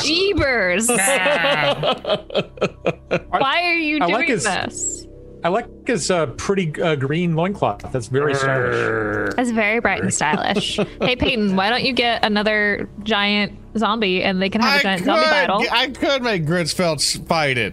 jeebers! 0.02 0.88
Why 3.30 3.62
are 3.64 3.74
you 3.74 3.96
I 3.96 4.00
doing 4.00 4.12
like 4.12 4.28
his- 4.28 4.44
this? 4.44 5.06
I 5.42 5.48
like 5.48 5.86
his 5.86 6.10
uh, 6.10 6.26
pretty 6.26 6.70
uh, 6.82 6.96
green 6.96 7.34
loincloth. 7.34 7.90
That's 7.90 8.08
very 8.08 8.34
stylish. 8.34 9.34
That's 9.36 9.50
very 9.52 9.80
bright 9.80 10.02
and 10.02 10.12
stylish. 10.12 10.76
hey, 11.00 11.16
Peyton, 11.16 11.56
why 11.56 11.70
don't 11.70 11.82
you 11.82 11.94
get 11.94 12.22
another 12.26 12.90
giant 13.04 13.58
zombie 13.78 14.22
and 14.22 14.42
they 14.42 14.50
can 14.50 14.60
have 14.60 14.80
a 14.80 14.82
giant 14.82 15.04
zombie 15.06 15.24
battle? 15.24 15.64
I 15.72 15.86
could 15.88 16.22
make 16.22 16.44
Gritzfeld 16.44 17.26
fight 17.26 17.56
it. 17.56 17.72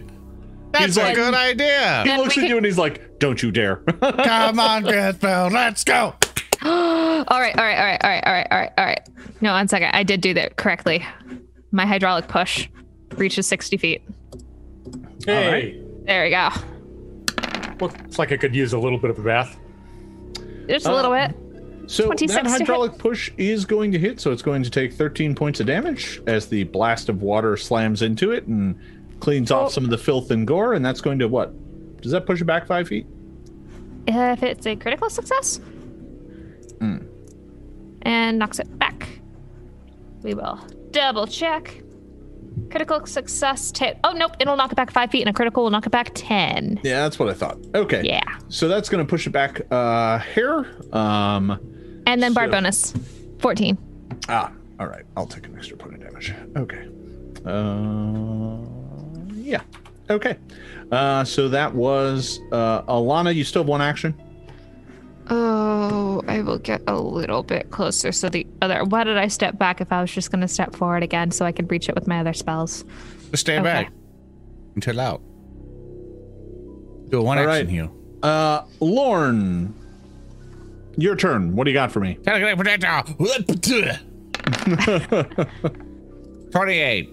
That's 0.72 0.86
He's 0.86 0.96
a 0.96 1.02
like- 1.02 1.14
good 1.16 1.34
idea. 1.34 2.04
He 2.06 2.16
looks 2.16 2.38
at 2.38 2.40
could- 2.40 2.48
you 2.48 2.56
and 2.56 2.64
he's 2.64 2.78
like, 2.78 3.18
"Don't 3.18 3.42
you 3.42 3.52
dare!" 3.52 3.76
Come 4.00 4.58
on, 4.58 4.84
Gritzfeld, 4.84 5.52
let's 5.52 5.84
go. 5.84 6.14
all 6.64 6.70
right, 6.70 7.26
all 7.56 7.64
right, 7.64 7.78
all 7.78 7.84
right, 7.84 8.00
all 8.02 8.10
right, 8.10 8.22
all 8.26 8.32
right, 8.32 8.46
all 8.50 8.58
right, 8.58 8.72
all 8.78 8.84
right. 8.84 9.08
No, 9.40 9.52
one 9.52 9.68
second. 9.68 9.90
I 9.92 10.02
did 10.02 10.20
do 10.20 10.34
that 10.34 10.56
correctly. 10.56 11.04
My 11.70 11.86
hydraulic 11.86 12.28
push 12.28 12.68
reaches 13.16 13.46
60 13.46 13.76
feet. 13.76 14.02
Hey, 15.24 15.80
There 16.04 16.24
we 16.24 16.30
go. 16.30 16.48
looks 17.80 18.18
like 18.18 18.32
I 18.32 18.36
could 18.36 18.54
use 18.54 18.72
a 18.72 18.78
little 18.78 18.98
bit 18.98 19.10
of 19.10 19.18
a 19.18 19.22
bath. 19.22 19.58
Just 20.68 20.86
a 20.86 20.94
little 20.94 21.12
uh, 21.12 21.28
bit. 21.28 21.36
So 21.90 22.04
26 22.06 22.34
that 22.34 22.42
to 22.44 22.50
hit. 22.50 22.58
hydraulic 22.60 22.98
push 22.98 23.30
is 23.38 23.64
going 23.64 23.92
to 23.92 23.98
hit, 23.98 24.20
so 24.20 24.32
it's 24.32 24.42
going 24.42 24.62
to 24.62 24.70
take 24.70 24.92
13 24.92 25.34
points 25.34 25.60
of 25.60 25.66
damage 25.66 26.20
as 26.26 26.48
the 26.48 26.64
blast 26.64 27.08
of 27.08 27.22
water 27.22 27.56
slams 27.56 28.02
into 28.02 28.30
it 28.32 28.46
and 28.46 28.78
cleans 29.20 29.50
Oh. 29.50 29.60
off 29.60 29.72
some 29.72 29.84
of 29.84 29.90
the 29.90 29.98
filth 29.98 30.30
and 30.30 30.46
gore, 30.46 30.74
and 30.74 30.84
that's 30.84 31.00
going 31.00 31.18
to 31.20 31.28
what? 31.28 31.52
Does 32.02 32.12
that 32.12 32.26
push 32.26 32.40
it 32.40 32.44
back 32.44 32.66
five 32.66 32.88
feet? 32.88 33.06
If 34.06 34.42
it's 34.42 34.66
a 34.66 34.76
critical 34.76 35.08
success, 35.10 35.60
and 36.80 38.38
knocks 38.38 38.58
it 38.58 38.78
back. 38.78 39.08
We 40.22 40.34
will 40.34 40.58
double 40.90 41.26
check. 41.26 41.82
Critical 42.70 43.06
success. 43.06 43.70
Ta- 43.70 43.94
oh 44.04 44.12
nope, 44.12 44.32
it'll 44.40 44.56
knock 44.56 44.72
it 44.72 44.74
back 44.74 44.90
five 44.90 45.10
feet, 45.10 45.20
and 45.22 45.30
a 45.30 45.32
critical 45.32 45.62
will 45.62 45.70
knock 45.70 45.86
it 45.86 45.90
back 45.90 46.10
ten. 46.14 46.80
Yeah, 46.82 47.02
that's 47.02 47.18
what 47.18 47.28
I 47.28 47.34
thought. 47.34 47.58
Okay. 47.74 48.02
Yeah, 48.04 48.20
So 48.48 48.68
that's 48.68 48.88
going 48.88 49.04
to 49.04 49.08
push 49.08 49.26
it 49.26 49.30
back 49.30 49.60
uh 49.70 50.18
here. 50.34 50.66
Um 50.92 52.02
and 52.06 52.22
then 52.22 52.32
bard 52.34 52.48
So- 52.48 52.52
bonus, 52.52 52.94
fourteen. 53.38 53.78
ah, 54.28 54.50
all 54.80 54.86
right. 54.86 55.04
I'll 55.16 55.26
take 55.26 55.46
an 55.46 55.56
extra 55.56 55.76
point 55.76 55.94
of 55.94 56.00
damage. 56.00 56.34
Okay. 56.56 56.88
Uh 57.46 58.58
yeah. 59.34 59.62
Okay. 60.10 60.36
Uh 60.90 61.22
so 61.24 61.48
that 61.48 61.72
was 61.74 62.40
uh 62.52 62.82
Alana, 62.82 63.34
you 63.34 63.44
still 63.44 63.62
have 63.62 63.68
one 63.68 63.80
action? 63.82 64.14
Oh, 65.30 66.22
I 66.26 66.40
will 66.40 66.58
get 66.58 66.80
a 66.86 66.98
little 66.98 67.42
bit 67.42 67.70
closer. 67.70 68.12
So 68.12 68.28
the 68.28 68.46
other. 68.62 68.82
Why 68.84 69.04
did 69.04 69.16
I 69.18 69.28
step 69.28 69.58
back 69.58 69.80
if 69.80 69.92
I 69.92 70.00
was 70.00 70.10
just 70.10 70.30
going 70.30 70.40
to 70.40 70.48
step 70.48 70.74
forward 70.74 71.02
again 71.02 71.30
so 71.30 71.44
I 71.44 71.52
could 71.52 71.70
reach 71.70 71.88
it 71.88 71.94
with 71.94 72.06
my 72.06 72.20
other 72.20 72.32
spells? 72.32 72.84
Just 73.30 73.42
stay 73.42 73.54
Okay. 73.54 73.62
back 73.62 73.92
and 74.74 74.82
chill 74.82 74.98
out. 75.00 75.20
Do 77.10 77.18
a 77.18 77.22
one 77.22 77.38
All 77.38 77.44
action 77.48 77.66
right. 77.66 77.68
heal. 77.68 77.94
Uh 78.22 78.62
Lorne. 78.80 79.74
Your 80.96 81.14
turn. 81.14 81.54
What 81.54 81.64
do 81.64 81.70
you 81.70 81.74
got 81.74 81.92
for 81.92 82.00
me? 82.00 82.14
Twenty-eight. 86.52 87.10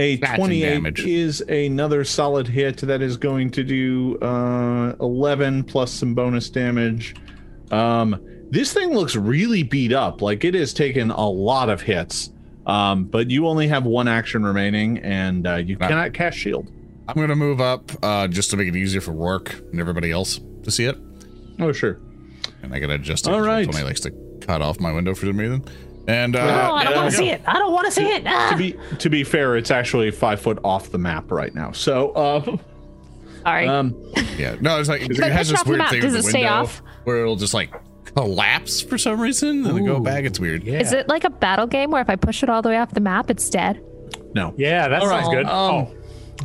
A 0.00 0.16
Slashing 0.18 0.36
28 0.36 0.98
is 1.00 1.40
another 1.40 2.04
solid 2.04 2.46
hit 2.46 2.76
that 2.82 3.02
is 3.02 3.16
going 3.16 3.50
to 3.50 3.64
do 3.64 4.16
uh, 4.22 4.94
11 5.00 5.64
plus 5.64 5.90
some 5.90 6.14
bonus 6.14 6.48
damage. 6.50 7.16
Um, 7.72 8.20
this 8.50 8.72
thing 8.72 8.90
looks 8.94 9.14
really 9.16 9.62
beat 9.62 9.92
up. 9.92 10.22
Like 10.22 10.44
it 10.44 10.54
has 10.54 10.72
taken 10.72 11.10
a 11.10 11.28
lot 11.28 11.68
of 11.68 11.82
hits. 11.82 12.30
Um, 12.66 13.04
but 13.04 13.30
you 13.30 13.46
only 13.46 13.68
have 13.68 13.84
one 13.86 14.08
action 14.08 14.44
remaining 14.44 14.98
and 14.98 15.46
uh, 15.46 15.54
you 15.56 15.76
cannot 15.76 16.12
cast 16.12 16.36
shield. 16.38 16.70
I'm 17.08 17.14
gonna 17.16 17.34
move 17.36 17.60
up 17.60 17.90
uh, 18.02 18.28
just 18.28 18.50
to 18.50 18.56
make 18.58 18.68
it 18.68 18.76
easier 18.76 19.00
for 19.00 19.12
work 19.12 19.54
and 19.72 19.80
everybody 19.80 20.10
else 20.10 20.40
to 20.64 20.70
see 20.70 20.84
it. 20.84 20.98
Oh, 21.58 21.72
sure. 21.72 21.98
And 22.62 22.74
I 22.74 22.78
gotta 22.78 22.94
adjust 22.94 23.26
it. 23.26 23.30
All 23.32 23.38
'cause 23.38 23.46
right. 23.46 23.70
Tony 23.70 23.84
likes 23.84 24.00
to 24.00 24.10
cut 24.42 24.60
off 24.60 24.78
my 24.80 24.92
window 24.92 25.14
for 25.14 25.24
some 25.26 25.38
reason. 25.38 25.64
And 26.06 26.36
uh, 26.36 26.68
Oh, 26.70 26.74
I 26.74 26.84
don't 26.84 26.96
want 26.96 27.10
to 27.10 27.16
see 27.16 27.30
it. 27.30 27.42
I 27.46 27.58
don't 27.58 27.72
want 27.72 27.86
to 27.86 27.90
see 27.92 28.06
it. 28.06 28.22
Ah! 28.26 28.50
To 28.52 28.56
be 28.58 28.76
to 28.98 29.08
be 29.10 29.24
fair, 29.24 29.56
it's 29.56 29.70
actually 29.70 30.10
five 30.10 30.40
foot 30.40 30.58
off 30.64 30.90
the 30.90 30.98
map 30.98 31.30
right 31.30 31.54
now. 31.54 31.72
So, 31.72 32.10
uh, 32.12 32.56
Sorry. 33.42 33.66
um, 33.68 33.94
yeah, 34.38 34.56
no, 34.60 34.78
it's 34.80 34.88
like 34.88 35.02
it 35.02 35.16
has 35.18 35.48
this 35.48 35.64
weird 35.64 35.88
thing 35.88 36.00
Does 36.02 36.12
with 36.14 36.22
the 36.22 36.28
it 36.28 36.30
stay 36.30 36.38
window 36.40 36.52
off? 36.54 36.82
where 37.04 37.18
it'll 37.22 37.36
just 37.36 37.54
like 37.54 37.72
collapse 38.14 38.80
for 38.80 38.98
some 38.98 39.20
reason 39.20 39.64
and 39.66 39.76
then 39.76 39.84
go 39.84 40.00
back. 40.00 40.24
It's 40.24 40.40
weird. 40.40 40.64
Yeah. 40.64 40.80
Is 40.80 40.92
it 40.92 41.08
like 41.08 41.24
a 41.24 41.30
battle 41.30 41.66
game 41.66 41.90
where 41.90 42.00
if 42.02 42.10
I 42.10 42.16
push 42.16 42.42
it 42.42 42.48
all 42.48 42.62
the 42.62 42.68
way 42.70 42.76
off 42.78 42.90
the 42.92 43.00
map, 43.00 43.30
it's 43.30 43.48
dead? 43.50 43.82
no. 44.34 44.54
Yeah, 44.56 44.88
that 44.88 45.02
All 45.02 45.08
sounds 45.08 45.26
right, 45.28 45.34
good. 45.36 45.46
um, 45.46 45.86
oh, 45.86 45.94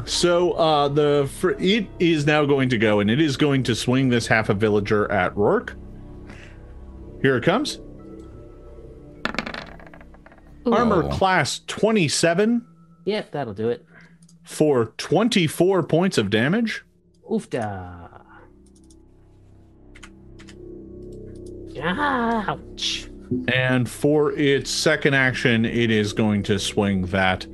So 0.06 0.52
uh, 0.54 0.88
the 0.90 1.30
fr- 1.40 1.52
it 1.60 1.88
is 2.00 2.26
now 2.26 2.46
going 2.46 2.70
to 2.70 2.78
go, 2.78 3.00
and 3.00 3.10
it 3.12 3.20
is 3.22 3.38
going 3.38 3.64
to 3.64 3.76
swing 3.76 4.10
this 4.10 4.28
half 4.28 4.50
a 4.50 4.54
villager 4.54 5.10
at 5.12 5.36
Rourke. 5.38 5.76
Here 7.22 7.38
it 7.38 7.44
comes. 7.44 7.80
Armor 10.66 11.04
Oh. 11.04 11.10
class 11.10 11.62
27 11.68 12.66
Yep, 13.06 13.32
that'll 13.32 13.54
do 13.54 13.68
it. 13.70 13.86
For 14.44 14.88
24 14.98 15.84
points 15.84 16.18
of 16.18 16.30
damage. 16.30 16.84
Oofda. 17.30 18.10
Ah, 21.82 22.46
ouch. 22.52 23.08
And 23.48 23.90
for 23.90 24.32
its 24.34 24.70
second 24.70 25.16
action, 25.16 25.66
it 25.66 25.90
is 25.90 26.14
going 26.14 26.44
to 26.44 26.60
swing 26.60 27.08
that 27.08 27.48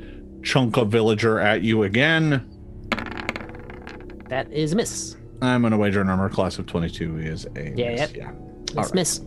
chunk 0.44 0.78
of 0.78 0.90
villager 0.90 1.40
at 1.40 1.62
you 1.62 1.84
again. 1.84 2.46
That 4.28 4.52
is 4.52 4.74
a 4.74 4.76
miss. 4.76 5.16
I'm 5.42 5.62
going 5.62 5.72
to 5.72 5.78
wager 5.78 6.02
an 6.02 6.10
armor 6.10 6.30
class 6.30 6.60
of 6.60 6.66
22 6.66 7.20
is 7.20 7.46
a 7.56 7.74
Yeah, 7.76 7.92
miss. 7.92 8.00
yep. 8.02 8.16
yeah. 8.16 8.32
That's 8.74 8.94
miss. 8.94 9.22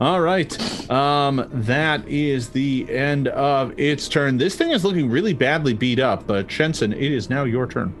All 0.00 0.20
right. 0.20 0.90
Um, 0.90 1.48
that 1.52 2.06
is 2.06 2.50
the 2.50 2.86
end 2.94 3.28
of 3.28 3.72
its 3.78 4.08
turn. 4.08 4.36
This 4.36 4.54
thing 4.54 4.70
is 4.70 4.84
looking 4.84 5.08
really 5.08 5.32
badly 5.32 5.72
beat 5.72 5.98
up, 5.98 6.26
but 6.26 6.48
Shensen, 6.48 6.92
it 6.92 7.12
is 7.12 7.30
now 7.30 7.44
your 7.44 7.66
turn. 7.66 7.94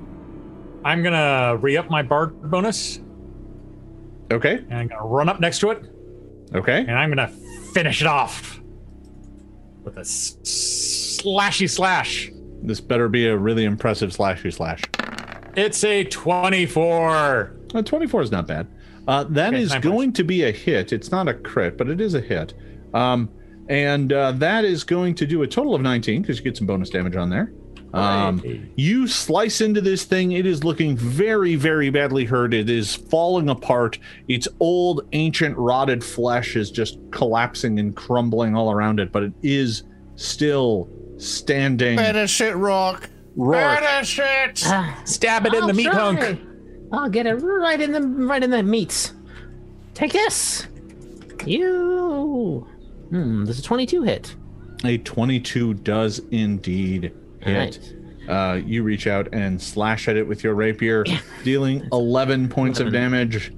I'm 0.84 1.02
gonna 1.02 1.56
re-up 1.56 1.88
my 1.90 2.02
bard 2.02 2.40
bonus, 2.50 3.00
Okay. 4.30 4.56
and 4.68 4.74
I'm 4.74 4.88
gonna 4.88 5.06
run 5.06 5.28
up 5.28 5.40
next 5.40 5.58
to 5.60 5.70
it, 5.70 5.82
Okay. 6.54 6.80
and 6.80 6.92
I'm 6.92 7.08
gonna 7.08 7.30
finish 7.72 8.02
it 8.02 8.06
off 8.06 8.60
with 9.82 9.96
a 9.96 10.00
s- 10.00 10.36
slashy 10.44 11.68
slash. 11.68 12.30
This 12.62 12.80
better 12.80 13.08
be 13.08 13.26
a 13.26 13.36
really 13.36 13.64
impressive 13.64 14.10
slashy 14.10 14.52
slash. 14.52 14.82
It's 15.56 15.82
a 15.82 16.04
24. 16.04 17.54
Uh, 17.74 17.82
24 17.82 18.22
is 18.22 18.30
not 18.30 18.46
bad. 18.46 18.66
Uh, 19.06 19.24
that 19.24 19.54
Okay, 19.54 19.62
is 19.62 19.70
nine 19.70 19.80
going 19.82 20.12
to 20.14 20.24
be 20.24 20.42
a 20.44 20.50
hit. 20.52 20.92
It's 20.92 21.10
not 21.10 21.28
a 21.28 21.34
crit, 21.34 21.76
but 21.78 21.88
it 21.88 22.00
is 22.00 22.14
a 22.14 22.20
hit. 22.20 22.54
Um, 22.94 23.28
and 23.68 24.12
uh, 24.12 24.32
that 24.32 24.64
is 24.64 24.84
going 24.84 25.14
to 25.16 25.26
do 25.26 25.42
a 25.42 25.46
total 25.46 25.74
of 25.74 25.82
19 25.82 26.22
because 26.22 26.38
you 26.38 26.44
get 26.44 26.56
some 26.56 26.66
bonus 26.66 26.90
damage 26.90 27.16
on 27.16 27.30
there. 27.30 27.52
Um, 27.94 28.40
Hooray. 28.40 28.70
you 28.76 29.06
slice 29.06 29.60
into 29.60 29.80
this 29.80 30.04
thing. 30.04 30.32
It 30.32 30.44
is 30.44 30.64
looking 30.64 30.96
very, 30.96 31.54
very 31.54 31.88
badly 31.88 32.24
hurt. 32.24 32.52
It 32.52 32.68
is 32.68 32.94
falling 32.94 33.48
apart. 33.48 33.98
Its 34.28 34.46
old, 34.60 35.08
ancient, 35.12 35.56
rotted 35.56 36.04
flesh 36.04 36.56
is 36.56 36.70
just 36.70 36.98
collapsing 37.10 37.78
and 37.78 37.94
crumbling 37.96 38.54
all 38.56 38.70
around 38.70 39.00
it, 39.00 39.12
but 39.12 39.22
it 39.22 39.32
is 39.42 39.84
still 40.16 40.88
standing. 41.16 41.96
Finish 41.96 42.40
it, 42.40 42.54
Rock. 42.56 43.08
Rourke. 43.36 43.78
Finish 43.78 44.18
it. 44.22 44.58
Stab 45.04 45.46
it 45.46 45.54
in 45.54 45.62
I'll 45.62 45.68
the 45.68 45.74
meat 45.74 45.84
try. 45.86 45.94
hunk. 45.94 46.40
I'll 46.96 47.08
get 47.10 47.26
it 47.26 47.34
right 47.34 47.80
in 47.80 47.92
the 47.92 48.00
right 48.00 48.42
in 48.42 48.50
the 48.50 48.62
meats. 48.62 49.12
Take 49.94 50.12
this. 50.12 50.66
You. 51.44 52.66
Hmm. 53.10 53.44
There's 53.44 53.58
a 53.58 53.62
22 53.62 54.02
hit. 54.02 54.34
A 54.84 54.98
22 54.98 55.74
does 55.74 56.20
indeed 56.30 57.12
hit. 57.40 57.94
Uh, 58.28 58.60
you 58.64 58.82
reach 58.82 59.06
out 59.06 59.28
and 59.32 59.60
slash 59.62 60.08
at 60.08 60.16
it 60.16 60.26
with 60.26 60.42
your 60.42 60.54
rapier, 60.54 61.04
dealing 61.44 61.86
11 61.92 62.48
points 62.48 62.80
of 62.80 62.92
damage. 62.92 63.52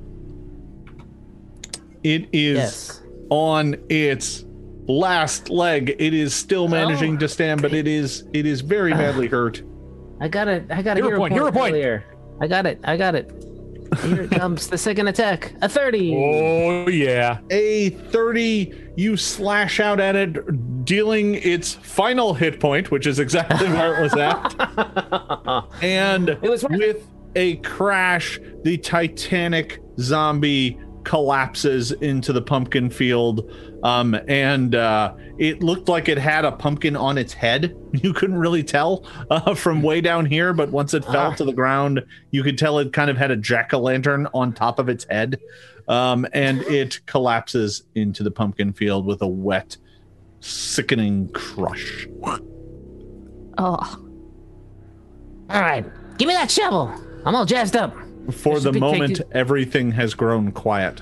It 2.05 2.29
is 2.33 2.57
Yes. 2.59 3.03
on 3.31 3.77
its 3.89 4.45
last 4.87 5.51
leg. 5.51 5.97
It 5.99 6.15
is 6.15 6.35
still 6.35 6.69
managing 6.69 7.17
Oh, 7.17 7.21
to 7.21 7.29
stand, 7.29 7.63
but 7.63 7.73
it 7.73 7.87
is 7.89 8.25
it 8.33 8.47
is 8.47 8.61
very 8.61 8.93
badly 8.93 9.27
hurt. 9.27 9.63
I 10.21 10.29
got 10.29 10.49
it. 10.49 10.65
I 10.71 10.83
got 10.83 10.97
a 10.97 11.01
Hero 11.01 11.09
hero, 11.11 11.19
point, 11.19 11.33
hero 11.33 11.53
point. 11.53 11.73
earlier. 11.75 12.05
I 12.41 12.47
got 12.47 12.67
it. 12.67 12.81
I 12.85 12.97
got 12.97 13.15
it. 13.15 13.31
Here 14.03 14.23
it 14.23 14.31
comes. 14.41 14.69
The 14.69 14.79
second 14.79 15.09
attack. 15.09 15.55
A 15.63 15.69
30. 15.69 16.15
Oh 16.17 16.89
yeah. 16.89 17.39
A 17.51 17.91
30, 17.91 18.91
you 18.97 19.17
slash 19.17 19.81
out 19.81 20.01
at 20.01 20.15
it, 20.17 20.85
dealing 20.85 21.35
its 21.37 21.75
final 21.75 22.35
hit 22.35 22.61
point, 22.61 22.91
which 22.91 23.07
is 23.07 23.19
exactly 23.19 23.69
where 23.69 23.99
it 23.99 24.03
was 24.03 24.15
at. 24.15 25.65
and 25.83 26.29
It 26.31 26.43
was 26.43 26.65
with 26.69 27.07
a 27.35 27.57
crash, 27.57 28.39
the 28.65 28.77
Titanic 28.79 29.81
zombie 30.01 30.79
collapses 31.09 31.91
into 31.93 32.35
the 32.35 32.43
pumpkin 32.43 32.91
field. 32.91 33.51
Um, 33.83 34.15
and 34.29 34.75
uh, 34.75 35.15
it 35.39 35.63
looked 35.63 35.89
like 35.89 36.09
it 36.11 36.19
had 36.19 36.45
a 36.45 36.53
pumpkin 36.53 36.97
on 36.97 37.17
its 37.17 37.33
head. 37.33 37.75
You 37.95 38.13
couldn't 38.13 38.37
really 38.37 38.63
tell 38.63 39.07
uh, 39.31 39.55
from 39.55 39.83
way 39.83 40.03
down 40.03 40.27
here, 40.27 40.53
but 40.53 40.69
once 40.71 40.93
it 40.93 41.07
fell 41.07 41.31
Ah. 41.33 41.35
to 41.37 41.45
the 41.45 41.55
ground, 41.55 42.05
you 42.31 42.43
could 42.43 42.59
tell 42.59 42.79
it 42.79 42.93
kind 42.93 43.09
of 43.09 43.17
had 43.17 43.31
a 43.31 43.37
jack 43.37 43.73
o' 43.73 43.79
lantern 43.79 44.29
on 44.35 44.53
top 44.53 44.79
of 44.79 44.91
its 44.91 45.07
head. 45.09 45.41
Um, 45.89 46.27
and 46.35 46.61
it 46.65 47.01
collapses 47.07 47.85
into 47.95 48.23
the 48.23 48.31
pumpkin 48.31 48.75
field 48.75 49.07
with 49.07 49.23
a 49.23 49.27
wet, 49.27 49.79
sickening 50.41 51.31
crush. 51.31 52.07
Oh, 53.57 53.97
All 55.49 55.61
right, 55.63 55.85
give 56.19 56.29
me 56.29 56.35
that 56.35 56.51
shovel. 56.51 56.93
I'm 57.25 57.35
all 57.35 57.47
jazzed 57.47 57.75
up. 57.75 57.97
For 58.31 58.53
the 58.55 58.57
is 58.59 58.67
a 58.67 58.73
big 58.73 58.83
thank 58.83 58.93
moment, 58.99 59.19
you. 59.19 59.25
everything 59.33 59.93
has 59.93 60.15
grown 60.15 60.53
quiet. 60.53 61.01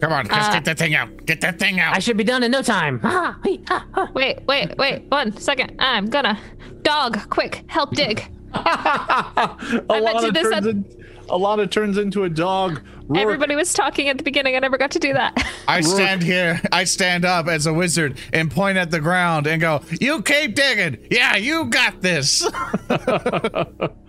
Come 0.00 0.12
on, 0.12 0.26
let's 0.26 0.48
Uh, 0.48 0.52
get 0.52 0.64
that 0.66 0.78
thing 0.78 0.94
out. 0.94 1.24
Get 1.24 1.40
that 1.40 1.58
thing 1.58 1.80
out. 1.80 1.94
I 1.96 1.98
should 1.98 2.16
be 2.16 2.24
done 2.24 2.42
in 2.42 2.50
no 2.50 2.62
time. 2.62 3.00
Ah, 3.02 3.38
wait, 3.44 3.62
ah, 3.70 3.84
ah. 3.94 4.08
wait, 4.14 4.38
wait, 4.46 4.76
wait. 4.76 5.04
One 5.08 5.36
second. 5.36 5.76
I'm 5.78 6.06
gonna. 6.10 6.38
Dog, 6.82 7.18
quick, 7.30 7.64
help 7.68 7.90
dig. 7.94 8.24
Alana 8.54 10.22
you 10.22 10.32
this 10.32 10.42
turns, 10.42 10.54
had- 10.54 10.66
in, 10.66 10.84
Alana 11.28 11.70
turns 11.70 11.98
into 11.98 12.24
a 12.24 12.28
dog. 12.28 12.82
Rourke, 13.06 13.20
Everybody 13.20 13.54
was 13.54 13.72
talking 13.74 14.08
at 14.08 14.16
the 14.16 14.24
beginning. 14.24 14.56
I 14.56 14.60
never 14.60 14.78
got 14.78 14.90
to 14.92 14.98
do 14.98 15.12
that. 15.12 15.36
I 15.68 15.80
stand 15.82 16.22
here, 16.22 16.60
I 16.72 16.84
stand 16.84 17.24
up 17.24 17.48
as 17.48 17.66
a 17.66 17.72
wizard 17.74 18.18
and 18.32 18.50
point 18.50 18.78
at 18.78 18.90
the 18.90 19.00
ground 19.00 19.46
and 19.46 19.60
go, 19.60 19.82
You 20.00 20.22
keep 20.22 20.54
digging. 20.54 21.06
Yeah, 21.10 21.36
you 21.36 21.66
got 21.66 22.00
this. 22.00 22.48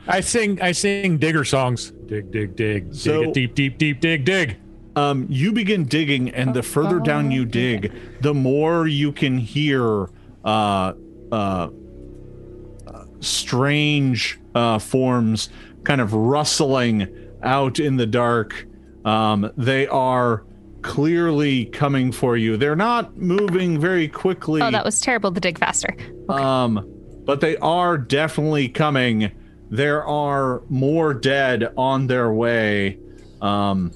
I 0.07 0.21
sing 0.21 0.61
I 0.61 0.71
sing 0.71 1.17
digger 1.17 1.43
songs. 1.43 1.91
Dig, 2.05 2.31
dig, 2.31 2.55
dig. 2.55 2.93
So- 2.93 3.19
dig 3.21 3.27
it 3.29 3.33
deep, 3.33 3.55
deep, 3.55 3.77
deep, 3.77 3.99
dig, 3.99 4.23
dig. 4.25 4.57
um, 4.95 5.25
you 5.29 5.51
begin 5.51 5.85
digging, 5.85 6.29
and 6.29 6.53
the 6.53 6.63
further 6.63 6.99
down 6.99 7.31
you 7.31 7.43
dig, 7.45 7.91
the 8.21 8.33
more 8.33 8.87
you 8.87 9.11
can 9.11 9.37
hear 9.37 10.09
uh, 10.45 10.93
uh, 11.31 11.33
uh, 11.33 13.05
strange 13.19 14.39
uh, 14.53 14.79
forms 14.79 15.49
kind 15.83 15.99
of 15.99 16.13
rustling 16.13 17.07
out 17.43 17.79
in 17.79 17.97
the 17.97 18.05
dark. 18.05 18.65
Um, 19.05 19.51
they 19.55 19.87
are 19.87 20.43
clearly 20.81 21.65
coming 21.65 22.11
for 22.11 22.35
you. 22.35 22.57
They're 22.57 22.75
not 22.75 23.17
moving 23.17 23.79
very 23.79 24.07
quickly. 24.07 24.61
Oh, 24.61 24.71
that 24.71 24.83
was 24.83 24.99
terrible 24.99 25.31
to 25.31 25.39
dig 25.39 25.57
faster. 25.57 25.95
Um, 26.27 26.91
but 27.23 27.41
they 27.41 27.57
are 27.57 27.97
definitely 27.97 28.69
coming. 28.69 29.31
There 29.69 30.05
are 30.05 30.61
more 30.69 31.13
dead 31.13 31.71
on 31.77 32.07
their 32.07 32.31
way. 32.31 32.99
Um, 33.41 33.91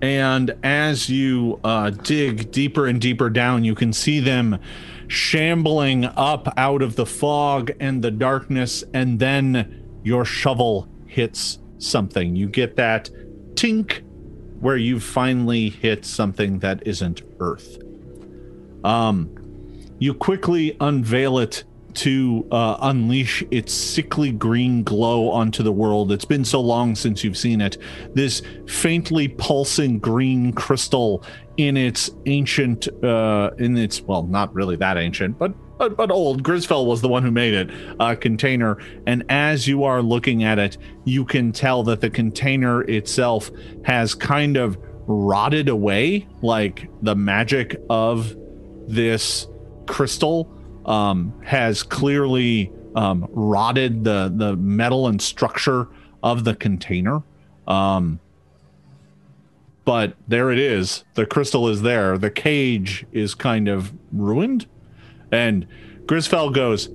and 0.00 0.56
as 0.62 1.08
you 1.08 1.58
uh, 1.64 1.90
dig 1.90 2.50
deeper 2.52 2.86
and 2.86 3.00
deeper 3.00 3.30
down, 3.30 3.64
you 3.64 3.74
can 3.74 3.92
see 3.92 4.20
them 4.20 4.58
shambling 5.08 6.04
up 6.04 6.52
out 6.56 6.82
of 6.82 6.96
the 6.96 7.06
fog 7.06 7.70
and 7.80 8.02
the 8.02 8.10
darkness, 8.10 8.84
and 8.94 9.18
then 9.18 10.00
your 10.02 10.24
shovel 10.24 10.88
hits 11.06 11.58
something. 11.78 12.36
You 12.36 12.48
get 12.48 12.76
that 12.76 13.10
tink 13.54 14.02
where 14.60 14.76
you 14.76 15.00
finally 15.00 15.68
hit 15.68 16.04
something 16.04 16.60
that 16.60 16.86
isn't 16.86 17.22
Earth. 17.40 17.78
Um, 18.84 19.34
you 19.98 20.14
quickly 20.14 20.76
unveil 20.80 21.38
it 21.38 21.64
to 21.94 22.46
uh, 22.50 22.76
unleash 22.82 23.42
its 23.50 23.72
sickly 23.72 24.30
green 24.30 24.82
glow 24.84 25.30
onto 25.30 25.62
the 25.62 25.72
world. 25.72 26.12
It's 26.12 26.26
been 26.26 26.44
so 26.44 26.60
long 26.60 26.94
since 26.94 27.24
you've 27.24 27.38
seen 27.38 27.60
it. 27.60 27.78
This 28.14 28.42
faintly 28.66 29.28
pulsing 29.28 29.98
green 29.98 30.52
crystal 30.52 31.24
in 31.56 31.76
its 31.76 32.10
ancient, 32.26 32.88
uh, 33.02 33.50
in 33.58 33.76
its 33.76 34.02
well, 34.02 34.24
not 34.24 34.54
really 34.54 34.76
that 34.76 34.96
ancient, 34.96 35.38
but 35.38 35.52
but, 35.78 35.96
but 35.96 36.10
old. 36.10 36.42
Grisfell 36.42 36.86
was 36.86 37.02
the 37.02 37.08
one 37.08 37.22
who 37.22 37.30
made 37.30 37.52
it 37.54 37.70
uh, 38.00 38.14
container. 38.14 38.78
And 39.06 39.24
as 39.28 39.68
you 39.68 39.84
are 39.84 40.00
looking 40.00 40.42
at 40.42 40.58
it, 40.58 40.78
you 41.04 41.24
can 41.24 41.52
tell 41.52 41.82
that 41.84 42.00
the 42.00 42.08
container 42.08 42.82
itself 42.84 43.50
has 43.84 44.14
kind 44.14 44.56
of 44.56 44.78
rotted 45.06 45.68
away, 45.68 46.26
like 46.42 46.88
the 47.02 47.14
magic 47.14 47.80
of 47.90 48.34
this 48.88 49.46
crystal 49.86 50.50
um, 50.86 51.32
has 51.44 51.82
clearly 51.82 52.72
um, 52.94 53.28
rotted 53.30 54.04
the 54.04 54.32
the 54.34 54.56
metal 54.56 55.08
and 55.08 55.20
structure 55.20 55.88
of 56.22 56.44
the 56.44 56.54
container. 56.54 57.22
Um, 57.68 58.20
but 59.86 60.14
there 60.28 60.50
it 60.50 60.58
is. 60.58 61.04
The 61.14 61.24
crystal 61.24 61.66
is 61.68 61.80
there. 61.80 62.18
The 62.18 62.30
cage 62.30 63.06
is 63.12 63.34
kind 63.34 63.68
of 63.68 63.94
ruined. 64.12 64.66
And 65.32 65.66
Grisfell 66.04 66.52
goes, 66.52 66.90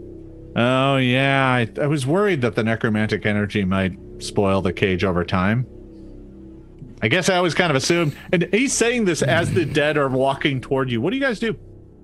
Oh, 0.56 0.98
yeah, 0.98 1.48
I, 1.48 1.70
I 1.82 1.88
was 1.88 2.06
worried 2.06 2.42
that 2.42 2.56
the 2.56 2.64
necromantic 2.64 3.26
energy 3.26 3.64
might 3.64 3.98
spoil 4.20 4.61
the 4.61 4.74
cage 4.74 5.03
over 5.03 5.24
time. 5.24 5.66
I 7.02 7.08
guess 7.08 7.30
I 7.30 7.38
always 7.38 7.56
kind 7.56 7.72
of 7.72 7.76
assumed. 7.78 8.16
And 8.32 8.48
he's 8.52 8.74
saying 8.74 9.06
this 9.06 9.22
as 9.24 9.52
the 9.53 9.66
dead 9.82 9.98
are 9.98 10.10
walking 10.10 10.61
toward 10.61 10.92
you. 10.92 11.02
What 11.02 11.10
do 11.11 11.16
you 11.16 11.22
guys 11.24 11.40
do? 11.40 11.58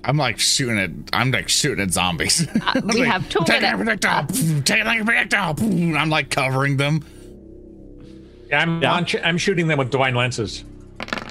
I'm 0.03 0.15
like 0.17 0.39
shooting 0.39 0.79
at 0.79 0.89
I'm 1.11 1.31
like 1.31 1.49
shooting 1.49 1.83
at 1.83 1.91
zombies. 1.91 2.47
Uh, 2.47 2.81
we 2.85 3.01
Like, 3.01 3.09
have 3.11 3.29
two 3.29 3.39
take 3.39 3.61
minutes. 3.61 3.61
that 3.61 3.75
projectile, 3.75 4.23
poof, 4.25 4.63
take 4.63 4.83
that 4.85 5.05
projectile. 5.05 5.55
I'm 5.97 6.09
like 6.09 6.29
covering 6.29 6.77
them. 6.77 7.03
I'm 8.53 8.81
Yeah. 8.81 8.93
on 8.93 9.05
I'm 9.23 9.37
shooting 9.37 9.67
them 9.67 9.77
with 9.77 9.91
divine 9.91 10.15
lances. 10.15 10.63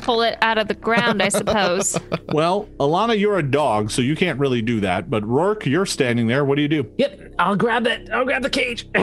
Pull 0.06 0.22
it 0.22 0.38
out 0.40 0.56
of 0.56 0.68
the 0.68 0.74
ground, 0.74 1.20
I 1.20 1.28
suppose. 1.30 1.98
Well, 2.32 2.68
Alana, 2.78 3.18
you're 3.18 3.38
a 3.38 3.42
dog, 3.42 3.90
so 3.90 4.02
you 4.02 4.14
can't 4.14 4.38
really 4.38 4.60
do 4.62 4.80
that. 4.80 5.08
But 5.10 5.26
Rourke, 5.26 5.64
you're 5.66 5.86
standing 5.86 6.26
there. 6.26 6.44
What 6.44 6.56
do 6.56 6.62
you 6.62 6.68
do? 6.68 6.88
Yep, 6.98 7.34
I'll 7.38 7.56
grab 7.56 7.86
it. 7.86 8.08
I'll 8.10 8.24
grab 8.24 8.42
the 8.42 8.50
cage. 8.50 8.88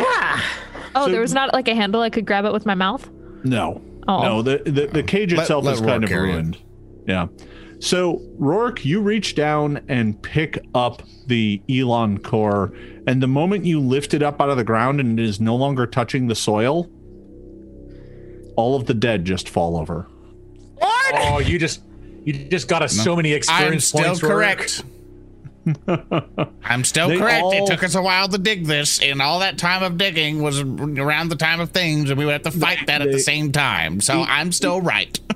Oh, 0.96 1.06
So- 1.08 1.12
there 1.12 1.22
was 1.22 1.34
not 1.34 1.52
like 1.54 1.68
a 1.68 1.74
handle 1.76 2.02
I 2.02 2.10
could 2.12 2.26
grab 2.26 2.46
it 2.46 2.54
with 2.54 2.66
my 2.68 2.76
mouth. 2.76 3.10
No. 3.44 3.82
Oh. 4.08 4.22
No, 4.22 4.42
the, 4.44 4.60
the, 4.66 4.86
the 4.88 5.02
cage 5.04 5.34
itself 5.34 5.66
let 5.66 5.74
is 5.76 5.82
kind 5.82 6.04
of 6.04 6.10
carry 6.10 6.30
it. 6.30 6.34
ruined. 6.34 6.58
Yeah. 7.08 7.28
So, 7.80 8.22
Rourke, 8.38 8.86
you 8.86 9.02
reach 9.02 9.34
down 9.36 9.84
and 9.90 10.22
pick 10.22 10.60
up 10.76 11.02
the 11.28 11.62
Elon 11.70 12.20
core, 12.20 12.74
and 13.08 13.22
the 13.24 13.28
moment 13.28 13.66
you 13.66 13.80
lift 13.80 14.14
it 14.14 14.22
up 14.22 14.40
out 14.42 14.50
of 14.50 14.58
the 14.58 14.64
ground 14.64 15.00
and 15.02 15.20
it 15.20 15.26
is 15.26 15.42
no 15.42 15.56
longer 15.56 15.86
touching 15.88 16.28
the 16.28 16.36
soil, 16.36 16.90
all 18.56 18.76
of 18.76 18.86
the 18.86 18.94
dead 18.94 19.26
just 19.26 19.50
fall 19.50 19.76
over. 19.78 20.08
Oh, 21.14 21.40
you 21.40 21.60
just 21.60 21.82
you 22.26 22.34
just 22.34 22.68
got 22.68 22.82
us 22.82 22.94
so 22.94 23.16
many 23.16 23.34
experience 23.34 23.94
I'm 23.94 24.00
still 24.00 24.04
points. 24.06 24.22
Correct. 24.22 24.84
I'm 26.64 26.84
still 26.84 27.08
They 27.08 27.18
correct. 27.18 27.44
all- 27.44 27.54
It 27.54 27.68
took 27.68 27.84
us 27.84 27.96
a 27.96 28.02
while 28.02 28.28
to 28.28 28.38
dig 28.38 28.66
this, 28.66 29.02
and 29.02 29.22
all 29.22 29.40
that 29.40 29.58
time 29.58 29.82
of 29.84 29.98
digging 29.98 30.42
was 30.42 30.60
around 30.60 31.30
the 31.30 31.36
time 31.36 31.60
of 31.62 31.70
things, 31.72 32.10
and 32.10 32.18
we 32.20 32.26
would 32.26 32.34
have 32.34 32.42
to 32.44 32.52
fight 32.52 32.88
that 32.88 33.02
at 33.02 33.08
They- 33.08 33.14
the 33.14 33.20
same 33.20 33.52
time. 33.52 34.02
So 34.02 34.24
I'm 34.28 34.52
still 34.52 34.82
right. 34.82 35.20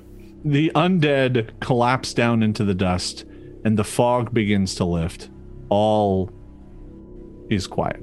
The 0.45 0.71
undead 0.75 1.59
collapse 1.59 2.13
down 2.13 2.41
into 2.41 2.63
the 2.63 2.75
dust, 2.75 3.25
and 3.65 3.75
the 3.77 3.83
fog 3.83 4.33
begins 4.33 4.75
to 4.75 4.85
lift. 4.85 5.29
All 5.67 6.31
is 7.49 7.67
quiet. 7.67 8.01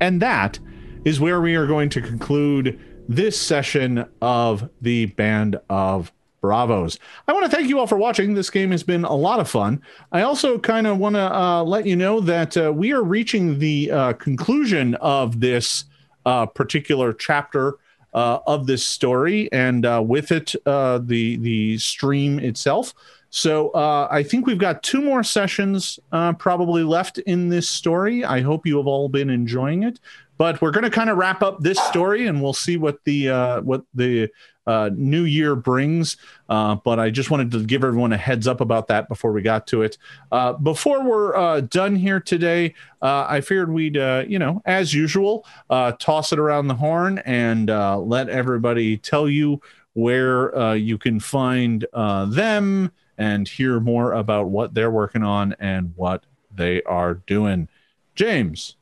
And 0.00 0.20
that 0.22 0.58
is 1.04 1.20
where 1.20 1.40
we 1.40 1.54
are 1.54 1.66
going 1.68 1.88
to 1.90 2.00
conclude 2.00 2.80
this 3.08 3.40
session 3.40 4.06
of 4.20 4.68
the 4.80 5.06
Band 5.06 5.60
of 5.68 6.10
Bravos. 6.40 6.98
I 7.28 7.32
want 7.32 7.50
to 7.50 7.54
thank 7.54 7.68
you 7.68 7.78
all 7.78 7.86
for 7.86 7.96
watching. 7.96 8.34
This 8.34 8.50
game 8.50 8.70
has 8.70 8.82
been 8.82 9.04
a 9.04 9.14
lot 9.14 9.40
of 9.40 9.48
fun. 9.48 9.82
I 10.12 10.22
also 10.22 10.58
kind 10.58 10.86
of 10.86 10.98
want 10.98 11.16
to 11.16 11.34
uh, 11.34 11.62
let 11.62 11.86
you 11.86 11.96
know 11.96 12.20
that 12.20 12.56
uh, 12.56 12.72
we 12.72 12.92
are 12.92 13.02
reaching 13.02 13.58
the 13.58 13.90
uh, 13.90 14.12
conclusion 14.14 14.94
of 14.96 15.40
this 15.40 15.84
uh, 16.26 16.46
particular 16.46 17.12
chapter 17.12 17.74
uh, 18.12 18.38
of 18.46 18.66
this 18.66 18.84
story, 18.84 19.50
and 19.52 19.86
uh, 19.86 20.02
with 20.04 20.32
it, 20.32 20.54
the 20.64 21.36
the 21.40 21.78
stream 21.78 22.38
itself. 22.38 22.94
So 23.32 23.70
I 24.10 24.24
think 24.24 24.46
we've 24.46 24.58
got 24.58 24.82
two 24.82 25.00
more 25.00 25.22
sessions 25.22 26.00
probably 26.38 26.82
left 26.82 27.18
in 27.18 27.48
this 27.48 27.68
story. 27.68 28.24
I 28.24 28.40
hope 28.40 28.66
you 28.66 28.76
have 28.78 28.88
all 28.88 29.08
been 29.08 29.30
enjoying 29.30 29.84
it. 29.84 30.00
But 30.40 30.62
we're 30.62 30.70
going 30.70 30.84
to 30.84 30.90
kind 30.90 31.10
of 31.10 31.18
wrap 31.18 31.42
up 31.42 31.60
this 31.60 31.78
story, 31.88 32.26
and 32.26 32.42
we'll 32.42 32.54
see 32.54 32.78
what 32.78 33.04
the 33.04 33.28
uh, 33.28 33.60
what 33.60 33.84
the 33.92 34.30
uh, 34.66 34.90
new 34.94 35.24
year 35.24 35.56
brings. 35.56 36.16
Uh, 36.48 36.76
but 36.76 36.98
I 36.98 37.10
just 37.10 37.30
wanted 37.30 37.50
to 37.52 37.64
give 37.64 37.84
everyone 37.84 38.12
a 38.12 38.16
heads 38.16 38.46
up 38.46 38.60
about 38.60 38.88
that 38.88 39.08
before 39.08 39.32
we 39.32 39.42
got 39.42 39.66
to 39.68 39.82
it. 39.82 39.98
Uh, 40.30 40.52
before 40.54 41.02
we're 41.04 41.36
uh, 41.36 41.60
done 41.62 41.96
here 41.96 42.20
today, 42.20 42.74
uh, 43.02 43.26
I 43.28 43.40
figured 43.40 43.72
we'd, 43.72 43.96
uh, 43.96 44.24
you 44.26 44.38
know, 44.38 44.62
as 44.64 44.92
usual, 44.94 45.46
uh, 45.68 45.92
toss 45.92 46.32
it 46.32 46.38
around 46.38 46.68
the 46.68 46.74
horn 46.74 47.18
and 47.20 47.70
uh, 47.70 47.98
let 47.98 48.28
everybody 48.28 48.96
tell 48.96 49.28
you 49.28 49.60
where 49.94 50.56
uh, 50.56 50.74
you 50.74 50.98
can 50.98 51.20
find 51.20 51.86
uh, 51.92 52.24
them 52.26 52.92
and 53.18 53.48
hear 53.48 53.80
more 53.80 54.12
about 54.12 54.48
what 54.48 54.74
they're 54.74 54.90
working 54.90 55.22
on 55.22 55.54
and 55.58 55.92
what 55.96 56.24
they 56.54 56.82
are 56.84 57.14
doing. 57.14 57.68
James. 58.14 58.76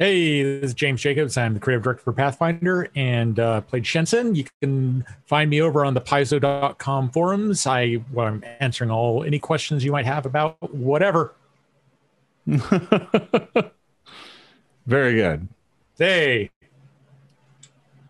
Hey, 0.00 0.42
this 0.42 0.70
is 0.70 0.74
James 0.74 1.00
Jacobs. 1.00 1.36
I'm 1.36 1.54
the 1.54 1.60
creative 1.60 1.84
director 1.84 2.02
for 2.02 2.12
Pathfinder 2.12 2.90
and 2.96 3.38
uh, 3.38 3.60
played 3.60 3.84
Shensen. 3.84 4.34
You 4.34 4.44
can 4.60 5.04
find 5.26 5.48
me 5.48 5.62
over 5.62 5.84
on 5.84 5.94
the 5.94 6.00
paizo.com 6.00 7.10
forums. 7.10 7.64
I, 7.64 8.02
well, 8.12 8.26
I'm 8.26 8.42
answering 8.58 8.90
all 8.90 9.22
any 9.22 9.38
questions 9.38 9.84
you 9.84 9.92
might 9.92 10.04
have 10.04 10.26
about 10.26 10.56
whatever. 10.74 11.36
Very 12.46 13.70
good. 15.14 15.46
Hey, 15.96 16.50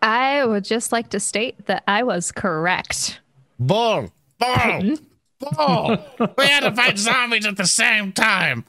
I 0.01 0.43
would 0.43 0.63
just 0.63 0.91
like 0.91 1.11
to 1.11 1.19
state 1.19 1.67
that 1.67 1.83
I 1.87 2.01
was 2.01 2.31
correct. 2.31 3.19
Bull, 3.59 4.11
bull, 4.39 4.95
bull. 5.39 5.97
we 6.35 6.47
had 6.47 6.61
to 6.61 6.75
fight 6.75 6.97
zombies 6.97 7.45
at 7.45 7.57
the 7.57 7.67
same 7.67 8.11
time. 8.11 8.65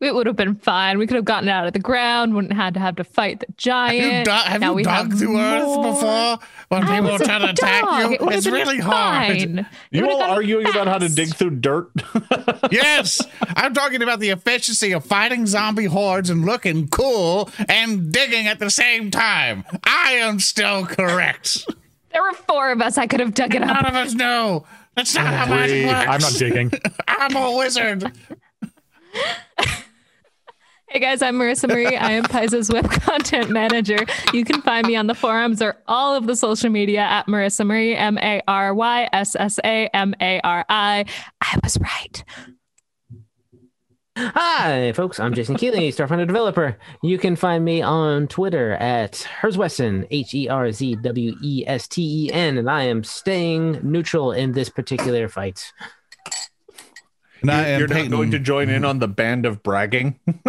It 0.00 0.14
would 0.14 0.26
have 0.26 0.36
been 0.36 0.56
fine. 0.56 0.98
We 0.98 1.06
could 1.06 1.14
have 1.16 1.24
gotten 1.24 1.48
it 1.48 1.52
out 1.52 1.66
of 1.66 1.72
the 1.72 1.78
ground. 1.78 2.34
Wouldn't 2.34 2.52
have 2.52 2.62
had 2.62 2.74
to 2.74 2.80
have 2.80 2.96
to 2.96 3.04
fight 3.04 3.40
the 3.40 3.46
Have 3.46 3.94
you, 3.94 4.00
giant. 4.02 4.24
do- 4.26 4.30
have 4.32 4.60
Now 4.60 4.70
you 4.70 4.74
we 4.74 4.82
dug 4.82 5.14
through 5.16 5.38
Earth 5.40 5.82
before 5.82 6.38
when 6.68 6.82
I 6.84 6.96
people 6.96 7.12
was 7.12 7.20
a 7.20 7.24
try 7.24 7.38
to 7.38 7.50
attack 7.50 7.82
you? 7.82 8.12
It 8.12 8.20
would 8.20 8.32
have 8.32 8.38
It's 8.38 8.44
been 8.44 8.54
really 8.54 8.78
hard. 8.80 9.26
fine. 9.38 9.58
It 9.60 9.66
You 9.92 10.02
would 10.02 10.10
have 10.10 10.14
all 10.14 10.18
gone 10.20 10.30
arguing 10.30 10.66
about 10.68 10.88
how 10.88 10.98
to 10.98 11.08
dig 11.08 11.34
through 11.34 11.50
dirt? 11.56 11.90
Yes, 12.70 13.20
I'm 13.56 13.72
talking 13.72 14.02
about 14.02 14.20
the 14.20 14.30
efficiency 14.30 14.92
of 14.92 15.04
fighting 15.04 15.46
zombie 15.46 15.84
hordes 15.84 16.28
and 16.28 16.44
looking 16.44 16.88
cool 16.88 17.48
and 17.68 18.10
digging 18.10 18.46
at 18.48 18.58
the 18.58 18.70
same 18.70 19.10
time. 19.10 19.64
I 19.84 20.12
am 20.14 20.40
still 20.40 20.86
correct. 20.86 21.66
There 22.12 22.22
were 22.22 22.32
four 22.32 22.72
of 22.72 22.80
us. 22.80 22.98
I 22.98 23.06
could 23.06 23.20
have 23.20 23.34
dug 23.34 23.54
it 23.54 23.62
up. 23.62 23.68
None 23.68 23.86
of 23.86 23.94
us 23.94 24.14
know. 24.14 24.66
That's 24.96 25.14
not 25.14 25.26
how 25.32 25.46
magic 25.46 25.86
works. 25.86 26.06
I'm 26.08 26.20
not 26.20 26.32
digging. 26.32 26.70
I'm 27.08 27.36
a 27.36 27.56
wizard. 27.56 28.10
Hey 30.94 31.00
guys, 31.00 31.22
I'm 31.22 31.34
Maryssa 31.34 31.68
Mari. 31.68 31.96
I 31.96 32.12
am 32.12 32.22
Paizo's 32.22 32.70
web 32.70 32.88
content 33.02 33.50
manager. 33.50 33.98
You 34.32 34.44
can 34.44 34.62
find 34.62 34.86
me 34.86 34.94
on 34.94 35.08
the 35.08 35.14
forums 35.16 35.60
or 35.60 35.76
all 35.88 36.14
of 36.14 36.28
the 36.28 36.36
social 36.36 36.70
media 36.70 37.00
at 37.00 37.26
Maryssa 37.26 37.66
Mari, 37.66 37.96
M 37.96 38.16
A 38.18 38.40
R 38.46 38.72
Y 38.72 39.08
S 39.12 39.34
S 39.34 39.58
A 39.64 39.88
M 39.92 40.14
A 40.20 40.40
R 40.44 40.64
I. 40.68 41.04
I 41.40 41.58
was 41.64 41.80
right. 41.80 42.24
Hi, 44.16 44.92
folks. 44.92 45.18
I'm 45.18 45.34
Jason 45.34 45.56
Keeley, 45.56 45.90
Starfinder 45.90 46.28
developer. 46.28 46.78
You 47.02 47.18
can 47.18 47.34
find 47.34 47.64
me 47.64 47.82
on 47.82 48.28
Twitter 48.28 48.74
at 48.74 49.26
Herzwesten, 49.40 50.06
H 50.12 50.32
E 50.32 50.48
R 50.48 50.70
Z 50.70 50.94
W 51.02 51.34
E 51.42 51.64
S 51.66 51.88
T 51.88 52.26
E 52.26 52.32
N, 52.32 52.56
and 52.56 52.70
I 52.70 52.84
am 52.84 53.02
staying 53.02 53.80
neutral 53.82 54.30
in 54.30 54.52
this 54.52 54.68
particular 54.68 55.28
fight. 55.28 55.72
And 57.50 57.50
I 57.50 57.68
am 57.68 57.78
You're 57.80 57.88
not 57.88 57.94
Peyton. 57.96 58.10
going 58.10 58.30
to 58.32 58.38
join 58.38 58.68
in 58.70 58.84
on 58.84 58.98
the 58.98 59.08
band 59.08 59.44
of 59.46 59.62
bragging? 59.62 60.18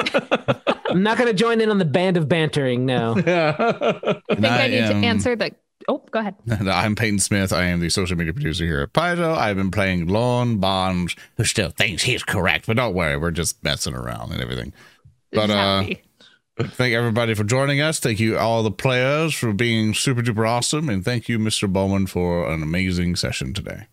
I'm 0.87 1.03
not 1.03 1.17
going 1.17 1.27
to 1.29 1.33
join 1.33 1.59
in 1.61 1.69
on 1.69 1.77
the 1.77 1.85
band 1.85 2.15
of 2.17 2.29
bantering. 2.29 2.85
No. 2.85 3.13
I 3.17 3.21
think 3.21 4.45
I, 4.45 4.63
I 4.63 4.67
need 4.67 4.77
am- 4.79 5.01
to 5.01 5.07
answer 5.07 5.35
the. 5.35 5.51
Oh, 5.87 6.03
go 6.09 6.19
ahead. 6.19 6.35
I'm 6.67 6.95
Peyton 6.95 7.19
Smith. 7.19 7.53
I 7.53 7.65
am 7.65 7.79
the 7.79 7.89
social 7.89 8.17
media 8.17 8.33
producer 8.33 8.65
here 8.65 8.81
at 8.81 8.93
Paizo. 8.93 9.35
I've 9.37 9.57
been 9.57 9.69
playing 9.71 10.07
Lon 10.07 10.57
Bonds, 10.57 11.15
who 11.37 11.43
still 11.43 11.69
thinks 11.69 12.01
he's 12.01 12.23
correct, 12.23 12.65
but 12.65 12.77
don't 12.77 12.95
worry, 12.95 13.17
we're 13.17 13.29
just 13.31 13.63
messing 13.63 13.93
around 13.93 14.31
and 14.31 14.41
everything. 14.41 14.73
But 15.31 15.49
uh, 15.51 15.83
thank 16.59 16.95
everybody 16.95 17.35
for 17.35 17.43
joining 17.43 17.81
us. 17.81 17.99
Thank 17.99 18.19
you 18.19 18.35
all 18.37 18.63
the 18.63 18.71
players 18.71 19.35
for 19.35 19.53
being 19.53 19.93
super 19.93 20.21
duper 20.23 20.49
awesome, 20.49 20.89
and 20.89 21.05
thank 21.05 21.29
you, 21.29 21.37
Mr. 21.37 21.71
Bulmahn, 21.71 22.07
for 22.09 22.49
an 22.49 22.63
amazing 22.63 23.15
session 23.15 23.53
today. 23.53 23.85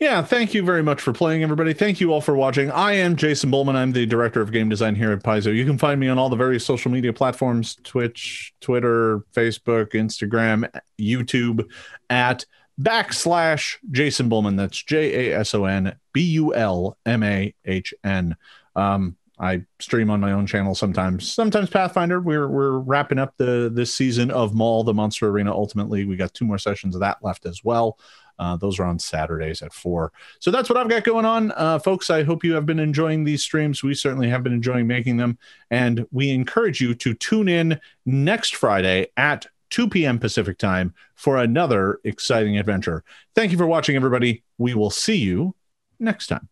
Yeah, 0.00 0.22
thank 0.22 0.54
you 0.54 0.62
very 0.62 0.82
much 0.82 1.02
for 1.02 1.12
playing, 1.12 1.42
everybody. 1.42 1.74
Thank 1.74 2.00
you 2.00 2.10
all 2.10 2.22
for 2.22 2.34
watching. 2.34 2.70
I 2.70 2.94
am 2.94 3.16
Jason 3.16 3.50
Bulmahn. 3.50 3.74
I'm 3.74 3.92
the 3.92 4.06
director 4.06 4.40
of 4.40 4.50
game 4.50 4.70
design 4.70 4.94
here 4.94 5.12
at 5.12 5.22
Paizo. 5.22 5.54
You 5.54 5.66
can 5.66 5.76
find 5.76 6.00
me 6.00 6.08
on 6.08 6.16
all 6.16 6.30
the 6.30 6.36
various 6.36 6.64
social 6.64 6.90
media 6.90 7.12
platforms 7.12 7.76
Twitch, 7.84 8.54
Twitter, 8.62 9.18
Facebook, 9.34 9.92
Instagram, 9.92 10.66
YouTube 10.98 11.66
at 12.08 12.46
backslash 12.80 13.76
Jason 13.90 14.30
Bulmahn. 14.30 14.56
That's 14.56 14.82
J 14.82 15.32
A 15.32 15.38
S 15.40 15.52
O 15.54 15.66
N 15.66 15.94
B 16.14 16.22
U 16.22 16.54
L 16.54 16.96
M 17.04 17.22
A 17.22 17.54
H 17.66 17.92
N. 18.02 18.36
Um, 18.74 19.18
I 19.38 19.64
stream 19.80 20.10
on 20.10 20.20
my 20.20 20.32
own 20.32 20.46
channel 20.46 20.74
sometimes. 20.74 21.30
Sometimes 21.30 21.68
Pathfinder. 21.68 22.20
We're 22.20 22.48
we're 22.48 22.78
wrapping 22.78 23.18
up 23.18 23.34
the 23.36 23.70
this 23.72 23.94
season 23.94 24.30
of 24.30 24.54
Maul, 24.54 24.82
the 24.82 24.94
Monster 24.94 25.28
Arena 25.28 25.52
Ultimate 25.52 25.90
League. 25.90 26.08
We 26.08 26.16
got 26.16 26.32
two 26.32 26.46
more 26.46 26.58
sessions 26.58 26.94
of 26.94 27.00
that 27.00 27.18
left 27.22 27.44
as 27.44 27.62
well. 27.62 27.98
Uh, 28.40 28.56
those 28.56 28.80
are 28.80 28.84
on 28.84 28.98
Saturdays 28.98 29.60
at 29.60 29.72
four. 29.72 30.12
So 30.38 30.50
that's 30.50 30.70
what 30.70 30.78
I've 30.78 30.88
got 30.88 31.04
going 31.04 31.26
on, 31.26 31.52
uh, 31.52 31.78
folks. 31.78 32.08
I 32.08 32.22
hope 32.22 32.42
you 32.42 32.54
have 32.54 32.64
been 32.64 32.80
enjoying 32.80 33.24
these 33.24 33.42
streams. 33.42 33.82
We 33.82 33.94
certainly 33.94 34.30
have 34.30 34.42
been 34.42 34.54
enjoying 34.54 34.86
making 34.86 35.18
them, 35.18 35.38
and 35.70 36.06
we 36.10 36.30
encourage 36.30 36.80
you 36.80 36.94
to 36.94 37.12
tune 37.12 37.48
in 37.48 37.78
next 38.06 38.56
Friday 38.56 39.08
at 39.18 39.46
2 39.68 39.88
p.m. 39.88 40.18
Pacific 40.18 40.56
time 40.56 40.94
for 41.14 41.36
another 41.36 42.00
exciting 42.02 42.56
adventure. 42.58 43.04
Thank 43.34 43.52
you 43.52 43.58
for 43.58 43.66
watching, 43.66 43.94
everybody. 43.94 44.42
We 44.56 44.72
will 44.72 44.90
see 44.90 45.18
you 45.18 45.54
next 45.98 46.28
time. 46.28 46.48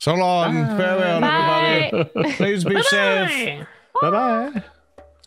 So 0.00 0.14
long. 0.14 0.54
Farewell, 0.78 1.20
Bye. 1.20 1.90
everybody. 1.92 2.32
Please 2.36 2.64
be 2.64 2.82
safe. 2.82 3.66
Bye 4.00 4.10
bye. 4.10 4.64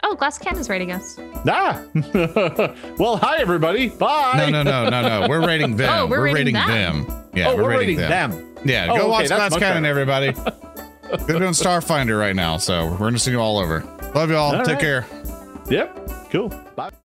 Oh, 0.02 0.16
Glass 0.16 0.38
Cannon's 0.38 0.69
raiding 0.69 0.92
us. 0.92 1.18
Ah. 1.48 1.84
well, 2.98 3.18
hi 3.18 3.38
everybody. 3.40 3.90
Bye. 3.90 4.36
No, 4.38 4.50
no, 4.50 4.64
no, 4.64 4.90
no, 4.90 5.02
no. 5.22 5.28
We're 5.30 5.45
raiding 5.45 5.76
them. 5.78 5.90
Oh, 5.94 6.08
we're 6.08 6.22
raiding 6.22 6.53
them. 6.53 7.06
Yeah, 7.34 7.50
oh, 7.50 7.56
we're, 7.58 7.69
raiding 7.69 7.98
them. 7.98 8.56
Yeah, 8.66 8.88
Oh, 8.90 8.95
go 8.95 9.02
okay, 9.02 9.10
watch 9.10 9.28
Glass 9.28 9.52
much 9.52 9.60
Cannon, 9.60 9.84
better. 9.84 10.00
everybody. 10.00 10.32
They're 11.28 11.40
doing 11.40 11.52
Starfinder 11.52 12.18
right 12.19 12.36
now, 12.36 12.58
so 12.58 12.88
we're 12.92 12.98
gonna 12.98 13.19
see 13.19 13.32
you 13.32 13.40
all 13.40 13.58
over. 13.58 13.82
Love 14.16 14.30
y'all. 14.32 14.56
All 14.56 14.64
Take 14.64 14.76
right. 14.76 14.80
care. 14.80 15.08
Yep. 15.69 16.30
Cool. 16.32 16.50
Bye. 16.76 16.92